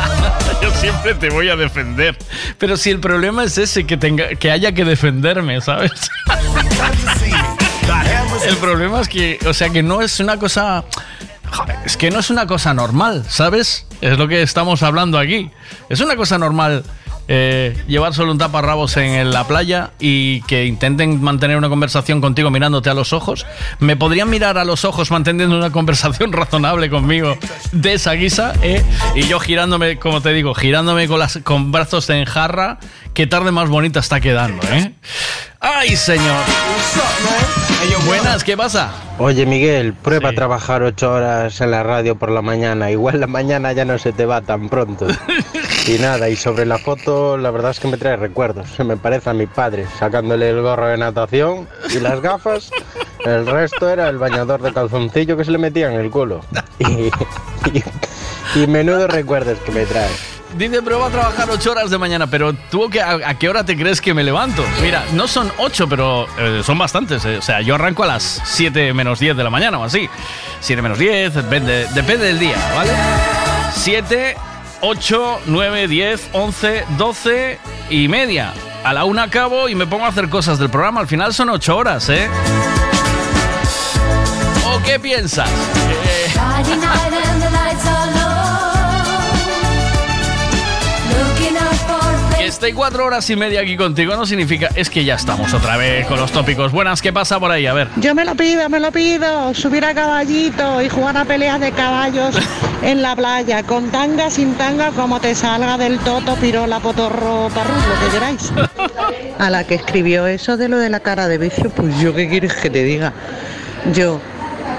Yo 0.62 0.70
siempre 0.70 1.14
te 1.16 1.28
voy 1.28 1.50
a 1.50 1.56
defender. 1.56 2.16
Pero 2.56 2.78
si 2.78 2.88
el 2.88 2.98
problema 2.98 3.44
es 3.44 3.58
ese, 3.58 3.84
que, 3.84 3.98
tenga, 3.98 4.36
que 4.36 4.50
haya 4.50 4.72
que 4.72 4.86
defenderme, 4.86 5.60
¿sabes? 5.60 5.92
el 8.48 8.56
problema 8.56 9.02
es 9.02 9.08
que, 9.08 9.38
o 9.46 9.52
sea, 9.52 9.68
que 9.68 9.82
no 9.82 10.00
es 10.00 10.18
una 10.18 10.38
cosa... 10.38 10.84
Es 11.84 11.98
que 11.98 12.10
no 12.10 12.20
es 12.20 12.30
una 12.30 12.46
cosa 12.46 12.72
normal, 12.72 13.26
¿sabes? 13.28 13.86
Es 14.00 14.16
lo 14.16 14.28
que 14.28 14.40
estamos 14.40 14.82
hablando 14.82 15.18
aquí. 15.18 15.50
Es 15.90 16.00
una 16.00 16.16
cosa 16.16 16.38
normal 16.38 16.84
eh, 17.32 17.80
llevar 17.86 18.12
solo 18.12 18.32
un 18.32 18.38
taparrabos 18.38 18.96
en 18.96 19.30
la 19.30 19.46
playa 19.46 19.92
y 20.00 20.42
que 20.42 20.66
intenten 20.66 21.22
mantener 21.22 21.56
una 21.56 21.68
conversación 21.68 22.20
contigo 22.20 22.50
mirándote 22.50 22.90
a 22.90 22.94
los 22.94 23.12
ojos. 23.12 23.46
¿Me 23.78 23.96
podrían 23.96 24.28
mirar 24.28 24.58
a 24.58 24.64
los 24.64 24.84
ojos 24.84 25.12
manteniendo 25.12 25.56
una 25.56 25.70
conversación 25.70 26.32
razonable 26.32 26.90
conmigo 26.90 27.36
de 27.70 27.92
esa 27.92 28.14
guisa? 28.14 28.52
eh? 28.62 28.82
Y 29.14 29.28
yo 29.28 29.38
girándome, 29.38 29.96
como 29.96 30.20
te 30.20 30.32
digo, 30.32 30.54
girándome 30.54 31.06
con, 31.06 31.20
las, 31.20 31.38
con 31.44 31.70
brazos 31.70 32.10
en 32.10 32.24
jarra. 32.24 32.80
Qué 33.14 33.28
tarde 33.28 33.52
más 33.52 33.68
bonita 33.68 34.00
está 34.00 34.20
quedando, 34.20 34.66
¿eh? 34.66 34.92
¡Ay, 35.60 35.94
señor! 35.94 36.42
Buenas, 38.06 38.42
¿qué 38.42 38.56
pasa? 38.56 38.90
Oye 39.18 39.46
Miguel, 39.46 39.92
prueba 39.92 40.30
a 40.30 40.32
trabajar 40.32 40.82
ocho 40.82 41.12
horas 41.12 41.60
en 41.60 41.70
la 41.70 41.82
radio 41.82 42.16
por 42.16 42.30
la 42.30 42.42
mañana. 42.42 42.90
Igual 42.90 43.20
la 43.20 43.26
mañana 43.26 43.72
ya 43.72 43.84
no 43.84 43.98
se 43.98 44.12
te 44.12 44.24
va 44.26 44.40
tan 44.40 44.68
pronto. 44.68 45.06
Y 45.86 45.98
nada, 45.98 46.28
y 46.28 46.36
sobre 46.36 46.66
la 46.66 46.78
foto, 46.78 47.36
la 47.36 47.50
verdad 47.50 47.72
es 47.72 47.80
que 47.80 47.88
me 47.88 47.96
trae 47.96 48.16
recuerdos. 48.16 48.68
Se 48.76 48.84
me 48.84 48.96
parece 48.96 49.30
a 49.30 49.32
mi 49.32 49.46
padre, 49.46 49.86
sacándole 49.98 50.50
el 50.50 50.60
gorro 50.62 50.86
de 50.86 50.96
natación 50.98 51.66
y 51.92 51.98
las 52.00 52.20
gafas. 52.20 52.70
El 53.24 53.46
resto 53.46 53.88
era 53.88 54.08
el 54.08 54.18
bañador 54.18 54.62
de 54.62 54.72
calzoncillo 54.72 55.36
que 55.36 55.44
se 55.44 55.50
le 55.50 55.58
metía 55.58 55.92
en 55.92 55.98
el 55.98 56.10
culo. 56.10 56.40
Y, 56.78 57.10
y, 57.74 57.82
y 58.62 58.66
menudos 58.66 59.10
recuerdos 59.10 59.58
que 59.60 59.72
me 59.72 59.84
trae. 59.84 60.08
Dice, 60.56 60.80
pero 60.82 60.98
va 61.00 61.06
a 61.06 61.10
trabajar 61.10 61.48
8 61.50 61.70
horas 61.70 61.90
de 61.90 61.98
mañana, 61.98 62.26
pero 62.28 62.52
¿tú 62.70 62.90
a, 63.02 63.28
a 63.30 63.38
qué 63.38 63.48
hora 63.48 63.64
te 63.64 63.76
crees 63.76 64.00
que 64.00 64.14
me 64.14 64.22
levanto? 64.24 64.64
Mira, 64.82 65.04
no 65.12 65.28
son 65.28 65.50
8, 65.58 65.88
pero 65.88 66.26
eh, 66.38 66.62
son 66.64 66.76
bastantes. 66.78 67.24
eh. 67.24 67.38
O 67.38 67.42
sea, 67.42 67.60
yo 67.62 67.74
arranco 67.76 68.02
a 68.04 68.06
las 68.06 68.42
7 68.44 68.92
menos 68.92 69.18
10 69.20 69.36
de 69.36 69.44
la 69.44 69.50
mañana 69.50 69.78
o 69.78 69.84
así. 69.84 70.08
7 70.60 70.82
menos 70.82 70.98
10, 70.98 71.34
depende, 71.34 71.86
depende 71.94 72.26
del 72.26 72.38
día, 72.38 72.56
¿vale? 72.74 72.90
7, 73.74 74.36
8, 74.80 75.40
9, 75.46 75.88
10, 75.88 76.30
11, 76.32 76.84
12 76.96 77.58
y 77.90 78.08
media. 78.08 78.52
A 78.84 78.94
la 78.94 79.04
una 79.04 79.24
acabo 79.24 79.68
y 79.68 79.74
me 79.74 79.86
pongo 79.86 80.04
a 80.04 80.08
hacer 80.08 80.28
cosas 80.28 80.58
del 80.58 80.70
programa. 80.70 81.00
Al 81.00 81.06
final 81.06 81.34
son 81.34 81.50
8 81.50 81.76
horas, 81.76 82.08
¿eh? 82.08 82.28
¿O 84.66 84.82
qué 84.82 84.98
piensas? 84.98 85.48
Eh, 85.50 86.32
64 92.60 93.06
horas 93.06 93.30
y 93.30 93.36
media 93.36 93.62
aquí 93.62 93.74
contigo 93.74 94.14
no 94.16 94.26
significa, 94.26 94.68
es 94.74 94.90
que 94.90 95.02
ya 95.02 95.14
estamos 95.14 95.54
otra 95.54 95.78
vez 95.78 96.06
con 96.06 96.20
los 96.20 96.30
tópicos. 96.30 96.72
Buenas, 96.72 97.00
¿qué 97.00 97.10
pasa 97.10 97.40
por 97.40 97.50
ahí? 97.50 97.66
A 97.66 97.72
ver. 97.72 97.88
Yo 97.96 98.14
me 98.14 98.22
lo 98.22 98.34
pido, 98.34 98.68
me 98.68 98.78
lo 98.78 98.92
pido. 98.92 99.54
Subir 99.54 99.82
a 99.82 99.94
caballito 99.94 100.82
y 100.82 100.90
jugar 100.90 101.16
a 101.16 101.24
peleas 101.24 101.58
de 101.58 101.72
caballos 101.72 102.36
en 102.82 103.00
la 103.00 103.16
playa, 103.16 103.62
con 103.62 103.90
tanga, 103.90 104.28
sin 104.28 104.56
tanga, 104.56 104.90
como 104.90 105.22
te 105.22 105.34
salga 105.34 105.78
del 105.78 106.00
toto, 106.00 106.34
pirola, 106.36 106.80
potorro, 106.80 107.48
parrus, 107.54 107.82
lo 107.86 108.04
que 108.04 108.12
queráis. 108.12 108.52
a 109.38 109.48
la 109.48 109.64
que 109.64 109.76
escribió 109.76 110.26
eso 110.26 110.58
de 110.58 110.68
lo 110.68 110.76
de 110.76 110.90
la 110.90 111.00
cara 111.00 111.28
de 111.28 111.38
vicio, 111.38 111.70
pues 111.70 111.98
yo 111.98 112.14
qué 112.14 112.28
quieres 112.28 112.52
que 112.52 112.68
te 112.68 112.84
diga. 112.84 113.14
Yo 113.94 114.20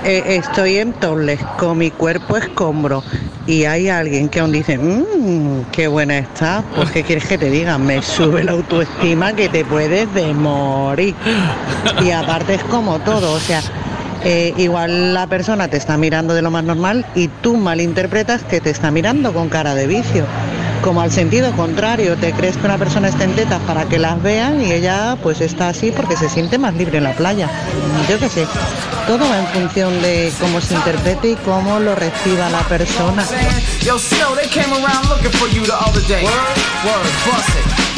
eh, 0.03 0.23
estoy 0.27 0.77
en 0.77 0.93
tobles, 0.93 1.39
con 1.57 1.77
mi 1.77 1.91
cuerpo 1.91 2.37
escombro, 2.37 3.03
y 3.47 3.65
hay 3.65 3.89
alguien 3.89 4.29
que 4.29 4.39
aún 4.39 4.51
dice, 4.51 4.77
mmm, 4.77 5.63
qué 5.71 5.87
buena 5.87 6.17
está, 6.17 6.63
pues 6.75 6.91
qué 6.91 7.03
quieres 7.03 7.25
que 7.25 7.37
te 7.37 7.49
diga, 7.49 7.77
me 7.77 8.01
sube 8.01 8.43
la 8.43 8.53
autoestima 8.53 9.33
que 9.33 9.49
te 9.49 9.65
puedes 9.65 10.13
de 10.13 10.33
morir. 10.33 11.15
Y 12.03 12.11
aparte 12.11 12.55
es 12.55 12.63
como 12.65 12.99
todo, 12.99 13.33
o 13.33 13.39
sea, 13.39 13.61
eh, 14.23 14.53
igual 14.57 15.13
la 15.15 15.25
persona 15.25 15.67
te 15.67 15.77
está 15.77 15.97
mirando 15.97 16.33
de 16.35 16.43
lo 16.43 16.51
más 16.51 16.63
normal 16.63 17.05
y 17.15 17.27
tú 17.27 17.57
malinterpretas 17.57 18.43
que 18.43 18.61
te 18.61 18.69
está 18.69 18.91
mirando 18.91 19.33
con 19.33 19.49
cara 19.49 19.73
de 19.73 19.87
vicio. 19.87 20.25
Como 20.83 21.01
al 21.01 21.11
sentido 21.11 21.51
contrario, 21.53 22.15
te 22.17 22.31
crees 22.31 22.57
que 22.57 22.65
una 22.65 22.77
persona 22.77 23.07
está 23.07 23.23
en 23.23 23.35
tetas 23.35 23.59
para 23.61 23.85
que 23.85 23.99
las 23.99 24.21
vean 24.21 24.61
y 24.61 24.71
ella 24.71 25.15
pues 25.21 25.41
está 25.41 25.69
así 25.69 25.91
porque 25.91 26.17
se 26.17 26.29
siente 26.29 26.57
más 26.57 26.73
libre 26.75 26.97
en 26.97 27.03
la 27.03 27.13
playa. 27.13 27.49
Yo 28.09 28.19
qué 28.19 28.29
sé, 28.29 28.45
todo 29.07 29.27
va 29.29 29.37
en 29.39 29.47
función 29.47 30.01
de 30.01 30.31
cómo 30.39 30.61
se 30.61 30.75
interprete 30.75 31.31
y 31.31 31.35
cómo 31.37 31.79
lo 31.79 31.95
reciba 31.95 32.49
la 32.49 32.61
persona. 32.63 33.25
Yo, 33.83 33.97
Snow, 33.97 34.35
they 34.35 34.47
came 34.47 34.71
around 34.73 35.09
looking 35.09 35.31
for 35.31 35.47
you 35.49 35.65
the 35.65 35.73
other 35.73 36.01
day. 36.07 36.23
Word, 36.23 36.57
word, 36.85 37.11
bust 37.25 37.49
it. 37.55 37.91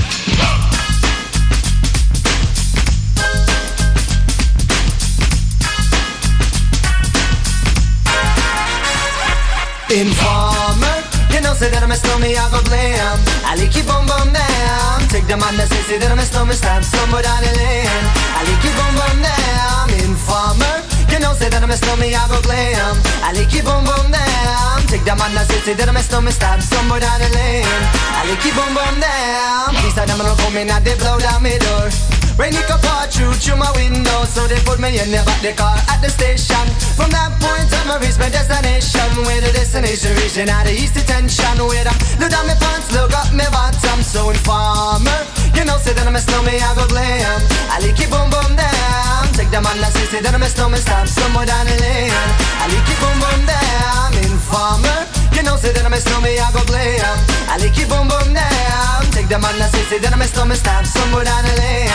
Informer, 9.93 11.03
you 11.29 11.41
know 11.41 11.53
say 11.53 11.69
that 11.69 11.83
I'm 11.83 11.91
a 11.91 11.95
stormy, 11.95 12.33
I 12.33 12.49
go 12.49 12.57
blam. 12.65 13.19
I 13.45 13.53
like 13.53 13.75
you 13.77 13.83
bum 13.83 14.07
bum 14.07 14.33
down. 14.33 15.05
Take 15.13 15.27
the 15.29 15.37
man 15.37 15.53
that 15.57 15.69
say 15.69 15.81
say 15.85 15.97
that 16.01 16.09
I'm 16.09 16.17
a 16.17 16.25
stormy, 16.25 16.55
stab 16.57 16.83
somewhere 16.83 17.21
down 17.21 17.43
the 17.45 17.53
lane. 17.53 17.85
I 18.33 18.41
like 18.41 18.63
you 18.65 18.73
bum 18.73 19.21
down. 19.21 19.85
Informer, 20.01 20.81
you 21.13 21.19
know 21.21 21.33
say 21.37 21.47
that 21.49 21.61
I'm 21.61 21.69
a 21.69 21.77
stormy, 21.77 22.09
I 22.17 22.25
go 22.25 22.41
blam. 22.41 22.97
I 23.21 23.37
like 23.37 23.53
you 23.53 23.61
bum 23.61 23.85
bum 23.85 24.09
down. 24.09 24.81
Take 24.89 25.05
the 25.05 25.13
man 25.13 25.29
that 25.37 25.45
say 25.45 25.61
say 25.61 25.73
that 25.77 25.85
I'm 25.85 25.95
a 25.95 26.01
stormy, 26.01 26.33
stab 26.33 26.57
somewhere 26.57 27.05
down 27.05 27.21
the 27.21 27.29
lane. 27.37 27.83
I 28.17 28.25
like 28.25 28.41
you 28.41 28.53
bum 28.57 28.73
bum 28.73 28.97
down. 28.97 29.77
Them 29.93 30.09
I'm 30.09 30.25
not 30.25 30.37
coming, 30.41 30.67
and 30.67 30.83
they 30.83 30.97
blow 30.97 31.21
down 31.21 31.45
my 31.45 31.53
door. 31.61 31.87
Rain 32.33 32.57
it 32.57 32.65
pour 32.65 33.05
through 33.13 33.37
through 33.37 33.61
my 33.61 33.69
window 33.77 34.25
So 34.25 34.47
they 34.49 34.57
put 34.65 34.81
me 34.81 34.97
in 34.97 35.13
the 35.13 35.21
back 35.21 35.37
the 35.45 35.53
car 35.53 35.77
at 35.85 36.01
the 36.01 36.09
station 36.09 36.65
From 36.97 37.13
that 37.13 37.29
point 37.37 37.69
on 37.77 37.93
I 37.93 38.01
reach 38.01 38.17
my 38.17 38.25
destination 38.25 39.05
Where 39.21 39.37
the 39.37 39.53
destination 39.53 40.17
region 40.17 40.49
out 40.49 40.65
of 40.65 40.73
east 40.73 40.97
detention 40.97 41.61
Where 41.61 41.85
I 41.85 41.93
look 42.17 42.33
down 42.33 42.49
my 42.49 42.57
pants, 42.57 42.89
look 42.89 43.13
up 43.13 43.29
my 43.37 43.45
bottom 43.53 44.01
So 44.01 44.33
informer, 44.33 45.21
you 45.55 45.63
know 45.65 45.77
say 45.77 45.93
that 45.93 46.05
I'm 46.05 46.15
a 46.15 46.21
snowman 46.21 46.59
I 46.59 46.71
go 46.75 46.85
glam. 46.87 47.39
I 47.69 47.79
like 47.81 47.97
it 47.97 48.09
boom 48.09 48.29
boom 48.29 48.55
down. 48.57 49.23
Take 49.33 49.49
the 49.49 49.61
man 49.61 49.77
that 49.81 49.93
say 49.93 50.05
say 50.09 50.21
that 50.21 50.33
I'm 50.33 50.43
a 50.43 50.49
snowman 50.49 50.79
Stop. 50.81 51.07
Somewhere 51.07 51.45
down 51.45 51.65
the 51.65 51.75
lane 51.81 52.13
I 52.61 52.65
like 52.69 52.89
it 52.89 52.99
boom 53.01 53.17
boom 53.21 53.41
down. 53.45 54.09
Informer, 54.25 54.99
you 55.33 55.43
know 55.43 55.55
say 55.57 55.71
that 55.73 55.85
I'm 55.85 55.93
a 55.93 55.99
snowman 56.01 56.37
I 56.37 56.47
go 56.53 56.61
glam. 56.65 57.15
I 57.49 57.57
like 57.61 57.77
it 57.77 57.87
boom 57.89 58.05
boom 58.09 58.29
down. 58.33 58.99
Take 59.13 59.29
the 59.29 59.37
man 59.37 59.55
that 59.61 59.69
say 59.73 59.83
say 59.89 59.99
that 60.01 60.13
I'm 60.13 60.21
a 60.21 60.27
snowman 60.27 60.57
Stop. 60.57 60.85
Somewhere 60.85 61.25
down 61.25 61.43
the 61.45 61.53
lane 61.57 61.89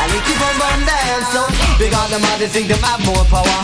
I 0.00 0.04
like 0.10 0.26
it 0.26 0.38
boom 0.38 0.54
boom 0.58 0.80
down. 0.84 1.20
So 1.30 1.40
big 1.78 1.94
on 1.94 2.10
them 2.10 2.24
they 2.38 2.50
think 2.50 2.68
them 2.68 2.82
have 2.82 3.02
more 3.06 3.24
power. 3.30 3.60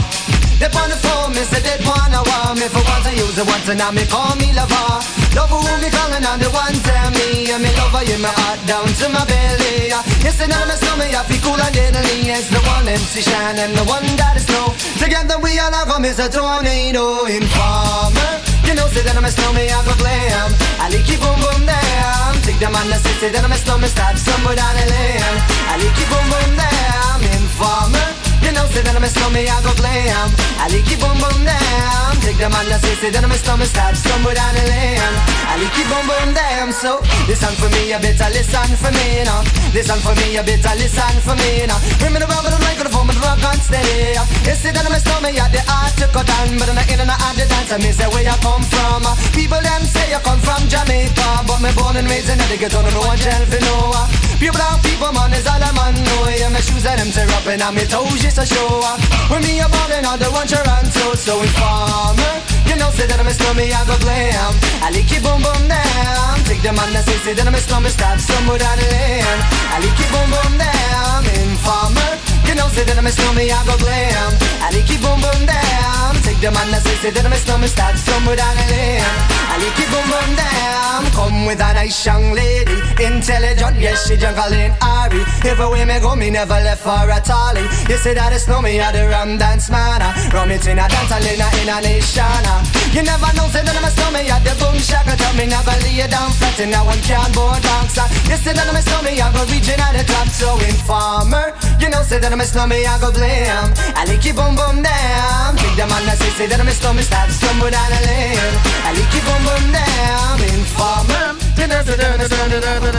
They 0.61 0.69
on 0.77 0.93
the 0.93 0.97
phone, 1.01 1.33
me 1.33 1.41
say 1.49 1.65
they 1.65 1.81
wanna 1.89 2.21
want 2.21 2.61
me. 2.61 2.69
For 2.69 2.85
once 2.85 3.07
I 3.09 3.17
use 3.17 3.39
it 3.39 3.47
once 3.49 3.69
and 3.69 3.79
now 3.79 3.91
me 3.91 4.05
call 4.07 4.37
me 4.37 4.53
lover 4.53 5.20
Love 5.35 5.51
who 5.51 5.63
me 5.79 5.89
calling 5.91 6.25
on 6.27 6.39
the 6.43 6.51
one 6.51 6.75
tell 6.83 7.11
me 7.15 7.51
And 7.51 7.63
me 7.63 7.71
lover 7.79 8.03
in 8.03 8.21
my 8.21 8.33
heart 8.43 8.61
down 8.67 8.87
to 8.87 9.07
my 9.09 9.25
belly 9.25 9.95
Yes, 10.25 10.41
and 10.43 10.51
now 10.51 10.65
me 10.67 10.75
stomach 10.75 11.15
I 11.15 11.23
feel 11.29 11.41
cool 11.47 11.61
and 11.61 11.75
deadly 11.75 12.31
It's 12.31 12.51
the 12.51 12.61
one 12.67 12.87
MC 12.87 13.23
Shine 13.23 13.59
and 13.59 13.75
the 13.79 13.85
one 13.87 14.07
that 14.19 14.37
is 14.37 14.45
snow. 14.47 14.75
Together 14.99 15.39
we 15.39 15.59
all 15.59 15.73
have 15.73 15.89
come 15.89 16.05
is 16.05 16.19
a 16.19 16.29
tornado 16.29 17.27
Informer. 17.31 18.33
You 18.67 18.75
know 18.75 18.87
say 18.91 19.03
that 19.03 19.17
I'm 19.17 19.25
a 19.25 19.31
snowman 19.31 19.71
I 19.71 19.83
go 19.87 19.95
glam 19.99 20.51
I 20.79 20.87
like 20.91 21.07
it 21.07 21.19
boom 21.19 21.39
boom 21.43 21.67
down 21.67 22.35
Take 22.47 22.59
the 22.63 22.71
man 22.71 22.87
that 22.91 23.03
say 23.03 23.15
say 23.19 23.31
that 23.31 23.43
I'm 23.43 23.51
a 23.51 23.59
snowman 23.59 23.91
Stop 23.91 24.15
somewhere 24.15 24.55
down 24.55 24.75
the 24.79 24.87
lane 24.87 25.23
I 25.67 25.75
like 25.79 25.99
it 25.99 26.09
boom 26.11 26.27
boom 26.31 26.51
down 26.55 27.19
Informer 27.35 28.20
you 28.51 28.57
know, 28.59 28.67
say 28.75 28.83
that 28.83 28.99
I'm 28.99 29.07
a 29.07 29.07
snowman, 29.07 29.47
I 29.47 29.63
go 29.63 29.71
glam. 29.79 30.27
I 30.59 30.67
like 30.67 30.91
it 30.91 30.99
boom 30.99 31.15
boom 31.23 31.47
down 31.47 32.13
Take 32.21 32.37
the 32.37 32.51
man 32.51 32.67
that 32.67 32.83
say, 32.83 32.99
say 32.99 33.11
that 33.15 33.23
I'm 33.23 33.31
a 33.31 33.39
snowman 33.39 33.71
Stop 33.71 33.95
somewhere 33.95 34.35
down 34.35 34.53
the 34.59 34.67
lane. 34.67 35.15
I 35.47 35.55
like 35.63 35.79
it 35.79 35.87
boom 35.87 36.05
boom 36.05 36.29
down 36.35 36.75
So, 36.75 36.99
listen 37.31 37.55
for 37.63 37.71
me, 37.71 37.95
you 37.95 38.01
better 38.03 38.27
listen 38.35 38.75
for 38.75 38.91
me 38.91 39.23
now 39.23 39.47
Listen 39.71 40.03
for 40.03 40.13
me, 40.19 40.35
you 40.35 40.43
better 40.43 40.75
listen 40.77 41.15
for 41.23 41.39
me 41.39 41.71
now 41.71 41.79
Bring 42.03 42.11
me 42.11 42.19
the 42.19 42.27
rubber, 42.27 42.51
the 42.51 42.59
microphone, 42.67 43.07
but 43.07 43.15
the 43.15 43.23
rock 43.23 43.41
on 43.47 43.57
steady. 43.63 44.19
You 44.19 44.55
say 44.59 44.75
that 44.75 44.83
I'm 44.83 44.93
a 44.93 45.01
snowman, 45.01 45.33
yeah, 45.33 45.47
the 45.47 45.63
art 45.71 45.95
to 46.03 46.11
cut 46.11 46.27
down 46.27 46.59
But 46.59 46.75
I'm 46.75 46.77
not 46.77 46.91
in 46.91 46.99
and 46.99 47.15
out 47.15 47.35
the 47.39 47.47
dance, 47.47 47.71
I 47.71 47.79
mean, 47.79 47.95
say 47.95 48.11
where 48.11 48.27
you 48.27 48.37
come 48.43 48.67
from. 48.67 49.07
People 49.31 49.63
them 49.63 49.87
say 49.87 50.11
you 50.11 50.21
come 50.27 50.43
from 50.43 50.67
Jamaica 50.67 51.47
But 51.47 51.63
me 51.63 51.71
born 51.79 51.95
and 51.95 52.11
raised 52.11 52.27
in 52.27 52.43
the 52.43 52.59
ghetto, 52.59 52.83
no 52.83 53.01
one 53.07 53.21
tell 53.23 53.47
for 53.47 53.63
no 53.63 54.11
Pure 54.41 54.57
brown 54.57 54.81
people, 54.81 55.13
man, 55.13 55.37
is 55.37 55.45
all 55.45 55.61
a 55.61 55.69
man 55.77 55.93
know. 55.93 56.25
Yeah, 56.33 56.49
my 56.49 56.65
shoes 56.65 56.89
and 56.89 56.97
them 56.97 57.13
tear 57.13 57.29
up 57.37 57.45
and 57.45 57.61
I'm 57.61 57.77
toes 57.93 58.25
just 58.25 58.40
a 58.41 58.47
show 58.47 58.81
When 59.29 59.43
me 59.45 59.61
a 59.61 59.69
ballin' 59.69 60.05
on 60.05 60.19
the 60.19 60.29
one 60.33 60.47
Toronto 60.47 61.15
So 61.15 61.41
informer 61.43 62.35
You 62.65 62.77
know, 62.77 62.91
say 62.91 63.07
that 63.07 63.21
I'm 63.21 63.27
a 63.29 63.35
slummy, 63.35 63.69
I 63.73 63.85
go 63.85 63.97
glam. 64.01 64.53
I 64.81 64.89
like 64.91 65.13
it 65.13 65.23
boom 65.23 65.45
boom 65.45 65.63
down 65.69 66.41
Take 66.49 66.63
the 66.65 66.73
man 66.73 66.93
that 66.97 67.05
say, 67.05 67.19
say 67.21 67.35
that 67.35 67.47
I'm 67.47 67.55
a 67.55 67.61
slummy 67.61 67.91
Stop 67.93 68.19
somewhere 68.19 68.59
down 68.59 68.77
the 68.81 68.89
lane 68.89 69.41
I 69.73 69.77
like 69.85 70.01
it 70.01 70.09
boom 70.09 70.29
boom 70.33 70.53
down 70.57 71.21
Informer 71.45 72.30
You 72.51 72.57
know, 72.59 72.67
say 72.67 72.83
that 72.83 72.99
I'm 72.99 73.07
a 73.07 73.13
slummy, 73.15 73.47
I 73.47 73.63
go 73.63 73.79
glam. 73.79 74.35
I 74.59 74.75
it 74.75 74.91
boom 74.99 75.23
boom 75.23 75.47
down 75.47 76.19
Take 76.27 76.43
the 76.43 76.51
man 76.51 76.67
that 76.75 76.83
say, 76.83 76.99
say 76.99 77.11
that 77.15 77.25
I'm 77.25 77.33
a 77.33 77.37
slummy 77.39 77.71
Stop 77.71 77.95
somewhere 77.95 78.35
down 78.35 78.59
the 78.59 78.67
lane 78.75 79.07
I 79.47 79.55
it 79.63 79.79
boom 79.87 80.07
boom 80.11 80.31
down 80.35 80.71
Come 81.15 81.47
with 81.47 81.61
a 81.61 81.73
nice 81.75 82.05
young 82.05 82.33
lady. 82.33 82.77
Intelligent, 83.01 83.77
yes, 83.81 84.07
she 84.07 84.17
juggling 84.17 84.73
Ari. 84.83 85.23
If 85.45 85.59
away 85.59 85.85
me 85.85 85.99
go, 86.01 86.15
me 86.15 86.31
never 86.31 86.61
left 86.61 86.83
for 86.83 87.09
a 87.09 87.21
tally. 87.21 87.65
You 87.89 87.97
say 87.97 88.15
that 88.15 88.33
no 88.49 88.61
me, 88.61 88.81
I 88.81 88.93
the 88.93 89.09
rum 89.09 89.39
dance 89.39 89.71
man. 89.71 90.01
Rum 90.33 90.51
it 90.51 90.67
in 90.67 90.79
a 90.79 90.87
dance, 90.89 91.13
in 91.13 91.41
a, 91.41 91.49
in 91.61 91.69
a 91.73 91.81
nation 91.81 92.45
ah. 92.49 92.61
You 92.93 93.03
never 93.03 93.31
know, 93.33 93.49
say 93.49 93.63
that 93.65 93.77
I'm 93.77 93.85
a 93.85 93.91
snowman, 93.91 94.29
at 94.29 94.45
the 94.45 94.53
boom 94.61 94.77
shaka. 94.77 95.17
Tell 95.17 95.35
me 95.35 95.47
never 95.49 95.77
lay 95.85 96.05
down 96.05 96.31
flat 96.37 96.59
in 96.61 96.75
a 96.75 96.81
one 96.85 97.01
cardboard 97.05 97.63
box 97.65 97.97
ah. 97.97 98.09
You 98.29 98.37
say 98.37 98.53
that 98.53 98.69
I'm 98.69 98.77
a 98.77 98.83
snowman, 98.83 99.17
I 99.17 99.29
go 99.33 99.43
reaching 99.49 99.81
at 99.81 99.97
the 99.97 100.05
top 100.05 100.29
So 100.29 100.57
informer, 100.69 101.57
you 101.81 101.89
know, 101.89 102.03
say 102.05 102.21
that 102.21 102.33
I'm 102.33 102.40
a 102.41 102.45
snowman, 102.45 102.87
I 102.87 102.99
go 103.01 103.13
blam 103.13 103.73
I 103.95 104.05
like 104.09 104.25
it 104.25 104.35
boom 104.35 104.57
boom 104.57 104.83
down 104.83 105.57
Take 105.57 105.77
the 105.77 105.87
man 105.87 106.05
that 106.09 106.19
say, 106.19 106.31
say 106.31 106.47
that 106.49 106.61
I'm 106.61 106.69
a 106.69 106.73
snowman, 106.73 107.05
stop 107.05 107.29
somewhere 107.29 107.71
down 107.71 107.91
the 107.93 108.01
lane 108.09 108.55
I 108.89 108.93
like 108.97 109.13
it 109.13 109.25
boom 109.29 109.45
boom 109.45 109.73
down 109.73 110.41
Informer 110.57 111.41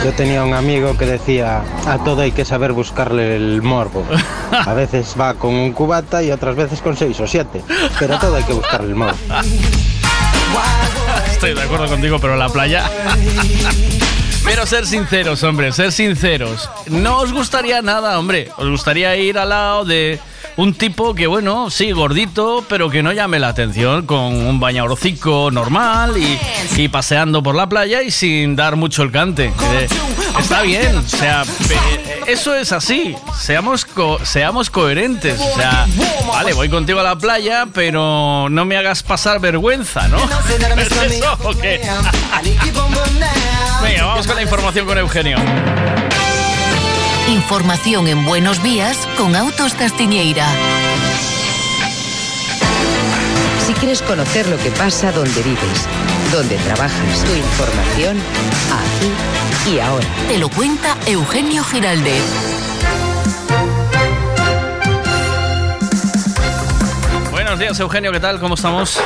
Yo 0.04 0.12
tenía 0.12 0.44
un 0.44 0.54
amigo 0.54 0.96
que 0.96 1.04
decía, 1.04 1.64
a 1.86 1.98
todo 2.04 2.22
hay 2.22 2.30
que 2.30 2.44
saber 2.44 2.70
buscarle 2.72 3.34
el 3.34 3.60
morbo. 3.60 4.06
A 4.52 4.72
veces 4.72 5.16
va 5.18 5.34
con 5.34 5.52
un 5.54 5.72
cubata 5.72 6.22
y 6.22 6.30
otras 6.30 6.54
veces 6.54 6.80
con 6.80 6.96
seis 6.96 7.18
o 7.20 7.26
siete, 7.26 7.64
pero 7.98 8.14
a 8.14 8.20
todo 8.20 8.36
hay 8.36 8.44
que 8.44 8.52
buscarle 8.52 8.90
el 8.90 8.94
morbo. 8.94 9.16
estoy 11.30 11.54
de 11.54 11.62
acuerdo 11.62 11.88
contigo, 11.88 12.20
pero 12.20 12.36
la 12.36 12.48
playa. 12.48 12.88
Pero 14.44 14.66
ser 14.66 14.86
sinceros, 14.86 15.42
hombre, 15.44 15.72
ser 15.72 15.92
sinceros. 15.92 16.68
No 16.88 17.18
os 17.18 17.32
gustaría 17.32 17.80
nada, 17.80 18.18
hombre. 18.18 18.48
Os 18.56 18.68
gustaría 18.68 19.16
ir 19.16 19.38
al 19.38 19.50
lado 19.50 19.84
de 19.84 20.18
un 20.56 20.74
tipo 20.74 21.14
que, 21.14 21.26
bueno, 21.26 21.70
sí, 21.70 21.92
gordito, 21.92 22.64
pero 22.68 22.90
que 22.90 23.02
no 23.02 23.12
llame 23.12 23.38
la 23.38 23.48
atención, 23.48 24.04
con 24.06 24.18
un 24.18 24.60
bañadorcico 24.60 25.50
normal 25.50 26.16
y, 26.18 26.38
y 26.76 26.88
paseando 26.88 27.42
por 27.42 27.54
la 27.54 27.66
playa 27.68 28.02
y 28.02 28.10
sin 28.10 28.54
dar 28.54 28.76
mucho 28.76 29.02
el 29.02 29.10
cante. 29.10 29.46
Eh, 29.46 29.88
está 30.38 30.62
bien, 30.62 30.96
o 30.96 31.02
sea, 31.08 31.44
pe- 31.68 32.32
eso 32.32 32.54
es 32.54 32.70
así. 32.72 33.14
Seamos, 33.38 33.84
co- 33.86 34.18
seamos 34.24 34.68
coherentes. 34.70 35.40
O 35.40 35.56
sea, 35.56 35.86
vale, 36.28 36.52
voy 36.52 36.68
contigo 36.68 37.00
a 37.00 37.02
la 37.02 37.16
playa, 37.16 37.66
pero 37.72 38.48
no 38.50 38.64
me 38.66 38.76
hagas 38.76 39.02
pasar 39.02 39.40
vergüenza, 39.40 40.06
¿no? 40.08 40.18
¿Es 40.18 40.92
eso 41.12 41.38
o 41.44 41.54
qué? 41.54 41.80
Venga, 43.82 44.04
vamos 44.06 44.26
con 44.26 44.36
la 44.36 44.42
información 44.42 44.86
con 44.86 44.98
Eugenio. 44.98 45.36
Información 47.28 48.08
en 48.08 48.24
Buenos 48.24 48.62
Días 48.64 49.08
con 49.16 49.36
Autos 49.36 49.74
Castiñeira. 49.74 50.46
Si 53.64 53.72
quieres 53.74 54.02
conocer 54.02 54.48
lo 54.48 54.58
que 54.58 54.70
pasa 54.72 55.12
donde 55.12 55.40
vives, 55.42 55.88
donde 56.32 56.56
trabajas, 56.56 57.24
tu 57.24 57.32
información, 57.32 58.18
aquí 58.72 59.70
y 59.70 59.78
ahora. 59.78 60.06
Te 60.26 60.38
lo 60.38 60.48
cuenta 60.48 60.96
Eugenio 61.06 61.62
Giraldez. 61.62 62.22
Buenos 67.30 67.58
días, 67.60 67.78
Eugenio, 67.78 68.10
¿qué 68.10 68.20
tal? 68.20 68.40
¿Cómo 68.40 68.54
estamos? 68.54 69.00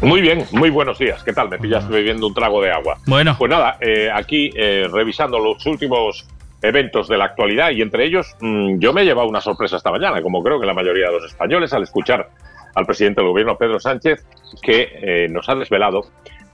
Muy 0.00 0.20
bien, 0.20 0.46
muy 0.52 0.70
buenos 0.70 0.98
días. 0.98 1.24
¿Qué 1.24 1.32
tal? 1.32 1.48
Me 1.48 1.58
pillaste 1.58 1.92
bebiendo 1.92 2.28
un 2.28 2.34
trago 2.34 2.62
de 2.62 2.70
agua. 2.70 2.98
Bueno. 3.06 3.34
Pues 3.36 3.50
nada, 3.50 3.78
eh, 3.80 4.10
aquí 4.14 4.50
eh, 4.54 4.86
revisando 4.92 5.38
los 5.38 5.64
últimos 5.66 6.26
eventos 6.68 7.08
de 7.08 7.16
la 7.16 7.26
actualidad 7.26 7.70
y 7.70 7.82
entre 7.82 8.04
ellos 8.04 8.34
mm, 8.40 8.78
yo 8.78 8.92
me 8.92 9.02
he 9.02 9.04
llevado 9.04 9.28
una 9.28 9.40
sorpresa 9.40 9.76
esta 9.76 9.90
mañana, 9.90 10.22
como 10.22 10.42
creo 10.42 10.60
que 10.60 10.66
la 10.66 10.74
mayoría 10.74 11.06
de 11.06 11.12
los 11.12 11.24
españoles, 11.24 11.72
al 11.72 11.82
escuchar 11.82 12.28
al 12.74 12.86
presidente 12.86 13.20
del 13.20 13.30
gobierno, 13.30 13.56
Pedro 13.56 13.80
Sánchez, 13.80 14.26
que 14.62 14.88
eh, 14.92 15.28
nos 15.30 15.48
ha 15.48 15.54
desvelado 15.54 16.02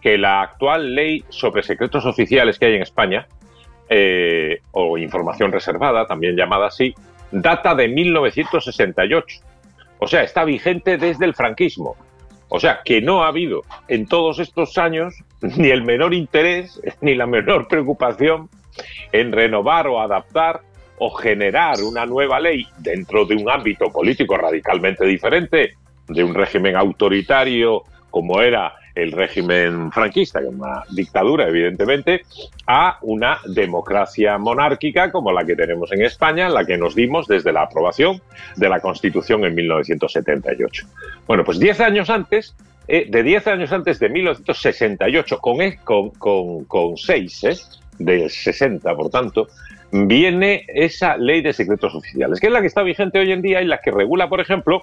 que 0.00 0.18
la 0.18 0.42
actual 0.42 0.94
ley 0.94 1.24
sobre 1.28 1.62
secretos 1.62 2.06
oficiales 2.06 2.58
que 2.58 2.66
hay 2.66 2.74
en 2.74 2.82
España, 2.82 3.26
eh, 3.88 4.60
o 4.70 4.96
información 4.98 5.52
reservada, 5.52 6.06
también 6.06 6.36
llamada 6.36 6.66
así, 6.66 6.94
data 7.30 7.74
de 7.74 7.88
1968. 7.88 9.40
O 9.98 10.06
sea, 10.06 10.22
está 10.22 10.44
vigente 10.44 10.96
desde 10.96 11.24
el 11.24 11.34
franquismo. 11.34 11.96
O 12.48 12.60
sea, 12.60 12.80
que 12.84 13.00
no 13.00 13.22
ha 13.22 13.28
habido 13.28 13.62
en 13.88 14.06
todos 14.06 14.38
estos 14.38 14.78
años 14.78 15.14
ni 15.40 15.68
el 15.70 15.82
menor 15.82 16.14
interés 16.14 16.80
ni 17.00 17.14
la 17.14 17.26
menor 17.26 17.68
preocupación 17.68 18.48
en 19.12 19.32
renovar 19.32 19.86
o 19.86 20.00
adaptar 20.00 20.60
o 20.98 21.10
generar 21.10 21.82
una 21.82 22.06
nueva 22.06 22.38
ley 22.38 22.66
dentro 22.78 23.24
de 23.24 23.34
un 23.34 23.50
ámbito 23.50 23.90
político 23.90 24.36
radicalmente 24.36 25.04
diferente, 25.04 25.74
de 26.06 26.24
un 26.24 26.34
régimen 26.34 26.76
autoritario 26.76 27.82
como 28.10 28.40
era 28.40 28.74
el 28.94 29.10
régimen 29.12 29.90
franquista, 29.90 30.40
que 30.40 30.48
es 30.48 30.54
una 30.54 30.84
dictadura, 30.90 31.48
evidentemente, 31.48 32.22
a 32.66 32.98
una 33.02 33.38
democracia 33.46 34.36
monárquica 34.38 35.10
como 35.10 35.32
la 35.32 35.44
que 35.44 35.56
tenemos 35.56 35.90
en 35.92 36.02
España, 36.02 36.48
la 36.48 36.64
que 36.64 36.76
nos 36.76 36.94
dimos 36.94 37.26
desde 37.26 37.52
la 37.52 37.62
aprobación 37.62 38.20
de 38.56 38.68
la 38.68 38.80
Constitución 38.80 39.44
en 39.44 39.54
1978. 39.54 40.86
Bueno, 41.26 41.42
pues 41.42 41.58
10 41.58 41.80
años 41.80 42.10
antes, 42.10 42.54
eh, 42.86 43.06
de 43.08 43.22
10 43.22 43.46
años 43.46 43.72
antes 43.72 43.98
de 43.98 44.10
1968, 44.10 45.38
con, 45.38 45.58
con, 45.84 46.10
con, 46.10 46.64
con 46.64 46.96
6, 46.96 47.44
¿eh? 47.44 47.56
Del 47.98 48.30
60, 48.30 48.94
por 48.94 49.10
tanto, 49.10 49.48
viene 49.90 50.64
esa 50.68 51.16
ley 51.16 51.42
de 51.42 51.52
secretos 51.52 51.94
oficiales, 51.94 52.40
que 52.40 52.46
es 52.46 52.52
la 52.52 52.60
que 52.60 52.66
está 52.66 52.82
vigente 52.82 53.18
hoy 53.18 53.32
en 53.32 53.42
día 53.42 53.62
y 53.62 53.66
la 53.66 53.78
que 53.78 53.90
regula, 53.90 54.28
por 54.28 54.40
ejemplo, 54.40 54.82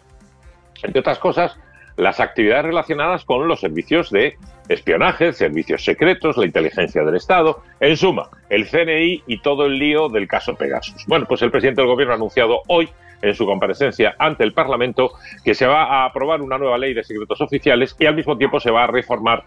entre 0.83 0.99
otras 0.99 1.19
cosas, 1.19 1.57
las 1.97 2.21
actividades 2.21 2.65
relacionadas 2.65 3.25
con 3.25 3.47
los 3.47 3.59
servicios 3.59 4.09
de 4.09 4.35
espionaje, 4.69 5.33
servicios 5.33 5.83
secretos, 5.83 6.37
la 6.37 6.45
inteligencia 6.45 7.03
del 7.03 7.15
Estado, 7.15 7.61
en 7.81 7.97
suma, 7.97 8.29
el 8.49 8.67
CNI 8.69 9.23
y 9.27 9.41
todo 9.41 9.65
el 9.65 9.77
lío 9.77 10.07
del 10.07 10.27
caso 10.27 10.55
Pegasus. 10.55 11.05
Bueno, 11.07 11.25
pues 11.27 11.41
el 11.41 11.51
presidente 11.51 11.81
del 11.81 11.89
Gobierno 11.89 12.13
ha 12.13 12.15
anunciado 12.15 12.61
hoy, 12.67 12.89
en 13.21 13.35
su 13.35 13.45
comparecencia 13.45 14.15
ante 14.17 14.45
el 14.45 14.53
Parlamento, 14.53 15.11
que 15.43 15.53
se 15.53 15.67
va 15.67 15.83
a 15.83 16.05
aprobar 16.05 16.41
una 16.41 16.57
nueva 16.57 16.77
ley 16.77 16.93
de 16.93 17.03
secretos 17.03 17.41
oficiales 17.41 17.93
y 17.99 18.05
al 18.05 18.15
mismo 18.15 18.37
tiempo 18.37 18.61
se 18.61 18.71
va 18.71 18.85
a 18.85 18.87
reformar 18.87 19.43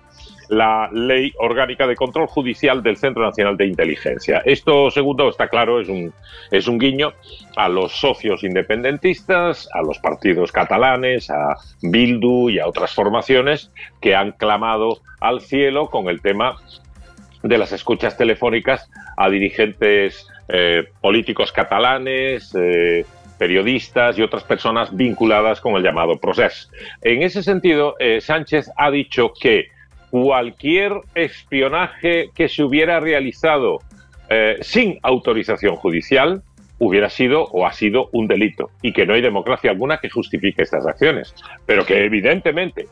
la 0.53 0.91
ley 0.93 1.33
orgánica 1.39 1.87
de 1.87 1.97
control 1.97 2.27
judicial 2.27 2.83
del 2.83 2.99
Centro 2.99 3.25
Nacional 3.25 3.57
de 3.57 3.69
Inteligencia. 3.69 4.43
Esto, 4.45 4.91
segundo, 4.91 5.31
está 5.31 5.49
claro, 5.49 5.81
es 5.81 5.89
un, 5.89 6.13
es 6.51 6.69
un 6.69 6.79
guiño 6.79 7.15
a 7.57 7.71
los 7.71 7.93
socios 7.93 8.45
independentistas, 8.45 9.67
a 9.73 9.81
los 9.81 9.99
partidos 9.99 10.53
catalanes, 10.53 11.31
a 11.31 11.57
Bildu 11.81 12.51
y 12.51 12.59
a 12.59 12.67
otras 12.67 12.95
formaciones 12.95 13.73
que 14.03 14.15
han 14.15 14.33
clamado 14.33 14.99
al 15.21 15.41
cielo 15.41 15.89
con 15.89 16.09
el 16.09 16.21
tema 16.21 16.57
de 17.43 17.57
las 17.57 17.73
escuchas 17.73 18.19
telefónicas 18.19 18.91
a 19.17 19.31
dirigentes 19.31 20.29
eh, 20.51 20.85
políticos 21.01 21.51
catalanes, 21.51 22.55
eh, 22.55 23.07
periodistas 23.39 24.19
y 24.19 24.23
otras 24.23 24.45
personas 24.45 24.95
vinculadas 24.95 25.63
con 25.63 25.77
el 25.77 25.83
llamado 25.83 26.19
proceso. 26.21 26.69
En 27.01 27.23
ese 27.23 27.43
sentido, 27.43 27.97
eh, 27.99 28.21
Sánchez 28.21 28.71
ha 28.77 28.91
dicho 28.91 29.33
que 29.33 29.71
cualquier 30.13 30.93
espionaje 31.15 32.29
que 32.35 32.47
se 32.47 32.63
hubiera 32.63 33.01
realizado 33.01 33.79
eh, 34.29 34.59
sin 34.61 34.99
autorización 35.03 35.77
judicial 35.77 36.43
hubiera 36.79 37.09
sido 37.09 37.45
o 37.45 37.65
ha 37.65 37.73
sido 37.73 38.11
un 38.13 38.29
delito. 38.29 38.69
Y 38.83 38.93
que 38.93 39.07
no 39.07 39.15
hay 39.15 39.23
democracia 39.23 39.71
alguna 39.71 40.01
que 40.03 40.11
justifique 40.11 40.65
estas 40.65 40.87
acciones, 40.87 41.35
pero 41.65 41.87
que 41.87 42.05
evidentemente 42.05 42.89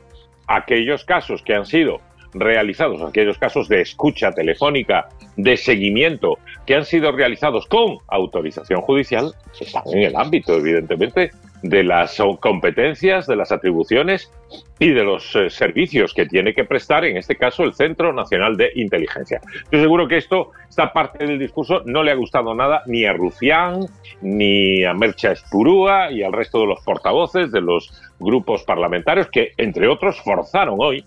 aquellos 0.47 1.05
casos 1.05 1.43
que 1.43 1.55
han 1.55 1.67
sido 1.67 2.01
realizados, 2.33 3.03
aquellos 3.03 3.37
casos 3.37 3.69
de 3.69 3.83
escucha 3.83 4.33
telefónica, 4.33 5.11
de 5.37 5.59
seguimiento, 5.59 6.39
que 6.65 6.75
han 6.75 6.87
sido 6.87 7.13
realizados 7.13 7.67
con 7.67 7.99
autorización 8.09 8.81
judicial, 8.81 9.35
están 9.61 9.83
en 9.93 10.05
el 10.05 10.17
ámbito, 10.17 10.55
evidentemente, 10.55 11.33
de 11.63 11.85
las 11.85 12.21
competencias, 12.41 13.27
de 13.27 13.37
las 13.37 13.53
atribuciones 13.53 14.33
y 14.79 14.91
de 14.91 15.05
los 15.05 15.35
eh, 15.37 15.51
servicios 15.51 16.15
que 16.15 16.27
tiene 16.27 16.55
que 16.55 16.65
prestar, 16.65 17.05
en 17.05 17.17
este 17.17 17.37
caso, 17.37 17.65
el 17.65 17.75
Centro 17.75 18.13
Nacional 18.13 18.57
de 18.57 18.71
Inteligencia. 18.75 19.41
Estoy 19.65 19.81
seguro 19.81 20.09
que 20.09 20.17
esto, 20.17 20.53
esta 20.69 20.93
parte 20.93 21.27
del 21.27 21.39
discurso, 21.39 21.83
no 21.85 22.03
le 22.03 22.13
ha 22.13 22.15
gustado 22.15 22.55
nada 22.55 22.83
ni 22.87 23.05
a 23.05 23.13
Rufián, 23.13 23.87
ni 24.23 24.85
a 24.85 24.95
Mercha 24.95 25.33
Espurúa 25.33 26.11
y 26.11 26.23
al 26.23 26.33
resto 26.33 26.61
de 26.61 26.67
los 26.67 26.81
portavoces 26.83 27.53
de 27.53 27.61
los 27.61 27.93
grupos 28.19 28.63
parlamentarios 28.65 29.29
que, 29.29 29.53
entre 29.57 29.87
otros, 29.87 30.21
forzaron 30.21 30.77
hoy 30.79 31.05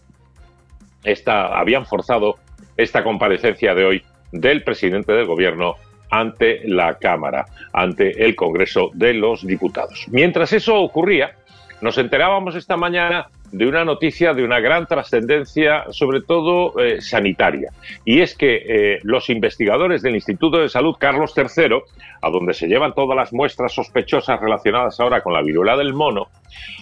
esta, 1.04 1.58
habían 1.60 1.86
forzado 1.86 2.38
esta 2.78 3.04
comparecencia 3.04 3.74
de 3.74 3.86
hoy 3.86 4.04
del 4.32 4.64
presidente 4.64 5.14
del 5.14 5.26
gobierno 5.26 5.76
ante 6.10 6.62
la 6.68 6.96
Cámara, 7.00 7.46
ante 7.74 8.24
el 8.24 8.36
Congreso 8.36 8.92
de 8.94 9.14
los 9.14 9.46
Diputados. 9.46 10.06
Mientras 10.10 10.54
eso 10.54 10.80
ocurría, 10.80 11.36
nos 11.82 11.98
enterábamos 11.98 12.56
esta 12.56 12.78
mañana 12.78 13.28
de 13.54 13.68
una 13.68 13.86
noticia 13.86 14.34
de 14.34 14.44
una 14.44 14.60
gran 14.60 14.88
trascendencia, 14.88 15.86
sobre 15.92 16.22
todo 16.22 16.80
eh, 16.80 17.02
sanitaria. 17.02 17.72
Y 18.04 18.22
es 18.22 18.36
que 18.36 18.64
eh, 18.68 19.00
los 19.04 19.30
investigadores 19.30 20.02
del 20.02 20.16
Instituto 20.16 20.58
de 20.58 20.70
Salud 20.70 20.96
Carlos 20.98 21.34
III, 21.38 21.82
a 22.22 22.30
donde 22.32 22.54
se 22.56 22.68
llevan 22.68 22.96
todas 22.96 23.16
las 23.16 23.32
muestras 23.32 23.72
sospechosas 23.72 24.40
relacionadas 24.40 25.00
ahora 25.00 25.22
con 25.22 25.34
la 25.34 25.44
viruela 25.44 25.78
del 25.78 25.94
mono, 25.94 26.30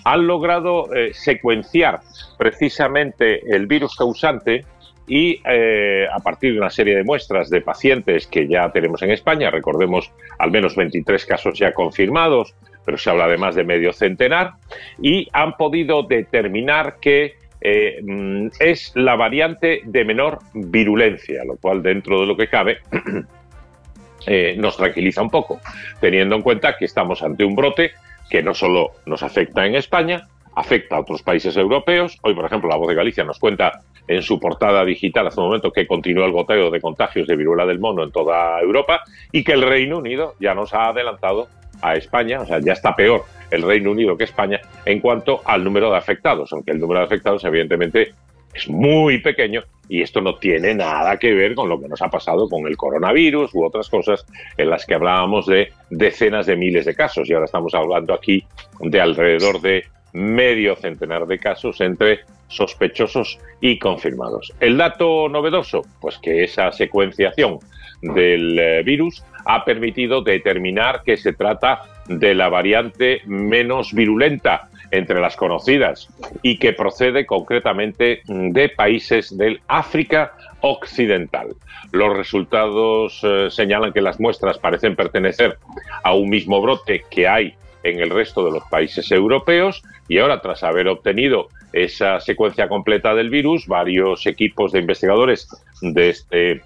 han 0.05 0.25
logrado 0.25 0.93
eh, 0.93 1.13
secuenciar 1.13 1.99
precisamente 2.37 3.41
el 3.53 3.67
virus 3.67 3.95
causante 3.95 4.65
y 5.07 5.41
eh, 5.45 6.07
a 6.11 6.19
partir 6.19 6.53
de 6.53 6.59
una 6.59 6.69
serie 6.69 6.95
de 6.95 7.03
muestras 7.03 7.49
de 7.49 7.61
pacientes 7.61 8.27
que 8.27 8.47
ya 8.47 8.69
tenemos 8.71 9.01
en 9.01 9.11
España, 9.11 9.49
recordemos 9.49 10.11
al 10.39 10.51
menos 10.51 10.75
23 10.75 11.25
casos 11.25 11.57
ya 11.57 11.73
confirmados, 11.73 12.55
pero 12.85 12.97
se 12.97 13.09
habla 13.09 13.27
de 13.27 13.37
más 13.37 13.55
de 13.55 13.63
medio 13.63 13.93
centenar, 13.93 14.53
y 15.01 15.27
han 15.33 15.53
podido 15.57 16.03
determinar 16.03 16.97
que 17.01 17.35
eh, 17.61 18.01
mm, 18.03 18.47
es 18.59 18.91
la 18.95 19.15
variante 19.15 19.81
de 19.83 20.05
menor 20.05 20.39
virulencia, 20.53 21.43
lo 21.45 21.57
cual 21.57 21.83
dentro 21.83 22.21
de 22.21 22.25
lo 22.25 22.35
que 22.35 22.47
cabe 22.47 22.79
eh, 24.25 24.55
nos 24.57 24.77
tranquiliza 24.77 25.21
un 25.21 25.29
poco, 25.29 25.59
teniendo 25.99 26.35
en 26.35 26.41
cuenta 26.41 26.77
que 26.77 26.85
estamos 26.85 27.21
ante 27.21 27.43
un 27.43 27.55
brote 27.55 27.91
que 28.29 28.41
no 28.41 28.53
solo 28.53 28.91
nos 29.05 29.23
afecta 29.23 29.65
en 29.65 29.75
España, 29.75 30.27
afecta 30.55 30.95
a 30.95 31.01
otros 31.01 31.21
países 31.21 31.55
europeos. 31.57 32.17
Hoy, 32.23 32.33
por 32.33 32.45
ejemplo, 32.45 32.69
la 32.69 32.77
Voz 32.77 32.87
de 32.87 32.95
Galicia 32.95 33.23
nos 33.23 33.39
cuenta 33.39 33.81
en 34.11 34.21
su 34.21 34.39
portada 34.39 34.83
digital 34.83 35.27
hace 35.27 35.39
un 35.39 35.47
momento 35.47 35.71
que 35.71 35.87
continúa 35.87 36.25
el 36.25 36.33
goteo 36.33 36.69
de 36.69 36.81
contagios 36.81 37.27
de 37.27 37.35
viruela 37.35 37.65
del 37.65 37.79
mono 37.79 38.03
en 38.03 38.11
toda 38.11 38.59
Europa 38.59 39.01
y 39.31 39.43
que 39.43 39.53
el 39.53 39.61
Reino 39.61 39.99
Unido 39.99 40.35
ya 40.39 40.53
nos 40.53 40.73
ha 40.73 40.89
adelantado 40.89 41.47
a 41.81 41.95
España, 41.95 42.41
o 42.41 42.45
sea, 42.45 42.59
ya 42.59 42.73
está 42.73 42.95
peor 42.95 43.23
el 43.49 43.61
Reino 43.61 43.91
Unido 43.91 44.17
que 44.17 44.25
España 44.25 44.59
en 44.85 44.99
cuanto 44.99 45.41
al 45.45 45.63
número 45.63 45.89
de 45.89 45.97
afectados, 45.97 46.51
aunque 46.51 46.71
el 46.71 46.79
número 46.79 46.99
de 46.99 47.05
afectados 47.05 47.43
evidentemente 47.45 48.13
es 48.53 48.69
muy 48.69 49.19
pequeño 49.19 49.63
y 49.87 50.01
esto 50.01 50.19
no 50.19 50.35
tiene 50.35 50.73
nada 50.75 51.17
que 51.17 51.33
ver 51.33 51.55
con 51.55 51.69
lo 51.69 51.79
que 51.79 51.87
nos 51.87 52.01
ha 52.01 52.09
pasado 52.09 52.49
con 52.49 52.67
el 52.67 52.75
coronavirus 52.75 53.53
u 53.53 53.63
otras 53.63 53.89
cosas 53.89 54.25
en 54.57 54.69
las 54.69 54.85
que 54.85 54.95
hablábamos 54.95 55.45
de 55.45 55.71
decenas 55.89 56.45
de 56.45 56.57
miles 56.57 56.85
de 56.85 56.95
casos 56.95 57.29
y 57.29 57.33
ahora 57.33 57.45
estamos 57.45 57.73
hablando 57.73 58.13
aquí 58.13 58.43
de 58.81 58.99
alrededor 58.99 59.61
de 59.61 59.85
medio 60.13 60.75
centenar 60.75 61.25
de 61.27 61.39
casos 61.39 61.81
entre 61.81 62.21
sospechosos 62.47 63.39
y 63.61 63.79
confirmados. 63.79 64.53
El 64.59 64.77
dato 64.77 65.29
novedoso, 65.29 65.83
pues 65.99 66.17
que 66.17 66.43
esa 66.43 66.71
secuenciación 66.71 67.59
del 68.01 68.59
eh, 68.59 68.83
virus 68.83 69.23
ha 69.45 69.63
permitido 69.63 70.21
determinar 70.21 71.03
que 71.03 71.17
se 71.17 71.33
trata 71.33 71.83
de 72.07 72.35
la 72.35 72.49
variante 72.49 73.21
menos 73.25 73.93
virulenta 73.93 74.69
entre 74.91 75.21
las 75.21 75.37
conocidas 75.37 76.09
y 76.41 76.57
que 76.57 76.73
procede 76.73 77.25
concretamente 77.25 78.21
de 78.27 78.69
países 78.69 79.35
del 79.37 79.61
África 79.67 80.33
Occidental. 80.59 81.55
Los 81.91 82.15
resultados 82.15 83.21
eh, 83.23 83.47
señalan 83.49 83.93
que 83.93 84.01
las 84.01 84.19
muestras 84.19 84.57
parecen 84.57 84.95
pertenecer 84.95 85.57
a 86.03 86.13
un 86.13 86.29
mismo 86.29 86.61
brote 86.61 87.03
que 87.09 87.27
hay 87.27 87.55
en 87.83 87.99
el 87.99 88.09
resto 88.09 88.43
de 88.45 88.51
los 88.51 88.63
países 88.69 89.11
europeos 89.11 89.83
y 90.07 90.19
ahora 90.19 90.41
tras 90.41 90.63
haber 90.63 90.87
obtenido 90.87 91.47
esa 91.73 92.19
secuencia 92.19 92.67
completa 92.67 93.15
del 93.15 93.29
virus, 93.29 93.65
varios 93.67 94.25
equipos 94.27 94.71
de 94.71 94.79
investigadores 94.79 95.47
de 95.81 96.09
este 96.09 96.61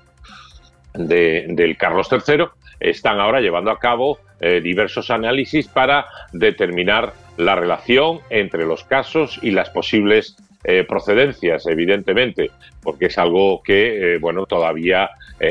de- 0.94 1.45
del 1.50 1.77
Carlos 1.77 2.08
III 2.11 2.45
están 2.80 3.19
ahora 3.19 3.42
llevando 3.42 3.72
a 3.72 3.80
cabo 3.80 4.19
eh, 4.40 4.61
diversos 4.61 5.10
análisis 5.11 5.68
para 5.68 6.06
determinar 6.34 7.14
la 7.38 7.56
relación 7.56 8.19
entre 8.30 8.66
los 8.66 8.84
casos 8.84 9.40
y 9.42 9.52
las 9.52 9.69
posibles 9.69 10.35
eh, 10.64 10.84
procedencias, 10.88 11.68
evidentemente, 11.68 12.50
porque 12.82 13.06
es 13.06 13.18
algo 13.18 13.61
que, 13.64 14.16
eh, 14.16 14.18
bueno, 14.19 14.45
todavía 14.45 15.10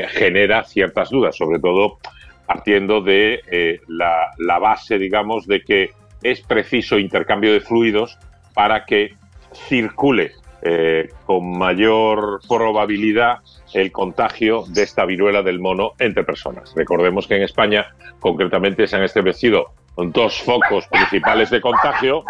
genera 0.09 0.63
ciertas 0.63 1.09
dudas, 1.11 1.37
sobre 1.37 1.59
todo 1.59 1.99
partiendo 2.45 3.01
de 3.01 3.41
eh, 3.51 3.79
la, 3.87 4.59
base, 4.59 4.97
digamos, 4.97 5.47
de 5.47 5.61
que 5.61 5.91
es 6.23 6.41
preciso 6.41 6.97
intercambio 6.97 7.53
de 7.53 7.59
fluidos 7.59 8.17
para 8.53 8.85
que 8.85 9.13
circule 9.53 10.31
eh, 10.61 11.09
con 11.25 11.57
mayor 11.57 12.39
probabilidad 12.47 13.39
el 13.73 13.91
contagio 13.91 14.63
de 14.67 14.83
esta 14.83 15.05
viruela 15.05 15.41
del 15.43 15.59
mono 15.59 15.91
entre 15.99 16.23
personas. 16.23 16.73
Recordemos 16.75 17.27
que 17.27 17.35
en 17.35 17.43
España, 17.43 17.93
concretamente, 18.19 18.87
se 18.87 18.95
han 18.95 19.03
establecido 19.03 19.73
dos 19.97 20.41
focos 20.41 20.87
principales 20.87 21.49
de 21.49 21.61
contagio, 21.61 22.23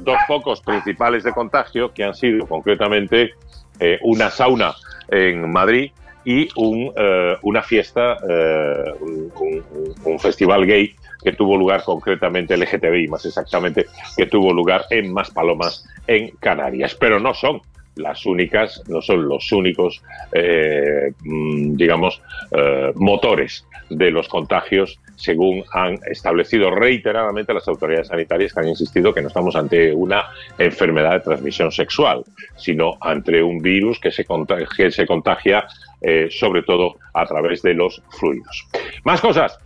dos 0.00 0.18
focos 0.26 0.60
principales 0.60 1.24
de 1.24 1.32
contagio 1.32 1.92
que 1.92 2.04
han 2.04 2.14
sido 2.14 2.46
concretamente 2.46 3.32
eh, 3.80 3.98
una 4.02 4.30
sauna 4.30 4.74
en 5.08 5.50
Madrid 5.50 5.90
y 6.24 6.48
un, 6.56 6.92
eh, 6.96 7.36
una 7.42 7.62
fiesta, 7.62 8.16
eh, 8.28 8.84
un, 9.00 9.32
un- 9.40 9.94
un 10.04 10.18
festival 10.18 10.66
gay 10.66 10.94
que 11.22 11.32
tuvo 11.32 11.56
lugar 11.56 11.82
concretamente 11.84 12.54
LGTBI, 12.56 13.08
más 13.08 13.24
exactamente, 13.24 13.86
que 14.16 14.26
tuvo 14.26 14.52
lugar 14.52 14.84
en 14.90 15.12
Maspalomas, 15.12 15.86
en 16.06 16.30
Canarias. 16.38 16.94
Pero 16.94 17.18
no 17.18 17.32
son 17.34 17.60
las 17.96 18.26
únicas, 18.26 18.82
no 18.88 19.00
son 19.00 19.28
los 19.28 19.50
únicos, 19.52 20.02
eh, 20.32 21.12
mm, 21.22 21.76
digamos, 21.76 22.20
eh, 22.50 22.92
motores 22.96 23.66
de 23.88 24.10
los 24.10 24.28
contagios, 24.28 24.98
según 25.16 25.64
han 25.72 25.98
establecido 26.10 26.70
reiteradamente 26.70 27.54
las 27.54 27.68
autoridades 27.68 28.08
sanitarias 28.08 28.52
que 28.52 28.60
han 28.60 28.68
insistido 28.68 29.14
que 29.14 29.22
no 29.22 29.28
estamos 29.28 29.54
ante 29.54 29.92
una 29.92 30.24
enfermedad 30.58 31.12
de 31.12 31.20
transmisión 31.20 31.70
sexual, 31.70 32.24
sino 32.56 32.96
ante 33.00 33.42
un 33.42 33.58
virus 33.58 34.00
que 34.00 34.10
se 34.10 34.24
contagia, 34.24 34.66
que 34.76 34.90
se 34.90 35.06
contagia 35.06 35.66
eh, 36.00 36.28
sobre 36.30 36.62
todo 36.62 36.96
a 37.12 37.24
través 37.26 37.62
de 37.62 37.74
los 37.74 38.02
fluidos. 38.10 38.66
Más 39.04 39.20
cosas 39.20 39.58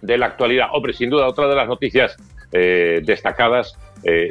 de 0.00 0.16
la 0.16 0.26
actualidad. 0.26 0.68
Hombre, 0.72 0.92
sin 0.92 1.10
duda, 1.10 1.26
otra 1.26 1.48
de 1.48 1.56
las 1.56 1.68
noticias 1.68 2.16
destacadas 2.52 3.78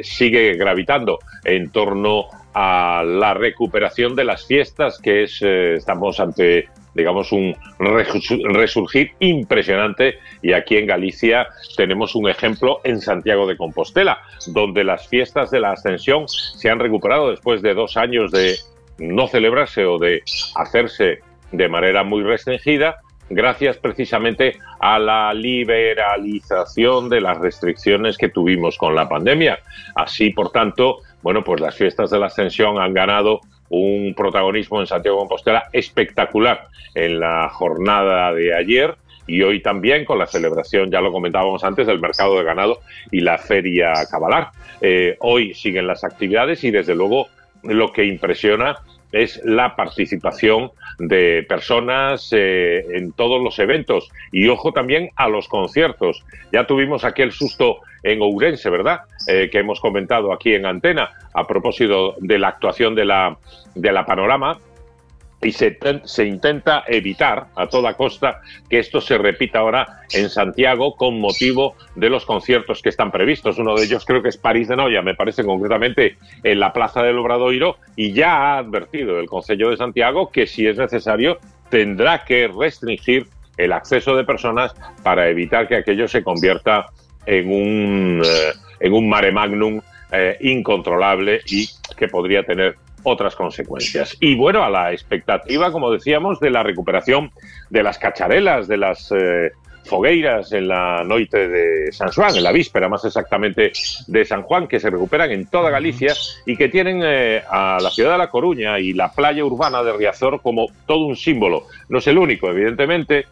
sigue 0.04 0.54
gravitando 0.54 1.18
en 1.44 1.72
torno 1.72 2.28
a 2.54 3.04
la 3.06 3.34
recuperación 3.34 4.16
de 4.16 4.24
las 4.26 4.46
fiestas, 4.46 5.00
que 5.00 5.24
es, 5.24 5.40
eh, 5.42 5.76
estamos 5.76 6.20
ante, 6.20 6.68
digamos, 6.94 7.32
un 7.32 7.56
resu- 7.80 8.44
resurgir 8.54 9.12
impresionante. 9.20 10.20
Y 10.42 10.54
aquí 10.54 10.78
en 10.78 10.88
Galicia 10.88 11.48
tenemos 11.78 12.16
un 12.16 12.30
ejemplo 12.30 12.82
en 12.84 13.00
Santiago 13.00 13.48
de 13.48 13.56
Compostela, 13.56 14.20
donde 14.48 14.84
las 14.84 15.08
fiestas 15.08 15.50
de 15.52 15.60
la 15.60 15.72
Ascensión 15.72 16.28
se 16.28 16.70
han 16.70 16.80
recuperado 16.80 17.32
después 17.32 17.62
de 17.62 17.74
dos 17.74 17.96
años 17.98 18.32
de 18.32 18.56
no 18.98 19.28
celebrarse 19.28 19.86
o 19.86 19.98
de 19.98 20.22
hacerse 20.56 21.20
de 21.52 21.68
manera 21.70 22.04
muy 22.04 22.24
restringida, 22.24 22.98
gracias 23.30 23.78
precisamente 23.78 24.58
a 24.80 25.00
la 25.00 25.34
liberalización 25.34 27.10
de 27.10 27.22
las 27.22 27.38
restricciones 27.40 28.18
que 28.18 28.30
tuvimos 28.30 28.78
con 28.78 28.94
la 28.94 29.08
pandemia. 29.08 29.60
Así, 29.96 30.32
por 30.32 30.52
tanto, 30.52 31.00
bueno, 31.22 31.44
pues 31.44 31.62
las 31.62 31.76
fiestas 31.76 32.10
de 32.10 32.20
la 32.20 32.28
Ascensión 32.28 32.80
han 32.80 32.94
ganado 32.94 33.42
un 33.70 34.14
protagonismo 34.16 34.80
en 34.80 34.88
Santiago 34.88 35.18
de 35.18 35.22
Compostela 35.22 35.64
espectacular 35.72 36.68
en 36.94 37.20
la 37.20 37.50
jornada 37.50 38.34
de 38.34 38.56
ayer 38.56 38.96
y 39.28 39.42
hoy 39.44 39.62
también 39.62 40.04
con 40.04 40.20
la 40.20 40.28
celebración, 40.28 40.92
ya 40.92 41.00
lo 41.00 41.12
comentábamos 41.12 41.64
antes, 41.64 41.88
del 41.88 42.00
mercado 42.00 42.38
de 42.38 42.44
ganado 42.44 42.80
y 43.12 43.22
la 43.22 43.38
feria 43.38 43.94
cabalar. 44.10 44.50
Eh, 44.82 45.16
hoy 45.20 45.54
siguen 45.54 45.88
las 45.88 46.04
actividades 46.04 46.64
y 46.64 46.72
desde 46.72 46.96
luego 46.96 47.28
lo 47.64 47.94
que 47.94 48.04
impresiona 48.06 48.78
es 49.12 49.42
la 49.44 49.76
participación 49.76 50.72
de 51.00 51.46
personas 51.48 52.30
eh, 52.32 52.86
en 52.94 53.12
todos 53.12 53.42
los 53.42 53.60
eventos 53.60 54.10
y 54.32 54.48
ojo 54.48 54.72
también 54.72 55.10
a 55.16 55.28
los 55.28 55.48
conciertos. 55.48 56.24
Ya 56.52 56.68
tuvimos 56.68 57.04
aquel 57.04 57.32
susto 57.32 57.80
en 58.04 58.22
Ourense, 58.22 58.70
¿verdad? 58.70 59.02
Eh, 59.28 59.50
que 59.52 59.60
hemos 59.60 59.80
comentado 59.80 60.34
aquí 60.34 60.54
en 60.54 60.66
Antena 60.66 61.10
a 61.34 61.46
propósito 61.46 62.16
de 62.20 62.40
la 62.40 62.50
actuación 62.50 62.96
de 62.96 63.06
la, 63.06 63.38
de 63.76 63.92
la 63.92 64.06
Panorama 64.06 64.60
y 65.42 65.52
se, 65.52 65.78
se 66.04 66.26
intenta 66.26 66.84
evitar 66.88 67.48
a 67.56 67.68
toda 67.68 67.96
costa 67.96 68.42
que 68.70 68.80
esto 68.80 69.02
se 69.02 69.18
repita 69.18 69.60
ahora 69.60 70.02
en 70.14 70.30
Santiago 70.30 70.96
con 70.96 71.20
motivo 71.20 71.76
de 71.96 72.10
los 72.10 72.26
conciertos 72.26 72.82
que 72.82 72.90
están 72.90 73.12
previstos. 73.12 73.58
Uno 73.58 73.76
de 73.76 73.86
ellos 73.86 74.06
creo 74.06 74.22
que 74.22 74.30
es 74.30 74.38
París 74.38 74.68
de 74.68 74.76
Noia, 74.76 75.02
me 75.02 75.16
parece 75.16 75.44
concretamente 75.44 76.18
en 76.44 76.60
la 76.60 76.74
Plaza 76.74 77.02
del 77.02 77.18
Obradoiro, 77.18 77.78
y 77.96 78.14
ya 78.14 78.36
ha 78.36 78.58
advertido 78.60 79.20
el 79.20 79.28
Consejo 79.28 79.70
de 79.70 79.78
Santiago 79.78 80.32
que 80.32 80.48
si 80.48 80.68
es 80.68 80.78
necesario 80.78 81.40
tendrá 81.70 82.24
que 82.24 82.48
restringir 82.48 83.28
el 83.58 83.72
acceso 83.72 84.16
de 84.16 84.24
personas 84.24 84.74
para 85.04 85.30
evitar 85.30 85.68
que 85.68 85.76
aquello 85.76 86.08
se 86.08 86.24
convierta 86.24 86.88
en 87.26 87.52
un, 87.52 88.22
eh, 88.24 88.54
en 88.80 88.94
un 88.94 89.10
mare 89.10 89.32
magnum 89.32 89.82
eh, 90.12 90.38
incontrolable 90.42 91.42
y 91.46 91.70
que 91.96 92.08
podría 92.08 92.44
tener 92.44 92.76
otras 93.04 93.36
consecuencias. 93.36 94.18
Y 94.20 94.36
bueno, 94.36 94.64
a 94.64 94.70
la 94.70 94.92
expectativa, 94.92 95.72
como 95.72 95.92
decíamos, 95.92 96.40
de 96.40 96.50
la 96.50 96.64
recuperación 96.64 97.32
de 97.70 97.84
las 97.84 97.98
cacharelas, 97.98 98.68
de 98.68 98.78
las 98.78 99.12
eh, 99.12 99.52
fogueiras 99.86 100.52
en 100.54 100.68
la 100.68 101.04
noite 101.04 101.48
de 101.48 101.92
San 101.92 102.12
Juan, 102.12 102.36
en 102.36 102.44
la 102.44 102.52
víspera 102.52 102.88
más 102.88 103.04
exactamente 103.06 103.72
de 104.08 104.26
San 104.26 104.44
Juan, 104.44 104.68
que 104.68 104.80
se 104.80 104.90
recuperan 104.90 105.32
en 105.32 105.48
toda 105.48 105.70
Galicia 105.70 106.14
y 106.46 106.56
que 106.56 106.70
tienen 106.70 107.02
eh, 107.04 107.42
a 107.50 107.78
la 107.82 107.90
ciudad 107.90 108.14
de 108.14 108.18
La 108.18 108.30
Coruña 108.30 108.80
y 108.80 108.94
la 108.94 109.12
playa 109.12 109.44
urbana 109.44 109.84
de 109.84 109.94
Riazor 109.94 110.42
como 110.42 110.68
todo 110.86 111.06
un 111.06 111.16
símbolo. 111.16 111.66
No 111.90 112.00
es 112.00 112.08
el 112.08 112.18
único, 112.18 112.50
evidentemente, 112.50 113.26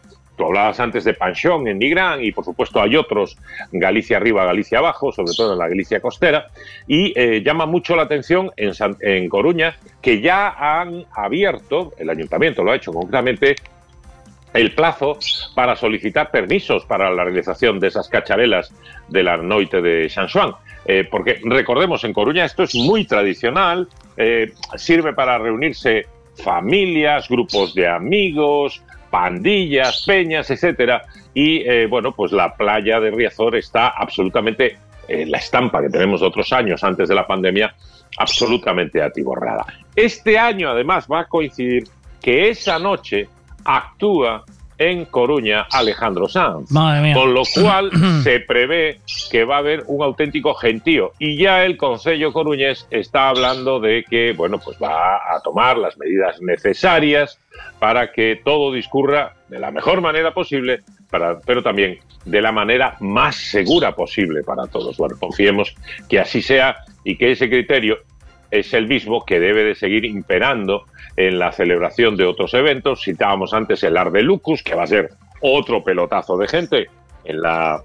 Hablabas 0.46 0.80
antes 0.80 1.04
de 1.04 1.14
Panchón 1.14 1.66
en 1.68 1.78
Nigrán 1.78 2.22
y 2.24 2.32
por 2.32 2.44
supuesto 2.44 2.80
hay 2.80 2.96
otros, 2.96 3.36
Galicia 3.72 4.16
arriba, 4.16 4.44
Galicia 4.44 4.78
abajo, 4.78 5.12
sobre 5.12 5.32
todo 5.34 5.52
en 5.52 5.58
la 5.58 5.68
Galicia 5.68 6.00
costera, 6.00 6.46
y 6.86 7.12
eh, 7.18 7.42
llama 7.44 7.66
mucho 7.66 7.96
la 7.96 8.02
atención 8.02 8.50
en, 8.56 8.74
San- 8.74 8.96
en 9.00 9.28
Coruña 9.28 9.76
que 10.00 10.20
ya 10.20 10.50
han 10.58 11.04
abierto, 11.14 11.92
el 11.98 12.10
ayuntamiento 12.10 12.62
lo 12.62 12.72
ha 12.72 12.76
hecho 12.76 12.92
concretamente, 12.92 13.56
el 14.52 14.74
plazo 14.74 15.16
para 15.54 15.76
solicitar 15.76 16.30
permisos 16.30 16.84
para 16.84 17.10
la 17.10 17.22
realización 17.22 17.78
de 17.78 17.86
esas 17.88 18.08
cacharelas 18.08 18.72
de 19.08 19.22
la 19.22 19.36
noite 19.36 19.80
de 19.80 20.08
San 20.08 20.28
Juan. 20.28 20.52
Eh, 20.86 21.06
porque 21.08 21.40
recordemos, 21.44 22.02
en 22.02 22.12
Coruña 22.12 22.44
esto 22.46 22.64
es 22.64 22.74
muy 22.74 23.04
tradicional, 23.04 23.86
eh, 24.16 24.52
sirve 24.76 25.12
para 25.12 25.38
reunirse 25.38 26.06
familias, 26.42 27.28
grupos 27.28 27.74
de 27.74 27.86
amigos, 27.86 28.82
pandillas, 29.10 30.04
peñas, 30.06 30.50
etcétera. 30.50 31.02
Y 31.34 31.68
eh, 31.68 31.86
bueno, 31.86 32.12
pues 32.12 32.32
la 32.32 32.54
playa 32.54 33.00
de 33.00 33.10
Riazor 33.10 33.56
está 33.56 33.88
absolutamente, 33.88 34.78
eh, 35.08 35.26
la 35.26 35.38
estampa 35.38 35.82
que 35.82 35.90
tenemos 35.90 36.22
otros 36.22 36.52
años 36.52 36.82
antes 36.84 37.08
de 37.08 37.14
la 37.14 37.26
pandemia, 37.26 37.74
absolutamente 38.16 39.02
atiborrada. 39.02 39.64
Este 39.94 40.38
año 40.38 40.70
además 40.70 41.06
va 41.10 41.20
a 41.20 41.24
coincidir 41.26 41.84
que 42.20 42.48
esa 42.48 42.78
noche 42.78 43.28
actúa 43.64 44.44
en 44.80 45.04
Coruña 45.04 45.66
Alejandro 45.70 46.26
Sanz. 46.26 46.72
Madre 46.72 47.02
mía. 47.02 47.14
Con 47.14 47.34
lo 47.34 47.42
cual 47.54 47.90
se 48.24 48.40
prevé 48.40 49.00
que 49.30 49.44
va 49.44 49.56
a 49.56 49.58
haber 49.58 49.84
un 49.86 50.02
auténtico 50.02 50.54
gentío. 50.54 51.12
Y 51.18 51.36
ya 51.36 51.64
el 51.64 51.76
Consejo 51.76 52.32
Coruñés 52.32 52.88
está 52.90 53.28
hablando 53.28 53.78
de 53.78 54.04
que, 54.08 54.32
bueno, 54.32 54.58
pues 54.58 54.78
va 54.82 55.16
a 55.16 55.40
tomar 55.44 55.76
las 55.76 55.98
medidas 55.98 56.40
necesarias 56.40 57.38
para 57.78 58.10
que 58.10 58.40
todo 58.42 58.72
discurra 58.72 59.34
de 59.48 59.58
la 59.58 59.70
mejor 59.70 60.00
manera 60.00 60.32
posible, 60.32 60.80
para, 61.10 61.38
pero 61.40 61.62
también 61.62 61.98
de 62.24 62.40
la 62.40 62.50
manera 62.50 62.96
más 63.00 63.36
segura 63.36 63.94
posible 63.94 64.42
para 64.42 64.66
todos. 64.66 64.96
Bueno, 64.96 65.16
confiemos 65.20 65.74
que 66.08 66.18
así 66.18 66.40
sea 66.40 66.76
y 67.04 67.16
que 67.16 67.32
ese 67.32 67.50
criterio 67.50 67.98
es 68.50 68.74
el 68.74 68.86
mismo 68.88 69.24
que 69.24 69.40
debe 69.40 69.64
de 69.64 69.74
seguir 69.74 70.04
imperando 70.04 70.84
en 71.16 71.38
la 71.38 71.52
celebración 71.52 72.16
de 72.16 72.24
otros 72.24 72.54
eventos. 72.54 73.02
Citábamos 73.02 73.52
antes 73.54 73.82
el 73.84 73.96
Ar 73.96 74.10
de 74.10 74.22
Lucus, 74.22 74.62
que 74.62 74.74
va 74.74 74.84
a 74.84 74.86
ser 74.86 75.10
otro 75.40 75.82
pelotazo 75.84 76.36
de 76.36 76.48
gente 76.48 76.86
en 77.24 77.40
la 77.42 77.80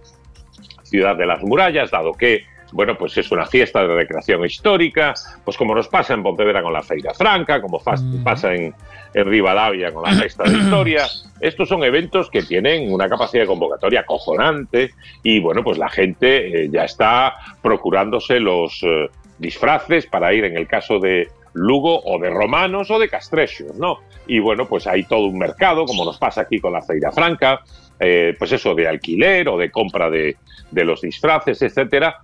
ciudad 0.84 1.16
de 1.16 1.26
las 1.26 1.42
murallas, 1.44 1.92
dado 1.92 2.14
que, 2.14 2.44
bueno, 2.72 2.98
pues 2.98 3.18
es 3.18 3.32
una 3.32 3.46
fiesta 3.46 3.82
de 3.86 3.94
recreación 3.94 4.46
histórica, 4.46 5.14
pues 5.44 5.58
como 5.58 5.74
nos 5.76 5.88
pasa 5.88 6.14
en 6.14 6.24
Pontevedra 6.24 6.62
con 6.62 6.74
la 6.74 6.82
Feira 6.84 7.14
Franca, 7.14 7.62
como 7.62 7.80
fa- 7.80 7.96
pasa 8.24 8.54
en, 8.54 8.74
en 9.14 9.26
Rivadavia 9.26 9.92
con 9.94 10.04
la 10.04 10.14
Festa 10.16 10.44
de 10.44 10.58
Historia. 10.58 11.06
Estos 11.42 11.68
son 11.70 11.84
eventos 11.84 12.30
que 12.30 12.42
tienen 12.44 12.92
una 12.94 13.10
capacidad 13.10 13.44
de 13.44 13.48
convocatoria 13.48 14.02
acojonante 14.02 14.92
y, 15.24 15.40
bueno, 15.40 15.64
pues 15.64 15.78
la 15.78 15.90
gente 15.90 16.64
eh, 16.64 16.70
ya 16.72 16.86
está 16.86 17.36
procurándose 17.62 18.40
los 18.40 18.82
eh, 18.84 19.10
disfraces 19.38 20.06
para 20.06 20.34
ir 20.34 20.46
en 20.46 20.58
el 20.58 20.68
caso 20.68 21.00
de 21.00 21.28
Lugo 21.54 22.02
o 22.04 22.20
de 22.20 22.30
romanos 22.30 22.92
o 22.92 23.00
de 23.00 23.08
castrechos, 23.08 23.76
¿no? 23.76 24.00
Y 24.28 24.40
bueno, 24.40 24.68
pues 24.68 24.88
hay 24.88 25.04
todo 25.04 25.28
un 25.28 25.38
mercado, 25.38 25.86
como 25.86 26.04
nos 26.04 26.18
pasa 26.18 26.42
aquí 26.42 26.60
con 26.60 26.74
la 26.74 26.82
Feira 26.82 27.12
Franca, 27.12 27.62
eh, 28.00 28.36
pues 28.38 28.52
eso 28.52 28.76
de 28.76 28.88
alquiler 28.88 29.48
o 29.48 29.58
de 29.58 29.72
compra 29.72 30.10
de, 30.10 30.36
los 30.72 31.02
disfraces, 31.02 31.62
etcétera, 31.62 32.18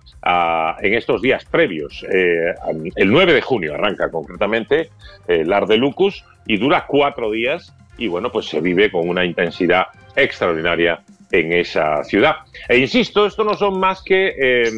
en 0.82 0.94
estos 0.94 1.22
días 1.22 1.46
previos. 1.46 2.04
Eh, 2.12 2.54
el 2.96 3.10
9 3.10 3.32
de 3.32 3.40
junio 3.40 3.74
arranca 3.74 4.10
concretamente 4.10 4.90
eh, 5.26 5.40
el 5.40 5.52
Ar 5.52 5.66
de 5.66 5.78
Lucus 5.78 6.24
y 6.46 6.58
dura 6.58 6.84
cuatro 6.86 7.30
días 7.30 7.74
y 7.96 8.08
bueno, 8.08 8.30
pues 8.30 8.46
se 8.46 8.60
vive 8.60 8.90
con 8.90 9.08
una 9.08 9.24
intensidad 9.24 9.86
extraordinaria 10.16 11.02
en 11.30 11.52
esa 11.52 12.04
ciudad. 12.04 12.36
E 12.68 12.78
insisto, 12.78 13.26
esto 13.26 13.44
no 13.44 13.54
son 13.54 13.80
más 13.80 14.02
que, 14.02 14.34
eh, 14.38 14.70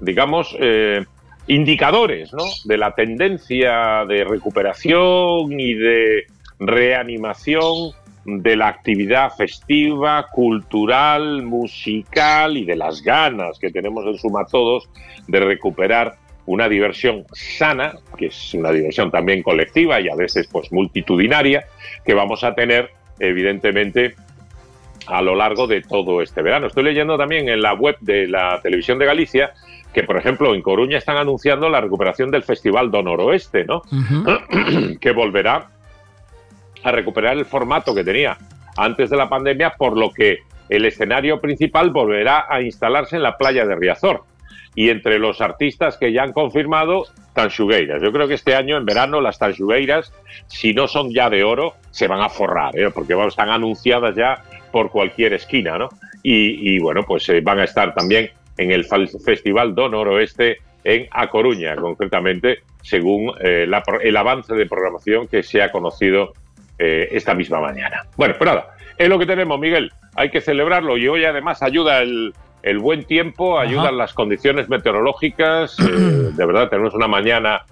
digamos, 0.00 0.56
eh, 0.60 1.04
indicadores 1.46 2.32
¿no? 2.32 2.44
de 2.64 2.76
la 2.76 2.94
tendencia 2.94 4.04
de 4.06 4.24
recuperación 4.24 5.58
y 5.58 5.74
de 5.74 6.26
reanimación 6.58 7.92
de 8.24 8.56
la 8.56 8.68
actividad 8.68 9.30
festiva, 9.36 10.26
cultural, 10.32 11.42
musical 11.42 12.56
y 12.56 12.64
de 12.64 12.74
las 12.74 13.02
ganas 13.02 13.58
que 13.58 13.70
tenemos 13.70 14.04
en 14.06 14.18
suma 14.18 14.44
todos 14.46 14.88
de 15.28 15.40
recuperar 15.40 16.16
una 16.46 16.68
diversión 16.68 17.24
sana, 17.32 17.94
que 18.16 18.26
es 18.26 18.54
una 18.54 18.72
diversión 18.72 19.10
también 19.10 19.42
colectiva 19.42 20.00
y 20.00 20.08
a 20.08 20.14
veces 20.16 20.48
pues 20.50 20.72
multitudinaria, 20.72 21.66
que 22.04 22.14
vamos 22.14 22.42
a 22.42 22.54
tener 22.54 22.90
evidentemente 23.18 24.14
a 25.06 25.22
lo 25.22 25.36
largo 25.36 25.66
de 25.66 25.82
todo 25.82 26.20
este 26.20 26.42
verano. 26.42 26.66
Estoy 26.66 26.84
leyendo 26.84 27.16
también 27.16 27.48
en 27.48 27.62
la 27.62 27.74
web 27.74 27.96
de 28.00 28.26
la 28.26 28.60
Televisión 28.60 28.98
de 28.98 29.06
Galicia 29.06 29.52
que, 29.92 30.02
por 30.02 30.16
ejemplo, 30.16 30.54
en 30.54 30.62
Coruña 30.62 30.98
están 30.98 31.16
anunciando 31.16 31.68
la 31.68 31.80
recuperación 31.80 32.30
del 32.30 32.42
Festival 32.42 32.90
do 32.90 33.02
Noroeste, 33.02 33.64
¿no? 33.64 33.82
que 35.00 35.12
volverá 35.12 35.68
a 36.82 36.92
recuperar 36.92 37.36
el 37.36 37.46
formato 37.46 37.94
que 37.94 38.04
tenía 38.04 38.36
antes 38.76 39.10
de 39.10 39.16
la 39.16 39.28
pandemia, 39.28 39.74
por 39.76 39.96
lo 39.96 40.10
que 40.10 40.38
el 40.68 40.84
escenario 40.84 41.40
principal 41.40 41.90
volverá 41.90 42.46
a 42.48 42.60
instalarse 42.60 43.16
en 43.16 43.22
la 43.22 43.36
playa 43.36 43.64
de 43.64 43.74
Riazor. 43.74 44.24
Y 44.74 44.90
entre 44.90 45.18
los 45.18 45.40
artistas 45.40 45.96
que 45.96 46.12
ya 46.12 46.22
han 46.22 46.32
confirmado, 46.32 47.04
Tanxugueiras. 47.32 48.02
Yo 48.02 48.12
creo 48.12 48.28
que 48.28 48.34
este 48.34 48.54
año, 48.54 48.76
en 48.76 48.84
verano, 48.84 49.20
las 49.20 49.38
Tanxugueiras, 49.38 50.12
si 50.48 50.74
no 50.74 50.86
son 50.86 51.12
ya 51.12 51.30
de 51.30 51.44
oro, 51.44 51.74
se 51.90 52.06
van 52.08 52.20
a 52.20 52.28
forrar, 52.28 52.78
¿eh? 52.78 52.90
porque 52.90 53.14
bueno, 53.14 53.28
están 53.28 53.48
anunciadas 53.48 54.14
ya 54.14 54.42
por 54.70 54.90
cualquier 54.90 55.32
esquina, 55.32 55.78
¿no? 55.78 55.88
Y, 56.22 56.74
y, 56.74 56.78
bueno, 56.78 57.04
pues 57.06 57.28
eh, 57.28 57.40
van 57.40 57.60
a 57.60 57.64
estar 57.64 57.94
también 57.94 58.30
en 58.58 58.70
el 58.72 58.84
Festival 58.84 59.74
do 59.74 59.88
Noroeste 59.88 60.58
en 60.86 61.08
A 61.10 61.28
Coruña, 61.28 61.74
concretamente, 61.74 62.60
según 62.82 63.32
eh, 63.40 63.66
la 63.66 63.82
el 64.02 64.16
avance 64.16 64.54
de 64.54 64.66
programación 64.66 65.26
que 65.26 65.42
se 65.42 65.60
ha 65.60 65.72
conocido 65.72 66.32
eh, 66.78 67.08
esta 67.10 67.34
misma 67.34 67.60
mañana. 67.60 68.04
Bueno, 68.16 68.34
pues 68.38 68.48
nada, 68.48 68.76
es 68.96 69.08
lo 69.08 69.18
que 69.18 69.26
tenemos, 69.26 69.58
Miguel. 69.58 69.90
Hay 70.14 70.30
que 70.30 70.40
celebrarlo 70.40 70.96
y 70.96 71.08
hoy 71.08 71.24
además 71.24 71.62
ayuda 71.62 72.02
el, 72.02 72.32
el 72.62 72.78
buen 72.78 73.02
tiempo, 73.02 73.58
ayudan 73.58 73.98
las 73.98 74.14
condiciones 74.14 74.68
meteorológicas. 74.68 75.76
eh, 75.80 76.30
de 76.36 76.46
verdad, 76.46 76.68
tenemos 76.68 76.94
una 76.94 77.08
mañana, 77.08 77.64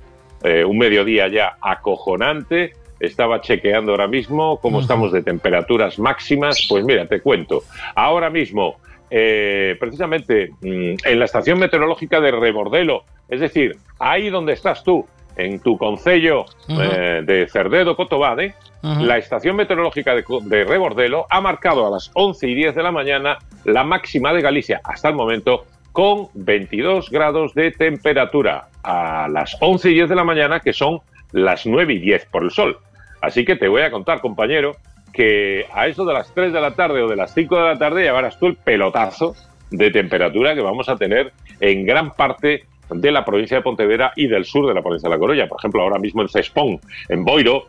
un 0.43 0.77
mediodía 0.77 1.29
ya 1.29 1.57
acojonante. 1.63 2.73
Estaba 3.01 3.41
chequeando 3.41 3.93
ahora 3.93 4.09
mismo 4.09 4.59
cómo 4.61 4.81
estamos 4.81 5.13
de 5.13 5.23
temperaturas 5.23 5.99
máximas. 5.99 6.67
Pues 6.69 6.85
mira, 6.85 7.07
te 7.07 7.21
cuento. 7.21 7.63
Ahora 7.95 8.29
mismo, 8.29 8.77
eh, 9.11 9.77
precisamente 9.79 10.51
mm, 10.61 10.95
en 11.05 11.19
la 11.19 11.25
estación 11.25 11.59
meteorológica 11.59 12.21
de 12.21 12.31
Rebordelo, 12.31 13.05
es 13.29 13.41
decir, 13.41 13.77
ahí 13.99 14.31
donde 14.31 14.53
estás 14.53 14.83
tú, 14.83 15.07
en 15.37 15.61
tu 15.61 15.77
concello 15.77 16.45
eh, 16.69 17.23
de 17.25 17.49
Cerdedo 17.49 17.97
Cotobade, 17.97 18.55
la 18.83 19.17
estación 19.17 19.57
meteorológica 19.57 20.15
de, 20.15 20.23
de 20.43 20.65
Rebordelo 20.65 21.27
ha 21.31 21.41
marcado 21.41 21.87
a 21.87 21.91
las 21.91 22.11
11 22.13 22.49
y 22.49 22.55
10 22.55 22.75
de 22.75 22.83
la 22.83 22.93
mañana 22.93 23.39
la 23.65 23.83
máxima 23.83 24.35
de 24.35 24.43
Galicia 24.43 24.83
hasta 24.85 25.09
el 25.09 25.15
momento 25.15 25.65
con 25.95 26.29
22 26.35 27.09
grados 27.09 27.55
de 27.55 27.71
temperatura 27.71 28.69
a 28.83 29.29
las 29.29 29.57
11 29.61 29.91
y 29.91 29.95
10 29.95 30.09
de 30.09 30.15
la 30.17 30.25
mañana, 30.25 30.59
que 30.59 30.73
son 30.73 31.01
las 31.31 31.67
9 31.67 31.95
y 31.95 31.99
10 32.01 32.27
por 32.27 32.43
el 32.43 32.51
sol. 32.51 32.79
Así 33.23 33.45
que 33.45 33.57
te 33.57 33.69
voy 33.69 33.83
a 33.83 33.93
contar, 33.93 34.21
compañero, 34.21 34.77
que 35.15 35.67
a 35.73 35.87
eso 35.87 36.05
de 36.05 36.13
las 36.13 36.35
3 36.35 36.53
de 36.53 36.61
la 36.61 36.73
tarde 36.73 37.03
o 37.03 37.09
de 37.09 37.17
las 37.17 37.33
5 37.33 37.57
de 37.57 37.63
la 37.63 37.79
tarde 37.79 38.05
ya 38.05 38.13
verás 38.13 38.39
tú 38.39 38.47
el 38.47 38.57
pelotazo 38.57 39.35
de 39.71 39.91
temperatura 39.91 40.55
que 40.55 40.61
vamos 40.61 40.89
a 40.89 40.97
tener 40.97 41.33
en 41.61 41.87
gran 41.87 42.13
parte 42.15 42.65
de 42.91 43.13
la 43.13 43.25
provincia 43.25 43.57
de 43.57 43.63
Pontevedra 43.63 44.13
y 44.17 44.27
del 44.27 44.45
sur 44.45 44.67
de 44.67 44.75
la 44.75 44.83
provincia 44.83 45.09
de 45.09 45.15
La 45.15 45.19
Coruña. 45.19 45.47
Por 45.47 45.59
ejemplo, 45.59 45.83
ahora 45.83 45.99
mismo 45.99 46.23
en 46.23 46.29
Cespón, 46.29 46.81
en 47.09 47.25
Boiro, 47.25 47.67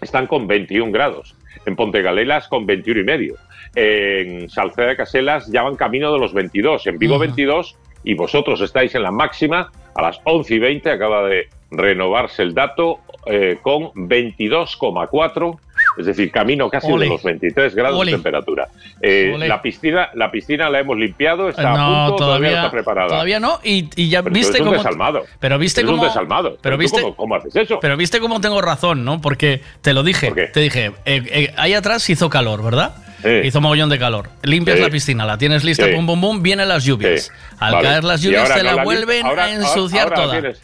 están 0.00 0.26
con 0.26 0.46
21 0.46 0.90
grados. 0.90 1.36
En 1.64 1.76
Pontegalelas 1.76 2.48
con 2.48 2.66
21 2.66 3.00
y 3.00 3.04
medio. 3.04 3.34
En 3.74 4.48
Salceda 4.48 4.88
de 4.88 4.96
Caselas 4.96 5.46
ya 5.50 5.62
van 5.62 5.76
camino 5.76 6.12
de 6.12 6.18
los 6.18 6.34
22. 6.34 6.86
En 6.88 6.98
Vigo 6.98 7.18
22 7.18 7.76
y 8.04 8.14
vosotros 8.14 8.60
estáis 8.60 8.94
en 8.94 9.02
la 9.02 9.12
máxima 9.12 9.70
a 9.94 10.02
las 10.02 10.20
11 10.24 10.54
y 10.54 10.58
20. 10.58 10.90
Acaba 10.90 11.28
de 11.28 11.48
renovarse 11.70 12.42
el 12.42 12.54
dato 12.54 12.98
eh, 13.26 13.58
con 13.62 13.92
22,4. 13.92 15.58
Es 15.98 16.06
decir, 16.06 16.30
camino 16.30 16.70
casi 16.70 16.90
Ole. 16.90 17.04
de 17.04 17.10
los 17.10 17.22
23 17.22 17.74
grados 17.74 17.98
Ole. 18.00 18.10
de 18.12 18.16
temperatura. 18.16 18.68
Eh, 19.00 19.34
la 19.38 19.60
piscina, 19.60 20.08
la 20.14 20.30
piscina 20.30 20.70
la 20.70 20.80
hemos 20.80 20.96
limpiado, 20.96 21.48
está 21.50 21.72
a 21.72 21.76
no, 21.76 22.06
punto, 22.08 22.16
todavía, 22.16 22.16
no 22.16 22.16
todavía, 22.16 22.56
está 22.56 22.70
preparada. 22.70 23.08
todavía 23.08 23.40
no. 23.40 23.60
Y, 23.62 23.90
y 23.96 24.08
ya 24.08 24.22
Pero 24.22 24.34
viste 24.34 24.58
cómo. 24.58 24.72
desalmado. 24.72 25.22
Pero 25.38 25.58
viste 25.58 25.84
cómo. 25.84 26.04
desalmado. 26.04 26.56
Pero 26.62 26.76
¿tú 26.76 26.80
viste. 26.80 27.00
cómo, 27.02 27.14
cómo 27.16 27.34
haces 27.36 27.54
eso? 27.56 27.78
Pero 27.80 27.96
viste 27.96 28.20
cómo 28.20 28.40
tengo 28.40 28.60
razón, 28.62 29.04
¿no? 29.04 29.20
Porque 29.20 29.60
te 29.82 29.92
lo 29.92 30.02
dije. 30.02 30.30
Te 30.32 30.60
dije, 30.60 30.86
eh, 31.04 31.22
eh, 31.26 31.54
ahí 31.56 31.74
atrás 31.74 32.08
hizo 32.08 32.30
calor, 32.30 32.62
¿verdad? 32.64 32.94
Hizo 33.44 33.60
mogollón 33.60 33.88
de 33.88 33.98
calor. 34.00 34.30
Limpias 34.42 34.78
Sí. 34.78 34.82
la 34.82 34.90
piscina, 34.90 35.24
la 35.24 35.38
tienes 35.38 35.62
lista, 35.62 35.86
Sí. 35.86 35.92
bum, 35.94 36.06
bum, 36.06 36.20
bum, 36.20 36.42
vienen 36.42 36.68
las 36.68 36.84
lluvias. 36.84 37.30
Al 37.60 37.74
Vale. 37.74 37.86
caer 37.88 38.04
las 38.04 38.20
lluvias 38.20 38.42
ahora 38.50 38.54
te 38.56 38.62
no 38.68 38.76
la 38.76 38.82
vuelven 38.84 39.26
ahora- 39.26 39.44
a 39.44 39.52
ensuciar 39.52 40.04
ahora 40.08 40.16
la 40.16 40.22
toda. 40.24 40.40
tienes- 40.40 40.62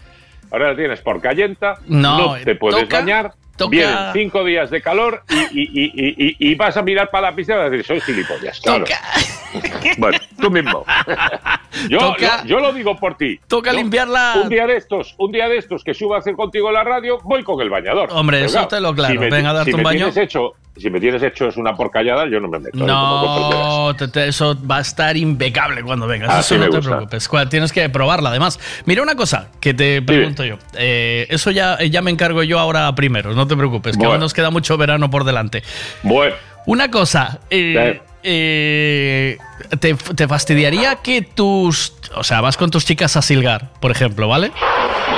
ahora 0.50 0.70
la 0.70 0.76
tienes 0.76 1.00
por 1.00 1.20
callenta, 1.20 1.74
No, 1.86 2.18
no, 2.36 2.44
te 2.44 2.56
puedes 2.56 2.82
toca- 2.82 2.98
bañar, 2.98 3.32
toca- 3.58 3.70
vienen 3.70 3.96
cinco 4.14 4.44
días 4.44 4.70
de 4.70 4.80
calor 4.80 5.22
y, 5.50 5.60
y- 5.60 5.92
y- 5.94 6.36
y- 6.38 6.54
vas 6.54 6.76
a 6.78 6.82
mirar 6.82 7.10
para 7.10 7.30
la 7.30 7.36
piscina 7.36 7.56
y 7.56 7.58
vas 7.58 7.66
a 7.66 7.70
decir, 7.70 7.86
soy 7.86 8.00
gilipollas, 8.00 8.60
claro. 8.60 8.84
bueno, 9.98 10.18
tú 10.40 10.50
mismo. 10.50 10.84
yo, 11.88 11.98
Toca- 11.98 12.42
yo, 12.44 12.48
yo 12.56 12.60
lo 12.60 12.72
digo 12.72 12.96
por 12.96 13.16
ti. 13.16 13.38
Toca 13.46 13.72
Yo, 13.72 13.78
limpiarla. 13.78 14.40
Un 14.42 14.48
día 14.48 14.66
de 14.66 14.76
estos, 14.76 15.14
un 15.18 15.32
día 15.32 15.48
de 15.48 15.58
estos 15.58 15.84
que 15.84 15.92
suba 15.94 16.16
a 16.16 16.18
hacer 16.20 16.34
contigo 16.36 16.70
la 16.70 16.84
radio, 16.84 17.18
voy 17.24 17.42
con 17.42 17.60
el 17.60 17.68
bañador. 17.70 18.08
Hombre, 18.12 18.44
eso 18.44 18.66
te 18.68 18.80
lo 18.80 18.94
claro. 18.94 19.12
Si 19.12 19.18
me, 19.18 19.28
Venga 19.30 19.50
a 19.50 19.52
darte 19.54 19.70
si 19.72 19.76
un 19.76 19.82
baño. 19.82 19.98
Tienes 20.10 20.16
hecho, 20.16 20.52
si 20.76 20.90
me 20.90 21.00
tienes 21.00 21.22
hecho 21.22 21.48
es 21.48 21.56
una 21.56 21.74
porcallada, 21.74 22.26
yo 22.28 22.38
no 22.40 22.48
me 22.48 22.58
meto. 22.60 22.78
¿eh? 22.78 22.82
No, 22.86 23.94
te- 23.96 24.08
te- 24.08 24.28
eso 24.28 24.56
va 24.66 24.78
a 24.78 24.80
estar 24.80 25.16
impecable 25.16 25.82
cuando 25.82 26.06
vengas. 26.06 26.30
Así 26.30 26.54
eso 26.54 26.64
no 26.64 26.70
te 26.70 26.80
preocupes. 26.80 27.28
Tienes 27.50 27.72
que 27.72 27.88
probarla, 27.88 28.30
además. 28.30 28.58
Mira 28.86 29.02
una 29.02 29.16
cosa 29.16 29.48
que 29.60 29.74
te 29.74 30.00
pregunto 30.02 30.44
yo. 30.44 30.56
Eh, 30.78 31.26
eso 31.30 31.50
ya, 31.50 31.82
ya 31.82 32.00
me 32.02 32.10
encargo 32.10 32.42
yo 32.44 32.58
ahora 32.58 32.94
primero, 32.94 33.32
no 33.34 33.46
te 33.48 33.56
preocupes, 33.56 33.96
que 33.96 34.04
aún 34.04 34.20
nos 34.20 34.32
queda 34.34 34.50
mucho 34.50 34.76
verano 34.76 35.10
por 35.10 35.24
delante. 35.24 35.62
Bueno. 36.02 36.34
Una 36.66 36.90
cosa. 36.90 37.38
eh, 37.50 38.00
eh, 38.22 39.38
te, 39.80 39.94
te 39.94 40.28
fastidiaría 40.28 40.96
que 40.96 41.22
tus. 41.22 41.94
O 42.14 42.22
sea, 42.24 42.40
vas 42.40 42.56
con 42.56 42.70
tus 42.70 42.84
chicas 42.84 43.16
a 43.16 43.22
silgar, 43.22 43.70
por 43.80 43.90
ejemplo, 43.90 44.28
¿vale? 44.28 44.52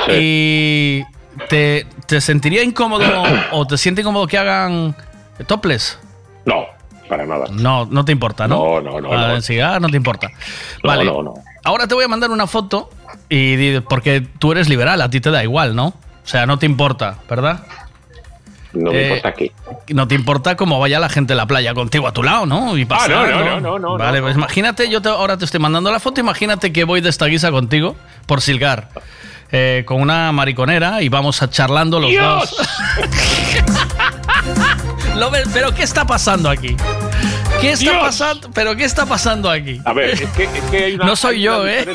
Y. 0.09 1.03
Te, 1.49 1.87
¿Te 2.07 2.19
sentiría 2.21 2.61
incómodo 2.63 3.05
o 3.51 3.65
te 3.65 3.77
siente 3.77 4.01
incómodo 4.01 4.27
que 4.27 4.37
hagan 4.37 4.95
toples? 5.47 5.97
No, 6.45 6.65
para 7.07 7.25
nada. 7.25 7.45
No, 7.51 7.85
no 7.85 8.03
te 8.05 8.11
importa, 8.11 8.47
¿no? 8.47 8.81
No, 8.81 8.99
no, 8.99 9.01
no, 9.01 9.13
Ah, 9.13 9.79
no. 9.79 9.87
te 9.89 9.97
importa. 9.97 10.27
No, 10.83 10.89
vale. 10.89 11.05
no, 11.05 11.23
no. 11.23 11.33
Ahora 11.63 11.87
te 11.87 11.95
voy 11.95 12.03
a 12.03 12.07
mandar 12.09 12.31
una 12.31 12.47
foto 12.47 12.89
y 13.29 13.79
porque 13.81 14.21
tú 14.39 14.51
eres 14.51 14.67
liberal, 14.67 15.01
a 15.01 15.09
ti 15.09 15.21
te 15.21 15.31
da 15.31 15.41
igual, 15.41 15.75
¿no? 15.75 15.87
O 15.87 16.27
sea, 16.27 16.45
no 16.45 16.59
te 16.59 16.65
importa, 16.65 17.19
¿verdad? 17.29 17.63
No 18.73 18.91
me 18.91 18.99
Eh, 18.99 19.07
importa 19.09 19.33
qué. 19.33 19.51
No 19.93 20.07
te 20.07 20.15
importa 20.15 20.55
cómo 20.55 20.79
vaya 20.79 20.99
la 20.99 21.09
gente 21.09 21.33
a 21.33 21.35
la 21.35 21.45
playa 21.45 21.73
contigo 21.73 22.07
a 22.07 22.13
tu 22.13 22.23
lado, 22.23 22.45
¿no? 22.45 22.77
Y 22.77 22.83
Ah, 22.83 22.87
pasar, 22.87 23.09
no, 23.11 23.27
no, 23.27 23.59
no, 23.59 23.59
no, 23.59 23.79
no, 23.79 23.97
Vale, 23.97 24.21
pues 24.21 24.35
imagínate, 24.35 24.89
yo 24.89 25.01
te- 25.01 25.09
ahora 25.09 25.37
te 25.37 25.45
estoy 25.45 25.59
mandando 25.59 25.91
la 25.91 25.99
foto, 25.99 26.21
imagínate 26.21 26.71
que 26.71 26.83
voy 26.85 27.01
de 27.01 27.09
esta 27.09 27.25
guisa 27.25 27.51
contigo 27.51 27.95
por 28.25 28.41
Silgar. 28.41 28.89
eh, 29.53 29.83
con 29.85 29.99
una 30.01 30.31
mariconera 30.31 31.01
y 31.01 31.09
vamos 31.09 31.41
a 31.41 31.49
charlando 31.49 31.99
los 31.99 32.13
dos. 32.15 32.55
Pero 35.53 35.73
¿qué 35.73 35.83
está 35.83 36.05
pasando 36.05 36.49
aquí? 36.49 36.75
¿Qué 37.59 37.71
está 37.73 37.91
¡Dios! 37.91 38.01
pasando? 38.01 38.49
¿Pero 38.53 38.75
qué 38.75 38.85
está 38.85 39.05
pasando 39.05 39.49
aquí? 39.49 39.79
A 39.85 39.91
ver, 39.93 40.11
es 40.11 40.21
que, 40.31 40.43
es 40.45 40.49
que 40.71 40.83
hay 40.85 40.93
una. 40.95 41.05
No 41.05 41.15
soy 41.17 41.35
hay 41.35 41.41
yo, 41.41 41.61
una 41.61 41.71
¿eh? 41.73 41.85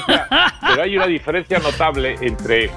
Pero 0.68 0.82
hay 0.82 0.96
una 0.96 1.06
diferencia 1.06 1.58
notable 1.58 2.16
entre. 2.20 2.70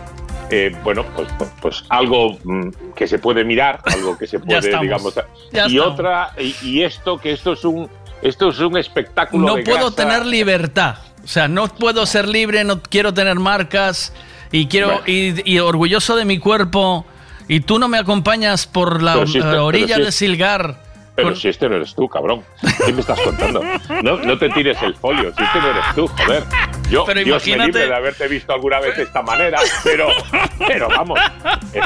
Eh, 0.49 0.75
bueno, 0.83 1.05
pues, 1.15 1.27
pues, 1.37 1.49
pues 1.61 1.83
algo 1.89 2.37
mm, 2.43 2.69
que 2.95 3.07
se 3.07 3.19
puede 3.19 3.43
mirar, 3.43 3.81
algo 3.85 4.17
que 4.17 4.27
se 4.27 4.39
puede, 4.39 4.79
digamos. 4.79 5.15
Ya 5.51 5.67
y 5.67 5.77
estamos. 5.77 5.93
otra, 5.93 6.33
y, 6.39 6.55
y 6.63 6.83
esto, 6.83 7.17
que 7.17 7.31
esto 7.31 7.53
es 7.53 7.63
un. 7.65 7.89
Esto 8.21 8.49
es 8.49 8.59
un 8.59 8.77
espectáculo. 8.77 9.47
No 9.47 9.55
de 9.55 9.63
puedo 9.63 9.91
grasa. 9.91 9.95
tener 9.95 10.25
libertad. 10.25 10.97
O 11.23 11.27
sea, 11.27 11.47
no 11.47 11.67
puedo 11.67 12.05
ser 12.05 12.27
libre, 12.27 12.63
no 12.65 12.81
quiero 12.81 13.13
tener 13.13 13.35
marcas 13.35 14.13
y 14.51 14.67
quiero 14.67 14.87
Bueno. 14.87 15.03
y, 15.05 15.49
y 15.49 15.59
orgulloso 15.59 16.15
de 16.17 16.25
mi 16.25 16.37
cuerpo. 16.37 17.05
Y 17.47 17.61
tú 17.61 17.79
no 17.79 17.87
me 17.87 17.97
acompañas 17.97 18.67
por 18.67 19.01
la 19.01 19.25
si 19.25 19.39
eh, 19.39 19.43
orilla 19.43 19.95
si 19.95 20.01
de 20.03 20.11
Silgar. 20.11 20.88
Pero 21.23 21.35
si 21.35 21.49
este 21.49 21.69
no 21.69 21.75
eres 21.75 21.93
tú, 21.95 22.07
cabrón. 22.07 22.43
¿Qué 22.85 22.93
me 22.93 23.01
estás 23.01 23.19
contando? 23.21 23.61
No, 24.03 24.17
no 24.17 24.37
te 24.37 24.49
tires 24.49 24.81
el 24.81 24.95
folio, 24.95 25.33
si 25.35 25.43
este 25.43 25.59
no 25.59 25.69
eres 25.69 25.85
tú, 25.95 26.07
joder. 26.07 26.43
Yo, 26.89 27.05
Pero 27.05 27.23
Dios 27.23 27.45
me 27.45 27.57
libre 27.65 27.87
de 27.87 27.93
haberte 27.95 28.27
visto 28.27 28.53
alguna 28.53 28.79
vez 28.79 28.97
de 28.97 29.03
esta 29.03 29.21
manera, 29.21 29.59
pero, 29.83 30.07
pero 30.67 30.87
vamos. 30.89 31.19
eh, 31.73 31.81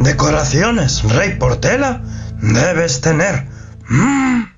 decoraciones 0.00 1.02
Rey 1.02 1.36
Portela 1.38 2.02
debes 2.40 3.00
tener. 3.00 3.46
Mm. 3.88 4.57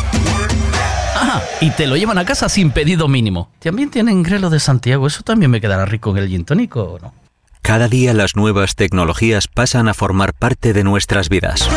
Y 1.59 1.71
te 1.71 1.87
lo 1.87 1.95
llevan 1.95 2.17
a 2.17 2.25
casa 2.25 2.49
sin 2.49 2.71
pedido 2.71 3.07
mínimo. 3.07 3.49
También 3.59 3.89
tienen 3.89 4.23
grelo 4.23 4.49
de 4.49 4.59
Santiago. 4.59 5.07
Eso 5.07 5.23
también 5.23 5.51
me 5.51 5.61
quedará 5.61 5.85
rico 5.85 6.11
en 6.11 6.17
el 6.17 6.29
gin 6.29 6.45
tónico, 6.45 6.83
¿o 6.83 6.99
no? 6.99 7.13
Cada 7.61 7.87
día 7.87 8.13
las 8.13 8.35
nuevas 8.35 8.75
tecnologías 8.75 9.47
pasan 9.47 9.87
a 9.87 9.93
formar 9.93 10.33
parte 10.33 10.73
de 10.73 10.83
nuestras 10.83 11.29
vidas. 11.29 11.69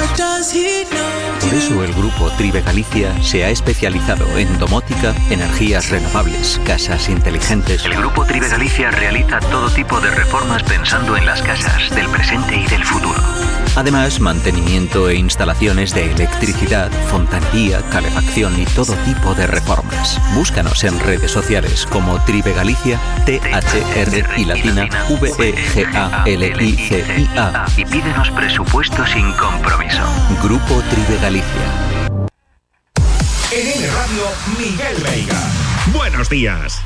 Por 1.40 1.52
eso 1.52 1.84
el 1.84 1.92
grupo 1.92 2.30
Tribe 2.38 2.62
Galicia 2.62 3.12
se 3.22 3.44
ha 3.44 3.50
especializado 3.50 4.38
en 4.38 4.58
domótica, 4.58 5.14
energías 5.30 5.90
renovables, 5.90 6.58
casas 6.64 7.10
inteligentes. 7.10 7.84
El 7.84 7.96
grupo 7.96 8.24
Tribe 8.24 8.48
Galicia 8.48 8.90
realiza 8.90 9.40
todo 9.40 9.68
tipo 9.70 10.00
de 10.00 10.10
reformas 10.10 10.62
pensando 10.62 11.16
en 11.18 11.26
las 11.26 11.42
casas 11.42 11.94
del 11.94 12.08
presente 12.08 12.56
y 12.56 12.66
del 12.66 12.82
futuro. 12.82 13.20
Además, 13.76 14.20
mantenimiento 14.20 15.08
e 15.08 15.16
instalaciones 15.16 15.92
de 15.92 16.12
electricidad, 16.12 16.92
fontanería, 17.08 17.82
calefacción 17.90 18.56
y 18.60 18.64
todo 18.66 18.94
tipo 18.98 19.34
de 19.34 19.48
reformas. 19.48 20.20
Búscanos 20.34 20.84
en 20.84 21.00
redes 21.00 21.32
sociales 21.32 21.84
como 21.90 22.22
Tribe 22.24 22.52
Galicia, 22.52 23.00
T-H-R 23.26 24.24
y 24.36 24.44
latina 24.44 24.88
V-E-G-A-L-I-C-I-A. 25.20 25.64
Y 27.76 27.84
pídenos 27.84 28.30
presupuesto 28.30 29.04
sin 29.06 29.32
compromiso. 29.32 30.02
Grupo 30.42 30.80
Tribe 30.90 31.18
Galicia. 31.20 31.44
En 33.50 33.66
N 33.66 33.88
Radio, 33.88 34.28
Miguel 34.56 34.96
Veiga. 35.02 35.40
Buenos 35.92 36.28
días. 36.28 36.80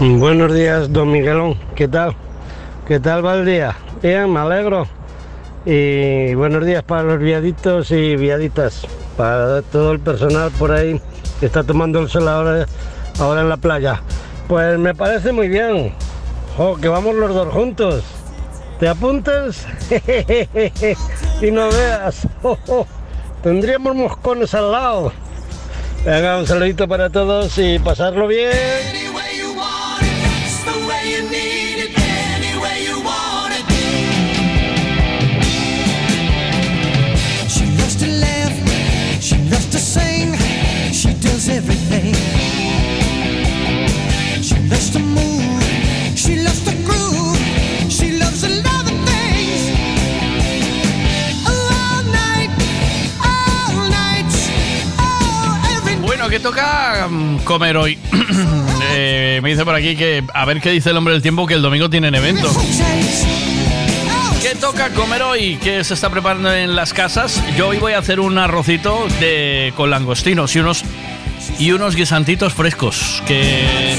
Buenos 0.00 0.54
días, 0.54 0.92
don 0.92 1.10
Miguelón. 1.10 1.58
¿Qué 1.74 1.88
tal? 1.88 2.14
¿Qué 2.86 3.00
tal 3.00 3.26
va 3.26 3.34
el 3.34 3.44
día? 3.44 3.76
Bien, 4.00 4.32
me 4.32 4.38
alegro. 4.38 4.86
Y 5.66 6.34
buenos 6.34 6.64
días 6.64 6.84
para 6.84 7.02
los 7.02 7.18
viaditos 7.18 7.90
y 7.90 8.14
viaditas, 8.14 8.86
para 9.16 9.60
todo 9.62 9.90
el 9.90 9.98
personal 9.98 10.52
por 10.52 10.70
ahí 10.70 11.00
que 11.40 11.46
está 11.46 11.64
tomando 11.64 11.98
el 11.98 12.08
sol 12.08 12.28
ahora, 12.28 12.64
ahora 13.18 13.40
en 13.40 13.48
la 13.48 13.56
playa. 13.56 14.00
Pues 14.46 14.78
me 14.78 14.94
parece 14.94 15.32
muy 15.32 15.48
bien. 15.48 15.92
Jo, 16.56 16.76
que 16.76 16.86
vamos 16.86 17.16
los 17.16 17.34
dos 17.34 17.52
juntos. 17.52 18.04
¿Te 18.78 18.86
apuntas? 18.88 19.66
y 21.42 21.50
no 21.50 21.70
veas. 21.70 22.28
Tendríamos 23.42 23.96
moscones 23.96 24.54
al 24.54 24.70
lado. 24.70 25.12
Venga, 26.04 26.38
un 26.38 26.46
saludito 26.46 26.86
para 26.86 27.10
todos 27.10 27.58
y 27.58 27.80
pasarlo 27.80 28.28
bien. 28.28 28.97
Que 56.30 56.40
toca 56.40 57.08
mm, 57.08 57.38
comer 57.38 57.76
hoy. 57.76 57.98
Eh, 58.90 59.40
me 59.42 59.50
dice 59.50 59.64
por 59.64 59.74
aquí 59.74 59.96
que 59.96 60.24
a 60.32 60.44
ver 60.44 60.60
qué 60.60 60.70
dice 60.70 60.90
el 60.90 60.96
hombre 60.96 61.12
del 61.12 61.20
tiempo 61.20 61.46
que 61.46 61.54
el 61.54 61.62
domingo 61.62 61.90
tienen 61.90 62.14
evento. 62.14 62.50
¿Qué 64.42 64.54
toca 64.58 64.90
comer 64.90 65.22
hoy? 65.22 65.56
¿Qué 65.62 65.84
se 65.84 65.94
está 65.94 66.08
preparando 66.08 66.52
en 66.52 66.74
las 66.74 66.94
casas? 66.94 67.42
Yo 67.56 67.68
hoy 67.68 67.78
voy 67.78 67.92
a 67.92 67.98
hacer 67.98 68.18
un 68.18 68.38
arrocito 68.38 69.06
de, 69.20 69.72
con 69.76 69.90
langostinos 69.90 70.56
y 70.56 70.60
unos, 70.60 70.84
y 71.58 71.72
unos 71.72 71.96
guisantitos 71.96 72.52
frescos 72.54 73.22
que, 73.26 73.96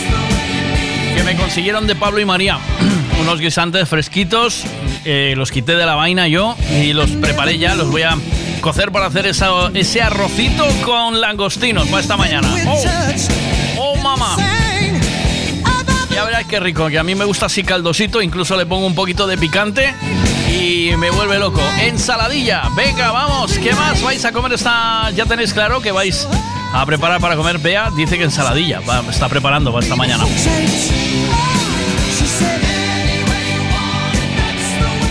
que 1.16 1.24
me 1.24 1.36
consiguieron 1.36 1.88
de 1.88 1.96
Pablo 1.96 2.20
y 2.20 2.26
María. 2.26 2.58
unos 3.22 3.40
guisantes 3.40 3.88
fresquitos, 3.90 4.64
eh, 5.06 5.34
los 5.36 5.52
quité 5.52 5.76
de 5.76 5.86
la 5.86 5.96
vaina 5.96 6.28
yo 6.28 6.56
y 6.82 6.94
los 6.94 7.10
preparé 7.12 7.58
ya, 7.58 7.76
los 7.76 7.90
voy 7.92 8.04
a 8.04 8.18
cocer 8.62 8.92
para 8.92 9.08
hacer 9.08 9.26
esa- 9.28 9.70
ese 9.74 10.02
arrocito 10.02 10.66
con 10.86 11.20
langostinos 11.20 11.88
para 11.88 12.02
esta 12.02 12.18
mañana. 12.18 12.48
¡Oh! 12.68 12.84
¡Oh, 13.78 13.96
mamá! 13.98 14.38
Ya 16.12 16.24
verás 16.26 16.46
qué 16.46 16.60
rico, 16.60 16.88
que 16.88 16.98
a 17.00 17.04
mí 17.04 17.14
me 17.16 17.24
gusta 17.24 17.46
así 17.46 17.64
caldosito, 17.64 18.22
incluso 18.22 18.58
le 18.58 18.66
pongo 18.66 18.86
un 18.88 18.96
poquito 18.96 19.28
de 19.28 19.38
picante 19.38 19.94
y 20.52 20.92
me 20.98 21.12
vuelve 21.12 21.40
loco. 21.40 21.62
Ensaladilla, 21.82 22.64
venga, 22.76 23.12
vamos, 23.12 23.54
¿qué 23.60 23.74
más 23.74 24.02
vais 24.02 24.26
a 24.26 24.32
comer 24.32 24.54
esta? 24.54 25.12
¿Ya 25.16 25.26
tenéis 25.26 25.54
claro 25.54 25.82
que 25.82 25.92
vais 25.92 26.28
a 26.73 26.85
preparar 26.85 27.19
para 27.19 27.35
comer? 27.35 27.59
Bea 27.59 27.89
dice 27.95 28.17
que 28.17 28.23
ensaladilla, 28.23 28.80
va, 28.81 29.03
está 29.09 29.27
preparando 29.30 29.72
para 29.72 29.83
esta 29.83 29.95
mañana. 29.95 30.25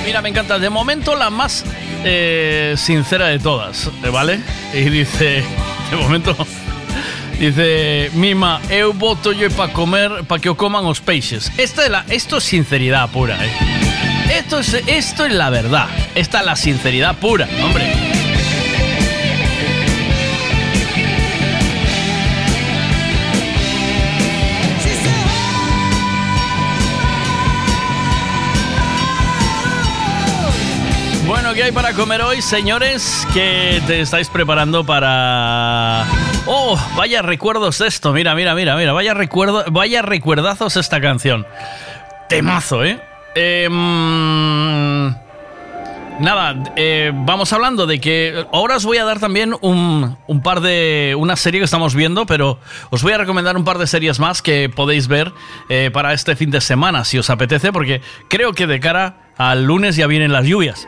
Mira, 0.04 0.22
me 0.22 0.28
encanta, 0.30 0.58
de 0.58 0.70
momento 0.70 1.14
la 1.16 1.30
más 1.30 1.64
eh, 2.04 2.74
sincera 2.76 3.26
de 3.26 3.38
todas, 3.38 3.90
¿vale? 4.12 4.40
Y 4.72 4.88
dice, 4.90 5.44
de 5.90 5.96
momento... 5.96 6.36
Dice, 7.38 8.10
Mima, 8.14 8.60
eu 8.68 8.92
voto 8.92 9.32
yo 9.32 9.48
para 9.52 9.72
comer, 9.72 10.24
para 10.26 10.40
que 10.40 10.50
os 10.50 10.56
coman 10.56 10.84
os 10.86 11.00
peixes. 11.00 11.52
Esta 11.56 11.86
es 11.86 11.92
esto 12.10 12.38
es 12.38 12.44
sinceridad 12.44 13.08
pura, 13.10 13.38
¿eh? 13.38 13.52
Esto 14.36 14.58
es, 14.58 14.74
esto 14.74 15.24
es 15.24 15.32
la 15.32 15.48
verdad. 15.48 15.86
Esta 16.16 16.40
es 16.40 16.46
la 16.46 16.56
sinceridad 16.56 17.14
pura, 17.16 17.48
hombre. 17.62 17.97
¿Qué 31.58 31.64
hay 31.64 31.72
para 31.72 31.92
comer 31.92 32.22
hoy, 32.22 32.40
señores? 32.40 33.26
Que 33.34 33.82
te 33.84 34.00
estáis 34.00 34.28
preparando 34.28 34.86
para... 34.86 36.04
Oh, 36.46 36.78
vaya 36.96 37.20
recuerdos 37.20 37.80
esto. 37.80 38.12
Mira, 38.12 38.36
mira, 38.36 38.54
mira, 38.54 38.76
mira. 38.76 38.92
Vaya 38.92 39.12
recuerdo, 39.12 39.64
vaya 39.72 40.00
recuerdazos 40.02 40.76
esta 40.76 41.00
canción. 41.00 41.48
Temazo, 42.28 42.84
¿eh? 42.84 43.00
Em, 43.34 45.12
Nada, 46.20 46.56
eh, 46.76 47.10
vamos 47.12 47.52
hablando 47.52 47.88
de 47.88 48.00
que 48.00 48.44
ahora 48.52 48.76
os 48.76 48.84
voy 48.84 48.98
a 48.98 49.04
dar 49.04 49.18
también 49.18 49.54
un, 49.60 50.16
un 50.28 50.42
par 50.42 50.60
de. 50.60 51.16
una 51.18 51.34
serie 51.34 51.60
que 51.60 51.64
estamos 51.64 51.96
viendo, 51.96 52.24
pero 52.24 52.60
os 52.90 53.02
voy 53.02 53.14
a 53.14 53.18
recomendar 53.18 53.56
un 53.56 53.64
par 53.64 53.78
de 53.78 53.86
series 53.88 54.20
más 54.20 54.42
que 54.42 54.68
podéis 54.68 55.08
ver 55.08 55.32
eh, 55.68 55.90
para 55.92 56.12
este 56.12 56.36
fin 56.36 56.50
de 56.50 56.60
semana, 56.60 57.04
si 57.04 57.18
os 57.18 57.30
apetece, 57.30 57.72
porque 57.72 58.00
creo 58.28 58.52
que 58.52 58.66
de 58.68 58.78
cara 58.78 59.32
al 59.36 59.64
lunes 59.64 59.96
ya 59.96 60.06
vienen 60.06 60.32
las 60.32 60.44
lluvias. 60.44 60.86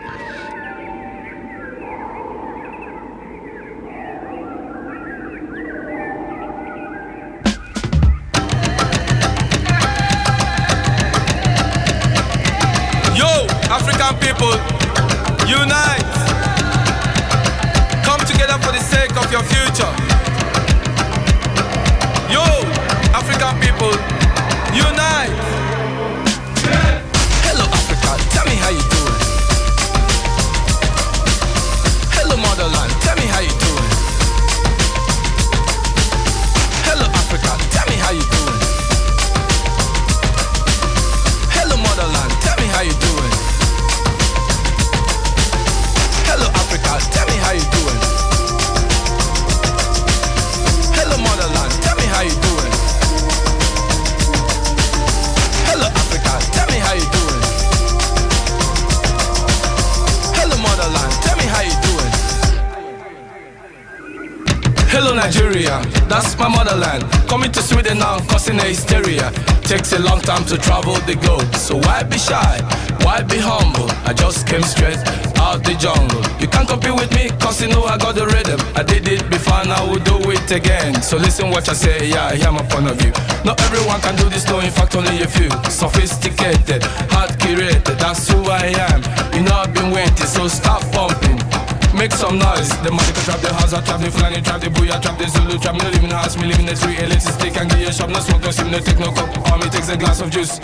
What 81.50 81.68
I 81.68 81.74
say, 81.74 82.08
yeah, 82.08 82.32
hear 82.32 82.52
my 82.52 82.62
point 82.62 82.88
of 82.88 82.96
view. 82.96 83.12
Not 83.44 83.60
everyone 83.62 84.00
can 84.00 84.16
do 84.16 84.30
this, 84.30 84.46
no, 84.46 84.60
in 84.60 84.70
fact, 84.70 84.94
only 84.94 85.20
a 85.20 85.26
few. 85.26 85.50
Sophisticated, 85.68 86.82
hard 87.10 87.30
curated, 87.42 87.98
that's 87.98 88.30
who 88.30 88.38
I 88.48 88.72
am. 88.88 89.02
You 89.34 89.42
know 89.42 89.52
I've 89.52 89.74
been 89.74 89.90
waiting, 89.90 90.30
so 90.30 90.48
stop 90.48 90.80
pumping. 90.92 91.36
Make 91.92 92.12
some 92.12 92.38
noise. 92.38 92.70
The 92.80 92.92
magical 92.92 93.22
trap, 93.24 93.40
the 93.40 93.52
house, 93.52 93.74
I 93.74 93.82
trap, 93.82 94.00
the 94.00 94.10
flying 94.10 94.42
trap, 94.42 94.60
the 94.62 94.68
booyah 94.68 95.02
trap, 95.02 95.18
the 95.18 95.28
Zulu 95.28 95.58
trap. 95.58 95.74
Me 95.74 95.84
in 96.00 96.08
the 96.08 96.16
house, 96.16 96.38
me 96.38 96.46
live 96.46 96.60
in 96.60 96.66
the 96.66 96.76
street. 96.76 97.00
Elixir 97.00 97.32
stick 97.32 97.56
and 97.58 97.68
give 97.68 97.80
you 97.80 97.88
a 97.88 97.92
shop. 97.92 98.08
No 98.08 98.20
smoke, 98.20 98.42
no 98.42 98.50
sim, 98.52 98.70
no 98.70 98.78
take 98.78 98.98
no 98.98 99.12
cup. 99.12 99.28
Me 99.58 99.68
takes 99.68 99.90
a 99.90 99.96
glass 99.96 100.22
of 100.22 100.30
juice. 100.30 100.60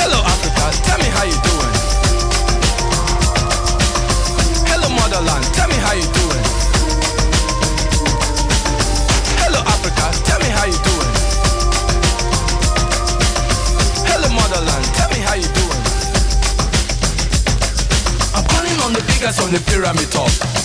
Hello 0.00 0.22
Africa, 0.22 0.70
tell 0.86 0.98
me 0.98 1.10
how 1.12 1.24
you 1.24 1.32
doing. 1.42 1.47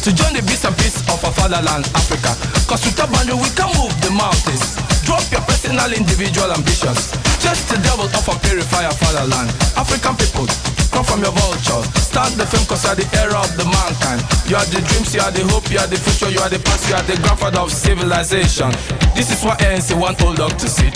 To 0.04 0.12
join 0.12 0.36
the 0.36 0.44
beast 0.44 0.68
and 0.68 0.76
peace 0.76 1.00
of 1.08 1.24
our 1.24 1.32
fatherland, 1.32 1.88
Africa. 1.96 2.36
Cause 2.68 2.84
with 2.84 3.00
a 3.00 3.08
boundary 3.08 3.40
we 3.40 3.48
can 3.56 3.72
move 3.80 3.96
the 4.04 4.12
mountains. 4.12 4.76
Drop 5.08 5.24
your 5.32 5.40
personal, 5.48 5.88
individual 5.96 6.52
ambitions. 6.52 7.16
Just 7.40 7.72
the 7.72 7.80
devil 7.80 8.12
of 8.12 8.26
a 8.28 8.36
purifier 8.44 8.92
fatherland. 9.00 9.48
African 9.80 10.20
people, 10.20 10.44
come 10.92 11.08
from 11.08 11.24
your 11.24 11.32
vulture. 11.32 11.80
Start 12.04 12.36
the 12.36 12.44
film 12.44 12.68
cause 12.68 12.84
you 12.84 12.92
are 12.92 13.00
the 13.00 13.08
era 13.16 13.40
of 13.40 13.52
the 13.56 13.64
mankind. 13.64 14.20
You 14.44 14.60
are 14.60 14.68
the 14.68 14.84
dreams, 14.92 15.16
you 15.16 15.24
are 15.24 15.32
the 15.32 15.48
hope, 15.48 15.72
you 15.72 15.80
are 15.80 15.88
the 15.88 15.96
future, 15.96 16.28
you 16.28 16.44
are 16.44 16.52
the 16.52 16.60
past, 16.60 16.84
you 16.92 17.00
are 17.00 17.06
the 17.08 17.16
grandfather 17.24 17.64
of 17.64 17.72
civilization. 17.72 18.76
This 19.16 19.32
is 19.32 19.40
what 19.40 19.64
ANC 19.64 19.96
want 19.96 20.20
old 20.20 20.36
dog 20.36 20.60
to 20.60 20.68
sit. 20.68 20.92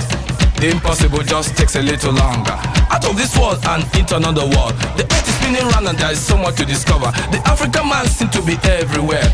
The 0.60 0.76
impossible 0.76 1.24
just 1.24 1.56
takes 1.56 1.80
a 1.80 1.82
little 1.82 2.12
longer. 2.12 2.77
Out 2.90 3.06
of 3.06 3.18
this 3.18 3.38
world 3.38 3.60
and 3.68 3.84
into 3.96 4.16
another 4.16 4.46
world. 4.46 4.74
The 4.96 5.04
earth 5.04 5.28
is 5.28 5.36
spinning 5.36 5.68
round 5.72 5.88
and 5.88 5.98
there 5.98 6.12
is 6.12 6.20
so 6.20 6.38
much 6.38 6.56
to 6.58 6.66
discover. 6.66 7.12
The 7.32 7.42
African 7.46 7.88
man 7.90 8.06
seems 8.08 8.32
to 8.32 8.42
be 8.42 8.56
everywhere. 8.64 9.28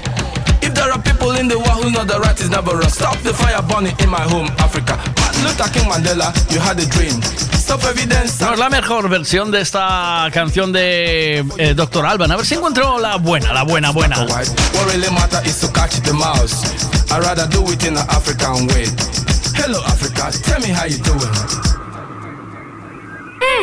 If 0.61 0.73
there 0.73 0.91
are 0.91 1.01
people 1.01 1.31
in 1.31 1.47
the 1.47 1.59
world 1.59 1.83
who 1.83 1.91
know 1.91 2.05
the 2.05 2.19
right 2.19 2.39
is 2.39 2.49
never 2.49 2.71
wrong, 2.71 2.89
stop 2.89 3.17
the 3.19 3.33
fire 3.33 3.61
burning 3.61 3.95
in 3.99 4.09
my 4.09 4.21
home, 4.21 4.47
Africa. 4.57 4.95
Martin 5.19 5.43
Luther 5.43 5.69
King 5.73 5.87
Mandela, 5.91 6.31
you 6.51 6.59
had 6.59 6.79
a 6.79 6.85
dream. 6.87 7.21
Stop 7.59 7.83
evidence. 7.83 8.41
No, 8.41 8.53
es 8.53 8.59
la 8.59 8.69
mejor 8.69 9.09
versión 9.09 9.51
de 9.51 9.61
esta 9.61 10.29
canción 10.33 10.71
de 10.71 11.45
eh, 11.57 11.73
Dr. 11.75 12.05
Alban. 12.05 12.31
A 12.31 12.37
ver 12.37 12.45
si 12.45 12.55
encuentro 12.55 12.99
la 12.99 13.17
buena, 13.17 13.53
la 13.53 13.63
buena, 13.63 13.91
buena. 13.91 14.25
What 14.25 14.85
really 14.91 15.09
matter 15.13 15.41
is 15.45 15.59
to 15.61 15.67
catch 15.71 16.01
the 16.01 16.13
mouse. 16.13 16.63
I'd 17.11 17.21
rather 17.23 17.47
do 17.47 17.63
it 17.71 17.85
in 17.85 17.95
an 17.95 18.05
African 18.09 18.67
way. 18.67 18.85
Hello, 19.55 19.79
Africa, 19.85 20.31
tell 20.43 20.59
me 20.61 20.69
how 20.69 20.85
you 20.85 20.97
doing. 20.97 21.72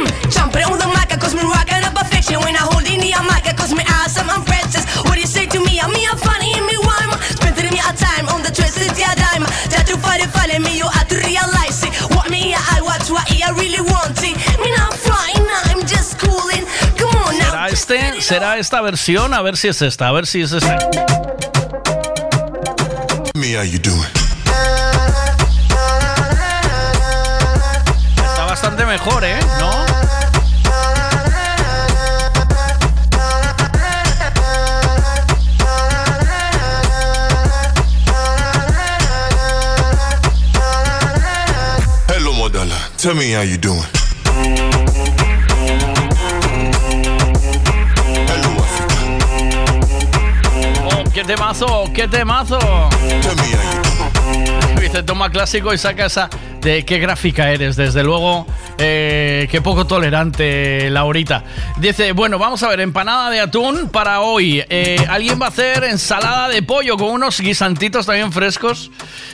Mm, 0.00 0.32
jumping 0.32 0.64
on 0.64 0.78
the 0.78 0.88
mic, 0.96 1.12
cause 1.20 1.34
me 1.34 1.42
rockin' 1.44 1.84
up 1.84 1.92
a 2.00 2.04
fiction. 2.08 2.40
When 2.40 2.56
I 2.56 2.64
hold 2.64 2.88
in 2.88 3.00
the 3.00 3.12
mic, 3.28 3.44
cause 3.56 3.74
me 3.76 3.84
awesome, 4.00 4.30
I'm 4.30 4.42
princess. 4.44 4.88
What 5.04 5.14
do 5.14 5.20
you 5.20 5.26
say 5.26 5.44
to 5.46 5.60
me? 5.60 5.78
I'm 5.80 5.92
me, 5.92 6.06
I'm 6.08 6.16
funny, 6.16 6.56
me 6.64 6.76
rhyme. 6.80 7.12
Spending 7.36 7.68
me 7.68 7.80
a 7.84 7.92
time 7.92 8.26
on 8.32 8.40
the 8.42 8.48
twisted 8.50 8.96
yeah 8.96 9.12
dime. 9.14 9.44
That 9.68 9.84
you 9.88 9.96
find 10.00 10.22
it, 10.24 10.30
follow 10.32 10.58
me, 10.58 10.78
you 10.78 10.88
have 10.88 11.08
to 11.08 11.16
realize 11.20 11.84
it. 11.84 11.92
What 12.16 12.30
me, 12.30 12.54
I 12.56 12.80
watch, 12.80 13.10
what 13.10 13.28
I 13.28 13.50
really 13.60 13.84
want 13.84 14.16
it. 14.24 14.36
Me 14.64 14.70
not 14.72 14.94
flying, 14.96 15.44
I'm 15.68 15.84
just 15.84 16.16
cooling. 16.18 16.64
Come 16.96 17.12
on 17.20 17.36
now. 17.36 17.52
¿Será 17.52 17.68
este? 17.68 18.22
¿Será 18.22 18.56
esta 18.58 18.80
versión? 18.80 19.34
A 19.34 19.42
ver 19.42 19.56
si 19.58 19.68
es 19.68 19.82
esta, 19.82 20.08
a 20.08 20.12
ver 20.12 20.26
si 20.26 20.40
es 20.40 20.52
esta. 20.52 20.78
Me, 23.34 23.56
how 23.56 23.64
you 23.64 23.78
doing? 23.78 24.08
Está 28.16 28.44
bastante 28.46 28.86
mejor, 28.86 29.24
¿eh? 29.24 29.39
Tell 43.00 43.14
me 43.14 43.32
how 43.32 43.40
you 43.40 43.56
doing. 43.56 43.80
Oh, 50.84 51.04
¡Qué 51.10 51.24
temazo! 51.24 51.90
¡Qué 51.94 52.06
temazo! 52.08 52.58
Dice, 54.78 55.02
toma 55.02 55.30
clásico 55.30 55.72
y 55.72 55.78
saca 55.78 56.04
esa 56.04 56.28
de 56.60 56.84
qué 56.84 56.98
gráfica 56.98 57.50
eres, 57.50 57.76
desde 57.76 58.02
luego, 58.04 58.46
eh, 58.80 59.46
qué 59.50 59.60
poco 59.60 59.86
tolerante, 59.86 60.88
Laurita. 60.90 61.44
Dice, 61.76 62.12
bueno, 62.12 62.38
vamos 62.38 62.62
a 62.62 62.68
ver, 62.68 62.80
empanada 62.80 63.30
de 63.30 63.40
atún 63.40 63.88
para 63.90 64.20
hoy. 64.20 64.64
Eh, 64.68 65.04
¿Alguien 65.08 65.40
va 65.40 65.46
a 65.46 65.48
hacer 65.50 65.84
ensalada 65.84 66.48
de 66.48 66.62
pollo 66.62 66.96
con 66.96 67.10
unos 67.10 67.40
guisantitos 67.40 68.06
también 68.06 68.32
frescos? 68.32 68.90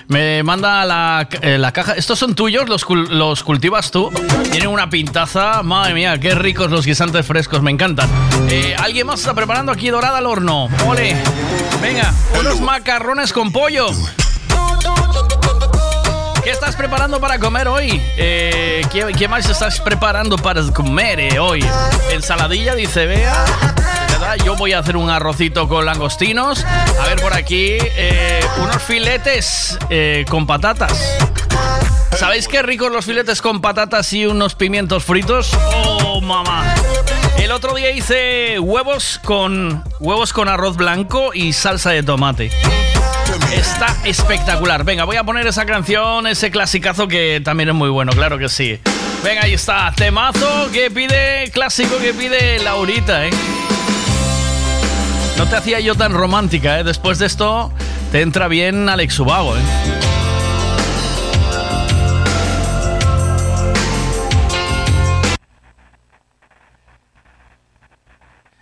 Me 0.08 0.42
manda 0.42 0.84
la, 0.84 1.28
eh, 1.40 1.58
la 1.58 1.72
caja. 1.72 1.92
¿Estos 1.92 2.18
son 2.18 2.34
tuyos? 2.34 2.68
¿Los, 2.68 2.84
¿Los 2.88 3.44
cultivas 3.44 3.90
tú? 3.90 4.10
Tienen 4.50 4.68
una 4.68 4.90
pintaza. 4.90 5.62
Madre 5.62 5.94
mía, 5.94 6.18
qué 6.18 6.34
ricos 6.34 6.70
los 6.70 6.84
guisantes 6.84 7.24
frescos, 7.24 7.62
me 7.62 7.70
encantan. 7.70 8.10
¿Alguien 8.78 9.06
más 9.06 9.20
está 9.20 9.34
preparando 9.34 9.70
aquí 9.72 9.88
dorada 9.88 10.18
al 10.18 10.26
horno? 10.26 10.68
¡Ole! 10.86 11.16
Venga, 11.80 12.12
unos 12.40 12.60
macarrones 12.60 13.32
con 13.32 13.52
pollo. 13.52 13.86
¿Qué 16.46 16.52
estás 16.52 16.76
preparando 16.76 17.20
para 17.20 17.40
comer 17.40 17.66
hoy? 17.66 18.00
Eh, 18.16 18.80
¿qué, 19.18 19.26
más 19.26 19.50
estás 19.50 19.80
preparando 19.80 20.36
para 20.36 20.62
comer 20.72 21.18
eh, 21.18 21.40
hoy? 21.40 21.66
Ensaladilla, 22.12 22.76
dice 22.76 23.04
Bea. 23.04 23.44
Yo 24.44 24.54
voy 24.54 24.72
a 24.72 24.78
hacer 24.78 24.96
un 24.96 25.10
arrocito 25.10 25.66
con 25.66 25.84
langostinos. 25.84 26.64
A 26.64 27.06
ver 27.08 27.20
por 27.20 27.34
aquí, 27.34 27.78
eh, 27.80 28.38
unos 28.62 28.80
filetes 28.80 29.76
con 30.28 30.46
patatas. 30.46 31.18
¿Sabéis 32.16 32.46
qué 32.46 32.62
ricos 32.62 32.92
los 32.92 33.04
filetes 33.04 33.42
con 33.42 33.60
patatas 33.60 34.12
y 34.12 34.26
unos 34.26 34.54
pimientos 34.54 35.02
fritos? 35.02 35.50
¡Oh, 35.74 36.20
mamá! 36.20 36.62
El 37.38 37.50
otro 37.50 37.74
día 37.74 37.90
hice 37.90 38.60
huevos 38.60 39.20
con 39.24 39.82
huevos 39.98 40.32
con 40.32 40.48
arroz 40.48 40.76
blanco 40.76 41.34
y 41.34 41.52
salsa 41.54 41.90
de 41.90 42.04
tomate. 42.04 42.52
Está 43.52 43.96
espectacular. 44.04 44.84
Venga, 44.84 45.04
voy 45.04 45.16
a 45.16 45.24
poner 45.24 45.46
esa 45.46 45.66
canción, 45.66 46.26
ese 46.26 46.50
clasicazo 46.50 47.08
que 47.08 47.40
también 47.44 47.68
es 47.68 47.74
muy 47.74 47.88
bueno, 47.88 48.12
claro 48.12 48.38
que 48.38 48.48
sí. 48.48 48.78
Venga, 49.24 49.42
ahí 49.44 49.54
está. 49.54 49.92
Temazo 49.96 50.70
que 50.72 50.90
pide, 50.90 51.50
clásico 51.52 51.98
que 51.98 52.12
pide 52.12 52.58
Laurita, 52.60 53.26
¿eh? 53.26 53.30
No 55.38 55.46
te 55.46 55.56
hacía 55.56 55.80
yo 55.80 55.94
tan 55.94 56.12
romántica, 56.12 56.78
¿eh? 56.78 56.84
Después 56.84 57.18
de 57.18 57.26
esto 57.26 57.72
te 58.12 58.22
entra 58.22 58.48
bien 58.48 58.88
Alex 58.88 59.18
Ubago, 59.18 59.56
¿eh? 59.56 59.95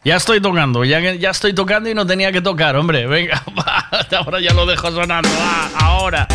Ya 0.04 0.16
estoy 0.16 0.38
tocando, 0.38 0.84
ya, 0.84 1.00
ya 1.14 1.30
estoy 1.30 1.54
tocando 1.54 1.88
y 1.88 1.94
no 1.94 2.06
tenía 2.06 2.30
que 2.30 2.42
tocar, 2.42 2.76
hombre. 2.76 3.06
Venga, 3.06 3.42
va, 3.58 3.88
ahora 4.18 4.38
ya 4.38 4.52
lo 4.52 4.66
dejo 4.66 4.90
sonando. 4.90 5.30
ahora. 5.78 6.28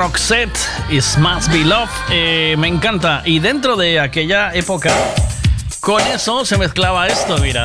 Roxette, 0.00 0.58
It 0.88 1.04
Must 1.18 1.52
Be 1.52 1.62
Love. 1.62 1.90
Eh, 2.08 2.54
me 2.58 2.68
encanta. 2.68 3.20
Y 3.26 3.38
dentro 3.38 3.76
de 3.76 4.00
aquella 4.00 4.50
época, 4.54 4.90
con 5.80 6.00
eso 6.06 6.46
se 6.46 6.56
mezclaba 6.56 7.06
esto, 7.06 7.36
mira. 7.36 7.62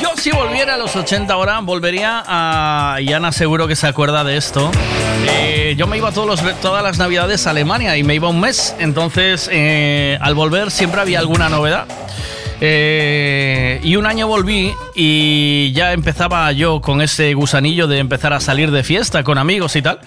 Yo 0.00 0.10
si 0.16 0.30
volviera 0.30 0.74
a 0.74 0.76
los 0.76 0.94
80 0.94 1.32
ahora, 1.32 1.58
volvería 1.60 2.22
a... 2.26 2.98
Y 3.00 3.10
Ana 3.14 3.32
seguro 3.32 3.66
que 3.66 3.76
se 3.76 3.86
acuerda 3.86 4.22
de 4.22 4.36
esto. 4.36 4.70
Eh, 5.28 5.74
yo 5.78 5.86
me 5.86 5.96
iba 5.96 6.12
todos 6.12 6.26
los- 6.42 6.60
todas 6.60 6.82
las 6.82 6.98
navidades 6.98 7.46
a 7.46 7.50
Alemania 7.50 7.96
y 7.96 8.02
me 8.02 8.14
iba 8.14 8.28
un 8.28 8.40
mes. 8.40 8.76
Entonces, 8.78 9.48
eh, 9.50 10.18
al 10.20 10.34
volver 10.34 10.70
siempre 10.70 11.00
había 11.00 11.18
alguna 11.20 11.48
novedad. 11.48 11.86
Eh, 12.60 13.80
y 13.82 13.96
un 13.96 14.06
año 14.06 14.26
volví 14.26 14.72
y 14.94 15.72
ya 15.72 15.92
empezaba 15.92 16.50
yo 16.52 16.80
con 16.80 17.02
ese 17.02 17.34
gusanillo 17.34 17.86
de 17.86 17.98
empezar 17.98 18.32
a 18.32 18.40
salir 18.40 18.70
de 18.70 18.82
fiesta 18.82 19.22
con 19.24 19.38
amigos 19.38 19.76
y 19.76 19.82
tal. 19.82 20.00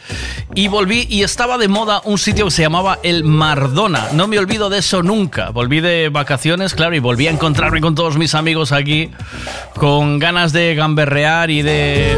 Y 0.56 0.68
volví 0.68 1.06
y 1.10 1.24
estaba 1.24 1.58
de 1.58 1.68
moda 1.68 2.02
un 2.06 2.18
sitio 2.18 2.45
que 2.45 2.52
se 2.52 2.64
llamaba 2.64 3.00
el 3.03 3.24
Mardona. 3.24 4.08
No 4.14 4.28
me 4.28 4.40
olvido 4.40 4.69
de 4.69 4.80
eso 4.80 5.03
nunca. 5.03 5.52
Volví 5.52 5.80
de 5.80 6.10
vacaciones, 6.10 6.74
claro, 6.74 6.95
y 6.95 7.00
volví 7.00 7.28
a 7.28 7.32
encontrarme 7.32 7.82
con 7.82 7.95
todos 7.95 8.18
mis 8.18 8.34
amigos 8.36 8.72
aquí 8.72 9.11
con 9.76 10.19
ganas 10.19 10.52
de 10.52 10.76
gamberrear 10.76 11.50
y 11.50 11.61
de... 11.61 12.18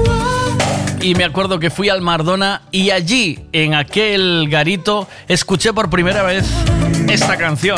Y 1.02 1.16
me 1.16 1.24
acuerdo 1.24 1.60
que 1.60 1.72
fui 1.72 1.90
al 1.90 2.02
Mardona 2.02 2.62
y 2.72 2.92
allí, 2.92 3.40
en 3.54 3.74
aquel 3.74 4.48
garito, 4.50 5.08
escuché 5.28 5.74
por 5.74 5.90
primera 5.90 6.22
vez 6.22 6.46
esta 7.10 7.38
canción. 7.38 7.78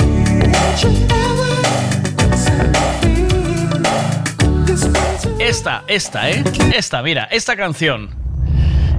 Esta, 5.53 5.83
esta, 5.85 6.31
¿eh? 6.31 6.43
Esta, 6.75 7.03
mira, 7.03 7.25
esta 7.29 7.55
canción. 7.55 8.09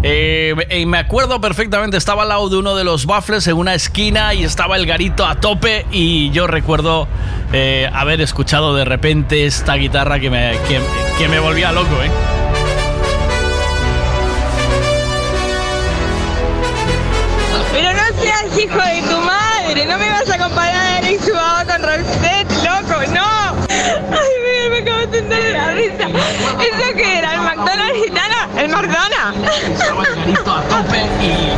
Eh, 0.04 0.84
me 0.86 0.98
acuerdo 0.98 1.40
perfectamente, 1.40 1.96
estaba 1.96 2.22
al 2.22 2.28
lado 2.28 2.48
de 2.48 2.58
uno 2.58 2.76
de 2.76 2.84
los 2.84 3.06
baffles 3.06 3.48
en 3.48 3.56
una 3.56 3.74
esquina 3.74 4.34
y 4.34 4.44
estaba 4.44 4.76
el 4.76 4.86
garito 4.86 5.26
a 5.26 5.34
tope 5.40 5.84
y 5.90 6.30
yo 6.30 6.46
recuerdo 6.46 7.08
eh, 7.52 7.90
haber 7.92 8.20
escuchado 8.20 8.72
de 8.76 8.84
repente 8.84 9.46
esta 9.46 9.74
guitarra 9.74 10.20
que 10.20 10.30
me, 10.30 10.56
que, 11.18 11.28
me 11.28 11.40
volvía 11.40 11.72
loco, 11.72 11.90
¿eh? 12.04 12.10
Pero 17.72 17.92
no 17.94 18.22
seas 18.22 18.44
hijo 18.56 18.78
de 18.78 19.02
tu 19.12 19.20
madre, 19.22 19.86
no 19.86 19.98
me 19.98 20.08
vas 20.08 20.30
a 20.30 20.38
comparar 20.38 20.76
a 20.76 20.98
Eric 21.00 21.20
Subawa 21.20 21.64
con 21.64 21.82
Roxette, 21.82 22.52
loco, 22.62 23.02
no. 23.12 23.56
Ay, 23.68 24.30
mira, 24.44 24.70
me 24.70 24.78
acabo 24.78 24.93
de 24.93 24.93
sentar 25.10 25.42
de 25.42 25.52
la 25.52 25.70
risa. 25.72 26.08
¿Eso 26.08 26.96
qué 26.96 27.18
era? 27.18 27.34
¿El 27.34 27.40
McDonald's 27.40 28.04
gitano? 28.04 28.34
¿El 28.58 28.68
Mardona? 28.68 29.34
a 30.46 30.62
tope 30.62 30.98
y 31.22 31.48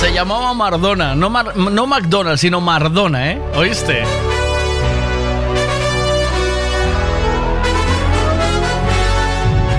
Se 0.00 0.12
llamaba 0.12 0.52
Mardona, 0.52 1.14
no, 1.14 1.30
Mar- 1.30 1.56
no 1.56 1.86
McDonald's, 1.86 2.40
sino 2.42 2.60
Mardona, 2.60 3.32
¿eh? 3.32 3.40
¿Oíste? 3.56 4.02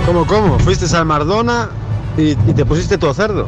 ¿Cómo, 0.05 0.25
cómo? 0.27 0.59
Fuiste 0.59 0.95
al 0.95 1.05
Mardona 1.05 1.69
y, 2.17 2.31
y 2.31 2.53
te 2.55 2.65
pusiste 2.65 2.97
todo 2.97 3.13
cerdo. 3.13 3.47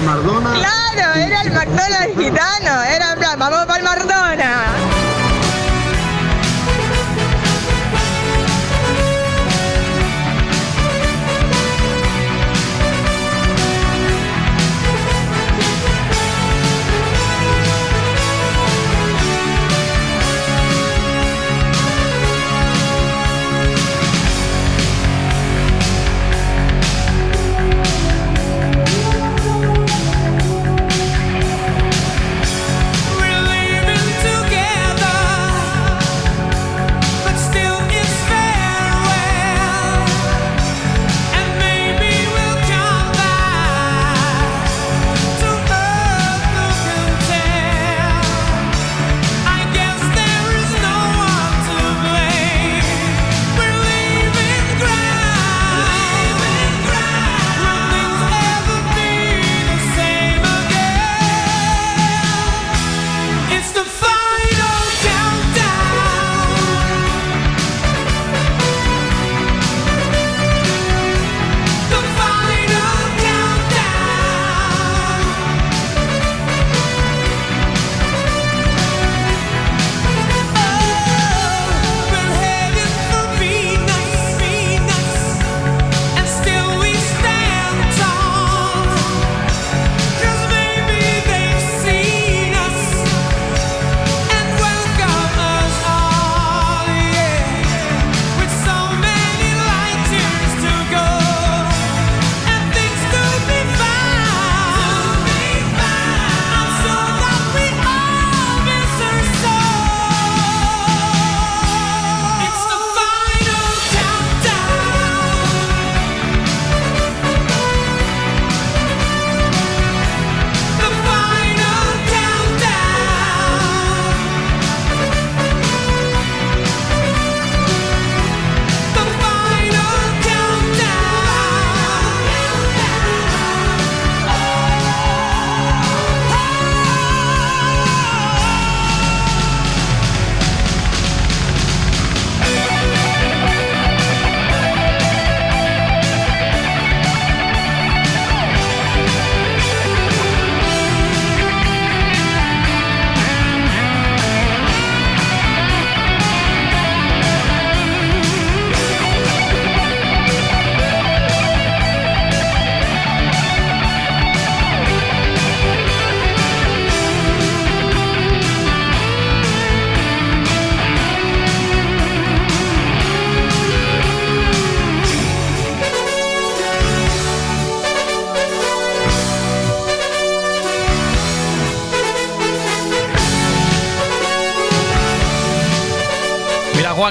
Claro, 0.00 1.14
era 1.14 1.42
el 1.42 1.50
McDonald's 1.52 2.16
gitano, 2.16 2.82
era 2.82 3.12
en 3.12 3.18
plan, 3.18 3.38
vamos 3.38 3.66
para 3.66 3.78
el 3.78 3.84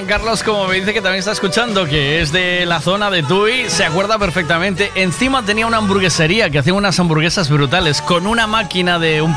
Carlos, 0.06 0.42
como 0.42 0.66
me 0.66 0.76
dice 0.76 0.92
que 0.92 1.00
también 1.00 1.18
está 1.18 1.32
escuchando, 1.32 1.84
que 1.86 2.20
es 2.20 2.32
de 2.32 2.64
la 2.66 2.80
zona 2.80 3.10
de 3.10 3.22
Tui, 3.22 3.68
se 3.68 3.84
acuerda 3.84 4.18
perfectamente. 4.18 4.90
Encima 4.94 5.44
tenía 5.44 5.66
una 5.66 5.78
hamburguesería 5.78 6.50
que 6.50 6.58
hacía 6.58 6.74
unas 6.74 6.98
hamburguesas 7.00 7.48
brutales 7.48 8.00
con 8.02 8.26
una 8.26 8.46
máquina 8.46 8.98
de 8.98 9.20
un, 9.22 9.36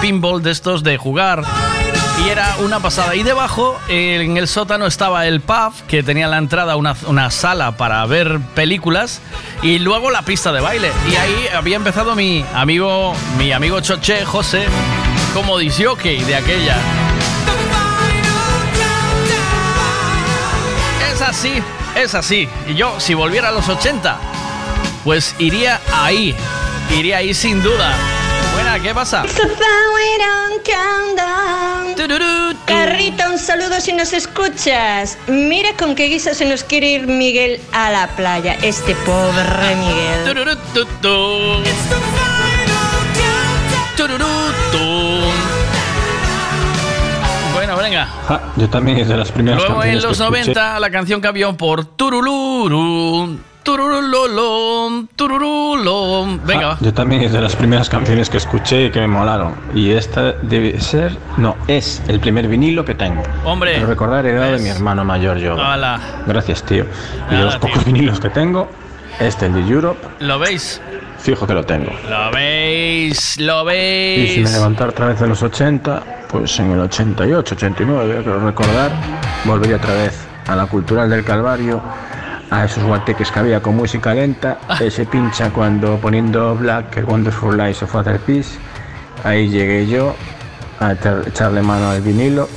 pinball 0.00 0.42
de 0.42 0.50
estos 0.50 0.82
de 0.82 0.98
jugar. 0.98 1.42
Y 2.24 2.28
era 2.28 2.56
una 2.58 2.80
pasada. 2.80 3.16
Y 3.16 3.22
debajo, 3.22 3.78
en 3.88 4.36
el 4.36 4.48
sótano, 4.48 4.86
estaba 4.86 5.26
el 5.26 5.40
pub, 5.40 5.72
que 5.86 6.02
tenía 6.02 6.26
la 6.28 6.38
entrada 6.38 6.76
una, 6.76 6.94
una 7.06 7.30
sala 7.30 7.76
para 7.76 8.04
ver 8.06 8.40
películas. 8.54 9.20
Y 9.62 9.78
luego 9.78 10.10
la 10.10 10.22
pista 10.22 10.52
de 10.52 10.60
baile. 10.60 10.90
Y 11.10 11.16
ahí 11.16 11.48
había 11.54 11.76
empezado 11.76 12.14
mi 12.14 12.44
amigo, 12.54 13.14
mi 13.36 13.52
amigo 13.52 13.80
Choche, 13.80 14.24
José, 14.24 14.66
como 15.34 15.58
disjockey 15.58 16.22
de 16.24 16.36
aquella. 16.36 16.76
Así, 21.28 21.62
es 21.94 22.14
así. 22.14 22.48
Y 22.66 22.74
yo, 22.74 22.98
si 22.98 23.14
volviera 23.14 23.50
a 23.50 23.52
los 23.52 23.68
80, 23.68 24.18
pues 25.04 25.34
iría 25.38 25.80
ahí. 25.92 26.34
Iría 26.90 27.18
ahí 27.18 27.34
sin 27.34 27.62
duda. 27.62 27.94
Buena, 28.54 28.80
¿qué 28.80 28.94
pasa? 28.94 29.24
Carrita, 32.66 33.30
un 33.30 33.38
saludo 33.38 33.80
si 33.80 33.92
nos 33.92 34.12
escuchas. 34.12 35.18
Mira 35.26 35.70
con 35.78 35.94
qué 35.94 36.06
guisa 36.06 36.34
se 36.34 36.46
nos 36.46 36.64
quiere 36.64 36.88
ir 36.88 37.06
Miguel 37.06 37.60
a 37.72 37.90
la 37.90 38.08
playa. 38.08 38.56
Este 38.62 38.94
pobre 38.94 39.76
Miguel. 39.76 40.24
Venga. 47.88 48.08
Ah, 48.28 48.40
yo 48.56 48.68
también 48.68 48.98
es 48.98 49.08
de 49.08 49.16
las 49.16 49.30
primeras 49.32 49.60
Luego 49.62 49.82
en 49.84 49.94
los 49.96 50.04
que 50.06 50.10
escuché. 50.12 50.30
90 50.30 50.80
la 50.80 50.90
canción 50.90 51.20
cambió 51.20 51.56
por 51.56 51.84
Turuluru. 51.84 53.38
Turululolom, 53.62 55.08
turululom. 55.14 56.40
Venga, 56.46 56.66
Ah, 56.66 56.68
va. 56.70 56.78
yo 56.80 56.94
también 56.94 57.22
es 57.22 57.32
de 57.32 57.40
las 57.40 57.54
primeras 57.54 57.90
canciones 57.90 58.30
que 58.30 58.38
escuché 58.38 58.86
y 58.86 58.90
que 58.90 59.00
me 59.00 59.08
molaron. 59.08 59.54
Y 59.74 59.90
esta 59.90 60.32
debe 60.32 60.80
ser, 60.80 61.16
no, 61.36 61.54
es 61.66 62.02
el 62.08 62.18
primer 62.18 62.48
vinilo 62.48 62.84
que 62.84 62.94
tengo. 62.94 63.22
Hombre. 63.44 63.72
Quiero 63.72 63.88
recordar 63.88 64.24
heredado 64.24 64.52
de 64.52 64.58
mi 64.60 64.70
hermano 64.70 65.04
mayor 65.04 65.36
yo. 65.38 65.60
Hala. 65.60 66.00
Gracias, 66.26 66.62
tío. 66.62 66.86
y 67.30 67.34
de 67.36 67.42
los 67.44 67.56
pocos 67.56 67.84
tío. 67.84 67.92
vinilos 67.92 68.20
que 68.20 68.30
tengo, 68.30 68.68
este, 69.20 69.46
el 69.46 69.54
de 69.54 69.60
Europe, 69.72 70.06
¿Lo 70.20 70.38
veis? 70.38 70.80
Fijo 71.18 71.46
que 71.46 71.54
lo 71.54 71.64
tengo. 71.64 71.90
Lo 72.08 72.30
veis, 72.30 73.38
lo 73.40 73.62
Y 73.72 74.26
si 74.28 74.36
me 74.38 74.42
veis. 74.44 74.52
levanto 74.52 74.84
otra 74.84 75.06
vez 75.06 75.20
en 75.20 75.28
los 75.30 75.42
80, 75.42 76.02
pues 76.30 76.58
en 76.60 76.70
el 76.72 76.80
88, 76.80 77.54
89, 77.54 78.20
quiero 78.22 78.40
recordar, 78.40 78.92
volvería 79.44 79.76
otra 79.76 79.94
vez 79.94 80.18
a 80.46 80.56
la 80.56 80.66
Cultural 80.66 81.10
del 81.10 81.24
Calvario, 81.24 81.80
a 82.50 82.64
esos 82.64 82.82
guateques 82.84 83.30
que 83.30 83.38
había 83.40 83.60
con 83.60 83.76
música 83.76 84.14
lenta, 84.14 84.58
ese 84.80 85.04
pincha 85.04 85.50
cuando 85.50 85.96
poniendo 85.96 86.54
Black, 86.54 87.04
Wonderful 87.06 87.56
Lies 87.58 87.82
of 87.82 87.94
Other 87.94 88.18
Peace, 88.20 88.58
ahí 89.24 89.48
llegué 89.48 89.86
yo 89.86 90.14
a 90.80 90.92
echar- 90.92 91.26
echarle 91.26 91.60
mano 91.60 91.90
al 91.90 92.00
vinilo 92.00 92.48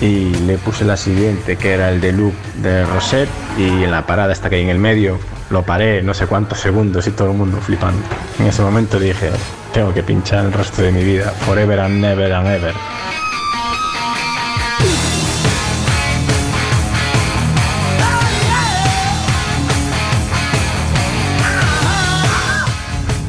y 0.00 0.34
le 0.46 0.58
puse 0.58 0.84
la 0.84 0.96
siguiente, 0.96 1.56
que 1.56 1.72
era 1.74 1.90
el 1.90 2.00
de 2.00 2.12
Loop 2.12 2.34
de 2.56 2.84
Rosette, 2.84 3.28
y 3.58 3.84
en 3.84 3.90
la 3.90 4.04
parada 4.06 4.32
esta 4.32 4.50
que 4.50 4.56
hay 4.56 4.62
en 4.62 4.70
el 4.70 4.78
medio, 4.78 5.18
lo 5.50 5.62
paré 5.62 6.02
no 6.02 6.14
sé 6.14 6.26
cuántos 6.26 6.58
segundos 6.58 7.06
y 7.06 7.10
todo 7.10 7.30
el 7.30 7.36
mundo 7.36 7.58
flipando. 7.60 8.02
En 8.38 8.46
ese 8.46 8.62
momento 8.62 8.98
dije, 8.98 9.30
tengo 9.72 9.92
que 9.92 10.02
pinchar 10.02 10.44
el 10.46 10.52
resto 10.52 10.82
de 10.82 10.92
mi 10.92 11.04
vida, 11.04 11.30
forever 11.30 11.80
and 11.80 12.00
never 12.00 12.32
and 12.32 12.48
ever. 12.48 12.74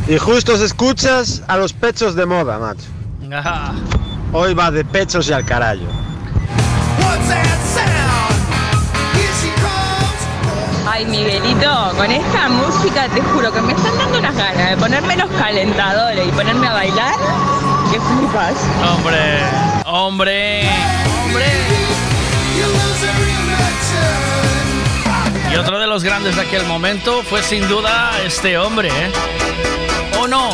Y 0.07 0.17
justo 0.17 0.55
se 0.57 0.63
escuchas 0.63 1.43
a 1.49 1.57
los 1.57 1.73
pechos 1.73 2.15
de 2.15 2.25
moda, 2.25 2.57
macho. 2.57 2.87
Ajá. 3.29 3.73
Hoy 4.31 4.53
va 4.53 4.71
de 4.71 4.85
pechos 4.85 5.27
y 5.27 5.33
al 5.33 5.45
carajo. 5.45 5.83
Ay, 10.97 11.05
Miguelito, 11.05 11.93
con 11.95 12.09
esta 12.09 12.49
música 12.49 13.07
te 13.07 13.21
juro 13.21 13.53
que 13.53 13.61
me 13.61 13.73
están 13.73 13.95
dando 13.99 14.17
unas 14.17 14.35
ganas 14.35 14.71
de 14.71 14.77
ponerme 14.77 15.15
los 15.15 15.29
calentadores 15.29 16.27
y 16.27 16.31
ponerme 16.31 16.65
a 16.65 16.73
bailar. 16.73 17.13
Que 17.91 17.99
flipas. 17.99 18.55
Hombre, 18.95 19.37
hombre, 19.85 20.67
hombre. 21.23 21.45
Y 25.51 25.55
otro 25.55 25.77
de 25.77 25.85
los 25.85 26.03
grandes 26.03 26.35
de 26.35 26.41
aquel 26.41 26.65
momento 26.65 27.21
fue 27.21 27.43
sin 27.43 27.67
duda 27.67 28.13
este 28.25 28.57
hombre, 28.57 28.87
¿eh? 28.87 29.11
¿O 30.19 30.27
no? 30.27 30.49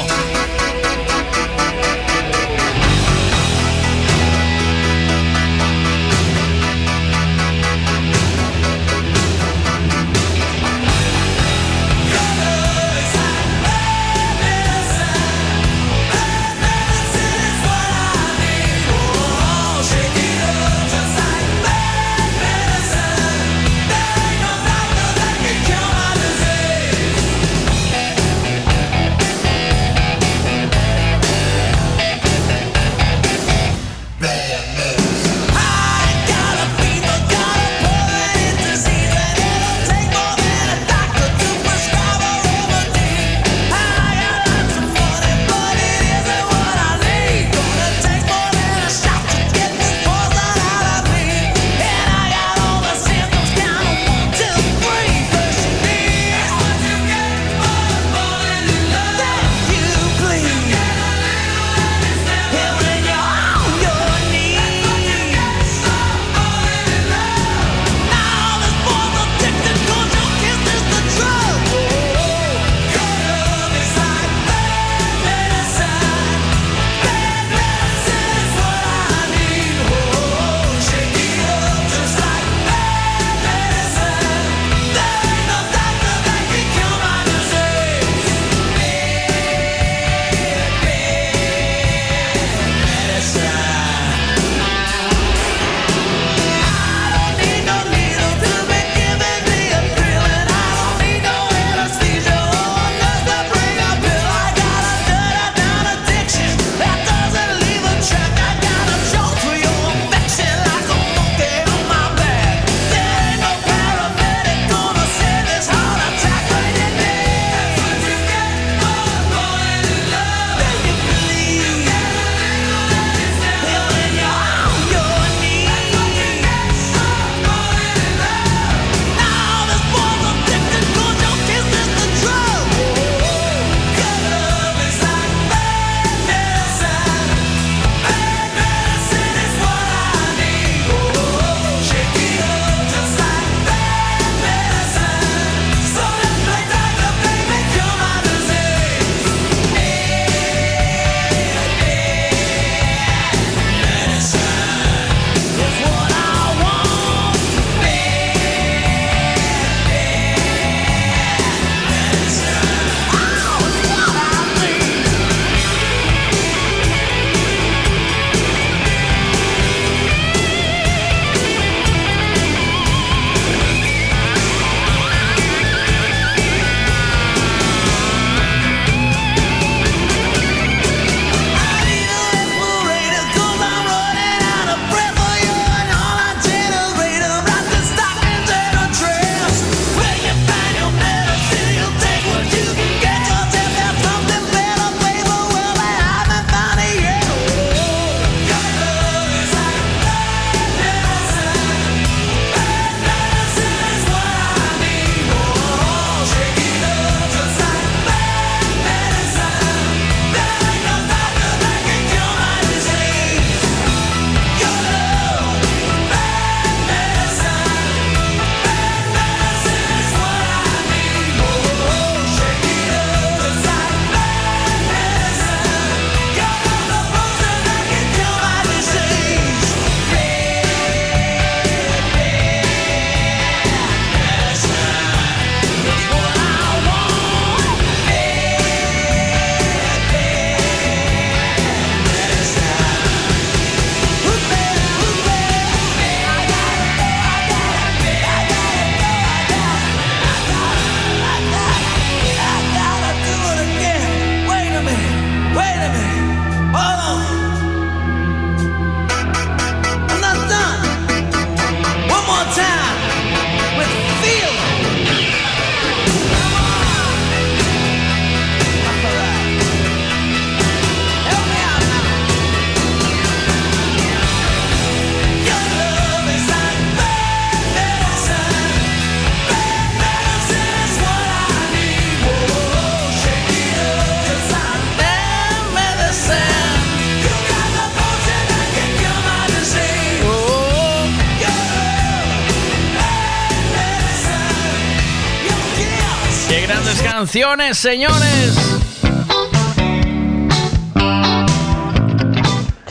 Canciones, 297.23 297.77
señores. 297.77 298.53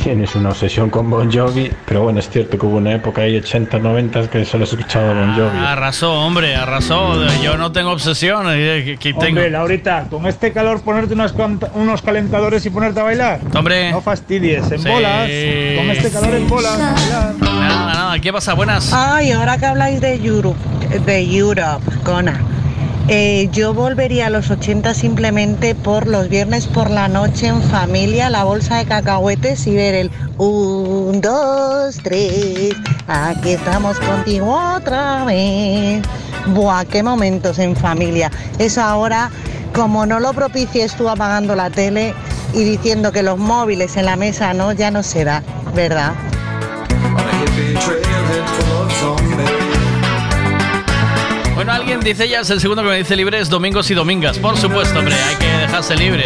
Tienes 0.03 0.35
una 0.35 0.49
obsesión 0.49 0.89
con 0.89 1.11
Bon 1.11 1.31
Jovi, 1.31 1.71
pero 1.85 2.05
bueno, 2.05 2.19
es 2.19 2.31
cierto 2.31 2.57
que 2.59 2.65
hubo 2.65 2.79
una 2.79 2.93
época 2.95 3.21
ahí, 3.23 3.37
80, 3.37 3.79
90, 3.79 4.31
que 4.31 4.47
solo 4.47 4.65
has 4.65 4.71
escuchado 4.73 5.15
Bon 5.15 5.35
Jovi. 5.35 5.59
Arrasó, 5.59 6.15
hombre, 6.15 6.57
arrasó. 6.57 7.23
Yo 7.43 7.59
no 7.59 7.73
tengo 7.73 7.91
obsesión. 7.91 8.47
eh, 8.49 8.97
que- 8.99 9.13
tengo. 9.13 9.27
Hombre, 9.27 9.51
Laurita, 9.51 10.07
con 10.09 10.27
este 10.27 10.51
calor 10.51 10.81
ponerte 10.81 11.13
unos, 11.13 11.35
unos 11.75 12.01
calentadores 12.01 12.65
y 12.65 12.71
ponerte 12.71 13.01
a 13.01 13.03
bailar. 13.03 13.41
Hombre. 13.55 13.91
No 13.93 14.01
fastidies, 14.01 14.71
en 14.73 14.81
Sí. 14.83 14.89
bolas. 14.89 15.29
Con 15.77 15.91
este 15.91 16.11
calor 16.11 16.35
en 16.37 16.49
bolas. 16.49 16.79
bailar. 16.79 17.35
Nada, 17.39 17.93
nada. 17.95 18.19
¿Qué 18.19 18.33
pasa? 18.33 18.55
Buenas. 18.55 18.91
Ay, 18.95 19.31
ahora 19.33 19.59
que 19.59 19.67
habláis 19.67 20.01
de 20.01 20.15
Europe, 20.15 20.59
de 21.05 21.37
Europe, 21.37 21.85
Cona. 22.03 22.41
Eh, 23.09 23.49
yo 23.53 23.75
volvería 23.75 24.29
a 24.29 24.31
los 24.31 24.51
80 24.51 24.95
simplemente 24.95 25.75
por 25.75 26.07
los 26.07 26.29
viernes 26.29 26.67
por 26.67 26.91
la 26.91 27.09
noche 27.09 27.49
en 27.49 27.61
familia, 27.63 28.31
la 28.31 28.45
bolsa 28.45 28.79
de 28.79 28.85
cacahuetes 28.85 29.67
y 29.67 29.75
ver 29.75 29.95
el 29.95 30.11
1, 30.39 31.21
2, 31.21 31.99
3, 32.03 32.75
aquí 33.09 33.51
estamos 33.51 33.99
contigo 33.99 34.59
otra 34.77 35.25
vez. 35.25 36.03
Buah, 36.55 36.85
qué 36.85 37.03
momentos 37.03 37.59
en 37.59 37.77
familia. 37.77 38.31
Eso 38.59 38.83
ahora, 38.83 39.31
como 39.75 40.07
no 40.07 40.21
lo 40.21 40.33
propicies 40.33 40.95
tú 40.95 41.09
apagando 41.09 41.55
la 41.55 41.71
tele 41.71 42.15
y 42.55 42.65
diciendo 42.65 43.13
que 43.13 43.23
los 43.23 43.39
móviles 43.39 43.97
en 43.97 44.07
la 44.07 44.17
mesa 44.17 44.53
no, 44.55 44.73
ya 44.73 44.91
no 44.91 45.03
se 45.03 45.25
da, 45.25 45.43
¿verdad? 45.75 46.13
Bueno, 51.63 51.75
alguien 51.75 52.01
dice 52.01 52.29
ya, 52.29 52.41
es 52.41 52.51
el 52.51 52.61
segundo 52.61 52.83
que 52.83 52.89
me 52.89 52.97
dice 52.97 53.15
libres 53.15 53.49
domingos 53.49 53.89
y 53.89 53.95
domingas. 53.95 54.37
Por 54.37 54.57
supuesto, 54.59 54.99
hombre, 54.99 55.15
hay 55.15 55.37
que 55.37 55.47
dejarse 55.47 55.95
libre. 55.95 56.25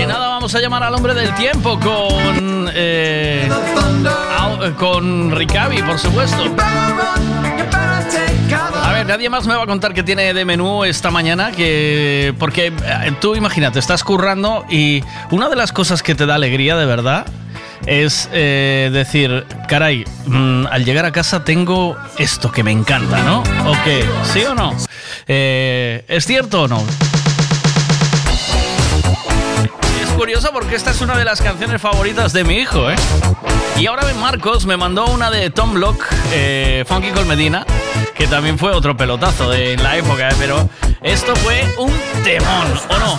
Y 0.00 0.06
nada, 0.06 0.28
vamos 0.28 0.54
a 0.54 0.60
llamar 0.60 0.82
al 0.82 0.94
hombre 0.94 1.12
del 1.12 1.34
tiempo 1.34 1.78
con. 1.78 2.70
eh, 2.74 3.50
eh, 4.62 4.72
con 4.78 5.30
Ricavi, 5.30 5.82
por 5.82 5.98
supuesto. 5.98 6.44
Nadie 9.12 9.28
más 9.28 9.46
me 9.46 9.54
va 9.54 9.64
a 9.64 9.66
contar 9.66 9.92
qué 9.92 10.02
tiene 10.02 10.32
de 10.32 10.46
menú 10.46 10.84
esta 10.84 11.10
mañana, 11.10 11.52
que 11.52 12.34
porque 12.38 12.68
eh, 12.68 13.12
tú 13.20 13.34
imagínate, 13.34 13.78
estás 13.78 14.04
currando 14.04 14.64
y 14.70 15.04
una 15.30 15.50
de 15.50 15.56
las 15.56 15.70
cosas 15.70 16.02
que 16.02 16.14
te 16.14 16.24
da 16.24 16.36
alegría 16.36 16.76
de 16.76 16.86
verdad 16.86 17.26
es 17.84 18.30
eh, 18.32 18.88
decir, 18.90 19.44
caray, 19.68 20.06
mm, 20.24 20.64
al 20.66 20.86
llegar 20.86 21.04
a 21.04 21.12
casa 21.12 21.44
tengo 21.44 21.94
esto 22.16 22.50
que 22.50 22.62
me 22.62 22.70
encanta, 22.70 23.18
¿no? 23.18 23.40
¿O? 23.66 23.74
¿Sí 24.32 24.44
o 24.44 24.54
no? 24.54 24.74
Eh, 25.28 26.06
¿Es 26.08 26.24
cierto 26.24 26.62
o 26.62 26.68
no? 26.68 26.82
Es 30.02 30.08
curioso 30.16 30.52
porque 30.54 30.74
esta 30.74 30.90
es 30.90 31.02
una 31.02 31.18
de 31.18 31.26
las 31.26 31.42
canciones 31.42 31.82
favoritas 31.82 32.32
de 32.32 32.44
mi 32.44 32.54
hijo, 32.54 32.90
¿eh? 32.90 32.96
Y 33.76 33.84
ahora 33.88 34.06
Marcos 34.18 34.64
me 34.64 34.78
mandó 34.78 35.04
una 35.04 35.30
de 35.30 35.50
Tom 35.50 35.74
Block, 35.74 36.02
Funky 36.86 37.10
Col 37.10 37.26
Medina, 37.26 37.66
que 38.14 38.26
también 38.26 38.58
fue 38.58 38.72
otro 38.72 38.96
pelotazo 38.96 39.50
de 39.50 39.76
la 39.76 39.96
época, 39.96 40.28
¿eh? 40.28 40.34
pero 40.38 40.68
esto 41.02 41.34
fue 41.36 41.64
un 41.78 41.92
temón, 42.22 42.80
¿o 42.88 42.98
no? 42.98 43.16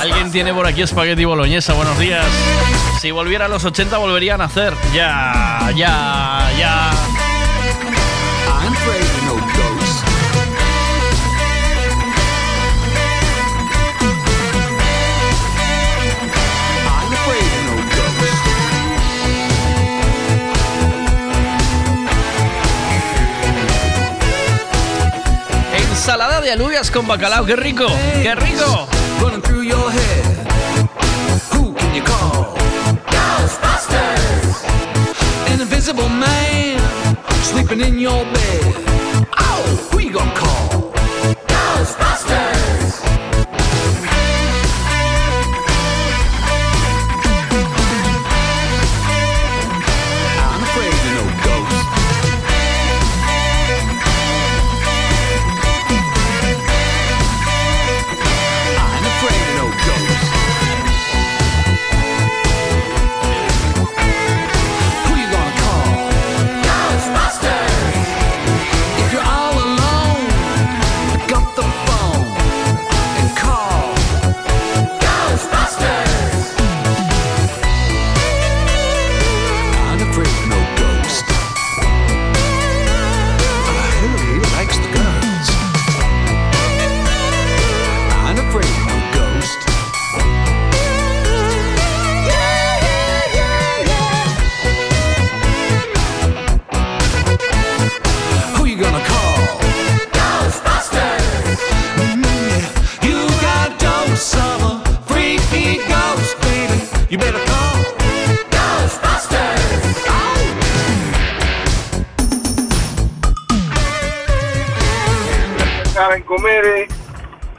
Alguien 0.00 0.30
tiene 0.30 0.54
por 0.54 0.66
aquí 0.66 0.82
espagueti 0.82 1.24
boloñesa, 1.24 1.72
buenos 1.72 1.98
días. 1.98 2.24
Si 3.00 3.10
volviera 3.10 3.46
a 3.46 3.48
los 3.48 3.64
80 3.64 3.98
volvería 3.98 4.34
a 4.34 4.38
nacer. 4.38 4.72
Ya, 4.94 5.70
ya, 5.76 6.50
ya. 6.58 7.25
Ensalada 26.06 26.40
de 26.40 26.52
alubias 26.52 26.88
con 26.92 27.04
bacalao, 27.08 27.44
qué 27.44 27.56
rico, 27.56 27.84
qué 28.22 28.32
rico. 28.36 28.86
Invisible 35.50 36.08
man 36.08 36.78
sleeping 37.42 37.80
in 37.80 37.98
your 37.98 38.24
bed. 38.24 38.74
Oh, 39.36 39.98
you 39.98 40.12
gonna 40.12 40.32
call? 40.32 40.92
Ghostbusters! 41.48 42.55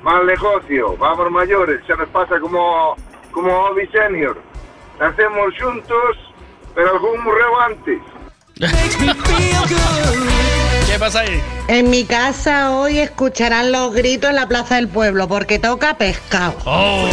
Mal 0.07 0.25
negocio, 0.25 0.95
vamos 0.95 1.29
mayores, 1.29 1.81
se 1.85 1.93
nos 1.97 2.07
pasa 2.07 2.39
como, 2.39 2.95
como 3.31 3.53
Obi 3.65 3.85
Senior. 3.87 4.37
Nacemos 5.01 5.53
juntos, 5.59 6.33
pero 6.73 6.91
algún 6.91 7.21
murreo 7.25 7.59
antes. 7.59 7.99
¿Qué 10.97 11.01
pasa 11.01 11.19
ahí? 11.19 11.43
En 11.67 11.91
mi 11.91 12.05
casa 12.05 12.71
hoy 12.71 12.97
escucharán 12.97 13.71
los 13.71 13.93
gritos 13.93 14.31
en 14.31 14.35
la 14.35 14.47
plaza 14.47 14.77
del 14.77 14.87
pueblo 14.87 15.27
porque 15.27 15.59
toca 15.59 15.95
pescado. 15.95 16.55
Oh, 16.65 17.07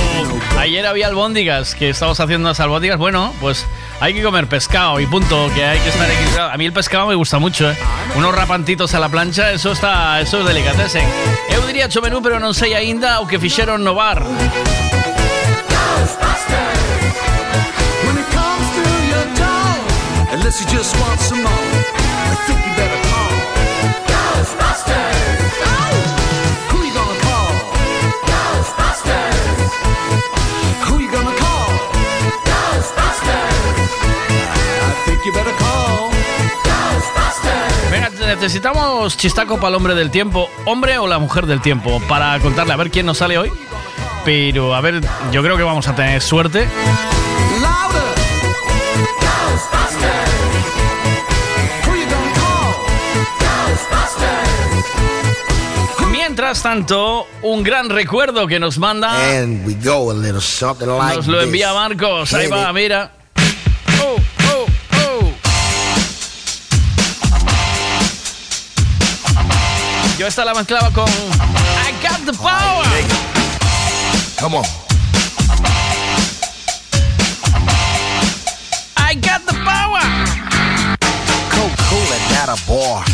ayer 0.58 0.86
había 0.86 1.06
albóndigas, 1.08 1.74
que 1.74 1.90
estábamos 1.90 2.18
haciendo 2.18 2.48
unas 2.48 2.60
albóndigas. 2.60 2.96
Bueno, 2.96 3.34
pues 3.42 3.66
hay 4.00 4.14
que 4.14 4.22
comer 4.22 4.46
pescado 4.48 5.00
y 5.00 5.06
punto, 5.06 5.50
que 5.54 5.66
hay 5.66 5.78
que 5.80 5.90
estar 5.90 6.10
equilibrado. 6.10 6.50
A 6.50 6.56
mí 6.56 6.64
el 6.64 6.72
pescado 6.72 7.08
me 7.08 7.14
gusta 7.14 7.38
mucho, 7.38 7.70
¿eh? 7.70 7.76
Unos 8.16 8.34
rapantitos 8.34 8.94
a 8.94 9.00
la 9.00 9.10
plancha, 9.10 9.52
eso 9.52 9.72
está, 9.72 10.18
eso 10.18 10.40
es 10.40 10.46
delicatessen. 10.46 11.04
Eu 11.50 11.66
diría 11.66 11.84
hecho 11.84 12.00
menú, 12.00 12.22
pero 12.22 12.40
non 12.40 12.56
sei 12.56 12.72
aínda 12.72 13.20
o 13.20 13.28
que 13.28 13.36
fixeron 13.36 13.84
no 13.84 13.92
bar. 13.92 14.24
Unless 20.32 20.56
you 20.64 20.66
just 20.72 20.96
want 20.96 21.20
some 21.20 21.42
more, 21.44 21.52
I 21.52 22.34
think 22.48 22.64
you 22.64 22.72
better 22.80 22.93
you 35.24 35.32
better 35.32 35.54
call 35.58 36.10
Venga, 37.90 38.10
necesitamos 38.26 39.16
chistaco 39.16 39.56
para 39.56 39.68
el 39.68 39.74
hombre 39.76 39.94
del 39.94 40.10
tiempo, 40.10 40.50
hombre 40.66 40.98
o 40.98 41.06
la 41.06 41.18
mujer 41.18 41.46
del 41.46 41.60
tiempo, 41.60 42.02
para 42.08 42.38
contarle 42.40 42.72
a 42.72 42.76
ver 42.76 42.90
quién 42.90 43.06
nos 43.06 43.18
sale 43.18 43.38
hoy. 43.38 43.52
Pero 44.24 44.74
a 44.74 44.80
ver, 44.80 45.00
yo 45.30 45.42
creo 45.42 45.56
que 45.56 45.62
vamos 45.62 45.86
a 45.86 45.94
tener 45.94 46.20
suerte. 46.20 46.66
louder. 47.60 48.02
Ghostbusters. 49.20 50.30
Who 51.86 51.94
you 51.94 52.06
gonna 52.06 52.32
call? 52.34 52.74
Ghostbusters. 53.68 54.50
Mientras 56.10 56.62
tanto, 56.62 57.28
un 57.42 57.62
gran 57.62 57.90
recuerdo 57.90 58.46
que 58.48 58.58
nos 58.58 58.78
manda. 58.78 59.38
And 59.38 59.64
we 59.66 59.74
go 59.74 60.10
a 60.10 60.14
little 60.14 60.40
something 60.40 60.86
like 60.86 61.16
Nos 61.16 61.26
lo 61.28 61.40
envía 61.42 61.72
Marcos. 61.72 62.32
Ahí 62.34 62.48
va, 62.48 62.72
mira. 62.72 63.12
Oh. 64.02 64.16
Yo 70.24 70.28
esta 70.28 70.42
la 70.42 70.54
mezclaba 70.54 70.90
con 70.90 71.06
I 71.06 71.92
Got 72.02 72.24
the 72.24 72.32
Power. 72.32 72.86
Come 74.38 74.56
on. 74.56 74.64
I 78.96 79.14
Got 79.16 79.44
the 79.44 79.52
Power. 79.52 80.00
Coke 81.50 81.76
cooling 81.90 82.24
at 82.40 82.48
a 82.48 82.56
bar. 82.66 83.04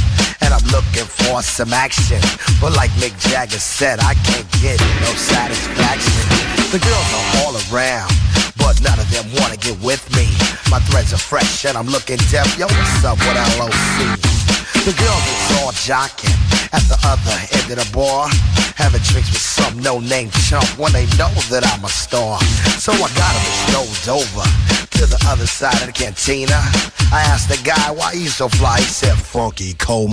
And 0.41 0.55
I'm 0.55 0.65
looking 0.71 1.05
for 1.05 1.43
some 1.43 1.73
action. 1.73 2.21
But 2.61 2.77
like 2.77 2.93
Mick 3.01 3.19
Jagger 3.19 3.59
said, 3.59 3.99
I 3.99 4.15
can't 4.23 4.49
get 4.63 4.79
no 5.01 5.11
satisfaction. 5.17 6.23
The 6.71 6.79
girls 6.79 7.11
are 7.13 7.43
all 7.43 7.57
around. 7.75 8.13
But 8.57 8.81
none 8.83 9.01
of 9.01 9.11
them 9.11 9.25
wanna 9.43 9.57
get 9.57 9.77
with 9.83 10.09
me. 10.15 10.29
My 10.71 10.79
threads 10.79 11.13
are 11.13 11.19
fresh 11.19 11.65
and 11.65 11.77
I'm 11.77 11.89
looking 11.89 12.19
deaf. 12.31 12.57
Yo, 12.57 12.67
what's 12.67 13.05
up 13.05 13.19
with 13.19 13.59
LOC? 13.59 14.50
The 14.87 14.97
girls 14.97 15.27
is 15.29 15.61
all 15.61 15.73
jocking 15.73 16.33
at 16.73 16.81
the 16.89 16.97
other 17.05 17.37
end 17.53 17.71
of 17.71 17.85
the 17.85 17.91
bar. 17.93 18.29
Having 18.77 19.03
drinks 19.03 19.31
with 19.31 19.43
some 19.43 19.79
no-name 19.79 20.31
chump 20.49 20.65
when 20.79 20.91
they 20.95 21.05
know 21.21 21.29
that 21.53 21.69
I'm 21.69 21.85
a 21.85 21.89
star. 21.91 22.41
So 22.81 22.91
I 22.93 23.09
got 23.13 23.35
him 23.37 23.45
strolled 23.69 24.25
over 24.25 24.43
to 24.97 25.05
the 25.05 25.23
other 25.29 25.47
side 25.47 25.81
of 25.83 25.87
the 25.87 25.93
cantina. 25.93 26.57
I 27.13 27.21
asked 27.29 27.51
the 27.51 27.61
guy 27.63 27.91
why 27.91 28.15
he's 28.15 28.35
so 28.35 28.49
fly. 28.49 28.79
He 28.79 28.85
said, 28.85 29.19
Funky 29.19 29.75
Cole. 29.75 30.09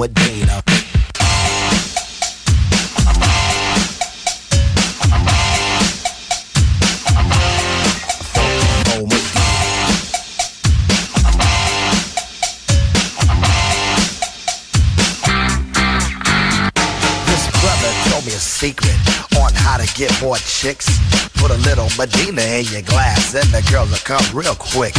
Secret 18.58 18.98
on 19.38 19.54
how 19.54 19.78
to 19.78 19.86
get 19.94 20.10
more 20.20 20.36
chicks. 20.38 20.90
Put 21.38 21.52
a 21.52 21.60
little 21.62 21.90
Medina 21.94 22.42
in 22.42 22.66
your 22.74 22.82
glass 22.82 23.36
and 23.36 23.46
the 23.54 23.62
girls 23.70 23.92
will 23.92 24.02
come 24.02 24.26
real 24.34 24.56
quick. 24.56 24.96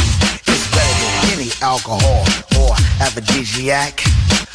It's 0.47 0.67
better 0.71 0.95
than 1.03 1.35
any 1.35 1.51
alcohol 1.61 2.23
or 2.55 2.71
aphrodisiac. 3.03 3.99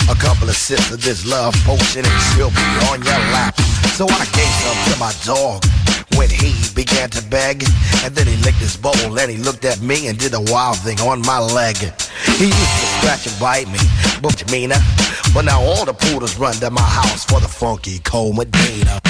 A 0.08 0.16
couple 0.16 0.48
of 0.48 0.56
sips 0.56 0.90
of 0.92 1.02
this 1.02 1.26
love 1.28 1.54
potion 1.68 2.06
and 2.06 2.22
she'll 2.32 2.56
be 2.56 2.70
on 2.88 3.04
your 3.04 3.20
lap. 3.36 3.60
So 4.00 4.08
I 4.08 4.24
gave 4.32 4.54
some 4.64 4.80
to 4.88 5.00
my 5.00 5.12
dog 5.28 5.83
when 6.18 6.30
he 6.30 6.54
began 6.74 7.10
to 7.12 7.24
beg. 7.30 7.64
And 8.04 8.14
then 8.16 8.28
he 8.28 8.36
licked 8.44 8.60
his 8.60 8.78
bowl 8.78 9.20
and 9.20 9.32
he 9.32 9.38
looked 9.38 9.66
at 9.66 9.82
me 9.82 10.08
and 10.08 10.18
did 10.18 10.34
a 10.34 10.42
wild 10.52 10.78
thing 10.80 11.00
on 11.02 11.22
my 11.22 11.40
leg. 11.40 11.78
He 11.78 12.46
used 12.46 12.78
to 12.82 12.88
scratch 13.00 13.28
and 13.28 13.40
bite 13.40 13.68
me, 13.68 13.80
but 14.22 14.50
Mina. 14.52 14.76
Uh, 14.76 15.34
but 15.34 15.46
now 15.46 15.62
all 15.62 15.86
the 15.86 15.94
poodles 15.94 16.38
run 16.38 16.54
to 16.56 16.70
my 16.70 16.82
house 16.82 17.26
for 17.26 17.40
the 17.40 17.48
funky 17.48 18.00
cold 18.00 18.38
Medina. 18.38 19.02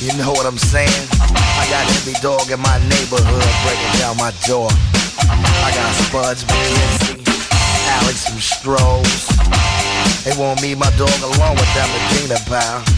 You 0.00 0.12
know 0.16 0.30
what 0.32 0.46
I'm 0.46 0.58
saying? 0.58 1.08
I 1.20 1.66
got 1.70 1.84
every 1.96 2.14
dog 2.20 2.50
in 2.50 2.60
my 2.60 2.78
neighborhood 2.88 3.50
breaking 3.64 3.98
down 3.98 4.16
my 4.16 4.32
door. 4.46 4.68
I 5.18 5.72
got 5.74 5.90
Spuds 6.06 6.44
McKenzie, 6.44 7.26
Alex 7.98 8.28
from 8.28 8.38
Strohs. 8.38 9.26
They 10.24 10.36
want 10.38 10.62
me, 10.62 10.74
my 10.74 10.90
dog, 10.96 11.18
along 11.22 11.56
with 11.56 11.70
that 11.74 11.88
Medina 11.90 12.38
pal. 12.46 12.97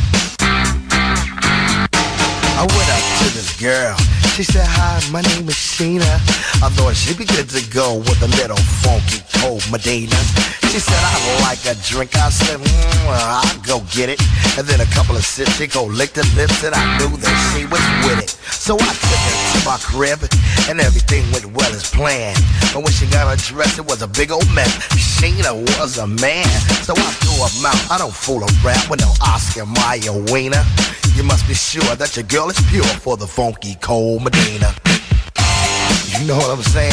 I 2.61 2.69
went 2.69 2.91
up 2.93 3.05
to 3.25 3.27
this 3.33 3.57
girl. 3.57 3.97
She 4.37 4.45
said, 4.45 4.69
hi, 4.69 5.01
my 5.09 5.25
name 5.33 5.49
is 5.49 5.57
Sheena. 5.57 6.05
I 6.61 6.69
thought 6.69 6.93
she'd 6.93 7.17
be 7.17 7.25
good 7.25 7.49
to 7.49 7.65
go 7.73 7.97
with 8.05 8.21
a 8.21 8.29
little 8.37 8.61
funky 8.85 9.25
cold 9.41 9.65
Medina. 9.73 10.21
She 10.69 10.77
said, 10.77 11.01
I'd 11.01 11.41
like 11.41 11.65
a 11.65 11.73
drink. 11.89 12.13
I 12.21 12.29
said, 12.29 12.61
mm, 12.61 13.09
I'll 13.09 13.61
go 13.65 13.81
get 13.89 14.13
it. 14.13 14.21
And 14.61 14.69
then 14.69 14.85
a 14.85 14.91
couple 14.93 15.17
of 15.17 15.25
sips, 15.25 15.57
she 15.57 15.73
go 15.73 15.89
lick 15.89 16.13
the 16.13 16.21
lips, 16.37 16.61
and 16.61 16.77
I 16.77 16.85
knew 17.01 17.17
that 17.17 17.37
she 17.49 17.65
was 17.65 17.81
with 18.05 18.29
it. 18.29 18.37
So 18.53 18.77
I 18.77 18.93
took 18.93 19.23
her 19.25 19.37
to 19.57 19.59
my 19.65 19.79
crib, 19.81 20.21
and 20.69 20.85
everything 20.85 21.25
went 21.33 21.49
well 21.57 21.73
as 21.73 21.89
planned. 21.89 22.45
But 22.77 22.85
when 22.85 22.93
she 22.93 23.09
got 23.09 23.25
her 23.25 23.41
dress, 23.41 23.81
it 23.81 23.87
was 23.89 24.03
a 24.03 24.07
big 24.07 24.31
old 24.31 24.45
mess. 24.53 24.69
Sheena 25.01 25.57
was 25.81 25.97
a 25.97 26.07
man, 26.07 26.45
so 26.85 26.93
I 26.93 27.09
threw 27.25 27.41
her 27.41 27.53
mouth. 27.65 27.91
I 27.91 27.97
don't 27.97 28.13
fool 28.13 28.45
around 28.45 28.85
with 28.93 29.01
no 29.01 29.17
Oscar 29.25 29.65
Mayer 29.65 30.13
wiener. 30.29 30.61
You 31.17 31.25
must 31.25 31.49
be 31.49 31.55
sure 31.55 31.97
that 31.97 32.17
your 32.17 32.25
girl 32.25 32.50
is 32.51 32.61
pure 32.71 32.85
for 32.85 33.17
the 33.17 33.27
funky 33.27 33.77
cold 33.81 34.23
Medina. 34.25 34.75
You 36.09 36.25
know 36.27 36.37
what 36.37 36.51
I'm 36.51 36.63
saying? 36.63 36.93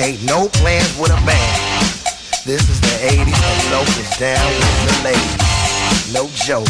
Ain't 0.00 0.24
no 0.24 0.48
plans 0.48 0.96
with 0.98 1.10
a 1.10 1.20
man. 1.24 1.60
This 2.44 2.68
is 2.68 2.80
the 2.80 2.88
80s 3.08 3.18
and 3.18 3.70
locals 3.70 4.16
down 4.18 4.52
with 4.58 4.88
the 4.88 4.94
ladies. 5.04 5.38
No 6.12 6.28
joke. 6.34 6.66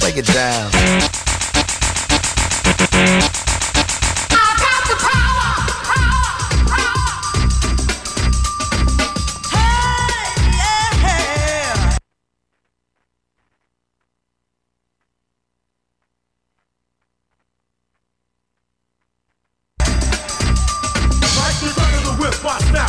Break 0.00 0.16
it 0.18 0.26
down. 0.34 0.70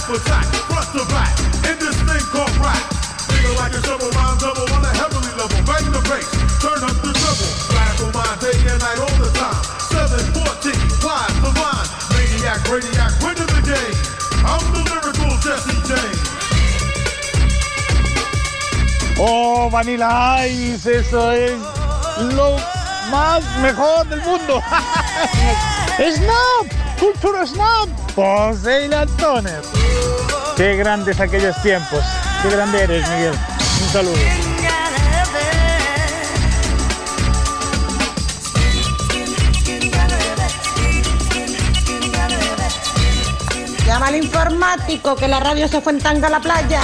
I 0.08 0.16
snap 0.16 0.24
attack, 0.24 0.48
front 0.72 0.88
to 0.96 1.04
back, 1.12 1.36
in 1.68 1.76
this 1.84 2.00
thing 2.08 2.24
called 2.32 2.56
rap. 2.64 2.80
Feel 3.28 3.52
like 3.60 3.76
a 3.76 3.82
double 3.84 4.08
rhyme 4.16 4.40
double 4.40 4.64
on 4.72 4.80
a 4.80 4.94
heavenly 4.96 5.36
level. 5.36 5.60
Bang 5.68 5.84
the 5.92 6.00
bass, 6.08 6.32
turn 6.64 6.80
up 6.80 6.96
the 7.04 7.12
treble. 7.12 7.52
Blast 7.68 8.00
on 8.08 8.16
my 8.16 8.24
day 8.40 8.56
and 8.72 8.80
night 8.80 9.04
all 9.04 9.18
the 9.20 9.28
time. 9.36 9.60
714, 9.92 10.80
wise 11.04 11.36
the 11.44 11.52
line. 11.60 11.92
Maniac, 12.16 12.64
radiac, 12.72 13.20
winning 13.20 13.52
the 13.52 13.60
game. 13.68 14.00
I'm 14.48 14.64
the 14.72 14.80
lyrical 14.88 15.36
Jesse 15.44 15.76
James. 15.84 16.24
Oh, 19.20 19.68
Vanilla 19.70 20.48
Ice, 20.48 20.88
eso 20.88 21.32
es 21.32 21.60
lo 22.32 22.56
más 23.12 23.44
mejor 23.60 24.08
del 24.08 24.22
mundo. 24.22 24.64
¡Snap! 25.98 27.00
¡Cultura 27.00 27.44
Snap! 27.44 27.90
José 28.14 28.86
y 28.86 28.88
Lantones. 28.88 29.68
Qué 30.56 30.76
grandes 30.76 31.20
aquellos 31.20 31.60
tiempos. 31.64 32.04
Qué 32.44 32.50
grande 32.52 32.84
eres, 32.84 33.10
Miguel. 33.10 33.34
Un 33.82 33.90
saludo. 33.90 34.16
Llama 43.88 44.08
al 44.08 44.16
informático 44.18 45.16
que 45.16 45.28
la 45.28 45.40
radio 45.40 45.68
se 45.68 45.82
fue 45.82 45.94
en 45.94 46.00
tanga 46.00 46.28
a 46.28 46.30
la 46.30 46.40
playa. 46.40 46.82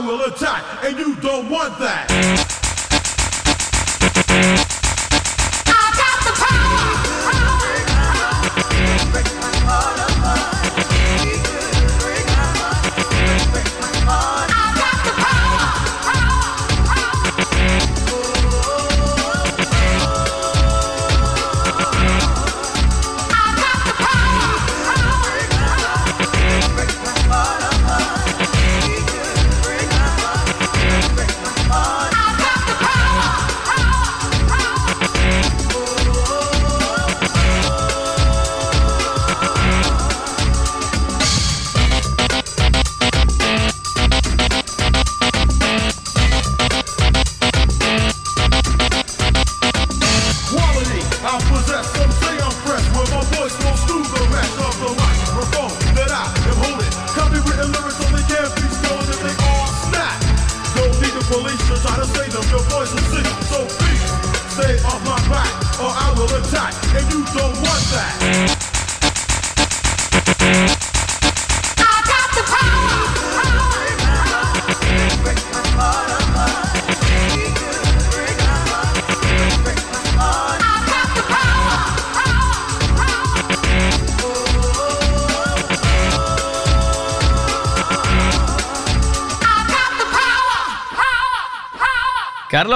Will 0.00 0.22
attack, 0.24 0.84
and 0.84 0.98
you 0.98 1.16
don't 1.16 1.48
want 1.50 1.78
that. 1.78 2.47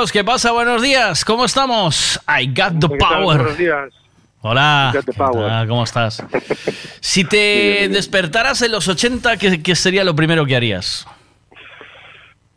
Carlos, 0.03 0.11
¿qué 0.11 0.25
pasa? 0.25 0.51
Buenos 0.51 0.83
días, 0.83 1.25
¿cómo 1.25 1.45
estamos? 1.45 2.21
I 2.27 2.49
got 2.49 2.81
the 2.81 2.89
power. 2.89 3.39
Buenos 3.39 3.57
días. 3.57 3.93
Hola, 4.41 4.91
I 4.93 4.97
got 4.97 5.05
the 5.05 5.13
¿qué 5.13 5.17
power. 5.17 5.49
tal? 5.49 5.69
¿cómo 5.69 5.85
estás? 5.85 6.25
Si 7.01 7.23
te 7.23 7.89
despertaras 7.89 8.63
en 8.63 8.73
los 8.73 8.89
80, 8.89 9.37
¿qué, 9.37 9.63
qué 9.63 9.77
sería 9.77 10.03
lo 10.03 10.17
primero 10.17 10.45
que 10.45 10.57
harías? 10.57 11.07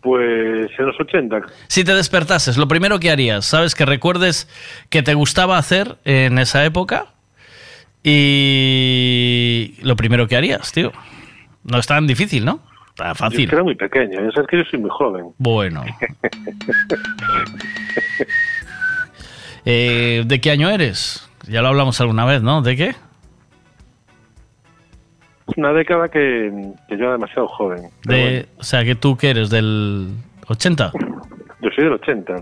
Pues 0.02 0.72
en 0.76 0.86
los 0.88 1.00
80. 1.00 1.42
Si 1.68 1.84
te 1.84 1.94
despertases, 1.94 2.58
lo 2.58 2.68
primero 2.68 3.00
que 3.00 3.12
harías, 3.12 3.46
¿sabes? 3.46 3.76
Que 3.76 3.86
recuerdes 3.86 4.50
que 4.90 5.04
te 5.04 5.14
gustaba 5.14 5.60
hacer 5.60 5.98
en 6.04 6.40
esa 6.40 6.66
época 6.66 7.10
y 8.04 9.76
lo 9.84 9.96
primero 9.96 10.28
que 10.28 10.36
harías, 10.36 10.72
tío. 10.72 10.92
No 11.64 11.78
es 11.78 11.86
tan 11.86 12.08
difícil, 12.08 12.44
¿no? 12.44 12.60
Está 12.98 13.10
Yo 13.10 13.16
fácil. 13.16 13.50
era 13.52 13.62
muy 13.62 13.76
pequeño, 13.76 14.22
ya 14.24 14.32
sabes 14.32 14.48
que 14.50 14.58
yo 14.58 14.64
soy 14.72 14.80
muy 14.80 14.90
joven. 14.90 15.26
Bueno. 15.38 15.84
Eh, 19.66 20.24
¿De 20.28 20.40
qué 20.42 20.52
año 20.52 20.70
eres? 20.70 21.28
Ya 21.48 21.64
lo 21.64 21.70
hablamos 21.70 22.00
alguna 22.00 22.24
vez, 22.26 22.44
¿no? 22.44 22.62
¿De 22.62 22.76
qué? 22.76 22.96
Una 25.58 25.74
década 25.74 26.08
que, 26.10 26.52
que 26.88 26.98
yo 26.98 27.04
era 27.06 27.14
demasiado 27.14 27.48
joven. 27.48 27.90
De, 28.04 28.22
bueno, 28.22 28.46
O 28.60 28.64
sea, 28.64 28.84
que 28.84 28.94
tú 28.96 29.18
que 29.18 29.32
eres 29.32 29.50
del 29.50 30.10
80. 30.48 30.92
yo 31.62 31.70
soy 31.76 31.84
del 31.84 31.94
80. 31.94 32.36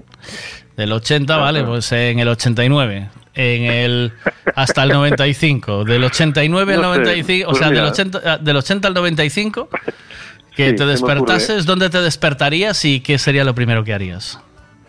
Del 0.76 0.92
80, 0.92 1.38
vale, 1.38 1.64
pues 1.64 1.92
en 1.94 2.20
el 2.20 2.28
89. 2.28 3.10
En 3.36 3.64
el 3.72 4.12
hasta 4.56 4.84
el 4.84 4.90
95. 4.90 5.86
Del 5.86 6.04
89 6.04 6.74
al 6.74 6.82
No 6.84 6.94
sé, 6.94 7.00
95, 7.00 7.46
o 7.48 7.50
pues 7.52 7.60
sea, 7.60 7.68
del 7.70 7.78
mira. 7.78 7.90
80, 7.92 8.38
del 8.40 8.56
80 8.58 8.88
al 8.90 8.94
95, 8.94 9.70
que 10.56 10.70
Sí, 10.72 10.76
te 10.76 10.86
me 10.86 10.92
despertases. 10.92 11.66
¿dónde 11.66 11.90
te 11.90 12.02
despertarías 12.02 12.84
y 12.86 13.00
qué 13.02 13.18
sería 13.18 13.44
lo 13.44 13.56
primero 13.56 13.84
que 13.84 13.94
harías? 13.94 14.40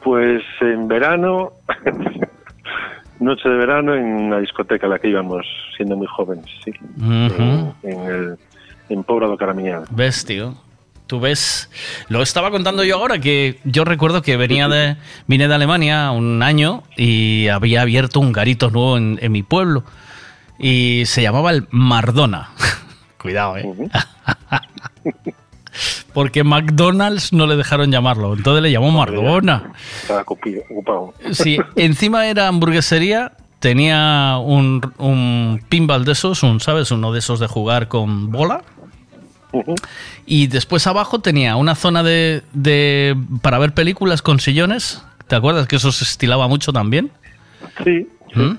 Pues 0.03 0.43
en 0.61 0.87
verano, 0.89 1.53
noche 3.21 3.49
de 3.49 3.55
verano, 3.57 3.95
en 3.95 4.05
una 4.05 4.39
discoteca 4.39 4.87
a 4.87 4.91
la 4.91 4.99
que 4.99 5.09
íbamos 5.09 5.47
siendo 5.77 5.97
muy 5.97 6.07
jóvenes, 6.07 6.45
sí. 6.65 6.71
Ujú. 6.99 7.75
en, 7.83 7.91
en 7.91 8.01
el 8.07 8.39
en 8.91 9.03
Pobrado 9.03 9.37
Caramiñán. 9.37 9.85
¿Ves, 9.91 10.25
tío? 10.27 10.55
Tú 11.07 11.21
ves, 11.21 11.71
lo 12.09 12.23
estaba 12.23 12.51
contando 12.51 12.83
yo 12.85 12.97
ahora 12.97 13.19
que 13.19 13.59
yo 13.65 13.85
recuerdo 13.85 14.23
que 14.23 14.37
venía 14.39 14.69
de 14.69 14.97
vine 15.27 15.49
de 15.49 15.55
Alemania 15.55 16.11
un 16.11 16.43
año 16.43 16.83
y 16.97 17.49
había 17.49 17.83
abierto 17.83 18.21
un 18.21 18.33
garito 18.33 18.71
nuevo 18.71 18.97
en, 18.97 19.19
en 19.21 19.31
mi 19.33 19.43
pueblo 19.43 19.85
y 20.59 21.03
se 21.07 21.21
llamaba 21.23 21.51
el 21.51 21.67
Mardona. 21.71 22.51
Cuidado, 23.19 23.57
eh. 23.59 23.65
Porque 26.13 26.45
McDonald's 26.45 27.33
no 27.33 27.47
le 27.47 27.57
dejaron 27.57 27.91
llamarlo, 27.91 28.35
entonces 28.35 28.63
le 28.63 28.71
llamó 28.71 28.91
Mardona. 28.91 29.73
Estaba 30.03 30.25
ocupi- 30.25 30.63
ocupado. 30.71 31.15
Sí, 31.33 31.59
encima 31.77 32.27
era 32.27 32.49
hamburguesería, 32.49 33.33
tenía 33.59 34.37
un, 34.39 34.81
un 34.99 35.63
pinball 35.69 36.05
de 36.05 36.13
esos, 36.13 36.43
un, 36.43 36.61
¿sabes? 36.61 36.91
Uno 36.91 37.13
de 37.13 37.19
esos 37.19 37.41
de 37.41 37.47
jugar 37.47 37.89
con 37.89 38.31
bola. 38.31 38.63
Y 40.27 40.49
después 40.49 40.85
abajo 40.89 41.21
tenía 41.21 41.55
una 41.57 41.75
zona 41.77 42.03
de, 42.03 42.43
de- 42.53 43.17
para 43.41 43.59
ver 43.59 43.73
películas 43.73 44.21
con 44.21 44.41
sillones. 44.41 45.05
¿Te 45.29 45.37
acuerdas 45.37 45.67
que 45.69 45.77
eso 45.77 45.93
se 45.93 46.03
estilaba 46.05 46.49
mucho 46.49 46.73
también? 46.73 47.11
Sí. 47.85 48.09
¿Mm? 48.35 48.57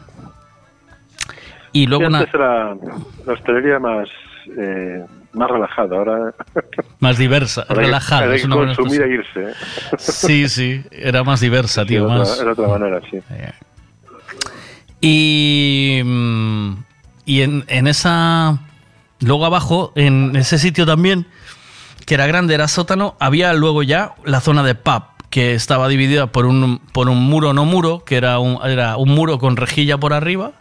Y 1.74 1.88
luego 1.88 2.04
Sí, 2.04 2.08
una 2.08 2.20
antes 2.20 2.34
era 2.34 2.76
la 3.26 3.34
hostelería 3.34 3.80
más, 3.80 4.08
eh, 4.58 5.06
más 5.36 5.50
relajada, 5.52 5.98
ahora... 5.98 6.34
más 7.00 7.18
diversa, 7.18 7.66
ahora 7.68 7.82
relajada. 7.84 8.36
es 8.36 8.42
que 8.42 8.48
una 8.48 8.56
consumir 8.56 9.02
e 9.02 9.14
irse. 9.16 9.44
¿eh? 9.44 9.54
Sí, 9.98 10.50
sí, 10.50 10.84
era 10.92 11.24
más 11.24 11.40
diversa, 11.42 11.82
Sí, 11.84 11.90
tío. 11.90 12.06
era, 12.08 12.18
más... 12.18 12.32
otra, 12.32 12.44
era 12.44 12.52
otra 12.54 12.68
manera, 12.68 13.02
sí. 13.10 13.20
Y, 15.02 16.02
mm, 16.04 16.74
y 17.26 17.42
en, 17.42 17.64
en 17.68 17.88
esa. 17.88 18.60
Luego 19.20 19.46
abajo, 19.46 19.92
en 19.96 20.36
ese 20.36 20.58
sitio 20.60 20.86
también, 20.86 21.26
que 22.06 22.16
era 22.16 22.28
grande, 22.28 22.54
era 22.54 22.68
sótano, 22.68 23.16
había 23.20 23.54
luego 23.54 23.82
ya 23.84 24.14
la 24.26 24.42
zona 24.42 24.62
de 24.64 24.76
pub, 24.76 25.04
que 25.30 25.54
estaba 25.54 25.88
dividida 25.88 26.28
por 26.28 26.46
un, 26.46 26.80
por 26.92 27.08
un 27.10 27.24
muro 27.24 27.54
no 27.54 27.66
muro, 27.66 28.04
que 28.06 28.18
era 28.18 28.40
un, 28.40 28.60
era 28.68 28.98
un 28.98 29.10
muro 29.10 29.40
con 29.40 29.56
rejilla 29.58 29.98
por 29.98 30.14
arriba 30.14 30.52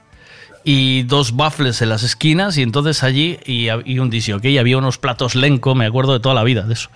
y 0.64 1.02
dos 1.02 1.36
baffles 1.36 1.82
en 1.82 1.90
las 1.90 2.02
esquinas 2.02 2.56
y 2.56 2.62
entonces 2.62 3.02
allí 3.02 3.38
y, 3.44 3.68
y 3.84 3.98
un 3.98 4.08
disco, 4.08 4.36
¿ok? 4.36 4.46
Y 4.46 4.58
había 4.58 4.78
unos 4.78 4.96
platos 4.96 5.34
lenco, 5.34 5.74
me 5.74 5.84
acuerdo 5.84 6.14
de 6.14 6.20
toda 6.20 6.34
la 6.34 6.42
vida 6.42 6.62
de 6.62 6.72
eso. 6.72 6.88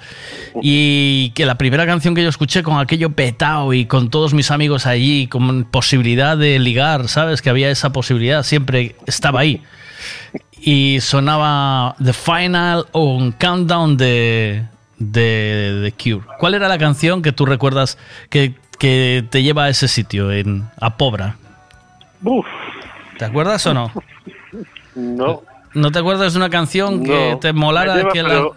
Y 0.62 1.30
que 1.34 1.44
la 1.44 1.56
primera 1.58 1.84
canción 1.84 2.14
que 2.14 2.22
yo 2.22 2.30
escuché 2.30 2.62
con 2.62 2.78
aquello 2.78 3.10
petado 3.10 3.74
y 3.74 3.84
con 3.84 4.08
todos 4.08 4.32
mis 4.32 4.50
amigos 4.50 4.86
allí, 4.86 5.26
con 5.26 5.64
posibilidad 5.64 6.36
de 6.38 6.58
ligar, 6.58 7.08
¿sabes? 7.08 7.42
Que 7.42 7.50
había 7.50 7.70
esa 7.70 7.92
posibilidad, 7.92 8.42
siempre 8.42 8.96
estaba 9.06 9.40
ahí. 9.40 9.62
Y 10.60 10.98
sonaba 11.00 11.94
The 12.02 12.14
Final 12.14 12.86
o 12.92 13.16
un 13.16 13.32
Countdown 13.32 13.96
de, 13.98 14.64
de, 14.98 15.80
de 15.82 15.92
Cure. 15.92 16.26
¿Cuál 16.38 16.54
era 16.54 16.68
la 16.68 16.78
canción 16.78 17.20
que 17.20 17.32
tú 17.32 17.44
recuerdas 17.44 17.98
que, 18.30 18.54
que 18.78 19.24
te 19.28 19.42
lleva 19.42 19.64
a 19.64 19.68
ese 19.68 19.88
sitio, 19.88 20.32
en, 20.32 20.64
a 20.80 20.96
Pobra? 20.96 21.36
Uf, 22.24 22.46
¿Te 23.18 23.24
acuerdas 23.24 23.66
o 23.66 23.74
no? 23.74 23.92
no. 24.94 25.42
¿No 25.74 25.90
te 25.92 25.98
acuerdas 25.98 26.32
de 26.32 26.38
una 26.38 26.48
canción 26.50 27.04
que 27.04 27.30
No. 27.32 27.38
te 27.38 27.52
molara 27.52 27.96
lleva, 27.96 28.10
que 28.12 28.22
la- 28.22 28.28
pero- 28.28 28.54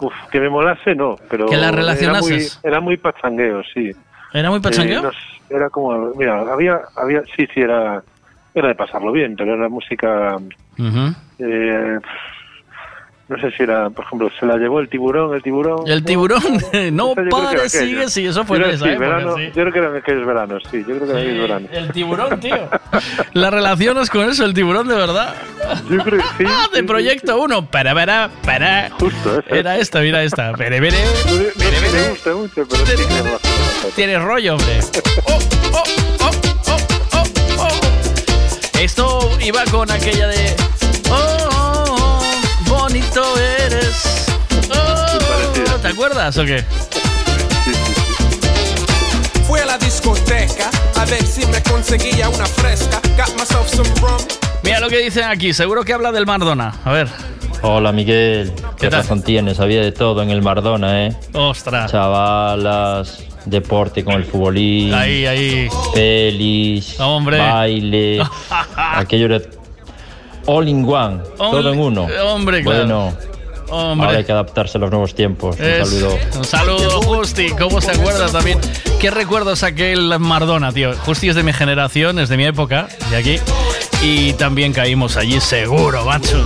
Uf, 0.00 0.12
que 0.30 0.40
me 0.40 0.50
molase, 0.50 0.94
no, 0.94 1.16
pero... 1.30 1.46
¿Que 1.46 1.56
la 1.56 1.68
Era 1.68 1.76
relacionases? 1.76 2.60
muy, 2.62 2.70
era 2.70 2.80
muy 2.80 2.96
pachangueo, 2.96 3.62
sí. 3.72 3.90
¿Era 4.32 4.50
muy 4.50 4.58
pachangueo? 4.60 4.98
Eh, 4.98 5.02
no 5.02 5.12
sé, 5.12 5.18
era 5.54 5.70
como... 5.70 6.12
Mira, 6.16 6.40
había... 6.52 6.80
había 6.96 7.22
sí, 7.36 7.46
sí, 7.54 7.60
era... 7.60 8.02
Era 8.54 8.68
de 8.68 8.74
pasarlo 8.74 9.12
bien, 9.12 9.36
pero 9.36 9.54
era 9.54 9.68
música... 9.68 10.36
Eh, 11.38 11.98
No 13.26 13.40
sé 13.40 13.50
si 13.56 13.62
era, 13.62 13.88
por 13.88 14.04
ejemplo, 14.04 14.30
se 14.38 14.44
la 14.44 14.56
llevó 14.58 14.80
el 14.80 14.88
tiburón, 14.88 15.34
el 15.34 15.42
tiburón. 15.42 15.88
El 15.88 16.04
tiburón, 16.04 16.42
no 16.92 17.14
que 17.14 17.22
pare, 17.30 17.68
sigue, 17.70 18.08
sí, 18.08 18.26
eso 18.26 18.44
fue 18.44 18.58
Yo 18.58 18.66
esa 18.66 18.84
sí, 18.84 18.90
época, 18.90 19.08
verano, 19.08 19.36
sí. 19.36 19.46
Yo 19.46 19.52
creo 19.52 19.72
que 19.72 19.78
eran 19.78 19.96
aquellos 19.96 20.26
veranos, 20.26 20.62
sí, 20.70 20.84
yo 20.86 20.96
creo 20.96 20.98
que 20.98 21.04
eran 21.04 21.16
aquellos 21.22 21.40
veranos. 21.40 21.70
El 21.72 21.92
tiburón, 21.92 22.40
tío. 22.40 22.68
¿La 23.32 23.50
relacionas 23.50 24.10
con 24.10 24.28
eso, 24.28 24.44
el 24.44 24.52
tiburón 24.52 24.88
de 24.88 24.94
verdad? 24.94 25.34
Yo 25.88 25.98
creo 26.04 26.20
que 26.20 26.44
sí. 26.44 26.44
Ah, 26.54 26.68
de 26.72 26.84
Proyecto 26.84 27.40
1. 27.40 27.66
Para, 27.70 27.94
para, 27.94 28.30
para. 28.44 28.90
Justo, 28.90 29.40
esa. 29.40 29.56
Era 29.56 29.78
esta, 29.78 30.00
mira 30.00 30.22
esta. 30.22 30.52
Pere, 30.52 30.80
pere. 30.80 30.98
No, 31.26 31.32
no 31.32 31.92
me 31.92 32.08
gusta 32.10 32.34
mucho, 32.34 32.66
pero 32.68 32.86
sí 32.86 32.96
que 32.96 33.22
me 33.22 33.30
gusta. 33.30 33.48
Tienes 33.96 34.22
rollo, 34.22 34.54
hombre. 34.54 34.80
Oh, 35.26 35.38
oh, 35.72 35.82
oh, 36.20 36.30
oh, 36.68 36.76
oh, 37.14 37.24
oh. 37.58 38.78
Esto 38.78 39.30
iba 39.40 39.64
con 39.64 39.90
aquella 39.90 40.28
de. 40.28 40.63
Bonito 43.14 43.38
eres. 43.40 44.26
Oh, 44.74 45.78
¿Te 45.80 45.88
acuerdas 45.88 46.36
o 46.36 46.44
qué? 46.44 46.64
Fui 49.46 49.60
a 49.60 49.66
la 49.66 49.78
discoteca 49.78 50.68
a 50.96 51.04
ver 51.04 51.22
si 51.22 51.46
me 51.46 51.62
conseguía 51.62 52.28
una 52.28 52.46
fresca. 52.46 53.00
Got 53.16 53.34
myself 53.38 53.68
some 53.68 53.88
rum. 54.00 54.18
Mira 54.64 54.80
lo 54.80 54.88
que 54.88 54.98
dicen 54.98 55.24
aquí. 55.24 55.52
Seguro 55.52 55.84
que 55.84 55.92
habla 55.92 56.10
del 56.10 56.26
Mardona. 56.26 56.74
A 56.84 56.90
ver. 56.92 57.08
Hola 57.62 57.92
Miguel, 57.92 58.52
qué 58.78 58.90
razón 58.90 59.22
tienes, 59.22 59.58
había 59.58 59.80
de 59.80 59.90
todo 59.92 60.20
en 60.22 60.28
el 60.28 60.42
Mardona, 60.42 61.06
¿eh? 61.06 61.16
Ostras. 61.32 61.90
Chavalas, 61.90 63.22
deporte 63.46 64.04
con 64.04 64.14
el 64.16 64.24
futbolín, 64.24 64.92
Ahí, 64.92 65.24
ahí. 65.24 65.68
pelis, 65.94 67.00
Hombre. 67.00 67.38
baile, 67.38 68.20
aquello 68.76 69.26
era 69.34 69.40
all 70.46 70.68
in 70.68 70.84
one, 70.88 71.20
todo 71.36 71.72
en 71.72 71.78
uno. 71.78 72.06
hombre, 72.26 72.62
claro. 72.62 72.78
Bueno, 72.78 73.16
Hombre. 73.70 74.06
ahora 74.06 74.18
hay 74.18 74.24
que 74.24 74.32
adaptarse 74.32 74.78
a 74.78 74.80
los 74.80 74.90
nuevos 74.90 75.14
tiempos. 75.14 75.56
Un 75.58 75.64
Es- 75.64 75.88
saludo. 75.88 76.18
Un 76.36 76.44
saludo, 76.44 77.02
Justi. 77.02 77.48
¿Cómo 77.50 77.80
se 77.80 77.90
acuerda 77.92 78.28
también? 78.28 78.58
¿Qué 79.00 79.10
recuerdos 79.10 79.62
aquel 79.62 80.18
Mardona, 80.18 80.70
tío? 80.72 80.94
Justi 81.04 81.28
es 81.30 81.34
de 81.36 81.42
mi 81.42 81.52
generación, 81.52 82.18
es 82.18 82.28
de 82.28 82.36
mi 82.36 82.44
época, 82.44 82.88
de 83.10 83.16
aquí. 83.16 83.38
Y 84.02 84.34
también 84.34 84.72
caímos 84.72 85.16
allí, 85.16 85.40
seguro, 85.40 86.04
macho. 86.04 86.42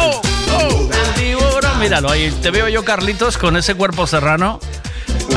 Oh, 0.00 0.20
oh, 0.58 0.88
el 0.92 1.14
tiburón. 1.14 1.78
Míralo, 1.80 2.10
ahí 2.10 2.30
te 2.42 2.50
veo 2.50 2.68
yo, 2.68 2.84
Carlitos, 2.84 3.38
con 3.38 3.56
ese 3.56 3.74
cuerpo 3.74 4.06
serrano, 4.06 4.58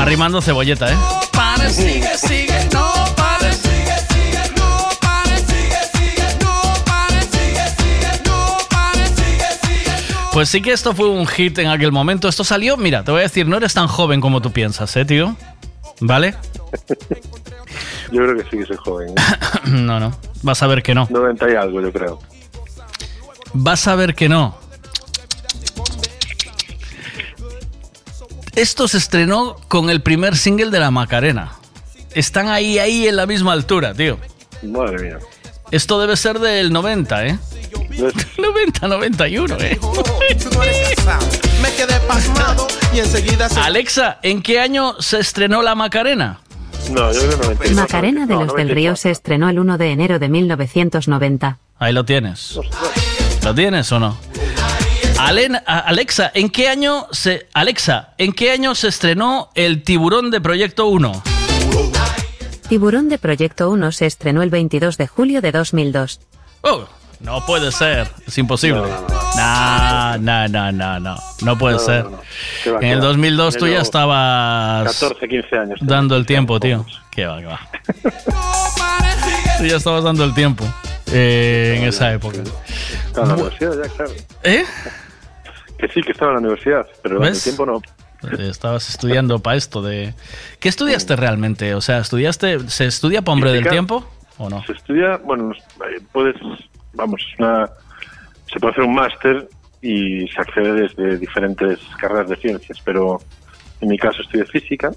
arrimando 0.00 0.42
cebolleta, 0.42 0.90
¿eh? 0.92 0.96
Pare, 1.32 1.70
sigue, 1.70 2.16
sigue, 2.18 2.68
no 2.72 2.89
Pues 10.40 10.48
sí 10.48 10.62
que 10.62 10.72
esto 10.72 10.94
fue 10.94 11.06
un 11.06 11.26
hit 11.26 11.58
en 11.58 11.66
aquel 11.66 11.92
momento. 11.92 12.26
Esto 12.26 12.44
salió, 12.44 12.78
mira, 12.78 13.04
te 13.04 13.10
voy 13.10 13.20
a 13.20 13.24
decir, 13.24 13.46
no 13.46 13.58
eres 13.58 13.74
tan 13.74 13.88
joven 13.88 14.22
como 14.22 14.40
tú 14.40 14.50
piensas, 14.50 14.96
¿eh, 14.96 15.04
tío? 15.04 15.36
¿Vale? 16.00 16.34
Yo 18.10 18.22
creo 18.22 18.36
que 18.38 18.44
sí 18.44 18.56
que 18.56 18.64
soy 18.64 18.76
joven. 18.78 19.14
no, 19.66 20.00
no. 20.00 20.16
Vas 20.40 20.62
a 20.62 20.66
ver 20.66 20.82
que 20.82 20.94
no. 20.94 21.06
90 21.10 21.50
y 21.50 21.54
algo, 21.56 21.82
yo 21.82 21.92
creo. 21.92 22.18
Vas 23.52 23.86
a 23.86 23.94
ver 23.96 24.14
que 24.14 24.30
no. 24.30 24.56
Esto 28.56 28.88
se 28.88 28.96
estrenó 28.96 29.56
con 29.68 29.90
el 29.90 30.00
primer 30.00 30.38
single 30.38 30.70
de 30.70 30.80
la 30.80 30.90
Macarena. 30.90 31.52
Están 32.14 32.48
ahí, 32.48 32.78
ahí 32.78 33.06
en 33.06 33.16
la 33.16 33.26
misma 33.26 33.52
altura, 33.52 33.92
tío. 33.92 34.16
Madre 34.62 35.02
mía. 35.02 35.18
Esto 35.70 36.00
debe 36.00 36.16
ser 36.16 36.38
del 36.38 36.72
90, 36.72 37.26
¿eh? 37.26 37.38
90, 38.38 38.88
91, 38.88 39.56
¿eh? 39.60 39.78
Me 41.62 41.70
quedé 41.74 42.00
pasmado 42.06 42.66
y 42.94 43.00
enseguida 43.00 43.48
se... 43.48 43.60
Alexa, 43.60 44.18
¿en 44.22 44.42
qué 44.42 44.60
año 44.60 44.96
se 45.00 45.20
estrenó 45.20 45.62
la 45.62 45.74
Macarena? 45.74 46.40
No, 46.90 47.12
yo 47.12 47.20
creo 47.20 47.40
que 47.40 47.46
90. 47.46 47.74
Macarena 47.74 48.26
de 48.26 48.34
los 48.34 48.54
del 48.54 48.70
Río 48.70 48.96
se 48.96 49.10
estrenó 49.10 49.48
el 49.48 49.58
1 49.58 49.78
de 49.78 49.90
enero 49.92 50.18
de 50.18 50.28
1990. 50.28 51.58
Ahí 51.78 51.92
lo 51.92 52.04
tienes. 52.04 52.58
¿Lo 53.44 53.54
tienes 53.54 53.90
o 53.92 53.98
no? 53.98 54.16
Alexa, 55.18 56.30
¿en 56.34 56.48
qué 56.48 56.68
año 56.68 57.06
se 57.10 57.46
Alexa, 57.52 58.14
¿en 58.16 58.32
qué 58.32 58.52
año 58.52 58.74
se 58.74 58.88
estrenó 58.88 59.50
El 59.54 59.82
Tiburón 59.82 60.30
de 60.30 60.40
Proyecto 60.40 60.86
1? 60.86 61.22
Tiburón 62.68 63.08
de 63.08 63.18
Proyecto 63.18 63.70
1 63.70 63.92
se 63.92 64.06
estrenó 64.06 64.42
el 64.42 64.50
22 64.50 64.96
de 64.96 65.06
julio 65.06 65.40
de 65.42 65.52
2002. 65.52 66.20
Oh, 66.62 66.84
no 67.20 67.44
puede 67.46 67.70
ser, 67.72 68.08
es 68.26 68.38
imposible. 68.38 68.82
No, 69.36 70.18
no, 70.18 70.48
no, 70.48 70.72
no, 70.72 71.00
no, 71.00 71.16
no 71.42 71.58
puede 71.58 71.78
ser. 71.78 72.06
En 72.64 72.84
el 72.84 73.00
va. 73.00 73.06
2002 73.06 73.56
tú 73.56 73.66
ya 73.66 73.80
estabas 73.80 74.98
14, 75.00 75.28
15 75.28 75.58
años. 75.58 75.78
dando 75.82 76.16
el 76.16 76.26
tiempo, 76.26 76.58
tío. 76.58 76.84
Qué 77.10 77.26
va, 77.26 77.38
qué 77.40 77.46
va. 77.46 77.60
Tú 79.58 79.66
ya 79.66 79.76
estabas 79.76 80.04
dando 80.04 80.24
el 80.24 80.32
tiempo 80.32 80.64
eh, 81.12 81.76
en 81.78 81.84
esa 81.84 82.12
época. 82.14 82.38
Estaba 83.06 83.26
en 83.26 83.28
la 83.28 83.34
universidad 83.34 83.72
ya, 83.82 83.88
claro. 83.90 84.12
¿Eh? 84.42 84.64
Que 85.76 85.88
sí, 85.88 86.00
que 86.02 86.12
estaba 86.12 86.30
en 86.30 86.34
la 86.36 86.40
universidad, 86.40 86.86
pero 87.02 87.20
¿Ves? 87.20 87.42
tiempo 87.42 87.66
no. 87.66 87.82
Eh, 88.22 88.48
Estabas 88.48 88.88
estudiando 88.88 89.38
para 89.40 89.56
esto 89.56 89.82
de... 89.82 90.14
¿Qué 90.60 90.68
estudiaste 90.70 91.16
realmente? 91.16 91.74
O 91.74 91.80
sea, 91.80 91.98
¿estudiaste... 91.98 92.70
¿Se 92.70 92.86
estudia 92.86 93.22
para 93.22 93.34
hombre 93.34 93.52
del 93.52 93.68
tiempo 93.68 94.06
o 94.38 94.48
no? 94.48 94.64
Se 94.64 94.72
estudia, 94.72 95.18
bueno, 95.18 95.52
eh, 95.52 96.00
puedes, 96.12 96.36
vamos, 96.94 97.20
es 97.32 97.38
una, 97.38 97.68
se 98.52 98.58
puede 98.58 98.72
hacer 98.72 98.84
un 98.84 98.94
máster 98.94 99.48
y 99.82 100.28
se 100.28 100.40
accede 100.40 100.72
desde 100.72 101.16
diferentes 101.18 101.78
carreras 101.98 102.28
de 102.28 102.36
ciencias, 102.36 102.78
pero 102.84 103.20
en 103.80 103.88
mi 103.88 103.98
caso 103.98 104.22
estudié 104.22 104.44
física 104.46 104.90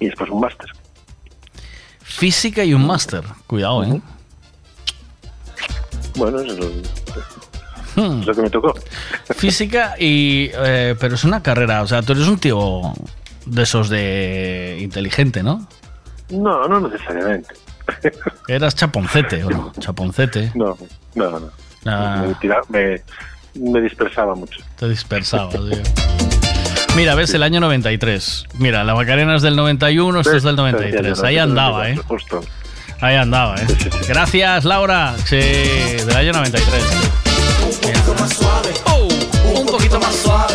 y 0.00 0.06
después 0.06 0.30
un 0.30 0.40
máster. 0.40 0.68
Física 2.00 2.64
y 2.64 2.74
un 2.74 2.86
máster. 2.86 3.22
Cuidado, 3.46 3.84
¿eh? 3.84 4.00
Bueno, 6.16 6.40
eso 6.40 6.52
es 6.52 6.58
lo, 6.58 6.94
Hmm. 7.96 8.20
es 8.20 8.26
lo 8.26 8.34
que 8.34 8.42
me 8.42 8.50
tocó. 8.50 8.74
Física 9.36 9.94
y... 9.98 10.50
eh, 10.52 10.96
pero 10.98 11.14
es 11.14 11.22
una 11.24 11.42
carrera, 11.42 11.82
o 11.82 11.86
sea, 11.86 12.02
tú 12.02 12.12
eres 12.12 12.26
un 12.26 12.38
tío 12.38 12.92
de 13.46 13.62
esos 13.62 13.88
de 13.88 14.78
inteligente, 14.80 15.42
¿no? 15.42 15.66
No, 16.30 16.66
no 16.66 16.88
necesariamente. 16.88 17.54
Eras 18.48 18.74
chaponcete, 18.74 19.44
¿o 19.44 19.50
no? 19.50 19.72
Chaponcete. 19.78 20.52
No, 20.54 20.76
no, 21.14 21.30
no. 21.40 21.50
Ah. 21.86 22.24
Me, 22.26 22.34
tira- 22.36 22.60
me, 22.68 23.02
me 23.54 23.80
dispersaba 23.80 24.34
mucho. 24.34 24.60
Te 24.78 24.88
dispersabas, 24.88 25.54
tío. 25.54 25.82
Mira, 26.96 27.14
ves 27.14 27.34
el 27.34 27.42
año 27.42 27.60
93. 27.60 28.46
Mira, 28.58 28.84
la 28.84 28.94
Macarena 28.94 29.34
es 29.36 29.42
del 29.42 29.56
91, 29.56 30.20
esto 30.20 30.36
es 30.36 30.42
del 30.44 30.56
93. 30.56 31.22
Ahí 31.24 31.38
andaba, 31.38 31.88
¿eh? 31.90 31.96
Justo. 32.06 32.40
Ahí 33.00 33.16
andaba, 33.16 33.56
¿eh? 33.56 33.66
Gracias, 34.08 34.64
Laura. 34.64 35.14
Sí, 35.24 35.36
del 35.36 36.16
año 36.16 36.32
93. 36.32 36.72
Mira. 37.84 38.00
Oh, 38.06 38.06
un 38.06 38.06
poquito 38.06 38.14
más 38.20 38.32
suave. 38.34 38.70
Un 39.60 39.66
poquito 39.66 40.00
más 40.00 40.14
suave, 40.16 40.54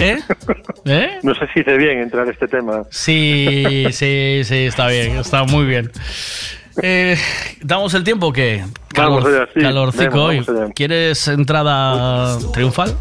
¿eh? 0.00 0.18
¿Eh? 0.86 1.18
No 1.22 1.34
sé 1.34 1.46
si 1.52 1.60
hice 1.60 1.76
bien 1.76 1.98
entrar 1.98 2.28
este 2.28 2.46
tema. 2.48 2.82
Sí, 2.90 3.86
sí, 3.92 4.42
sí, 4.44 4.54
está 4.66 4.86
bien, 4.88 5.16
está 5.18 5.44
muy 5.44 5.64
bien. 5.66 5.90
Eh, 6.82 7.16
¿Damos 7.62 7.94
el 7.94 8.02
tiempo 8.04 8.26
o 8.28 8.32
qué? 8.32 8.64
Vamos 8.96 9.24
allá, 9.24 9.46
sí. 9.54 9.60
Calorcico 9.60 10.26
Vamos, 10.26 10.48
hoy. 10.48 10.54
vamos. 10.54 10.72
¿Quieres 10.74 11.28
entrada 11.28 12.36
triunfal? 12.52 12.96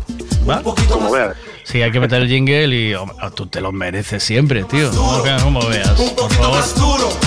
¿Va? 0.48 0.62
Como 0.62 1.12
veas. 1.12 1.36
Sí, 1.64 1.82
hay 1.82 1.92
que 1.92 2.00
meter 2.00 2.22
el 2.22 2.28
jingle 2.28 2.68
y 2.68 2.94
tú 3.36 3.48
te 3.48 3.62
lo 3.62 3.72
mereces 3.72 4.22
siempre, 4.22 4.64
tío. 4.66 4.92
Como, 4.92 5.24
que- 5.24 5.36
como 5.42 5.66
veas, 5.68 5.90
por 5.90 6.32
favor. 6.34 7.23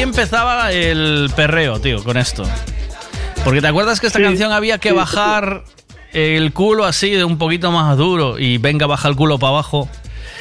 Aquí 0.00 0.08
empezaba 0.08 0.72
el 0.72 1.30
perreo, 1.36 1.78
tío, 1.78 2.02
con 2.02 2.16
esto. 2.16 2.42
Porque 3.44 3.60
te 3.60 3.66
acuerdas 3.66 4.00
que 4.00 4.06
esta 4.06 4.18
canción 4.18 4.50
había 4.50 4.78
que 4.78 4.92
bajar 4.92 5.62
el 6.14 6.54
culo 6.54 6.86
así 6.86 7.10
de 7.10 7.22
un 7.22 7.36
poquito 7.36 7.70
más 7.70 7.98
duro 7.98 8.38
y 8.38 8.56
venga, 8.56 8.86
baja 8.86 9.08
el 9.08 9.14
culo 9.14 9.38
para 9.38 9.50
abajo. 9.50 9.90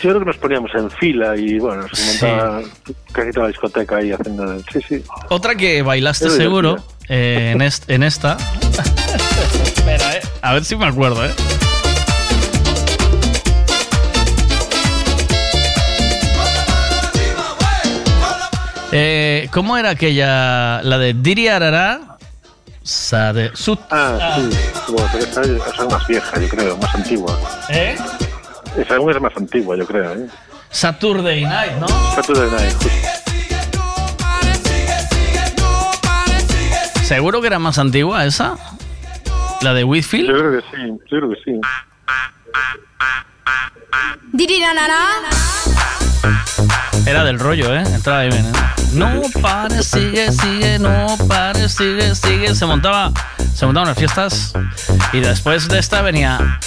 Yo 0.02 0.12
creo 0.12 0.20
que 0.20 0.26
nos 0.28 0.38
poníamos 0.38 0.72
en 0.76 0.90
fila 0.92 1.36
y 1.36 1.60
bueno, 1.60 1.88
se 1.92 2.06
montaba 2.06 2.62
casi 3.12 3.32
toda 3.32 3.44
la 3.44 3.48
discoteca 3.50 3.98
ahí 3.98 4.14
haciendo. 4.14 4.50
el- 4.50 4.64
Sí, 4.72 4.80
sí. 4.88 5.04
Otra 5.28 5.56
que 5.56 5.82
bailaste 5.82 6.28
Pero 6.28 6.38
seguro 6.38 6.78
eh, 7.10 7.52
en, 7.54 7.62
est- 7.62 7.90
en 7.90 8.04
esta. 8.04 8.38
Espera, 9.76 10.16
eh. 10.16 10.22
A 10.42 10.54
ver 10.54 10.64
si 10.64 10.78
me 10.78 10.86
acuerdo, 10.86 11.26
eh. 11.26 11.32
Eh, 18.92 19.48
¿Cómo 19.52 19.78
era 19.78 19.92
aquella? 19.92 20.82
La 20.82 20.98
de 20.98 21.14
Diri 21.14 21.48
Arará. 21.48 22.18
Sade. 22.82 23.52
Ah, 23.92 24.36
sí. 24.36 24.58
Bueno, 24.92 25.10
esa, 25.20 25.42
esa 25.42 25.84
es 25.84 25.92
más 25.92 26.08
vieja, 26.08 26.40
yo 26.40 26.50
creo, 26.50 26.78
más 26.78 26.96
antigua. 26.96 27.40
¿Eh? 27.70 27.96
Esa 28.78 28.96
aún 28.96 29.12
es 29.12 29.22
más 29.22 29.36
antigua, 29.38 29.76
yo 29.76 29.86
creo. 29.86 30.14
¿eh? 30.14 30.28
Saturday 30.72 31.44
Night, 31.44 31.74
¿no? 31.74 31.88
Saturday 32.16 32.50
Night, 32.50 32.74
justo. 32.74 32.90
¿Seguro 37.04 37.42
que 37.42 37.48
era 37.48 37.60
más 37.60 37.78
antigua 37.80 38.26
esa? 38.26 38.56
¿La 39.62 39.74
de 39.74 39.84
Whitfield? 39.84 40.30
Yo 40.30 40.38
creo 40.38 40.52
que 40.52 40.62
sí, 40.70 40.88
yo 41.12 41.18
creo 41.18 41.30
que 41.30 41.36
sí. 41.44 41.60
Era 47.06 47.24
del 47.24 47.40
rollo, 47.40 47.74
¿eh? 47.76 47.84
Entraba 47.86 48.20
ahí 48.20 48.30
bien, 48.30 48.46
¿eh? 48.46 48.52
No 48.94 49.22
pares, 49.42 49.88
sigue, 49.88 50.32
sigue, 50.32 50.80
no 50.80 51.18
pares, 51.28 51.74
sigue, 51.74 52.14
sigue. 52.16 52.56
Se 52.56 52.66
montaba, 52.66 53.12
se 53.54 53.66
montaban 53.66 53.90
las 53.90 53.98
fiestas 53.98 54.54
y 55.14 55.20
después 55.20 55.68
de 55.68 55.80
esta 55.80 56.02
venía 56.02 56.60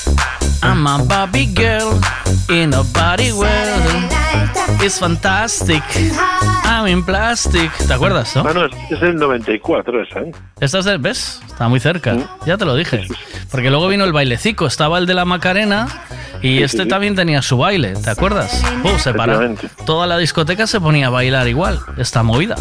I'm 0.63 0.87
a 0.87 0.99
Barbie 0.99 1.53
girl 1.55 2.01
in 2.49 2.73
a 2.75 2.83
body 2.83 3.33
world. 3.33 4.13
It's 4.83 4.99
fantastic. 4.99 5.83
I'm 6.65 6.87
in 6.87 7.05
plastic. 7.05 7.71
¿Te 7.87 7.93
acuerdas, 7.93 8.35
no? 8.37 8.45
Ah, 8.47 8.53
no, 8.55 8.67
es, 8.67 8.73
es 8.91 9.03
el 9.03 9.17
94 9.17 10.03
esa, 10.03 10.21
¿eh? 10.21 10.33
Esta 10.61 10.79
es 10.79 10.85
de, 10.85 10.99
¿ves? 10.99 11.41
Está 11.47 11.69
muy 11.69 11.81
cerca. 11.81 12.17
Ya 12.47 12.57
te 12.57 12.65
lo 12.65 12.77
dije. 12.77 13.07
Porque 13.51 13.71
luego 13.71 13.89
vino 13.89 14.05
el 14.05 14.13
bailecico. 14.13 14.67
Estaba 14.67 14.99
el 14.99 15.07
de 15.07 15.15
la 15.15 15.25
Macarena 15.25 15.87
y 16.43 16.59
Sí, 16.59 16.63
este 16.63 16.79
sí, 16.79 16.83
sí. 16.85 16.89
también 16.89 17.15
tenía 17.17 17.43
su 17.43 17.59
baile. 17.59 17.95
¿Te 17.95 18.11
acuerdas? 18.11 18.63
Uh, 18.85 18.99
se. 18.99 19.13
Toda 19.85 20.07
la 20.07 20.19
discoteca 20.19 20.67
se 20.67 20.81
ponía 20.81 21.09
a 21.09 21.11
bailar 21.11 21.49
igual. 21.49 21.81
Esta 21.97 22.23
movida. 22.23 22.57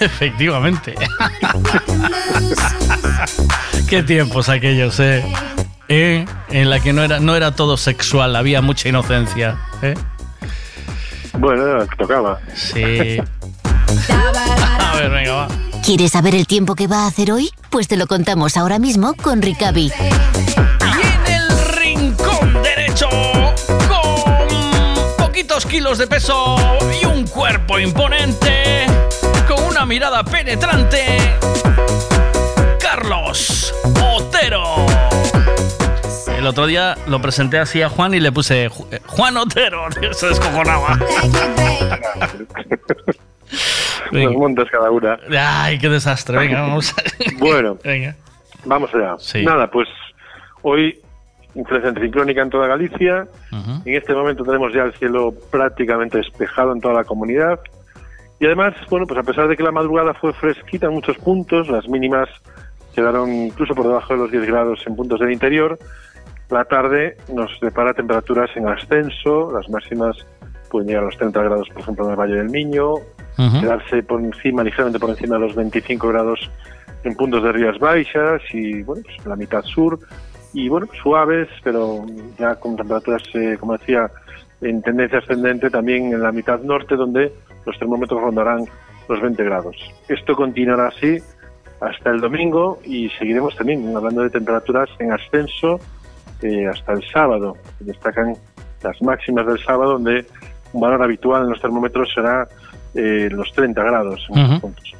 Efectivamente. 0.00 0.94
Qué 3.88 4.02
tiempos 4.02 4.48
aquellos, 4.48 4.98
¿eh? 5.00 5.24
¿Eh? 5.88 6.24
En 6.48 6.70
la 6.70 6.80
que 6.80 6.92
no 6.92 7.02
era, 7.02 7.20
no 7.20 7.36
era 7.36 7.54
todo 7.54 7.76
sexual, 7.76 8.34
había 8.36 8.62
mucha 8.62 8.88
inocencia. 8.88 9.58
¿eh? 9.82 9.94
Bueno, 11.38 11.66
era 11.66 11.78
lo 11.80 11.86
que 11.86 11.96
tocaba. 11.96 12.40
Sí. 12.54 13.18
A 14.08 14.96
ver, 14.96 15.10
venga, 15.10 15.32
va. 15.32 15.48
¿Quieres 15.84 16.12
saber 16.12 16.34
el 16.34 16.46
tiempo 16.46 16.74
que 16.74 16.86
va 16.86 17.04
a 17.04 17.06
hacer 17.06 17.32
hoy? 17.32 17.50
Pues 17.70 17.88
te 17.88 17.96
lo 17.96 18.06
contamos 18.06 18.56
ahora 18.56 18.78
mismo 18.78 19.14
con 19.14 19.42
Ricavi. 19.42 19.90
En 19.98 21.32
el 21.32 21.48
rincón 21.74 22.62
derecho, 22.62 23.08
con 23.88 25.16
poquitos 25.16 25.66
kilos 25.66 25.98
de 25.98 26.06
peso 26.06 26.56
y 27.02 27.06
un 27.06 27.26
cuerpo 27.26 27.78
imponente, 27.78 28.86
con 29.54 29.64
una 29.64 29.84
mirada 29.84 30.22
penetrante, 30.22 31.06
Carlos 32.80 33.74
Otero. 34.14 34.76
El 36.36 36.46
otro 36.46 36.66
día 36.66 36.96
lo 37.08 37.20
presenté 37.20 37.58
así 37.58 37.82
a 37.82 37.88
Juan 37.88 38.14
y 38.14 38.20
le 38.20 38.30
puse 38.32 38.70
"Ju- 38.70 38.86
eh, 38.92 39.00
Juan 39.06 39.36
Otero, 39.36 39.86
se 40.12 40.28
descojonaba. 40.28 40.96
Dos 44.12 44.32
montes 44.34 44.68
cada 44.70 44.90
una. 44.90 45.18
Ay, 45.38 45.78
qué 45.78 45.88
desastre, 45.88 46.36
venga, 46.38 46.62
vamos. 46.62 46.94
Bueno, 47.38 47.76
venga. 47.84 48.14
vamos 48.64 48.90
allá. 48.94 49.16
Nada, 49.42 49.70
pues 49.70 49.88
hoy 50.62 50.98
influencia 51.54 51.88
anticiclónica 51.90 52.42
en 52.42 52.50
toda 52.50 52.66
Galicia. 52.68 53.26
En 53.84 53.94
este 53.94 54.14
momento 54.14 54.44
tenemos 54.44 54.72
ya 54.72 54.82
el 54.82 54.94
cielo 54.94 55.34
prácticamente 55.50 56.18
despejado 56.18 56.72
en 56.72 56.80
toda 56.80 56.94
la 56.94 57.04
comunidad. 57.04 57.58
Y 58.40 58.46
además, 58.46 58.74
bueno, 58.88 59.06
pues 59.06 59.20
a 59.20 59.22
pesar 59.22 59.48
de 59.48 59.56
que 59.56 59.62
la 59.62 59.70
madrugada 59.70 60.14
fue 60.14 60.32
fresquita 60.32 60.86
en 60.86 60.94
muchos 60.94 61.18
puntos, 61.18 61.68
las 61.68 61.86
mínimas 61.88 62.28
quedaron 62.94 63.30
incluso 63.30 63.74
por 63.74 63.86
debajo 63.86 64.14
de 64.14 64.18
los 64.18 64.30
10 64.30 64.46
grados 64.46 64.82
en 64.86 64.96
puntos 64.96 65.20
del 65.20 65.30
interior. 65.30 65.78
La 66.48 66.64
tarde 66.64 67.18
nos 67.32 67.50
depara 67.60 67.92
temperaturas 67.92 68.50
en 68.56 68.66
ascenso, 68.66 69.52
las 69.52 69.68
máximas 69.68 70.16
pueden 70.70 70.88
llegar 70.88 71.02
a 71.02 71.06
los 71.06 71.18
30 71.18 71.42
grados, 71.42 71.68
por 71.68 71.82
ejemplo, 71.82 72.04
en 72.06 72.10
el 72.12 72.16
Valle 72.16 72.36
del 72.36 72.48
Miño, 72.48 72.94
Ujú. 72.94 73.60
quedarse 73.60 74.02
por 74.02 74.20
encima, 74.20 74.64
ligeramente 74.64 74.98
por 74.98 75.10
encima 75.10 75.36
de 75.36 75.42
los 75.42 75.54
25 75.54 76.08
grados 76.08 76.50
en 77.04 77.14
puntos 77.16 77.42
de 77.42 77.52
Rías 77.52 77.78
Baixas 77.78 78.40
y, 78.52 78.82
bueno, 78.82 79.02
pues 79.04 79.26
la 79.26 79.36
mitad 79.36 79.62
sur. 79.64 79.98
Y, 80.54 80.68
bueno, 80.68 80.88
suaves, 81.02 81.48
pero 81.62 82.04
ya 82.38 82.54
con 82.56 82.74
temperaturas, 82.76 83.22
eh, 83.34 83.56
como 83.60 83.76
decía, 83.76 84.10
en 84.62 84.82
tendencia 84.82 85.18
ascendente 85.18 85.70
también 85.70 86.12
en 86.12 86.22
la 86.22 86.32
mitad 86.32 86.60
norte, 86.60 86.96
donde 86.96 87.32
los 87.66 87.78
termómetros 87.78 88.20
rondarán 88.20 88.64
los 89.08 89.20
20 89.20 89.42
grados. 89.44 89.76
Esto 90.08 90.34
continuará 90.36 90.88
así 90.88 91.18
hasta 91.80 92.10
el 92.10 92.20
domingo 92.20 92.78
y 92.84 93.08
seguiremos 93.18 93.56
también 93.56 93.94
hablando 93.96 94.22
de 94.22 94.30
temperaturas 94.30 94.88
en 94.98 95.12
ascenso 95.12 95.80
eh, 96.42 96.66
hasta 96.66 96.92
el 96.92 97.02
sábado. 97.12 97.56
Destacan 97.80 98.34
las 98.82 99.00
máximas 99.02 99.46
del 99.46 99.58
sábado, 99.64 99.92
donde 99.92 100.26
un 100.72 100.80
valor 100.80 101.02
habitual 101.02 101.42
en 101.44 101.50
los 101.50 101.60
termómetros 101.60 102.08
será 102.14 102.46
eh, 102.94 103.28
los 103.30 103.50
30 103.52 103.82
grados. 103.82 104.26
en 104.30 104.34
Ujú. 104.34 104.42
estos 104.54 104.60
puntos. 104.60 104.92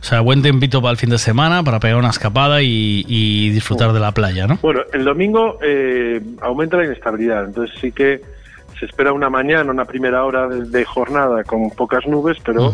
O 0.00 0.04
sea, 0.04 0.20
buen 0.20 0.42
tempito 0.42 0.82
para 0.82 0.92
el 0.92 0.98
fin 0.98 1.10
de 1.10 1.18
semana, 1.18 1.62
para 1.62 1.78
pegar 1.78 1.96
una 1.96 2.10
escapada 2.10 2.60
y, 2.60 3.04
y 3.06 3.50
disfrutar 3.50 3.92
de 3.92 4.00
la 4.00 4.10
playa, 4.12 4.46
¿no? 4.48 4.58
Bueno, 4.60 4.80
el 4.92 5.04
domingo 5.04 5.58
eh, 5.62 6.20
aumenta 6.40 6.76
la 6.76 6.86
inestabilidad, 6.86 7.44
entonces 7.44 7.76
sí 7.80 7.92
que 7.92 8.20
se 8.82 8.86
espera 8.86 9.12
una 9.12 9.30
mañana, 9.30 9.70
una 9.70 9.84
primera 9.84 10.24
hora 10.24 10.48
de, 10.48 10.64
de 10.64 10.84
jornada 10.84 11.44
con 11.44 11.70
pocas 11.70 12.04
nubes, 12.04 12.36
pero 12.44 12.72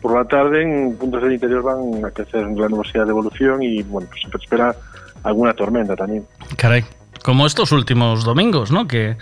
por 0.00 0.14
la 0.14 0.24
tarde 0.24 0.62
en 0.62 0.96
puntos 0.96 1.22
del 1.22 1.34
interior 1.34 1.62
van 1.62 2.02
a 2.02 2.10
crecer 2.10 2.46
la 2.46 2.66
nubosidad 2.66 3.04
de 3.04 3.10
evolución 3.10 3.62
y 3.62 3.82
bueno, 3.82 4.08
pues 4.08 4.22
se 4.22 4.38
espera 4.38 4.74
alguna 5.22 5.52
tormenta 5.52 5.94
también. 5.94 6.24
Caray. 6.56 6.82
Como 7.22 7.44
estos 7.44 7.72
últimos 7.72 8.24
domingos, 8.24 8.72
¿no? 8.72 8.88
Que 8.88 9.18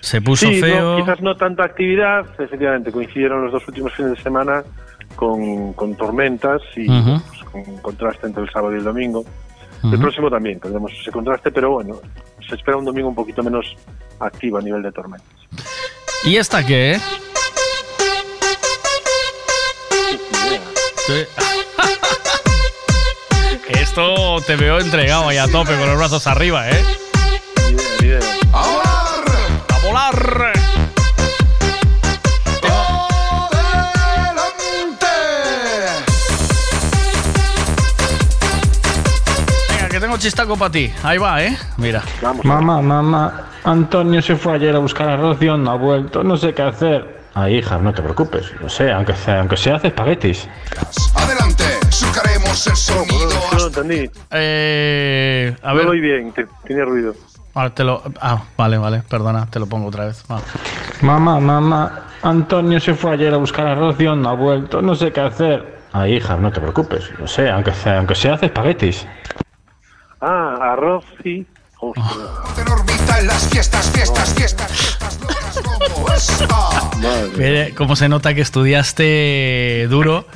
se 0.00 0.20
puso 0.20 0.48
sí, 0.48 0.60
no, 0.60 0.66
feo. 0.66 0.96
quizás 0.96 1.20
no 1.20 1.36
tanta 1.36 1.62
actividad, 1.62 2.26
efectivamente, 2.36 2.90
coincidieron 2.90 3.44
los 3.44 3.52
dos 3.52 3.68
últimos 3.68 3.94
fines 3.94 4.16
de 4.16 4.20
semana 4.20 4.64
con, 5.14 5.72
con 5.74 5.94
tormentas 5.94 6.62
y 6.74 6.88
pues, 6.88 7.44
con 7.52 7.76
contraste 7.76 8.26
entre 8.26 8.42
el 8.42 8.50
sábado 8.50 8.74
y 8.74 8.78
el 8.78 8.84
domingo. 8.84 9.20
Ujú. 9.84 9.94
El 9.94 10.00
próximo 10.00 10.28
también 10.28 10.58
tendremos 10.58 10.90
ese 11.00 11.12
contraste, 11.12 11.52
pero 11.52 11.70
bueno, 11.70 12.00
se 12.48 12.56
espera 12.56 12.76
un 12.76 12.84
domingo 12.84 13.08
un 13.08 13.14
poquito 13.14 13.44
menos 13.44 13.76
activo 14.20 14.58
a 14.58 14.62
nivel 14.62 14.82
de 14.82 14.92
tormentas. 14.92 15.28
¿Y 16.24 16.36
esta 16.36 16.64
qué? 16.64 17.00
Esto 23.68 24.40
te 24.46 24.56
veo 24.56 24.78
entregado 24.80 25.28
ahí 25.28 25.38
a 25.38 25.46
tope 25.46 25.76
con 25.76 25.86
los 25.86 25.96
brazos 25.96 26.26
arriba, 26.26 26.68
¿eh? 26.68 26.84
¡A 28.52 29.78
volar! 29.84 30.52
Venga, 30.52 30.55
que 39.96 40.00
tengo 40.00 40.18
chistaco 40.18 40.56
para 40.58 40.70
ti. 40.70 40.92
Ahí 41.02 41.16
va, 41.16 41.42
¿eh? 41.42 41.56
Mira. 41.78 42.02
Mamá, 42.44 42.82
mamá, 42.82 43.46
Antonio 43.64 44.20
se 44.20 44.36
fue 44.36 44.52
ayer 44.54 44.74
a 44.76 44.78
buscar 44.78 45.08
arroz 45.08 45.40
y 45.40 45.48
aún 45.48 45.64
no 45.64 45.70
ha 45.70 45.76
vuelto. 45.76 46.22
No 46.22 46.36
sé 46.36 46.52
qué 46.52 46.62
hacer. 46.62 47.16
Ay, 47.32 47.56
hija, 47.56 47.78
no 47.78 47.94
te 47.94 48.02
preocupes. 48.02 48.52
No 48.60 48.68
sé, 48.68 48.92
aunque 48.92 49.14
sea, 49.14 49.40
aunque 49.40 49.56
sea 49.56 49.76
hace 49.76 49.86
espaguetis. 49.88 50.48
Adelante, 51.14 51.64
sucaremos 51.90 52.66
el 52.66 52.76
sonido. 52.76 53.30
No 53.52 53.58
lo 53.58 53.66
entendí. 53.68 54.10
Eh, 54.32 55.56
a 55.62 55.72
ver. 55.72 55.84
No 55.86 55.90
oí 55.92 56.00
bien, 56.00 56.30
te- 56.32 56.46
tenía 56.66 56.84
ruido. 56.84 57.14
Ah, 57.54 57.70
te 57.70 57.82
lo- 57.82 58.02
ah, 58.20 58.42
vale, 58.58 58.76
vale, 58.76 59.02
perdona, 59.08 59.46
te 59.50 59.58
lo 59.58 59.66
pongo 59.66 59.88
otra 59.88 60.04
vez. 60.06 60.22
Mamá, 61.00 61.40
mamá, 61.40 62.02
Antonio 62.22 62.80
se 62.80 62.94
fue 62.94 63.12
ayer 63.12 63.32
a 63.32 63.38
buscar 63.38 63.66
arroz 63.66 63.98
y 63.98 64.04
aún 64.06 64.20
no 64.20 64.28
ha 64.28 64.34
vuelto. 64.34 64.82
No 64.82 64.94
sé 64.94 65.10
qué 65.10 65.20
hacer. 65.22 65.76
Ay, 65.94 66.16
hija, 66.16 66.36
no 66.36 66.52
te 66.52 66.60
preocupes. 66.60 67.10
No 67.18 67.26
sé, 67.26 67.48
aunque 67.48 67.72
sea, 67.72 67.96
aunque 67.98 68.14
sea 68.14 68.34
hace 68.34 68.46
espaguetis. 68.46 69.06
Ah, 70.20 70.72
arroz 70.72 71.04
órbita 71.80 73.20
en 73.20 73.26
las 73.26 73.48
fiestas, 73.48 73.90
fiestas, 73.90 74.34
fiestas, 74.34 74.72
fiestas. 74.72 75.28
Mire 77.36 77.74
cómo 77.74 77.96
se 77.96 78.08
nota 78.08 78.34
que 78.34 78.40
estudiaste 78.40 79.86
duro, 79.88 80.26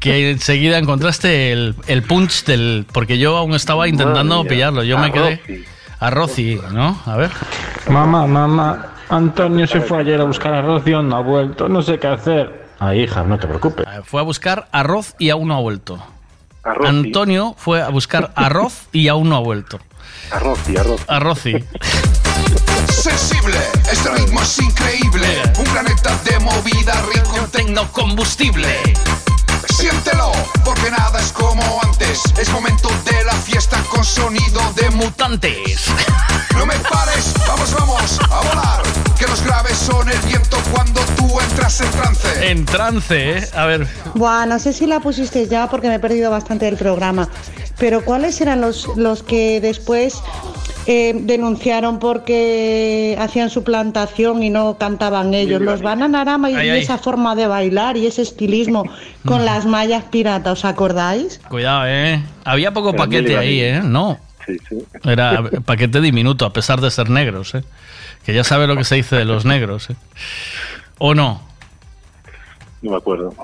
que 0.00 0.30
enseguida 0.30 0.78
encontraste 0.78 1.52
el, 1.52 1.74
el 1.86 2.02
punch 2.02 2.44
del... 2.44 2.86
Porque 2.92 3.18
yo 3.18 3.36
aún 3.36 3.54
estaba 3.54 3.88
intentando 3.88 4.44
pillarlo, 4.44 4.82
yo 4.84 4.98
me 4.98 5.12
quedé... 5.12 5.40
Arrozi. 5.98 6.58
Arrozi, 6.58 6.74
¿no? 6.74 7.00
A 7.06 7.16
ver. 7.16 7.30
Mamá, 7.88 8.26
mamá, 8.26 8.94
Antonio 9.08 9.66
se 9.66 9.80
fue 9.80 10.00
ayer 10.00 10.20
a 10.20 10.24
buscar 10.24 10.52
arroz 10.52 10.86
y 10.86 10.92
aún 10.92 11.08
no 11.08 11.16
ha 11.16 11.22
vuelto. 11.22 11.68
No 11.68 11.80
sé 11.80 11.98
qué 11.98 12.08
hacer. 12.08 12.66
Ay, 12.80 13.02
hija, 13.02 13.22
no 13.22 13.38
te 13.38 13.46
preocupes. 13.46 13.86
Fue 14.04 14.20
a 14.20 14.24
buscar 14.24 14.68
arroz 14.72 15.14
y 15.18 15.30
aún 15.30 15.48
no 15.48 15.54
ha 15.54 15.60
vuelto. 15.60 16.02
Arrozi. 16.62 16.88
Antonio 16.88 17.54
fue 17.58 17.82
a 17.82 17.88
buscar 17.88 18.32
arroz 18.36 18.88
y 18.92 19.08
aún 19.08 19.28
no 19.28 19.36
ha 19.36 19.40
vuelto. 19.40 19.80
Arroz 20.30 20.60
y 20.68 20.76
arroz. 20.76 21.00
Arrozi. 21.08 21.54
Sensible, 22.88 23.58
este 23.90 24.08
ritmo 24.10 24.40
es 24.42 24.58
increíble. 24.60 25.42
Un 25.58 25.64
planeta 25.64 26.16
de 26.24 26.38
movida 26.38 26.94
rico 27.12 27.36
en 27.38 27.50
tecnocombustible. 27.50 28.78
Siéntelo, 29.74 30.30
porque 30.64 30.90
nada 30.90 31.20
es 31.20 31.32
como 31.32 31.62
antes. 31.82 32.22
Es 32.38 32.50
momento 32.50 32.88
de 33.04 33.24
la 33.24 33.32
fiesta 33.32 33.82
con 33.90 34.04
sonido 34.04 34.60
de 34.74 34.90
mutantes. 34.90 35.86
No 36.56 36.66
me 36.66 36.74
pares, 36.78 37.34
vamos, 37.48 37.74
vamos 37.74 38.20
a 38.30 38.40
volar. 38.40 38.82
Que 39.22 39.28
los 39.28 39.44
graves 39.46 39.76
son 39.76 40.08
el 40.08 40.18
viento 40.26 40.56
cuando 40.72 41.00
tú 41.16 41.38
entras 41.48 41.80
en 41.80 41.90
trance. 41.92 42.50
En 42.50 42.64
trance, 42.64 43.38
¿eh? 43.38 43.48
A 43.54 43.66
ver. 43.66 43.86
Buah, 44.14 44.46
no 44.46 44.58
sé 44.58 44.72
si 44.72 44.84
la 44.84 44.98
pusisteis 44.98 45.48
ya 45.48 45.70
porque 45.70 45.86
me 45.86 45.94
he 45.94 45.98
perdido 46.00 46.28
bastante 46.28 46.64
del 46.64 46.76
programa. 46.76 47.28
Pero 47.78 48.04
¿cuáles 48.04 48.40
eran 48.40 48.60
los, 48.60 48.88
los 48.96 49.22
que 49.22 49.60
después 49.60 50.20
eh, 50.88 51.14
denunciaron 51.20 52.00
porque 52.00 53.16
hacían 53.20 53.48
su 53.48 53.62
plantación 53.62 54.42
y 54.42 54.50
no 54.50 54.76
cantaban 54.76 55.34
ellos? 55.34 55.60
Los 55.60 55.82
Bananarama 55.82 56.50
y, 56.50 56.56
Ay, 56.56 56.66
y 56.66 56.70
ay. 56.70 56.80
esa 56.80 56.98
forma 56.98 57.36
de 57.36 57.46
bailar 57.46 57.96
y 57.96 58.08
ese 58.08 58.22
estilismo 58.22 58.90
con 59.24 59.44
las 59.44 59.66
mallas 59.66 60.02
piratas, 60.02 60.54
¿os 60.54 60.64
acordáis? 60.64 61.40
Cuidado, 61.48 61.84
¿eh? 61.86 62.20
Había 62.44 62.72
poco 62.72 62.88
Era 62.88 62.98
paquete 62.98 63.38
ahí. 63.38 63.60
¿eh? 63.60 63.82
No. 63.84 64.18
Sí, 64.44 64.56
sí. 64.68 64.78
Era 65.04 65.44
paquete 65.64 66.00
diminuto, 66.00 66.44
a 66.44 66.52
pesar 66.52 66.80
de 66.80 66.90
ser 66.90 67.08
negros, 67.08 67.54
¿eh? 67.54 67.62
Que 68.24 68.34
ya 68.34 68.44
sabe 68.44 68.66
lo 68.66 68.76
que 68.76 68.84
se 68.84 68.96
dice 68.96 69.16
de 69.16 69.24
los 69.24 69.44
negros, 69.44 69.90
¿eh? 69.90 69.96
¿O 70.98 71.14
no? 71.14 71.42
No 72.82 72.90
me 72.92 72.96
acuerdo. 72.96 73.34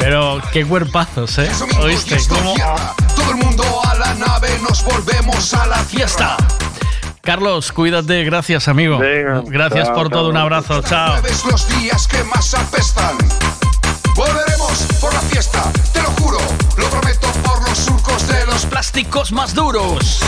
Pero 0.00 0.40
qué 0.52 0.64
cuerpazos, 0.64 1.38
¿eh? 1.38 1.50
¿Oíste? 1.80 2.16
¿Cómo? 2.28 2.54
Todo 3.14 3.30
el 3.30 3.36
mundo 3.36 3.64
a 3.84 3.94
la 3.96 4.14
nave, 4.14 4.48
nos 4.68 4.84
volvemos 4.84 5.54
a 5.54 5.66
la 5.66 5.78
fiesta. 5.84 6.36
Carlos, 7.22 7.70
cuídate, 7.72 8.24
gracias, 8.24 8.66
amigo. 8.66 8.98
gracias 8.98 9.88
chao, 9.88 9.94
por 9.94 10.08
todo, 10.08 10.22
chao. 10.22 10.30
un 10.30 10.36
abrazo, 10.36 10.82
chao. 10.82 11.16
Los 11.50 11.68
días 11.80 12.08
que 12.08 12.24
más 12.24 12.54
apestan. 12.54 13.18
Volveremos 14.16 14.86
por 15.00 15.12
la 15.12 15.20
fiesta, 15.20 15.62
te 15.92 16.02
lo 16.02 16.10
juro, 16.10 16.38
lo 16.76 16.88
prometo 16.88 17.28
por 17.44 17.59
los 17.70 17.78
surcos 17.78 18.26
de 18.26 18.46
los 18.46 18.66
plásticos 18.66 19.30
más 19.30 19.54
duros. 19.54 20.20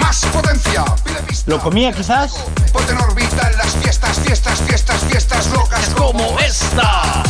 Más 0.00 0.24
potencia, 0.26 0.84
pista. 1.26 1.50
¿Lo 1.50 1.58
comía 1.58 1.92
quizás? 1.92 2.34
Ponte 2.72 2.92
en 2.92 2.98
órbita 2.98 3.50
en 3.50 3.58
las 3.58 3.74
fiestas, 3.76 4.18
fiestas, 4.20 4.60
fiestas, 4.60 5.00
fiestas 5.00 5.50
locas 5.50 5.88
como 5.96 6.38
esta. 6.38 7.24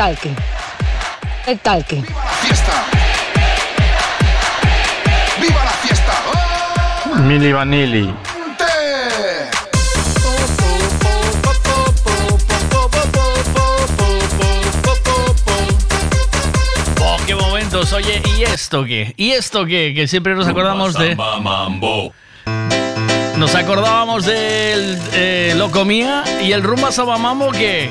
El 0.00 0.06
talque. 0.06 0.30
El 1.46 1.58
talque. 1.58 2.02
Fiesta. 2.40 2.72
Viva 5.38 5.62
la 5.62 5.70
fiesta. 5.72 6.12
Mili 7.18 7.52
Vanilli. 7.52 8.14
Oh, 17.02 17.16
qué 17.26 17.34
momentos. 17.34 17.92
Oye, 17.92 18.22
¿y 18.38 18.44
esto 18.44 18.86
qué? 18.86 19.12
¿Y 19.18 19.32
esto 19.32 19.66
qué? 19.66 19.92
Que 19.94 20.08
siempre 20.08 20.34
nos 20.34 20.48
acordamos 20.48 20.94
de. 20.94 21.14
Nos 23.36 23.54
acordábamos 23.54 24.24
del 24.24 24.98
eh, 25.12 25.52
Loco 25.58 25.84
Mía 25.84 26.24
y 26.42 26.52
el 26.52 26.62
Rumba 26.62 26.90
Samba 26.90 27.18
Mambo 27.18 27.52
que. 27.52 27.90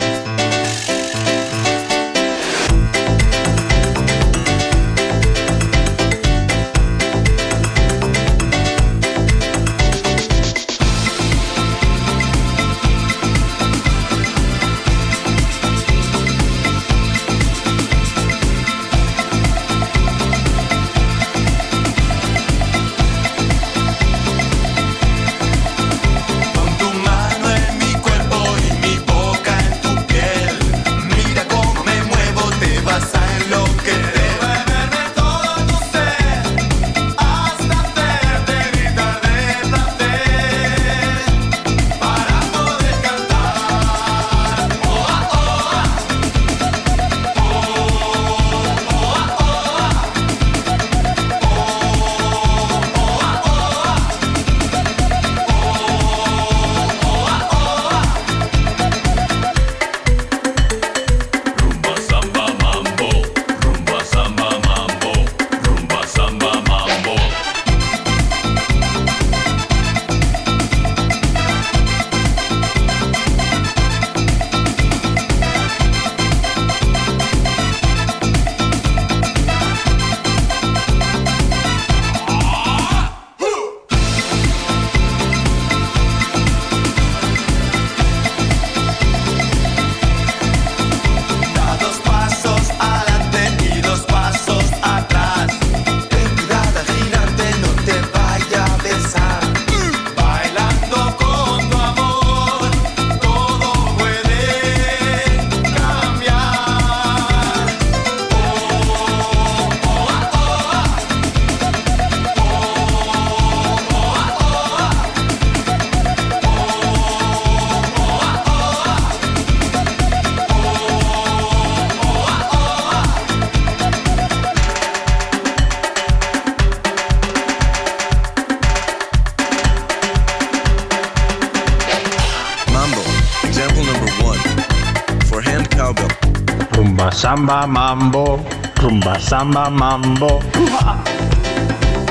Samba 137.49 137.65
mambo, 137.65 138.39
rumba 138.75 139.19
samba 139.19 139.71
mambo. 139.71 140.39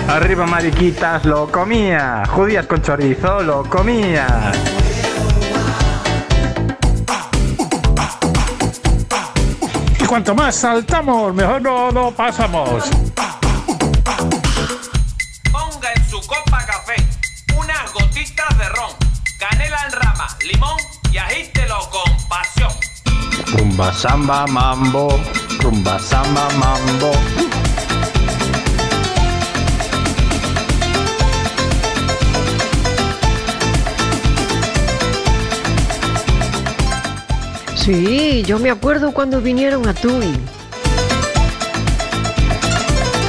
Arriba 0.08 0.44
mariquitas, 0.46 1.24
lo 1.24 1.46
comía. 1.46 2.24
Judías 2.26 2.66
con 2.66 2.82
chorizo, 2.82 3.40
lo 3.44 3.62
comía. 3.62 4.50
Y 10.00 10.04
cuanto 10.06 10.34
más 10.34 10.56
saltamos, 10.56 11.32
mejor 11.32 11.62
no, 11.62 11.92
no 11.92 12.10
pasamos. 12.10 12.90
Rumba 23.88 24.00
samba 24.00 24.46
mambo, 24.48 25.20
rumba 25.60 25.98
samba 25.98 26.46
mambo. 26.58 27.10
Sí, 37.76 38.42
yo 38.46 38.58
me 38.58 38.70
acuerdo 38.70 39.12
cuando 39.12 39.40
vinieron 39.40 39.88
a 39.88 39.94
Tui. 39.94 40.38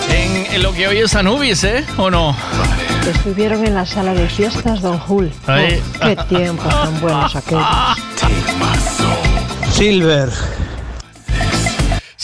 En, 0.10 0.54
en 0.54 0.62
lo 0.62 0.74
que 0.74 0.90
hoy 0.90 0.98
es 0.98 1.16
Anubis, 1.16 1.64
¿eh? 1.64 1.86
¿O 1.98 2.10
no? 2.10 2.36
Estuvieron 3.10 3.66
en 3.66 3.76
la 3.76 3.86
sala 3.86 4.14
de 4.14 4.28
fiestas 4.28 4.82
Don 4.82 5.00
Jul. 5.00 5.32
Oh, 5.48 5.54
qué 6.02 6.18
tiempos 6.28 6.68
tan 6.68 7.00
buenos 7.00 7.34
aquellos. 7.34 7.64
Silver. 9.72 10.49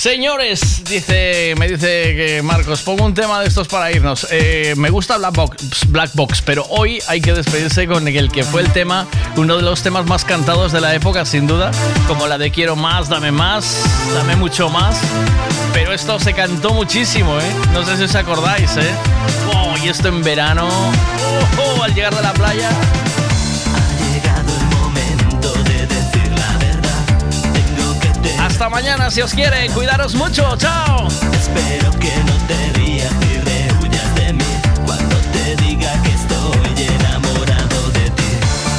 Señores, 0.05 0.83
dice, 0.88 1.55
me 1.57 1.67
dice 1.67 2.15
que 2.15 2.41
Marcos, 2.43 2.83
pongo 2.83 3.05
un 3.05 3.15
tema 3.15 3.41
de 3.41 3.47
estos 3.47 3.67
para 3.67 3.91
irnos. 3.91 4.27
Eh, 4.29 4.75
me 4.77 4.91
gusta 4.91 5.17
Black 5.17 5.33
Box, 5.33 5.88
Black 5.88 6.11
Box, 6.13 6.43
pero 6.43 6.63
hoy 6.69 7.01
hay 7.07 7.21
que 7.21 7.33
despedirse 7.33 7.88
con 7.88 8.07
el 8.07 8.31
que 8.31 8.43
fue 8.43 8.61
el 8.61 8.71
tema, 8.71 9.07
uno 9.35 9.55
de 9.55 9.63
los 9.63 9.81
temas 9.81 10.05
más 10.05 10.23
cantados 10.23 10.71
de 10.71 10.79
la 10.79 10.93
época, 10.93 11.25
sin 11.25 11.47
duda, 11.47 11.71
como 12.07 12.27
la 12.27 12.38
de 12.38 12.51
Quiero 12.51 12.75
más, 12.75 13.09
dame 13.09 13.31
más, 13.31 13.83
dame 14.13 14.35
mucho 14.35 14.69
más. 14.69 14.95
Pero 15.73 15.91
esto 15.91 16.19
se 16.19 16.33
cantó 16.33 16.75
muchísimo, 16.75 17.39
¿eh? 17.39 17.51
No 17.73 17.83
sé 17.83 17.97
si 17.97 18.03
os 18.03 18.13
acordáis, 18.13 18.77
¿eh? 18.77 18.93
Oh, 19.55 19.73
y 19.83 19.89
esto 19.89 20.09
en 20.09 20.21
verano, 20.21 20.69
oh, 20.69 21.79
oh, 21.79 21.81
al 21.81 21.95
llegar 21.95 22.15
de 22.15 22.21
la 22.21 22.33
playa. 22.33 22.69
Hasta 28.55 28.69
mañana 28.69 29.11
si 29.11 29.21
os 29.21 29.33
quiere, 29.33 29.67
cuidaros 29.71 30.15
mucho, 30.15 30.55
chao. 30.55 31.09
Espero 31.09 31.91
que 31.99 32.13
no 32.23 32.33
te 32.47 32.79
rías 32.79 33.11
ni 33.15 33.38
rehuyas 33.39 34.15
de 34.15 34.31
mí 34.31 34.45
cuando 34.85 35.13
te 35.33 35.57
diga 35.57 35.91
que 36.03 36.11
estoy 36.11 36.85
enamorado 36.88 37.91
de 37.91 38.09
ti. 38.11 38.31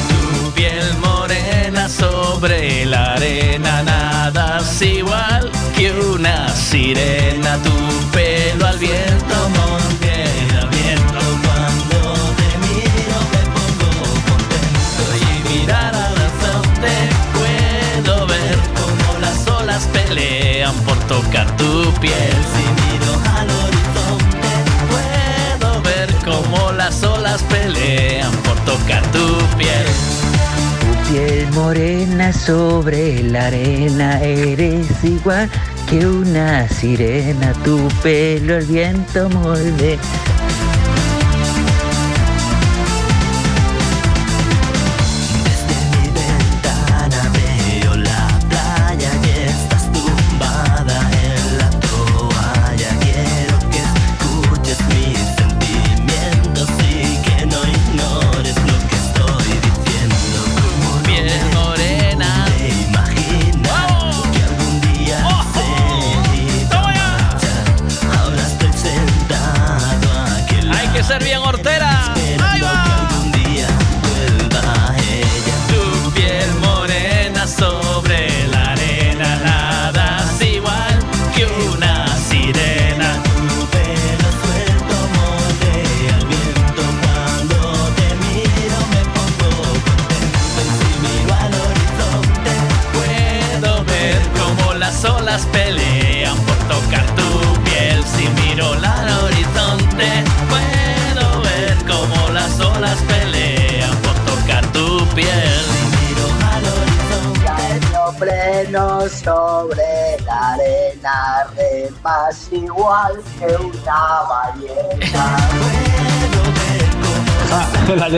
Tu 0.08 0.50
piel 0.52 0.96
morena 0.96 1.90
sobre 1.90 2.86
la 2.86 3.16
arena, 3.16 3.82
nada 3.82 4.60
es 4.62 4.80
igual 4.80 5.52
que 5.76 5.92
una 5.92 6.48
sirena. 6.56 7.58
Tu 7.58 8.10
pelo 8.12 8.66
al 8.66 8.78
viento, 8.78 9.48
monte 9.56 9.95
tocar 21.08 21.46
tu 21.56 21.92
piel. 22.00 22.36
Si 22.52 22.64
miro 22.80 23.12
al 23.36 23.48
horizonte 23.62 24.52
puedo 24.90 25.82
ver 25.82 26.14
cómo 26.24 26.72
las 26.72 27.02
olas 27.02 27.42
pelean 27.44 28.32
por 28.44 28.56
tocar 28.64 29.02
tu 29.12 29.26
piel. 29.56 29.86
Tu 30.80 31.12
piel 31.12 31.52
morena 31.52 32.32
sobre 32.32 33.22
la 33.22 33.46
arena, 33.46 34.20
eres 34.20 34.86
igual 35.04 35.48
que 35.88 36.06
una 36.06 36.68
sirena, 36.68 37.52
tu 37.64 37.88
pelo 38.02 38.56
el 38.56 38.66
viento 38.66 39.28
molde. 39.30 39.98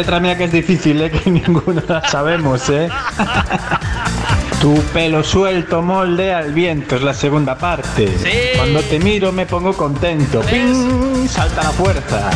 Letra 0.09 0.21
mía 0.21 0.39
que 0.39 0.45
es 0.45 0.53
difícil, 0.53 1.03
¿eh? 1.03 1.11
que 1.25 1.31
ninguno 1.31 1.83
la 1.87 2.01
sabemos, 2.09 2.71
¿eh? 2.71 2.89
Tu 4.59 4.75
pelo 4.95 5.23
suelto 5.23 5.83
moldea 5.83 6.41
el 6.41 6.55
viento 6.55 6.97
es 6.97 7.03
la 7.03 7.13
segunda 7.13 7.59
parte. 7.59 8.17
Cuando 8.57 8.81
te 8.81 8.99
miro 8.99 9.33
me 9.33 9.45
pongo 9.45 9.75
contento. 9.75 10.41
¡Ping! 10.41 11.29
Salta 11.29 11.63
la 11.63 11.71
fuerza. 11.73 12.31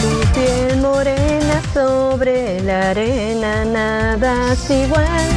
Tu 0.00 0.40
piel 0.40 0.80
morena 0.80 1.62
sobre 1.72 2.60
la 2.62 2.90
arena, 2.90 3.64
nada 3.64 4.54
es 4.54 4.68
igual 4.68 5.28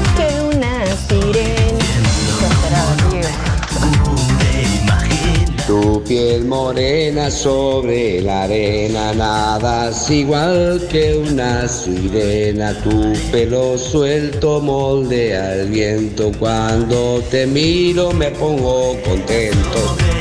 Tu 5.76 6.02
piel 6.08 6.46
morena 6.46 7.30
sobre 7.30 8.22
la 8.22 8.44
arena, 8.44 9.14
nada 9.14 9.90
es 9.90 10.10
igual 10.10 10.88
que 10.90 11.18
una 11.18 11.68
sirena. 11.68 12.74
Tu 12.82 13.12
pelo 13.30 13.78
suelto 13.78 14.62
moldea 14.62 15.56
el 15.56 15.68
viento. 15.68 16.32
Cuando 16.40 17.22
te 17.30 17.46
miro 17.46 18.14
me 18.14 18.32
pongo 18.32 18.96
contento. 19.04 20.15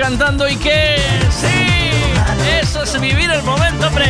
Cantando 0.00 0.48
y 0.48 0.56
que 0.56 0.96
sí, 1.28 1.46
eso 2.58 2.82
es 2.82 2.98
vivir 3.00 3.30
el 3.30 3.42
momento, 3.42 3.86
hombre. 3.86 4.06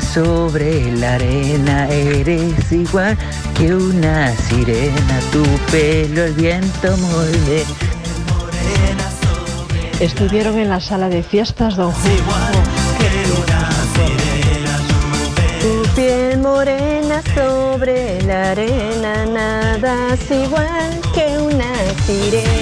Sobre 0.00 0.92
la 0.92 1.14
arena, 1.14 1.88
eres 1.88 2.70
igual 2.70 3.16
que 3.56 3.74
una 3.74 4.30
sirena, 4.36 5.20
tu 5.32 5.42
pelo 5.70 6.24
el 6.24 6.34
viento 6.34 6.96
molde. 6.98 7.64
Estuvieron 9.98 10.58
en 10.58 10.68
la 10.68 10.80
sala 10.80 11.08
de 11.08 11.22
fiestas, 11.22 11.76
don 11.76 11.92
Juan. 11.92 12.52
Tu 15.62 15.82
piel 15.94 16.38
morena 16.40 17.22
sobre 17.34 18.20
la 18.22 18.50
arena, 18.50 19.24
nada 19.26 20.14
es 20.14 20.30
igual 20.30 21.00
que 21.14 21.38
una 21.38 21.72
sirena. 22.06 22.56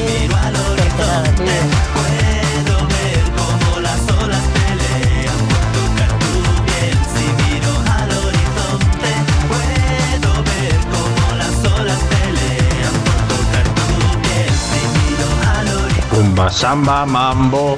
rumba, 16.34 16.50
samba, 16.50 17.06
mambo. 17.06 17.76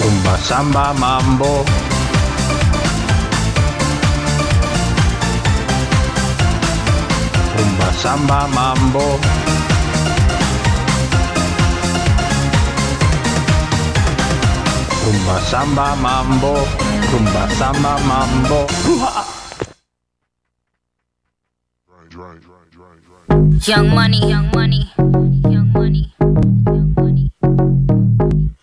Rumba, 0.00 0.36
samba, 0.38 0.92
mambo. 0.92 1.64
Rumba, 7.56 7.92
samba, 8.02 8.48
mambo. 8.48 9.31
Rumba 15.04 15.36
samba 15.50 15.96
mambo, 15.96 16.54
rumba 17.10 17.42
samba 17.58 17.92
mambo. 18.08 18.66
Young 23.66 23.88
money, 23.94 24.20
young 24.28 24.50
money, 24.54 24.90
young 25.48 25.72
money, 25.72 26.12
young 26.66 26.94
money. 26.96 27.32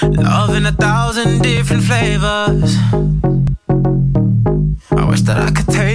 Love 0.01 0.55
in 0.55 0.65
a 0.65 0.71
thousand 0.71 1.41
different 1.41 1.83
flavors. 1.83 2.75
I 4.91 5.05
wish 5.09 5.21
that 5.21 5.37
I 5.37 5.51
could 5.51 5.67
take 5.67 5.88